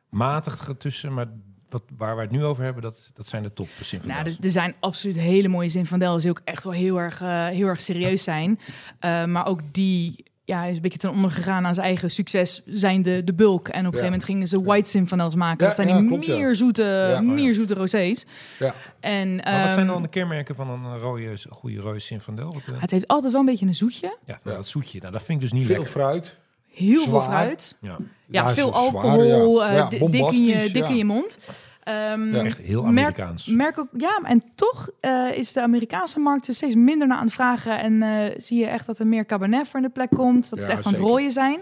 matig 0.09 0.69
tussen. 0.77 1.13
Maar 1.13 1.25
wat, 1.71 1.83
waar 1.97 2.15
we 2.15 2.21
het 2.21 2.31
nu 2.31 2.43
over 2.43 2.63
hebben, 2.63 2.81
dat, 2.81 3.11
dat 3.13 3.27
zijn 3.27 3.43
de 3.43 3.53
top 3.53 3.69
Zinfandels. 3.81 4.23
Nou, 4.23 4.37
er, 4.39 4.45
er 4.45 4.51
zijn 4.51 4.75
absoluut 4.79 5.15
hele 5.15 5.47
mooie 5.47 5.69
Zinfandels 5.69 6.21
die 6.21 6.31
ook 6.31 6.41
echt 6.43 6.63
wel 6.63 6.73
heel 6.73 6.99
erg, 6.99 7.21
eh, 7.21 7.47
heel 7.47 7.67
erg 7.67 7.81
serieus 7.81 8.23
zijn. 8.23 8.59
Eh, 8.99 9.25
maar 9.25 9.45
ook 9.45 9.59
die 9.71 10.23
ja, 10.43 10.63
is 10.65 10.75
een 10.75 10.81
beetje 10.81 10.97
ten 10.97 11.09
onder 11.11 11.31
gegaan 11.31 11.65
aan 11.65 11.73
zijn 11.73 11.85
eigen 11.87 12.11
succes, 12.11 12.61
zijn 12.65 13.01
de, 13.01 13.23
de 13.23 13.33
bulk. 13.33 13.67
En 13.67 13.71
op 13.71 13.77
een 13.77 13.83
gegeven 13.83 14.03
moment 14.03 14.23
gingen 14.23 14.47
ze 14.47 14.61
white 14.63 14.89
Zinfandels 14.89 15.35
maken. 15.35 15.59
Ja, 15.59 15.65
dat 15.65 15.75
zijn 15.75 15.87
ja, 15.87 15.97
die 15.97 16.07
klopt, 16.07 16.25
ja. 16.25 16.35
meer 16.35 16.55
zoete, 16.55 16.83
Ja. 16.83 17.21
meer 17.21 17.53
zoete 17.53 17.73
rosés. 17.73 18.25
Ja. 18.59 18.73
En, 18.99 19.35
maar 19.35 19.63
wat 19.63 19.73
zijn 19.73 19.85
ehm, 19.85 19.93
dan 19.93 20.01
de 20.01 20.07
kenmerken 20.07 20.55
van 20.55 20.69
een 20.69 20.97
rode, 20.97 21.37
goede 21.49 21.79
rode 21.79 21.99
Zinfandel? 21.99 22.53
Wat, 22.53 22.67
eh, 22.67 22.81
Het 22.81 22.91
heeft 22.91 23.07
altijd 23.07 23.31
wel 23.31 23.41
een 23.41 23.47
beetje 23.47 23.65
een 23.65 23.75
zoetje. 23.75 24.17
ja, 24.25 24.39
nou, 24.43 24.55
dat 24.55 24.67
zoetje. 24.67 24.99
Nou, 24.99 25.11
dat 25.11 25.23
vind 25.23 25.43
ik 25.43 25.49
dus 25.49 25.59
niet 25.59 25.67
Veel 25.67 25.75
lekker. 25.75 25.91
fruit. 25.93 26.37
Heel 26.71 27.01
Zwaar. 27.01 27.21
veel 27.21 27.31
fruit. 27.31 27.75
Ja, 27.81 27.97
Ja, 28.27 28.49
veel 28.53 28.67
zwaar, 28.67 28.81
alcohol. 29.03 29.61
ja. 29.63 29.69
eh, 29.69 29.75
Ja, 29.75 29.85
dik, 29.89 29.99
in 30.01 30.11
je, 30.11 30.17
bombastisch, 30.19 30.73
dik 30.73 30.83
in 30.83 30.89
ja. 30.89 30.95
je 30.95 31.05
mond. 31.05 31.37
Ehm, 31.83 32.33
Ja. 32.35 32.43
echt 32.43 32.57
heel 32.57 32.81
Merk- 32.83 32.87
Amerikaans. 32.97 33.47
Merk 33.47 33.77
ook, 33.79 33.87
ja, 33.97 34.19
en 34.23 34.43
toch 34.55 34.89
eh, 34.99 35.37
is 35.37 35.53
de 35.53 35.61
Amerikaanse 35.61 36.19
markt 36.19 36.47
er 36.47 36.55
steeds 36.55 36.75
minder 36.75 37.07
naar 37.07 37.17
aan 37.17 37.23
het 37.25 37.33
vragen. 37.33 37.79
En 37.79 38.01
eh, 38.01 38.33
zie 38.37 38.59
je 38.59 38.65
echt 38.65 38.85
dat 38.85 38.99
er 38.99 39.07
meer 39.07 39.25
Cabernet 39.25 39.67
voor 39.67 39.79
in 39.79 39.85
de 39.85 39.91
plek 39.91 40.09
komt. 40.09 40.49
Dat 40.49 40.59
Ja, 40.59 40.65
ze 40.65 40.71
echt 40.71 40.81
van 40.83 40.91
het 40.91 41.01
rooien 41.01 41.31
zijn. 41.31 41.61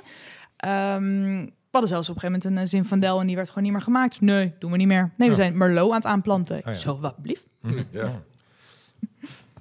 Ehm, 0.57 1.45
we 1.45 1.75
hadden 1.77 1.89
zelfs 1.89 2.09
op 2.09 2.15
een 2.15 2.21
gegeven 2.21 2.41
moment 2.41 2.45
een 2.45 2.63
uh, 2.63 2.81
Zinfandel 2.81 3.19
en 3.19 3.27
die 3.27 3.35
werd 3.35 3.47
gewoon 3.47 3.63
niet 3.63 3.71
meer 3.71 3.81
gemaakt. 3.81 4.21
Nee, 4.21 4.53
doen 4.59 4.71
we 4.71 4.77
niet 4.77 4.87
meer. 4.87 5.11
Nee, 5.17 5.29
we 5.29 5.35
zijn 5.35 5.57
Merlot 5.57 5.89
aan 5.89 5.95
het 5.95 6.05
aanplanten. 6.05 6.57
Oh 6.57 6.61
ja. 6.65 6.73
Zo, 6.73 6.99
wat 6.99 7.21
blief. 7.21 7.43
Ja, 7.91 8.21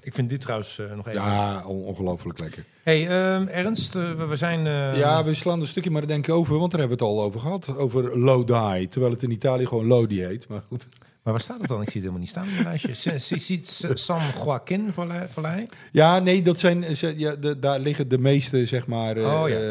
Ik 0.09 0.15
vind 0.15 0.29
dit 0.29 0.41
trouwens 0.41 0.79
eh, 0.79 0.87
nog 0.97 1.09
even... 1.09 1.21
ja 1.23 1.65
on- 1.67 1.83
ongelooflijk 1.85 2.39
lekker. 2.39 2.65
Hey, 2.83 3.09
ehm, 3.09 3.47
Ernst, 3.47 3.95
eh, 3.97 4.29
we, 4.29 4.37
zijn... 4.37 4.67
eh, 4.67 4.99
Ja, 4.99 5.25
we 5.25 5.35
slaan 5.35 5.61
een 5.61 5.67
stukje 5.67 5.91
maar 5.91 6.07
denk 6.07 6.27
ik 6.27 6.35
over, 6.35 6.59
want 6.59 6.71
daar 6.71 6.81
hebben 6.81 6.99
we 6.99 7.05
het 7.05 7.15
al 7.15 7.23
over 7.23 7.41
gehad. 7.41 7.77
Over 7.77 8.19
Lodi, 8.19 8.89
terwijl 8.89 9.13
het 9.13 9.23
in 9.23 9.31
Italië 9.31 9.67
gewoon 9.67 9.87
Lodi 9.87 10.25
heet. 10.25 10.49
Maar 10.49 10.63
goed. 10.69 10.87
Maar 11.23 11.33
waar 11.33 11.41
staat 11.43 11.61
het 11.61 11.69
dan? 11.69 11.83
Ik 11.83 11.91
zie 11.91 12.01
het 12.03 12.11
helemaal 12.11 12.21
niet 12.21 12.29
staan 12.29 12.47
in 12.47 12.53
mijn 12.53 12.65
lijstje. 12.65 13.95
San 13.95 14.21
Joaquin 14.45 14.93
Vallei? 14.93 15.67
Ja, 15.93 16.19
nee, 16.19 16.43
dat 16.43 16.59
zijn, 16.59 16.97
ze- 16.97 17.15
ja, 17.19 17.35
de, 17.37 17.59
daar 17.59 17.79
liggen 17.81 18.09
de 18.09 18.19
meeste, 18.19 18.67
zeg 18.67 18.87
maar... 18.87 19.17
eh, 19.17 19.43
Oh, 19.43 19.49
ja. 19.49 19.57
eh, 19.57 19.71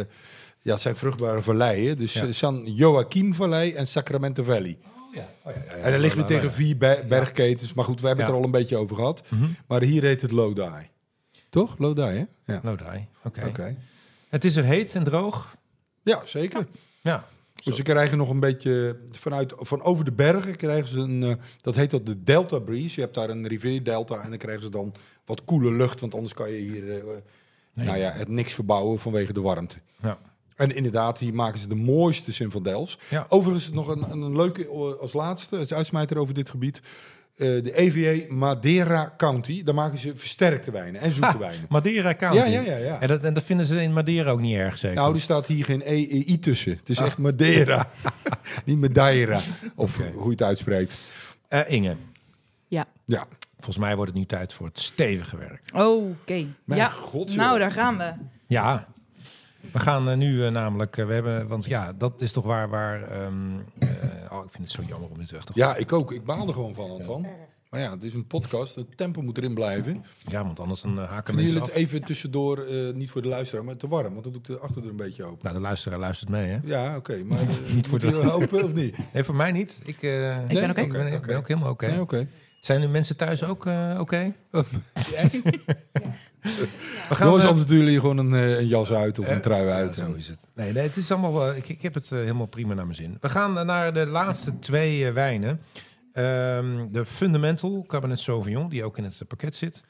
ja, 0.62 0.74
het 0.74 0.82
zijn 0.82 0.96
vruchtbare 0.96 1.42
valleien. 1.42 1.98
Dus 1.98 2.14
Ja. 2.14 2.22
eh, 2.26 2.32
San 2.32 2.74
Joaquin 2.74 3.34
Vallei 3.34 3.72
en 3.74 3.88
Sacramento 3.88 4.44
Valley. 4.44 4.78
Oh 5.08 5.14
ja. 5.14 5.28
Oh, 5.44 5.54
ja, 5.54 5.62
ja, 5.70 5.78
ja. 5.78 5.84
en 5.84 5.92
dan 5.92 6.00
liggen 6.02 6.22
we 6.26 6.28
Nou, 6.30 6.40
tegen 6.42 6.54
vier 6.56 6.78
be- 6.78 7.04
bergketens. 7.08 7.74
Maar 7.74 7.86
goed, 7.86 8.02
we 8.02 8.08
hebben 8.08 8.26
het 8.26 8.34
er 8.34 8.40
al 8.40 8.46
een 8.46 8.52
beetje 8.52 8.78
over 8.78 8.96
gehad. 8.96 9.24
Mhm. 9.30 9.46
Maar 9.68 9.82
hier 9.82 10.04
heet 10.04 10.22
het 10.22 10.32
Lodi. 10.32 10.90
Toch? 11.50 11.76
Lodi, 11.78 12.02
hè? 12.02 12.26
Ja. 12.54 12.60
Lodi, 12.64 13.08
oké. 13.24 13.76
Het 14.30 14.46
is 14.46 14.56
er 14.56 14.64
heet 14.64 14.96
en 14.96 15.04
droog. 15.04 15.56
Ja, 16.04 16.22
zeker. 16.26 16.68
Ja. 17.02 17.26
Dus 17.64 17.76
ze 17.76 17.82
krijgen 17.84 18.18
nog 18.18 18.30
een 18.30 18.40
beetje 18.40 18.98
vanuit, 19.12 19.54
van 19.58 19.82
over 19.82 20.06
de 20.06 20.12
bergen 20.12 20.56
krijgen 20.56 20.88
ze 20.88 21.00
een, 21.00 21.24
eh, 21.24 21.34
dat 21.62 21.76
heet 21.76 21.90
dat 21.92 22.06
de 22.06 22.24
Delta 22.24 22.60
Breeze. 22.60 22.96
Je 22.96 23.02
hebt 23.02 23.14
daar 23.16 23.30
een 23.30 23.48
rivierdelta 23.48 24.22
en 24.24 24.30
dan 24.30 24.38
krijgen 24.38 24.64
ze 24.64 24.70
dan 24.70 24.94
wat 25.26 25.46
koele 25.46 25.72
lucht, 25.72 26.00
want 26.00 26.14
anders 26.14 26.34
kan 26.34 26.52
je 26.52 26.58
hier, 26.58 26.98
eh, 26.98 27.04
Nee. 27.74 27.86
nou 27.86 27.98
ja, 27.98 28.12
het 28.12 28.28
niks 28.28 28.54
verbouwen 28.54 29.00
vanwege 29.00 29.34
de 29.34 29.42
warmte. 29.42 29.76
Ja. 30.02 30.18
En 30.58 30.76
inderdaad, 30.76 31.20
hier 31.20 31.34
maken 31.34 31.60
ze 31.60 31.68
de 31.68 31.76
mooiste 31.76 32.32
Zinfandels. 32.32 32.98
Ja. 33.10 33.26
Overigens 33.30 33.72
nog 33.72 33.88
een, 33.88 34.12
een 34.12 34.36
leuke 34.36 34.68
als 35.02 35.14
laatste, 35.14 35.58
als 35.58 35.74
uitsmijter 35.74 36.18
over 36.18 36.34
dit 36.34 36.50
gebied. 36.50 36.82
Eh, 37.36 37.48
de 37.64 37.72
EVA 37.78 38.34
Madeira 38.34 39.14
County, 39.18 39.64
daar 39.64 39.74
maken 39.74 39.98
ze 39.98 40.16
versterkte 40.16 40.72
wijnen 40.72 41.02
en 41.02 41.12
zoete 41.12 41.38
wijnen. 41.38 41.66
Madeira 41.70 42.16
County. 42.16 42.38
Ja, 42.38 42.46
ja, 42.46 42.62
ja, 42.62 42.78
ja. 42.78 43.00
En 43.02 43.08
dat, 43.08 43.24
en 43.24 43.34
dat 43.34 43.44
vinden 43.44 43.66
ze 43.66 43.82
in 43.82 43.94
Madeira 43.94 44.32
ook 44.32 44.40
niet 44.40 44.56
erg, 44.56 44.78
zeker? 44.78 44.96
Nou, 44.98 45.14
er 45.14 45.22
staat 45.22 45.48
hier 45.48 45.66
geen 45.66 45.82
EEI 45.86 46.40
tussen. 46.40 46.72
Het 46.72 46.82
Ah. 46.84 46.90
is 46.90 46.98
echt 47.00 47.18
Madeira. 47.18 47.90
Niet 48.66 48.78
Madeira. 48.80 49.40
Of 49.76 50.00
Oké. 50.00 50.12
hoe 50.16 50.24
je 50.26 50.30
het 50.32 50.44
uitspreekt. 50.44 50.98
Eh, 51.48 51.60
Inge, 51.68 51.96
Ja. 52.68 52.86
Ja. 53.06 53.28
volgens 53.56 53.78
mij 53.78 53.96
wordt 53.96 54.12
het 54.12 54.20
nu 54.20 54.26
tijd 54.26 54.54
voor 54.54 54.68
het 54.68 54.80
stevige 54.80 55.38
werk. 55.38 55.62
Oké. 55.74 56.46
Mijn 56.64 56.80
Ja, 56.80 56.88
god, 56.90 57.36
nou 57.36 57.60
daar 57.60 57.72
gaan 57.72 57.98
we. 57.98 58.14
Ja, 58.48 58.88
we 59.74 59.80
gaan 59.80 60.10
eh, 60.10 60.18
nu 60.18 60.46
eh, 60.46 60.52
namelijk, 60.52 60.98
eh, 60.98 61.06
we 61.06 61.14
hebben, 61.14 61.48
want 61.48 61.66
ja, 61.66 61.94
dat 61.94 62.22
is 62.22 62.32
toch 62.32 62.44
waar, 62.46 62.70
waar 62.70 63.04
ehm, 63.12 63.60
eh, 63.80 63.88
oh, 64.32 64.44
ik 64.44 64.52
vind 64.52 64.58
het 64.64 64.70
zo 64.70 64.82
jammer 64.88 65.10
om 65.10 65.18
dit 65.18 65.32
weg 65.32 65.44
te 65.44 65.54
gooien. 65.54 65.70
Ja, 65.70 65.76
ik 65.76 65.94
ook. 65.94 66.12
Ik 66.12 66.24
baal 66.24 66.48
er 66.48 66.54
gewoon 66.54 66.74
van, 66.76 66.90
Anton. 66.90 67.28
Maar 67.70 67.80
ja, 67.80 67.92
het 67.92 68.04
is 68.04 68.14
een 68.14 68.28
podcast. 68.28 68.76
Het 68.76 68.98
tempo 68.98 69.22
moet 69.22 69.38
erin 69.38 69.54
blijven. 69.54 70.04
Ja, 70.28 70.44
want 70.44 70.60
anders 70.60 70.82
dan 70.82 70.92
eh, 71.00 71.10
haken 71.10 71.24
Kunnen 71.24 71.36
mensen 71.44 71.54
jullie 71.60 71.62
af. 71.62 71.68
het 71.68 71.78
even 71.94 72.04
tussendoor, 72.06 72.60
eh, 72.60 72.94
niet 72.94 73.12
voor 73.12 73.22
de 73.22 73.28
luisteraar, 73.28 73.64
maar 73.64 73.78
te 73.78 73.88
warm? 73.88 74.12
Want 74.12 74.24
dan 74.24 74.32
doe 74.32 74.42
ik 74.42 74.48
de 74.48 74.60
achterdeur 74.60 74.92
een 74.92 74.98
beetje 74.98 75.24
open. 75.24 75.40
Nou, 75.42 75.56
de 75.56 75.62
luisteraar 75.62 76.00
luistert 76.00 76.30
mee, 76.30 76.46
hè? 76.50 76.58
Ja, 76.64 76.96
oké. 76.96 77.24
maar 77.24 77.40
Niet 77.76 77.88
voor 77.88 78.00
de 78.00 78.32
open 78.34 78.64
of 78.64 78.74
niet? 78.74 78.96
Nee, 79.14 79.24
voor 79.24 79.36
mij 79.36 79.52
niet. 79.52 79.82
Ik, 79.86 80.02
eh, 80.04 80.42
Ik 80.42 80.48
ben. 80.48 80.70
Ik 80.70 80.92
ben, 80.92 81.14
ik 81.14 81.22
ben 81.26 81.38
ook 81.38 81.48
helemaal 81.48 81.72
oké. 81.72 81.88
Nee, 81.88 82.02
oké. 82.02 82.28
Zijn 82.62 82.80
nu 82.80 82.88
mensen 82.88 83.18
thuis 83.18 83.44
ook 83.44 83.66
eh, 83.66 83.98
oké? 84.00 84.34
We 86.56 87.16
Jongens, 87.20 87.44
eh, 87.44 87.50
anders 87.50 87.70
jullie 87.70 88.00
gewoon 88.00 88.18
een, 88.18 88.34
eh, 88.34 88.58
een 88.58 88.68
jas 88.68 88.92
uit 88.92 89.20
of 89.20 89.28
een 89.28 89.34
Eh, 89.36 89.40
trui 89.40 89.66
ja, 89.66 89.74
uit. 89.74 89.96
zo 89.96 90.14
is 90.14 90.28
het. 90.28 90.48
Nee, 90.56 90.72
nee 90.74 90.84
het 90.84 90.96
is 90.96 91.12
allemaal. 91.12 91.34
wel- 91.34 91.56
ik, 91.56 91.70
ik 91.70 91.82
heb 91.82 91.94
het 91.94 92.10
helemaal 92.10 92.46
prima 92.46 92.74
naar 92.74 92.84
mijn 92.86 92.96
zin. 92.98 93.18
We 93.22 93.30
gaan 93.30 93.66
naar 93.66 93.94
de 93.94 94.06
laatste 94.06 94.60
twee 94.60 95.12
wijnen. 95.12 95.62
Ehm, 96.14 96.88
de 96.92 97.06
Fundamental 97.06 97.84
Cabernet 97.88 98.20
Sauvignon, 98.20 98.70
die 98.70 98.84
ook 98.84 98.98
in 98.98 99.04
het 99.04 99.22
pakket 99.28 99.56
zit. 99.56 99.84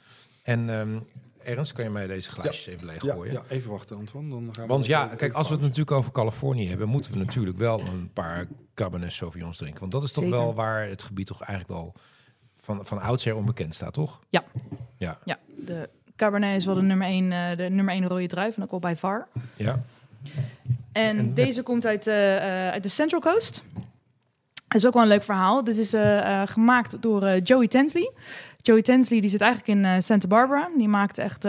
En 0.43 0.69
ehm, 0.69 0.99
Ernst, 1.43 1.71
kan 1.71 1.84
je 1.84 1.89
mij 1.89 2.07
deze 2.07 2.29
glaasjes 2.31 2.65
even 2.67 2.85
leeg 2.85 3.03
ja, 3.03 3.13
gooien? 3.13 3.34
ja, 3.34 3.43
even 3.47 3.71
wachten, 3.71 3.97
Anton. 3.97 4.29
Dan 4.29 4.49
gaan 4.51 4.63
we 4.63 4.69
Want 4.69 4.85
ja, 4.85 5.05
kijk, 5.07 5.34
als 5.34 5.47
we 5.47 5.53
het 5.53 5.61
natuurlijk 5.63 5.91
over 5.91 6.11
Californië 6.11 6.67
hebben, 6.69 6.88
moeten 6.88 7.11
we 7.11 7.17
natuurlijk 7.17 7.57
wel 7.57 7.79
een 7.79 8.09
paar 8.13 8.47
Cabernet 8.73 9.11
Sauvignons 9.11 9.57
drinken. 9.57 9.79
Want 9.79 9.91
dat 9.91 10.03
is 10.03 10.11
toch 10.11 10.23
Zeker. 10.23 10.39
wel 10.39 10.53
waar 10.53 10.88
het 10.88 11.03
gebied 11.03 11.27
toch 11.27 11.41
eigenlijk 11.41 11.79
wel 11.79 11.93
van, 12.61 12.85
van 12.85 13.01
oudsher 13.01 13.35
onbekend 13.35 13.75
staat, 13.75 13.93
toch? 13.93 14.19
Ja. 14.29 14.43
Ja. 14.97 15.19
Ja, 15.25 15.39
de 15.65 15.89
Cabernet 16.18 16.56
is 16.56 16.65
wel 16.65 16.76
de 16.76 16.81
nummer 16.81 17.07
één, 17.07 17.31
eh, 17.31 17.57
de 17.57 17.69
nummer 17.69 17.94
één 17.94 18.07
rode 18.07 18.27
druif. 18.27 18.56
En 18.57 18.64
ook 18.64 18.72
wel 18.72 18.80
bij 18.80 18.95
VAR. 18.95 19.27
Ja. 19.56 19.80
En, 20.91 21.18
En- 21.18 21.34
deze 21.34 21.61
komt 21.61 21.85
uit, 21.85 22.07
eh, 22.07 22.35
eh, 22.68 22.72
uit 22.73 22.84
de 22.84 22.89
Central 22.89 23.22
Coast. 23.22 23.64
Dat 24.68 24.81
is 24.81 24.85
ook 24.85 24.94
wel 24.94 25.02
een 25.02 25.07
leuk 25.07 25.23
verhaal. 25.23 25.64
Dit 25.64 25.77
is 25.77 25.94
gemaakt 26.45 27.02
door 27.02 27.38
Joey 27.38 27.68
Tensley. 27.68 28.11
Joey 28.61 28.81
Tensley 28.81 29.19
die 29.19 29.30
zit 29.30 29.41
eigenlijk 29.41 29.80
in 29.80 30.02
Santa 30.03 30.27
Barbara. 30.27 30.69
Die 30.77 30.88
maakt 30.88 31.18
echt 31.18 31.44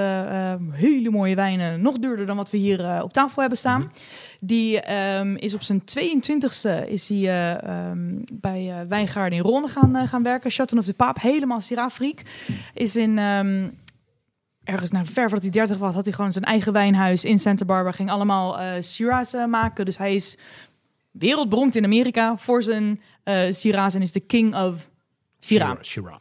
hele 0.70 1.10
mooie 1.10 1.34
wijnen. 1.34 1.80
Nog 1.82 1.98
duurder 1.98 2.26
dan 2.26 2.36
wat 2.36 2.50
we 2.50 2.56
hier 2.56 3.02
op 3.02 3.12
tafel 3.12 3.40
hebben 3.40 3.58
staan. 3.58 3.92
Die 4.40 4.80
ehm, 4.80 5.34
is 5.34 5.54
op 5.54 5.62
zijn 5.62 5.82
22e 5.84 6.84
is 6.88 7.08
hij 7.08 7.18
eh, 7.18 7.62
ehm, 7.62 7.98
bij 8.32 8.84
Wijngaarden 8.88 9.38
in 9.38 9.44
Ronde 9.44 9.68
gaan, 9.68 10.08
gaan 10.08 10.22
werken. 10.22 10.50
Chateau 10.50 10.80
of 10.80 10.86
de 10.86 10.94
Paap, 10.94 11.20
helemaal 11.20 11.60
Syrah-freak. 11.60 12.22
Is 12.74 12.96
in... 12.96 13.18
ehm, 13.18 13.68
ergens 14.68 14.90
naar 14.90 15.06
ver 15.06 15.22
voordat 15.22 15.42
hij 15.42 15.50
30 15.50 15.76
was, 15.78 15.94
had 15.94 16.04
hij 16.04 16.14
gewoon 16.14 16.32
zijn 16.32 16.44
eigen 16.44 16.72
wijnhuis 16.72 17.24
in 17.24 17.38
Santa 17.38 17.64
Barbara. 17.64 17.92
Ging 17.96 18.10
allemaal 18.10 18.58
Syrah's 18.82 19.32
eh, 19.34 19.44
maken. 19.44 19.84
Dus 19.84 19.98
hij 19.98 20.14
is 20.14 20.36
wereldberoemd 21.10 21.76
in 21.76 21.84
Amerika 21.84 22.36
voor 22.36 22.62
zijn 22.62 23.00
Syrah's 23.50 23.94
en 23.94 24.02
is 24.02 24.12
de 24.12 24.20
king 24.20 24.54
of 24.56 24.88
Syrah. 25.40 25.82
Shiraz. 25.82 26.16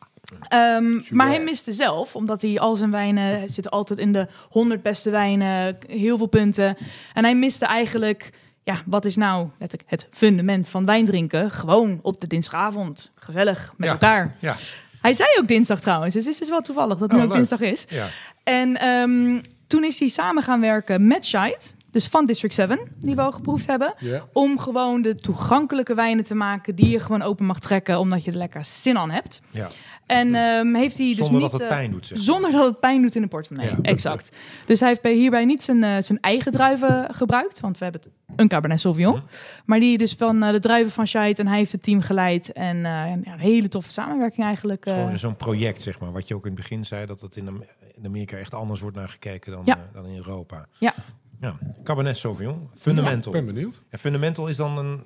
Ehm, 0.47 1.01
maar 1.09 1.27
hij 1.27 1.43
miste 1.43 1.71
zelf, 1.71 2.15
omdat 2.15 2.41
hij 2.41 2.59
al 2.59 2.75
zijn 2.75 2.91
wijnen 2.91 3.49
zit 3.49 3.69
altijd 3.69 3.99
in 3.99 4.13
de 4.13 4.27
100 4.49 4.81
beste 4.81 5.09
wijnen, 5.09 5.77
heel 5.87 6.17
veel 6.17 6.25
punten. 6.27 6.77
En 7.13 7.23
hij 7.23 7.35
miste 7.35 7.65
eigenlijk, 7.65 8.29
ja, 8.63 8.81
wat 8.85 9.05
is 9.05 9.15
nou 9.15 9.47
letterlijk 9.59 9.89
het 9.89 10.07
fundament 10.11 10.67
van 10.69 10.85
wijn 10.85 11.05
drinken? 11.05 11.51
Gewoon 11.51 11.99
op 12.01 12.21
de 12.21 12.27
dinsdagavond, 12.27 13.11
gezellig 13.15 13.73
met 13.77 13.87
Ja. 13.87 13.93
elkaar. 13.93 14.35
Ja, 14.39 14.55
Hij 15.01 15.13
zei 15.13 15.29
ook 15.39 15.47
dinsdag 15.47 15.79
trouwens, 15.79 16.13
dus 16.13 16.25
het 16.25 16.41
is 16.41 16.49
wel 16.49 16.61
toevallig 16.61 16.97
dat 16.97 16.99
het 16.99 17.11
Oh, 17.11 17.17
nu 17.17 17.23
ook 17.23 17.27
leuk. 17.29 17.37
dinsdag 17.37 17.59
is. 17.61 17.85
ja. 17.89 18.07
En 18.47 18.77
ehm, 18.79 19.41
toen 19.67 19.83
is 19.83 19.99
hij 19.99 20.07
samen 20.07 20.43
gaan 20.43 20.59
werken 20.61 21.07
met 21.07 21.25
Scheid, 21.25 21.75
dus 21.91 22.07
van 22.07 22.25
District 22.25 22.53
7, 22.53 22.79
die 22.99 23.15
we 23.15 23.21
al 23.21 23.31
geproefd 23.31 23.67
hebben. 23.67 23.93
Om 24.33 24.59
gewoon 24.59 25.01
de 25.01 25.15
toegankelijke 25.15 25.93
wijnen 25.95 26.23
te 26.23 26.35
maken 26.35 26.75
die 26.75 26.89
je 26.89 26.99
gewoon 26.99 27.21
open 27.21 27.45
mag 27.45 27.59
trekken, 27.59 27.99
omdat 27.99 28.23
je 28.23 28.31
er 28.31 28.37
lekker 28.37 28.65
zin 28.65 28.97
aan 28.97 29.09
hebt. 29.09 29.41
ja. 29.51 29.67
En 30.05 30.35
ehm, 30.35 30.73
heeft 30.75 30.97
hij 30.97 31.07
dus 31.07 31.17
Zonder 31.17 31.41
niet, 31.41 31.51
dat 31.51 31.51
het 31.51 31.61
eh, 31.61 31.75
pijn 31.75 31.91
doet, 31.91 32.05
zeg. 32.05 32.17
Zonder 32.21 32.51
dat 32.51 32.65
het 32.65 32.79
pijn 32.79 33.01
doet 33.01 33.15
in 33.15 33.21
de 33.21 33.27
portemonnee, 33.27 33.71
Ja. 33.71 33.77
exact. 33.81 34.35
Dus 34.65 34.79
hij 34.79 34.89
heeft 34.89 35.01
bij, 35.01 35.13
hierbij 35.13 35.45
niet 35.45 35.63
zijn, 35.63 35.83
eh, 35.83 35.95
zijn 36.01 36.19
eigen 36.21 36.51
druiven 36.51 37.07
gebruikt, 37.11 37.59
want 37.59 37.77
we 37.77 37.83
hebben 37.83 38.01
het 38.01 38.11
een 38.35 38.47
Cabernet 38.47 38.79
Sauvignon. 38.79 39.13
Mhm. 39.15 39.23
Maar 39.65 39.79
die 39.79 39.97
dus 39.97 40.13
van 40.13 40.43
eh, 40.43 40.51
de 40.51 40.59
druiven 40.59 40.91
van 40.91 41.07
Scheid 41.07 41.39
en 41.39 41.47
hij 41.47 41.57
heeft 41.57 41.71
het 41.71 41.83
team 41.83 42.01
geleid. 42.01 42.51
En 42.51 42.85
eh, 42.85 43.11
een 43.11 43.39
hele 43.39 43.67
toffe 43.67 43.91
samenwerking 43.91 44.45
eigenlijk. 44.45 44.79
Het 44.85 44.93
is 44.93 44.99
eh. 44.99 45.03
Gewoon 45.03 45.19
zo'n 45.19 45.35
project, 45.35 45.81
zeg 45.81 45.99
maar. 45.99 46.11
Wat 46.11 46.27
je 46.27 46.35
ook 46.35 46.45
in 46.45 46.51
het 46.51 46.59
begin 46.59 46.85
zei, 46.85 47.05
dat 47.05 47.21
het 47.21 47.35
in, 47.35 47.47
Am- 47.47 47.63
in 47.97 48.05
Amerika 48.05 48.37
echt 48.37 48.53
anders 48.53 48.79
wordt 48.81 48.95
naar 48.97 49.09
gekeken 49.09 49.51
dan, 49.51 49.61
Ja. 49.65 49.77
eh, 49.77 49.83
dan 49.93 50.05
in 50.05 50.15
Europa. 50.15 50.67
Ja. 50.79 50.93
ja. 51.41 51.57
Cabernet 51.83 52.17
Sauvignon, 52.17 52.69
Fundamental. 52.75 53.35
Ik 53.35 53.45
ben 53.45 53.53
benieuwd. 53.53 53.81
En 53.89 53.99
Fundamental 53.99 54.47
is 54.47 54.55
dan 54.55 54.77
een, 54.77 55.03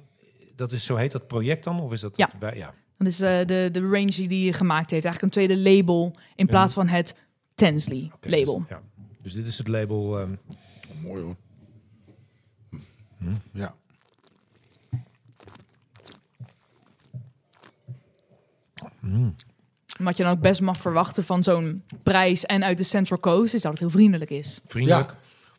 dat 0.55 0.71
is, 0.71 0.85
zo 0.85 0.95
heet 0.95 1.11
dat 1.11 1.27
project 1.27 1.63
dan? 1.63 1.79
Of 1.81 1.91
is 1.91 2.01
dat 2.01 2.17
Ja. 2.17 2.29
wij- 2.39 2.55
ja. 2.57 2.73
Dat 2.97 3.07
is 3.07 3.19
eh, 3.21 3.45
de, 3.45 3.69
de 3.71 3.79
range 3.89 4.27
die 4.27 4.43
hij 4.49 4.53
gemaakt 4.57 4.91
heeft. 4.91 5.05
Eigenlijk 5.05 5.21
een 5.21 5.29
tweede 5.47 5.57
label 5.69 6.15
in 6.35 6.47
plaats 6.47 6.73
van 6.73 6.87
het 6.87 7.15
Tensley 7.55 8.11
Oké, 8.15 8.29
label. 8.29 8.59
Dus, 8.59 8.69
ja. 8.69 8.81
dus 9.21 9.33
dit 9.33 9.47
is 9.47 9.57
het 9.57 9.67
label. 9.67 10.19
ehm, 10.19 10.35
Mooi 11.01 11.21
hoor. 11.23 11.35
Ja. 13.53 13.75
Wat 20.03 20.17
je 20.17 20.23
dan 20.23 20.31
ook 20.31 20.41
best 20.41 20.61
mag 20.61 20.77
verwachten 20.77 21.23
van 21.23 21.43
zo'n 21.43 21.83
prijs 22.03 22.45
en 22.45 22.63
uit 22.63 22.77
de 22.77 22.83
Central 22.83 23.19
Coast 23.19 23.53
is 23.53 23.61
dat 23.61 23.71
het 23.71 23.79
heel 23.79 23.89
vriendelijk 23.89 24.29
is. 24.31 24.59
vriendelijk. 24.63 25.09
Ja, 25.09 25.17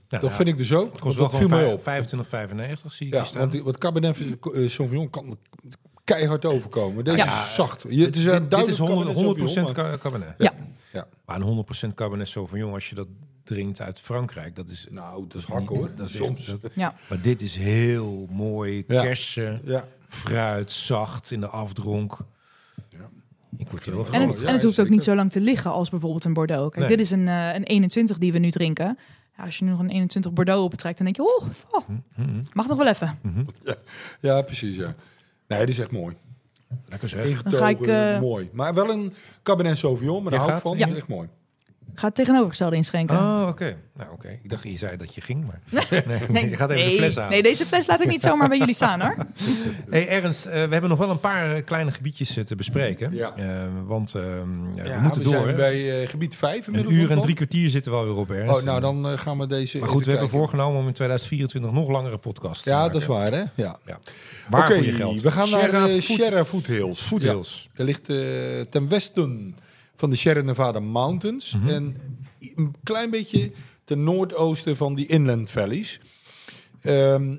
Ja, 0.09 0.19
Dat 0.19 0.33
vind 0.33 0.49
ik 0.49 0.57
dus 0.59 0.73
ook. 0.73 0.81
Het 0.83 0.91
want 0.91 1.17
kost 1.17 1.17
wel 1.17 1.49
mij 1.49 1.59
gewoon 1.59 1.73
op. 1.73 1.83
25,95 1.83 2.93
zie 2.93 3.07
ik 3.07 3.13
Ja, 3.13 3.19
hier 3.19 3.29
staan. 3.29 3.41
want 3.41 3.53
die- 3.53 3.63
wat 3.63 3.79
Cabernet 3.79 4.19
eh, 4.19 4.69
Sauvignon 4.69 5.11
kan 5.11 5.37
keihard 6.05 6.45
overkomen. 6.45 7.05
Deze 7.05 7.17
Ja. 7.17 7.43
is 7.43 7.55
zacht. 7.55 7.85
Je, 7.89 8.05
het 8.05 8.17
is 8.17 8.25
een 8.25 8.49
dit, 8.49 8.51
dit 8.51 8.69
is 8.69 8.77
duidelijk 8.77 8.79
100%, 8.79 8.89
Cabernet 8.89 9.15
100% 9.17 9.49
Sauvignon, 9.49 9.65
maar- 9.65 9.99
ca- 9.99 9.99
Cabernet. 9.99 10.35
Ja. 10.39 10.53
Ja. 10.93 11.07
Maar 11.27 11.37
een 11.37 11.43
100% 11.43 11.95
Cabernet 11.95 12.29
Sauvignon, 12.29 12.73
als 12.73 12.89
je 12.89 12.95
dat 12.95 13.07
drinkt 13.45 13.81
uit 13.81 14.01
Frankrijk, 14.01 14.57
dat 14.57 14.69
is... 14.69 14.87
Nou, 14.91 15.25
dat 15.29 15.41
is 15.41 15.47
hak 15.49 15.69
hoor. 15.69 15.91
Dat 15.97 16.09
is 16.09 16.17
Soms. 16.17 16.49
echt- 16.49 16.63
dat- 16.63 16.71
Ja. 16.75 16.95
maar 17.09 17.21
dit 17.21 17.41
is 17.41 17.57
heel 17.57 18.27
mooi. 18.31 18.85
Ja. 18.89 19.03
Kersen, 19.03 19.61
Ja. 19.65 19.85
fruit, 20.07 20.73
zacht 20.73 21.31
in 21.31 21.41
de 21.41 21.49
afdronk. 21.49 22.19
Ik 23.57 23.69
word 23.71 23.85
hier 23.85 23.95
wel 23.97 24.07
En 24.13 24.23
het, 24.29 24.41
ja, 24.41 24.47
en 24.47 24.53
het 24.53 24.63
hoeft 24.63 24.81
ook 24.81 24.89
niet 24.89 25.05
zo 25.05 25.15
lang 25.15 25.31
te 25.31 25.41
liggen 25.41 25.71
als 25.73 25.91
bijvoorbeeld 25.91 26.25
een 26.25 26.33
Bordeaux. 26.33 26.71
Kijk, 26.75 26.87
Nee. 26.89 26.97
dit 26.97 27.07
is 27.07 27.11
een, 27.13 27.29
eh, 27.29 27.55
een 27.55 27.63
21 27.63 28.19
die 28.19 28.33
we 28.33 28.39
nu 28.39 28.51
drinken. 28.51 28.99
Ja, 29.37 29.45
als 29.45 29.59
je 29.59 29.65
nu 29.65 29.71
nog 29.71 29.81
een 29.81 29.91
21 29.91 30.33
Bordeaux 30.33 30.69
betrekt, 30.71 30.97
dan 30.99 31.07
denk 31.07 31.17
je, 31.17 31.23
oh, 31.41 31.47
oh, 31.71 31.89
Mhm. 32.17 32.43
mag 32.53 32.69
nog 32.69 32.77
wel 32.79 32.87
even. 32.89 33.19
ja, 34.21 34.43
precies. 34.43 34.77
Ja. 34.77 34.95
Nee, 35.49 35.61
die 35.61 35.69
is 35.75 35.79
echt 35.81 35.91
mooi. 35.91 36.17
Lekker 36.89 37.09
zeg. 37.09 37.25
Ingetogen, 37.27 37.59
ga 37.59 37.69
ik, 37.69 37.81
eh, 37.87 38.21
mooi. 38.21 38.51
Maar 38.53 38.75
wel 38.75 38.91
een 38.91 39.15
Cabernet 39.43 39.79
Sauvignon, 39.79 40.23
maar 40.23 40.31
daar 40.33 40.41
Je 40.41 40.47
hou 40.47 40.59
ik 40.59 40.63
gaat? 40.63 40.63
van. 40.69 40.79
Ja. 40.79 40.85
Die 40.85 40.95
is 40.95 41.01
echt 41.01 41.09
mooi. 41.11 41.29
Ga 41.95 42.07
het 42.07 42.15
tegenovergestelde 42.17 42.77
inschenken. 42.77 43.17
Oh, 43.17 43.47
oké. 43.49 43.77
Nou, 43.97 44.11
oké. 44.13 44.29
Ik 44.43 44.51
dacht, 44.51 44.63
je 44.63 44.77
zei 44.77 44.97
dat 44.97 45.15
je 45.15 45.21
ging, 45.21 45.45
maar... 45.47 45.61
Nee, 46.29 46.49
je 46.51 46.57
gaat 46.57 46.71
even 46.71 46.83
nee, 46.85 46.91
de 46.91 46.97
fles 47.03 47.19
aan. 47.19 47.31
nee, 47.31 47.43
deze 47.43 47.67
fles 47.67 47.87
laat 47.87 48.01
ik 48.03 48.09
niet 48.09 48.23
zomaar 48.23 48.49
bij 48.49 48.59
jullie 48.59 48.75
staan 48.75 49.01
hoor. 49.01 49.15
Hey 49.91 50.09
Ernst, 50.09 50.47
eh, 50.47 50.53
we 50.53 50.59
hebben 50.59 50.89
nog 50.89 50.99
wel 50.99 51.11
een 51.11 51.21
paar 51.21 51.55
eh, 51.57 51.65
kleine 51.65 51.91
gebiedjes 51.91 52.37
eh, 52.37 52.45
te 52.45 52.55
bespreken. 52.55 53.15
Ja. 53.15 53.33
Eh, 53.37 53.47
want 53.85 54.15
eh, 54.15 54.23
ja, 54.75 54.85
Ja, 54.85 54.95
we 54.97 55.01
moeten 55.03 55.23
we 55.23 55.31
door. 55.31 55.43
zijn 55.43 55.57
bij 55.57 56.03
eh, 56.03 56.09
gebied 56.09 56.37
5 56.37 56.67
Een 56.67 56.75
inmiddels. 56.75 56.95
uur 56.95 57.11
en 57.11 57.21
drie 57.21 57.35
kwartier 57.35 57.71
zitten 57.71 57.93
we 57.93 57.99
alweer 57.99 58.15
op, 58.17 58.31
Ernst. 58.31 58.61
Oh, 58.61 58.65
nou 58.67 58.81
dan 58.81 59.19
gaan 59.19 59.39
we 59.39 59.47
deze 59.47 59.79
Maar 59.79 59.89
goed, 59.89 60.05
we 60.05 60.11
hebben 60.11 60.29
voorgenomen 60.29 60.81
om 60.81 60.87
in 60.87 60.93
2024 60.93 61.71
nog 61.73 61.89
langere 61.89 62.19
podcasts 62.19 62.63
te 62.63 62.71
Ja, 62.71 62.77
maken. 62.77 62.93
dat 62.93 63.01
is 63.03 63.07
waar 63.09 63.31
hè. 63.33 63.43
Ja. 63.55 63.79
Ja. 63.87 63.99
Waar 64.49 64.63
Oké, 64.65 64.75
voor 64.75 64.85
je 64.85 64.93
geld? 64.93 65.21
we 65.21 65.31
gaan 65.33 65.47
Sierra 65.47 65.79
naar 65.79 65.89
Food- 65.89 66.03
Sierra 66.03 66.45
Foothills. 66.45 67.01
Foothills. 67.01 67.63
Ja, 67.65 67.71
dat 67.75 67.87
ligt 67.87 68.09
eh, 68.09 68.17
ten 68.71 68.89
westen 68.89 69.57
van 69.97 70.11
de 70.11 70.17
Sierra 70.17 70.41
Nevada 70.41 70.81
Mountains. 70.81 71.55
Mhm. 71.55 71.69
En 71.69 71.97
een 72.55 72.75
klein 72.83 73.11
beetje 73.11 73.53
ten 73.85 74.05
noordoosten 74.05 74.77
van 74.77 74.95
die 74.95 75.07
Inland 75.07 75.51
Valleys. 75.51 76.01
Ehm, 76.81 77.37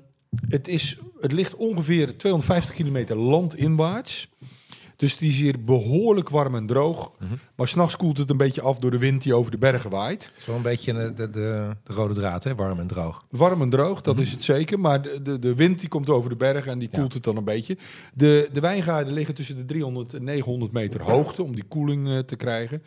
het, 0.47 0.67
is, 0.67 0.99
het 1.19 1.31
ligt 1.31 1.55
ongeveer 1.55 2.17
250 2.17 2.75
kilometer 2.75 3.15
landinwaarts. 3.15 4.29
Dus 5.03 5.11
het 5.11 5.21
is 5.21 5.39
hier 5.39 5.63
behoorlijk 5.63 6.29
warm 6.29 6.55
en 6.55 6.65
droog. 6.65 7.11
Mhm. 7.19 7.33
Maar 7.55 7.67
s'nachts 7.67 7.95
koelt 7.95 8.17
het 8.17 8.29
een 8.29 8.37
beetje 8.37 8.61
af 8.61 8.77
door 8.79 8.91
de 8.91 8.97
wind 8.97 9.21
die 9.23 9.33
over 9.33 9.51
de 9.51 9.57
bergen 9.57 9.89
waait. 9.89 10.31
Zo'n 10.37 10.61
beetje 10.61 10.93
de, 10.93 11.13
de, 11.13 11.29
de, 11.29 11.69
de 11.83 11.93
rode 11.93 12.13
draad, 12.13 12.43
hè? 12.43 12.55
warm 12.55 12.79
en 12.79 12.87
droog. 12.87 13.25
Warm 13.29 13.61
en 13.61 13.69
droog, 13.69 14.01
dat 14.01 14.19
is 14.19 14.31
het 14.31 14.43
zeker. 14.43 14.79
Maar 14.79 15.01
de, 15.23 15.39
de, 15.39 15.55
wind 15.55 15.79
die 15.79 15.89
komt 15.89 16.09
over 16.09 16.29
de 16.29 16.35
bergen 16.35 16.71
en 16.71 16.79
die 16.79 16.89
Ja. 16.91 16.97
koelt 16.99 17.13
het 17.13 17.23
dan 17.23 17.37
een 17.37 17.43
beetje. 17.43 17.77
De, 18.13 18.49
de 18.53 18.59
wijngaarden 18.59 19.13
liggen 19.13 19.35
tussen 19.35 19.55
de 19.57 19.65
300 19.65 20.13
en 20.13 20.23
900 20.23 20.71
meter 20.71 21.01
hoogte 21.01 21.43
om 21.43 21.55
die 21.55 21.63
koeling 21.67 22.07
eh, 22.09 22.19
te 22.19 22.35
krijgen. 22.35 22.83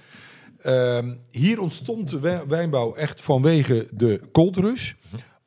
Ehm, 0.63 1.15
hier 1.31 1.61
ontstond 1.61 2.09
de 2.11 2.21
wij- 2.21 2.43
wijnbouw 2.49 2.95
echt 2.95 3.21
vanwege 3.21 3.87
de 3.95 4.21
cold 4.33 4.57
rush. 4.57 4.93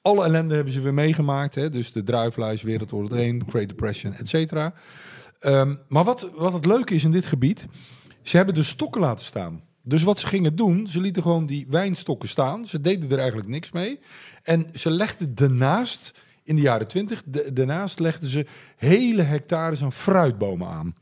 Alle 0.01 0.23
ellende 0.23 0.55
hebben 0.55 0.73
ze 0.73 0.81
weer 0.81 0.93
meegemaakt. 0.93 1.55
Hè? 1.55 1.69
Dus 1.69 1.91
de 1.91 2.03
druifluis, 2.03 2.61
Wereldoorlog 2.61 3.11
1, 3.11 3.43
Great 3.49 3.67
Depression, 3.69 4.13
et 4.13 4.27
cetera. 4.27 4.73
Ehm, 5.39 5.75
maar 5.87 6.03
wat, 6.03 6.31
wat 6.35 6.53
het 6.53 6.65
leuke 6.65 6.95
is 6.95 7.03
in 7.03 7.11
dit 7.11 7.25
gebied, 7.25 7.67
ze 8.21 8.37
hebben 8.37 8.55
de 8.55 8.63
stokken 8.63 9.01
laten 9.01 9.25
staan. 9.25 9.63
Dus 9.83 10.03
wat 10.03 10.19
ze 10.19 10.27
gingen 10.27 10.55
doen, 10.55 10.87
ze 10.87 10.99
lieten 10.99 11.21
gewoon 11.21 11.45
die 11.45 11.65
wijnstokken 11.69 12.29
staan. 12.29 12.65
Ze 12.65 12.81
deden 12.81 13.11
er 13.11 13.17
eigenlijk 13.17 13.49
niks 13.49 13.71
mee. 13.71 13.99
En 14.43 14.67
ze 14.73 14.91
legden 14.91 15.35
daarnaast, 15.35 16.13
in 16.43 16.55
de 16.55 16.61
jaren 16.61 16.87
twintig, 16.87 17.23
daarnaast 17.53 17.99
legden 17.99 18.29
ze 18.29 18.45
hele 18.75 19.21
hectares 19.21 19.83
aan 19.83 19.93
fruitbomen 19.93 20.67
aan. 20.67 20.95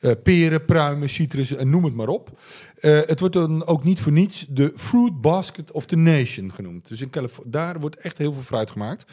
Eh, 0.00 0.10
peren, 0.22 0.64
pruimen, 0.64 1.10
citrussen 1.10 1.58
en 1.58 1.70
noem 1.70 1.84
het 1.84 1.94
maar 1.94 2.08
op. 2.08 2.38
Eh, 2.74 3.00
het 3.04 3.20
wordt 3.20 3.34
dan 3.34 3.66
ook 3.66 3.84
niet 3.84 4.00
voor 4.00 4.12
niets 4.12 4.46
de 4.48 4.72
Fruit 4.76 5.20
Basket 5.20 5.72
of 5.72 5.86
the 5.86 5.96
Nation 5.96 6.52
genoemd. 6.52 6.88
Dus 6.88 7.00
in 7.00 7.10
daar 7.48 7.80
wordt 7.80 7.96
echt 7.96 8.18
heel 8.18 8.32
veel 8.32 8.42
fruit 8.42 8.70
gemaakt. 8.70 9.04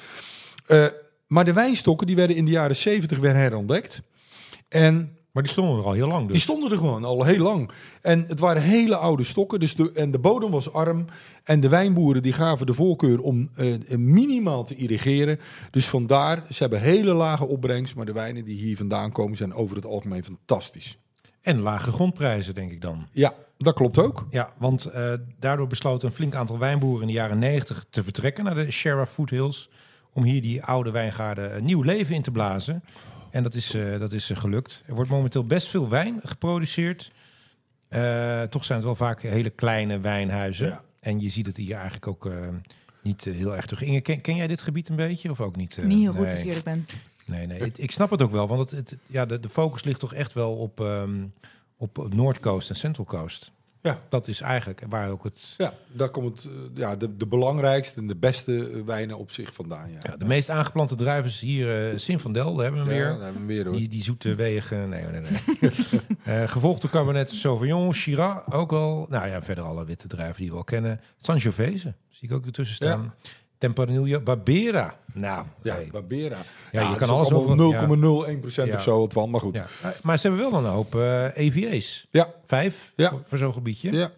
Eh, 0.66 0.86
maar 1.28 1.46
de 1.46 1.54
wijnstokken 1.54 2.08
die 2.08 2.16
werden 2.16 2.36
in 2.36 2.46
de 2.46 2.52
jaren 2.52 2.76
70 2.76 3.18
weer 3.20 3.36
herontdekt. 3.36 4.02
En 4.72 5.18
Maar 5.32 5.44
die 5.44 5.52
stonden 5.52 5.78
er 5.78 5.86
al 5.86 5.94
heel 5.94 6.08
lang 6.08 6.24
dus. 6.24 6.32
die 6.32 6.42
stonden 6.42 6.72
er 6.72 6.78
gewoon 6.78 7.04
al 7.04 7.24
heel 7.24 7.44
lang. 7.44 7.72
En 8.02 8.24
het 8.28 8.40
waren 8.40 8.62
hele 8.62 8.96
oude 8.96 9.24
stokken. 9.24 9.60
Dus 9.60 9.76
de, 9.76 9.92
en 9.92 10.12
de 10.12 10.20
bodem 10.20 10.52
was 10.52 10.74
arm. 10.74 11.06
En 11.44 11.60
de 11.60 11.70
wijnboeren 11.70 12.22
die 12.22 12.34
gaven 12.34 12.66
de 12.66 12.74
voorkeur 12.74 13.20
om 13.20 13.50
eh, 13.56 13.74
minimaal 13.98 14.64
te 14.64 14.76
irrigeren. 14.76 15.40
Dus 15.72 15.88
vandaar, 15.88 16.44
ze 16.50 16.58
hebben 16.58 16.82
hele 16.82 17.14
lage 17.14 17.48
opbrengst. 17.48 17.96
Maar 17.96 18.06
de 18.06 18.14
wijnen 18.14 18.46
die 18.46 18.58
hier 18.58 18.78
vandaan 18.78 19.12
komen 19.12 19.38
zijn 19.38 19.54
over 19.54 19.76
het 19.76 19.86
algemeen 19.86 20.24
fantastisch. 20.24 20.98
En 21.42 21.60
lage 21.60 21.92
grondprijzen, 21.92 22.56
denk 22.56 22.72
ik 22.72 22.82
dan. 22.82 23.08
Ja, 23.12 23.34
dat 23.58 23.74
klopt 23.74 23.98
ook. 23.98 24.28
Ja, 24.30 24.54
want 24.58 24.86
eh, 24.86 25.14
daardoor 25.40 25.68
besloten 25.68 26.08
een 26.08 26.14
flink 26.14 26.36
aantal 26.36 26.58
wijnboeren 26.58 27.02
in 27.02 27.08
de 27.08 27.14
jaren 27.14 27.40
90 27.40 27.86
te 27.90 28.04
vertrekken 28.04 28.44
naar 28.44 28.56
de 28.56 28.72
Sierra 28.72 29.06
Foothills. 29.06 29.70
Om 30.14 30.24
hier 30.24 30.42
die 30.42 30.64
oude 30.64 30.92
wijngaarden 30.92 31.64
nieuw 31.64 31.82
leven 31.82 32.16
in 32.16 32.22
te 32.22 32.32
blazen. 32.32 32.84
En 33.32 33.44
dat 33.44 33.54
is, 33.54 33.74
eh, 33.74 34.00
dat 34.00 34.12
is 34.12 34.30
eh, 34.30 34.38
gelukt. 34.38 34.84
Er 34.86 34.96
wordt 34.96 35.10
momenteel 35.10 35.46
best 35.46 35.68
veel 35.68 35.90
wijn 35.90 36.20
geproduceerd. 36.24 37.12
Eh, 37.88 38.42
toch 38.42 38.64
zijn 38.64 38.78
het 38.78 38.88
wel 38.88 38.96
vaak 38.96 39.22
hele 39.22 39.50
kleine 39.50 40.00
wijnhuizen. 40.00 40.68
Ja. 40.68 40.84
En 41.00 41.20
je 41.20 41.30
ziet 41.30 41.46
het 41.46 41.58
hier 41.58 41.76
eigenlijk 41.76 42.08
ook. 42.08 42.30
niet 43.04 43.24
heel 43.24 43.56
erg 43.56 43.66
terug. 43.66 43.84
Inge, 43.84 44.02
ken, 44.02 44.22
ken 44.22 44.36
jij 44.36 44.48
dit 44.48 44.62
gebied 44.62 44.90
een 44.90 44.96
beetje 44.96 45.32
of 45.32 45.42
ook 45.42 45.56
niet? 45.56 45.78
eh? 45.78 45.86
Niet 45.86 46.00
heel 46.00 46.14
goed, 46.14 46.32
als 46.32 46.40
ik 46.40 46.46
eerlijk 46.46 46.66
ben. 46.66 46.86
Nee, 47.26 47.48
nee. 47.48 47.60
Ik, 47.60 47.78
ik 47.78 47.92
snap 47.92 48.10
het 48.10 48.22
ook 48.22 48.32
wel, 48.32 48.48
want 48.48 48.72
het, 48.72 48.90
het, 48.90 48.98
ja, 49.08 49.26
de, 49.26 49.40
de 49.40 49.50
focus 49.50 49.84
ligt 49.84 50.00
toch 50.00 50.14
echt 50.14 50.34
wel 50.34 50.56
op, 50.56 50.80
ehm 50.80 51.24
op 51.82 52.14
Noordcoast 52.14 52.70
en 52.70 52.76
Central 52.76 53.06
Coast. 53.06 53.52
Ja. 53.82 54.02
Dat 54.10 54.28
is 54.28 54.42
eigenlijk 54.42 54.84
waar 54.90 55.10
ook 55.10 55.24
het... 55.24 55.54
Ja, 55.58 55.74
daar 55.92 56.10
komt 56.10 56.44
het, 56.44 56.52
eh, 56.52 56.52
ja, 56.74 56.96
de, 56.96 57.18
de 57.18 57.26
belangrijkste 57.26 58.00
en 58.00 58.08
de 58.08 58.16
beste 58.16 58.84
wijnen 58.84 59.18
op 59.18 59.32
zich 59.32 59.54
vandaan. 59.54 59.92
Ja, 59.92 60.00
Ja, 60.04 60.18
de 60.18 60.26
meest 60.26 60.50
aangeplante 60.50 60.96
druiven 60.96 61.32
is 61.32 61.40
hier 61.40 61.92
uh, 61.92 61.98
Zinfandel, 61.98 62.56
daar 62.56 62.64
hebben 62.64 62.86
we 62.86 62.94
hem 62.94 63.02
Ja, 63.02 63.24
hebben 63.24 63.42
we 63.42 63.48
weer 63.48 63.66
hoor. 63.66 63.76
Die, 63.76 63.88
die 63.88 64.04
zoete 64.04 64.36
wegen. 64.36 64.90
Nee, 64.90 65.04
nee, 65.06 65.22
nee. 65.22 65.72
Eh, 66.24 66.48
gevolgd 66.48 66.82
door 66.82 66.90
Cabernet 66.90 67.30
Sauvignon, 67.30 67.94
Shiraz, 67.94 68.44
ook 68.50 68.72
wel. 68.72 69.06
Nou 69.10 69.28
ja, 69.28 69.42
verder 69.42 69.64
alle 69.64 69.86
witte 69.86 70.08
druiven 70.08 70.42
die 70.42 70.52
we 70.52 70.58
al 70.58 70.64
kennen. 70.64 71.02
Sangiovese, 71.18 71.94
zie 72.10 72.30
ik 72.30 72.36
ook 72.36 72.46
ertussen 72.46 72.76
staan. 72.76 73.14
Tempranillo, 73.62 74.20
Barbera. 74.20 74.96
Nou, 75.14 75.46
Ja, 75.64 75.74
hey. 75.74 75.90
Barbera. 75.92 76.38
Ja, 76.72 76.90
je 76.90 76.96
kan 76.96 77.10
alles 77.10 77.32
over- 77.32 77.56
0,01% 77.56 78.70
Ja. 78.70 78.76
of 78.76 78.82
zo, 78.82 79.00
wat 79.00 79.14
wel, 79.14 79.28
maar 79.28 79.40
goed. 79.42 79.56
Ja. 79.56 79.66
Maar 80.04 80.20
ze 80.20 80.28
hebben 80.28 80.52
wel 80.52 80.60
een 80.60 80.66
hoop 80.70 80.96
eh 80.96 81.38
EVA's. 81.38 82.08
Ja. 82.12 82.28
Vijf 82.46 82.94
Ja. 82.96 83.10
voor, 83.10 83.20
voor 83.24 83.38
zo'n 83.38 83.54
gebiedje. 83.54 83.92
Ja. 83.92 84.12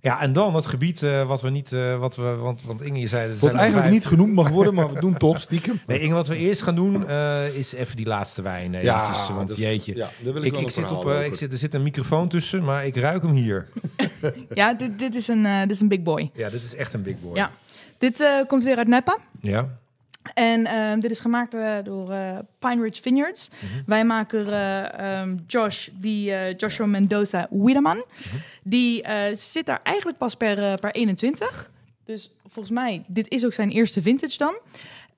Ja, 0.00 0.20
en 0.20 0.32
dan 0.32 0.54
het 0.54 0.66
gebied 0.66 1.02
eh, 1.02 1.26
wat 1.26 1.40
we 1.42 1.50
niet, 1.50 1.72
eh, 1.72 1.98
wat 1.98 2.16
we, 2.16 2.22
want, 2.22 2.62
want 2.62 2.82
Inge, 2.82 2.98
je 3.00 3.06
zei... 3.06 3.22
er 3.24 3.30
Wat 3.30 3.38
zijn 3.38 3.52
eigenlijk 3.56 3.82
vijf. 3.88 3.94
niet 3.98 4.06
genoemd 4.06 4.32
mag 4.34 4.48
worden, 4.48 4.74
maar 4.74 4.92
we 4.92 5.00
doen 5.00 5.16
toch 5.16 5.40
stiekem. 5.48 5.80
Nee, 5.86 6.00
Inge, 6.00 6.14
wat 6.14 6.26
we 6.28 6.36
eerst 6.36 6.62
gaan 6.62 6.74
doen 6.74 7.08
eh, 7.08 7.54
is 7.54 7.72
even 7.72 7.96
die 7.96 8.06
laatste 8.06 8.42
wijn. 8.42 8.74
eh, 8.74 8.82
eventjes, 8.84 9.28
want 9.28 9.48
dat- 9.48 9.56
jeetje. 9.56 9.96
Ja, 9.96 10.08
daar 10.22 10.32
wil 10.32 10.42
ik, 10.42 10.70
zit 10.70 10.90
op, 10.92 11.10
ik 11.10 11.34
zit, 11.34 11.52
er 11.52 11.58
zit 11.58 11.74
een 11.74 11.82
microfoon 11.82 12.28
tussen, 12.28 12.64
maar 12.64 12.86
ik 12.86 12.96
ruik 12.96 13.22
hem 13.22 13.34
hier. 13.34 13.66
Ja, 14.54 14.74
dit, 14.74 14.98
dit, 14.98 15.14
is 15.14 15.28
een, 15.28 15.46
eh, 15.46 15.60
dit 15.60 15.70
is 15.70 15.80
een 15.80 15.88
big 15.88 16.02
boy. 16.02 16.30
Ja, 16.34 16.48
dit 16.48 16.62
is 16.62 16.74
echt 16.74 16.92
een 16.92 17.02
big 17.02 17.20
boy. 17.20 17.36
Ja. 17.36 17.50
Dit 17.98 18.20
eh, 18.20 18.46
komt 18.46 18.64
weer 18.64 18.76
uit 18.76 18.88
Napa. 18.88 19.16
Ja? 19.40 19.78
En 20.34 20.66
ehm, 20.66 21.00
dit 21.00 21.10
is 21.10 21.20
gemaakt 21.20 21.54
eh, 21.54 21.76
door 21.84 22.12
eh, 22.12 22.38
Pine 22.58 22.82
Ridge 22.82 23.02
Vineyards. 23.02 23.50
Wijnmaker 23.86 24.52
eh, 24.52 25.20
ehm, 25.20 25.36
Josh, 25.46 25.88
die, 25.92 26.54
Joshua 26.56 26.86
Mendoza 26.86 27.46
Wiedemann. 27.50 28.04
Die 28.62 29.02
eh, 29.02 29.34
zit 29.34 29.66
daar 29.66 29.80
eigenlijk 29.82 30.18
pas 30.18 30.34
per, 30.34 30.78
per 30.78 30.90
21. 30.90 31.70
Dus 32.04 32.30
volgens 32.46 32.74
mij, 32.74 33.04
dit 33.06 33.28
is 33.28 33.44
ook 33.44 33.52
zijn 33.52 33.70
eerste 33.70 34.02
vintage 34.02 34.38
dan. 34.38 34.54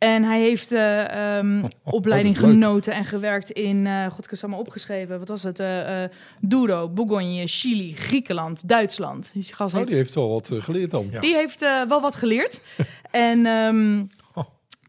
En 0.01 0.22
hij 0.22 0.40
heeft 0.40 0.72
eh, 0.72 1.36
ehm, 1.39 1.64
opleiding 1.85 2.39
genoten 2.39 2.93
en 2.93 3.05
gewerkt 3.05 3.51
in, 3.51 3.86
eh 3.86 4.06
god, 4.06 4.24
ik 4.24 4.31
heb 4.31 4.39
ze 4.39 4.44
allemaal 4.44 4.64
opgeschreven. 4.64 5.18
Wat 5.18 5.28
was 5.28 5.43
het? 5.43 5.59
eh 5.59 6.05
Douro, 6.40 6.89
Bourgogne, 6.89 7.47
Chili, 7.47 7.94
Griekenland, 7.94 8.68
Duitsland. 8.68 9.31
Die 9.32 9.43
gast 9.43 9.72
Oh, 9.72 9.78
heeft 9.78 9.89
die 9.89 9.98
heeft 9.98 10.14
wel 10.14 10.28
wat 10.28 10.51
geleerd 10.59 10.90
dan. 10.90 11.09
Ja. 11.10 11.20
die 11.20 11.35
heeft 11.35 11.60
wel 11.89 12.01
wat 12.01 12.16
geleerd. 12.16 12.60
en 13.10 13.47
ehm, 13.47 14.05
Oh. 14.35 14.44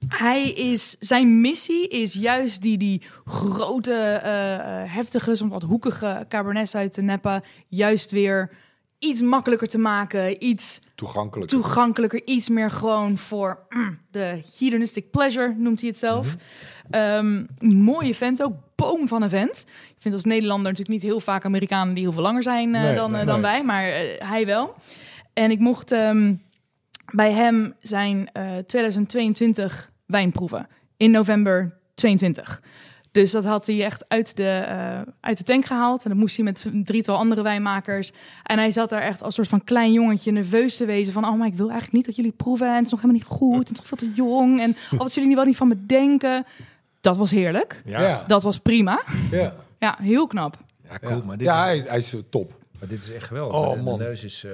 hij 0.07 0.49
is, 0.51 0.95
zijn 0.99 1.41
missie 1.41 1.87
is 1.87 2.13
juist 2.13 2.61
die, 2.61 2.77
die 2.77 3.01
grote, 3.25 3.91
heftige, 4.87 5.35
soms 5.35 5.51
wat 5.51 5.61
hoekige 5.61 6.25
Cabernets 6.29 6.75
uit 6.75 6.95
de 6.95 7.01
Napa 7.01 7.41
juist 7.67 8.11
weer 8.11 8.51
iets 8.99 9.21
makkelijker 9.21 9.67
te 9.67 9.77
maken, 9.77 10.43
iets 10.43 10.81
Toegankelijk. 11.01 11.49
toegankelijker, 11.49 12.21
iets 12.25 12.49
meer 12.49 12.71
gewoon 12.71 13.17
voor 13.17 13.59
mm, 13.69 13.99
de 14.11 14.43
hedonistic 14.59 15.11
pleasure, 15.11 15.55
noemt 15.57 15.79
hij 15.79 15.89
het 15.89 15.97
zelf. 15.97 16.35
Ehm, 16.89 17.45
mooie 17.59 18.15
vent 18.15 18.43
ook, 18.43 18.53
boom 18.75 19.07
van 19.07 19.21
een 19.21 19.29
vent. 19.29 19.65
Ik 19.67 20.01
vind 20.01 20.13
als 20.13 20.23
Nederlander 20.23 20.71
natuurlijk 20.71 21.01
niet 21.01 21.11
heel 21.11 21.19
vaak 21.19 21.45
Amerikanen 21.45 21.93
die 21.93 22.03
heel 22.03 22.11
veel 22.13 22.21
langer 22.21 22.43
zijn 22.43 22.75
eh, 22.75 22.81
Nee, 22.81 22.95
dan, 22.95 23.11
eh, 23.11 23.17
nee, 23.17 23.25
dan 23.25 23.41
nee. 23.41 23.51
wij, 23.51 23.63
maar 23.63 23.83
eh, 23.83 24.29
hij 24.29 24.45
wel. 24.45 24.75
En 25.33 25.51
ik 25.51 25.59
mocht 25.59 25.91
ehm, 25.91 26.35
bij 27.11 27.31
hem 27.31 27.75
zijn 27.79 28.29
eh 28.31 28.57
2022 28.57 29.91
wijn 30.05 30.31
proeven 30.31 30.67
in 30.97 31.11
november 31.11 31.77
22. 31.95 32.61
Dus 33.11 33.31
dat 33.31 33.45
had 33.45 33.65
hij 33.65 33.83
echt 33.83 34.05
uit 34.07 34.35
de, 34.37 34.47
eh, 34.49 35.01
uit 35.19 35.37
de 35.37 35.43
tank 35.43 35.65
gehaald. 35.65 36.03
En 36.03 36.09
dat 36.09 36.19
moest 36.19 36.35
hij 36.35 36.45
met 36.45 36.65
een 36.65 36.83
drietal 36.83 37.17
andere 37.17 37.41
wijnmakers. 37.41 38.11
En 38.43 38.57
hij 38.57 38.71
zat 38.71 38.89
daar 38.89 39.01
echt 39.01 39.21
als 39.23 39.35
soort 39.35 39.47
van 39.47 39.63
klein 39.63 39.91
jongetje 39.91 40.31
nerveus 40.31 40.77
te 40.77 40.85
wezen. 40.85 41.13
Van, 41.13 41.25
oh, 41.25 41.37
maar 41.37 41.47
ik 41.47 41.53
wil 41.53 41.65
eigenlijk 41.69 41.93
niet 41.93 42.05
dat 42.05 42.15
jullie 42.15 42.31
het 42.31 42.39
proeven. 42.43 42.67
En 42.67 42.75
het 42.75 42.85
is 42.85 42.91
nog 42.91 43.01
helemaal 43.01 43.21
niet 43.21 43.31
goed. 43.37 43.67
En 43.69 43.73
nog 43.75 43.87
veel 43.87 43.97
te 43.97 44.11
jong. 44.13 44.59
En 44.61 44.69
oh, 44.69 44.75
wat 44.99 45.11
zullen 45.11 45.13
jullie 45.29 45.35
wel 45.35 45.45
niet 45.45 45.57
van 45.57 45.67
me 45.67 45.85
denken? 45.85 46.45
Dat 47.01 47.17
was 47.17 47.31
heerlijk. 47.31 47.81
Ja. 47.85 48.23
Dat 48.27 48.43
was 48.43 48.57
prima. 48.59 49.01
Ja, 49.31 49.53
Ja, 49.79 49.97
heel 50.01 50.27
knap. 50.27 50.57
cool. 51.01 51.11
ja. 51.17 51.23
Maar, 51.25 51.37
dit 51.37 51.47
ja 51.47 51.65
is, 51.69 51.79
hij, 51.79 51.89
hij 51.89 51.97
is 51.97 52.13
top. 52.29 52.53
maar 52.79 52.87
dit 52.87 53.03
is 53.03 53.11
echt 53.11 53.27
geweldig. 53.27 53.57
Oh, 53.57 53.73
de 53.73 53.81
man. 53.81 53.99
neus 53.99 54.23
is... 54.23 54.43
eh 54.43 54.51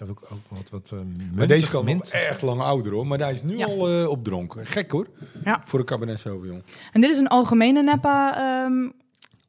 heb 0.00 0.08
ik 0.08 0.18
ook 0.32 0.40
wat, 0.48 0.70
wat 0.70 0.90
eh, 0.92 0.98
Maar 1.34 1.46
deze 1.46 1.70
kan 1.70 1.84
nog 1.84 1.94
mint. 1.94 2.10
erg 2.10 2.40
lang 2.40 2.60
ouder 2.60 2.92
hoor. 2.92 3.06
Maar 3.06 3.18
hij 3.18 3.32
is 3.32 3.42
nu 3.42 3.56
Ja. 3.58 3.66
al 3.66 3.88
eh, 3.88 4.08
op 4.08 4.24
dronk. 4.24 4.54
Gek 4.58 4.90
hoor. 4.90 5.06
Ja. 5.44 5.62
Voor 5.64 5.78
een 5.78 5.84
Cabernet 5.84 6.20
Sauvignon. 6.20 6.62
En 6.92 7.00
dit 7.00 7.10
is 7.10 7.18
een 7.18 7.28
algemene 7.28 7.82
Napa 7.82 8.36
ehm 8.64 8.88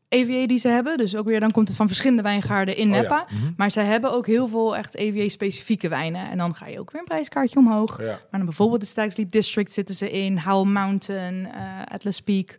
EVA 0.09 0.47
die 0.47 0.57
ze 0.57 0.67
hebben. 0.67 0.97
Dus 0.97 1.15
ook 1.15 1.25
weer, 1.27 1.39
dan 1.39 1.51
komt 1.51 1.67
het 1.67 1.77
van 1.77 1.87
verschillende 1.87 2.21
wijngaarden 2.21 2.75
in 2.75 2.89
Oh 2.89 2.95
ja. 2.95 3.01
Napa. 3.01 3.25
Mhm. 3.29 3.51
Maar 3.57 3.71
zij 3.71 3.85
hebben 3.85 4.11
ook 4.11 4.27
heel 4.27 4.47
veel 4.47 4.75
echt 4.77 4.95
EVA-specifieke 4.95 5.87
wijnen. 5.89 6.29
En 6.29 6.37
dan 6.37 6.55
ga 6.55 6.67
je 6.67 6.79
ook 6.79 6.91
weer 6.91 7.01
een 7.01 7.07
prijskaartje 7.07 7.59
omhoog. 7.59 7.97
Ja. 8.01 8.05
Maar 8.05 8.27
dan 8.31 8.45
bijvoorbeeld 8.45 8.81
de 8.81 8.87
Stag 8.87 9.11
Sleep 9.11 9.31
District 9.31 9.71
zitten 9.71 9.95
ze 9.95 10.11
in. 10.11 10.37
Howl 10.37 10.65
Mountain, 10.67 11.45
eh, 11.51 11.81
Atlas 11.85 12.21
Peak. 12.21 12.57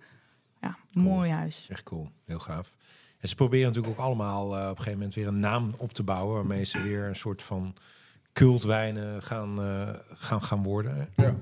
Ja, 0.61 0.77
mooi 0.93 1.31
huis. 1.31 1.67
Echt 1.69 1.83
cool, 1.83 2.09
heel 2.27 2.39
gaaf. 2.39 2.71
En 3.23 3.29
ze 3.29 3.35
proberen 3.35 3.67
natuurlijk 3.67 3.99
ook 3.99 4.05
allemaal 4.07 4.57
eh, 4.57 4.63
op 4.63 4.69
een 4.71 4.77
gegeven 4.77 4.93
moment 4.93 5.15
weer 5.15 5.27
een 5.27 5.41
naam 5.41 5.75
op 5.79 5.93
te 5.93 6.03
bouwen... 6.03 6.35
waarmee 6.35 6.65
ze 6.65 6.83
weer 6.83 7.05
een 7.05 7.17
soort 7.17 7.43
van 7.43 7.75
cultwijnen 8.33 9.23
gaan, 9.23 9.63
eh, 9.63 9.89
gaan, 10.15 10.43
gaan 10.43 10.63
worden. 10.63 11.09
Ja. 11.17 11.35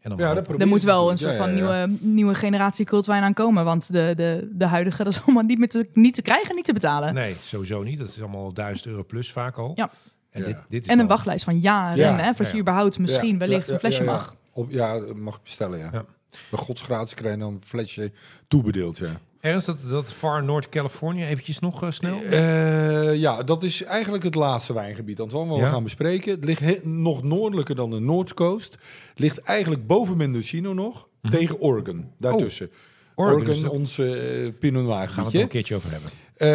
En 0.00 0.10
dan 0.10 0.18
Ja, 0.18 0.34
dat 0.34 0.60
Er 0.60 0.66
moet 0.68 0.82
wel 0.82 1.10
een 1.10 1.18
soort 1.18 1.32
Ja, 1.32 1.38
van 1.38 1.56
ja, 1.56 1.56
ja. 1.80 1.86
Nieuwe, 1.86 1.98
nieuwe 2.00 2.34
generatie 2.34 2.84
cultwijn 2.84 3.22
aankomen. 3.22 3.64
Want 3.64 3.92
de, 3.92 4.12
de, 4.16 4.48
de 4.52 4.64
huidige, 4.64 5.04
dat 5.04 5.12
is 5.12 5.22
allemaal 5.24 5.42
niet, 5.42 5.58
meer 5.58 5.68
te, 5.68 5.88
niet 5.92 6.14
te 6.14 6.22
krijgen, 6.22 6.54
niet 6.54 6.64
te 6.64 6.72
betalen. 6.72 7.14
Nee, 7.14 7.36
sowieso 7.40 7.82
niet. 7.82 7.98
Dat 7.98 8.08
is 8.08 8.20
allemaal 8.20 8.52
1000 8.52 8.86
euro 8.86 9.04
plus 9.04 9.32
vaak 9.32 9.56
al. 9.58 9.72
Ja. 9.74 9.90
En 10.30 10.40
Ja. 10.40 10.46
dit, 10.46 10.56
dit 10.68 10.84
is 10.84 10.90
En 10.90 10.98
een 10.98 11.06
wachtlijst 11.06 11.44
van 11.44 11.58
jaren, 11.58 11.96
Ja, 11.98 12.16
hè, 12.16 12.26
voordat 12.26 12.46
ja. 12.46 12.52
je 12.52 12.60
überhaupt 12.60 12.98
misschien 12.98 13.32
Ja, 13.32 13.38
wellicht 13.38 13.66
ja, 13.66 13.72
een 13.72 13.78
flesje 13.78 14.04
ja, 14.04 14.10
ja. 14.10 14.12
mag. 14.16 14.36
Op, 14.52 14.70
ja, 14.70 15.00
mag 15.14 15.42
bestellen, 15.42 15.78
ja. 15.78 15.88
Ja. 15.92 16.04
Bij 16.50 16.58
godsgratie 16.58 17.16
krijg 17.16 17.34
je 17.34 17.40
dan 17.40 17.52
een 17.52 17.62
flesje 17.66 18.12
toebedeeld, 18.48 18.98
ja. 18.98 19.20
Ernst, 19.40 19.66
dat, 19.66 19.76
dat 19.88 20.12
Far 20.12 20.44
North 20.44 20.68
California, 20.68 21.26
eventjes 21.26 21.58
nog 21.58 21.82
eh, 21.82 21.90
snel. 21.90 22.22
Eh, 22.22 23.14
ja, 23.14 23.42
dat 23.42 23.62
is 23.62 23.82
eigenlijk 23.82 24.24
het 24.24 24.34
laatste 24.34 24.72
wijngebied, 24.72 25.20
Antoine, 25.20 25.50
wat 25.50 25.58
Ja. 25.58 25.64
we 25.64 25.70
gaan 25.70 25.82
bespreken. 25.82 26.30
Het 26.30 26.44
ligt 26.44 26.60
he- 26.60 26.78
nog 26.82 27.22
noordelijker 27.22 27.74
dan 27.74 27.90
de 27.90 27.98
Noordcoast. 28.00 28.78
Ligt 29.14 29.38
eigenlijk 29.40 29.86
boven 29.86 30.16
Mendocino 30.16 30.72
nog, 30.72 31.08
tegen 31.30 31.60
Oregon, 31.60 32.10
daartussen. 32.18 32.66
Mhm. 32.66 32.74
Oh, 33.14 33.26
Oregon, 33.26 33.42
Oregon, 33.48 33.64
is 33.64 33.70
onze 33.70 34.16
eh, 34.16 34.52
Pinot 34.60 34.84
Noir 34.84 35.08
gaan 35.08 35.24
we 35.24 35.30
het 35.30 35.40
een 35.40 35.48
keertje 35.48 35.74
over 35.74 35.90
hebben. 35.90 36.10
Eh, 36.36 36.48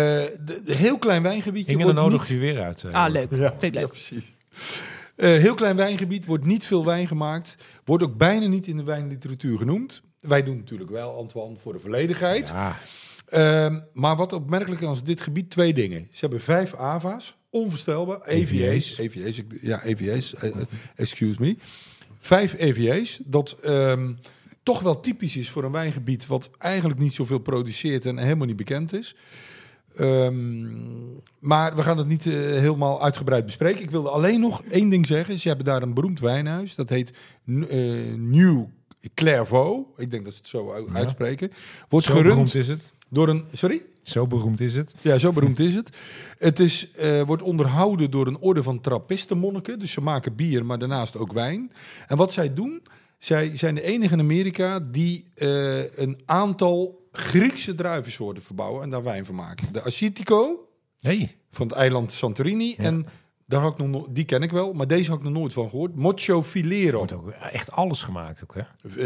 de, 0.45 0.61
de 0.65 0.75
heel 0.75 0.97
klein 0.97 1.23
wijngebiedje 1.23 1.71
Inge, 1.71 1.85
dan 1.85 1.95
nodig 1.95 2.19
niet... 2.19 2.27
je 2.29 2.37
weer 2.37 2.61
uit. 2.61 2.85
Ah, 2.91 3.11
leuk. 3.11 3.29
Ja, 3.31 3.49
Vind 3.49 3.63
ik 3.63 3.73
leuk. 3.73 3.81
ja, 3.81 3.87
precies. 3.87 4.33
Eh, 5.15 5.29
heel 5.29 5.55
klein 5.55 5.75
wijngebied, 5.75 6.25
wordt 6.25 6.45
niet 6.45 6.65
veel 6.65 6.85
wijn 6.85 7.07
gemaakt. 7.07 7.55
Wordt 7.85 8.03
ook 8.03 8.17
bijna 8.17 8.47
niet 8.47 8.67
in 8.67 8.77
de 8.77 8.83
wijnliteratuur 8.83 9.57
genoemd. 9.57 10.01
Wij 10.27 10.43
doen 10.43 10.57
natuurlijk 10.57 10.89
wel, 10.89 11.17
Antoine, 11.17 11.55
voor 11.55 11.73
de 11.73 11.79
volledigheid. 11.79 12.47
Ja, 12.47 12.75
Ehm, 13.25 13.79
maar 13.93 14.15
wat 14.15 14.33
opmerkelijk 14.33 14.81
is 14.81 15.03
dit 15.03 15.21
gebied, 15.21 15.49
twee 15.49 15.73
dingen. 15.73 16.07
Ze 16.11 16.19
hebben 16.19 16.41
vijf 16.41 16.75
AVA's, 16.75 17.37
onvoorstelbaar. 17.49 18.21
EVA's. 18.21 18.97
EVA's. 18.97 19.41
Ja, 19.61 19.83
EVA's, 19.83 20.33
eh, 20.33 20.49
eh, 20.49 20.61
excuse 20.95 21.35
me. 21.39 21.57
Vijf 22.19 22.55
EVA's, 22.57 23.19
dat 23.25 23.51
ehm, 23.61 24.13
toch 24.63 24.81
wel 24.81 24.99
typisch 24.99 25.35
is 25.35 25.49
voor 25.49 25.63
een 25.63 25.71
wijngebied... 25.71 26.27
wat 26.27 26.49
eigenlijk 26.57 26.99
niet 26.99 27.13
zoveel 27.13 27.39
produceert 27.39 28.05
en 28.05 28.17
helemaal 28.17 28.47
niet 28.47 28.55
bekend 28.55 28.93
is. 28.93 29.15
Ehm, 29.95 30.63
maar 31.39 31.75
we 31.75 31.83
gaan 31.83 31.97
het 31.97 32.07
niet 32.07 32.25
eh, 32.25 32.33
helemaal 32.33 33.03
uitgebreid 33.03 33.45
bespreken. 33.45 33.83
Ik 33.83 33.91
wilde 33.91 34.09
alleen 34.09 34.39
nog 34.39 34.63
één 34.63 34.89
ding 34.89 35.05
zeggen. 35.05 35.39
Ze 35.39 35.47
hebben 35.47 35.65
daar 35.65 35.81
een 35.81 35.93
beroemd 35.93 36.19
wijnhuis. 36.19 36.75
Dat 36.75 36.89
heet 36.89 37.09
eh, 37.45 38.13
New 38.15 38.65
Clairvaux. 39.13 39.89
Ik 39.97 40.11
denk 40.11 40.23
dat 40.23 40.33
ze 40.33 40.39
het 40.39 40.47
zo 40.47 40.87
uitspreken. 40.93 41.51
Wordt 41.89 42.05
zo 42.05 42.11
gerund 42.11 42.29
beroemd 42.29 42.55
is 42.55 42.67
het. 42.67 42.93
door 43.09 43.29
een... 43.29 43.45
Sorry? 43.53 43.81
Zo 44.03 44.27
beroemd 44.27 44.59
is 44.59 44.75
het. 44.75 44.95
Ja, 45.01 45.17
zo 45.17 45.31
beroemd 45.31 45.59
is 45.59 45.73
het. 45.73 45.89
Het 46.37 46.59
is, 46.59 46.91
eh, 46.91 47.21
wordt 47.21 47.41
onderhouden 47.41 48.11
door 48.11 48.27
een 48.27 48.37
orde 48.37 48.63
van 48.63 48.81
trappistenmonniken. 48.81 49.79
Dus 49.79 49.91
ze 49.91 50.01
maken 50.01 50.35
bier, 50.35 50.65
maar 50.65 50.77
daarnaast 50.79 51.17
ook 51.17 51.33
wijn. 51.33 51.71
En 52.07 52.17
wat 52.17 52.33
zij 52.33 52.53
doen, 52.53 52.83
zij 53.19 53.57
zijn 53.57 53.75
de 53.75 53.81
enige 53.81 54.13
in 54.13 54.19
Amerika 54.19 54.79
die 54.79 55.25
eh, 55.35 55.97
een 55.97 56.21
aantal 56.25 57.03
Griekse 57.11 57.75
druivensoorten 57.75 58.43
verbouwen 58.43 58.83
en 58.83 58.89
daar 58.89 59.03
wijn 59.03 59.25
van 59.25 59.35
maken. 59.35 59.73
De 59.73 59.81
Assyrtiko 59.81 60.69
Hey, 60.99 61.35
van 61.51 61.67
het 61.67 61.75
eiland 61.75 62.11
Santorini. 62.11 62.73
Ja. 62.77 62.83
En 62.83 63.05
daar 63.45 63.61
had 63.61 63.71
ik 63.71 63.77
nog, 63.77 63.87
no- 63.87 64.07
die 64.09 64.25
ken 64.25 64.41
ik 64.41 64.51
wel, 64.51 64.73
maar 64.73 64.87
deze 64.87 65.09
had 65.09 65.19
ik 65.19 65.23
nog 65.25 65.33
nooit 65.33 65.53
van 65.53 65.69
gehoord. 65.69 65.95
Mocho 65.95 66.43
Filero. 66.43 66.97
wordt 66.97 67.13
ook 67.13 67.29
echt 67.29 67.71
alles 67.71 68.01
gemaakt 68.01 68.43
ook, 68.43 68.55
hè? 68.55 68.61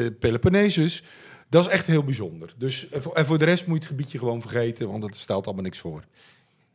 eh, 0.05 0.11
Peloponnesus. 0.19 1.03
Dat 1.49 1.65
is 1.65 1.71
echt 1.71 1.85
heel 1.85 2.03
bijzonder. 2.03 2.53
Dus, 2.57 2.89
en 2.89 3.01
voor, 3.01 3.13
en 3.13 3.25
voor 3.25 3.37
de 3.37 3.45
rest 3.45 3.65
moet 3.65 3.75
je 3.75 3.81
het 3.81 3.89
gebiedje 3.89 4.17
gewoon 4.17 4.41
vergeten, 4.41 4.89
want 4.89 5.01
dat 5.01 5.15
stelt 5.15 5.45
allemaal 5.45 5.63
niks 5.63 5.79
voor. 5.79 6.03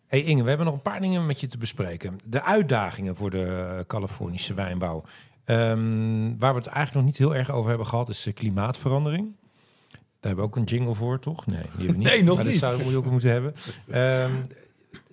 Hey 0.06 0.22
Inge, 0.22 0.42
we 0.42 0.48
hebben 0.48 0.66
nog 0.66 0.74
een 0.74 0.82
paar 0.82 1.00
dingen 1.00 1.26
met 1.26 1.40
je 1.40 1.46
te 1.46 1.58
bespreken. 1.58 2.18
De 2.24 2.42
uitdagingen 2.42 3.16
voor 3.16 3.30
de 3.30 3.84
Californische 3.86 4.54
wijnbouw. 4.54 5.04
Ehm, 5.44 6.36
waar 6.38 6.52
we 6.52 6.58
het 6.58 6.66
eigenlijk 6.66 6.94
nog 6.94 7.04
niet 7.04 7.18
heel 7.18 7.34
erg 7.34 7.50
over 7.50 7.68
hebben 7.68 7.86
gehad, 7.86 8.08
is 8.08 8.26
eh, 8.26 8.34
klimaatverandering. 8.34 9.32
Daar 9.90 10.32
hebben 10.32 10.36
we 10.44 10.50
ook 10.50 10.56
een 10.56 10.76
jingle 10.76 10.94
voor, 10.94 11.18
toch? 11.18 11.46
Nee, 11.46 11.56
die 11.60 11.86
hebben 11.86 11.86
we 11.86 11.96
niet. 11.96 12.08
Nee, 12.12 12.22
nog 12.24 12.36
maar 12.36 12.44
niet. 12.44 12.60
Dat 12.60 12.70
zouden 12.70 12.90
we 12.90 12.96
ook 12.96 13.06
moeten 13.10 13.30
hebben. 13.30 13.54
Ehm, 13.90 14.32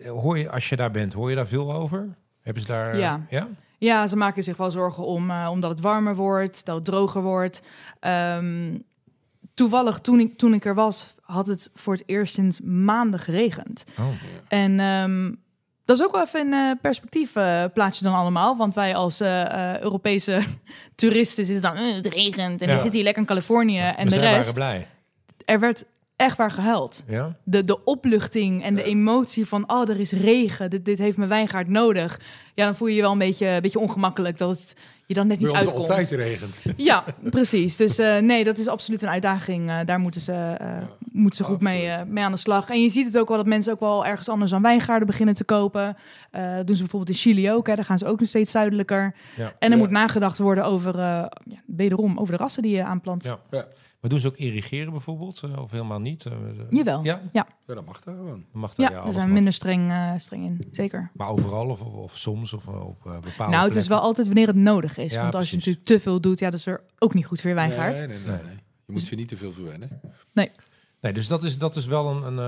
hoor 0.09 0.37
je, 0.37 0.49
als 0.49 0.69
je 0.69 0.75
daar 0.75 0.91
bent, 0.91 1.13
hoor 1.13 1.29
je 1.29 1.35
daar 1.35 1.47
veel 1.47 1.73
over? 1.73 2.15
Hebben 2.41 2.61
ze 2.61 2.67
daar... 2.67 2.97
Ja. 2.97 3.21
ja? 3.29 3.47
Ja, 3.77 4.07
ze 4.07 4.17
maken 4.17 4.43
zich 4.43 4.57
wel 4.57 4.71
zorgen 4.71 5.05
om, 5.05 5.31
eh, 5.31 5.47
omdat 5.51 5.69
het 5.69 5.79
warmer 5.79 6.15
wordt, 6.15 6.65
dat 6.65 6.75
het 6.75 6.85
droger 6.85 7.21
wordt. 7.21 7.61
Ehm, 7.99 8.77
toevallig, 9.53 9.99
toen 9.99 10.19
ik, 10.19 10.37
toen 10.37 10.53
ik 10.53 10.65
er 10.65 10.75
was, 10.75 11.13
had 11.21 11.47
het 11.47 11.69
voor 11.75 11.93
het 11.93 12.03
eerst 12.05 12.33
sinds 12.33 12.59
maanden 12.63 13.19
geregend. 13.19 13.83
Oh. 13.99 14.05
En 14.47 14.79
ehm, 14.79 15.31
dat 15.85 15.97
is 15.99 16.03
ook 16.05 16.11
wel 16.11 16.21
even 16.21 16.39
een 16.53 16.53
eh, 16.69 16.81
perspectief 16.81 17.35
eh, 17.35 17.63
plaats 17.73 17.97
je 17.97 18.03
dan 18.03 18.13
allemaal. 18.13 18.57
Want 18.57 18.73
wij 18.75 18.95
als 18.95 19.19
eh, 19.19 19.73
eh, 19.75 19.81
Europese 19.81 20.41
toeristen 20.95 21.45
zitten 21.45 21.61
dan, 21.75 21.75
"Eh, 21.85 21.95
het 21.95 22.05
regent 22.07 22.61
en 22.61 22.67
Ja. 22.69 22.75
je 22.75 22.81
zit 22.81 22.93
hier 22.93 23.03
lekker 23.03 23.21
in 23.21 23.27
Californië. 23.27 23.79
En 23.79 23.95
Maar 23.95 24.03
de 24.05 24.09
zij 24.11 24.21
waren 24.21 24.35
rest, 24.35 24.53
blij. 24.53 24.87
er 25.45 25.59
werd 25.59 25.85
echt 26.21 26.37
waar 26.37 26.51
gehuild. 26.51 27.03
Ja? 27.07 27.35
De, 27.43 27.63
de 27.63 27.83
opluchting 27.83 28.63
en 28.63 28.75
de 28.75 28.83
emotie 28.83 29.47
van, 29.47 29.71
oh, 29.71 29.89
er 29.89 29.99
is 29.99 30.11
regen, 30.11 30.69
dit, 30.69 30.85
dit 30.85 30.97
heeft 30.97 31.17
mijn 31.17 31.29
wijngaard 31.29 31.67
nodig. 31.67 32.19
Ja, 32.55 32.65
dan 32.65 32.75
voel 32.75 32.87
je 32.87 32.95
je 32.95 33.01
wel 33.01 33.11
een 33.11 33.17
beetje, 33.17 33.47
een 33.47 33.61
beetje 33.61 33.79
ongemakkelijk 33.79 34.37
dat 34.37 34.49
het 34.49 34.73
je 35.05 35.13
dan 35.17 35.27
net 35.27 35.39
niet 35.39 35.51
uitkomt. 35.51 35.79
altijd 35.79 36.11
regent. 36.11 36.61
Ja, 36.77 37.03
precies. 37.29 37.75
Dus 37.77 37.97
eh, 37.97 38.17
nee, 38.17 38.43
dat 38.43 38.57
is 38.57 38.67
absoluut 38.67 39.01
een 39.01 39.09
uitdaging. 39.09 39.69
Eh, 39.69 39.79
daar 39.85 39.99
moeten 39.99 40.21
ze, 40.21 40.33
eh, 40.59 40.77
moeten 41.11 41.37
ze 41.37 41.43
goed 41.51 41.61
mee, 41.61 42.05
mee 42.05 42.23
aan 42.23 42.31
de 42.31 42.37
slag. 42.37 42.69
En 42.69 42.81
je 42.81 42.89
ziet 42.89 43.05
het 43.05 43.17
ook 43.17 43.27
wel 43.27 43.37
dat 43.37 43.45
mensen 43.45 43.73
ook 43.73 43.79
wel 43.79 44.05
ergens 44.05 44.29
anders 44.29 44.53
aan 44.53 44.61
wijngaarden 44.61 45.07
beginnen 45.07 45.35
te 45.35 45.43
kopen. 45.43 45.97
Dat 46.31 46.67
doen 46.67 46.75
ze 46.75 46.81
bijvoorbeeld 46.81 47.09
in 47.09 47.15
Chili 47.15 47.51
ook. 47.51 47.67
Hè. 47.67 47.75
Daar 47.75 47.85
gaan 47.85 47.97
ze 47.97 48.05
ook 48.05 48.19
nog 48.19 48.29
steeds 48.29 48.51
zuidelijker. 48.51 49.15
Ja. 49.37 49.53
En 49.59 49.71
er 49.71 49.77
Ja. 49.77 49.83
moet 49.83 49.89
nagedacht 49.89 50.37
worden 50.37 50.65
over, 50.65 50.97
ja, 50.99 51.29
wederom, 51.65 52.17
over 52.19 52.33
de 52.37 52.39
rassen 52.43 52.61
die 52.63 52.75
je 52.75 52.83
aanplant. 52.83 53.23
Ja. 53.23 53.39
Ja. 54.01 54.07
Maar 54.09 54.09
doen 54.09 54.19
ze 54.19 54.27
ook 54.27 54.37
irrigeren 54.37 54.91
bijvoorbeeld? 54.91 55.41
eh, 55.43 55.61
Of 55.61 55.71
helemaal 55.71 55.99
niet? 55.99 56.25
Eh, 56.25 56.33
Jawel. 56.69 57.03
Ja? 57.03 57.21
Ja, 57.31 57.47
dat 57.65 57.85
mag 57.85 58.01
daar 58.03 58.15
gewoon. 58.15 58.45
Mag 58.51 58.73
dat, 58.73 58.89
Ja, 58.89 58.95
ja, 59.05 59.11
zijn 59.11 59.25
mag. 59.25 59.33
minder 59.35 59.53
streng, 59.53 59.91
eh, 59.91 60.11
streng 60.17 60.43
in. 60.45 60.67
Zeker. 60.71 61.11
Maar 61.13 61.27
overal 61.29 61.67
of, 61.69 61.81
of, 61.81 61.93
of 61.93 62.17
soms 62.17 62.53
of 62.53 62.67
op 62.67 63.05
eh, 63.05 63.19
bepaalde 63.19 63.53
nou, 63.55 63.67
het 63.67 63.75
is 63.75 63.87
wel 63.87 63.99
altijd 63.99 64.27
wanneer 64.27 64.47
het 64.47 64.55
nodig 64.55 64.97
is. 64.97 65.13
Ja, 65.13 65.21
Want 65.21 65.35
als 65.35 65.49
je 65.49 65.55
natuurlijk 65.57 65.85
te 65.85 65.99
veel 65.99 66.21
doet, 66.21 66.39
ja, 66.39 66.49
dat 66.49 66.59
is 66.59 66.65
er 66.65 66.81
ook 66.99 67.13
niet 67.13 67.25
goed 67.25 67.41
voor 67.41 67.49
je 67.49 67.55
wijngaard. 67.55 67.97
Nee, 67.97 68.07
nee, 68.07 68.17
nee, 68.17 68.43
nee. 68.45 68.55
Je 68.85 68.91
moet 68.91 69.01
ze 69.01 69.15
niet 69.15 69.27
te 69.27 69.37
veel 69.37 69.51
verwennen. 69.51 70.01
Nee, 71.01 71.13
dus 71.13 71.27
dat 71.27 71.43
is, 71.43 71.57
dat 71.57 71.75
is 71.75 71.85
wel 71.85 72.07
een, 72.09 72.23
een 72.23 72.39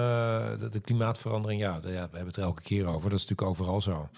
eh, 0.53 0.59
de, 0.59 0.69
de 0.69 0.79
klimaatverandering. 0.79 1.61
Ja, 1.61 1.79
de- 1.79 1.87
ja, 1.89 1.93
we 1.93 1.99
hebben 1.99 2.25
het 2.27 2.35
er 2.35 2.43
elke 2.43 2.61
keer 2.61 2.85
over. 2.87 3.09
Dat 3.09 3.19
is 3.19 3.27
natuurlijk 3.27 3.49
overal 3.49 3.81
zo. 3.81 4.09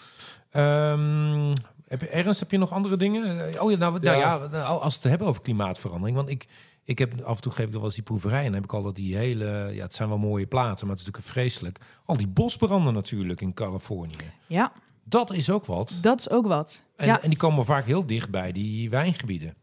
Ehm, 0.51 1.53
heb 1.87 2.01
je, 2.01 2.07
Ernst, 2.07 2.39
heb 2.39 2.51
je 2.51 2.57
nog 2.57 2.71
andere 2.71 2.97
dingen? 2.97 3.23
Oh 3.61 3.71
ja, 3.71 3.77
nou, 3.77 3.99
nou 3.99 4.03
Ja. 4.03 4.13
ja, 4.13 4.47
nou, 4.47 4.81
als 4.81 4.93
we 4.93 4.99
het 5.01 5.09
hebben 5.09 5.27
over 5.27 5.41
klimaatverandering. 5.41 6.17
Want 6.17 6.29
ik, 6.29 6.47
ik 6.85 6.99
heb 6.99 7.21
af 7.21 7.35
en 7.35 7.41
toe 7.41 7.51
geef 7.51 7.61
ik 7.65 7.67
nog 7.71 7.75
wel 7.75 7.85
eens 7.85 7.95
die 7.95 8.03
proeverij. 8.03 8.39
En 8.39 8.45
dan 8.45 8.53
heb 8.53 8.63
ik 8.63 8.73
altijd 8.73 8.95
die 8.95 9.15
hele. 9.17 9.69
Ja, 9.73 9.83
het 9.83 9.93
zijn 9.93 10.09
wel 10.09 10.17
mooie 10.17 10.45
platen, 10.47 10.87
maar 10.87 10.95
het 10.95 11.05
is 11.05 11.11
natuurlijk 11.11 11.33
vreselijk. 11.33 11.79
Al 12.05 12.17
die 12.17 12.27
bosbranden 12.27 12.93
natuurlijk 12.93 13.41
in 13.41 13.53
Californië. 13.53 14.31
Ja, 14.47 14.71
Dat 15.03 15.33
is 15.33 15.49
ook 15.49 15.65
wat. 15.65 15.97
dat 16.01 16.19
is 16.19 16.29
ook 16.29 16.47
wat. 16.47 16.83
En, 16.95 17.05
ja. 17.07 17.21
en 17.21 17.29
die 17.29 17.37
komen 17.37 17.65
vaak 17.65 17.85
heel 17.85 18.05
dicht 18.05 18.29
bij 18.29 18.51
die 18.51 18.89
wijngebieden. 18.89 19.53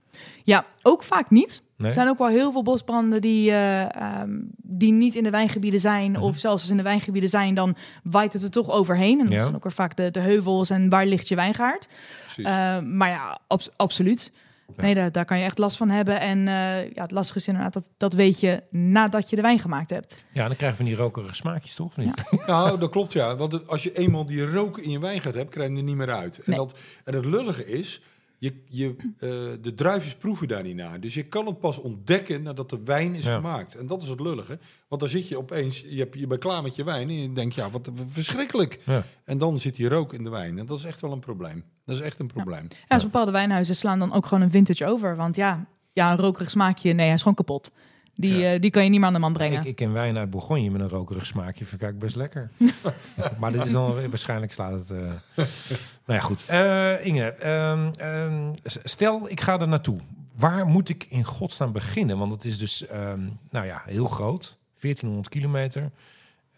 ja, 0.44 0.64
ook 0.82 1.02
vaak 1.02 1.30
niet. 1.30 1.62
Nee? 1.76 1.86
Er 1.88 1.92
zijn 1.94 2.08
ook 2.08 2.18
wel 2.18 2.28
heel 2.28 2.52
veel 2.52 2.62
bosbranden 2.62 3.20
die, 3.20 3.50
eh, 3.50 3.94
ehm, 3.96 4.30
die 4.56 4.92
niet 4.92 5.14
in 5.14 5.22
de 5.22 5.30
wijngebieden 5.30 5.80
zijn. 5.80 6.10
Mhm. 6.12 6.22
Of 6.22 6.36
zelfs 6.36 6.62
als 6.62 6.70
in 6.70 6.76
de 6.76 6.82
wijngebieden 6.82 7.30
zijn, 7.30 7.54
dan 7.54 7.76
waait 8.02 8.32
het 8.32 8.42
er 8.42 8.50
toch 8.50 8.70
overheen. 8.70 9.18
En 9.20 9.24
dat 9.26 9.34
Ja. 9.34 9.42
zijn 9.42 9.54
ook 9.54 9.62
weer 9.62 9.72
vaak 9.72 9.96
de, 9.96 10.10
de 10.10 10.20
heuvels 10.20 10.70
en 10.70 10.88
waar 10.88 11.06
ligt 11.06 11.28
je 11.28 11.34
wijngaard. 11.34 11.88
Precies. 12.20 12.44
Eh, 12.44 12.78
maar 12.80 13.08
ja, 13.08 13.38
abs- 13.46 13.70
absoluut. 13.76 14.32
Ja. 14.76 14.82
Nee, 14.82 14.94
daar, 14.94 15.12
daar 15.12 15.24
kan 15.24 15.38
je 15.38 15.44
echt 15.44 15.58
last 15.58 15.76
van 15.76 15.88
hebben. 15.88 16.20
En 16.20 16.38
eh, 16.48 16.90
ja, 16.94 17.02
het 17.02 17.10
lastige 17.10 17.38
is 17.38 17.46
inderdaad, 17.48 17.72
dat, 17.72 17.90
dat 17.96 18.14
weet 18.14 18.40
je 18.40 18.62
nadat 18.70 19.30
je 19.30 19.36
de 19.36 19.42
wijn 19.42 19.58
gemaakt 19.58 19.90
hebt. 19.90 20.24
Ja, 20.32 20.46
dan 20.46 20.56
krijgen 20.56 20.78
we 20.78 20.84
die 20.84 20.96
rokerige 20.96 21.34
smaakjes, 21.34 21.74
toch? 21.74 21.96
Niet? 21.96 22.22
Nou, 22.46 22.78
dat 22.78 22.90
klopt 22.90 23.12
ja. 23.12 23.36
Want 23.36 23.68
als 23.68 23.82
je 23.82 23.92
eenmaal 23.98 24.26
die 24.26 24.46
rook 24.46 24.78
in 24.78 24.90
je 24.90 24.98
wijngaard 24.98 25.34
hebt, 25.34 25.50
krijg 25.50 25.70
je 25.70 25.76
er 25.76 25.82
niet 25.82 25.96
meer 25.96 26.12
uit. 26.12 26.36
En, 26.36 26.42
Nee. 26.46 26.58
dat, 26.58 26.78
en 27.04 27.14
het 27.14 27.24
lullige 27.24 27.66
is, 27.66 28.02
je, 28.42 28.62
je, 28.68 28.94
eh, 29.18 29.28
de 29.62 29.74
druifjes 29.74 30.14
proeven 30.14 30.48
daar 30.48 30.62
niet 30.62 30.76
naar. 30.76 31.00
Dus 31.00 31.14
je 31.14 31.22
kan 31.22 31.46
het 31.46 31.60
pas 31.60 31.78
ontdekken 31.78 32.42
nadat 32.42 32.70
de 32.70 32.80
wijn 32.84 33.14
is 33.14 33.24
Ja. 33.24 33.34
gemaakt. 33.34 33.74
En 33.74 33.86
dat 33.86 34.02
is 34.02 34.08
het 34.08 34.20
lullige. 34.20 34.58
Want 34.88 35.00
dan 35.00 35.10
zit 35.10 35.28
je 35.28 35.38
opeens, 35.38 35.80
je, 35.80 35.98
hebt, 35.98 36.18
je 36.18 36.26
bent 36.26 36.40
klaar 36.40 36.62
met 36.62 36.76
je 36.76 36.84
wijn 36.84 37.08
en 37.08 37.20
je 37.20 37.32
denkt, 37.32 37.54
ja, 37.54 37.70
wat 37.70 37.90
verschrikkelijk. 38.06 38.78
Ja. 38.84 39.02
En 39.24 39.38
dan 39.38 39.58
zit 39.58 39.76
die 39.76 39.88
rook 39.88 40.12
in 40.12 40.24
de 40.24 40.30
wijn. 40.30 40.58
En 40.58 40.66
dat 40.66 40.78
is 40.78 40.84
echt 40.84 41.00
wel 41.00 41.12
een 41.12 41.18
probleem. 41.20 41.64
Dat 41.84 41.94
is 41.96 42.02
echt 42.02 42.18
een 42.18 42.26
probleem. 42.26 42.66
Ja, 42.88 42.94
dus 42.94 43.02
bepaalde 43.02 43.30
wijnhuizen 43.32 43.76
slaan 43.76 43.98
dan 43.98 44.12
ook 44.12 44.26
gewoon 44.26 44.42
een 44.44 44.50
vintage 44.50 44.86
over. 44.86 45.16
Want 45.16 45.36
ja, 45.36 45.66
ja 45.92 46.10
een 46.10 46.18
rokerig 46.18 46.50
smaakje, 46.50 46.92
nee, 46.92 47.04
hij 47.06 47.14
is 47.14 47.20
gewoon 47.20 47.36
kapot. 47.36 47.70
Die, 48.14 48.38
Ja. 48.38 48.52
eh, 48.54 48.60
die 48.60 48.70
kan 48.70 48.84
je 48.84 48.90
niet 48.90 48.98
meer 48.98 49.08
aan 49.08 49.14
de 49.14 49.18
man 49.20 49.32
brengen. 49.32 49.60
Ik, 49.60 49.64
ik 49.66 49.76
ken 49.76 49.92
wijn 49.92 50.16
uit 50.16 50.30
Bourgogne 50.30 50.70
met 50.70 50.80
een 50.80 50.88
rokerig 50.88 51.26
smaakje. 51.26 51.64
Vind 51.64 51.82
ik 51.82 51.88
eigenlijk 51.88 51.98
best 51.98 52.16
lekker. 52.16 52.50
maar 53.40 53.52
dit 53.52 53.64
is 53.64 53.72
dan 53.72 54.08
waarschijnlijk 54.08 54.52
slaat 54.52 54.72
het. 54.72 54.90
eh 54.90 54.98
nou 56.06 56.18
ja, 56.18 56.20
goed. 56.20 56.44
Eh, 56.46 57.06
Inge, 57.06 57.24
ehm, 57.32 57.90
ehm, 57.96 58.52
stel 58.64 59.30
ik 59.30 59.40
ga 59.40 59.60
er 59.60 59.68
naartoe. 59.68 59.98
Waar 60.36 60.66
moet 60.66 60.88
ik 60.88 61.06
in 61.08 61.24
godsnaam 61.24 61.72
beginnen? 61.72 62.18
Want 62.18 62.32
het 62.32 62.44
is 62.44 62.58
dus, 62.58 62.86
ehm, 62.86 63.20
nou 63.50 63.66
ja, 63.66 63.82
heel 63.86 64.06
groot. 64.06 64.58
1400 64.80 65.28
kilometer. 65.28 65.90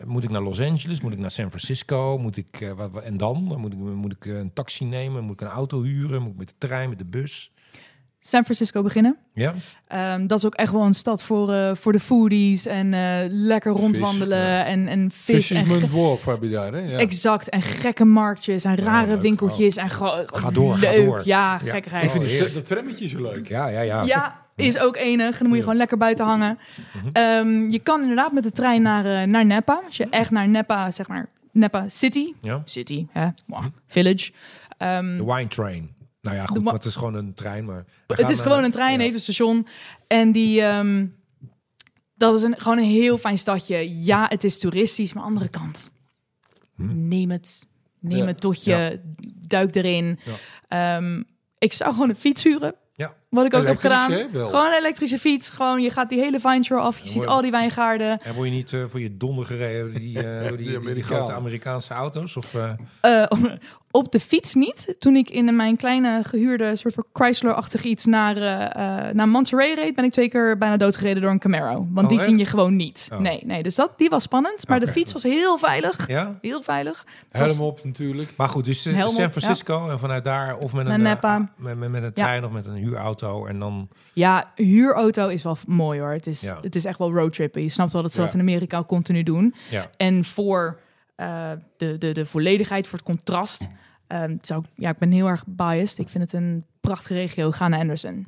Moet 0.04 0.24
ik 0.24 0.30
naar 0.30 0.42
Los 0.42 0.60
Angeles? 0.60 1.00
Moet 1.00 1.12
ik 1.12 1.18
naar 1.18 1.30
San 1.30 1.48
Francisco? 1.48 2.18
Moet 2.18 2.36
ik, 2.36 2.72
wat, 2.76 2.90
wat- 2.90 3.02
en 3.02 3.16
dan? 3.16 3.42
Moet 3.42 3.72
ik, 3.72 3.78
moet 3.78 4.12
ik 4.12 4.24
een 4.24 4.52
taxi 4.52 4.84
nemen? 4.84 5.22
Moet 5.22 5.32
ik 5.32 5.40
een 5.40 5.52
auto 5.54 5.82
huren? 5.82 6.20
Moet 6.22 6.30
ik 6.32 6.36
met 6.38 6.48
de 6.48 6.54
trein, 6.58 6.88
met 6.88 6.98
de 6.98 7.04
bus? 7.04 7.52
San 8.26 8.42
Francisco 8.44 8.82
beginnen. 8.82 9.16
Ja? 9.34 9.54
Ehm, 9.88 10.26
dat 10.26 10.38
is 10.38 10.44
ook 10.46 10.54
echt 10.54 10.72
wel 10.72 10.82
een 10.82 10.94
stad 10.94 11.22
voor, 11.22 11.52
eh, 11.52 11.74
voor 11.74 11.92
de 11.92 12.00
foodies 12.00 12.66
en 12.66 12.94
eh, 12.94 13.00
lekker 13.28 13.72
rondwandelen 13.72 14.38
ja. 14.38 14.64
en, 14.64 14.88
en 14.88 15.10
vis. 15.10 15.50
En 15.50 15.66
Fisherman's 15.66 15.92
Wharf 15.92 16.24
heb 16.24 16.42
je 16.42 16.48
daar, 16.48 16.72
hè? 16.72 16.78
Ja. 16.78 16.98
Exact, 16.98 17.48
en 17.48 17.62
gekke 17.62 18.04
marktjes 18.04 18.64
en 18.64 18.76
rare 18.76 19.18
winkeltjes 19.18 19.76
en 19.76 19.90
gewoon 19.90 20.22
Ga 20.26 20.50
door, 20.50 20.78
ga 20.78 20.90
leuk. 20.90 21.04
door. 21.06 21.22
Ja, 21.24 21.58
gekkigheid. 21.58 22.04
Ik 22.04 22.10
vind 22.10 22.22
Oh, 22.22 22.28
die, 22.28 22.34
heerlijk. 22.38 22.54
dat 22.54 22.66
trammetje 22.66 23.08
zo 23.08 23.20
leuk. 23.22 23.48
Ja, 23.48 23.68
ja, 23.68 23.80
ja. 23.80 24.02
Ja, 24.02 24.40
is 24.56 24.78
ook 24.78 24.96
enig. 24.96 25.38
Dan 25.38 25.46
moet 25.46 25.50
je 25.50 25.56
Ja. 25.56 25.62
gewoon 25.62 25.76
lekker 25.76 25.98
buiten 25.98 26.24
hangen. 26.24 26.58
Mhm. 26.94 27.08
Ehm, 27.12 27.68
je 27.70 27.78
kan 27.78 28.00
inderdaad 28.00 28.32
met 28.32 28.42
de 28.42 28.52
trein 28.52 28.82
naar, 28.82 29.04
eh, 29.06 29.26
naar 29.26 29.46
Napa. 29.46 29.80
Als 29.86 29.96
je 29.96 30.06
echt 30.10 30.30
naar 30.30 30.48
Napa, 30.48 30.90
zeg 30.90 31.08
maar, 31.08 31.28
Napa 31.52 31.88
City. 31.88 32.32
ja? 32.40 32.62
City, 32.64 33.06
hè? 33.12 33.26
Wow, 33.46 33.64
Village. 33.86 34.32
Ehm, 34.78 35.16
De 35.16 35.24
wine 35.24 35.46
train. 35.46 35.93
Nou 36.24 36.36
ja, 36.36 36.46
goed, 36.46 36.62
maar 36.64 36.72
het 36.74 36.84
is 36.84 36.96
gewoon 36.96 37.14
een 37.14 37.34
trein. 37.34 37.64
Maar 37.64 37.84
het 38.06 38.28
is 38.28 38.36
naar- 38.38 38.46
gewoon 38.46 38.64
een 38.64 38.70
trein, 38.70 38.92
ja. 38.92 38.98
heeft 38.98 39.14
een 39.14 39.20
station. 39.20 39.66
En 40.06 40.32
die, 40.32 40.60
ehm, 40.62 41.06
dat 42.14 42.36
is 42.36 42.42
een, 42.42 42.54
gewoon 42.58 42.78
een 42.78 42.84
heel 42.84 43.18
fijn 43.18 43.38
stadje. 43.38 44.04
Ja, 44.04 44.26
het 44.28 44.44
is 44.44 44.58
toeristisch, 44.58 45.12
maar 45.12 45.24
andere 45.24 45.48
kant. 45.48 45.90
Hm. 46.76 47.08
Neem 47.08 47.30
het. 47.30 47.66
Neem 48.00 48.18
Ja. 48.18 48.26
het 48.26 48.40
tot 48.40 48.64
je, 48.64 49.00
duik 49.46 49.74
erin. 49.74 50.18
Ja. 50.68 50.96
Ehm, 50.96 51.22
ik 51.58 51.72
zou 51.72 51.92
gewoon 51.92 52.08
een 52.08 52.16
fiets 52.16 52.42
huren. 52.42 52.74
Ja. 52.96 53.14
Wat 53.30 53.44
ik 53.46 53.54
ook 53.54 53.66
heb 53.66 53.78
gedaan. 53.78 54.30
Wel. 54.32 54.48
Gewoon 54.50 54.66
een 54.66 54.78
elektrische 54.78 55.18
fiets. 55.18 55.48
Gewoon, 55.48 55.82
je 55.82 55.90
gaat 55.90 56.08
die 56.08 56.18
hele 56.20 56.40
Vine 56.40 56.64
Shore 56.64 56.80
af. 56.80 56.96
Je 56.96 57.02
En 57.02 57.08
ziet 57.08 57.26
al 57.26 57.40
die 57.42 57.50
wijngaarden. 57.50 58.20
En 58.22 58.34
word 58.34 58.48
je 58.48 58.54
niet 58.54 58.72
eh, 58.72 58.84
voor 58.88 59.00
je 59.00 59.16
donder 59.16 59.44
gereden 59.46 59.90
door 59.92 60.00
die, 60.00 60.22
eh, 60.22 60.42
door 60.48 60.56
die, 60.56 60.94
die, 60.94 61.02
grote 61.02 61.32
Amerikaanse 61.32 61.94
auto's? 61.94 62.36
Of, 62.36 62.54
Eh, 63.00 63.26
op 63.96 64.12
de 64.12 64.20
fiets 64.20 64.54
niet. 64.54 64.94
Toen 64.98 65.16
ik 65.16 65.30
in 65.30 65.56
mijn 65.56 65.76
kleine 65.76 66.20
gehuurde 66.24 66.76
soort 66.76 66.94
van 66.94 67.04
Chrysler-achtig 67.12 67.82
iets 67.82 68.04
naar, 68.04 68.36
eh, 68.36 69.08
eh, 69.08 69.14
naar 69.14 69.28
Monterey 69.28 69.74
reed, 69.74 69.94
ben 69.94 70.04
ik 70.04 70.12
twee 70.12 70.28
keer 70.28 70.58
bijna 70.58 70.76
doodgereden 70.76 71.22
door 71.22 71.30
een 71.30 71.38
Camaro. 71.38 71.86
Want 71.90 72.02
Oh, 72.06 72.08
die 72.08 72.18
echt? 72.18 72.28
zien 72.28 72.38
je 72.38 72.46
gewoon 72.46 72.76
niet. 72.76 73.08
Oh. 73.12 73.18
Nee, 73.18 73.40
nee, 73.44 73.62
dus 73.62 73.74
dat, 73.74 73.98
die 73.98 74.08
was 74.08 74.22
spannend. 74.22 74.68
Maar 74.68 74.80
de 74.80 74.88
fiets 74.88 75.12
was 75.12 75.22
heel 75.22 75.58
veilig. 75.58 76.08
ja? 76.08 76.38
Heel 76.40 76.62
veilig. 76.62 77.04
Was- 77.32 77.40
Helm 77.42 77.60
op 77.60 77.84
natuurlijk. 77.84 78.32
Maar 78.36 78.48
goed, 78.48 78.64
dus 78.64 78.86
eh, 78.86 78.94
Helm 78.94 79.12
San 79.14 79.30
Francisco 79.30 79.90
en 79.90 79.98
vanuit 79.98 80.24
daar 80.24 80.56
of 80.56 80.72
met 80.72 80.86
een, 80.86 81.02
met, 81.02 81.20
met, 81.78 81.90
met 81.90 82.02
een 82.02 82.12
trein 82.12 82.44
of 82.44 82.50
met 82.50 82.66
een 82.66 82.74
huurauto. 82.74 83.46
En 83.46 83.58
dan, 83.58 83.88
Ja, 84.12 84.52
huurauto 84.54 85.28
is 85.28 85.42
wel 85.42 85.56
mooi 85.66 86.00
hoor. 86.00 86.10
Het 86.12 86.26
is, 86.26 86.40
Ja. 86.40 86.58
het 86.60 86.74
is 86.74 86.84
echt 86.84 86.98
wel 86.98 87.12
roadtrippen. 87.12 87.62
Je 87.62 87.68
snapt 87.68 87.92
wel 87.92 88.02
dat 88.02 88.12
ze 88.12 88.18
Ja. 88.20 88.24
dat 88.24 88.34
in 88.34 88.40
Amerika 88.40 88.76
al 88.76 88.86
continu 88.86 89.22
doen. 89.22 89.54
ja. 89.70 89.90
En 89.96 90.24
voor 90.24 90.78
eh, 91.16 91.50
de, 91.76 91.98
de, 91.98 92.12
de 92.12 92.26
volledigheid, 92.26 92.86
voor 92.88 92.98
het 92.98 93.06
contrast, 93.06 93.68
ehm, 94.22 94.36
zou 94.42 94.64
ja, 94.74 94.90
ik 94.90 94.98
ben 94.98 95.10
heel 95.10 95.26
erg 95.28 95.44
biased. 95.46 95.98
Ik 95.98 96.08
vind 96.08 96.24
het 96.24 96.32
een 96.32 96.64
prachtige 96.80 97.14
regio. 97.14 97.50
Ga 97.50 97.68
naar 97.68 97.78
Anderson. 97.80 98.26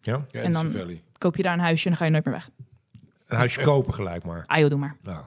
ja? 0.00 0.24
Ja, 0.30 0.40
En 0.40 0.52
dan- 0.52 0.70
Valley. 0.70 1.02
Koop 1.18 1.36
je 1.36 1.42
daar 1.42 1.52
een 1.52 1.60
huisje 1.60 1.84
en 1.84 1.90
dan 1.90 1.98
ga 1.98 2.04
je 2.04 2.10
nooit 2.10 2.24
meer 2.24 2.34
weg. 2.34 2.50
Een 3.26 3.36
huisje 3.36 3.60
kopen 3.62 3.94
gelijk 3.94 4.24
maar. 4.24 4.44
Ah 4.46 4.58
joh, 4.58 4.70
doe 4.70 4.78
maar. 4.78 4.96
Nou. 5.02 5.24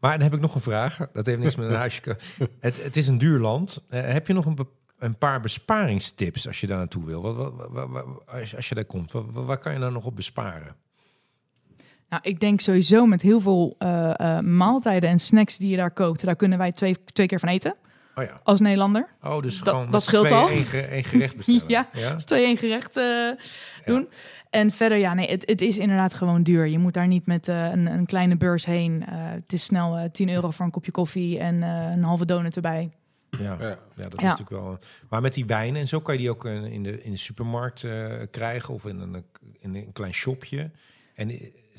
Maar 0.00 0.12
dan 0.12 0.20
heb 0.22 0.34
ik 0.34 0.40
nog 0.40 0.54
een 0.54 0.60
vraag. 0.60 1.08
Dat 1.12 1.26
heeft 1.26 1.38
niks 1.38 1.56
met 1.56 1.70
een 1.70 1.76
huisje. 1.76 2.16
Het, 2.60 2.82
het 2.84 2.96
is 2.96 3.08
een 3.08 3.18
duur 3.18 3.38
land. 3.38 3.84
Eh, 3.88 4.00
heb 4.12 4.26
je 4.26 4.32
nog 4.32 4.44
een, 4.46 4.58
een 4.98 5.16
paar 5.18 5.40
besparingstips 5.40 6.46
als 6.46 6.60
je 6.60 6.66
daar 6.66 6.76
naartoe 6.78 7.04
wil? 7.04 7.22
Wat, 7.22 7.36
wat, 7.36 7.68
wat- 7.70 7.88
wat- 7.88 8.26
als, 8.26 8.56
als 8.56 8.68
je 8.68 8.74
daar 8.74 8.84
komt, 8.84 9.12
wat, 9.12 9.24
wat- 9.30 9.44
waar 9.44 9.58
kan 9.58 9.72
je 9.72 9.78
nou 9.78 9.92
nog 9.92 10.06
op 10.06 10.16
besparen? 10.16 10.76
Nou, 12.08 12.22
ik 12.22 12.40
denk 12.40 12.60
sowieso 12.60 13.06
met 13.06 13.22
heel 13.22 13.40
veel 13.40 13.74
eh, 13.78 14.20
eh, 14.38 14.44
maaltijden 14.44 15.10
en 15.10 15.18
snacks 15.18 15.58
die 15.58 15.68
je 15.70 15.76
daar 15.76 15.90
koopt, 15.90 16.24
daar 16.24 16.36
kunnen 16.36 16.58
wij 16.58 16.72
twee, 16.72 17.04
twee 17.04 17.26
keer 17.26 17.38
van 17.40 17.48
eten. 17.48 17.74
Oh 18.14 18.24
ja. 18.24 18.40
als 18.44 18.60
Nederlander. 18.60 19.08
Oh, 19.22 19.42
dus 19.42 19.60
gewoon 19.60 19.90
dat 19.90 20.02
scheelt 20.04 20.26
tweeën 20.26 20.42
al. 20.42 20.48
één, 20.48 20.64
ge- 20.64 20.80
één 20.80 21.04
gerecht 21.04 21.36
bestellen. 21.36 21.62
Ja. 21.68 21.88
ja? 21.92 22.12
Dus 22.12 22.24
twee 22.24 22.44
één 22.44 22.56
gerecht 22.56 22.96
eh, 22.96 23.30
doen. 23.84 24.08
En 24.50 24.70
verder, 24.70 24.98
ja, 24.98 25.14
nee, 25.14 25.28
het, 25.28 25.46
het 25.48 25.60
is 25.62 25.78
inderdaad 25.78 26.14
gewoon 26.14 26.42
duur. 26.42 26.66
Je 26.66 26.78
moet 26.78 26.94
daar 26.94 27.06
niet 27.06 27.26
met 27.26 27.48
eh, 27.48 27.64
een, 27.64 27.86
een 27.86 28.06
kleine 28.06 28.36
beurs 28.36 28.64
heen. 28.64 29.06
Eh, 29.06 29.14
het 29.18 29.52
is 29.52 29.64
snel 29.64 29.96
eh 29.96 30.10
10 30.10 30.28
euro 30.28 30.50
voor 30.50 30.64
een 30.64 30.70
kopje 30.70 30.90
koffie 30.90 31.38
en 31.38 31.62
eh, 31.62 31.90
een 31.92 32.02
halve 32.04 32.24
donut 32.24 32.56
erbij. 32.56 32.90
Ja. 33.38 33.56
Ja. 33.60 33.68
Ja, 33.96 34.02
dat 34.08 34.18
is 34.18 34.22
natuurlijk 34.22 34.50
wel. 34.50 34.78
Maar 35.08 35.20
met 35.20 35.34
die 35.34 35.46
wijnen 35.46 35.80
en 35.80 35.88
zo 35.88 36.00
kan 36.00 36.14
je 36.14 36.20
die 36.20 36.30
ook 36.30 36.44
in 36.44 36.82
de, 36.82 37.02
in 37.02 37.10
de 37.10 37.16
supermarkt 37.16 37.84
eh, 37.84 38.14
krijgen 38.30 38.74
of 38.74 38.86
in 38.86 38.98
een, 39.00 39.24
in 39.58 39.74
een 39.74 39.92
klein 39.92 40.14
shopje. 40.14 40.70
En 41.14 41.30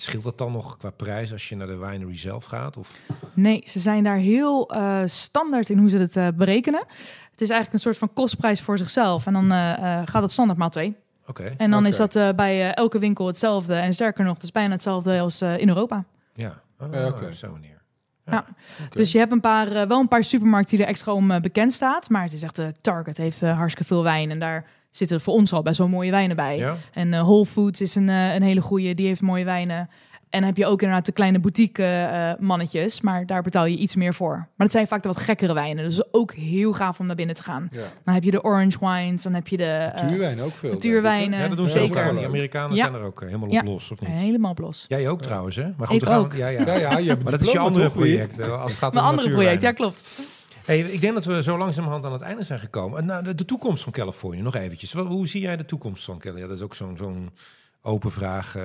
scheelt 0.01 0.23
dat 0.23 0.37
dan 0.37 0.51
nog 0.51 0.77
qua 0.77 0.89
prijs 0.89 1.31
als 1.31 1.49
je 1.49 1.55
naar 1.55 1.67
de 1.67 1.77
winery 1.77 2.17
zelf 2.17 2.43
gaat? 2.45 2.77
Of 2.77 2.99
Nee, 3.33 3.63
ze 3.65 3.79
zijn 3.79 4.03
daar 4.03 4.15
heel 4.15 4.69
eh, 4.69 5.01
standaard 5.05 5.69
in 5.69 5.77
hoe 5.77 5.89
ze 5.89 5.97
het 5.97 6.15
eh, 6.15 6.27
berekenen. 6.35 6.83
Het 7.31 7.41
is 7.41 7.49
eigenlijk 7.49 7.73
een 7.73 7.79
soort 7.79 7.97
van 7.97 8.13
kostprijs 8.13 8.61
voor 8.61 8.77
zichzelf. 8.77 9.25
En 9.25 9.33
dan 9.33 9.51
eh, 9.51 9.71
eh, 9.99 10.07
gaat 10.07 10.21
het 10.21 10.31
standaard 10.31 10.59
maal 10.59 10.69
twee. 10.69 10.95
oké, 11.27 11.53
En 11.57 11.71
dan 11.71 11.85
is 11.85 11.97
dat 11.97 12.15
eh, 12.15 12.29
bij 12.35 12.73
elke 12.73 12.99
winkel 12.99 13.27
hetzelfde. 13.27 13.73
En 13.75 13.93
sterker 13.93 14.23
nog, 14.23 14.33
het 14.33 14.43
is 14.43 14.51
bijna 14.51 14.71
hetzelfde 14.73 15.19
als 15.19 15.41
eh, 15.41 15.57
in 15.57 15.67
Europa. 15.67 16.03
ja, 16.33 16.61
oh, 16.79 16.87
Ja, 16.93 17.07
oké. 17.07 17.33
zo 17.33 17.51
meneer. 17.51 17.81
Ja. 18.25 18.45
Oké. 18.85 18.97
Dus 18.97 19.11
je 19.11 19.17
hebt 19.17 19.31
een 19.31 19.39
paar, 19.41 19.67
eh, 19.71 19.87
wel 19.87 19.99
een 19.99 20.07
paar 20.07 20.23
supermarkten 20.23 20.75
die 20.77 20.85
er 20.85 20.91
extra 20.91 21.13
om 21.13 21.41
bekend 21.41 21.73
staat. 21.73 22.09
Maar 22.09 22.23
het 22.23 22.33
is 22.33 22.43
echt, 22.43 22.59
eh, 22.59 22.67
Target 22.81 23.17
heeft 23.17 23.41
hartstikke 23.41 23.83
veel 23.93 24.03
wijn. 24.03 24.31
En 24.31 24.39
daar 24.39 24.65
zitten 24.91 25.21
voor 25.21 25.33
ons 25.33 25.53
al 25.53 25.61
best 25.61 25.77
wel 25.77 25.87
mooie 25.87 26.11
wijnen 26.11 26.35
bij. 26.35 26.57
Ja? 26.57 26.75
En 26.93 27.13
eh, 27.13 27.21
Whole 27.21 27.45
Foods 27.45 27.81
is 27.81 27.95
een, 27.95 28.09
eh, 28.09 28.33
een 28.33 28.43
hele 28.43 28.61
goede, 28.61 28.93
die 28.93 29.07
heeft 29.07 29.21
mooie 29.21 29.45
wijnen. 29.45 29.89
En 30.29 30.39
dan 30.39 30.47
heb 30.49 30.57
je 30.57 30.65
ook 30.65 30.81
inderdaad 30.81 31.05
de 31.05 31.11
kleine 31.11 31.39
boutique 31.39 31.83
eh, 31.83 32.31
mannetjes, 32.39 33.01
maar 33.01 33.25
daar 33.25 33.41
betaal 33.41 33.65
je 33.65 33.77
iets 33.77 33.95
meer 33.95 34.13
voor. 34.13 34.35
Maar 34.35 34.47
dat 34.57 34.71
zijn 34.71 34.87
vaak 34.87 35.01
de 35.01 35.07
wat 35.07 35.17
gekkere 35.19 35.53
wijnen, 35.53 35.83
dus 35.83 36.13
ook 36.13 36.33
heel 36.33 36.73
gaaf 36.73 36.99
om 36.99 37.05
naar 37.05 37.15
binnen 37.15 37.35
te 37.35 37.43
gaan. 37.43 37.67
Ja. 37.71 37.81
Dan 38.05 38.13
heb 38.13 38.23
je 38.23 38.31
de 38.31 38.43
orange 38.43 38.77
wines, 38.79 39.21
dan 39.21 39.33
heb 39.33 39.47
je 39.47 39.57
de 39.57 39.63
eh, 39.63 40.01
Natuurwijn 40.01 40.41
ook 40.41 40.51
veel. 40.55 40.71
natuurwijnen. 40.71 41.39
ja, 41.39 41.47
dat 41.47 41.57
doen 41.57 41.65
ze 41.65 41.71
zeker. 41.79 42.01
ook 42.01 42.09
aan. 42.09 42.15
Die 42.15 42.25
Amerikanen 42.25 42.75
Ja. 42.75 42.81
zijn 42.81 42.93
er 42.93 43.01
ook 43.03 43.21
helemaal 43.21 43.49
op 43.49 43.61
los, 43.63 43.91
of 43.91 43.99
niet? 44.01 44.09
helemaal 44.09 44.53
blos. 44.53 44.85
Jij 44.87 45.09
ook 45.09 45.21
trouwens, 45.21 45.55
hè? 45.55 45.67
Maar 45.77 45.87
goed, 45.87 46.01
Ik 46.01 46.07
gaan 46.07 46.19
ook. 46.19 46.33
ja, 46.33 46.47
ja. 46.47 46.65
Ja, 46.65 46.75
ja, 46.75 46.97
je 46.97 47.09
hebt 47.09 47.23
Maar 47.23 47.31
dat 47.31 47.41
is 47.41 47.51
je 47.51 47.59
andere 47.59 47.89
project, 47.89 48.41
als 48.41 48.71
het 48.71 48.79
gaat 48.79 48.93
Mijn 48.93 49.05
om 49.05 49.11
andere 49.11 49.29
project, 49.29 49.61
ja 49.61 49.67
natuurwijnen. 49.69 50.01
klopt. 50.03 50.29
Hey, 50.65 50.79
ik 50.79 51.01
denk 51.01 51.13
dat 51.13 51.25
we 51.25 51.43
zo 51.43 51.57
langzamerhand 51.57 52.05
aan 52.05 52.11
het 52.11 52.21
einde 52.21 52.43
zijn 52.43 52.59
gekomen. 52.59 52.99
En 52.99 53.05
Nou, 53.05 53.23
de, 53.23 53.35
de 53.35 53.45
toekomst 53.45 53.83
van 53.83 53.91
Californië, 53.91 54.41
nog 54.41 54.55
eventjes. 54.55 54.93
Hoe 54.93 55.27
zie 55.27 55.41
jij 55.41 55.57
de 55.57 55.65
toekomst 55.65 56.03
van 56.03 56.13
Californië? 56.17 56.41
Ja, 56.41 56.47
dat 56.47 56.57
is 56.57 56.63
ook 56.63 56.75
zo'n 56.75 56.97
zo'n 56.97 57.29
open 57.81 58.11
vraag. 58.11 58.55
eh, 58.55 58.63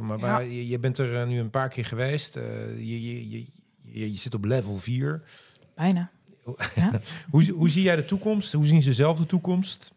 maar 0.00 0.18
Ja. 0.18 0.26
maar 0.26 0.44
je, 0.44 0.68
je 0.68 0.78
bent 0.78 0.98
er 0.98 1.20
eh, 1.20 1.26
nu 1.26 1.38
een 1.38 1.50
paar 1.50 1.68
keer 1.68 1.84
geweest. 1.84 2.36
eh, 2.36 2.42
je, 2.76 3.30
je, 3.30 3.44
je, 3.82 4.14
zit 4.18 4.34
op 4.34 4.44
level 4.44 4.76
4. 4.76 5.22
Bijna. 5.74 6.10
Ja. 6.74 6.90
Hoe, 7.30 7.50
hoe 7.50 7.68
zie 7.70 7.82
jij 7.82 7.96
de 7.96 8.04
toekomst? 8.04 8.52
Hoe 8.52 8.66
zien 8.66 8.82
ze 8.82 8.92
zelf 8.92 9.18
de 9.18 9.26
toekomst? 9.26 9.92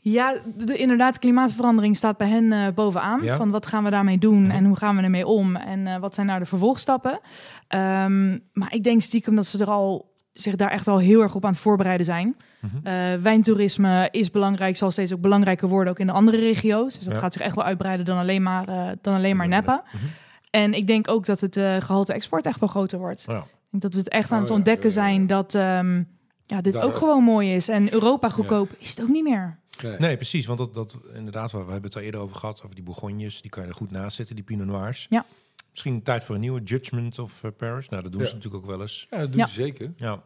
Ja, 0.00 0.34
de, 0.56 0.76
inderdaad, 0.76 1.18
klimaatverandering 1.18 1.96
staat 1.96 2.16
bij 2.16 2.28
hen 2.28 2.74
bovenaan. 2.74 3.22
Ja. 3.22 3.36
Van 3.36 3.50
wat 3.50 3.66
gaan 3.66 3.84
we 3.84 3.90
daarmee 3.90 4.18
doen 4.18 4.42
Mhm. 4.42 4.50
en 4.50 4.64
hoe 4.64 4.76
gaan 4.76 4.96
we 4.96 5.02
ermee 5.02 5.26
om 5.26 5.56
en 5.56 6.00
wat 6.00 6.14
zijn 6.14 6.26
nou 6.26 6.38
de 6.38 6.46
vervolgstappen. 6.46 7.20
Ehm, 7.68 8.38
maar 8.52 8.74
ik 8.74 8.84
denk 8.84 9.00
stiekem 9.00 9.34
dat 9.34 9.46
ze 9.46 9.58
er 9.58 9.70
al 9.70 10.07
zich 10.40 10.56
daar 10.56 10.70
echt 10.70 10.88
al 10.88 10.98
heel 10.98 11.22
erg 11.22 11.34
op 11.34 11.44
aan 11.44 11.50
het 11.52 11.60
voorbereiden 11.60 12.06
zijn. 12.06 12.36
Mhm. 12.60 12.86
Eh, 12.86 13.14
wijntoerisme 13.22 14.08
is 14.10 14.30
belangrijk, 14.30 14.76
zal 14.76 14.90
steeds 14.90 15.12
ook 15.12 15.20
belangrijker 15.20 15.68
worden, 15.68 15.92
ook 15.92 15.98
in 15.98 16.06
de 16.06 16.12
andere 16.12 16.36
regio's. 16.38 16.94
Dus 16.94 17.04
dat 17.04 17.14
Ja. 17.14 17.20
gaat 17.20 17.32
zich 17.32 17.42
echt 17.42 17.54
wel 17.54 17.64
uitbreiden 17.64 18.06
dan 18.06 18.18
alleen 18.18 18.42
maar, 18.42 18.68
eh, 18.68 18.88
dan 19.02 19.14
alleen 19.14 19.36
maar 19.36 19.48
Napa. 19.48 19.84
Mhm. 19.92 20.04
En 20.50 20.74
ik 20.74 20.86
denk 20.86 21.08
ook 21.08 21.26
dat 21.26 21.40
het 21.40 21.56
eh, 21.56 21.76
gehalte 21.80 22.12
export 22.12 22.46
echt 22.46 22.60
wel 22.60 22.68
groter 22.68 22.98
wordt. 22.98 23.24
Ja. 23.26 23.38
Ik 23.38 23.44
denk 23.70 23.82
dat 23.82 23.92
we 23.92 23.98
het 23.98 24.08
echt 24.08 24.30
aan 24.30 24.34
Oh 24.36 24.40
het 24.40 24.48
ja, 24.48 24.54
ontdekken 24.56 24.90
ja, 24.90 24.94
ja, 25.02 25.02
ja. 25.08 25.10
zijn 25.14 25.26
dat 25.26 25.54
ehm, 25.54 26.02
ja, 26.46 26.60
dit 26.60 26.72
Daar- 26.72 26.84
ook 26.84 26.96
gewoon 26.96 27.24
mooi 27.24 27.54
is. 27.54 27.68
En 27.68 27.92
Europa 27.92 28.28
goedkoop 28.28 28.70
is 28.78 28.90
het 28.90 29.02
ook 29.02 29.08
niet 29.08 29.24
meer. 29.24 29.58
Nee. 29.82 29.98
Nee, 29.98 30.16
precies. 30.16 30.46
Want 30.46 30.58
dat, 30.58 30.74
dat 30.74 30.96
inderdaad, 31.14 31.52
we 31.52 31.58
hebben 31.58 31.82
het 31.82 31.96
al 31.96 32.02
eerder 32.02 32.20
over 32.20 32.36
gehad, 32.36 32.62
over 32.62 32.74
die 32.74 32.84
Bourgognes. 32.84 33.42
Die 33.42 33.50
kan 33.50 33.62
je 33.62 33.68
er 33.68 33.74
goed 33.74 33.90
naast 33.90 34.16
zitten, 34.16 34.34
die 34.34 34.44
Pinot 34.44 34.66
Noirs. 34.66 35.06
Ja. 35.10 35.24
Misschien 35.70 36.02
tijd 36.02 36.24
voor 36.24 36.34
een 36.34 36.40
nieuwe 36.40 36.62
Judgment 36.62 37.18
of 37.18 37.44
eh, 37.44 37.50
Paris. 37.56 37.88
Nou, 37.88 38.02
dat 38.02 38.12
doen 38.12 38.20
Ja. 38.20 38.26
ze 38.26 38.34
natuurlijk 38.34 38.64
ook 38.64 38.70
wel 38.70 38.80
eens. 38.80 39.06
Ja, 39.10 39.18
dat 39.18 39.28
doen 39.28 39.38
Ja. 39.38 39.46
ze 39.46 39.54
zeker. 39.54 39.92
Ja, 39.96 40.22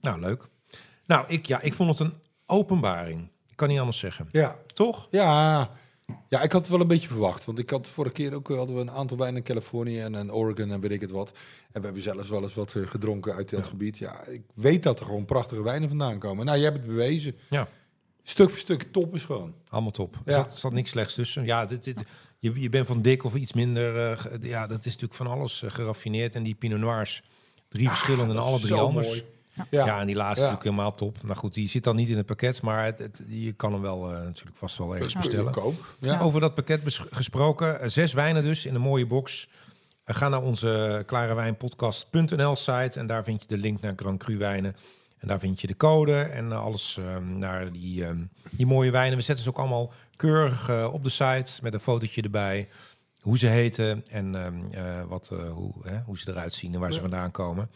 nou 0.00 0.20
leuk. 0.20 0.48
Nou, 1.06 1.24
ik, 1.28 1.46
ja, 1.46 1.60
ik 1.60 1.72
vond 1.72 1.90
het 1.90 2.00
een 2.00 2.14
openbaring. 2.46 3.28
Ik 3.48 3.56
kan 3.56 3.68
niet 3.68 3.78
anders 3.78 3.98
zeggen. 3.98 4.28
Ja. 4.32 4.56
Toch? 4.74 5.08
Ja. 5.10 5.70
ja, 6.28 6.42
ik 6.42 6.52
had 6.52 6.60
het 6.60 6.70
wel 6.70 6.80
een 6.80 6.86
beetje 6.86 7.08
verwacht. 7.08 7.44
Want 7.44 7.58
ik 7.58 7.70
had 7.70 7.90
vorige 7.90 8.14
keer 8.14 8.34
ook 8.34 8.48
hadden 8.48 8.74
we 8.74 8.80
een 8.80 8.90
aantal 8.90 9.16
wijnen 9.16 9.36
in 9.36 9.42
Californië 9.42 10.00
en, 10.00 10.14
en 10.14 10.32
Oregon 10.32 10.70
en 10.70 10.80
weet 10.80 10.90
ik 10.90 11.00
het 11.00 11.10
wat. 11.10 11.30
En 11.72 11.80
we 11.80 11.84
hebben 11.84 12.02
zelfs 12.02 12.28
wel 12.28 12.42
eens 12.42 12.54
wat 12.54 12.74
eh, 12.74 12.86
gedronken 12.86 13.34
uit 13.34 13.50
dat 13.50 13.66
gebied. 13.66 13.98
Ja, 13.98 14.24
ik 14.26 14.42
weet 14.54 14.82
dat 14.82 15.00
er 15.00 15.06
gewoon 15.06 15.24
prachtige 15.24 15.62
wijnen 15.62 15.88
vandaan 15.88 16.18
komen. 16.18 16.44
Nou, 16.44 16.58
jij 16.58 16.66
hebt 16.66 16.78
het 16.78 16.88
bewezen. 16.88 17.36
Ja. 17.50 17.68
Stuk 18.22 18.50
voor 18.50 18.58
stuk 18.58 18.82
top 18.82 19.14
is 19.14 19.24
gewoon. 19.24 19.54
Allemaal 19.68 19.90
top. 19.90 20.14
Er 20.14 20.20
Ja. 20.24 20.32
zat, 20.34 20.52
er 20.52 20.58
zat 20.58 20.72
niks 20.72 20.90
slechts 20.90 21.14
tussen. 21.14 21.44
Ja, 21.44 21.64
dit, 21.64 21.84
dit, 21.84 22.04
je, 22.52 22.60
je 22.60 22.68
bent 22.68 22.86
van 22.86 23.02
dik 23.02 23.24
of 23.24 23.34
iets 23.34 23.52
minder. 23.52 24.10
eh, 24.12 24.18
ja, 24.40 24.66
dat 24.66 24.78
is 24.78 24.84
natuurlijk 24.84 25.14
van 25.14 25.26
alles 25.26 25.62
eh, 25.62 25.70
geraffineerd. 25.70 26.34
En 26.34 26.42
die 26.42 26.54
Pinot 26.54 26.78
Noirs, 26.80 27.22
drie 27.68 27.88
verschillende 27.88 28.32
en 28.34 28.38
Ah, 28.40 28.46
alle 28.46 28.60
drie 28.60 28.74
anders. 28.74 29.06
mooi. 29.06 29.24
Ja. 29.70 29.84
Ja, 29.84 30.00
en 30.00 30.06
die 30.06 30.16
laatste 30.16 30.40
Ja. 30.40 30.46
is 30.46 30.52
natuurlijk 30.54 30.62
helemaal 30.64 30.94
top. 30.94 31.22
Nou 31.22 31.36
goed, 31.36 31.54
die 31.54 31.68
zit 31.68 31.84
dan 31.84 31.96
niet 31.96 32.08
in 32.08 32.16
het 32.16 32.26
pakket, 32.26 32.62
maar 32.62 32.84
het, 32.84 32.98
het- 32.98 33.22
je 33.28 33.52
kan 33.52 33.72
hem 33.72 33.80
wel 33.82 34.12
eh, 34.12 34.22
natuurlijk 34.22 34.56
vast 34.56 34.78
wel 34.78 34.94
ergens 34.94 35.14
bestellen. 35.14 35.52
Ja. 36.00 36.12
Ja. 36.12 36.20
Over 36.20 36.40
dat 36.40 36.54
pakket 36.54 36.80
gesproken, 37.10 37.90
zes 37.90 38.12
wijnen 38.12 38.42
dus 38.42 38.66
in 38.66 38.74
een 38.74 38.80
mooie 38.80 39.06
box. 39.06 39.48
Ga 40.06 40.28
naar 40.28 40.42
onze 40.42 41.02
klarewijnpodcast.nl 41.06 42.56
site 42.56 42.98
en 43.00 43.06
daar 43.06 43.24
vind 43.24 43.40
je 43.40 43.46
de 43.48 43.58
link 43.58 43.80
naar 43.80 43.92
Grand 43.96 44.18
Cru 44.22 44.36
wijnen. 44.38 44.76
En 45.24 45.30
daar 45.30 45.38
vind 45.38 45.60
je 45.60 45.66
de 45.66 45.76
code 45.76 46.20
en 46.20 46.52
eh, 46.52 46.64
alles 46.64 46.98
ehm, 46.98 47.38
naar 47.38 47.72
die, 47.72 48.04
ehm, 48.04 48.24
die 48.50 48.66
mooie 48.66 48.90
wijnen. 48.90 49.18
We 49.18 49.24
zetten 49.24 49.44
ze 49.44 49.50
ook 49.50 49.58
allemaal 49.58 49.92
keurig 50.16 50.68
eh, 50.68 50.88
op 50.92 51.04
de 51.04 51.08
site 51.08 51.52
met 51.62 51.74
een 51.74 51.80
fotootje 51.80 52.22
erbij. 52.22 52.68
Hoe 53.20 53.38
ze 53.38 53.46
heten 53.46 54.04
en 54.08 54.34
ehm, 54.34 54.54
eh, 54.70 55.04
wat, 55.08 55.28
hoe, 55.28 55.72
hè, 55.82 56.00
hoe 56.00 56.18
ze 56.18 56.30
eruit 56.30 56.54
zien 56.54 56.74
en 56.74 56.80
waar 56.80 56.92
ze 56.92 57.00
vandaan 57.00 57.30
komen. 57.30 57.70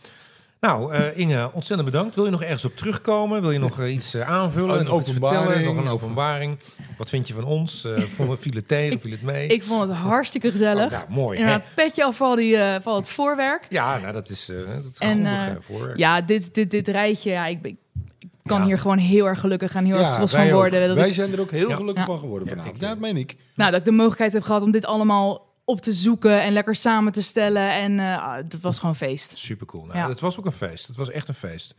Nou, 0.61 0.93
eh, 0.93 1.19
Inge, 1.19 1.51
ontzettend 1.53 1.91
bedankt. 1.91 2.15
Wil 2.15 2.25
je 2.25 2.31
nog 2.31 2.43
ergens 2.43 2.65
op 2.65 2.77
terugkomen? 2.77 3.41
Wil 3.41 3.51
je 3.51 3.59
nog 3.59 3.81
eh, 3.81 3.95
iets 3.95 4.15
eh, 4.15 4.31
aanvullen? 4.31 4.79
Een 4.79 4.85
nog 4.85 5.01
iets 5.01 5.11
vertellen? 5.13 5.65
Nog 5.65 5.77
een 5.77 5.83
of- 5.83 5.91
openbaring? 5.91 6.59
Wat 6.97 7.09
vind 7.09 7.29
je 7.29 7.35
van 7.35 7.45
ons? 7.45 7.85
Eh 7.85 8.03
vond 8.03 8.31
het, 8.31 8.41
viel 8.41 8.53
het 8.55 8.69
tegen? 8.69 9.01
Viel 9.01 9.11
het 9.11 9.23
mee? 9.23 9.47
Ik 9.49 9.63
vond 9.63 9.89
het 9.89 9.99
hartstikke 9.99 10.51
gezellig. 10.51 10.85
Oh, 10.85 10.91
nou, 10.91 11.05
mooi. 11.09 11.39
hè? 11.39 11.45
Inderdaad, 11.45 11.75
petje 11.75 12.05
af 12.05 12.21
al 12.23 12.35
die, 12.37 12.57
voor 12.83 12.97
het 12.97 13.09
voorwerk. 13.09 13.67
Ja, 13.69 13.99
nou, 13.99 14.13
dat 14.13 14.29
is, 14.29 14.47
dat 14.47 14.93
is 14.93 14.99
En, 14.99 15.09
grondig 15.11 15.33
eh, 15.33 15.47
eh, 15.47 15.57
voor. 15.61 15.93
Ja, 15.97 16.21
dit, 16.21 16.55
dit, 16.55 16.71
dit 16.71 16.89
rijtje, 16.89 17.31
ja, 17.31 17.47
ik, 17.47 17.63
ben- 17.63 17.79
ik 18.19 18.29
kan 18.43 18.61
Ja. 18.61 18.67
hier 18.67 18.79
gewoon 18.79 18.99
heel 18.99 19.27
erg 19.29 19.41
gelukkig 19.41 19.75
en 19.75 19.85
heel 19.85 19.97
erg 19.97 20.15
trots 20.15 20.33
van 20.33 20.51
worden. 20.51 20.95
Wij 20.95 21.13
zijn 21.13 21.33
er 21.33 21.41
ook 21.41 21.51
heel 21.51 21.69
Ja. 21.69 21.77
gelukkig 21.77 22.05
Ja. 22.07 22.11
van 22.11 22.19
geworden 22.19 22.49
Ja, 22.49 22.55
vanavond. 22.55 22.81
Ja, 22.81 22.89
dat 22.89 22.99
meen 22.99 23.17
ik. 23.17 23.37
nou, 23.55 23.71
dat 23.71 23.81
ik 23.81 23.87
de 23.87 23.93
mogelijkheid 23.93 24.33
heb 24.33 24.43
gehad 24.43 24.63
om 24.63 24.71
dit 24.71 24.87
allemaal 24.87 25.47
op 25.69 25.81
te 25.81 25.93
zoeken 25.93 26.43
en 26.43 26.53
lekker 26.53 26.75
samen 26.75 27.13
te 27.13 27.23
stellen. 27.23 27.73
En 27.73 27.99
eh, 27.99 28.19
ah, 28.19 28.35
het 28.37 28.61
was 28.61 28.79
gewoon 28.79 28.97
feest. 28.97 29.39
Super 29.39 29.67
cool. 29.67 29.85
Nou, 29.85 29.99
Ja. 29.99 30.09
Het 30.09 30.21
was 30.21 30.39
ook 30.39 30.47
een 30.47 30.53
feest. 30.53 30.87
Het 30.87 30.97
was 30.97 31.11
echt 31.11 31.29
een 31.29 31.35
feest. 31.35 31.75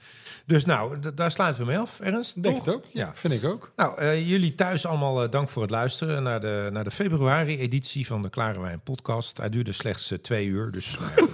Dus 0.46 0.66
nou, 0.66 1.00
d- 1.00 1.18
daar 1.18 1.32
sluiten 1.32 1.62
we 1.62 1.68
mee 1.68 1.78
af, 1.80 2.00
Ernst. 2.00 2.44
Denk 2.44 2.56
toch? 2.56 2.66
het 2.66 2.74
ook. 2.76 2.84
Ja, 2.94 3.06
Ja. 3.06 3.12
vind 3.14 3.34
ik 3.34 3.44
ook. 3.44 3.72
Nou, 3.76 3.98
eh, 4.00 4.30
jullie 4.30 4.56
thuis 4.56 4.86
allemaal 4.86 5.24
eh, 5.24 5.30
dank 5.32 5.50
voor 5.50 5.62
het 5.62 5.72
luisteren 5.72 6.24
naar 6.24 6.42
de, 6.42 6.70
naar 6.72 6.84
de 6.84 6.92
februari-editie 6.92 8.08
van 8.08 8.22
de 8.22 8.30
Klare 8.30 8.60
Wijn 8.62 8.82
podcast. 8.84 9.38
Hij 9.38 9.50
duurde 9.50 9.72
slechts 9.72 10.12
eh, 10.12 10.18
twee 10.18 10.46
uur, 10.48 10.72
dus 10.72 10.98
nou 11.00 11.30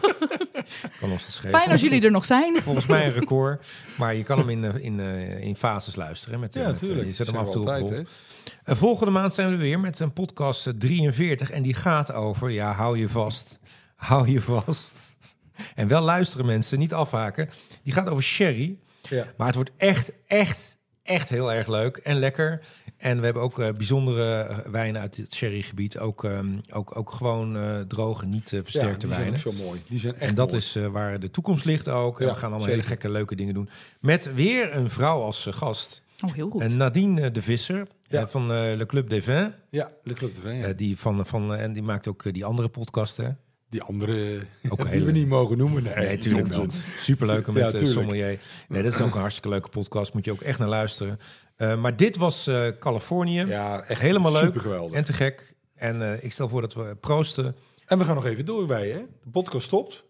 kan 0.99 1.11
ons 1.11 1.23
het 1.25 1.33
schelen. 1.33 1.59
Fijn 1.59 1.71
als 1.71 1.81
jullie 1.81 2.01
er 2.01 2.11
nog 2.11 2.25
zijn. 2.25 2.61
Volgens 2.63 2.85
mij 2.85 3.05
een 3.05 3.13
record, 3.13 3.65
maar 3.97 4.15
je 4.15 4.23
kan 4.23 4.37
hem 4.37 4.49
in, 4.49 4.63
eh, 4.65 4.83
in, 4.83 4.99
eh, 4.99 5.41
in 5.43 5.55
fases 5.55 5.95
luisteren. 5.95 6.39
Met, 6.39 6.55
eh, 6.55 6.61
Ja, 6.61 6.67
met, 6.67 6.75
eh, 6.75 6.81
natuurlijk. 6.81 7.07
je 7.09 7.15
zet 7.15 7.27
hem 7.27 7.35
af 7.35 7.45
en 7.45 7.51
toe 7.51 7.61
op 7.81 8.05
Eh, 8.63 8.75
volgende 8.75 9.11
maand 9.11 9.33
zijn 9.33 9.49
we 9.49 9.55
weer 9.55 9.79
met 9.79 9.99
een 9.99 10.13
podcast 10.13 10.67
eh, 10.67 10.73
43. 10.77 11.49
En 11.51 11.61
die 11.61 11.73
gaat 11.73 12.13
over, 12.13 12.49
ja, 12.49 12.71
hou 12.73 12.97
je 12.97 13.09
vast. 13.09 13.59
Hou 13.95 14.29
je 14.29 14.41
vast. 14.41 14.93
En 15.75 15.87
wel 15.87 16.01
luisteren 16.01 16.45
mensen, 16.45 16.79
niet 16.79 16.93
afhaken. 16.93 17.49
Die 17.83 17.93
gaat 17.93 18.09
over 18.09 18.23
sherry. 18.23 18.77
Ja. 19.09 19.27
Maar 19.37 19.47
het 19.47 19.55
wordt 19.55 19.71
echt, 19.77 20.11
echt, 20.27 20.77
echt 21.03 21.29
heel 21.29 21.53
erg 21.53 21.67
leuk 21.67 21.97
en 21.97 22.15
lekker. 22.19 22.61
En 22.97 23.17
we 23.19 23.25
hebben 23.25 23.43
ook 23.43 23.59
eh, 23.59 23.69
bijzondere 23.73 24.39
eh, 24.41 24.57
wijnen 24.71 25.01
uit 25.01 25.17
het 25.17 25.33
sherrygebied. 25.35 25.97
Ook, 25.97 26.23
ehm, 26.23 26.57
ook, 26.71 26.97
ook 26.97 27.11
gewoon 27.11 27.57
eh, 27.57 27.79
droge, 27.79 28.25
niet 28.25 28.51
eh, 28.53 28.57
Ja, 28.57 28.63
versterkte 28.63 29.05
die 29.07 29.15
zijn 29.15 29.31
wijnen. 29.31 29.47
ook 29.47 29.53
zo 29.55 29.63
mooi. 29.65 29.81
Die 29.87 29.99
zijn 29.99 30.13
echt 30.13 30.29
En 30.29 30.35
dat 30.35 30.47
mooi. 30.47 30.59
is 30.61 30.75
eh, 30.75 30.87
waar 30.87 31.19
de 31.19 31.31
toekomst 31.31 31.65
ligt 31.65 31.87
ook. 31.87 32.19
En 32.21 32.27
we 32.27 32.33
gaan 32.33 32.41
allemaal 32.41 32.59
zeker. 32.59 32.75
hele 32.75 32.87
gekke, 32.87 33.09
leuke 33.09 33.35
dingen 33.35 33.53
doen. 33.53 33.69
Met 33.99 34.33
weer 34.33 34.75
een 34.75 34.89
vrouw 34.89 35.21
als 35.21 35.47
eh, 35.47 35.53
gast. 35.53 36.01
Oh, 36.23 36.33
heel 36.33 36.49
goed. 36.49 36.61
En 36.61 36.77
Nadine 36.77 37.21
eh, 37.21 37.33
de 37.33 37.41
Visser 37.41 37.87
Ja. 38.07 38.21
eh, 38.21 38.27
van 38.27 38.41
eh, 38.41 38.75
Le 38.75 38.85
Club 38.85 39.09
des 39.09 39.23
Vins. 39.23 39.49
Ja, 39.69 39.91
de 40.03 40.13
Club. 40.13 40.31
Ja. 40.43 40.49
Eh, 40.51 40.77
die 40.77 40.97
van, 40.97 41.25
van, 41.25 41.55
en 41.55 41.73
die 41.73 41.83
maakt 41.83 42.07
ook 42.07 42.33
die 42.33 42.45
andere 42.45 42.69
podcasten. 42.69 43.39
die 43.69 43.81
andere 43.81 44.45
Ook 44.69 44.91
die 44.91 45.03
we 45.03 45.11
niet 45.11 45.27
mogen 45.27 45.57
noemen. 45.57 45.83
Nee, 45.83 45.93
Nee, 45.95 46.17
tuurlijk 46.17 46.47
wel. 46.47 46.59
onzin. 46.61 46.81
Superleuk 46.97 47.45
met 47.47 47.55
Ja, 47.55 47.61
eh, 47.63 47.69
tuurlijk. 47.69 47.91
sommelier. 47.91 48.39
Nee, 48.67 48.83
dat 48.83 48.93
is 48.93 49.01
ook 49.01 49.13
een 49.13 49.19
hartstikke 49.19 49.49
leuke 49.49 49.69
podcast. 49.69 50.13
Moet 50.13 50.25
je 50.25 50.31
ook 50.31 50.41
echt 50.41 50.59
naar 50.59 50.67
luisteren. 50.67 51.19
Eh, 51.55 51.81
maar 51.81 51.95
dit 51.97 52.15
was 52.15 52.47
eh, 52.47 52.67
Californië. 52.79 53.45
Ja, 53.45 53.81
echt 53.83 54.01
Helemaal 54.01 54.31
leuk. 54.31 54.43
supergeweldig. 54.43 54.91
En 54.97 55.03
te 55.03 55.13
gek. 55.13 55.55
En 55.75 56.01
eh, 56.01 56.23
ik 56.23 56.31
stel 56.31 56.49
voor 56.49 56.61
dat 56.61 56.73
we 56.73 56.95
proosten. 56.99 57.55
En 57.85 57.97
we 57.97 58.03
gaan 58.05 58.15
nog 58.15 58.25
even 58.25 58.45
door 58.45 58.65
bij, 58.65 58.89
hè? 58.89 58.99
De 59.23 59.29
podcast 59.29 59.65
stopt. 59.65 60.03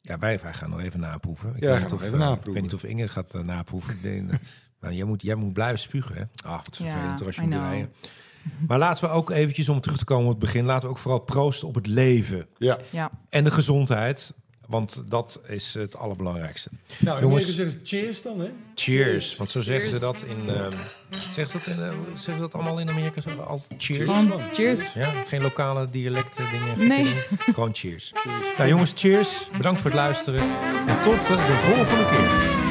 Ja, 0.00 0.18
wij, 0.18 0.38
wij 0.42 0.52
gaan 0.54 0.70
nog 0.70 0.80
even 0.80 1.00
naproeven. 1.00 1.52
Ik 1.56 1.62
Ja, 1.62 1.72
weet 1.72 1.82
niet 1.82 1.92
of, 1.92 2.02
even 2.02 2.18
naproeven. 2.18 2.48
Ik 2.48 2.52
weet 2.52 2.62
niet 2.62 2.74
of 2.74 2.84
Inge 2.84 3.08
gaat 3.08 3.44
naproeven. 3.44 3.96
Maar 4.80 4.92
jij, 4.92 5.04
moet, 5.04 5.22
jij 5.22 5.34
moet 5.34 5.52
blijven 5.52 5.78
spugen, 5.78 6.14
hè? 6.14 6.48
Ah, 6.48 6.56
wat 6.64 6.76
vervelend 6.76 7.26
als 7.26 7.34
je 7.34 7.42
moet 7.42 7.52
rijden. 7.52 7.92
Maar 8.68 8.78
laten 8.78 9.04
we 9.04 9.10
ook 9.10 9.30
eventjes, 9.30 9.68
om 9.68 9.80
terug 9.80 9.98
te 9.98 10.04
komen 10.04 10.24
op 10.24 10.30
het 10.30 10.38
begin... 10.38 10.64
laten 10.64 10.82
we 10.82 10.88
ook 10.94 10.98
vooral 10.98 11.20
proosten 11.20 11.68
op 11.68 11.74
het 11.74 11.86
leven 11.86 12.46
Ja. 12.58 12.78
Ja. 12.90 13.10
en 13.28 13.44
de 13.44 13.50
gezondheid. 13.50 14.32
Want 14.66 15.10
dat 15.10 15.40
is 15.46 15.74
het 15.74 15.96
allerbelangrijkste. 15.96 16.70
Nou, 16.98 17.20
Jongens. 17.20 17.54
zeggen 17.54 17.80
cheers 17.84 18.22
dan, 18.22 18.40
hè? 18.40 18.50
Cheers. 18.74 19.36
Want 19.36 19.50
zo 19.50 19.60
zeggen 19.60 19.88
ze 19.88 19.98
dat 19.98 20.22
in... 20.22 20.48
ehm 20.50 20.70
zeggen, 21.10 21.60
ze 21.60 21.66
dat 21.66 21.76
in 21.76 21.82
eh, 21.82 21.90
zeggen 22.06 22.34
ze 22.34 22.38
dat 22.38 22.54
allemaal 22.54 22.80
in 22.80 22.88
Amerika? 22.88 23.20
Zo, 23.20 23.30
al 23.30 23.62
cheers? 23.78 24.10
Cheers. 24.10 24.42
Cheers. 24.52 24.92
Ja, 24.92 25.12
geen 25.26 25.42
lokale 25.42 25.90
dialecten 25.90 26.44
dingen. 26.50 26.88
Nee. 26.88 27.02
dingen. 27.02 27.22
Gewoon 27.54 27.74
cheers. 27.74 28.12
Nou 28.56 28.68
jongens, 28.68 28.92
cheers. 28.94 29.48
Bedankt 29.56 29.80
voor 29.80 29.90
het 29.90 29.98
luisteren. 30.00 30.42
En 30.86 31.00
tot 31.00 31.14
eh, 31.14 31.46
de 31.46 31.56
volgende 31.56 32.08
keer. 32.08 32.67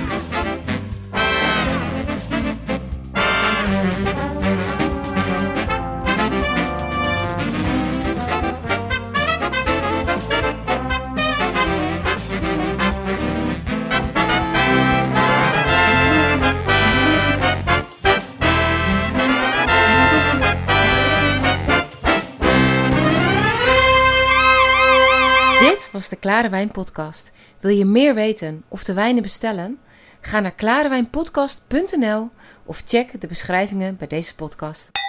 Was 25.98 26.10
de 26.10 26.15
Klare 26.15 26.49
Wijn 26.49 26.72
Podcast. 26.72 27.32
Wil 27.60 27.72
je 27.72 27.86
meer 27.86 28.15
weten 28.15 28.64
of 28.68 28.84
de 28.84 28.94
wijnen 28.94 29.22
bestellen? 29.22 29.80
Ga 30.22 30.40
naar 30.40 30.52
klarewijnpodcast.nl 30.52 32.30
of 32.65 32.82
check 32.86 33.22
de 33.22 33.28
beschrijvingen 33.28 33.98
bij 33.98 34.07
deze 34.07 34.36
podcast. 34.36 35.06